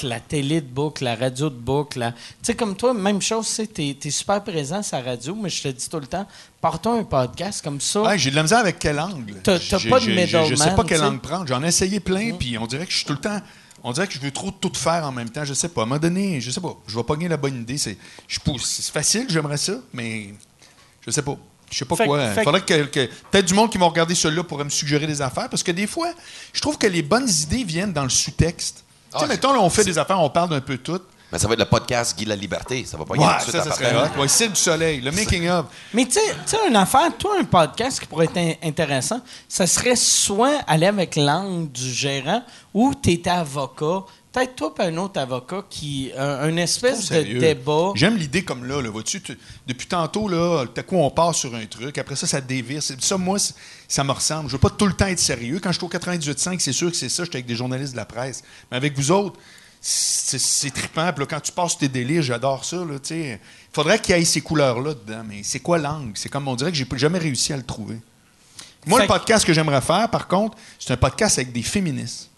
la 0.03 0.19
télé 0.21 0.61
de 0.61 0.67
boucle, 0.67 1.05
la 1.05 1.15
radio 1.15 1.51
de 1.51 1.55
boucle. 1.55 1.99
la- 1.99 2.13
Tu 2.13 2.19
sais, 2.43 2.55
comme 2.55 2.75
toi, 2.77 2.95
même 2.95 3.21
chose, 3.23 3.61
tu 3.75 3.83
es, 4.03 4.11
super 4.11 4.43
présent 4.43 4.83
sur 4.83 4.97
la 4.97 5.03
radio, 5.05 5.35
mais 5.35 5.49
je 5.51 5.63
te 5.63 5.69
dis 5.69 5.89
tout 5.89 6.01
le 6.01 6.07
temps, 6.07 6.27
partons 6.61 6.99
un 7.01 7.05
podcast 7.05 7.63
comme 7.63 7.81
ça. 7.81 8.03
Ouais, 8.03 8.19
j'ai 8.19 8.31
de 8.31 8.37
la 8.37 8.43
misère 8.43 8.59
avec 8.59 8.79
quel 8.79 8.99
angle. 8.99 9.35
T'as- 9.43 9.59
pas 9.59 10.01
de 10.01 10.05
j'ai- 10.05 10.27
Je 10.27 10.27
sais 10.37 10.51
middleman, 10.51 10.75
pas 10.77 10.85
quel 10.85 11.03
angle 11.03 11.21
prendre. 11.21 11.47
J'en 11.47 11.63
ai 11.63 11.69
essayé 11.69 12.01
plein, 12.01 12.33
puis 12.35 12.57
on 12.59 12.67
dirait 12.67 12.87
que 12.87 12.93
je 12.93 12.97
suis 12.99 13.07
tout 13.07 13.13
le 13.13 13.21
temps. 13.21 13.41
On 13.87 13.93
dirait 13.93 14.07
que 14.07 14.15
je 14.15 14.21
veux 14.21 14.31
trop 14.31 14.51
tout 14.51 14.73
faire 14.75 15.05
en 15.05 15.13
même 15.13 15.29
temps. 15.29 15.45
Je 15.45 15.53
sais 15.53 15.69
pas. 15.69 15.83
À 15.83 15.85
un 15.85 15.87
moment 15.87 16.01
donné, 16.01 16.41
je 16.41 16.51
sais 16.51 16.61
pas. 16.61 16.75
Je 16.87 16.97
vais 16.97 17.03
pogner 17.05 17.29
la 17.29 17.37
bonne 17.37 17.61
idée. 17.61 17.77
C'est 17.77 17.99
facile, 18.91 19.27
j'aimerais 19.29 19.59
ça, 19.59 19.75
mais 19.93 20.33
je 21.07 21.11
sais 21.11 21.21
pas. 21.23 21.37
Je 21.75 21.79
sais 21.81 21.85
pas 21.87 21.97
Fait 21.97 22.07
quoi. 22.07 22.31
fait 22.31 22.45
Faudrait 22.45 22.61
que, 22.61 22.85
que- 22.85 23.07
peut-être 23.33 23.47
du 23.47 23.55
monde 23.55 23.69
qui 23.69 23.79
va 23.79 23.87
regarder 23.87 24.15
celui-là 24.15 24.45
pourrait 24.45 24.63
me 24.65 24.71
suggérer 24.71 25.09
des 25.09 25.21
affaires, 25.21 25.49
parce 25.49 25.65
que 25.65 25.73
des 25.73 25.89
fois, 25.89 26.11
je 26.53 26.61
trouve 26.61 26.79
que 26.79 26.87
les 26.87 27.03
bonnes 27.03 27.29
idées 27.29 27.65
viennent 27.65 27.93
dans 27.93 28.05
le 28.05 28.11
sous-texte. 28.11 28.85
tu 29.13 29.19
sais, 29.19 29.25
Ah, 29.25 29.27
mettons, 29.27 29.53
là, 29.53 29.59
on 29.61 29.69
fait 29.71 29.83
des 29.85 29.99
affaires, 29.99 30.21
on 30.21 30.31
parle 30.31 30.51
d'un 30.51 30.61
peu 30.61 30.79
tout. 30.79 31.01
Mais 31.33 31.39
ça 31.41 31.49
va 31.49 31.55
être 31.55 31.59
le 31.61 31.65
podcast 31.65 32.17
Guy 32.17 32.27
la 32.27 32.37
Liberté. 32.37 32.85
Ça 32.87 32.97
va 32.97 33.05
pas 33.05 33.17
y 33.17 33.19
Ouais, 33.19 33.27
ça, 33.41 33.51
ça 33.65 33.69
en 33.69 33.75
serait. 33.75 33.93
Ouais, 34.21 34.29
Cirque 34.29 34.53
du 34.53 34.61
soleil, 34.61 35.01
le 35.01 35.11
making 35.11 35.49
of. 35.49 35.67
Mais 35.93 36.05
tu 36.05 36.13
sais, 36.13 36.21
tu 36.47 36.51
sais, 36.51 36.59
une 36.69 36.77
affaire, 36.77 37.11
toi, 37.19 37.33
un 37.41 37.45
podcast 37.45 37.99
qui 37.99 38.07
pourrait 38.07 38.27
être 38.27 38.37
in- 38.37 38.53
intéressant, 38.69 39.21
ça 39.49 39.67
serait 39.67 39.97
soit 39.97 40.61
aller 40.69 40.87
avec 40.87 41.17
l'angle 41.17 41.73
du 41.73 41.91
gérant 41.91 42.45
ou 42.73 42.93
tu 42.95 43.11
étais 43.13 43.31
avocat. 43.31 44.05
Peut-être 44.35 44.57
toi 44.57 44.75
et 44.81 44.83
un 44.83 44.97
autre 44.97 45.21
avocat 45.21 45.65
qui. 45.71 46.11
un, 46.19 46.49
une 46.49 46.59
espèce 46.59 46.99
de 46.99 47.05
Sérieux. 47.05 47.39
débat. 47.39 47.93
J'aime 47.95 48.17
l'idée 48.17 48.43
comme 48.43 48.65
là, 48.65 48.83
là 48.83 48.91
vois-tu, 48.91 49.23
tu- 49.23 49.39
depuis 49.67 49.87
tantôt, 49.87 50.27
là, 50.29 50.65
à 50.77 50.83
coup, 50.83 50.97
on 50.97 51.09
part 51.11 51.35
sur 51.37 51.55
un 51.55 51.65
truc, 51.67 51.97
après 51.99 52.17
ça, 52.17 52.27
ça 52.27 52.41
dévire. 52.41 52.83
Ça, 52.83 53.17
moi, 53.17 53.39
ça 53.87 54.03
me 54.03 54.11
ressemble. 54.11 54.49
Je 54.49 54.55
veux 54.55 54.59
pas 54.61 54.71
tout 54.71 54.87
le 54.87 54.93
temps 54.93 55.07
être 55.07 55.21
sérieux. 55.21 55.61
Quand 55.63 55.71
je 55.71 55.79
suis 55.79 55.87
au 55.87 55.89
98.5, 55.89 56.59
c'est 56.59 56.73
sûr 56.73 56.91
que 56.91 56.97
c'est 56.97 57.09
ça, 57.09 57.23
j'étais 57.23 57.37
avec 57.37 57.47
des 57.47 57.55
journalistes 57.55 57.93
de 57.93 57.97
la 57.97 58.05
presse. 58.07 58.43
Mais 58.73 58.77
avec 58.77 58.97
vous 58.97 59.13
autres, 59.13 59.39
c'est 59.81 60.73
trippant. 60.75 61.13
Puis 61.13 61.21
là, 61.21 61.27
quand 61.31 61.41
tu 61.41 61.53
passes 61.53 61.79
tes 61.79 61.89
délires, 61.89 62.23
j'adore 62.23 62.65
ça, 62.65 62.79
là, 62.79 62.99
tu 63.01 63.09
sais. 63.11 63.41
Il 63.41 63.75
faudrait 63.75 64.01
qu'il 64.01 64.17
y 64.17 64.19
ait 64.19 64.25
ces 64.25 64.41
couleurs-là 64.41 64.95
dedans. 64.95 65.23
Mais 65.29 65.43
c'est 65.45 65.61
quoi 65.61 65.79
l'angle? 65.79 66.13
C'est 66.17 66.29
comme, 66.29 66.49
on 66.49 66.57
dirait 66.57 66.73
que 66.73 66.77
j'ai 66.77 66.87
jamais 66.97 67.19
réussi 67.21 67.53
à 67.53 67.57
le 67.57 67.63
trouver. 67.63 68.01
Moi, 68.87 68.99
Fait 69.01 69.05
le 69.07 69.09
podcast 69.13 69.45
que 69.47 69.53
j'aimerais 69.53 69.81
faire, 69.81 70.09
par 70.11 70.27
contre, 70.27 70.57
c'est 70.79 70.93
un 70.93 70.97
podcast 70.97 71.39
avec 71.39 71.53
des 71.53 71.63
féministes. 71.63 72.31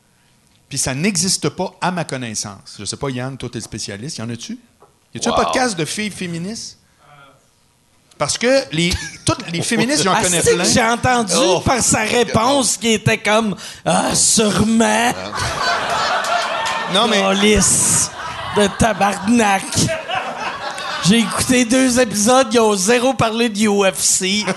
Puis 0.69 0.79
ça 0.79 0.95
n'existe 0.95 1.49
pas 1.51 1.73
à 1.81 1.91
ma 1.93 2.05
connaissance. 2.05 2.77
Je 2.79 2.85
sais 2.85 2.97
pas, 2.97 3.09
Yann, 3.11 3.37
toi, 3.37 3.49
t'es 3.51 3.59
le 3.59 3.65
spécialiste. 3.65 4.19
Y 4.19 4.23
en 4.23 4.31
a-tu? 4.31 4.59
Y 5.15 5.19
a-tu 5.19 5.29
Wow. 5.29 5.35
un 5.35 5.45
podcast 5.45 5.77
de 5.79 5.85
filles 5.85 6.11
féministes? 6.11 6.79
Parce 8.19 8.37
que 8.39 8.65
les, 8.73 8.93
toutes 9.25 9.49
les 9.53 9.63
féministes, 9.71 10.03
j'en 10.03 10.15
Ah, 10.15 10.23
connais 10.23 10.41
plein. 10.43 10.65
j'ai 10.65 10.83
entendu 10.83 11.35
Oh. 11.37 11.61
par 11.61 11.81
sa 11.83 12.01
réponse 12.01 12.77
qui 12.79 12.93
était 12.95 13.19
comme 13.19 13.55
Ah, 13.85 14.15
sûrement. 14.15 15.13
Non, 16.95 17.09
mais 17.09 17.35
Lisse 17.35 18.11
de 18.57 18.67
tabarnak. 18.79 19.65
J'ai 21.05 21.19
écouté 21.19 21.65
deux 21.65 21.99
épisodes, 22.01 22.47
ils 22.53 22.61
ont 22.61 22.75
zéro 22.77 23.13
parlé 23.13 23.49
de 23.49 23.67
UFC. 23.69 24.45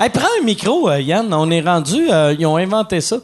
hey, 0.00 0.10
prends 0.10 0.28
un 0.40 0.44
micro, 0.44 0.88
euh, 0.88 1.00
Yann. 1.00 1.32
On 1.32 1.50
est 1.50 1.60
rendu. 1.60 2.10
euh, 2.10 2.34
ils 2.38 2.46
ont 2.46 2.56
inventé 2.56 3.00
ça. 3.00 3.18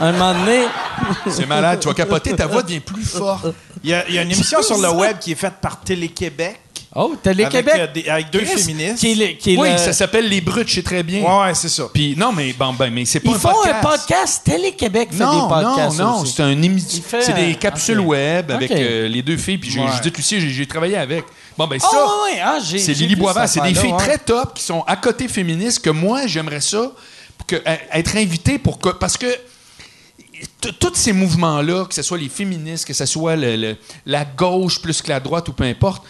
Un 0.00 0.12
moment 0.12 0.34
donné. 0.34 0.64
c'est 1.28 1.46
malade. 1.46 1.80
Tu 1.80 1.88
vas 1.88 1.94
capoter, 1.94 2.34
ta 2.34 2.46
voix 2.46 2.62
devient 2.62 2.80
plus 2.80 3.04
forte. 3.04 3.46
Il 3.82 3.90
y, 3.90 3.94
a, 3.94 4.06
il 4.08 4.14
y 4.14 4.18
a 4.18 4.22
une 4.22 4.32
émission 4.32 4.62
sur 4.62 4.78
le 4.78 4.90
web 4.90 5.18
qui 5.18 5.32
est 5.32 5.36
faite 5.36 5.54
par 5.60 5.80
Télé-Québec. 5.80 6.60
Oh, 6.98 7.14
Télé-Québec. 7.22 7.74
Avec, 7.74 7.90
euh, 7.90 7.92
des- 7.92 8.08
avec 8.08 8.30
deux 8.30 8.40
Chris, 8.40 8.58
féministes. 8.60 8.98
Qui 8.98 9.12
est 9.12 9.14
le- 9.14 9.32
qui 9.36 9.54
est 9.54 9.58
Oui, 9.58 9.70
le- 9.72 9.76
ça 9.78 9.92
s'appelle 9.92 10.28
Les 10.28 10.40
Brutes, 10.40 10.68
je 10.68 10.74
sais 10.76 10.82
très 10.82 11.02
bien. 11.02 11.20
Ouais, 11.22 11.46
ouais, 11.48 11.54
c'est 11.54 11.68
ça. 11.68 11.88
Puis 11.92 12.14
non, 12.16 12.32
mais 12.32 12.52
bon, 12.52 12.72
ben, 12.72 12.90
mais 12.92 13.04
c'est 13.04 13.20
pas 13.20 13.30
Ils 13.30 13.36
un 13.36 13.38
font 13.38 13.48
podcast. 13.52 13.74
un 13.76 13.80
podcast. 13.88 14.42
Télé-Québec 14.44 15.08
fait 15.12 15.24
Non, 15.24 15.30
des 15.32 15.36
non, 15.38 15.48
podcasts. 15.48 15.98
non, 15.98 16.20
aussi. 16.22 16.32
c'est 16.36 16.42
un 16.42 16.52
émi- 16.62 16.84
Il 16.94 17.02
fait 17.02 17.22
c'est 17.22 17.34
des 17.34 17.50
un- 17.50 17.54
capsules 17.54 18.00
ok. 18.00 18.06
web 18.08 18.50
avec 18.50 18.70
Ok. 18.70 18.76
euh, 18.78 19.08
les 19.08 19.22
deux 19.22 19.36
filles. 19.36 19.58
Puis 19.58 19.70
j'ai- 19.70 19.80
Ouais. 19.80 19.92
Judith 19.96 20.16
Lucier, 20.16 20.40
j'ai- 20.40 20.50
j'ai 20.50 20.66
travaillé 20.66 20.96
avec. 20.96 21.24
Bon, 21.58 21.66
ben 21.66 21.78
ça, 21.78 21.86
Ah, 21.92 21.96
ouais, 21.96 22.32
ouais. 22.34 22.40
Ah, 22.42 22.58
j'ai- 22.64 22.78
c'est 22.78 22.94
j'ai 22.94 23.04
Lily 23.04 23.14
vu 23.14 23.20
Boisvert. 23.20 23.48
cette 23.48 23.62
C'est 23.62 23.68
des 23.72 23.78
filles 23.78 23.92
ouais. 23.92 23.98
très 23.98 24.18
top 24.18 24.54
qui 24.54 24.62
sont 24.64 24.82
à 24.86 24.96
côté 24.96 25.28
féministes 25.28 25.80
que 25.80 25.90
moi, 25.90 26.26
j'aimerais 26.26 26.60
ça 26.60 26.92
pour 27.38 27.46
que, 27.46 27.56
à- 27.64 27.98
être 27.98 28.16
invité 28.16 28.58
pour 28.58 28.78
que. 28.78 28.88
Parce 28.90 29.16
que. 29.18 29.26
t- 30.60 30.72
Tous 30.78 30.92
ces 30.94 31.12
mouvements-là, 31.12 31.86
que 31.86 31.94
ce 31.94 32.02
soit 32.02 32.18
les 32.18 32.28
féministes, 32.28 32.86
que 32.86 32.92
ce 32.92 33.06
soit 33.06 33.36
le- 33.36 33.56
le- 33.56 33.76
la 34.04 34.24
gauche 34.24 34.80
plus 34.82 35.00
que 35.00 35.08
la 35.08 35.20
droite 35.20 35.48
ou 35.48 35.52
peu 35.52 35.64
importe, 35.64 36.02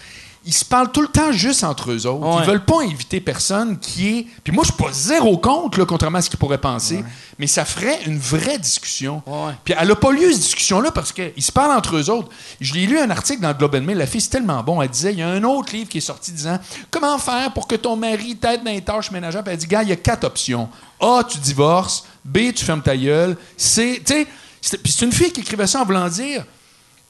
ils 0.47 0.55
se 0.55 0.65
parlent 0.65 0.93
tout 0.93 1.03
le 1.03 1.09
temps 1.09 1.33
juste 1.33 1.65
entre 1.65 1.91
eux 1.91 2.07
autres. 2.07 2.25
Ouais. 2.25 2.43
Ils 2.43 2.47
veulent 2.47 2.65
pas 2.65 2.83
inviter 2.83 3.21
personne 3.21 3.79
qui 3.79 4.19
est. 4.19 4.27
Puis 4.45 4.53
moi, 4.53 4.63
je 4.65 4.73
suis 4.73 4.83
pas 4.83 4.93
zéro 4.93 5.37
contre, 5.39 5.81
là, 5.81 5.85
contrairement 5.85 6.19
à 6.19 6.23
ce 6.23 6.31
qu'ils 6.31 6.39
pourraient 6.39 6.61
penser, 6.61 7.05
mais 7.37 7.49
ça 7.49 7.65
ferait 7.65 8.05
une 8.07 8.19
vraie 8.19 8.59
discussion. 8.59 9.23
Ouais. 9.27 9.53
Puis 9.65 9.75
elle 9.77 9.91
a 9.91 9.97
pas 9.97 10.13
lieu, 10.13 10.31
cette 10.31 10.43
discussion-là, 10.43 10.93
parce 10.93 11.13
qu'ils 11.13 11.43
se 11.43 11.51
parlent 11.51 11.77
entre 11.77 11.97
eux 11.97 12.11
autres. 12.11 12.29
Je 12.61 12.75
l'ai 12.75 12.87
lu 12.87 12.97
un 12.97 13.11
article 13.11 13.43
dans 13.43 13.49
le 13.49 13.55
Globe 13.55 13.75
and 13.75 13.83
Mail, 13.83 13.99
la 13.99 14.07
fille, 14.07 14.21
c'est 14.21 14.31
tellement 14.31 14.63
bon. 14.63 14.81
Elle 14.81 14.89
disait 14.89 15.13
il 15.13 15.19
y 15.19 15.23
a 15.23 15.29
un 15.29 15.43
autre 15.43 15.73
livre 15.75 15.89
qui 15.89 15.99
est 15.99 16.01
sorti 16.01 16.31
disant 16.31 16.61
Comment 16.93 17.19
faire 17.19 17.53
pour 17.53 17.67
que 17.67 17.75
ton 17.75 17.97
mari 17.97 18.37
t'aide 18.37 18.63
dans 18.63 18.71
les 18.71 18.83
tâches 18.83 19.11
ménagères 19.11 19.43
Puis 19.43 19.53
elle 19.53 19.59
dit 19.59 19.67
Gars, 19.67 19.83
il 19.83 19.89
y 19.89 19.93
a 19.93 19.97
quatre 19.97 20.25
options. 20.25 20.69
A, 21.01 21.23
tu 21.29 21.39
divorces. 21.39 22.05
B, 22.25 22.53
tu 22.55 22.65
fermes 22.65 22.83
ta 22.83 22.97
gueule. 22.97 23.37
C, 23.57 24.01
tu 24.07 24.13
sais. 24.13 24.79
c'est 24.85 25.05
une 25.05 25.13
fille 25.13 25.33
qui 25.33 25.41
écrivait 25.41 25.67
ça 25.67 25.81
en 25.81 25.85
voulant 25.85 26.09
dire 26.09 26.45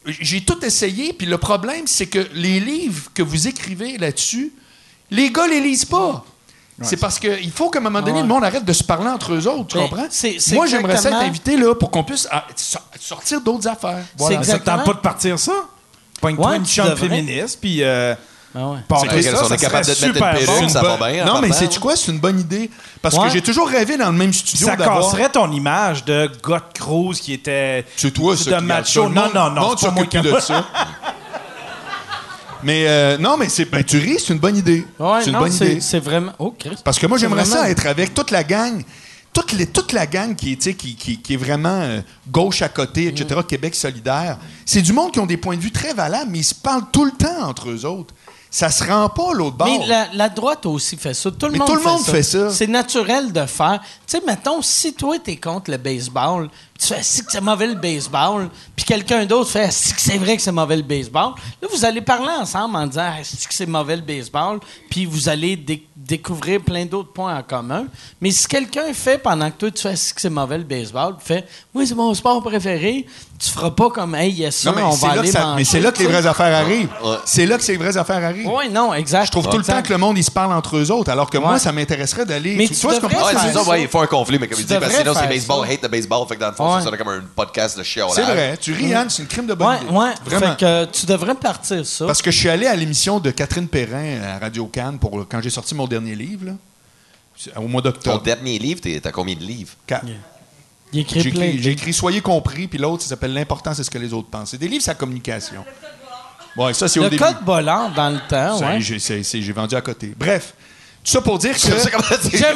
j'ai 0.07 0.41
tout 0.43 0.65
essayé, 0.65 1.13
puis 1.13 1.27
le 1.27 1.39
problème, 1.39 1.87
c'est 1.87 2.07
que 2.07 2.27
les 2.35 2.61
livres 2.61 3.11
que 3.15 3.23
vous 3.23 3.49
écrivez 3.49 3.99
là-dessus, 3.99 4.53
les 5.11 5.31
gars 5.31 5.47
les 5.47 5.61
lisent 5.61 5.85
pas. 5.85 6.25
c'est 6.83 6.99
parce 6.99 7.19
qu'il 7.19 7.51
faut 7.53 7.71
qu'à 7.71 7.79
un 7.79 7.83
moment 7.83 8.01
donné, 8.03 8.17
Ouais. 8.19 8.21
le 8.23 8.29
monde 8.29 8.45
arrête 8.45 8.65
de 8.67 8.73
se 8.75 8.85
parler 8.85 9.09
entre 9.09 9.33
eux 9.33 9.47
autres, 9.49 9.67
tu 9.69 9.79
Mais 9.79 9.89
comprends? 9.89 10.07
c'est- 10.11 10.37
c'est 10.39 10.55
Moi, 10.55 10.67
j'aimerais 10.67 10.99
ça 10.99 11.09
être 11.09 11.17
exactement- 11.23 11.29
invité 11.31 11.57
là, 11.57 11.75
pour 11.75 11.91
qu'on 11.91 12.05
puisse 12.05 12.29
ah, 12.31 12.47
so- 12.55 12.79
sortir 13.01 13.41
d'autres 13.41 13.67
affaires. 13.67 14.05
Voilà. 14.19 14.37
C'est 14.43 14.45
Ça 14.45 14.53
exactement- 14.57 14.77
tente 14.77 14.85
pas 14.87 14.93
de 14.93 14.99
partir 14.99 15.39
ça? 15.39 15.53
Pogne-toi 16.21 16.51
Ouais, 16.51 16.57
une 16.59 16.67
féministe, 16.97 17.59
puis 17.63 17.83
euh, 17.83 18.15
Ah 18.59 18.69
ouais. 18.71 18.79
vrai 18.89 19.23
ça, 19.23 19.31
est 19.31 19.49
ça 19.49 19.57
capable 19.59 19.85
de 19.87 19.93
te 19.93 20.01
mettre 20.07 20.15
super 20.15 20.33
une 20.41 20.47
bon. 20.47 20.47
perruque, 20.55 20.71
ça 20.71 20.83
va 20.83 21.11
bien. 21.13 21.25
en 21.29 21.35
Non, 21.35 21.41
mais 21.43 21.53
c'est 21.53 21.79
quoi? 21.79 21.95
C'est 21.95 22.11
une 22.11 22.19
bonne 22.21 22.41
idée? 22.41 22.71
Parce 23.03 23.15
Ouais. 23.17 23.27
que 23.27 23.33
j'ai 23.35 23.43
toujours 23.43 23.69
rêvé 23.69 23.97
dans 23.99 24.07
le 24.11 24.17
même 24.17 24.33
studio 24.33 24.67
Ça 24.67 24.77
casserait 24.77 25.29
ton 25.29 25.51
image 25.53 26.05
de 26.07 26.31
God 26.43 26.63
Cruz 26.75 27.15
qui 27.21 27.35
était 27.35 27.85
C'est 27.97 28.13
toi, 28.13 28.35
ça, 28.37 28.59
de 28.61 28.65
macho. 28.65 29.09
Non, 29.11 29.25
non, 29.35 29.51
non, 29.51 29.61
moi 29.61 29.77
s'occupe 29.77 30.09
qui 30.09 30.21
de 30.21 30.41
ça. 30.41 30.65
Mais 32.63 32.87
euh, 32.89 33.19
non, 33.19 33.37
mais 33.37 33.49
c'est 33.49 33.67
ben, 33.67 33.85
tu 33.85 33.99
ris, 33.99 34.19
c'est 34.19 34.33
une 34.33 34.39
bonne 34.41 34.57
idée. 34.57 34.85
Ouais, 34.99 35.21
c'est 35.21 35.27
une 35.27 35.35
non, 35.35 35.41
bonne 35.41 35.53
idée. 35.53 35.81
C'est 35.81 36.01
vraiment. 36.01 36.33
Oh, 36.39 36.55
Christ. 36.59 36.83
Parce 36.83 36.99
que 36.99 37.07
moi, 37.07 37.19
j'aimerais 37.19 37.45
vraiment- 37.45 37.63
ça 37.63 37.71
être 37.71 37.87
avec 37.87 38.15
toute 38.15 38.31
la 38.31 38.43
gang. 38.43 38.83
Toute, 39.33 39.53
les- 39.53 39.67
toute 39.67 39.93
la 39.93 40.07
gang 40.07 40.35
qui 40.35 40.53
est, 40.53 40.57
tu 40.57 40.63
sais, 40.63 40.75
qui, 40.75 40.97
qui- 40.97 41.21
qui 41.21 41.35
est 41.35 41.37
vraiment 41.37 41.81
euh, 41.83 42.01
gauche 42.29 42.63
à 42.63 42.71
côté, 42.71 43.07
etc., 43.09 43.41
Québec 43.47 43.75
solidaire. 43.75 44.39
C'est 44.65 44.81
du 44.81 44.95
monde 44.95 45.13
qui 45.13 45.21
ont 45.21 45.27
des 45.27 45.37
points 45.37 45.57
de 45.57 45.61
vue 45.61 45.71
très 45.71 45.93
valables, 45.93 46.31
mais 46.31 46.39
ils 46.39 46.45
se 46.45 46.55
parlent 46.55 46.87
tout 46.91 47.05
le 47.05 47.11
temps 47.13 47.43
entre 47.47 47.69
eux 47.69 47.85
autres. 47.85 48.15
Ça 48.59 48.71
se 48.71 48.85
rend 48.85 49.11
pas 49.11 49.35
l'autre 49.35 49.55
bord. 49.59 49.69
Mais 49.69 49.87
la, 49.87 50.09
la 50.15 50.31
droite 50.31 50.65
aussi 50.65 50.97
fait 50.97 51.13
ça. 51.13 51.31
Tout 51.31 51.45
le 51.45 51.53
Mais 51.53 51.59
monde, 51.59 51.69
tout 51.69 51.75
le 51.75 51.81
fait, 51.81 51.89
monde 51.91 52.01
ça. 52.01 52.11
fait 52.13 52.23
ça. 52.23 52.51
C'est 52.51 52.67
naturel 52.67 53.31
de 53.31 53.45
faire. 53.45 53.81
Tu 54.07 54.17
sais, 54.17 54.23
mettons, 54.27 54.63
si 54.63 54.95
toi, 54.95 55.19
t'es 55.19 55.37
contre 55.37 55.71
le 55.71 55.77
baseball, 55.77 56.49
tu 56.79 56.87
fais 56.87 57.03
si 57.03 57.25
que 57.25 57.33
c'est 57.33 57.41
mauvais 57.41 57.67
le 57.67 57.75
baseball, 57.75 58.49
puis 58.75 58.85
quelqu'un 58.85 59.25
d'autre 59.27 59.51
fait 59.51 59.71
si 59.73 59.95
que 59.95 60.01
c'est 60.01 60.19
vrai 60.19 60.37
que 60.37 60.43
c'est 60.43 60.53
mauvais 60.53 60.77
le 60.77 60.83
baseball, 60.83 61.33
là, 61.63 61.69
vous 61.73 61.85
allez 61.85 62.01
parler 62.01 62.33
ensemble 62.39 62.77
en 62.77 62.87
disant 62.87 63.11
si 63.23 63.47
que 63.47 63.55
c'est 63.55 63.67
mauvais 63.67 63.97
le 63.97 64.03
baseball, 64.03 64.61
puis 64.91 65.07
vous 65.07 65.29
allez 65.29 65.57
dé- 65.57 65.87
découvrir 65.97 66.61
plein 66.61 66.85
d'autres 66.85 67.13
points 67.13 67.37
en 67.37 67.43
commun. 67.43 67.87
Mais 68.21 68.31
si 68.31 68.47
quelqu'un 68.47 68.93
fait 68.93 69.19
pendant 69.19 69.51
que 69.51 69.57
toi, 69.57 69.71
tu 69.71 69.83
fais 69.83 69.97
si 69.97 70.15
que 70.15 70.21
c'est 70.21 70.31
mauvais 70.31 70.59
le 70.59 70.65
baseball, 70.65 71.15
tu 71.19 71.27
fais 71.27 71.45
oui, 71.75 71.87
c'est 71.87 71.95
mon 71.95 72.13
sport 72.15 72.43
préféré, 72.43 73.07
tu 73.39 73.51
feras 73.51 73.71
pas 73.71 73.91
comme 73.91 74.15
hey, 74.15 74.31
yes, 74.33 74.57
ça, 74.57 74.71
Non, 74.71 74.77
mais 74.77 74.83
on 74.83 74.93
c'est 74.93 75.07
va 75.07 75.15
là, 75.15 75.21
aller 75.21 75.29
que 75.29 75.33
ça- 75.35 75.41
manger. 75.45 75.57
mais 75.57 75.65
c'est 75.65 75.81
là 75.81 75.91
que 75.93 75.99
les 75.99 76.07
vraies 76.07 76.27
affaires 76.27 76.55
arrivent. 76.55 76.89
Ouais. 77.05 77.17
C'est 77.25 77.45
là 77.47 77.59
que 77.59 77.65
ces 77.65 77.77
vraies 77.77 77.97
affaires 77.97 78.23
arrivent. 78.25 78.47
Oui, 78.49 78.69
non, 78.71 78.95
exact. 78.95 79.27
Je 79.27 79.31
trouve 79.33 79.49
tout 79.49 79.59
le 79.59 79.65
temps 79.65 79.83
que 79.83 79.91
le 79.93 79.99
monde, 79.99 80.17
ils 80.17 80.25
se 80.25 80.31
parle 80.31 80.53
entre 80.53 80.77
eux 80.77 80.91
autres, 80.91 81.11
alors 81.11 81.29
que 81.29 81.39
moi, 81.39 81.59
ça 81.59 81.73
m'intéresserait 81.73 82.25
d'aller... 82.25 82.55
Mais 82.57 82.69
tu 82.69 82.75
vois 82.75 82.95
c'est 82.95 83.01
faire? 83.09 83.53
ça, 83.53 83.63
ouais, 83.71 83.83
il 83.83 83.89
faut 83.89 84.01
un 84.01 84.07
conflit, 84.07 84.39
mais 84.39 84.47
comme 84.49 84.57
Tu 84.57 84.63
il 84.63 84.67
dit, 84.67 84.75
parce 84.79 84.93
que 84.93 84.99
sinon 85.01 85.15
c'est 85.15 85.27
baseball, 85.29 85.67
ça. 85.67 85.73
hate 85.73 85.81
the 85.83 85.91
baseball, 85.91 86.27
fait 86.29 86.37
que 86.37 86.41
dans 86.41 86.49
le 86.49 86.55
fond, 86.55 86.66
Ouais. 86.75 86.81
ça 86.83 86.89
sonne 86.89 86.97
comme 86.99 87.09
un 87.09 87.21
podcast 87.35 87.79
de 87.79 87.83
chiolage. 87.83 88.15
C'est 88.15 88.23
vrai. 88.23 88.57
Tu 88.57 88.73
ris, 88.73 88.93
Anne, 88.95 89.09
c'est 89.11 89.23
une 89.23 89.29
crime 89.29 89.47
de 89.47 89.55
bonne 89.55 89.67
Ouais, 89.69 89.77
idée. 89.83 89.93
ouais. 89.95 90.15
Vraiment. 90.25 90.51
Fait 90.53 90.57
que 90.61 90.65
euh, 90.65 90.87
tu 90.91 91.07
devrais 91.07 91.35
partir 91.35 91.85
ça. 91.87 92.07
Parce 92.07 92.21
que 92.23 92.31
je 92.31 92.39
suis 92.39 92.49
allé 92.49 92.67
à 92.67 92.75
l'émission 92.77 93.19
de 93.21 93.31
Catherine 93.31 93.69
Perrin 93.69 94.21
à 94.23 94.39
Radio 94.39 94.67
Cannes 94.67 94.99
pour 94.99 95.27
quand 95.29 95.41
j'ai 95.43 95.51
sorti 95.51 95.75
mon 95.75 95.87
dernier 95.87 96.15
livre, 96.15 96.47
là, 96.47 96.53
C'est 97.37 97.57
au 97.57 97.69
mois 97.69 97.83
Ton 97.83 97.91
d'octobre. 97.91 98.23
dernier 98.23 98.59
livre, 98.59 98.81
t'as 99.03 99.11
combien 99.13 99.35
de 99.35 99.41
livres? 99.45 99.75
Quatre. 99.87 100.07
J'ai 100.93 101.01
écrit, 101.01 101.69
écrit 101.71 101.93
Soyez 101.93 102.21
compris, 102.21 102.67
puis 102.69 102.79
l'autre, 102.79 103.03
ça 103.03 103.11
s'appelle 103.11 103.33
L'important, 103.35 103.75
c'est 103.75 103.85
ce 103.85 103.91
que 103.91 103.99
les 103.99 104.13
autres 104.15 104.29
pensent. 104.31 104.51
C'est 104.53 104.59
des 104.59 104.69
livres 104.69 104.83
sur 104.83 104.93
la 104.93 104.95
communication. 104.95 105.65
Ouais, 106.57 106.73
ça, 106.73 106.89
c'est 106.89 106.99
au 107.01 107.03
Le 107.03 107.11
début. 107.11 107.23
code 107.23 107.37
volant 107.45 107.91
dans 107.91 108.09
le 108.09 108.19
temps, 108.29 108.57
Ça, 108.59 108.67
ouais. 108.69 108.81
j'ai, 108.81 108.99
c'est- 108.99 109.23
c'est- 109.23 109.43
j'ai 109.43 109.53
vendu 109.53 109.75
à 109.75 109.83
côté. 109.83 110.15
Bref, 110.17 110.55
ça 111.13 111.21
pour 111.21 111.39
dire 111.39 111.53
que. 111.55 111.59
J'aime 111.61 111.79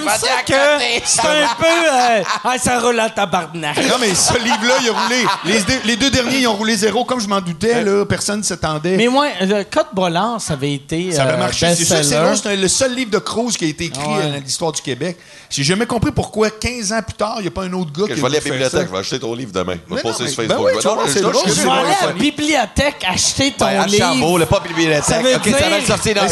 ça 0.08 0.42
que 0.46 0.52
c'est 1.04 1.20
un 1.20 1.54
peu. 1.58 1.64
euh, 1.66 2.22
ah, 2.44 2.58
ça 2.58 2.80
roule 2.80 2.98
à 2.98 3.08
tabarnak. 3.10 3.76
Non, 3.88 3.94
mais 4.00 4.14
ce 4.14 4.34
livre-là, 4.38 4.74
il 4.82 4.88
a 4.88 4.92
roulé. 4.92 5.24
Les 5.44 5.60
deux, 5.60 5.80
les 5.84 5.96
deux 5.96 6.10
derniers, 6.10 6.38
ils 6.40 6.46
ont 6.48 6.56
roulé 6.56 6.76
zéro. 6.76 7.04
Comme 7.04 7.20
je 7.20 7.28
m'en 7.28 7.40
doutais, 7.40 7.82
là, 7.84 8.04
personne 8.04 8.40
ne 8.40 8.44
s'attendait. 8.44 8.96
Mais 8.96 9.08
moi, 9.08 9.28
le 9.40 9.62
Code 9.64 9.86
Bollard, 9.92 10.40
ça 10.40 10.54
avait 10.54 10.74
été. 10.74 11.12
Ça 11.12 11.22
avait 11.22 11.34
euh, 11.34 11.36
marché. 11.38 11.74
C'est 11.74 12.56
le 12.56 12.68
seul 12.68 12.94
livre 12.94 13.10
de 13.10 13.18
Cruz 13.18 13.52
qui 13.56 13.64
a 13.64 13.68
été 13.68 13.84
écrit 13.84 14.00
Ouais. 14.00 14.22
euh, 14.24 14.30
dans 14.38 14.44
l'histoire 14.44 14.72
du 14.72 14.80
Québec. 14.82 15.16
J'ai 15.48 15.62
jamais 15.62 15.86
compris 15.86 16.10
pourquoi 16.10 16.50
15 16.50 16.92
ans 16.92 17.02
plus 17.02 17.14
tard, 17.14 17.34
il 17.38 17.42
n'y 17.42 17.48
a 17.48 17.50
pas 17.50 17.62
un 17.62 17.72
autre 17.72 17.92
gars 17.92 18.06
Que 18.06 18.12
qui 18.12 18.16
je 18.16 18.20
vais 18.20 18.26
aller 18.26 18.36
à 18.38 18.40
la 18.40 18.50
bibliothèque, 18.50 18.86
je 18.88 18.92
vais 18.92 18.98
acheter 18.98 19.18
ton 19.20 19.34
livre 19.34 19.52
demain. 19.52 19.76
Je 19.88 19.94
vais 19.94 20.02
non, 20.02 20.08
poster 20.10 20.28
sur 20.28 20.42
ben 20.42 20.48
Facebook. 20.48 20.70
je- 21.46 21.62
vais 21.62 21.70
aller 21.70 21.94
à 22.02 22.06
la 22.06 22.12
bibliothèque 22.12 22.96
acheter 23.08 23.52
ton 23.52 23.64
Ben, 23.66 23.86
livre. 23.86 24.04
Chambault, 24.06 24.38
le 24.38 24.46
pas 24.46 24.60
bibliothèque. 24.60 25.04
Ça 25.04 25.18
veut 25.20 25.34
Ok, 25.36 25.42
dire- 25.42 25.58
ça 25.58 25.68
va 25.68 25.80
sortir 25.86 26.14
dans 26.14 26.22
le 26.22 26.28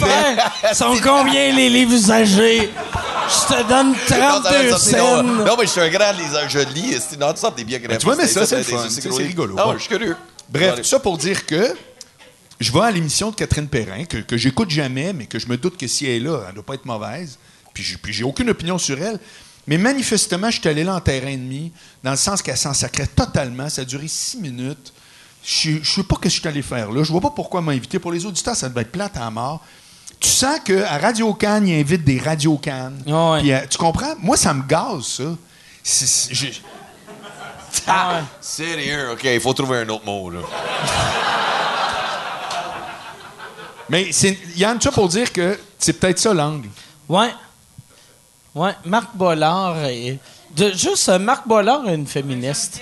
frère. 0.00 0.52
Sont 0.74 0.96
combien 1.02 1.52
les 1.52 1.68
livres 1.68 1.92
usagés? 1.92 2.70
Je 3.28 3.54
te 3.54 3.68
donne 3.68 3.92
Non, 3.92 3.96
ça 4.08 4.18
va 4.18 4.62
le 4.62 4.70
32 4.70 4.70
sortir 4.70 4.98
dans- 4.98 5.16
cents. 5.16 5.22
Non, 5.22 5.56
mais 5.58 5.66
je 5.66 5.70
suis 5.70 5.80
un 5.80 5.88
grand 5.88 6.12
liseur. 6.12 6.48
Je 6.48 6.58
lis. 6.74 6.96
C'est 7.08 7.18
non-stop 7.18 7.56
des 7.56 7.64
biographies. 7.64 7.98
tu 7.98 8.06
vois, 8.06 8.16
mais 8.16 8.26
ça, 8.26 8.46
c'est 8.46 8.62
rigolo. 9.22 9.54
Bon. 9.56 9.72
je 9.74 9.78
suis 9.78 9.88
curieux. 9.88 10.16
Bref, 10.48 10.76
tout 10.76 10.84
ça 10.84 10.98
pour 10.98 11.16
dire 11.16 11.46
que 11.46 11.74
je 12.58 12.72
vais 12.72 12.80
à 12.80 12.90
l'émission 12.90 13.30
de 13.30 13.36
Catherine 13.36 13.68
Perrin, 13.68 14.04
que, 14.04 14.18
que 14.18 14.36
j'écoute 14.36 14.68
jamais, 14.70 15.12
mais 15.12 15.26
que 15.26 15.38
je 15.38 15.46
me 15.46 15.56
doute 15.56 15.76
que 15.78 15.86
si 15.86 16.06
elle 16.06 16.12
est 16.12 16.20
là, 16.20 16.40
elle 16.42 16.48
ne 16.50 16.54
doit 16.56 16.64
pas 16.66 16.74
être 16.74 16.84
mauvaise. 16.84 17.38
Puis 17.72 17.84
j'ai, 17.84 17.96
puis 17.96 18.12
j'ai 18.12 18.24
aucune 18.24 18.50
opinion 18.50 18.76
sur 18.76 19.00
elle. 19.00 19.18
Mais 19.66 19.78
manifestement, 19.78 20.50
je 20.50 20.58
suis 20.60 20.68
allé 20.68 20.82
là 20.82 20.96
en 20.96 21.00
terrain 21.00 21.28
ennemi, 21.28 21.70
dans 22.02 22.10
le 22.10 22.16
sens 22.16 22.42
qu'elle 22.42 22.56
s'en 22.56 22.74
sacrait 22.74 23.06
totalement. 23.06 23.68
Ça 23.68 23.82
a 23.82 23.84
duré 23.84 24.08
six 24.08 24.38
minutes. 24.38 24.92
Je 25.44 25.70
ne 25.78 25.84
sais 25.84 26.02
pas 26.02 26.16
ce 26.16 26.20
que 26.20 26.28
je 26.28 26.40
suis 26.40 26.48
allé 26.48 26.60
faire 26.62 26.90
là. 26.90 27.02
Je 27.04 27.12
vois 27.12 27.20
pas 27.20 27.30
pourquoi 27.30 27.60
elle 27.60 27.66
m'a 27.66 27.72
invité. 27.72 27.98
Pour 27.98 28.12
les 28.12 28.26
auditeurs, 28.26 28.56
ça 28.56 28.68
devait 28.68 28.82
être 28.82 28.92
plate 28.92 29.16
à 29.16 29.30
mort. 29.30 29.64
Tu 30.20 30.28
sens 30.28 30.60
qu'à 30.60 30.98
Radio 30.98 31.32
Cannes, 31.34 31.66
il 31.66 31.80
invite 31.80 32.04
des 32.04 32.18
Radio 32.20 32.58
Cannes. 32.58 33.02
Ah 33.08 33.32
ouais. 33.32 33.40
Puis, 33.40 33.52
euh, 33.52 33.60
tu 33.68 33.78
comprends? 33.78 34.14
Moi, 34.18 34.36
ça 34.36 34.52
me 34.52 34.62
gaze, 34.62 35.04
ça. 35.06 35.22
C'est- 35.82 36.06
c'est- 36.06 36.34
j'ai- 36.34 36.62
Ah, 37.86 38.20
Sérieux, 38.40 39.12
OK, 39.12 39.24
il 39.24 39.40
faut 39.40 39.54
trouver 39.54 39.78
un 39.78 39.88
autre 39.88 40.04
mot, 40.04 40.28
là. 40.30 40.40
Mais 43.88 44.12
c'est, 44.12 44.38
Yann, 44.56 44.76
tout 44.78 44.84
ça 44.84 44.92
pour 44.92 45.08
dire 45.08 45.32
que 45.32 45.58
c'est 45.78 45.94
peut-être 45.94 46.18
ça 46.18 46.32
l'angle. 46.34 46.68
Ouais. 47.08 47.30
Ouais. 48.54 48.72
Marc 48.84 49.08
Bollard. 49.14 49.84
est- 49.86 50.18
de, 50.54 50.72
juste, 50.72 51.08
euh, 51.08 51.18
Marc 51.18 51.46
Bollard 51.46 51.88
est 51.88 51.94
une 51.94 52.06
féministe. 52.06 52.80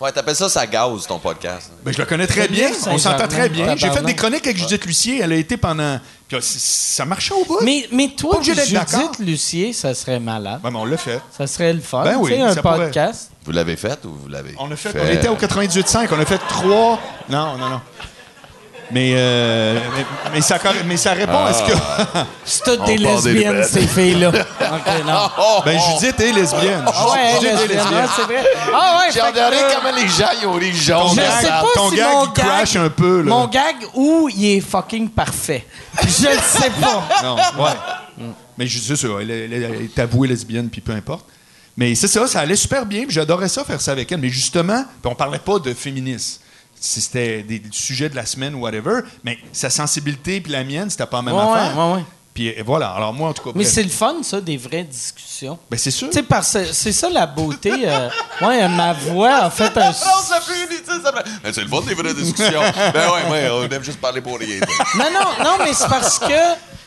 Ouais, 0.00 0.10
t'appelles 0.12 0.34
ça 0.36 0.48
ça 0.48 0.66
gaz, 0.66 1.06
ton 1.06 1.18
podcast. 1.18 1.70
Ben, 1.84 1.92
je 1.92 1.98
le 1.98 2.06
connais 2.06 2.26
très 2.26 2.48
bien. 2.48 2.70
On 2.86 2.96
s'entend 2.96 3.28
très 3.28 3.48
bien. 3.50 3.76
J'ai 3.76 3.90
fait 3.90 4.02
des 4.02 4.14
chroniques 4.14 4.46
avec 4.46 4.56
Judith 4.56 4.86
Lucier. 4.86 5.20
Elle 5.22 5.32
a 5.32 5.36
été 5.36 5.56
pendant. 5.58 6.00
Puis, 6.26 6.40
c- 6.40 6.58
ça 6.58 7.04
marchait 7.04 7.34
au 7.34 7.44
bout. 7.44 7.58
Mais, 7.62 7.86
mais 7.92 8.08
toi, 8.16 8.36
Pas 8.36 8.42
Judith. 8.42 9.18
Lucier, 9.18 9.72
ça 9.72 9.92
serait 9.94 10.18
malade. 10.20 10.60
Ouais, 10.64 10.70
mais 10.70 10.78
on 10.78 10.84
l'a 10.86 10.96
fait. 10.96 11.20
Ça 11.36 11.46
serait 11.46 11.72
le 11.74 11.80
fun. 11.80 12.02
Ben 12.04 12.16
oui, 12.18 12.40
un 12.40 12.54
ça 12.54 12.62
pourrait. 12.62 12.76
podcast. 12.84 13.30
Vous 13.44 13.52
l'avez 13.52 13.76
fait 13.76 13.98
ou 14.04 14.10
vous 14.22 14.28
l'avez 14.28 14.54
On 14.58 14.70
a 14.70 14.76
fait. 14.76 14.90
On 14.98 15.12
était 15.12 15.28
au 15.28 15.36
98.5. 15.36 16.08
On 16.12 16.20
a 16.20 16.24
fait 16.24 16.38
trois. 16.48 16.98
Non, 17.28 17.56
non, 17.58 17.68
non. 17.68 17.80
Mais, 18.92 19.12
euh, 19.14 19.78
mais, 19.96 20.04
mais 20.34 20.40
ça, 20.40 20.58
corre- 20.58 20.74
mais 20.84 20.96
ça 20.96 21.12
répond 21.12 21.44
à 21.44 21.52
ce 21.54 21.62
que. 21.62 21.72
C'est 22.44 22.64
toutes 22.64 22.84
des 22.86 22.96
lesbiennes, 22.98 23.62
ces 23.64 23.86
filles-là. 23.86 24.28
OK, 24.30 25.06
non. 25.06 25.62
ben, 25.64 25.78
Judith 25.78 26.18
est 26.20 26.32
lesbienne. 26.32 26.84
Ah 26.86 27.10
ouais, 27.10 27.18
Judith 27.34 27.48
est 27.64 27.74
lesbienne, 27.74 28.08
c'est 28.16 28.22
vrai. 28.22 28.44
Ah 28.74 28.98
ouais, 28.98 29.12
J'ai 29.12 29.20
que, 29.20 29.38
euh, 29.38 29.74
comment 29.76 29.96
les 29.96 30.08
gens 30.08 30.28
ils 30.42 30.46
ont 30.46 30.56
les 30.56 30.72
jambes. 30.72 31.08
Ton 31.08 31.14
Je 31.14 31.20
gag- 31.20 31.40
sais 31.40 31.46
pas 31.48 31.64
ton 31.74 31.90
si 31.90 31.96
gag, 31.96 32.12
mon 32.12 32.24
il 32.26 32.32
crash 32.32 32.76
un 32.76 32.88
peu, 32.90 33.18
là. 33.22 33.30
Mon 33.30 33.46
gag 33.46 33.76
où 33.94 34.28
il 34.28 34.44
est 34.56 34.60
fucking 34.60 35.08
parfait. 35.10 35.66
Je 36.02 36.26
le 36.26 36.38
sais 36.40 36.70
pas. 36.80 37.04
Non, 37.22 37.36
ouais. 37.36 38.26
Mais 38.58 38.66
ça, 38.66 38.94
elle, 39.20 39.30
elle- 39.30 39.52
elle 39.52 39.82
est 39.82 39.98
avouée 39.98 40.28
lesbienne, 40.28 40.68
puis 40.68 40.80
peu 40.80 40.92
importe. 40.92 41.24
Mais 41.76 41.94
c'est 41.94 42.08
ça, 42.08 42.26
ça 42.26 42.40
allait 42.40 42.56
super 42.56 42.84
bien, 42.84 43.04
puis 43.04 43.12
j'adorais 43.12 43.48
ça 43.48 43.64
faire 43.64 43.80
ça 43.80 43.92
avec 43.92 44.10
elle. 44.12 44.18
Mais 44.20 44.28
justement, 44.28 44.84
on 45.04 45.14
parlait 45.14 45.38
pas 45.38 45.58
de 45.58 45.72
féminisme. 45.72 46.40
Si 46.82 47.00
C'était 47.02 47.42
des 47.42 47.62
sujets 47.72 48.08
de 48.08 48.16
la 48.16 48.24
semaine 48.24 48.54
ou 48.54 48.60
whatever, 48.60 49.00
mais 49.22 49.38
sa 49.52 49.68
sensibilité 49.68 50.40
puis 50.40 50.50
la 50.50 50.64
mienne, 50.64 50.88
c'était 50.88 51.04
pas 51.06 51.18
la 51.18 51.22
même 51.22 51.34
Ouais, 51.34 51.42
affaire. 51.42 51.76
ouais, 51.76 51.94
ouais. 51.96 52.04
Puis 52.32 52.46
et 52.46 52.62
voilà, 52.62 52.90
alors 52.92 53.12
moi, 53.12 53.28
en 53.30 53.32
tout 53.34 53.42
cas, 53.42 53.50
Mais 53.54 53.64
c'est 53.64 53.82
le 53.82 53.88
fun, 53.88 54.22
ça, 54.22 54.40
des 54.40 54.56
vraies 54.56 54.84
discussions. 54.84 55.58
Ben, 55.70 55.76
c'est 55.76 55.90
sûr. 55.90 56.08
Tu 56.10 56.22
sais, 56.42 56.72
c'est 56.72 56.92
ça 56.92 57.10
la 57.10 57.26
beauté. 57.26 57.72
euh, 57.86 58.08
ouais, 58.40 58.68
ma 58.68 58.92
voix 58.94 59.34
a 59.44 59.50
fait 59.50 59.76
un. 59.76 59.86
Non, 59.88 59.92
ça 59.92 60.40
fait 60.40 60.66
Ben, 61.42 61.52
c'est 61.52 61.62
le 61.62 61.68
fun 61.68 61.82
des 61.82 61.94
vraies 61.94 62.14
discussions. 62.14 62.60
ben 62.94 63.08
ouais, 63.10 63.30
ouais, 63.30 63.50
on 63.50 63.68
aime 63.68 63.82
juste 63.84 64.00
parler 64.00 64.20
pour 64.20 64.38
rien. 64.38 64.60
Non, 64.96 65.06
non, 65.12 65.44
non, 65.44 65.56
mais 65.64 65.72
c'est 65.74 65.88
parce 65.88 66.18
que 66.18 66.34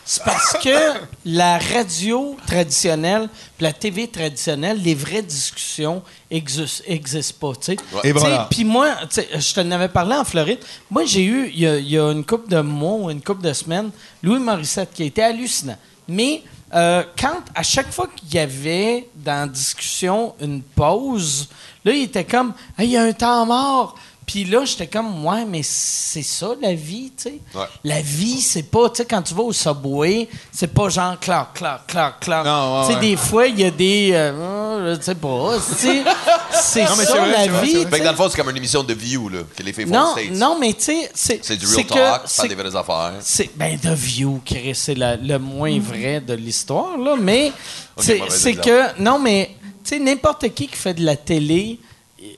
c'est 0.05 0.23
parce 0.23 0.57
que 0.61 0.99
la 1.25 1.57
radio 1.57 2.35
traditionnelle 2.45 3.29
puis 3.57 3.63
la 3.63 3.73
TV 3.73 4.07
traditionnelle, 4.07 4.81
les 4.81 4.95
vraies 4.95 5.21
discussions 5.21 6.03
n'existent 6.29 7.35
pas. 7.39 7.75
Et 8.03 8.11
voilà. 8.11 8.47
Puis 8.49 8.63
moi, 8.63 8.95
je 9.11 9.53
t'en 9.53 9.69
avais 9.71 9.87
parlé 9.87 10.15
en 10.15 10.23
Floride. 10.25 10.59
Moi, 10.89 11.05
j'ai 11.05 11.23
eu, 11.23 11.49
il 11.53 11.59
y 11.59 11.67
a, 11.67 11.77
il 11.77 11.89
y 11.89 11.97
a 11.97 12.11
une 12.11 12.25
couple 12.25 12.49
de 12.49 12.59
mois 12.61 12.95
ou 12.95 13.09
une 13.09 13.21
couple 13.21 13.43
de 13.43 13.53
semaines, 13.53 13.91
Louis 14.21 14.39
Morissette, 14.39 14.91
qui 14.93 15.03
a 15.03 15.05
été 15.05 15.23
hallucinant. 15.23 15.77
Mais 16.07 16.43
euh, 16.73 17.03
quand, 17.19 17.41
à 17.53 17.63
chaque 17.63 17.91
fois 17.91 18.09
qu'il 18.15 18.33
y 18.33 18.39
avait 18.39 19.07
dans 19.15 19.41
la 19.41 19.47
discussion 19.47 20.33
une 20.41 20.61
pause, 20.61 21.47
là, 21.85 21.93
il 21.93 22.03
était 22.03 22.25
comme, 22.25 22.53
Hey, 22.77 22.87
il 22.87 22.91
y 22.91 22.97
a 22.97 23.03
un 23.03 23.13
temps 23.13 23.45
mort. 23.45 23.95
Puis 24.25 24.45
là, 24.45 24.63
j'étais 24.65 24.87
comme, 24.87 25.25
ouais, 25.25 25.43
mais 25.45 25.61
c'est 25.63 26.23
ça 26.23 26.49
la 26.61 26.73
vie, 26.73 27.11
tu 27.17 27.23
sais. 27.23 27.39
Ouais. 27.53 27.65
La 27.83 28.01
vie, 28.01 28.39
c'est 28.41 28.63
pas, 28.63 28.89
tu 28.89 28.97
sais, 28.97 29.05
quand 29.05 29.21
tu 29.21 29.33
vas 29.33 29.43
au 29.43 29.51
subway, 29.53 30.29
c'est 30.51 30.73
pas 30.73 30.87
genre 30.89 31.19
clac, 31.19 31.53
clac, 31.53 31.85
clac, 31.87 32.19
clac. 32.21 32.45
Non, 32.45 32.79
ouais, 32.81 32.87
tu 32.87 32.93
sais, 32.93 32.99
ouais. 32.99 33.09
des 33.09 33.15
fois, 33.17 33.47
il 33.47 33.59
y 33.59 33.63
a 33.65 33.71
des. 33.71 34.11
euh, 34.13 34.95
je 34.95 35.01
sais 35.01 35.15
pas, 35.15 35.53
tu 35.57 35.75
sais. 35.75 36.03
C'est 36.55 36.85
ça 36.85 36.93
vrai, 36.93 37.31
la 37.31 37.47
vrai, 37.51 37.65
vie. 37.65 37.85
Fait 37.85 37.99
que 37.99 38.03
dans 38.05 38.11
le 38.11 38.15
fond, 38.17 38.29
c'est 38.29 38.37
comme 38.37 38.49
une 38.51 38.57
émission 38.57 38.83
de 38.83 38.93
View, 38.93 39.27
là, 39.27 39.39
que 39.55 39.63
les 39.63 39.73
filles 39.73 39.85
font 39.87 39.91
Non, 39.93 40.11
States. 40.11 40.31
non, 40.35 40.57
mais 40.59 40.73
tu 40.73 40.83
sais, 40.83 41.11
c'est. 41.13 41.43
C'est 41.43 41.57
du 41.57 41.65
real 41.65 41.85
que- 41.85 41.93
talk, 41.93 42.21
c'est- 42.25 42.47
des 42.47 42.55
vraies 42.55 42.75
affaires. 42.75 43.13
c'est 43.21 43.49
ben 43.55 43.77
The 43.77 43.87
View, 43.87 44.39
Chris, 44.45 44.75
c'est 44.75 44.93
la- 44.95 45.15
le 45.17 45.39
moins 45.39 45.77
vrai 45.79 46.21
de 46.21 46.33
l'histoire 46.35 46.97
là, 46.97 47.15
mais 47.19 47.51
Ok, 47.97 48.03
c'est 48.29 48.53
que 48.55 48.99
non 49.01 49.17
mais 49.19 49.55
tu 49.83 49.89
sais 49.89 49.99
n'importe 49.99 50.47
qui 50.53 50.67
qui 50.67 50.75
fait 50.75 50.93
de 50.93 51.03
la 51.03 51.15
télé 51.15 51.79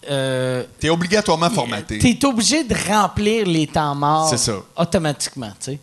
euh, 0.09 0.63
T'es 0.79 0.89
obligatoirement 0.89 1.49
formaté. 1.49 1.99
T'es 1.99 2.25
obligé 2.25 2.63
de 2.63 2.75
remplir 2.87 3.45
les 3.45 3.67
temps 3.67 3.95
morts 3.95 4.29
C'est 4.29 4.37
ça. 4.37 4.55
automatiquement, 4.77 5.51
tu 5.59 5.71
sais. 5.73 5.79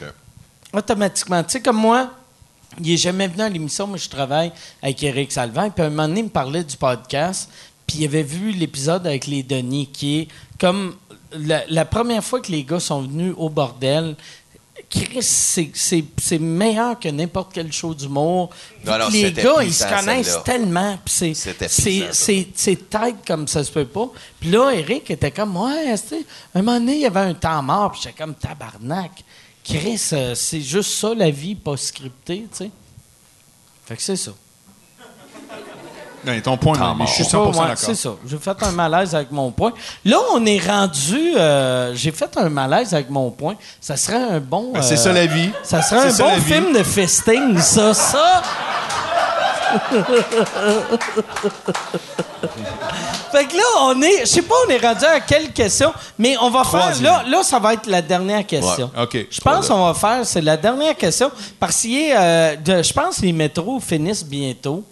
OK. 0.00 0.08
Automatiquement. 0.72 1.42
Tu 1.44 1.50
sais, 1.52 1.60
comme 1.62 1.76
moi, 1.76 2.10
il 2.80 2.92
est 2.92 2.96
jamais 2.96 3.28
venu 3.28 3.42
à 3.42 3.48
l'émission, 3.48 3.86
mais 3.86 3.98
je 3.98 4.08
travaille 4.08 4.52
avec 4.82 5.02
Eric 5.02 5.32
Salvin. 5.32 5.70
Puis 5.70 5.82
à 5.82 5.86
un 5.86 5.90
moment 5.90 6.08
donné, 6.08 6.20
il 6.20 6.24
me 6.24 6.28
parlait 6.30 6.64
du 6.64 6.76
podcast. 6.76 7.48
Puis 7.86 7.98
il 8.00 8.04
avait 8.04 8.22
vu 8.22 8.50
l'épisode 8.50 9.06
avec 9.06 9.26
les 9.26 9.42
Denis, 9.42 9.86
qui 9.86 10.18
est 10.20 10.28
comme 10.58 10.96
la, 11.32 11.62
la 11.68 11.84
première 11.84 12.24
fois 12.24 12.40
que 12.40 12.50
les 12.50 12.64
gars 12.64 12.80
sont 12.80 13.02
venus 13.02 13.32
au 13.36 13.48
bordel. 13.48 14.16
Chris, 14.88 15.22
c'est- 15.22 15.70
meilleur 16.38 16.98
que 16.98 17.08
n'importe 17.08 17.50
quel 17.52 17.72
show 17.72 17.92
d'humour. 17.92 18.50
Les 19.10 19.22
gars, 19.42 19.62
ils 19.64 19.74
se 19.74 19.82
connaissent 20.00 20.26
tellement. 20.44 20.98
c'est- 22.14 22.86
tête 22.88 23.16
comme 23.26 23.48
ça 23.48 23.64
se 23.64 23.70
peut 23.72 23.84
pas. 23.84 24.08
Puis 24.40 24.50
là, 24.50 24.70
Eric 24.70 25.10
était 25.10 25.32
comme, 25.32 25.56
ouais, 25.56 25.94
un 26.54 26.62
moment 26.62 26.78
donné, 26.78 26.94
il 26.94 27.00
y 27.00 27.06
avait 27.06 27.20
un 27.20 27.34
temps 27.34 27.62
mort, 27.62 27.90
puis 27.92 28.00
j'étais 28.04 28.16
comme 28.16 28.34
tabarnak. 28.34 29.24
Chris, 29.64 30.00
euh, 30.12 30.34
c'est 30.36 30.60
juste 30.60 30.92
ça 30.92 31.12
la 31.14 31.30
vie, 31.30 31.56
pas 31.56 31.76
scriptée, 31.76 32.46
tu 32.52 32.56
sais. 32.58 32.70
Fait 33.86 33.96
que 33.96 34.02
c'est 34.02 34.14
ça. 34.16 34.32
Non, 36.26 36.40
ton 36.40 36.56
point, 36.56 36.76
mais 36.98 37.06
je 37.06 37.12
suis 37.12 37.22
Ouais, 37.24 37.30
100% 37.30 37.46
ouais, 37.46 37.52
d'accord. 37.52 37.76
c'est 37.76 37.94
ça. 37.94 38.10
J'ai 38.26 38.38
fait 38.38 38.56
un 38.62 38.72
malaise 38.72 39.14
avec 39.14 39.30
mon 39.30 39.50
point. 39.52 39.72
Là, 40.04 40.18
on 40.32 40.44
est 40.44 40.58
rendu. 40.58 41.34
euh, 41.36 41.94
J'ai 41.94 42.10
fait 42.10 42.36
un 42.36 42.48
malaise 42.48 42.92
avec 42.94 43.08
mon 43.10 43.30
point. 43.30 43.54
Ça 43.80 43.96
serait 43.96 44.16
un 44.22 44.40
bon. 44.40 44.72
Ben, 44.74 44.82
c'est 44.82 44.94
euh, 44.94 44.96
ça 44.96 45.12
la 45.12 45.26
vie. 45.26 45.50
Ça 45.62 45.82
serait 45.82 46.08
un 46.08 46.10
ça, 46.10 46.24
bon 46.24 46.34
vie. 46.36 46.52
film 46.52 46.72
de 46.76 46.82
festing, 46.82 47.58
ça. 47.58 47.94
Ça. 47.94 48.42
fait 53.32 53.44
que 53.46 53.56
là, 53.56 53.62
on 53.82 54.00
est. 54.02 54.20
Je 54.20 54.26
sais 54.26 54.42
pas, 54.42 54.54
on 54.66 54.70
est 54.70 54.78
rendu 54.84 55.04
à 55.04 55.20
quelle 55.20 55.52
question, 55.52 55.92
mais 56.18 56.36
on 56.40 56.50
va 56.50 56.64
faire. 56.64 56.92
Là, 57.02 57.24
là, 57.26 57.42
ça 57.42 57.58
va 57.58 57.74
être 57.74 57.86
la 57.86 58.02
dernière 58.02 58.46
question. 58.46 58.90
Ouais, 58.96 59.02
OK. 59.02 59.26
Je 59.30 59.40
pense 59.40 59.68
qu'on 59.68 59.84
va 59.86 59.94
faire. 59.94 60.24
C'est 60.26 60.40
la 60.40 60.56
dernière 60.56 60.96
question. 60.96 61.30
Parce 61.60 61.84
a, 61.84 61.88
euh, 62.20 62.56
je 62.82 62.92
pense 62.92 63.16
que 63.18 63.22
les 63.22 63.32
métros 63.32 63.80
finissent 63.80 64.24
bientôt. 64.24 64.84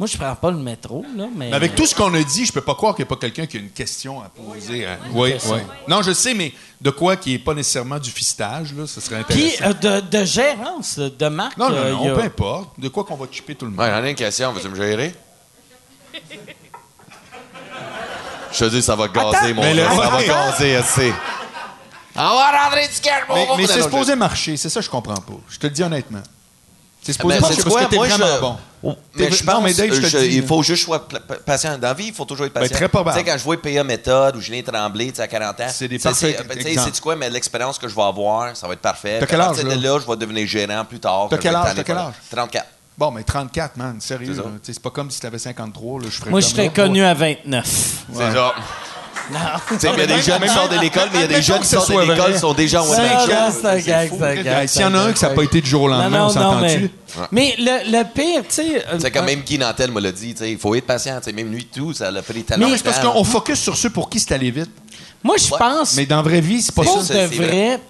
Moi, 0.00 0.06
je 0.06 0.16
prends 0.16 0.34
pas 0.34 0.50
le 0.50 0.56
métro, 0.56 1.04
là, 1.14 1.26
mais. 1.36 1.50
Mais 1.50 1.52
avec 1.56 1.74
tout 1.74 1.84
ce 1.84 1.94
qu'on 1.94 2.14
a 2.14 2.22
dit, 2.22 2.46
je 2.46 2.52
peux 2.52 2.62
pas 2.62 2.74
croire 2.74 2.94
qu'il 2.96 3.04
n'y 3.04 3.08
a 3.08 3.10
pas 3.14 3.16
quelqu'un 3.20 3.44
qui 3.44 3.58
a 3.58 3.60
une 3.60 3.68
question 3.68 4.22
à 4.22 4.30
poser. 4.30 4.88
Oui, 5.12 5.34
oui. 5.46 5.58
Non, 5.86 6.00
je 6.00 6.12
sais, 6.12 6.32
mais 6.32 6.54
de 6.80 6.88
quoi 6.88 7.16
qui 7.16 7.32
n'est 7.32 7.38
pas 7.38 7.52
nécessairement 7.52 7.98
du 7.98 8.10
fistage, 8.10 8.72
là, 8.72 8.86
ce 8.86 8.98
serait 8.98 9.22
Puis 9.28 9.52
intéressant. 9.58 9.64
euh, 9.86 10.00
de, 10.00 10.18
de 10.18 10.24
gérance, 10.24 10.98
de 10.98 11.28
marque. 11.28 11.58
non, 11.58 11.68
non, 11.68 11.76
euh, 11.76 11.90
non, 11.92 12.12
a- 12.12 12.14
peu 12.14 12.22
importe. 12.22 12.80
De 12.80 12.88
quoi 12.88 13.04
qu'on 13.04 13.16
va 13.16 13.26
chipper 13.30 13.54
tout 13.54 13.66
le 13.66 13.72
monde? 13.72 13.80
Ouais, 13.80 13.90
j'en 13.90 14.02
ai 14.02 14.08
une 14.08 14.16
question. 14.16 14.52
Veux-tu 14.54 14.68
me 14.70 14.74
gérer? 14.76 15.14
Je 18.52 18.58
te 18.58 18.64
dis, 18.70 18.82
ça 18.82 18.96
va 18.96 19.06
gazer, 19.08 19.36
Attends, 19.36 19.54
mon 19.54 19.62
mais 19.62 19.76
gars. 19.76 19.90
Ça 19.90 20.08
va 20.10 20.24
gazer, 20.24 20.76
assez. 20.76 21.12
On 22.16 22.20
va 22.20 22.64
rentrer 22.64 22.88
du 22.88 22.94
Mais, 23.34 23.48
mais 23.58 23.66
c'est 23.66 23.82
supposé 23.82 24.16
marcher, 24.16 24.56
c'est 24.56 24.70
ça 24.70 24.80
que 24.80 24.86
je 24.86 24.90
comprends 24.90 25.14
pas. 25.14 25.34
Je 25.48 25.58
te 25.58 25.66
le 25.66 25.72
dis 25.74 25.82
honnêtement. 25.82 26.22
C'est 27.02 27.12
je- 27.12 27.16
supposé 27.16 27.34
Mais 27.36 27.40
marcher 27.40 27.56
c'est 27.56 27.62
parce 27.62 27.74
quoi, 27.74 27.84
que 27.84 27.90
t'es 27.90 27.96
moi, 27.96 28.06
vraiment 28.08 28.34
je- 28.36 28.40
bon. 28.40 28.56
Mais 29.14 29.26
T'es- 29.28 29.36
je 29.36 29.44
non, 29.44 29.52
pense 29.52 29.62
mais 29.64 29.74
Dave, 29.74 29.92
je 29.92 30.06
je- 30.06 30.18
il 30.24 30.46
faut 30.46 30.62
juste 30.62 30.86
pa- 30.88 30.98
patient. 31.44 31.76
Dans 31.78 31.88
la 31.88 31.94
vie, 31.94 32.06
il 32.08 32.14
faut 32.14 32.24
toujours 32.24 32.46
être 32.46 32.54
Ben, 32.54 32.60
patient. 32.62 32.76
très 32.76 32.88
probable. 32.88 33.18
Tu 33.18 33.24
sais, 33.24 33.30
quand 33.30 33.38
je 33.38 33.44
vois 33.44 33.60
PA 33.60 33.84
Méthode 33.84 34.36
ou 34.36 34.40
Julien 34.40 34.62
Tremblay, 34.62 35.08
tu 35.10 35.16
sais, 35.16 35.22
à 35.22 35.28
40 35.28 35.60
ans, 35.60 35.66
C'est 35.70 35.88
des 35.88 35.98
parfaits 35.98 36.36
c'est- 36.38 36.44
ben, 36.44 36.56
tu 36.58 36.74
sais, 36.94 37.00
quoi, 37.00 37.16
mais 37.16 37.28
l'expérience 37.28 37.78
que 37.78 37.88
je 37.88 37.94
vais 37.94 38.02
avoir, 38.02 38.56
ça 38.56 38.66
va 38.66 38.72
être 38.74 38.80
parfait. 38.80 39.18
T'as 39.20 39.26
quel 39.26 39.40
âge, 39.40 39.62
là? 39.62 39.98
je 40.00 40.10
vais 40.10 40.16
devenir 40.16 40.46
gérant 40.46 40.84
plus 40.84 40.98
tard. 41.00 41.26
T'as 41.30 41.36
quel 41.38 41.54
âge, 41.54 41.74
t'as 41.76 41.82
quel 41.84 41.96
âge? 41.96 42.14
34. 42.30 42.66
Bon, 42.96 43.10
mais 43.10 43.22
34, 43.22 43.76
man, 43.76 43.98
sérieux. 44.00 44.34
C'est 44.62 44.74
C'est 44.74 44.82
pas 44.82 44.90
comme 44.90 45.10
si 45.10 45.20
t'avais 45.20 45.38
53, 45.38 46.00
là, 46.00 46.06
je 46.10 46.16
ferais 46.16 46.30
Moi, 46.30 46.40
je 46.40 46.54
là. 46.54 46.68
connu 46.68 47.02
à 47.02 47.14
29. 47.14 47.66
C'est 48.12 48.32
ça. 48.32 48.54
Il 49.82 49.88
y 49.88 50.02
a 50.02 50.06
des 50.06 50.22
jeunes 50.22 50.40
qui 50.40 50.48
sortent 50.48 50.72
de 50.72 50.80
l'école, 50.80 51.08
mais 51.12 51.18
il 51.18 51.22
y 51.22 51.24
a 51.24 51.28
des 51.28 51.42
jeunes 51.42 51.60
qui 51.60 51.66
sortent 51.66 51.90
de 51.90 52.00
l'école 52.00 52.32
qui 52.34 52.38
sont 52.38 52.54
déjà 52.54 52.82
en 52.82 52.86
Ça, 52.86 52.96
cinq 52.96 53.28
là, 53.28 53.48
ans. 53.48 53.52
c'est 53.52 53.66
un 53.66 53.78
gag, 53.78 54.12
c'est 54.18 54.24
un 54.24 54.42
gag. 54.42 54.68
S'il 54.68 54.80
y 54.82 54.84
en 54.84 54.94
a 54.94 54.98
un 55.00 55.12
que 55.12 55.18
ça 55.18 55.28
n'a 55.28 55.34
pas 55.34 55.42
été 55.42 55.60
du 55.60 55.68
jour 55.68 55.82
au 55.82 55.88
lendemain, 55.88 56.18
non, 56.18 56.30
on 56.36 56.40
non, 56.40 56.60
mais, 56.60 56.68
s'entend-tu? 56.68 56.90
mais 57.32 57.54
le, 57.58 58.02
pire, 58.04 58.42
tu 58.48 58.54
sais. 58.54 58.84
euh, 58.86 58.98
C'est 59.00 59.10
comme 59.10 59.26
même 59.26 59.40
Guy 59.40 59.58
Nantel 59.58 59.90
me 59.90 60.00
l'a 60.00 60.12
dit, 60.12 60.32
tu 60.34 60.40
sais, 60.40 60.52
il 60.52 60.58
faut 60.58 60.74
être 60.74 60.86
patient, 60.86 61.18
tu 61.18 61.24
sais, 61.24 61.32
même 61.32 61.50
lui 61.50 61.64
tout, 61.66 61.92
ça 61.92 62.10
l'a 62.10 62.22
pris 62.22 62.42
tellement 62.42 62.68
mais 62.68 62.76
c'est 62.76 62.84
parce 62.84 63.00
qu'on 63.00 63.24
focus 63.24 63.58
sur 63.60 63.76
ceux 63.76 63.90
pour 63.90 64.08
qui 64.08 64.20
c'est 64.20 64.32
allé 64.34 64.50
vite. 64.50 64.70
Moi, 65.22 65.36
je 65.36 65.48
pense. 65.48 65.96
Mais 65.96 66.06
dans 66.06 66.16
la 66.16 66.22
vraie 66.22 66.40
vie, 66.40 66.62
c'est 66.62 66.74
pas 66.74 66.82
ça. 66.84 67.00
de 67.00 67.04
c'est 67.04 67.26
vrai. 67.26 67.80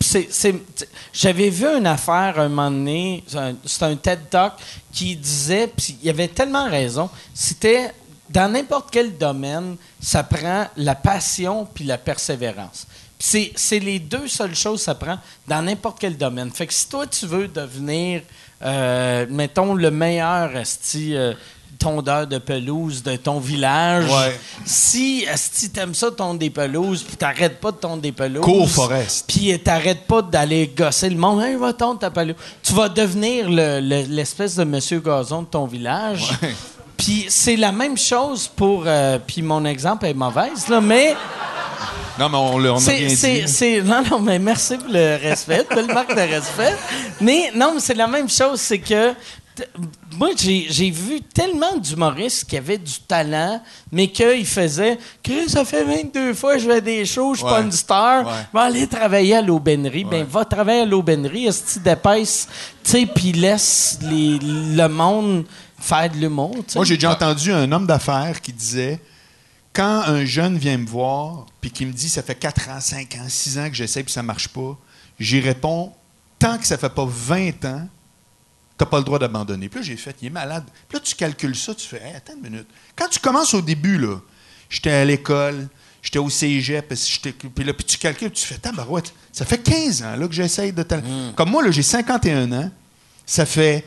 j'avais 1.13 1.49
vu 1.49 1.67
une 1.67 1.87
affaire 1.87 2.35
un 2.39 2.49
moment 2.49 2.71
donné, 2.71 3.23
c'est 3.65 3.83
un 3.85 3.95
TED 3.97 4.19
Talk 4.29 4.55
qui 4.93 5.15
disait, 5.15 5.69
puis 5.75 5.97
il 6.03 6.11
avait 6.11 6.29
tellement 6.29 6.69
raison, 6.69 7.09
c'était 7.33 7.93
dans 8.33 8.51
n'importe 8.53 8.89
quel 8.93 9.17
domaine, 9.19 9.77
ça 10.01 10.23
prend 10.23 10.67
la 10.77 10.95
passion 10.95 11.67
puis 11.75 11.85
la 11.85 11.99
persévérance. 11.99 12.87
C'est 13.19 13.53
c'est 13.57 13.81
les 13.81 13.99
deux 13.99 14.29
seules 14.29 14.55
choses 14.55 14.79
que 14.79 14.85
ça 14.85 14.95
prend 14.95 15.19
dans 15.47 15.61
n'importe 15.63 15.99
quel 16.01 16.17
domaine. 16.17 16.51
Fait 16.51 16.67
que 16.67 16.73
si 16.73 16.89
toi, 16.89 17.07
tu 17.07 17.27
veux 17.27 17.49
devenir, 17.49 18.23
euh, 18.63 19.27
mettons, 19.29 19.75
le 19.75 19.91
meilleur 19.91 20.57
esti, 20.57 21.15
euh, 21.15 21.35
tondeur 21.79 22.27
de 22.27 22.39
pelouse 22.39 23.03
de 23.03 23.17
ton 23.17 23.41
village, 23.41 24.11
Ouais. 24.11 24.39
si 24.67 25.25
esti, 25.31 25.71
t'aimes 25.71 25.95
ça 25.95 26.11
tondre 26.11 26.39
des 26.39 26.51
pelouses, 26.51 27.03
puis 27.03 27.17
t'arrêtes 27.17 27.59
pas 27.59 27.73
de 27.73 27.77
tondre 27.79 28.03
des 28.03 28.13
pelouses, 28.13 28.45
Cours 28.45 28.69
Forest. 28.69 29.25
puis 29.27 29.59
t'arrêtes 29.61 30.07
pas 30.07 30.21
d'aller 30.23 30.67
gosser 30.77 31.09
le 31.09 31.17
monde, 31.17 31.43
hey, 31.43 31.57
va 31.57 31.73
tondre 31.73 31.99
ta 32.01 32.11
pelouse. 32.11 32.37
Tu 32.63 32.73
vas 32.75 32.89
devenir 32.91 33.49
le- 33.49 33.81
le- 33.81 34.07
l'espèce 34.15 34.57
de 34.57 34.65
monsieur 34.65 35.01
gazon 35.01 35.43
de 35.43 35.47
ton 35.47 35.67
village. 35.67 36.31
Ouais. 36.43 36.55
Puis 37.01 37.27
c'est 37.29 37.57
la 37.57 37.73
même 37.73 37.97
chose 37.97 38.47
pour. 38.47 38.85
euh, 38.87 39.19
puis 39.27 39.41
mon 39.43 39.65
exemple 39.65 40.07
est 40.07 40.15
mauvaise, 40.15 40.69
là, 40.69 40.81
mais. 40.81 41.17
Non, 42.19 42.29
mais 42.29 42.37
on 42.37 42.55
on 42.57 42.77
a 42.77 42.81
c'est, 42.81 43.45
dit. 43.47 43.83
non, 43.83 44.03
non, 44.11 44.19
mais 44.21 44.39
merci 44.39 44.77
pour 44.77 44.89
le 44.93 45.17
respect, 45.23 45.67
belle 45.75 45.87
marque 45.87 46.15
de 46.15 46.21
respect. 46.21 46.75
Mais 47.23 47.51
non, 47.55 47.73
mais 47.75 47.81
c'est 47.81 47.95
la 47.95 48.07
même 48.07 48.29
chose, 48.29 48.61
c'est 48.61 48.79
que 48.79 49.15
moi, 50.17 50.31
j'ai, 50.37 50.91
vu 50.91 51.21
tellement 51.23 51.77
d'humoristes 51.77 52.45
qui 52.49 52.57
avaient 52.57 52.79
du 52.79 53.01
talent, 53.07 53.63
mais 53.91 54.09
qu'ils 54.09 54.47
faisaient 54.47 54.99
Chris, 55.23 55.49
ça 55.49 55.65
fait 55.65 55.85
22 55.85 56.35
fois 56.35 56.55
que 56.55 56.61
je 56.61 56.69
fais 56.69 56.81
des 56.81 57.05
shows, 57.07 57.35
je 57.35 57.39
suis 57.41 57.47
pas 57.49 57.59
Ouais. 57.61 57.65
une 57.65 57.73
star, 57.73 58.27
Ouais. 58.27 58.33
va 58.53 58.61
aller 58.63 58.87
travailler 58.87 59.37
à 59.37 59.43
l'aubainerie. 59.43 60.05
Ben, 60.05 60.25
va 60.25 60.45
travailler 60.45 60.83
à 60.83 60.87
l'aubainerie, 60.87 61.47
est-ce 61.47 61.79
que 61.79 61.85
tu 61.85 62.91
sais, 62.91 63.07
puis 63.07 63.33
laisse 63.33 63.99
les, 64.03 64.39
le 64.41 64.89
monde 64.89 65.45
faire 65.81 66.11
de 66.11 66.17
l'humour. 66.17 66.57
Moi, 66.77 66.85
j'ai 66.85 66.95
déjà 66.97 67.13
entendu 67.13 67.53
un 67.53 67.71
homme 67.73 67.87
d'affaires 67.87 68.41
qui 68.41 68.53
disait 68.53 69.01
quand 69.73 70.03
un 70.07 70.25
jeune 70.25 70.59
vient 70.59 70.79
me 70.79 70.87
voir 70.87 71.47
puis 71.61 71.71
qui 71.71 71.87
me 71.87 71.93
dit 71.93 72.09
ça 72.09 72.23
fait 72.23 72.35
4 72.35 72.69
ans, 72.71 72.81
5 72.81 73.15
ans, 73.17 73.27
6 73.29 73.59
ans 73.59 73.69
que 73.69 73.75
j'essaie 73.75 74.03
puis 74.03 74.13
ça 74.13 74.23
marche 74.23 74.49
pas, 74.49 74.77
j'y 75.19 75.41
réponds 75.41 75.93
tant 76.39 76.59
que 76.59 76.67
ça 76.67 76.77
fait 76.79 76.89
pas 76.95 77.07
20 77.09 77.65
ans, 77.67 77.89
t'as 78.77 78.87
pas 78.87 78.99
le 78.99 79.05
droit 79.05 79.19
d'abandonner. 79.19 79.69
Puis 79.69 79.81
là, 79.81 79.87
j'ai 79.87 79.97
fait, 79.97 80.17
il 80.23 80.27
est 80.29 80.31
malade. 80.31 80.65
Puis 80.89 80.97
là, 80.99 81.01
tu 81.05 81.15
calcules 81.15 81.55
ça, 81.57 81.75
tu 81.75 81.87
fais, 81.87 82.03
Hey, 82.03 82.15
attends 82.17 82.35
une 82.35 82.51
minute. 82.51 82.67
Quand 82.97 83.09
tu 83.09 83.19
commences 83.21 83.55
au 83.55 83.61
début, 83.61 83.99
là, 83.99 84.17
j'étais 84.71 84.91
à 84.91 85.05
l'école, 85.05 85.69
j'étais 86.03 86.19
au 86.19 86.31
cégep, 86.31 86.93
puis 87.55 87.65
là, 87.65 87.75
puis 87.75 87.85
tu 87.85 87.99
calcules, 87.99 88.31
tu 88.33 88.45
fais, 88.47 88.57
tabarouette, 88.59 89.13
ça 89.33 89.45
fait 89.45 89.59
15 89.59 90.03
ans 90.03 90.17
là, 90.17 90.27
que 90.27 90.33
j'essaye 90.35 90.73
de... 90.73 90.83
tal- 90.83 91.05
Comme 91.37 91.51
moi, 91.51 91.63
là, 91.63 91.71
j'ai 91.71 91.83
51 91.83 92.51
ans, 92.53 92.71
ça 93.27 93.45
fait 93.47 93.85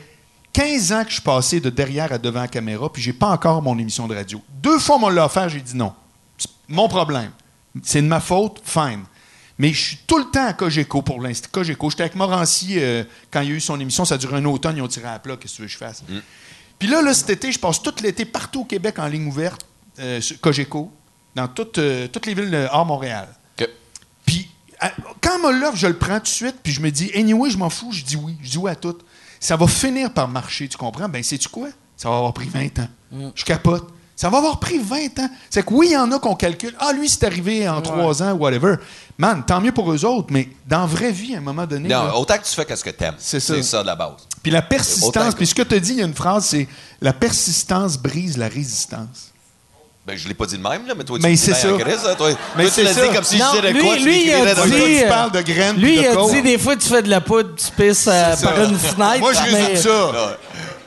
15 0.54 0.92
ans 0.92 1.02
que 1.02 1.08
je 1.10 1.14
suis 1.14 1.22
passé 1.22 1.60
de 1.60 1.68
derrière 1.68 2.10
à 2.12 2.16
devant 2.18 2.40
la 2.40 2.48
caméra, 2.48 2.90
puis 2.90 3.02
j'ai 3.02 3.12
pas 3.12 3.28
encore 3.28 3.60
mon 3.60 3.76
émission 3.78 4.06
de 4.08 4.14
radio. 4.14 4.40
Deux 4.62 4.78
fois, 4.78 4.98
on 5.02 5.08
l'a 5.10 5.26
offert, 5.26 5.48
j'ai 5.50 5.60
dit 5.60 5.76
non. 5.76 5.92
C'est 6.38 6.48
mon 6.68 6.88
problème. 6.88 7.30
C'est 7.82 8.00
de 8.00 8.06
ma 8.06 8.20
faute, 8.20 8.62
fine. 8.64 9.02
Mais 9.58 9.72
je 9.72 9.80
suis 9.88 9.96
tout 10.06 10.16
le 10.18 10.24
temps 10.30 10.46
à 10.46 10.52
Cogeco 10.52 11.02
pour 11.02 11.20
l'instant. 11.20 11.48
Cogeco. 11.52 11.90
J'étais 11.90 12.02
avec 12.04 12.14
Morancy 12.14 12.74
euh, 12.78 13.04
quand 13.30 13.40
il 13.42 13.48
y 13.50 13.52
a 13.52 13.54
eu 13.56 13.60
son 13.60 13.78
émission. 13.78 14.04
Ça 14.04 14.14
a 14.14 14.18
duré 14.18 14.36
un 14.36 14.44
automne, 14.46 14.76
ils 14.76 14.82
ont 14.82 14.88
tiré 14.88 15.06
à 15.08 15.18
plat. 15.18 15.36
Qu'est-ce 15.36 15.52
que 15.52 15.56
tu 15.56 15.62
veux 15.62 15.66
que 15.68 15.72
je 15.72 15.78
fasse? 15.78 16.02
Puis 16.78 16.88
là, 16.88 17.02
là, 17.02 17.12
cet 17.14 17.30
été, 17.30 17.52
je 17.52 17.58
passe 17.58 17.80
tout 17.82 17.94
l'été 18.02 18.24
partout 18.24 18.62
au 18.62 18.64
Québec 18.64 18.98
en 18.98 19.06
ligne 19.06 19.26
ouverte, 19.26 19.64
euh, 20.00 20.20
Cogeco, 20.40 20.92
dans 21.36 21.46
toutes, 21.48 21.78
euh, 21.78 22.08
toutes 22.08 22.26
les 22.26 22.34
villes 22.34 22.50
de- 22.50 22.66
hors 22.72 22.84
Montréal. 22.86 23.28
Puis, 24.26 24.48
à- 24.80 24.90
quand 25.20 25.38
on 25.42 25.52
me 25.52 25.60
l'offre, 25.60 25.76
je 25.76 25.86
le 25.86 25.96
prends 25.98 26.16
tout 26.18 26.24
de 26.24 26.28
suite, 26.28 26.56
puis 26.62 26.72
je 26.72 26.80
me 26.80 26.90
dis, 26.90 27.10
anyway, 27.14 27.50
je 27.50 27.56
m'en 27.58 27.70
fous, 27.70 27.92
je 27.92 28.02
dis 28.04 28.16
oui, 28.16 28.36
je 28.42 28.50
dis 28.50 28.58
oui 28.58 28.70
à 28.70 28.74
tout. 28.76 28.96
Ça 29.44 29.56
va 29.56 29.66
finir 29.66 30.10
par 30.10 30.26
marcher, 30.26 30.68
tu 30.68 30.78
comprends? 30.78 31.06
Ben, 31.08 31.22
sais-tu 31.22 31.50
quoi? 31.50 31.68
Ça 31.98 32.08
va 32.08 32.16
avoir 32.16 32.32
pris 32.32 32.48
20 32.48 32.78
ans. 32.78 32.88
Je 33.34 33.44
capote. 33.44 33.86
Ça 34.16 34.30
va 34.30 34.38
avoir 34.38 34.58
pris 34.58 34.78
20 34.78 35.18
ans. 35.18 35.28
C'est 35.50 35.64
que 35.66 35.74
oui, 35.74 35.88
il 35.90 35.92
y 35.92 35.96
en 35.98 36.10
a 36.12 36.18
qu'on 36.18 36.34
calcule. 36.34 36.74
Ah, 36.78 36.92
lui, 36.94 37.08
c'est 37.10 37.24
arrivé 37.24 37.68
en 37.68 37.82
3 37.82 38.22
ans, 38.22 38.32
whatever. 38.32 38.76
Man, 39.18 39.44
tant 39.44 39.60
mieux 39.60 39.72
pour 39.72 39.92
eux 39.92 40.04
autres, 40.06 40.28
mais 40.30 40.48
dans 40.66 40.80
la 40.80 40.86
vraie 40.86 41.12
vie, 41.12 41.34
à 41.34 41.38
un 41.38 41.42
moment 41.42 41.66
donné. 41.66 41.88
Non, 41.90 42.04
là- 42.04 42.16
autant 42.16 42.38
que 42.38 42.44
tu 42.44 42.54
fais 42.54 42.64
qu'est-ce 42.64 42.84
que 42.84 42.90
t'aimes. 42.90 43.16
C'est 43.18 43.38
ça. 43.40 43.54
C'est 43.56 43.62
ça 43.64 43.82
de 43.82 43.86
la 43.88 43.96
base. 43.96 44.26
puis 44.42 44.50
la 44.50 44.62
persistance, 44.62 45.34
puis 45.34 45.46
ce 45.46 45.54
que 45.54 45.62
tu 45.62 45.74
as 45.74 45.80
dit, 45.80 45.90
il 45.92 45.98
y 45.98 46.02
a 46.02 46.06
une 46.06 46.14
phrase, 46.14 46.46
c'est 46.46 46.66
la 47.02 47.12
persistance 47.12 47.98
brise 47.98 48.38
la 48.38 48.48
résistance. 48.48 49.32
Ben, 50.06 50.18
je 50.18 50.28
l'ai 50.28 50.34
pas 50.34 50.44
dit 50.44 50.58
de 50.58 50.62
même, 50.62 50.86
là, 50.86 50.92
mais 50.94 51.02
toi, 51.04 51.16
tu 51.18 51.22
Mais 51.24 51.34
c'est 51.34 51.52
dis, 51.52 51.58
ça. 51.60 51.68
Chris, 51.78 51.92
hein, 52.06 52.14
toi, 52.18 52.28
Mais 52.56 52.64
toi, 52.64 52.72
tu 52.74 52.82
l'as 52.82 52.92
dit 52.92 53.14
comme 53.14 53.24
si 53.24 53.38
Non, 53.38 53.44
je 53.54 53.60
disais 53.60 53.68
de 53.72 53.78
lui- 53.78 53.84
quoi, 53.86 53.96
tu 53.96 54.02
lui, 54.04 54.24
il 54.26 54.32
a 54.32 54.44
l'écrirais 54.44 54.54
dans 54.54 54.64
dit- 54.66 54.70
Toi, 54.70 54.86
un- 54.86 55.02
tu 55.02 55.08
parles 55.08 55.32
de 55.32 55.40
graines 55.40 55.76
Lui, 55.76 55.94
il 55.94 56.06
a 56.06 56.26
dit 56.30 56.42
des 56.42 56.58
fois, 56.58 56.76
tu 56.76 56.88
fais 56.88 57.02
de 57.02 57.08
la 57.08 57.20
poudre, 57.22 57.50
tu 57.56 57.70
pisses 57.82 58.06
euh, 58.06 58.36
par 58.36 58.62
une 58.64 58.76
fenêtre. 58.78 59.18
Moi, 59.20 59.32
je 59.32 59.42
résume 59.42 59.58
mais- 59.72 59.76
ça. 59.76 60.36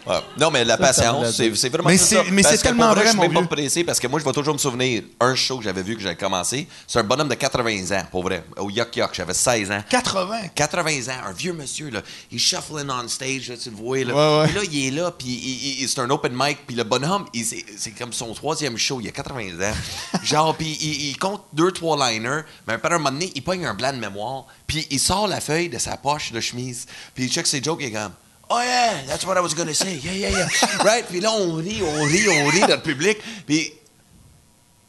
Ouais. 0.07 0.19
Non, 0.39 0.51
mais 0.51 0.63
la 0.63 0.77
Ça, 0.77 0.93
ça 0.93 1.03
patience, 1.03 1.35
c'est 1.35 1.55
c'est 1.55 1.69
vraiment 1.69 1.89
Mais 1.89 1.97
ça. 1.97 2.05
c'est- 2.23 2.31
mais 2.31 2.41
Parce 2.41 2.55
c'est 2.55 2.61
que 2.61 2.67
tellement 2.67 2.85
vrai, 2.91 2.95
vrai, 3.01 3.05
Je 3.05 3.09
suis 3.11 3.19
même 3.19 3.33
pas 3.47 3.55
pressé 3.55 3.83
parce 3.83 3.99
que 3.99 4.07
moi, 4.07 4.19
je 4.19 4.25
vais 4.25 4.31
toujours 4.31 4.53
me 4.53 4.59
souvenir 4.59 5.03
un 5.19 5.35
show 5.35 5.57
que 5.57 5.63
j'avais 5.63 5.83
vu 5.83 5.95
que 5.95 6.01
j'avais 6.01 6.15
commencé. 6.15 6.67
C'est 6.87 6.99
un 6.99 7.03
bonhomme 7.03 7.27
de 7.29 7.35
80 7.35 7.91
ans, 7.97 8.03
pour 8.11 8.23
vrai, 8.23 8.43
au 8.57 8.69
Yuck 8.69 8.95
Yuck. 8.95 9.09
J'avais 9.13 9.33
16 9.33 9.69
ans. 9.71 9.83
80. 9.89 10.47
80 10.55 11.07
ans, 11.09 11.27
un 11.27 11.31
vieux 11.33 11.53
monsieur, 11.53 11.89
là. 11.89 12.01
Il 12.31 12.39
shuffling 12.39 12.89
on 12.89 13.07
stage, 13.07 13.49
là, 13.49 13.55
tu 13.61 13.69
le 13.69 13.75
vois, 13.75 14.03
là. 14.03 14.13
Ouais, 14.13 14.39
ouais. 14.41 14.47
Puis 14.47 14.55
là, 14.55 14.61
il 14.71 14.87
est 14.87 14.91
là, 15.01 15.11
puis 15.11 15.27
il- 15.27 15.81
il- 15.83 15.89
c'est 15.89 15.99
un 15.99 16.09
open 16.09 16.31
mic, 16.35 16.59
puis 16.65 16.75
le 16.75 16.83
bonhomme, 16.83 17.25
il- 17.33 17.45
c'est 17.45 17.65
c'est 17.77 17.91
comme 17.91 18.13
son 18.13 18.33
troisième 18.33 18.77
show, 18.77 18.99
il 19.01 19.07
a 19.07 19.11
80 19.11 19.59
ans. 19.61 19.73
Genre, 20.23 20.55
puis 20.55 20.77
il, 20.81 21.09
il 21.09 21.17
compte 21.17 21.43
deux, 21.53 21.71
trois 21.71 21.97
liners, 22.09 22.41
mais 22.67 22.73
à 22.75 22.79
un 22.87 22.89
moment 22.97 23.11
donné, 23.11 23.31
il 23.35 23.41
pogne 23.43 23.65
un 23.65 23.73
blanc 23.73 23.91
de 23.93 23.97
mémoire, 23.99 24.45
puis 24.65 24.87
il 24.89 24.99
sort 24.99 25.27
la 25.27 25.41
feuille 25.41 25.69
de 25.69 25.77
sa 25.77 25.97
poche 25.97 26.31
de 26.31 26.39
chemise, 26.39 26.85
puis 27.13 27.25
il 27.25 27.31
check 27.31 27.45
ses 27.47 27.61
jokes, 27.61 27.79
il 27.81 27.87
est 27.87 27.91
comme... 27.91 28.11
Oh 28.49 28.59
yeah, 28.61 29.03
that's 29.07 29.25
what 29.25 29.35
I 29.37 29.41
was 29.41 29.53
gonna 29.53 29.73
say. 29.73 29.99
Yeah, 30.01 30.13
yeah, 30.13 30.29
yeah. 30.29 30.47
right? 30.83 31.05
Puis 31.07 31.19
là, 31.19 31.31
on 31.31 31.55
rit, 31.55 31.81
on 31.83 32.03
rit, 32.05 32.27
on 32.29 32.47
rit 32.47 32.61
dans 32.61 32.67
le 32.77 32.81
public. 32.81 33.17
Puis, 33.45 33.73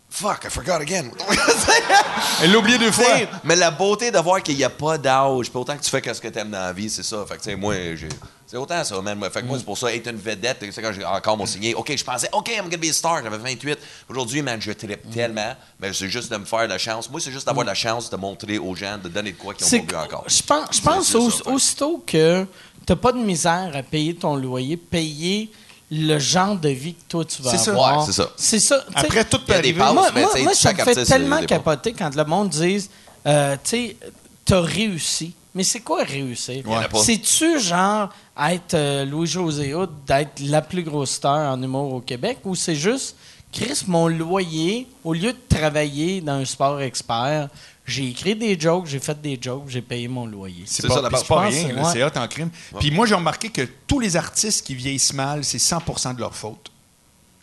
fuck, 0.08 0.44
I 0.44 0.48
forgot 0.50 0.80
again. 0.80 1.10
Elle 2.42 2.52
l'a 2.52 2.58
oublié 2.58 2.78
deux 2.78 2.92
fois. 2.92 3.04
T'sais, 3.04 3.28
mais 3.44 3.56
la 3.56 3.70
beauté 3.70 4.10
de 4.10 4.18
voir 4.18 4.42
qu'il 4.42 4.56
n'y 4.56 4.64
a 4.64 4.70
pas 4.70 4.96
d'âge, 4.96 5.50
puis 5.50 5.58
autant 5.58 5.76
que 5.76 5.82
tu 5.82 5.90
fais 5.90 6.02
ce 6.14 6.20
que 6.20 6.28
tu 6.28 6.38
aimes 6.38 6.50
dans 6.50 6.58
la 6.60 6.72
vie, 6.72 6.88
c'est 6.88 7.02
ça. 7.02 7.24
Fait 7.26 7.34
que, 7.36 7.42
tu 7.42 7.50
sais, 7.50 7.56
moi, 7.56 7.74
j'ai. 7.96 8.08
C'est 8.46 8.56
autant 8.56 8.82
ça, 8.82 8.98
man. 9.02 9.20
Fait 9.30 9.42
que 9.42 9.46
moi, 9.46 9.58
c'est 9.58 9.64
pour 9.64 9.76
ça, 9.76 9.92
être 9.92 10.06
une 10.08 10.16
vedette, 10.16 10.64
c'est 10.72 10.80
quand 10.80 10.92
j'ai 10.94 11.04
encore 11.04 11.36
mon 11.36 11.44
signé. 11.44 11.74
OK, 11.74 11.94
je 11.94 12.02
pensais, 12.02 12.30
OK, 12.32 12.48
I'm 12.48 12.64
gonna 12.64 12.78
be 12.78 12.86
a 12.88 12.92
star. 12.94 13.22
J'avais 13.22 13.36
28. 13.36 13.78
Aujourd'hui, 14.08 14.40
man, 14.40 14.58
je 14.58 14.72
trippe 14.72 15.10
tellement. 15.12 15.54
Mais 15.78 15.92
c'est 15.92 16.08
juste 16.08 16.32
de 16.32 16.36
me 16.38 16.46
faire 16.46 16.66
la 16.66 16.78
chance. 16.78 17.10
Moi, 17.10 17.20
c'est 17.20 17.30
juste 17.30 17.46
d'avoir 17.46 17.66
la 17.66 17.74
chance 17.74 18.08
de 18.08 18.16
montrer 18.16 18.56
aux 18.56 18.74
gens, 18.74 18.96
de 18.96 19.08
donner 19.10 19.32
de 19.32 19.36
quoi 19.36 19.52
qu'ils 19.52 19.66
n'ont 19.80 19.84
pas 19.84 19.92
vu 19.98 20.04
encore. 20.06 20.24
Je 20.28 20.42
pense, 20.42 20.68
je 20.76 20.80
pense 20.80 21.04
C'est- 21.06 21.12
c'est 21.12 21.18
au- 21.18 21.30
ça, 21.58 21.86
fait. 22.06 22.46
Tu 22.88 22.96
pas 22.96 23.12
de 23.12 23.18
misère 23.18 23.70
à 23.74 23.82
payer 23.82 24.14
ton 24.14 24.34
loyer, 24.34 24.76
payer 24.78 25.50
le 25.90 26.18
genre 26.18 26.56
de 26.56 26.70
vie 26.70 26.94
que 26.94 27.02
toi 27.08 27.24
tu 27.24 27.42
vas 27.42 27.50
C'est 27.50 27.58
ça. 27.58 27.70
avoir. 27.72 27.98
Ouais, 27.98 28.04
c'est 28.06 28.12
ça. 28.12 28.30
C'est 28.36 28.60
ça. 28.60 28.84
Après, 28.94 29.24
tout 29.24 29.38
peut 29.44 29.54
arriver. 29.54 29.78
passes, 29.78 29.92
moi, 29.94 30.08
mais 30.14 30.22
moi, 30.22 30.30
tu 30.32 30.38
sais, 30.38 30.44
moi, 30.44 30.54
ça 30.54 30.68
chaque 30.70 30.78
me 30.78 30.84
fait 30.84 30.90
artiste, 30.90 31.10
tellement 31.10 31.40
dépend. 31.40 31.46
capoter 31.46 31.92
quand 31.92 32.14
le 32.14 32.24
monde 32.24 32.48
dise, 32.48 32.90
euh, 33.26 33.56
tu 33.62 33.70
sais, 33.70 33.96
t'as 34.44 34.60
réussi. 34.60 35.34
Mais 35.54 35.64
c'est 35.64 35.80
quoi 35.80 36.02
réussir? 36.04 36.62
pas. 36.64 36.98
C'est-tu 36.98 37.58
genre 37.58 38.10
être 38.38 38.74
euh, 38.74 39.04
Louis-José 39.04 39.74
d'être 40.06 40.40
la 40.40 40.62
plus 40.62 40.82
grosse 40.82 41.10
star 41.12 41.52
en 41.52 41.62
humour 41.62 41.92
au 41.94 42.00
Québec, 42.00 42.38
ou 42.44 42.54
c'est 42.54 42.76
juste, 42.76 43.16
Chris, 43.52 43.82
mon 43.86 44.08
loyer, 44.08 44.86
au 45.04 45.12
lieu 45.12 45.32
de 45.32 45.38
travailler 45.48 46.20
dans 46.20 46.34
un 46.34 46.44
sport 46.44 46.80
expert, 46.80 47.48
j'ai 47.90 48.08
écrit 48.08 48.34
des 48.36 48.58
jokes, 48.58 48.86
j'ai 48.86 48.98
fait 48.98 49.20
des 49.20 49.38
jokes, 49.40 49.64
j'ai 49.68 49.82
payé 49.82 50.08
mon 50.08 50.26
loyer. 50.26 50.64
C'est 50.66 50.86
pas, 50.86 50.94
ça, 50.94 51.02
la 51.02 51.10
base. 51.10 51.20
c'est 51.22 51.28
pas 51.28 51.40
rien, 51.40 51.76
ouais. 51.84 51.90
c'est 51.92 52.02
hot 52.02 52.10
en 52.16 52.28
crime. 52.28 52.50
Puis 52.78 52.90
moi, 52.90 53.06
j'ai 53.06 53.14
remarqué 53.14 53.50
que 53.50 53.62
tous 53.86 54.00
les 54.00 54.16
artistes 54.16 54.66
qui 54.66 54.74
vieillissent 54.74 55.12
mal, 55.14 55.44
c'est 55.44 55.58
100% 55.58 56.14
de 56.14 56.20
leur 56.20 56.34
faute. 56.34 56.70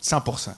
100% 0.02 0.50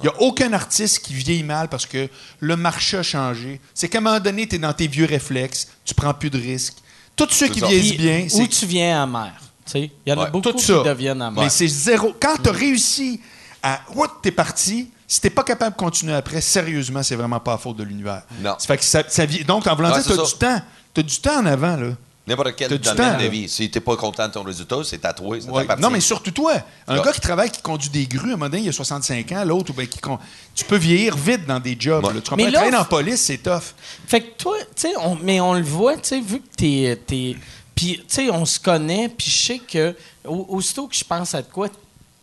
Il 0.00 0.02
n'y 0.04 0.08
a 0.08 0.20
aucun 0.22 0.52
artiste 0.52 1.00
qui 1.00 1.14
vieillit 1.14 1.42
mal 1.44 1.68
parce 1.68 1.86
que 1.86 2.08
le 2.40 2.56
marché 2.56 2.96
a 2.98 3.02
changé. 3.02 3.60
C'est 3.74 3.88
qu'à 3.88 3.98
un 3.98 4.00
moment 4.00 4.20
donné, 4.20 4.46
tu 4.48 4.56
es 4.56 4.58
dans 4.58 4.72
tes 4.72 4.86
vieux 4.88 5.06
réflexes, 5.06 5.68
tu 5.84 5.94
prends 5.94 6.14
plus 6.14 6.30
de 6.30 6.38
risques. 6.38 6.76
Tous 7.16 7.28
ceux 7.30 7.48
qui 7.48 7.60
ça. 7.60 7.66
vieillissent 7.66 7.94
Puis, 7.94 7.98
bien, 7.98 8.24
Où 8.26 8.28
c'est 8.28 8.48
tu 8.48 8.66
viens 8.66 9.02
amer. 9.02 9.32
Tu 9.66 9.72
sais, 9.72 9.90
Il 10.06 10.10
y 10.10 10.12
en 10.12 10.18
a 10.18 10.24
Ouais, 10.24 10.30
beaucoup 10.30 10.50
tout 10.50 10.56
qui 10.56 10.64
ça. 10.64 10.82
deviennent 10.82 11.20
amers. 11.22 11.44
Mais 11.44 11.50
c'est 11.50 11.66
zéro. 11.68 12.14
Quand 12.20 12.36
tu 12.42 12.48
as 12.48 12.52
réussi 12.52 13.20
à. 13.62 13.80
Oups, 13.94 14.08
t'es 14.22 14.30
parti. 14.32 14.88
Si 15.10 15.20
t'es 15.22 15.30
pas 15.30 15.42
capable 15.42 15.72
de 15.74 15.80
continuer 15.80 16.12
après, 16.14 16.40
sérieusement, 16.42 17.02
c'est 17.02 17.16
vraiment 17.16 17.40
pas 17.40 17.52
la 17.52 17.58
faute 17.58 17.76
de 17.78 17.82
l'univers. 17.82 18.22
Non. 18.40 18.54
Ça 18.58 18.66
fait 18.66 18.76
que 18.76 18.84
ça, 18.84 19.02
ça 19.08 19.24
vit- 19.24 19.42
Donc, 19.44 19.66
en 19.66 19.74
voulant 19.74 19.90
Ouais, 19.92 20.02
dire, 20.02 20.16
t'as 20.16 20.22
du 20.24 20.34
temps. 20.34 20.62
T'as 20.94 21.02
du 21.02 21.18
temps 21.20 21.40
en 21.40 21.46
avant, 21.46 21.76
là. 21.76 21.88
N'importe 22.26 22.56
quel 22.56 22.68
domaine 22.68 22.82
temps, 22.94 23.16
de 23.16 23.22
là. 23.22 23.28
vie. 23.28 23.48
Si 23.48 23.70
t'es 23.70 23.80
pas 23.80 23.96
content 23.96 24.28
de 24.28 24.34
ton 24.34 24.42
résultat, 24.42 24.76
c'est 24.84 25.02
à 25.06 25.14
toi. 25.14 25.38
Ouais. 25.38 25.66
Non, 25.78 25.88
mais 25.88 26.00
surtout 26.00 26.30
toi. 26.30 26.52
Un 26.86 26.98
Ouais. 26.98 27.02
gars 27.04 27.12
qui 27.12 27.22
travaille, 27.22 27.50
qui 27.50 27.62
conduit 27.62 27.88
des 27.88 28.06
grues, 28.06 28.32
à 28.32 28.34
un 28.34 28.36
moment 28.36 28.50
donné, 28.50 28.64
il 28.64 28.68
a 28.68 28.72
65 28.72 29.32
ans, 29.32 29.44
l'autre, 29.46 29.72
ben, 29.72 29.86
qui 29.86 29.98
con- 29.98 30.18
tu 30.54 30.66
peux 30.66 30.76
vieillir 30.76 31.16
vite 31.16 31.46
dans 31.46 31.58
des 31.58 31.74
jobs. 31.80 32.04
Ouais. 32.04 32.12
là. 32.12 32.20
Tu 32.20 32.28
comprends? 32.28 32.50
Travailler 32.52 32.76
f- 32.76 32.88
police, 32.88 33.22
c'est 33.22 33.38
tough. 33.38 33.72
Fait 34.06 34.20
que 34.20 34.36
toi, 34.36 34.56
tu 34.76 34.88
sais, 34.88 34.92
on- 34.98 35.16
mais 35.22 35.40
on 35.40 35.54
le 35.54 35.62
voit, 35.62 35.94
tu 35.96 36.00
sais, 36.08 36.20
vu 36.20 36.40
que 36.40 36.48
t'es. 36.54 37.00
t'es 37.06 37.34
puis, 37.74 37.96
tu 37.96 38.04
sais, 38.08 38.30
on 38.30 38.44
se 38.44 38.60
connaît, 38.60 39.08
puis 39.08 39.30
je 39.30 39.46
sais 39.46 39.58
que, 39.60 39.94
au- 40.26 40.46
aussitôt 40.50 40.86
que 40.86 40.94
je 40.96 41.04
pense 41.04 41.34
à 41.34 41.40
de 41.40 41.46
quoi, 41.50 41.68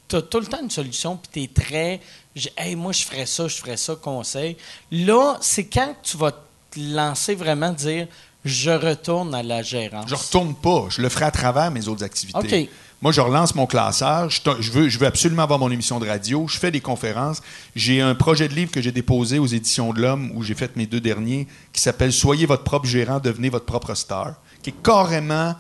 t'as 0.08 0.22
tout 0.22 0.40
le 0.40 0.46
temps 0.46 0.62
une 0.62 0.70
solution, 0.70 1.18
puis 1.18 1.48
t'es 1.48 1.64
très. 1.64 2.00
J'ai- 2.36 2.52
Hey, 2.58 2.76
moi, 2.76 2.92
je 2.92 3.04
ferais 3.04 3.26
ça, 3.26 3.48
je 3.48 3.56
ferais 3.56 3.78
ça, 3.78 3.96
conseil. 3.96 4.58
Là, 4.92 5.38
c'est 5.42 5.66
quand 5.66 5.96
tu 6.04 6.18
vas 6.18 6.32
te 6.32 6.38
lancer 6.80 7.36
vraiment, 7.36 7.72
dire, 7.72 8.08
je 8.44 8.70
retourne 8.72 9.34
à 9.34 9.42
la 9.42 9.62
gérance? 9.64 10.06
Je 10.10 10.16
retourne 10.16 10.54
pas. 10.56 10.86
Je 10.90 11.02
le 11.02 11.10
ferai 11.10 11.26
à 11.26 11.32
travers 11.32 11.72
mes 11.72 11.88
autres 11.88 12.04
activités. 12.04 12.70
Moi, 13.02 13.12
je 13.12 13.20
relance 13.22 13.54
mon 13.56 13.66
classeur. 13.68 14.30
Je, 14.30 14.40
je 14.60 14.72
veux, 14.72 14.88
je 14.90 14.98
veux 15.00 15.06
absolument 15.08 15.44
avoir 15.44 15.60
mon 15.60 15.70
émission 15.70 16.00
de 16.00 16.08
radio. 16.08 16.48
Je 16.48 16.58
fais 16.58 16.72
des 16.72 16.80
conférences. 16.82 17.42
J'ai 17.76 18.02
un 18.02 18.16
projet 18.16 18.48
de 18.48 18.54
livre 18.54 18.72
que 18.72 18.82
j'ai 18.82 18.92
déposé 18.92 19.38
aux 19.40 19.46
Éditions 19.48 19.94
de 19.94 20.02
l'Homme, 20.02 20.32
où 20.34 20.44
j'ai 20.44 20.56
fait 20.56 20.76
mes 20.76 20.86
deux 20.86 21.02
derniers, 21.02 21.48
qui 21.74 21.82
s'appelle 21.82 22.14
Soyez 22.14 22.46
votre 22.46 22.64
propre 22.64 22.88
gérant, 22.88 23.20
devenez 23.20 23.50
votre 23.50 23.66
propre 23.66 23.94
star, 23.96 24.36
qui 24.64 24.70
est 24.72 24.76
carrément 24.84 25.56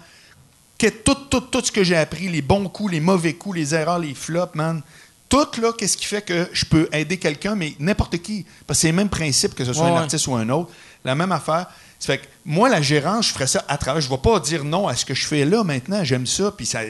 que 0.77 0.87
tout, 0.87 1.15
tout, 1.29 1.41
tout 1.41 1.61
ce 1.63 1.71
que 1.71 1.83
j'ai 1.83 1.95
appris, 1.97 2.27
les 2.29 2.41
bons 2.41 2.67
coups, 2.69 2.91
les 2.93 2.99
mauvais 2.99 3.33
coups, 3.33 3.55
les 3.57 3.75
erreurs, 3.75 3.99
les 3.99 4.13
flops, 4.13 4.55
man. 4.55 4.81
Tout, 5.27 5.47
là, 5.61 5.71
qu'est-ce 5.77 5.97
qui 5.97 6.05
fait 6.05 6.21
que 6.21 6.47
je 6.53 6.65
peux 6.65 6.87
aider 6.91 7.17
quelqu'un, 7.17 7.55
mais 7.55 7.73
n'importe 7.79 8.17
qui. 8.19 8.45
Parce 8.67 8.77
que 8.77 8.81
c'est 8.81 8.87
le 8.89 8.93
même 8.93 9.09
principe, 9.09 9.55
que 9.55 9.65
ce 9.65 9.73
soit 9.73 9.85
Ouais, 9.85 9.89
un 9.89 9.93
ouais. 9.95 9.99
artiste 10.01 10.27
ou 10.27 10.35
un 10.35 10.47
autre. 10.49 10.71
La 11.03 11.15
même 11.15 11.31
affaire. 11.31 11.67
Ça 11.97 12.07
fait 12.13 12.17
que 12.19 12.25
moi, 12.45 12.69
la 12.69 12.81
gérance, 12.81 13.27
je 13.27 13.33
ferais 13.33 13.47
ça 13.47 13.63
à 13.67 13.77
travers. 13.77 14.01
Je 14.01 14.07
ne 14.09 14.11
vais 14.15 14.21
pas 14.21 14.39
dire 14.39 14.63
non 14.63 14.87
à 14.87 14.95
ce 14.95 15.03
que 15.05 15.13
je 15.15 15.25
fais 15.25 15.45
là 15.45 15.63
maintenant. 15.63 16.03
J'aime 16.03 16.27
ça. 16.27 16.51
Puis 16.55 16.65
ça, 16.67 16.81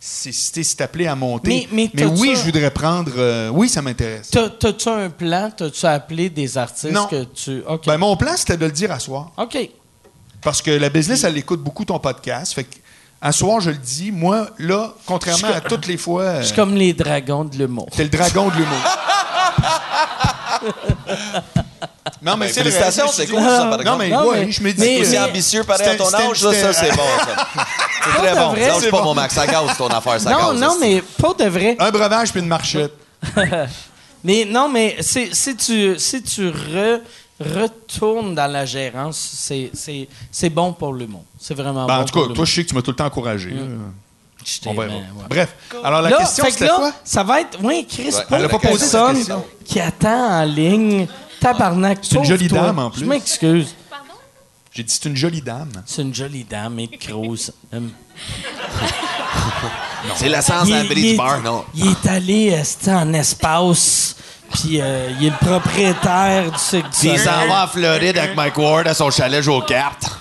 c'est, 0.00 0.80
appelé 0.80 1.06
à 1.06 1.14
monter. 1.14 1.68
Mais- 1.72 1.90
oui, 2.04 2.34
ça- 2.34 2.40
je 2.40 2.44
voudrais 2.46 2.70
prendre. 2.70 3.12
euh, 3.16 3.48
oui, 3.48 3.68
ça 3.68 3.80
m'intéresse. 3.82 4.30
T'as- 4.30 4.50
T'as-tu 4.50 4.88
un 4.88 5.08
plan? 5.10 5.50
T'as-tu 5.56 5.86
appelé 5.86 6.28
des 6.28 6.58
artistes 6.58 6.92
Non. 6.92 7.06
que 7.06 7.24
tu. 7.24 7.62
Ben, 7.86 7.96
mon 7.98 8.16
plan, 8.16 8.36
c'était 8.36 8.56
de 8.56 8.66
le 8.66 8.72
dire 8.72 8.90
à 8.92 8.98
soir. 8.98 9.32
OK. 9.38 9.56
Parce 10.42 10.60
que 10.62 10.70
la 10.70 10.88
business, 10.90 11.24
elle 11.24 11.36
écoute 11.36 11.60
beaucoup 11.62 11.84
ton 11.84 11.98
podcast. 11.98 12.52
Fait 12.54 12.64
que, 12.64 12.76
à 13.20 13.32
soir, 13.32 13.60
je 13.60 13.70
le 13.70 13.76
dis. 13.76 14.10
Moi, 14.12 14.48
là, 14.58 14.92
contrairement 15.06 15.48
à 15.54 15.60
toutes 15.60 15.86
les 15.86 15.96
fois. 15.96 16.22
euh, 16.22 16.40
Je 16.40 16.46
suis 16.46 16.56
comme 16.56 16.74
les 16.74 16.92
dragons 16.92 17.44
de 17.44 17.56
l'humour. 17.56 17.88
T'es 17.96 18.04
le 18.04 18.08
dragon 18.10 18.48
de 18.48 18.54
l'humour. 18.54 18.78
non, 22.22 22.36
mais 22.36 22.46
Ben, 22.46 22.52
c'est 22.52 22.60
félicitations, 22.62 23.06
c'est 23.12 23.26
cool, 23.26 23.40
ça, 23.40 23.66
par 23.66 23.70
Non, 23.70 23.78
exemple. 23.78 23.98
mais, 24.04 24.08
Non, 24.10 24.28
ouais, 24.28 24.46
mais- 24.46 24.52
je 24.52 24.62
me 24.62 24.72
dis 24.72 24.80
mais- 24.80 25.18
ambitieux 25.18 25.64
pareil 25.64 25.88
à 25.88 25.94
ton 25.96 26.12
âge, 26.12 26.42
là, 26.42 26.52
ça, 26.54 26.72
c'est 26.72 26.90
bon, 26.96 27.02
ça. 27.24 27.64
C'est 28.04 28.18
très 28.18 28.34
bon. 28.34 28.48
vrai, 28.50 28.68
Lâche 28.68 28.90
pas 28.90 28.98
bon. 28.98 29.04
mon 29.04 29.14
Max, 29.14 29.34
ça 29.34 29.46
gaz 29.46 29.76
ton 29.76 29.88
affaire, 29.88 30.20
ça 30.20 30.30
Non, 30.30 30.52
gaz, 30.52 30.60
non, 30.60 30.70
ça. 30.70 30.76
mais 30.80 31.02
pas 31.20 31.34
de 31.34 31.44
vrai. 31.48 31.76
Un 31.78 31.90
breuvage 31.90 32.30
puis 32.32 32.40
une 32.40 32.48
marchette. 32.48 32.92
Mais 34.24 34.44
non, 34.44 34.68
mais 34.68 34.96
si 35.00 35.30
tu, 35.56 35.96
si 35.96 36.22
tu 36.22 36.48
re- 36.50 37.00
retournes 37.40 38.34
dans 38.34 38.50
la 38.50 38.64
gérance, 38.66 39.16
c'est- 39.16 39.70
c'est 39.74 40.08
c'est 40.30 40.50
bon 40.50 40.72
pour 40.72 40.92
l'humour. 40.92 41.24
C'est 41.38 41.54
vraiment 41.54 41.86
Ben, 41.86 41.96
bon 41.96 42.02
en 42.02 42.04
tout 42.04 42.12
pour 42.12 42.28
cas, 42.28 42.34
toi, 42.34 42.44
je 42.44 42.52
sais 42.54 42.64
que 42.64 42.68
tu 42.70 42.74
m'as 42.74 42.82
tout 42.82 42.90
le 42.90 42.96
temps 42.96 43.06
encouragé. 43.06 43.50
Je 44.44 44.68
On 44.68 44.74
ouais. 44.74 44.88
Bref. 45.28 45.54
Alors, 45.84 46.00
la 46.00 46.10
Là, 46.10 46.18
question, 46.18 46.44
c'était 46.48 46.68
quoi? 46.68 46.92
Ça 47.04 47.22
va 47.22 47.40
être. 47.42 47.58
Oui, 47.62 47.86
Chris, 47.88 48.04
Ouais, 48.14 48.24
pas 48.28 48.38
elle 48.38 48.44
a 48.46 48.48
pas 48.48 48.58
personne 48.58 49.16
posé 49.16 49.32
qui 49.64 49.78
attend 49.80 50.40
en 50.40 50.44
ligne. 50.44 51.06
Tabarnak. 51.40 51.98
C'est 52.02 52.16
une 52.16 52.24
jolie 52.24 52.48
toi. 52.48 52.60
dame, 52.62 52.78
en 52.78 52.90
plus. 52.90 53.00
Je 53.00 53.04
m'excuse. 53.04 53.74
J'ai 54.72 54.82
dit, 54.84 54.92
c'est 54.94 55.08
une 55.08 55.16
jolie 55.16 55.42
dame. 55.42 55.70
C'est 55.86 56.02
une 56.02 56.14
jolie 56.14 56.44
dame, 56.44 56.78
et 56.78 56.86
grosse. 56.88 57.52
Hum. 57.72 57.90
C'est 60.16 60.26
il 60.28 60.88
Billy 60.88 61.10
est- 61.10 61.16
Bar, 61.16 61.40
non? 61.42 61.64
Il 61.74 61.88
est 61.88 62.06
allé 62.08 62.52
euh, 62.52 62.62
c'était 62.64 62.92
en 62.92 63.12
espace, 63.12 64.16
puis 64.52 64.80
euh, 64.80 65.10
il 65.18 65.26
est 65.26 65.30
le 65.30 65.46
propriétaire 65.46 66.50
du 66.50 66.58
Cirque 66.58 66.90
du 66.90 66.98
Puis 66.98 67.08
il 67.10 67.18
s'en 67.18 67.46
va 67.46 67.64
en 67.64 67.66
Floride 67.66 68.18
avec 68.18 68.34
Mike 68.34 68.56
Ward 68.56 68.86
à 68.86 68.94
son 68.94 69.10
chalet 69.10 69.42
jouer 69.42 69.56
aux 69.56 69.62
cartes. 69.62 70.10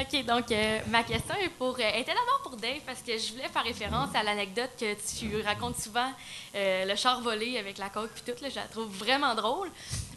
OK, 0.00 0.24
donc 0.24 0.52
euh, 0.52 0.78
ma 0.88 1.02
question 1.02 1.34
est 1.42 1.48
pour, 1.48 1.74
euh, 1.74 1.98
était 1.98 2.12
d'abord 2.14 2.40
pour 2.42 2.56
Dave 2.56 2.80
parce 2.86 3.00
que 3.00 3.18
je 3.18 3.32
voulais 3.32 3.48
faire 3.48 3.64
référence 3.64 4.14
à 4.14 4.22
l'anecdote 4.22 4.70
que 4.78 4.94
tu 4.94 5.40
racontes 5.42 5.76
souvent, 5.80 6.10
euh, 6.54 6.84
le 6.84 6.94
char 6.94 7.20
volé 7.20 7.58
avec 7.58 7.78
la 7.78 7.88
coque 7.88 8.10
puis 8.10 8.22
tout, 8.24 8.42
là, 8.42 8.48
je 8.48 8.56
la 8.56 8.62
trouve 8.62 8.88
vraiment 8.88 9.34
drôle. 9.34 9.68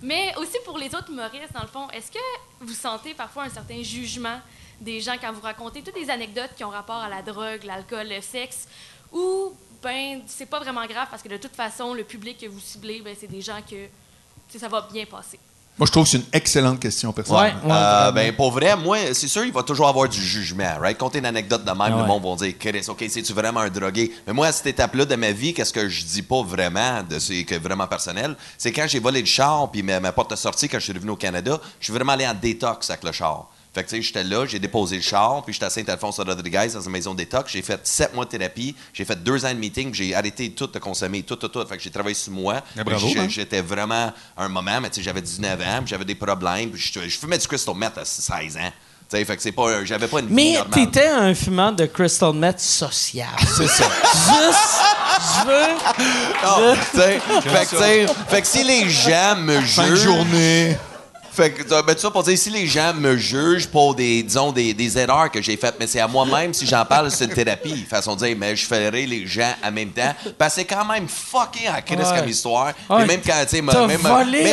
Mais 0.03 0.36
aussi 0.38 0.58
pour 0.66 0.78
les 0.78 0.88
autres 0.94 1.10
humoristes, 1.10 1.53
dans 1.53 1.62
le 1.62 1.68
fond, 1.68 1.90
est-ce 1.90 2.12
que 2.12 2.20
vous 2.60 2.74
sentez 2.74 3.14
parfois 3.16 3.44
un 3.44 3.49
certain 3.49 3.82
jugement 3.82 4.40
des 4.80 5.02
gens 5.02 5.16
quand 5.20 5.32
vous 5.32 5.41
racontez? 5.41 5.82
Toutes 5.82 5.98
les 5.98 6.10
anecdotes 6.10 6.52
qui 6.56 6.64
ont 6.64 6.70
rapport 6.70 7.02
à 7.02 7.10
la 7.10 7.24
drogue, 7.24 7.64
l'alcool, 7.64 8.08
le 8.08 8.22
sexe, 8.22 8.68
ou 9.12 9.53
ben 9.84 10.22
c'est 10.28 10.45
pas 10.45 10.60
vraiment 10.60 10.86
grave 10.86 11.08
parce 11.10 11.24
que 11.24 11.30
de 11.30 11.38
toute 11.38 11.56
façon, 11.56 11.94
le 11.94 12.03
public 12.03 12.38
que 12.40 12.48
vous 12.48 12.60
ciblez, 12.60 13.02
ben, 13.02 13.16
c'est 13.20 13.28
des 13.32 13.41
gens 13.41 13.60
que 13.70 14.58
ça 14.60 14.68
va 14.68 14.88
bien 14.91 15.06
passer. 15.06 15.40
Moi, 15.78 15.88
je 15.88 15.91
trouve 15.94 16.03
que 16.03 16.10
c'est 16.10 16.18
une 16.18 16.26
excellente 16.34 16.80
question, 16.82 17.14
personnellement. 17.14 17.62
Ouais, 17.64 17.72
ouais, 17.72 17.78
Euh, 17.80 18.12
ben, 18.12 18.36
pour 18.36 18.52
vrai, 18.52 18.76
moi, 18.76 18.98
c'est 19.14 19.30
sûr, 19.30 19.45
il 19.45 19.53
va 19.53 19.64
toujours 19.64 19.88
avoir 19.88 20.08
du 20.08 20.22
jugement, 20.22 20.78
right? 20.80 20.98
Compter 20.98 21.20
une 21.20 21.26
anecdote 21.26 21.64
de 21.64 21.72
même, 21.72 21.80
Ah 21.82 21.90
le 21.90 21.95
ouais. 22.02 22.08
monde 22.08 22.24
va 22.40 22.45
dire, 22.45 22.53
Chris, 22.60 22.86
OK, 22.90 23.03
c'est-tu 23.10 23.32
vraiment 23.34 23.62
un 23.62 23.70
drogué? 23.70 24.12
Mais 24.28 24.34
moi, 24.34 24.48
à 24.48 24.52
cette 24.52 24.68
étape-là 24.68 25.06
de 25.06 25.16
ma 25.16 25.32
vie, 25.32 25.53
qu'est-ce 25.53 25.72
que 25.74 25.88
je 25.88 26.03
dis 26.03 26.22
pas 26.22 26.44
vraiment, 26.44 27.02
de 27.03 27.18
c'est 27.20 27.45
que 27.45 27.56
vraiment 27.56 27.88
personnel, 27.88 28.36
c'est 28.58 28.72
quand 28.74 28.86
j'ai 28.88 28.99
volé 28.99 29.22
le 29.22 29.26
char, 29.26 29.72
puis 29.72 29.82
ma, 29.82 29.99
ma 30.02 30.12
porte 30.12 30.32
de 30.32 30.36
sortie, 30.36 30.68
quand 30.68 30.78
je 30.78 30.84
suis 30.84 30.94
revenu 30.94 31.12
au 31.12 31.16
Canada, 31.16 31.60
je 31.80 31.86
suis 31.86 31.94
vraiment 31.94 32.12
allé 32.14 32.28
en 32.28 32.34
détox 32.36 32.90
avec 32.90 33.03
le 33.06 33.14
char. 33.14 33.48
Fait 33.73 33.84
que, 33.85 33.89
tu 33.89 33.95
sais, 33.95 34.02
j'étais 34.02 34.23
là, 34.26 34.45
j'ai 34.45 34.60
déposé 34.60 34.98
le 34.98 35.02
char, 35.02 35.43
puis 35.43 35.53
j'étais 35.53 35.65
à 35.65 35.69
Saint-Alphonse-Rodriguez, 35.69 36.68
dans 36.73 36.81
une 36.81 36.91
maison 36.91 37.14
de 37.14 37.19
détox. 37.19 37.53
J'ai 37.53 37.61
fait 37.61 37.80
sept 37.88 38.14
mois 38.14 38.26
de 38.26 38.30
thérapie, 38.30 38.76
j'ai 38.93 39.06
fait 39.06 39.15
deux 39.23 39.45
ans 39.45 39.49
de 39.53 39.57
meeting, 39.57 39.91
puis 39.91 40.07
j'ai 40.10 40.14
arrêté 40.15 40.52
tout 40.52 40.68
de 40.68 40.77
consommer, 40.77 41.23
tout, 41.23 41.38
tout, 41.38 41.48
tout. 41.48 41.65
Fait 41.65 41.77
que 41.77 41.84
j'ai 41.84 41.89
travaillé 41.89 42.14
sur 42.15 42.34
moi. 42.34 42.56
Ah, 42.77 42.84
bravo, 42.84 43.06
Puis 43.06 43.14
j'ai- 43.14 43.19
hein. 43.22 43.27
J'étais 43.30 43.61
vraiment 43.61 44.11
un 44.35 44.49
moment, 44.49 44.81
mais 44.81 44.89
tu 44.89 44.95
sais, 44.95 45.03
j'avais 45.03 45.22
19 45.22 45.61
ans, 45.61 45.77
puis 45.80 45.88
j'avais 45.88 46.03
des 46.03 46.15
problèmes, 46.15 46.69
puis 46.72 46.81
je, 46.81 47.07
je 47.07 47.18
fumais 47.18 47.38
du 47.38 47.48
crystal 47.48 47.73
meth 47.76 47.98
à 47.98 48.03
16 48.03 48.57
ans. 48.57 48.72
Tu 49.10 49.18
sais, 49.18 49.23
fait 49.26 49.35
que 49.38 49.41
c'est 49.41 49.52
pas, 49.53 49.85
j'avais 49.85 50.07
pas 50.07 50.19
une 50.19 50.27
vie 50.27 50.34
Mais 50.34 50.53
normale. 50.53 50.72
t'étais 50.73 51.07
un 51.07 51.34
fumeur 51.34 51.72
de 51.73 51.85
crystal 51.85 52.34
meth 52.34 52.60
social. 52.60 53.27
C'est 53.39 53.68
ça. 53.68 53.84
Juste, 53.85 54.81
je 55.43 55.48
veux. 55.48 55.68
Non, 56.43 56.76
tu 56.76 56.98
sais, 56.98 57.19
fait 57.41 57.65
que, 57.69 58.07
fait 58.30 58.41
que 58.41 58.48
si 58.48 58.64
les 58.64 58.89
gens 58.89 59.35
me 59.38 59.61
Fin 59.61 59.84
de 59.88 59.95
jugent. 59.95 60.03
journée. 60.03 60.77
Fait 61.34 61.52
que, 61.52 61.64
ben, 61.84 61.94
tout 61.95 62.02
ça 62.02 62.12
pour 62.12 62.24
dire, 62.24 62.38
si 62.38 62.49
les 62.49 62.68
gens 62.68 62.94
me 62.94 63.16
jugent 63.18 63.68
pour 63.68 63.95
des, 63.95 64.22
disons, 64.24 64.52
des, 64.52 64.74
des 64.74 64.98
erreurs 64.98 65.32
que 65.32 65.41
j'ai 65.41 65.56
faites, 65.58 65.76
mais 65.80 65.88
c'est 65.88 65.99
à 65.99 66.08
moi-même, 66.08 66.53
si 66.53 66.66
j'en 66.68 66.84
parle, 66.86 67.10
c'est 67.10 67.26
une 67.26 67.32
thérapie. 67.34 67.86
Façon 67.90 68.16
de 68.16 68.26
dire, 68.26 68.36
mais 68.38 68.56
je 68.56 68.66
ferai 68.66 68.91
les 69.06 69.26
gens 69.26 69.53
en 69.64 69.72
même 69.72 69.91
temps. 69.91 70.14
Parce 70.38 70.56
que 70.56 70.62
c'est 70.62 70.66
quand 70.68 70.86
même 70.86 71.08
fucking 71.08 71.68
à 71.68 71.82
Chris 71.82 71.95
Ouais. 71.98 72.20
comme 72.20 72.30
histoire. 72.30 72.74
Ouais. 72.90 72.98
Puis 72.98 73.06
même 73.08 73.22
quand, 73.26 73.34
tu 73.44 73.49
sais, 73.58 73.62
même, 73.62 73.76
même 73.88 74.02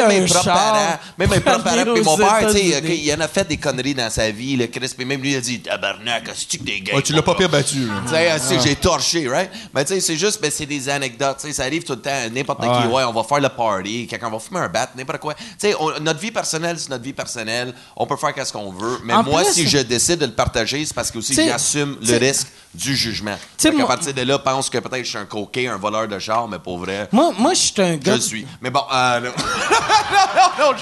mes 0.08 0.26
propres 0.26 0.44
parents, 0.44 0.98
même 1.16 1.30
mes 1.30 1.40
propres 1.40 1.62
parents, 1.64 1.94
puis 1.94 2.02
mon 2.02 2.16
père, 2.16 2.38
tu 2.46 2.52
sais, 2.52 2.66
États-Unis. 2.66 2.92
ok, 2.94 2.98
il 3.04 3.14
en 3.14 3.20
a 3.20 3.28
fait 3.28 3.48
des 3.48 3.56
conneries 3.56 3.94
dans 3.94 4.10
sa 4.10 4.30
vie, 4.30 4.56
le 4.56 4.66
Chris, 4.66 4.92
puis 4.96 5.04
même 5.06 5.20
lui, 5.22 5.32
il 5.32 5.36
a 5.36 5.40
dit, 5.40 5.60
tabarnak, 5.60 6.28
c'est-tu 6.34 6.58
que 6.58 6.64
des 6.64 6.80
gars? 6.80 6.94
Ouais, 6.94 7.02
tu 7.02 7.12
l'as 7.12 7.22
pas 7.22 7.34
pire 7.34 7.48
battu. 7.48 7.88
Tu 8.06 8.10
sais, 8.10 8.58
j'ai 8.62 8.76
torché, 8.76 9.26
right? 9.28 9.50
Mais 9.74 9.84
tu 9.84 9.94
sais, 9.94 10.00
c'est 10.00 10.16
juste, 10.16 10.40
ben, 10.40 10.50
c'est 10.54 10.66
des 10.66 10.88
anecdotes. 10.88 11.38
Tu 11.40 11.48
sais, 11.48 11.52
ça 11.54 11.62
arrive 11.64 11.82
tout 11.84 11.94
le 11.94 12.00
temps. 12.00 12.10
N'importe 12.32 12.60
qui, 12.60 12.68
Ouais. 12.88 13.02
on 13.04 13.12
va 13.12 13.24
faire 13.24 13.40
le 13.40 13.48
party, 13.48 14.06
quelqu'un 14.08 14.30
va 14.30 14.38
fumer 14.38 14.60
un 14.60 14.68
bat, 14.68 14.90
n'importe 14.96 15.20
quoi. 15.20 15.34
Tu 15.34 15.42
sais, 15.58 15.74
on- 15.80 15.98
notre 16.00 16.20
vie 16.20 16.30
personnelle, 16.30 16.67
c'est 16.76 16.90
notre 16.90 17.04
vie 17.04 17.12
personnelle. 17.12 17.72
On 17.96 18.04
peut 18.06 18.16
faire 18.16 18.34
qu'est-ce 18.34 18.52
qu'on 18.52 18.72
veut. 18.72 18.98
Mais 19.04 19.14
En 19.14 19.22
moi, 19.22 19.42
plus- 19.44 19.52
si 19.54 19.68
je 19.68 19.78
décide 19.78 20.18
de 20.18 20.26
le 20.26 20.32
partager, 20.32 20.84
c'est 20.84 20.94
parce 20.94 21.10
que 21.10 21.18
aussi 21.18 21.34
j'assume 21.34 21.96
le 22.02 22.16
risque 22.18 22.48
du 22.74 22.96
jugement. 22.96 23.36
Moi- 23.72 23.86
partir 23.86 24.12
de 24.12 24.22
là, 24.22 24.38
pense 24.38 24.68
que 24.68 24.78
peut-être 24.78 25.04
je 25.04 25.08
suis 25.08 25.18
un 25.18 25.24
coquet, 25.24 25.68
un 25.68 25.76
voleur 25.78 26.08
de 26.08 26.18
char, 26.18 26.48
mais 26.48 26.58
pour 26.58 26.78
vrai, 26.78 27.08
Moi, 27.12 27.32
moi 27.38 27.54
je 27.54 27.58
suis 27.60 27.72
un 27.80 27.92
je 27.92 27.98
gars. 27.98 28.14
le 28.16 28.20
suis. 28.20 28.46
Mais 28.60 28.70
bon, 28.70 28.82
euh, 28.92 29.20
non. 29.20 29.30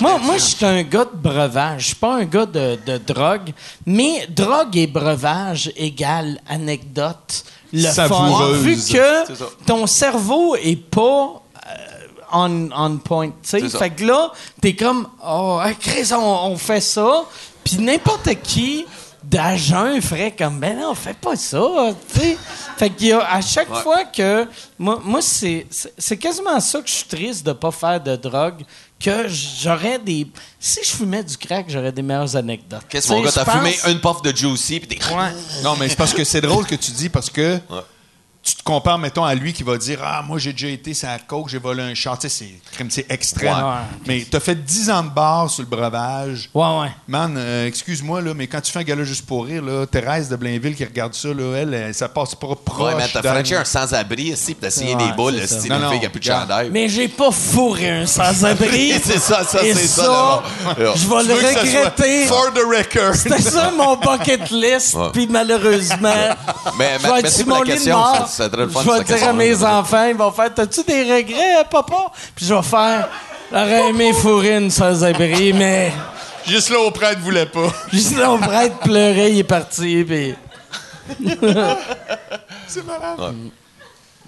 Moi, 0.01 0.19
moi 0.19 0.35
je 0.39 0.43
suis 0.43 0.65
un 0.65 0.83
gars 0.83 1.05
de 1.05 1.17
breuvage. 1.17 1.81
Je 1.83 1.87
suis 1.89 1.95
pas 1.97 2.15
un 2.17 2.25
gars 2.25 2.47
de, 2.47 2.79
de 2.85 2.99
drogue. 2.99 3.53
Mais 3.85 4.27
drogue 4.29 4.77
et 4.77 4.87
breuvage 4.87 5.71
égale 5.77 6.39
anecdote. 6.49 7.45
Le 7.73 7.83
fun. 7.83 7.93
Savoureuse. 7.93 8.63
Vu 8.63 8.77
que 8.77 9.33
ton 9.67 9.87
cerveau 9.87 10.57
est 10.57 10.77
pas 10.77 11.43
on, 12.33 12.69
on 12.75 12.97
point. 12.99 13.29
tu 13.29 13.35
sais. 13.43 13.61
C'est 13.61 13.69
ça. 13.71 13.79
Fait 13.79 13.91
que 13.91 14.05
là, 14.05 14.33
t'es 14.61 14.75
comme, 14.75 15.09
oh, 15.27 15.61
Chris, 15.81 16.09
on, 16.13 16.19
on 16.53 16.57
fait 16.57 16.81
ça. 16.81 17.25
Puis 17.65 17.79
n'importe 17.79 18.29
qui 18.43 18.87
d'agent 19.25 20.01
ferait 20.01 20.31
comme 20.39 20.61
ben 20.61 20.79
non, 20.79 20.95
fais 20.95 21.15
pas 21.15 21.35
ça, 21.35 21.61
tu 22.15 22.21
sais. 22.21 22.39
Fait 22.77 22.91
qu'il 22.91 23.09
y 23.09 23.13
a 23.13 23.29
à 23.29 23.41
chaque 23.41 23.69
Ouais. 23.75 23.81
fois 23.83 24.05
que 24.05 24.47
moi, 24.79 25.01
moi 25.05 25.21
c'est, 25.21 25.67
c'est 25.99 26.17
quasiment 26.17 26.61
ça 26.61 26.81
que 26.81 26.89
je 26.89 26.93
suis 26.95 27.07
triste 27.09 27.45
de 27.45 27.53
pas 27.53 27.73
faire 27.73 28.01
de 28.01 28.15
drogue 28.15 28.63
que 29.01 29.27
j'aurais 29.27 29.99
des 29.99 30.29
si 30.61 30.79
je 30.85 30.91
fumais 30.91 31.25
du 31.25 31.37
crack, 31.37 31.67
j'aurais 31.69 31.91
des 31.91 32.03
meilleures 32.03 32.37
anecdotes. 32.37 32.83
Qu'est-ce 32.89 33.09
sais, 33.09 33.15
mon 33.15 33.23
gars, 33.23 33.33
t'as 33.33 33.45
pense- 33.45 33.55
fumé 33.57 33.75
une 33.89 34.01
puff 34.01 34.23
de 34.23 34.37
Juicy 34.37 34.79
pis 34.79 34.87
t'es. 34.87 34.99
Non, 35.65 35.75
mais 35.77 35.89
c'est 35.89 35.97
parce 35.97 36.15
que 36.15 36.23
c'est 36.23 36.41
drôle 36.41 36.65
que 36.65 36.77
tu 36.77 36.93
dis 36.93 37.09
parce 37.09 37.29
que 37.29 37.59
tu 38.47 38.55
te 38.55 38.63
compares, 38.63 38.99
mettons, 38.99 39.25
à 39.25 39.35
lui 39.35 39.53
qui 39.53 39.65
va 39.65 39.77
dire 39.77 39.99
Ah, 40.05 40.23
moi, 40.23 40.39
j'ai 40.39 40.53
déjà 40.53 40.69
été 40.69 40.95
sur 40.95 41.09
la 41.09 41.19
coke, 41.19 41.49
j'ai 41.49 41.59
volé 41.59 41.83
un 41.83 41.95
char. 41.95 42.17
Tu 42.17 42.29
sais, 42.29 42.45
c'est 42.77 42.87
c'est 42.89 43.11
extrême. 43.11 43.53
Ouais, 43.53 43.63
ouais. 43.63 43.71
Mais 44.07 44.27
t'as 44.31 44.39
fait 44.39 44.55
10 44.55 44.91
ans 44.91 45.03
de 45.03 45.09
bar 45.09 45.51
sur 45.51 45.63
le 45.63 45.69
breuvage. 45.69 46.49
Ouais, 46.55 46.81
ouais. 46.81 46.91
Man, 47.09 47.35
euh, 47.37 47.67
excuse-moi, 47.67 48.23
là, 48.23 48.35
mais 48.35 48.47
quand 48.47 48.61
tu 48.61 48.71
fais 48.71 48.79
un 48.79 48.85
gala 48.85 49.03
juste 49.03 49.27
pour 49.27 49.47
rire, 49.47 49.63
là, 49.63 49.85
Thérèse 49.87 50.29
de 50.29 50.37
Blainville 50.37 50.77
qui 50.77 50.85
regarde 50.85 51.15
ça, 51.15 51.29
là, 51.29 51.57
elle, 51.57 51.75
elle, 51.75 51.95
ça 51.95 52.09
passe 52.09 52.37
pas 52.37 52.55
proche. 52.65 52.95
Ouais, 52.95 52.95
mais 52.97 53.09
t'as 53.13 53.23
franchi 53.23 53.57
un 53.57 53.65
sans-abri 53.65 54.25
ici 54.25 54.55
pis 54.55 54.61
t'as 54.61 54.71
signé 54.71 54.95
Ouais, 54.95 55.07
des 55.07 55.13
boules, 55.13 55.35
c'est 55.41 55.61
c'est 55.61 55.69
une 55.69 55.91
fille 55.91 56.01
qui 56.01 56.07
a 56.07 56.11
plus 56.11 56.21
de 56.21 56.25
chandail. 56.25 56.71
Mais 56.71 56.89
j'ai 56.89 57.09
pas 57.09 57.33
fourré 57.33 57.91
un 57.91 58.07
sans-abri. 58.07 58.93
C'est 59.05 59.19
ça, 59.19 59.45
ça, 59.45 59.61
c'est 59.61 59.75
ça, 59.75 60.43
je 60.77 60.83
vais 60.83 61.23
Tu 61.23 61.29
le 61.29 61.35
regretter. 61.35 62.27
For 62.27 62.53
the 62.53 62.59
record. 62.59 63.15
C'était 63.15 63.43
ça 63.43 63.71
mon 63.71 63.97
bucket 63.97 64.51
list, 64.51 64.97
puis 65.13 65.27
malheureusement, 65.29 66.13
Mais, 66.79 66.99
je 67.01 67.07
vais 67.07 67.09
être 67.09 67.23
merci 67.23 67.37
sur 67.39 67.47
pour 67.47 67.57
mon 67.57 67.63
la 67.63 67.65
lit 67.65 67.71
de 67.71 67.85
question. 67.85 67.99
Mort. 68.39 68.45
ça- 68.45 68.45
ça 68.45 68.51
serait 68.51 68.63
le 68.65 68.69
fun, 68.71 68.81
je 68.85 68.91
vais 68.91 69.19
dire 69.19 69.29
à 69.29 69.33
mes 69.33 69.65
enfants, 69.65 70.07
ils 70.09 70.17
vont 70.17 70.31
faire 70.31 70.53
T'as-tu 70.55 70.83
des 70.85 71.03
regrets, 71.03 71.65
papa? 71.71 72.13
Puis 72.35 72.47
je 72.47 72.55
vais 72.55 72.63
faire 72.63 73.09
J'aurais 73.53 73.91
aimé 73.91 74.13
fourrer 74.13 74.57
une 74.57 74.71
sans-abri, 74.71 75.53
mais 75.53 75.93
Juste 76.47 76.71
là, 76.71 76.81
au 76.81 76.91
prêtre 76.91 77.21
voulait 77.21 77.47
pas. 77.47 77.73
juste 77.93 78.17
là, 78.19 78.31
on 78.33 78.39
prêtre 78.39 78.79
pleurait, 78.79 79.33
il 79.33 79.39
est 79.39 79.45
parti, 79.45 80.05
puis. 80.05 80.35
C'est 82.67 82.85
malade. 82.85 83.35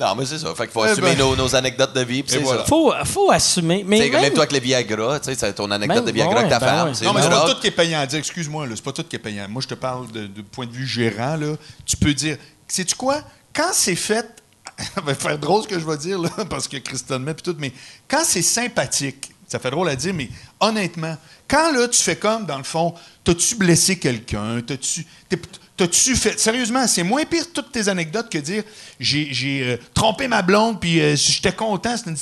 Non, 0.00 0.14
mais 0.16 0.24
c'est 0.26 0.38
ça. 0.38 0.54
Fait 0.54 0.62
qu'il 0.64 0.72
faut 0.72 0.84
Eh 0.86 0.90
assumer 0.90 1.16
ben. 1.16 1.18
nos, 1.18 1.34
nos 1.34 1.56
anecdotes 1.56 1.92
de 1.92 2.02
vie 2.02 2.22
c'est 2.24 2.38
voilà. 2.38 2.60
ça. 2.60 2.66
Faut, 2.66 2.92
faut 3.04 3.32
assumer. 3.32 3.82
Mais 3.84 3.98
même- 4.08 4.12
même 4.22 4.32
toi 4.32 4.44
avec 4.44 4.52
le 4.52 4.60
Viagra, 4.60 5.18
tu 5.18 5.24
sais, 5.24 5.34
c'est 5.34 5.52
ton 5.54 5.68
anecdote 5.72 5.96
Même- 5.96 6.04
de 6.06 6.12
Viagra 6.12 6.34
ouais, 6.34 6.38
avec 6.38 6.50
ta 6.52 6.60
ben 6.60 6.66
femme. 6.66 6.88
ouais. 6.92 7.04
Non, 7.04 7.12
mais 7.12 7.22
c'est 7.22 7.28
pas 7.30 7.48
tout 7.52 7.60
qui 7.60 7.66
est 7.66 7.70
payant 7.72 7.98
à 8.00 8.06
dire. 8.06 8.20
Excuse-moi, 8.20 8.66
là, 8.68 8.72
c'est 8.76 8.84
pas 8.84 8.92
tout 8.92 9.02
qui 9.02 9.16
est 9.16 9.18
payant. 9.18 9.46
Moi, 9.48 9.60
je 9.60 9.66
te 9.66 9.74
parle 9.74 10.08
de, 10.12 10.28
de 10.28 10.42
point 10.42 10.66
de 10.66 10.70
vue 10.72 10.86
gérant. 10.86 11.34
Là. 11.34 11.56
Tu 11.84 11.96
peux 11.96 12.14
dire, 12.14 12.36
sais-tu 12.68 12.94
quoi? 12.94 13.22
Quand 13.58 13.72
c'est 13.72 13.96
fait, 13.96 14.40
ça 14.94 15.00
va 15.04 15.16
faire 15.16 15.36
drôle 15.36 15.64
ce 15.64 15.68
que 15.68 15.80
je 15.80 15.84
vais 15.84 15.96
dire, 15.96 16.20
parce 16.48 16.68
que 16.68 16.76
Christophe 16.76 17.20
met 17.20 17.34
puis 17.34 17.42
tout, 17.42 17.56
mais 17.58 17.72
quand 18.06 18.22
c'est 18.22 18.40
sympathique, 18.40 19.32
ça 19.48 19.58
fait 19.58 19.72
drôle 19.72 19.88
à 19.88 19.96
dire, 19.96 20.14
mais 20.14 20.28
honnêtement, 20.60 21.16
quand 21.48 21.72
là, 21.72 21.88
tu 21.88 22.00
fais 22.00 22.14
comme, 22.14 22.46
dans 22.46 22.58
le 22.58 22.62
fond, 22.62 22.94
t'as-tu 23.24 23.56
blessé 23.56 23.98
quelqu'un? 23.98 24.60
T'as-tu. 24.60 25.04
T'as-tu 25.76 26.14
fait. 26.14 26.38
Sérieusement, 26.38 26.86
c'est 26.86 27.02
moins 27.02 27.24
pire 27.24 27.52
toutes 27.52 27.72
tes 27.72 27.88
anecdotes 27.88 28.30
que 28.30 28.38
dire 28.38 28.62
j'ai, 29.00 29.62
euh, 29.64 29.76
trompé 29.92 30.28
ma 30.28 30.42
blonde, 30.42 30.78
puis 30.78 31.00
euh, 31.00 31.16
j'étais 31.16 31.52
content, 31.52 31.96
c'était 31.96 32.10
une 32.10 32.16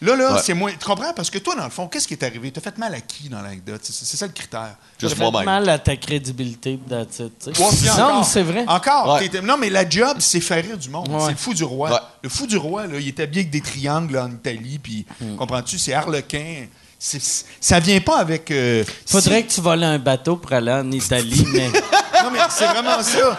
Là, 0.00 0.14
là, 0.14 0.34
Ouais. 0.34 0.40
c'est 0.44 0.54
moins. 0.54 0.70
Tu 0.70 0.78
comprends? 0.86 1.12
Parce 1.12 1.28
que 1.28 1.38
toi, 1.38 1.56
dans 1.56 1.64
le 1.64 1.70
fond, 1.70 1.88
qu'est-ce 1.88 2.06
qui 2.06 2.14
est 2.14 2.22
arrivé? 2.22 2.52
T'as 2.52 2.60
fait 2.60 2.78
mal 2.78 2.94
à 2.94 3.00
qui 3.00 3.28
dans 3.28 3.42
l'anecdote? 3.42 3.80
C'est, 3.82 3.92
c'est 3.92 4.16
ça 4.16 4.26
le 4.26 4.32
critère. 4.32 4.76
Juste 5.00 5.14
fait 5.16 5.22
moi-même. 5.30 5.44
mal 5.44 5.68
à 5.68 5.78
ta 5.78 5.96
crédibilité, 5.96 6.78
puis 6.78 6.94
Non, 6.94 7.00
encore, 7.02 8.18
mais 8.20 8.24
c'est 8.24 8.42
vrai. 8.42 8.64
Encore. 8.68 9.14
Ouais. 9.20 9.40
Non, 9.42 9.56
mais 9.56 9.70
la 9.70 9.88
job, 9.88 10.18
c'est 10.20 10.40
faire 10.40 10.62
rire 10.62 10.78
du 10.78 10.88
monde. 10.88 11.08
Ouais. 11.08 11.18
C'est 11.24 11.30
le 11.32 11.36
fou 11.36 11.52
du 11.54 11.64
roi. 11.64 11.90
Ouais. 11.90 11.98
Le 12.22 12.28
fou 12.28 12.46
du 12.46 12.56
roi, 12.56 12.86
là, 12.86 12.98
il 13.00 13.08
était 13.08 13.24
habillé 13.24 13.40
avec 13.40 13.50
des 13.50 13.60
triangles 13.60 14.14
là, 14.14 14.24
en 14.26 14.30
Italie, 14.30 14.78
puis 14.80 15.04
Hmm. 15.20 15.34
comprends-tu, 15.36 15.78
c'est 15.78 15.92
harlequin. 15.94 16.66
Ça 16.98 17.78
vient 17.80 18.00
pas 18.00 18.18
avec. 18.18 18.50
euh, 18.50 18.84
Faudrait 19.06 19.40
si- 19.42 19.46
que 19.46 19.52
tu 19.54 19.60
voles 19.60 19.84
un 19.84 19.98
bateau 19.98 20.36
pour 20.36 20.52
aller 20.52 20.72
en 20.72 20.90
Italie, 20.90 21.44
mais. 21.52 21.70
Non, 22.48 22.54
c'est 22.56 22.66
vraiment 22.66 23.02
ça. 23.02 23.38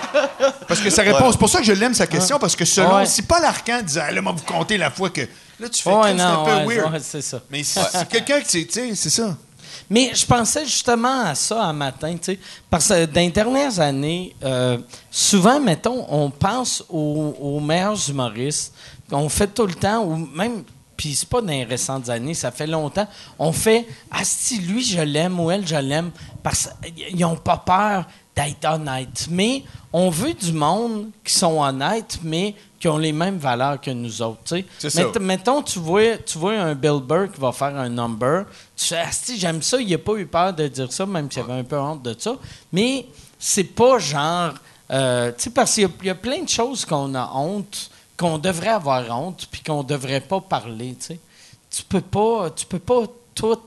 Parce 0.68 0.80
que 0.80 0.90
ça 0.90 1.02
répond. 1.02 1.32
C'est 1.32 1.38
pour 1.38 1.50
ça 1.50 1.60
que 1.60 1.66
je 1.66 1.74
l'aime, 1.74 1.94
sa 1.94 2.08
question, 2.08 2.40
parce 2.40 2.56
que 2.56 2.66
selon. 2.66 2.98
Ouais. 2.98 3.06
Si 3.06 3.22
Paul 3.22 3.44
Arcan 3.44 3.82
disait, 3.84 4.02
ah, 4.04 4.12
là, 4.12 4.22
moi, 4.22 4.34
vous 4.36 4.44
comptez 4.44 4.78
la 4.78 4.90
fois 4.92 5.10
que. 5.10 5.22
Là, 5.60 5.68
tu 5.70 5.82
fais 5.82 5.90
Ouais, 5.92 6.16
c'est 6.16 6.22
un 6.22 6.34
non, 6.34 6.46
peu 6.46 6.52
weird. 6.76 6.94
ouais, 6.94 7.00
c'est 7.02 7.22
ça. 7.22 7.42
Mais 7.50 7.64
si 7.64 7.80
c'est 7.92 8.08
quelqu'un 8.08 8.42
qui. 8.42 8.66
Tu 8.68 8.74
sais, 8.74 8.96
c'est 8.96 9.10
ça. 9.10 9.36
Mais 9.90 10.12
je 10.14 10.26
pensais 10.26 10.66
justement 10.66 11.26
à 11.26 11.36
ça 11.36 11.64
un 11.64 11.74
matin, 11.74 12.14
tu 12.14 12.34
sais. 12.34 12.40
Parce 12.70 12.88
que 12.90 13.06
dans 13.06 13.22
les 13.22 13.32
dernières 13.32 13.80
années, 13.80 14.36
euh, 14.44 14.78
souvent, 15.10 15.60
mettons, 15.60 16.06
on 16.10 16.30
pense 16.30 16.84
aux, 16.90 17.36
aux 17.40 17.60
meilleurs 17.60 18.10
humoristes. 18.10 18.74
On 19.12 19.28
fait 19.30 19.48
tout 19.48 19.66
le 19.66 19.74
temps, 19.74 20.04
ou 20.04 20.16
même. 20.16 20.64
Puis 20.96 21.16
c'est 21.16 21.30
pas 21.30 21.40
dans 21.42 21.48
les 21.48 21.64
récentes 21.64 22.10
années, 22.10 22.34
ça 22.34 22.52
fait 22.52 22.68
longtemps. 22.68 23.08
On 23.40 23.52
fait 23.52 23.88
Ah, 24.12 24.20
si 24.24 24.60
lui, 24.60 24.84
je 24.84 25.00
l'aime 25.02 25.40
ou 25.40 25.50
elle, 25.50 25.66
je 25.66 25.76
l'aime. 25.78 26.12
Parce 26.44 26.70
qu'ils 26.96 27.18
n'ont 27.20 27.38
pas 27.38 27.58
peur 27.58 28.06
d'être 28.44 28.66
honnêtes. 28.66 29.28
Mais 29.30 29.64
on 29.92 30.10
veut 30.10 30.34
du 30.34 30.52
monde 30.54 31.10
qui 31.24 31.34
sont 31.34 31.62
honnêtes, 31.62 32.20
mais 32.24 32.56
qui 32.80 32.88
ont 32.88 32.98
les 32.98 33.12
mêmes 33.12 33.38
valeurs 33.38 33.80
que 33.82 33.92
nous 33.92 34.22
autres. 34.22 34.40
sais. 34.46 34.66
C'est 34.78 34.90
ça. 34.90 35.04
Mett- 35.06 35.20
mettons, 35.20 35.62
tu 35.62 35.80
vois, 35.80 36.18
tu 36.18 36.38
vois 36.38 36.54
un 36.54 36.76
Bill 36.76 37.00
Burr 37.04 37.32
qui 37.34 37.40
va 37.42 37.52
faire 37.52 37.76
un 37.76 37.90
number, 37.90 38.46
tu 38.78 38.86
fais, 38.86 39.00
Asti, 39.00 39.38
j'aime 39.38 39.62
ça, 39.62 39.80
il 39.82 39.90
n'a 39.90 39.98
pas 39.98 40.14
eu 40.16 40.26
peur 40.26 40.54
de 40.54 40.68
dire 40.68 40.92
ça, 40.92 41.06
même 41.06 41.30
s'il 41.30 41.42
avait 41.42 41.54
un 41.60 41.64
peu 41.64 41.78
honte 41.78 42.04
de 42.04 42.16
ça. 42.18 42.36
Mais 42.72 43.06
c'est 43.38 43.64
pas 43.66 44.00
genre. 44.00 44.54
euh, 44.92 45.32
tu 45.38 45.44
sais, 45.44 45.50
parce 45.52 45.74
qu'il 45.76 45.84
y 45.84 45.86
a- 45.86 45.90
il 46.02 46.08
y, 46.08 46.10
a 46.10 46.16
plein 46.16 46.42
de 46.42 46.50
choses 46.50 46.84
qu'on 46.86 47.14
a 47.16 47.32
honte, 47.36 47.92
qu'on 48.18 48.38
devrait 48.40 48.70
avoir 48.70 49.04
honte, 49.20 49.48
puis 49.52 49.62
qu'on 49.62 49.84
devrait 49.84 50.22
pas 50.22 50.42
parler, 50.42 50.96
tu 51.00 51.06
sais. 51.08 51.20
Tu 51.70 51.84
peux 51.84 52.02
pas, 52.02 52.50
tu 52.52 52.66
peux 52.66 52.80
pas 52.80 53.04
tout. 53.36 53.60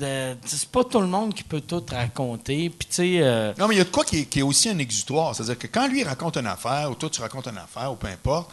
C'est 0.00 0.68
pas 0.70 0.84
tout 0.84 1.00
le 1.00 1.06
monde 1.06 1.34
qui 1.34 1.42
peut 1.42 1.60
tout 1.60 1.84
raconter. 1.90 2.70
Puis, 2.70 2.88
tu 2.88 2.94
sais. 2.94 3.16
euh, 3.20 3.52
Non, 3.58 3.66
mais 3.68 3.74
il 3.74 3.78
y 3.78 3.80
a 3.80 3.84
de 3.84 3.90
quoi 3.90 4.04
qui 4.04 4.20
est, 4.20 4.24
qui 4.24 4.38
est 4.40 4.42
aussi 4.42 4.68
un 4.68 4.78
exutoire. 4.78 5.34
C'est-à-dire 5.34 5.58
que 5.58 5.66
quand 5.66 5.88
lui 5.88 6.04
raconte 6.04 6.36
une 6.36 6.46
affaire, 6.46 6.90
ou 6.90 6.94
toi 6.94 7.10
tu 7.10 7.20
racontes 7.20 7.46
une 7.48 7.58
affaire, 7.58 7.92
ou 7.92 7.96
peu 7.96 8.06
importe, 8.06 8.50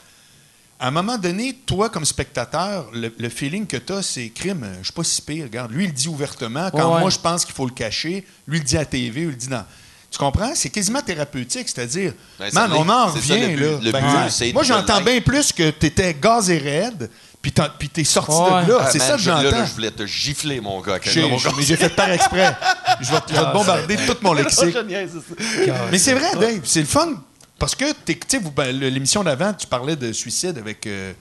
à 0.80 0.88
un 0.88 0.92
moment 0.92 1.18
donné, 1.18 1.54
toi, 1.66 1.90
comme 1.90 2.04
spectateur, 2.04 2.90
le, 2.94 3.14
le 3.18 3.30
feeling 3.30 3.66
que 3.66 3.78
tu 3.78 3.94
as, 3.94 4.02
c'est 4.02 4.30
crime, 4.30 4.68
je 4.80 4.86
suis 4.86 4.94
pas 4.94 5.04
si 5.04 5.22
pire. 5.22 5.46
Regarde, 5.46 5.72
lui, 5.72 5.84
il 5.86 5.88
le 5.88 5.94
dit 5.94 6.08
ouvertement. 6.10 6.70
Quand 6.72 6.78
Ouais, 6.90 6.94
ouais. 6.96 7.00
moi, 7.02 7.10
je 7.10 7.20
pense 7.20 7.46
qu'il 7.46 7.54
faut 7.56 7.66
le 7.66 7.72
cacher, 7.74 8.26
lui, 8.48 8.58
il 8.58 8.62
le 8.62 8.66
dit 8.66 8.76
à 8.76 8.80
la 8.80 8.86
TV, 8.86 9.22
il 9.22 9.28
le 9.28 9.36
dit 9.36 9.48
dans. 9.48 9.64
Tu 10.12 10.18
comprends? 10.20 10.52
C'est 10.56 10.70
quasiment 10.70 11.02
thérapeutique, 11.02 11.68
c'est-à-dire, 11.68 12.14
Ben, 12.40 12.50
man, 12.54 12.72
on 12.74 12.82
en 12.90 13.08
ça, 13.10 13.14
revient, 13.16 13.40
le 13.40 13.48
but- 13.48 13.60
là. 13.60 13.80
le 13.84 13.92
Ben, 13.92 14.00
but, 14.02 14.08
ouais. 14.18 14.30
c'est 14.30 14.54
moi, 14.54 14.64
j'entends 14.64 15.02
bien 15.02 15.20
plus 15.22 15.52
que 15.52 15.70
tu 15.72 15.86
étais 15.88 16.14
gaz 16.14 16.50
et 16.50 16.58
raide, 16.58 17.10
puis 17.52 17.90
t'es 17.90 18.04
sorti 18.04 18.32
Ouais. 18.32 18.66
de 18.66 18.72
là. 18.72 18.78
Ah, 18.82 18.90
c'est 18.92 19.00
ça 19.00 19.14
que 19.16 19.22
j'entends. 19.22 19.42
là, 19.44 19.66
je 19.66 19.74
voulais 19.74 19.92
te 19.92 20.06
gifler, 20.06 20.60
mon 20.62 20.80
gars. 20.82 21.00
J'ai- 21.04 21.22
j'ai- 21.38 21.50
mais 21.58 21.64
j'ai 21.64 21.76
fait 21.76 21.90
par 21.90 22.10
exprès. 22.12 22.56
Je 23.02 23.12
vais 23.12 23.20
te, 23.22 23.34
je 23.34 23.40
vais 23.40 23.46
te 23.46 23.54
bombarder 23.54 23.96
tout 23.98 24.18
mon 24.22 24.34
lexique. 24.34 24.76
Mais 25.92 25.98
c'est 25.98 26.14
vrai, 26.14 26.32
Dave. 26.40 26.62
C'est 26.64 26.80
le 26.82 26.86
fun. 26.86 27.14
Parce 27.58 27.76
que, 27.76 27.92
t'es- 27.94 28.16
tu 28.16 28.22
sais, 28.28 28.38
vous- 28.38 28.52
ben, 28.52 28.78
l'émission 28.78 29.24
d'avant, 29.24 29.54
tu 29.54 29.66
parlais 29.68 29.96
de 29.96 30.12
suicide 30.12 30.58
avec 30.58 30.86
euh, 30.88 31.14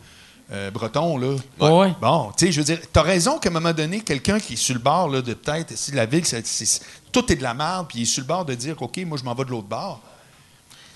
euh, 0.52 0.70
Breton, 0.70 1.16
là. 1.16 1.36
Ouais. 1.60 1.92
Bon, 2.00 2.32
tu 2.36 2.46
sais, 2.46 2.52
je 2.52 2.60
veux 2.60 2.64
dire, 2.64 2.78
t'as 2.92 3.02
raison 3.02 3.38
qu'à 3.38 3.48
un 3.50 3.52
moment 3.52 3.72
donné, 3.72 4.00
quelqu'un 4.00 4.40
qui 4.40 4.54
est 4.54 4.56
sur 4.56 4.74
le 4.74 4.80
bord, 4.80 5.08
là, 5.08 5.22
de 5.22 5.32
peut-être, 5.34 5.76
si 5.76 5.92
la 5.92 6.06
ville, 6.06 6.24
c'est- 6.26 6.44
c'est- 6.46 6.82
tout 7.12 7.30
est 7.32 7.36
de 7.36 7.42
la 7.42 7.54
merde, 7.54 7.86
puis 7.88 8.00
il 8.00 8.02
est 8.02 8.06
sur 8.06 8.20
le 8.22 8.26
bord 8.26 8.44
de 8.44 8.54
dire, 8.54 8.80
OK, 8.82 8.98
moi, 9.06 9.16
je 9.18 9.24
m'en 9.24 9.34
vais 9.34 9.44
de 9.44 9.50
l'autre 9.50 9.68
bord. 9.68 10.00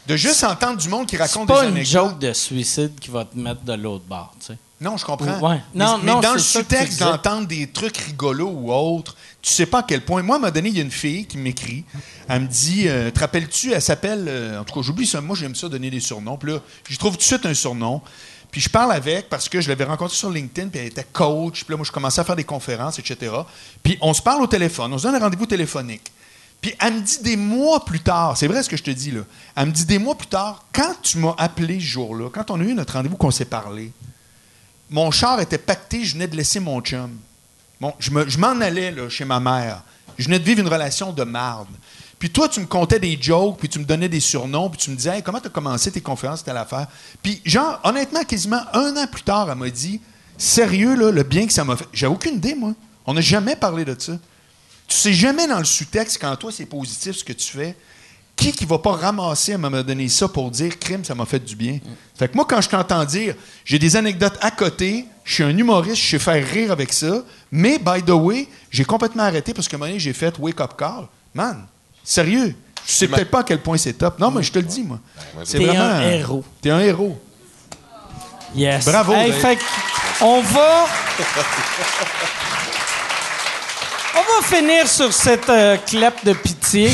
De 0.08 0.16
juste 0.16 0.42
entendre 0.42 0.78
du 0.78 0.88
monde 0.88 1.06
qui 1.06 1.16
C'est 1.16 1.22
raconte 1.22 1.48
pas 1.48 1.60
des 1.62 1.68
une 1.68 1.72
anecdotes. 1.76 1.92
joke 2.10 2.18
de 2.18 2.32
suicide 2.32 2.98
qui 2.98 3.10
va 3.10 3.24
te 3.26 3.36
mettre 3.38 3.62
de 3.62 3.74
l'autre 3.74 4.04
bord, 4.08 4.34
tu 4.40 4.46
sais. 4.46 4.58
Non, 4.80 4.96
je 4.96 5.04
comprends. 5.04 5.38
Ouais. 5.40 5.60
Mais- 5.74 5.84
Non, 5.84 5.98
mais, 5.98 6.12
non, 6.12 6.20
dans 6.20 6.32
le 6.34 6.38
sous-texte, 6.38 6.98
d'entendre 7.10 7.46
des 7.48 7.66
trucs 7.66 7.96
rigolos 7.96 8.48
ou 8.50 8.72
autres, 8.72 9.16
tu 9.42 9.52
sais 9.52 9.66
pas 9.66 9.80
à 9.80 9.82
quel 9.82 10.04
point. 10.04 10.22
Moi, 10.22 10.36
à 10.36 10.38
un 10.38 10.40
moment 10.42 10.52
donné, 10.52 10.68
il 10.68 10.76
y 10.76 10.80
a 10.80 10.84
une 10.84 10.90
fille 10.90 11.26
qui 11.26 11.36
m'écrit. 11.36 11.84
Elle 12.28 12.42
me 12.42 12.46
dit 12.46 12.84
euh, 12.88 13.10
Te 13.10 13.18
rappelles-tu 13.20 13.72
Elle 13.72 13.82
s'appelle. 13.82 14.26
euh, 14.28 14.60
en 14.60 14.64
tout 14.64 14.74
cas, 14.74 14.82
j'oublie 14.82 15.06
ça. 15.06 15.20
Moi, 15.20 15.34
j'aime 15.36 15.54
ça 15.56 15.68
donner 15.68 15.90
des 15.90 15.98
surnoms. 16.00 16.36
Puis 16.36 16.52
là, 16.52 16.58
je 16.88 16.96
trouve 16.96 17.12
tout 17.12 17.18
de 17.18 17.22
suite 17.22 17.44
un 17.46 17.54
surnom. 17.54 18.00
Puis 18.52 18.60
je 18.60 18.68
parle 18.70 18.92
avec 18.92 19.28
parce 19.28 19.48
que 19.48 19.60
je 19.60 19.68
l'avais 19.68 19.84
rencontrée 19.84 20.16
sur 20.16 20.30
LinkedIn, 20.30 20.68
puis 20.68 20.80
elle 20.80 20.86
était 20.86 21.06
coach. 21.12 21.64
Puis 21.64 21.72
là, 21.72 21.76
moi, 21.76 21.84
je 21.84 21.92
commençais 21.92 22.20
à 22.20 22.24
faire 22.24 22.36
des 22.36 22.44
conférences, 22.44 22.98
etc. 23.00 23.32
Puis 23.82 23.98
on 24.00 24.14
se 24.14 24.22
parle 24.22 24.42
au 24.42 24.46
téléphone. 24.46 24.92
On 24.92 24.98
se 24.98 25.02
donne 25.02 25.16
un 25.16 25.18
rendez-vous 25.20 25.46
téléphonique. 25.46 26.12
Puis 26.60 26.72
elle 26.80 26.94
me 26.94 27.00
dit 27.00 27.18
des 27.22 27.36
mois 27.36 27.84
plus 27.84 28.00
tard, 28.00 28.36
c'est 28.36 28.48
vrai 28.48 28.62
ce 28.64 28.68
que 28.68 28.76
je 28.76 28.82
te 28.82 28.90
dis 28.90 29.12
là, 29.12 29.20
elle 29.54 29.66
me 29.66 29.70
dit 29.72 29.84
des 29.84 29.98
mois 29.98 30.16
plus 30.16 30.26
tard, 30.26 30.64
quand 30.72 30.92
tu 31.02 31.18
m'as 31.18 31.34
appelé 31.38 31.74
ce 31.78 31.84
jour-là, 31.84 32.30
quand 32.32 32.50
on 32.50 32.60
a 32.60 32.64
eu 32.64 32.74
notre 32.74 32.94
rendez-vous, 32.94 33.16
qu'on 33.16 33.30
s'est 33.30 33.44
parlé, 33.44 33.92
mon 34.90 35.10
char 35.10 35.40
était 35.40 35.58
pacté, 35.58 36.04
je 36.04 36.14
venais 36.14 36.26
de 36.28 36.36
laisser 36.36 36.60
mon 36.60 36.80
chum. 36.80 37.16
Je 37.98 38.10
me- 38.10 38.28
je 38.28 38.38
m'en 38.38 38.60
allais 38.60 38.94
chez 39.08 39.24
ma 39.24 39.38
mère. 39.40 39.82
Je 40.18 40.24
venais 40.24 40.38
de 40.38 40.44
vivre 40.44 40.60
une 40.60 40.68
relation 40.68 41.12
de 41.12 41.22
marde. 41.22 41.68
Puis 42.18 42.30
toi, 42.30 42.48
tu 42.48 42.58
me 42.58 42.66
contais 42.66 42.98
des 42.98 43.16
jokes, 43.20 43.58
puis 43.60 43.68
tu 43.68 43.78
me 43.78 43.84
donnais 43.84 44.08
des 44.08 44.18
surnoms, 44.18 44.68
puis 44.68 44.78
tu 44.80 44.90
me 44.90 44.96
disais 44.96 45.22
comment 45.22 45.38
tu 45.40 45.46
as 45.46 45.50
commencé 45.50 45.92
tes 45.92 46.00
conférences, 46.00 46.42
telle 46.42 46.56
affaire? 46.56 46.88
Puis, 47.22 47.40
genre, 47.44 47.78
honnêtement, 47.84 48.24
quasiment 48.24 48.62
un 48.72 48.96
an 48.96 49.06
plus 49.06 49.22
tard, 49.22 49.48
elle 49.50 49.56
m'a 49.58 49.70
dit 49.70 50.00
Sérieux, 50.36 50.94
le 50.96 51.22
bien 51.22 51.46
que 51.46 51.52
ça 51.52 51.64
m'a 51.64 51.76
fait. 51.76 51.86
J'ai 51.92 52.06
aucune 52.06 52.34
idée, 52.36 52.54
moi. 52.54 52.72
On 53.06 53.14
n'a 53.14 53.20
jamais 53.20 53.54
parlé 53.56 53.84
de 53.84 53.94
ça. 53.98 54.12
Tu 54.88 54.96
sais 54.96 55.12
jamais 55.12 55.46
dans 55.46 55.58
le 55.58 55.64
sous-texte, 55.64 56.18
quand 56.20 56.34
toi, 56.36 56.50
c'est 56.50 56.66
positif 56.66 57.16
ce 57.16 57.24
que 57.24 57.32
tu 57.32 57.46
fais, 57.52 57.76
qui 58.38 58.52
qui 58.52 58.64
va 58.64 58.78
pas 58.78 58.92
ramasser 58.92 59.52
à 59.52 59.54
un 59.56 59.58
moment 59.58 59.82
donné 59.82 60.08
ça 60.08 60.28
pour 60.28 60.50
dire 60.50 60.78
crime, 60.78 61.04
ça 61.04 61.14
m'a 61.14 61.26
fait 61.26 61.44
du 61.44 61.56
bien? 61.56 61.78
Fait 62.18 62.28
que 62.28 62.34
moi, 62.36 62.46
quand 62.48 62.60
je 62.60 62.68
t'entends 62.68 63.04
dire, 63.04 63.34
j'ai 63.64 63.78
des 63.78 63.96
anecdotes 63.96 64.38
à 64.40 64.50
côté, 64.50 65.04
je 65.24 65.34
suis 65.34 65.44
un 65.44 65.56
humoriste, 65.56 65.96
je 66.02 66.10
sais 66.10 66.18
faire 66.18 66.44
rire 66.46 66.72
avec 66.72 66.92
ça, 66.92 67.22
mais 67.50 67.78
by 67.78 68.02
the 68.02 68.10
way, 68.10 68.48
j'ai 68.70 68.84
complètement 68.84 69.24
arrêté 69.24 69.52
parce 69.52 69.68
qu'à 69.68 69.76
un 69.76 69.78
moment 69.78 69.88
donné, 69.90 70.00
j'ai 70.00 70.12
fait 70.12 70.36
wake 70.38 70.60
up 70.60 70.72
call. 70.78 71.06
Man, 71.34 71.66
sérieux, 72.02 72.54
Je 72.86 72.92
sais 72.92 73.08
peut-être 73.08 73.30
pas 73.30 73.40
à 73.40 73.44
quel 73.44 73.60
point 73.60 73.76
c'est 73.76 73.92
top. 73.92 74.18
Non, 74.18 74.30
mais 74.30 74.42
je 74.42 74.50
te 74.52 74.58
le 74.58 74.64
dis, 74.64 74.82
moi. 74.82 74.98
C'est 75.44 75.58
T'es 75.58 75.66
vraiment. 75.66 75.84
un 75.84 76.10
héros. 76.10 76.44
T'es 76.62 76.70
un 76.70 76.80
héros. 76.80 77.20
Yes. 78.54 78.84
Bravo, 78.86 79.12
Hey, 79.12 79.32
fait 79.32 79.56
que 79.56 79.62
on 80.22 80.40
va. 80.42 80.86
On 84.16 84.40
va 84.40 84.46
finir 84.56 84.88
sur 84.88 85.12
cette 85.12 85.48
euh, 85.48 85.76
clap 85.86 86.24
de 86.24 86.32
pitié. 86.32 86.90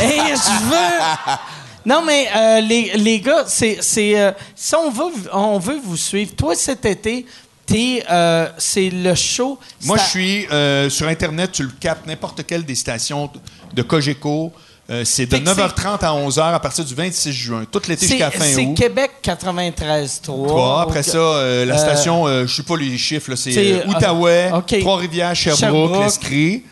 Hey, 0.00 0.20
je 0.34 0.64
veux? 0.68 1.36
Non, 1.86 2.02
mais 2.04 2.28
euh, 2.36 2.60
les, 2.60 2.92
les 2.96 3.18
gars, 3.20 3.44
c'est. 3.46 3.78
c'est, 3.80 4.18
euh, 4.20 4.32
si 4.54 4.74
on 4.74 4.90
veut, 4.90 5.10
on 5.32 5.58
veut 5.58 5.78
vous 5.82 5.96
suivre, 5.96 6.32
toi, 6.36 6.54
cet 6.54 6.84
été, 6.84 7.24
t'es, 7.64 8.04
euh, 8.10 8.46
c'est 8.58 8.90
le 8.90 9.14
show. 9.14 9.58
Moi, 9.84 9.96
ça- 9.96 10.04
je 10.04 10.10
suis 10.10 10.46
euh, 10.52 10.90
sur 10.90 11.06
Internet, 11.08 11.52
tu 11.52 11.62
le 11.62 11.70
captes 11.80 12.06
n'importe 12.06 12.44
quelle 12.46 12.64
des 12.64 12.74
stations 12.74 13.30
de 13.72 13.82
Cogeco. 13.82 14.52
Euh, 14.90 15.02
c'est 15.06 15.24
de 15.26 15.30
Fait 15.36 15.40
que 15.42 15.48
9h30 15.48 16.04
à 16.04 16.12
11h 16.12 16.52
à 16.54 16.60
partir 16.60 16.84
du 16.84 16.94
26 16.94 17.32
juin. 17.32 17.64
Tout 17.70 17.80
l'été 17.88 18.06
C'est, 18.06 18.12
jusqu'à 18.18 18.30
fin 18.32 18.44
c'est 18.44 18.66
août. 18.66 18.74
Québec 18.76 19.12
93.3. 19.22 20.20
Trois. 20.22 20.82
Après 20.82 21.00
Ok. 21.00 21.04
ça, 21.06 21.16
euh, 21.18 21.64
la 21.64 21.78
station, 21.78 22.26
euh, 22.26 22.46
je 22.46 22.54
sais 22.54 22.62
pas 22.64 22.76
les 22.76 22.98
chiffres, 22.98 23.30
là, 23.30 23.36
c'est 23.36 23.52
c'est, 23.52 23.72
euh, 23.72 23.86
Outaouais, 23.86 24.50
euh, 24.52 24.56
ok. 24.58 24.78
Trois-Rivières, 24.80 25.34
Sherbrooke, 25.34 25.60
Sherbrooke. 25.60 26.04
l'Escrit. 26.04 26.64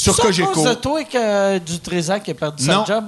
Sur 0.00 0.14
C'est 0.14 0.22
à 0.22 0.24
Cogeco. 0.26 0.52
cause 0.52 0.64
de 0.64 0.74
toi 0.74 1.04
que 1.04 1.18
euh, 1.18 1.58
Dutrisac 1.58 2.28
a 2.28 2.34
perdu 2.34 2.64
Non. 2.66 2.86
sa 2.86 2.94
job? 2.94 3.04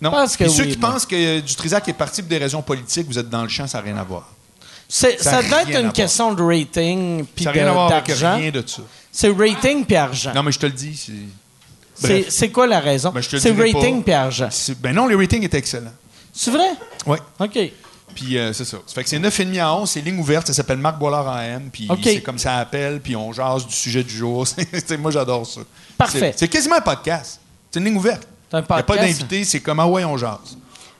Non. 0.00 0.10
pense 0.10 0.36
que 0.36 0.44
Et 0.44 0.48
ceux 0.50 0.64
oui, 0.64 0.72
qui 0.72 0.78
moi. 0.78 0.90
pensent 0.90 1.06
que 1.06 1.16
euh, 1.16 1.40
Dutrisac 1.40 1.88
est 1.88 1.92
parti 1.94 2.20
pour 2.20 2.28
des 2.28 2.36
raisons 2.38 2.60
politiques, 2.60 3.06
vous 3.06 3.18
êtes 3.18 3.30
dans 3.30 3.42
le 3.42 3.48
champ, 3.48 3.66
ça 3.66 3.78
n'a 3.78 3.84
rien 3.84 3.96
à 3.96 4.02
voir. 4.04 4.28
C'est- 4.88 5.16
Ça 5.22 5.30
ça, 5.30 5.38
rien 5.40 5.60
être 5.60 5.80
une 5.80 5.92
question 5.92 6.34
de 6.34 6.42
rating 6.42 7.24
puis 7.34 7.44
Ça 7.44 7.52
de- 7.52 7.56
n'a 7.56 7.62
rien 7.62 7.70
à 7.70 7.74
voir 7.74 7.90
avec 7.92 8.06
d'argent. 8.08 8.36
rien 8.36 8.50
de 8.50 8.62
ça. 8.66 8.82
C'est 9.10 9.30
rating 9.30 9.84
puis 9.86 9.96
argent. 9.96 10.32
Non, 10.34 10.42
mais 10.42 10.52
je 10.52 10.58
te 10.58 10.66
le 10.66 10.72
dis. 10.72 11.10
c'est- 11.94 12.30
C'est 12.30 12.50
quoi 12.50 12.66
la 12.66 12.80
raison? 12.80 13.10
Ben, 13.10 13.20
le 13.32 13.38
c'est 13.38 13.52
rating 13.52 14.02
puis 14.02 14.12
argent. 14.12 14.48
Ben 14.80 14.94
non, 14.94 15.06
les 15.06 15.14
ratings 15.14 15.42
étaient 15.44 15.58
excellents. 15.58 15.94
C'est 16.34 16.50
vrai? 16.50 16.68
Oui. 17.06 17.16
OK. 17.40 17.58
Puis 18.14 18.38
euh, 18.38 18.52
c'est 18.52 18.64
ça. 18.64 18.78
Ça 18.86 18.94
fait 18.94 19.02
que 19.04 19.08
c'est 19.10 19.18
9,5 19.18 19.60
à 19.60 19.74
11, 19.74 19.90
c'est 19.90 20.00
ligne 20.00 20.18
ouverte, 20.18 20.46
ça 20.46 20.52
s'appelle 20.52 20.78
Marc 20.78 20.98
Boilard 20.98 21.28
AM, 21.28 21.70
puis 21.72 21.86
OK. 21.90 22.00
c'est 22.04 22.20
comme 22.22 22.38
ça 22.38 22.56
appelle, 22.58 23.00
puis 23.00 23.16
on 23.16 23.32
jase 23.32 23.66
du 23.66 23.74
sujet 23.74 24.02
du 24.04 24.14
jour. 24.16 24.46
Moi, 24.98 25.10
j'adore 25.10 25.46
ça. 25.46 25.60
Parfait. 25.98 26.32
C'est- 26.36 26.48
quasiment 26.48 26.76
un 26.76 26.80
podcast. 26.80 27.40
C'est 27.70 27.78
une 27.80 27.86
ligne 27.86 27.96
ouverte. 27.96 28.26
C'est 28.50 28.56
un 28.58 28.60
Il 28.60 28.72
n'y 28.74 28.80
a 28.80 28.82
pas 28.84 28.96
d'invité, 28.96 29.44
c'est 29.44 29.60
comme 29.60 29.80
ah 29.80 29.86
ouais, 29.86 30.04
on 30.04 30.16
jase. 30.16 30.56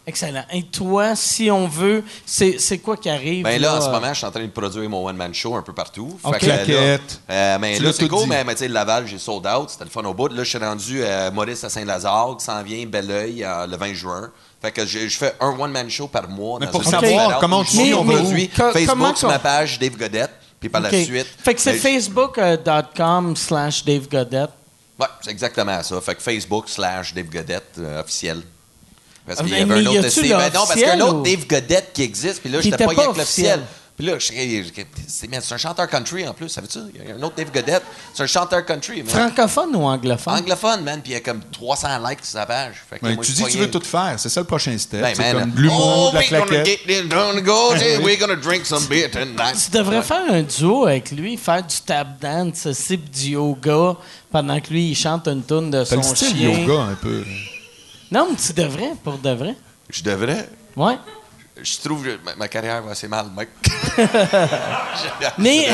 Excellent. 0.07 0.45
Et 0.53 0.65
toi, 0.65 1.17
si 1.17 1.51
on 1.51 1.67
veut, 1.67 2.05
c'est 2.27 2.79
quoi 2.79 2.97
qui 2.97 3.09
arrive? 3.09 3.45
Ben 3.45 3.59
là, 3.61 3.77
en 3.77 3.81
ce 3.81 3.89
euh, 3.89 3.93
moment, 3.93 4.09
je 4.13 4.19
suis 4.19 4.27
en 4.27 4.31
train 4.31 4.43
de 4.43 4.49
produire 4.49 4.89
mon 4.91 5.07
one-man 5.07 5.33
show 5.33 5.55
un 5.57 5.63
peu 5.63 5.73
partout. 5.73 6.19
Ok. 6.23 6.41
que, 6.41 6.47
là, 6.47 6.59
Claquette. 6.59 7.21
euh, 7.31 7.57
mais 7.59 7.77
Tu 7.79 7.83
là, 7.83 7.91
c'est 7.93 8.07
tout 8.07 8.15
cool, 8.15 8.25
dit. 8.25 8.29
mais, 8.29 8.45
mais 8.45 8.53
tu 8.55 8.59
sais, 8.61 8.69
Laval, 8.69 9.07
j'ai 9.07 9.17
sold 9.19 9.47
out. 9.47 9.71
C'était 9.71 9.85
le 9.85 9.91
fun 9.91 10.03
au 10.05 10.13
bout. 10.13 10.29
Là, 10.29 10.45
je 10.45 10.49
suis 10.51 10.59
rendu 10.59 11.03
à 11.05 11.31
Maurice 11.31 11.65
à 11.65 11.71
Saint-Lazare, 11.71 12.37
qui 12.39 12.45
s'en 12.45 12.63
vient, 12.63 12.85
Belleuil, 12.85 13.45
euh, 13.45 13.67
le 13.67 13.79
20 13.79 13.95
juin. 13.95 14.31
Fait 14.65 14.73
que 14.73 14.87
je, 14.87 15.09
je 15.09 15.19
fais 15.19 15.35
un 15.41 15.51
one-man 15.59 15.91
show 15.91 16.09
par 16.09 16.27
mois. 16.27 16.59
Mais 16.59 16.65
dans 16.65 16.73
pour 16.73 16.85
savoir 16.85 17.39
comment 17.39 17.63
tu 17.65 17.77
suis, 17.77 17.93
on 17.93 18.03
produit 18.03 18.49
Facebook 18.49 19.23
ma 19.25 19.39
page 19.39 19.79
Dave 19.79 19.95
Godette. 19.95 20.31
Puis 20.59 20.71
par 20.71 20.81
la 20.81 20.89
suite. 20.89 21.27
Fait 21.45 21.55
que 21.55 21.61
c'est 21.61 21.73
ben, 21.73 21.81
facebook.com 21.81 23.37
slash 23.37 23.85
Dave 23.85 24.09
Godette. 24.09 24.49
Ouais, 24.99 25.07
c'est 25.21 25.31
exactement 25.33 25.83
ça. 25.83 26.01
Fait 26.01 26.15
que 26.15 26.23
Facebook 26.23 26.71
slash 26.71 27.13
Dave 27.13 27.27
Godette 27.27 27.75
euh, 27.79 28.01
officiel. 28.01 28.41
Parce 29.27 29.41
qu'il 29.41 29.51
y 29.51 29.53
Ah, 29.53 29.57
avait 29.57 29.67
mais 29.67 29.75
un 29.75 29.87
autre 29.87 30.21
ben 30.23 30.53
non, 30.55 30.61
parce 30.61 30.73
qu'il 30.73 30.81
y 30.81 30.85
a 30.85 30.93
un 30.95 31.01
autre 31.01 31.19
ou- 31.19 31.23
Dave 31.23 31.47
Godette 31.47 31.91
qui 31.93 32.03
existe, 32.03 32.41
puis 32.41 32.49
là, 32.49 32.63
j'étais 32.63 32.87
pas 32.87 32.95
pas 32.95 33.05
avec 33.05 33.17
l'officiel. 33.19 33.61
Puis 33.97 34.05
là, 34.07 34.19
je 34.19 34.33
c'est 35.07 35.53
un 35.53 35.57
chanteur 35.57 35.89
country 35.89 36.27
en 36.27 36.35
plus, 36.35 36.49
savais-tu? 36.49 36.81
Il 36.97 37.09
y 37.09 37.13
a 37.13 37.15
un 37.15 37.23
autre 37.23 37.37
Dave 37.37 37.53
Godette. 37.53 37.85
C'est 38.13 38.25
un 38.25 38.27
chanteur 38.27 38.67
country, 38.67 39.05
man. 39.05 39.07
Francophone 39.07 39.77
ou 39.77 39.85
anglophone? 39.85 40.35
Anglophone, 40.35 40.83
man, 40.83 41.01
puis 41.01 41.13
il 41.13 41.15
y 41.15 41.17
a 41.17 41.21
comme 41.21 41.41
300 41.53 41.99
likes 42.09 42.25
sur 42.25 42.33
sa 42.41 42.45
page. 42.45 42.75
Fait 42.91 42.99
que 42.99 43.05
Ben, 43.05 43.15
moi, 43.15 43.25
tu 43.25 43.31
dis 43.31 43.45
que 43.45 43.51
tu 43.51 43.59
veux 43.59 43.71
tout 43.71 43.81
faire, 43.81 44.15
c'est 44.19 44.29
ça 44.29 44.41
le 44.41 44.47
prochain 44.47 44.77
step. 44.79 45.01
Ben, 45.01 45.15
c'est 45.15 45.33
man, 45.33 45.53
comme 45.53 45.63
l'humour, 45.63 46.11
oh, 46.13 46.17
de 46.17 46.17
la 46.17 46.21
we're 46.23 46.31
gonna 46.31 46.47
claquette. 46.47 46.67
get 46.67 46.87
this 46.89 47.09
done, 47.09 47.41
go, 47.43 47.75
yeah, 47.77 48.01
we're 48.01 48.19
gonna 48.19 48.35
drink 48.35 48.67
some 48.67 48.85
beer 48.89 49.09
tonight. 49.09 49.55
Tu 49.65 49.71
devrais 49.71 49.99
Ouais. 49.99 50.03
faire 50.03 50.25
un 50.29 50.43
duo 50.43 50.87
avec 50.87 51.13
lui, 51.13 51.37
faire 51.37 51.63
du 51.63 51.77
tap 51.87 52.19
dance, 52.21 52.73
sip 52.73 53.09
du 53.11 53.31
yoga, 53.31 53.95
pendant 54.33 54.59
que 54.61 54.71
lui, 54.71 54.89
il 54.91 54.97
chante 54.97 55.29
une 55.29 55.45
tune 55.45 55.71
de 55.71 55.85
son 55.85 55.97
le 55.99 56.03
style 56.03 56.37
chien. 56.37 56.51
yoga 56.51 56.81
un 56.83 56.95
peu. 56.97 57.23
Non, 58.11 58.27
mais 58.31 58.37
tu 58.37 58.53
devrais, 58.53 58.93
pour 59.05 59.19
de 59.19 59.31
vrai. 59.31 59.55
Je 59.89 60.03
devrais. 60.03 60.49
Ouais. 60.77 60.97
Je 61.63 61.77
trouve 61.79 62.05
que 62.05 62.19
ma, 62.25 62.35
ma 62.35 62.49
carrière 62.49 62.83
va 62.83 62.93
assez 62.93 63.07
mal, 63.09 63.27
mec. 63.37 63.49
Mais- 65.39 65.69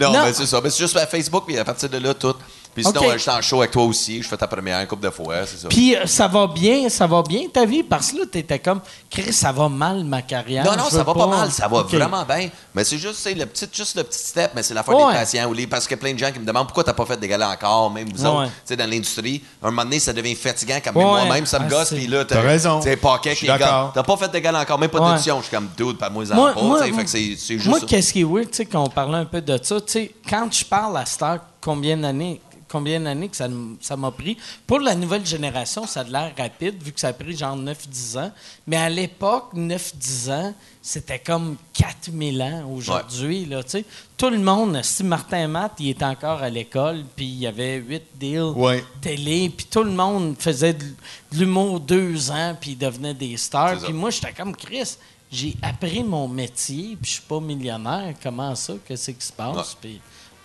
non, 0.00 0.12
non. 0.12 0.24
mais 0.24 0.32
c'est 0.32 0.46
ça. 0.46 0.60
Mais 0.62 0.70
c'est 0.70 0.82
juste 0.82 0.96
à 0.96 1.06
Facebook, 1.06 1.44
puis 1.46 1.58
à 1.58 1.64
partir 1.64 1.88
de 1.90 1.98
là, 1.98 2.14
tout. 2.14 2.34
Puis 2.76 2.84
sinon, 2.84 3.08
euh, 3.08 3.12
je 3.14 3.18
suis 3.18 3.30
en 3.30 3.40
show 3.40 3.60
avec 3.60 3.70
toi 3.70 3.84
aussi. 3.84 4.22
Je 4.22 4.28
fais 4.28 4.36
ta 4.36 4.46
première 4.46 4.78
une 4.78 4.86
couple 4.86 5.04
de 5.04 5.10
fois, 5.10 5.46
c'est 5.46 5.56
ça. 5.56 5.68
Puis 5.68 5.96
euh, 5.96 6.04
ça 6.04 6.28
va 6.28 6.46
bien, 6.46 6.90
ça 6.90 7.06
va 7.06 7.22
bien 7.22 7.48
ta 7.50 7.64
vie, 7.64 7.82
parce 7.82 8.12
que 8.12 8.18
là, 8.18 8.24
t'étais 8.30 8.58
comme, 8.58 8.80
Chris, 9.10 9.32
ça 9.32 9.50
va 9.50 9.68
mal 9.70 10.04
ma 10.04 10.20
carrière. 10.20 10.62
non, 10.62 10.76
non, 10.76 10.90
ça 10.90 11.02
va 11.02 11.14
pas 11.14 11.26
mal, 11.26 11.50
ça 11.50 11.66
va 11.68 11.82
vraiment 11.82 12.22
bien. 12.24 12.50
Mais 12.74 12.84
c'est 12.84 12.98
juste, 12.98 13.14
c'est 13.16 13.32
le 13.32 13.46
petit, 13.46 13.66
juste 13.72 13.96
le 13.96 14.04
petit 14.04 14.18
step, 14.18 14.50
mais 14.54 14.62
c'est 14.62 14.74
la 14.74 14.82
fois 14.82 14.94
Ouais. 14.94 15.12
des 15.12 15.18
patients. 15.20 15.48
Ou 15.48 15.54
les, 15.54 15.66
parce 15.66 15.86
qu'il 15.86 15.96
y 15.96 15.98
a 15.98 16.02
plein 16.02 16.12
de 16.12 16.18
gens 16.18 16.30
qui 16.30 16.38
me 16.38 16.44
demandent 16.44 16.66
pourquoi 16.66 16.84
t'as 16.84 16.92
pas 16.92 17.06
fait 17.06 17.16
des 17.18 17.28
galas 17.28 17.50
encore, 17.50 17.90
même 17.90 18.08
vous 18.14 18.22
Ouais. 18.22 18.28
autres, 18.30 18.44
tu 18.44 18.50
sais, 18.66 18.76
dans 18.76 18.88
l'industrie. 18.90 19.42
À 19.62 19.68
un 19.68 19.70
moment 19.70 19.84
donné, 19.84 19.98
ça 19.98 20.12
devient 20.12 20.34
fatigant 20.34 20.76
quand 20.84 20.92
même 20.94 21.02
Ouais. 21.06 21.24
moi-même, 21.24 21.46
ça 21.46 21.58
me 21.58 21.64
Ah, 21.64 21.68
gosse. 21.70 21.94
Puis 21.94 22.06
là, 22.06 22.24
T'as 22.26 22.40
raison. 22.42 22.80
Tu 22.80 22.90
suis 23.34 23.46
qui 23.46 23.46
T'as 23.46 24.02
pas 24.02 24.16
fait 24.18 24.28
de 24.30 24.38
galas 24.38 24.60
encore, 24.60 24.78
même 24.78 24.90
pas 24.90 25.00
Ouais. 25.00 25.10
d'audition. 25.12 25.38
Je 25.40 25.46
suis 25.46 25.56
comme, 25.56 25.68
dude, 25.76 25.96
pas 25.96 26.10
moi, 26.10 26.24
Moi, 26.34 26.52
en 26.54 26.62
moi, 26.64 26.82
Fait 26.82 26.90
que 27.04 27.08
c'est 27.10 27.36
juste 27.36 27.66
moi, 27.66 27.80
qu'est-ce 27.80 28.12
qui 28.12 28.20
est 28.20 28.24
weird, 28.24 28.50
tu 28.50 28.56
sais, 28.58 28.66
quand 28.66 28.82
on 28.82 28.88
parlait 28.88 29.16
un 29.18 29.24
peu 29.24 29.40
de 29.40 29.58
ça, 29.62 29.80
tu 29.80 29.92
sais, 29.92 30.10
quand 30.28 30.52
je 30.52 30.64
parle 30.64 30.96
à 30.98 31.06
Star, 31.06 31.38
combien 31.60 31.96
d'années? 31.96 32.40
Combien 32.68 33.00
d'années 33.00 33.28
que 33.28 33.36
ça 33.36 33.96
m'a 33.96 34.10
pris. 34.10 34.36
Pour 34.66 34.80
la 34.80 34.94
nouvelle 34.94 35.24
génération, 35.24 35.86
ça 35.86 36.00
a 36.00 36.04
l'air 36.04 36.32
rapide, 36.36 36.82
vu 36.82 36.92
que 36.92 37.00
ça 37.00 37.08
a 37.08 37.12
pris 37.12 37.36
genre 37.36 37.56
9-10 37.56 38.18
ans. 38.18 38.32
Mais 38.66 38.76
à 38.76 38.88
l'époque, 38.88 39.50
9-10 39.54 40.30
ans, 40.32 40.54
c'était 40.82 41.18
comme 41.18 41.56
4000 41.72 42.42
ans 42.42 42.70
aujourd'hui. 42.72 43.48
sais. 43.66 43.84
Tout 44.16 44.30
le 44.30 44.38
monde, 44.38 44.80
si 44.82 45.04
Martin 45.04 45.48
Matt, 45.48 45.72
il 45.78 45.90
était 45.90 46.04
encore 46.04 46.42
à 46.42 46.48
l'école, 46.48 47.04
puis 47.14 47.26
il 47.26 47.38
y 47.38 47.46
avait 47.46 47.76
8 47.76 48.02
deals 48.14 48.52
Ouais. 48.54 48.84
télé, 49.00 49.50
puis 49.50 49.66
tout 49.70 49.82
le 49.82 49.90
monde 49.90 50.36
faisait 50.38 50.74
de, 50.74 50.84
l'humour 51.32 51.80
deux 51.80 52.30
ans, 52.30 52.56
puis 52.60 52.72
ils 52.72 52.78
devenaient 52.78 53.14
des 53.14 53.36
stars. 53.36 53.78
Puis 53.82 53.92
moi, 53.92 54.10
j'étais 54.10 54.32
comme 54.32 54.54
Chris. 54.54 54.96
J'ai 55.30 55.56
appris 55.60 56.04
mon 56.04 56.28
métier, 56.28 56.96
puis 57.00 57.10
je 57.10 57.14
suis 57.14 57.22
pas 57.22 57.40
millionnaire. 57.40 58.14
Comment 58.22 58.54
ça? 58.54 58.74
Qu'est-ce 58.86 59.10
qui 59.10 59.26
se 59.26 59.32
passe? 59.32 59.76
Puis 59.80 60.00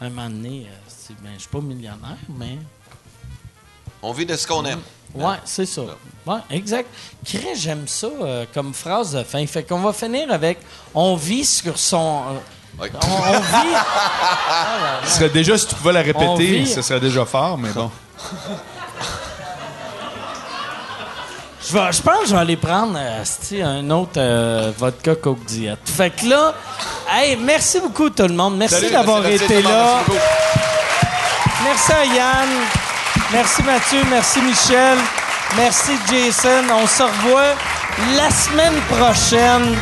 un 0.06 0.10
moment 0.10 0.30
donné, 0.30 0.68
euh, 0.68 0.76
c'est- 0.88 1.14
ben, 1.22 1.32
je 1.36 1.42
suis 1.42 1.50
pas 1.50 1.60
millionnaire, 1.62 2.18
mais. 2.38 2.58
On 4.02 4.12
vit 4.14 4.26
de 4.26 4.36
ce 4.36 4.48
qu'on 4.48 4.66
aime. 4.66 4.82
Ouais, 5.14 5.36
c'est 5.46 5.66
ça. 5.66 5.82
Ouais, 6.26 6.40
exact. 6.50 6.88
J'aime 7.56 7.88
ça 7.88 8.08
euh, 8.08 8.46
comme 8.54 8.74
phrase 8.74 9.12
de 9.14 9.24
fin. 9.24 9.46
Fait 9.46 9.64
qu'on 9.64 9.80
va 9.80 9.94
finir 9.94 10.32
avec 10.32 10.58
On 10.96 11.16
vit 11.16 11.46
sur 11.46 11.78
son. 11.78 12.24
euh, 12.30 12.40
on, 12.80 12.84
on 12.84 13.40
vit. 13.40 13.76
Ah 13.76 14.78
là 14.82 15.02
là. 15.02 15.08
Ce 15.08 15.18
serait 15.18 15.30
déjà, 15.30 15.58
si 15.58 15.68
tu 15.68 15.76
pouvais 15.76 15.94
la 15.94 16.02
répéter, 16.02 16.60
vit- 16.62 16.68
ce 16.68 16.82
serait 16.82 17.00
déjà 17.02 17.26
fort, 17.26 17.58
mais 17.58 17.72
bon. 17.72 17.92
Je, 21.68 21.74
vais- 21.74 21.92
je 21.92 22.02
pense 22.02 22.20
que 22.22 22.26
je 22.28 22.34
vais 22.34 22.40
aller 22.42 22.56
prendre 22.58 22.98
euh, 22.98 23.64
un 23.64 23.90
autre 23.92 24.14
euh, 24.18 24.72
vodka 24.78 25.16
Coke 25.16 25.46
Diet. 25.46 25.78
Fait 25.86 26.10
que 26.10 26.26
là, 26.28 26.54
hey, 27.12 27.36
merci 27.38 27.80
beaucoup 27.80 28.10
tout 28.10 28.24
le 28.24 28.34
monde. 28.34 28.58
Merci 28.58 28.90
d'avoir 28.90 29.26
été 29.26 29.62
là. 29.62 30.00
Merci. 30.08 30.22
Merci 31.64 31.92
à 31.94 32.06
Yann. 32.06 32.50
Merci 33.32 33.64
Mathieu. 33.64 34.02
Merci 34.10 34.42
Michel. 34.42 34.98
Merci 35.56 35.92
Jason. 36.10 36.64
On 36.74 36.88
se 36.88 37.04
revoit 37.04 37.54
la 38.18 38.30
semaine 38.32 38.80
prochaine. 38.90 39.76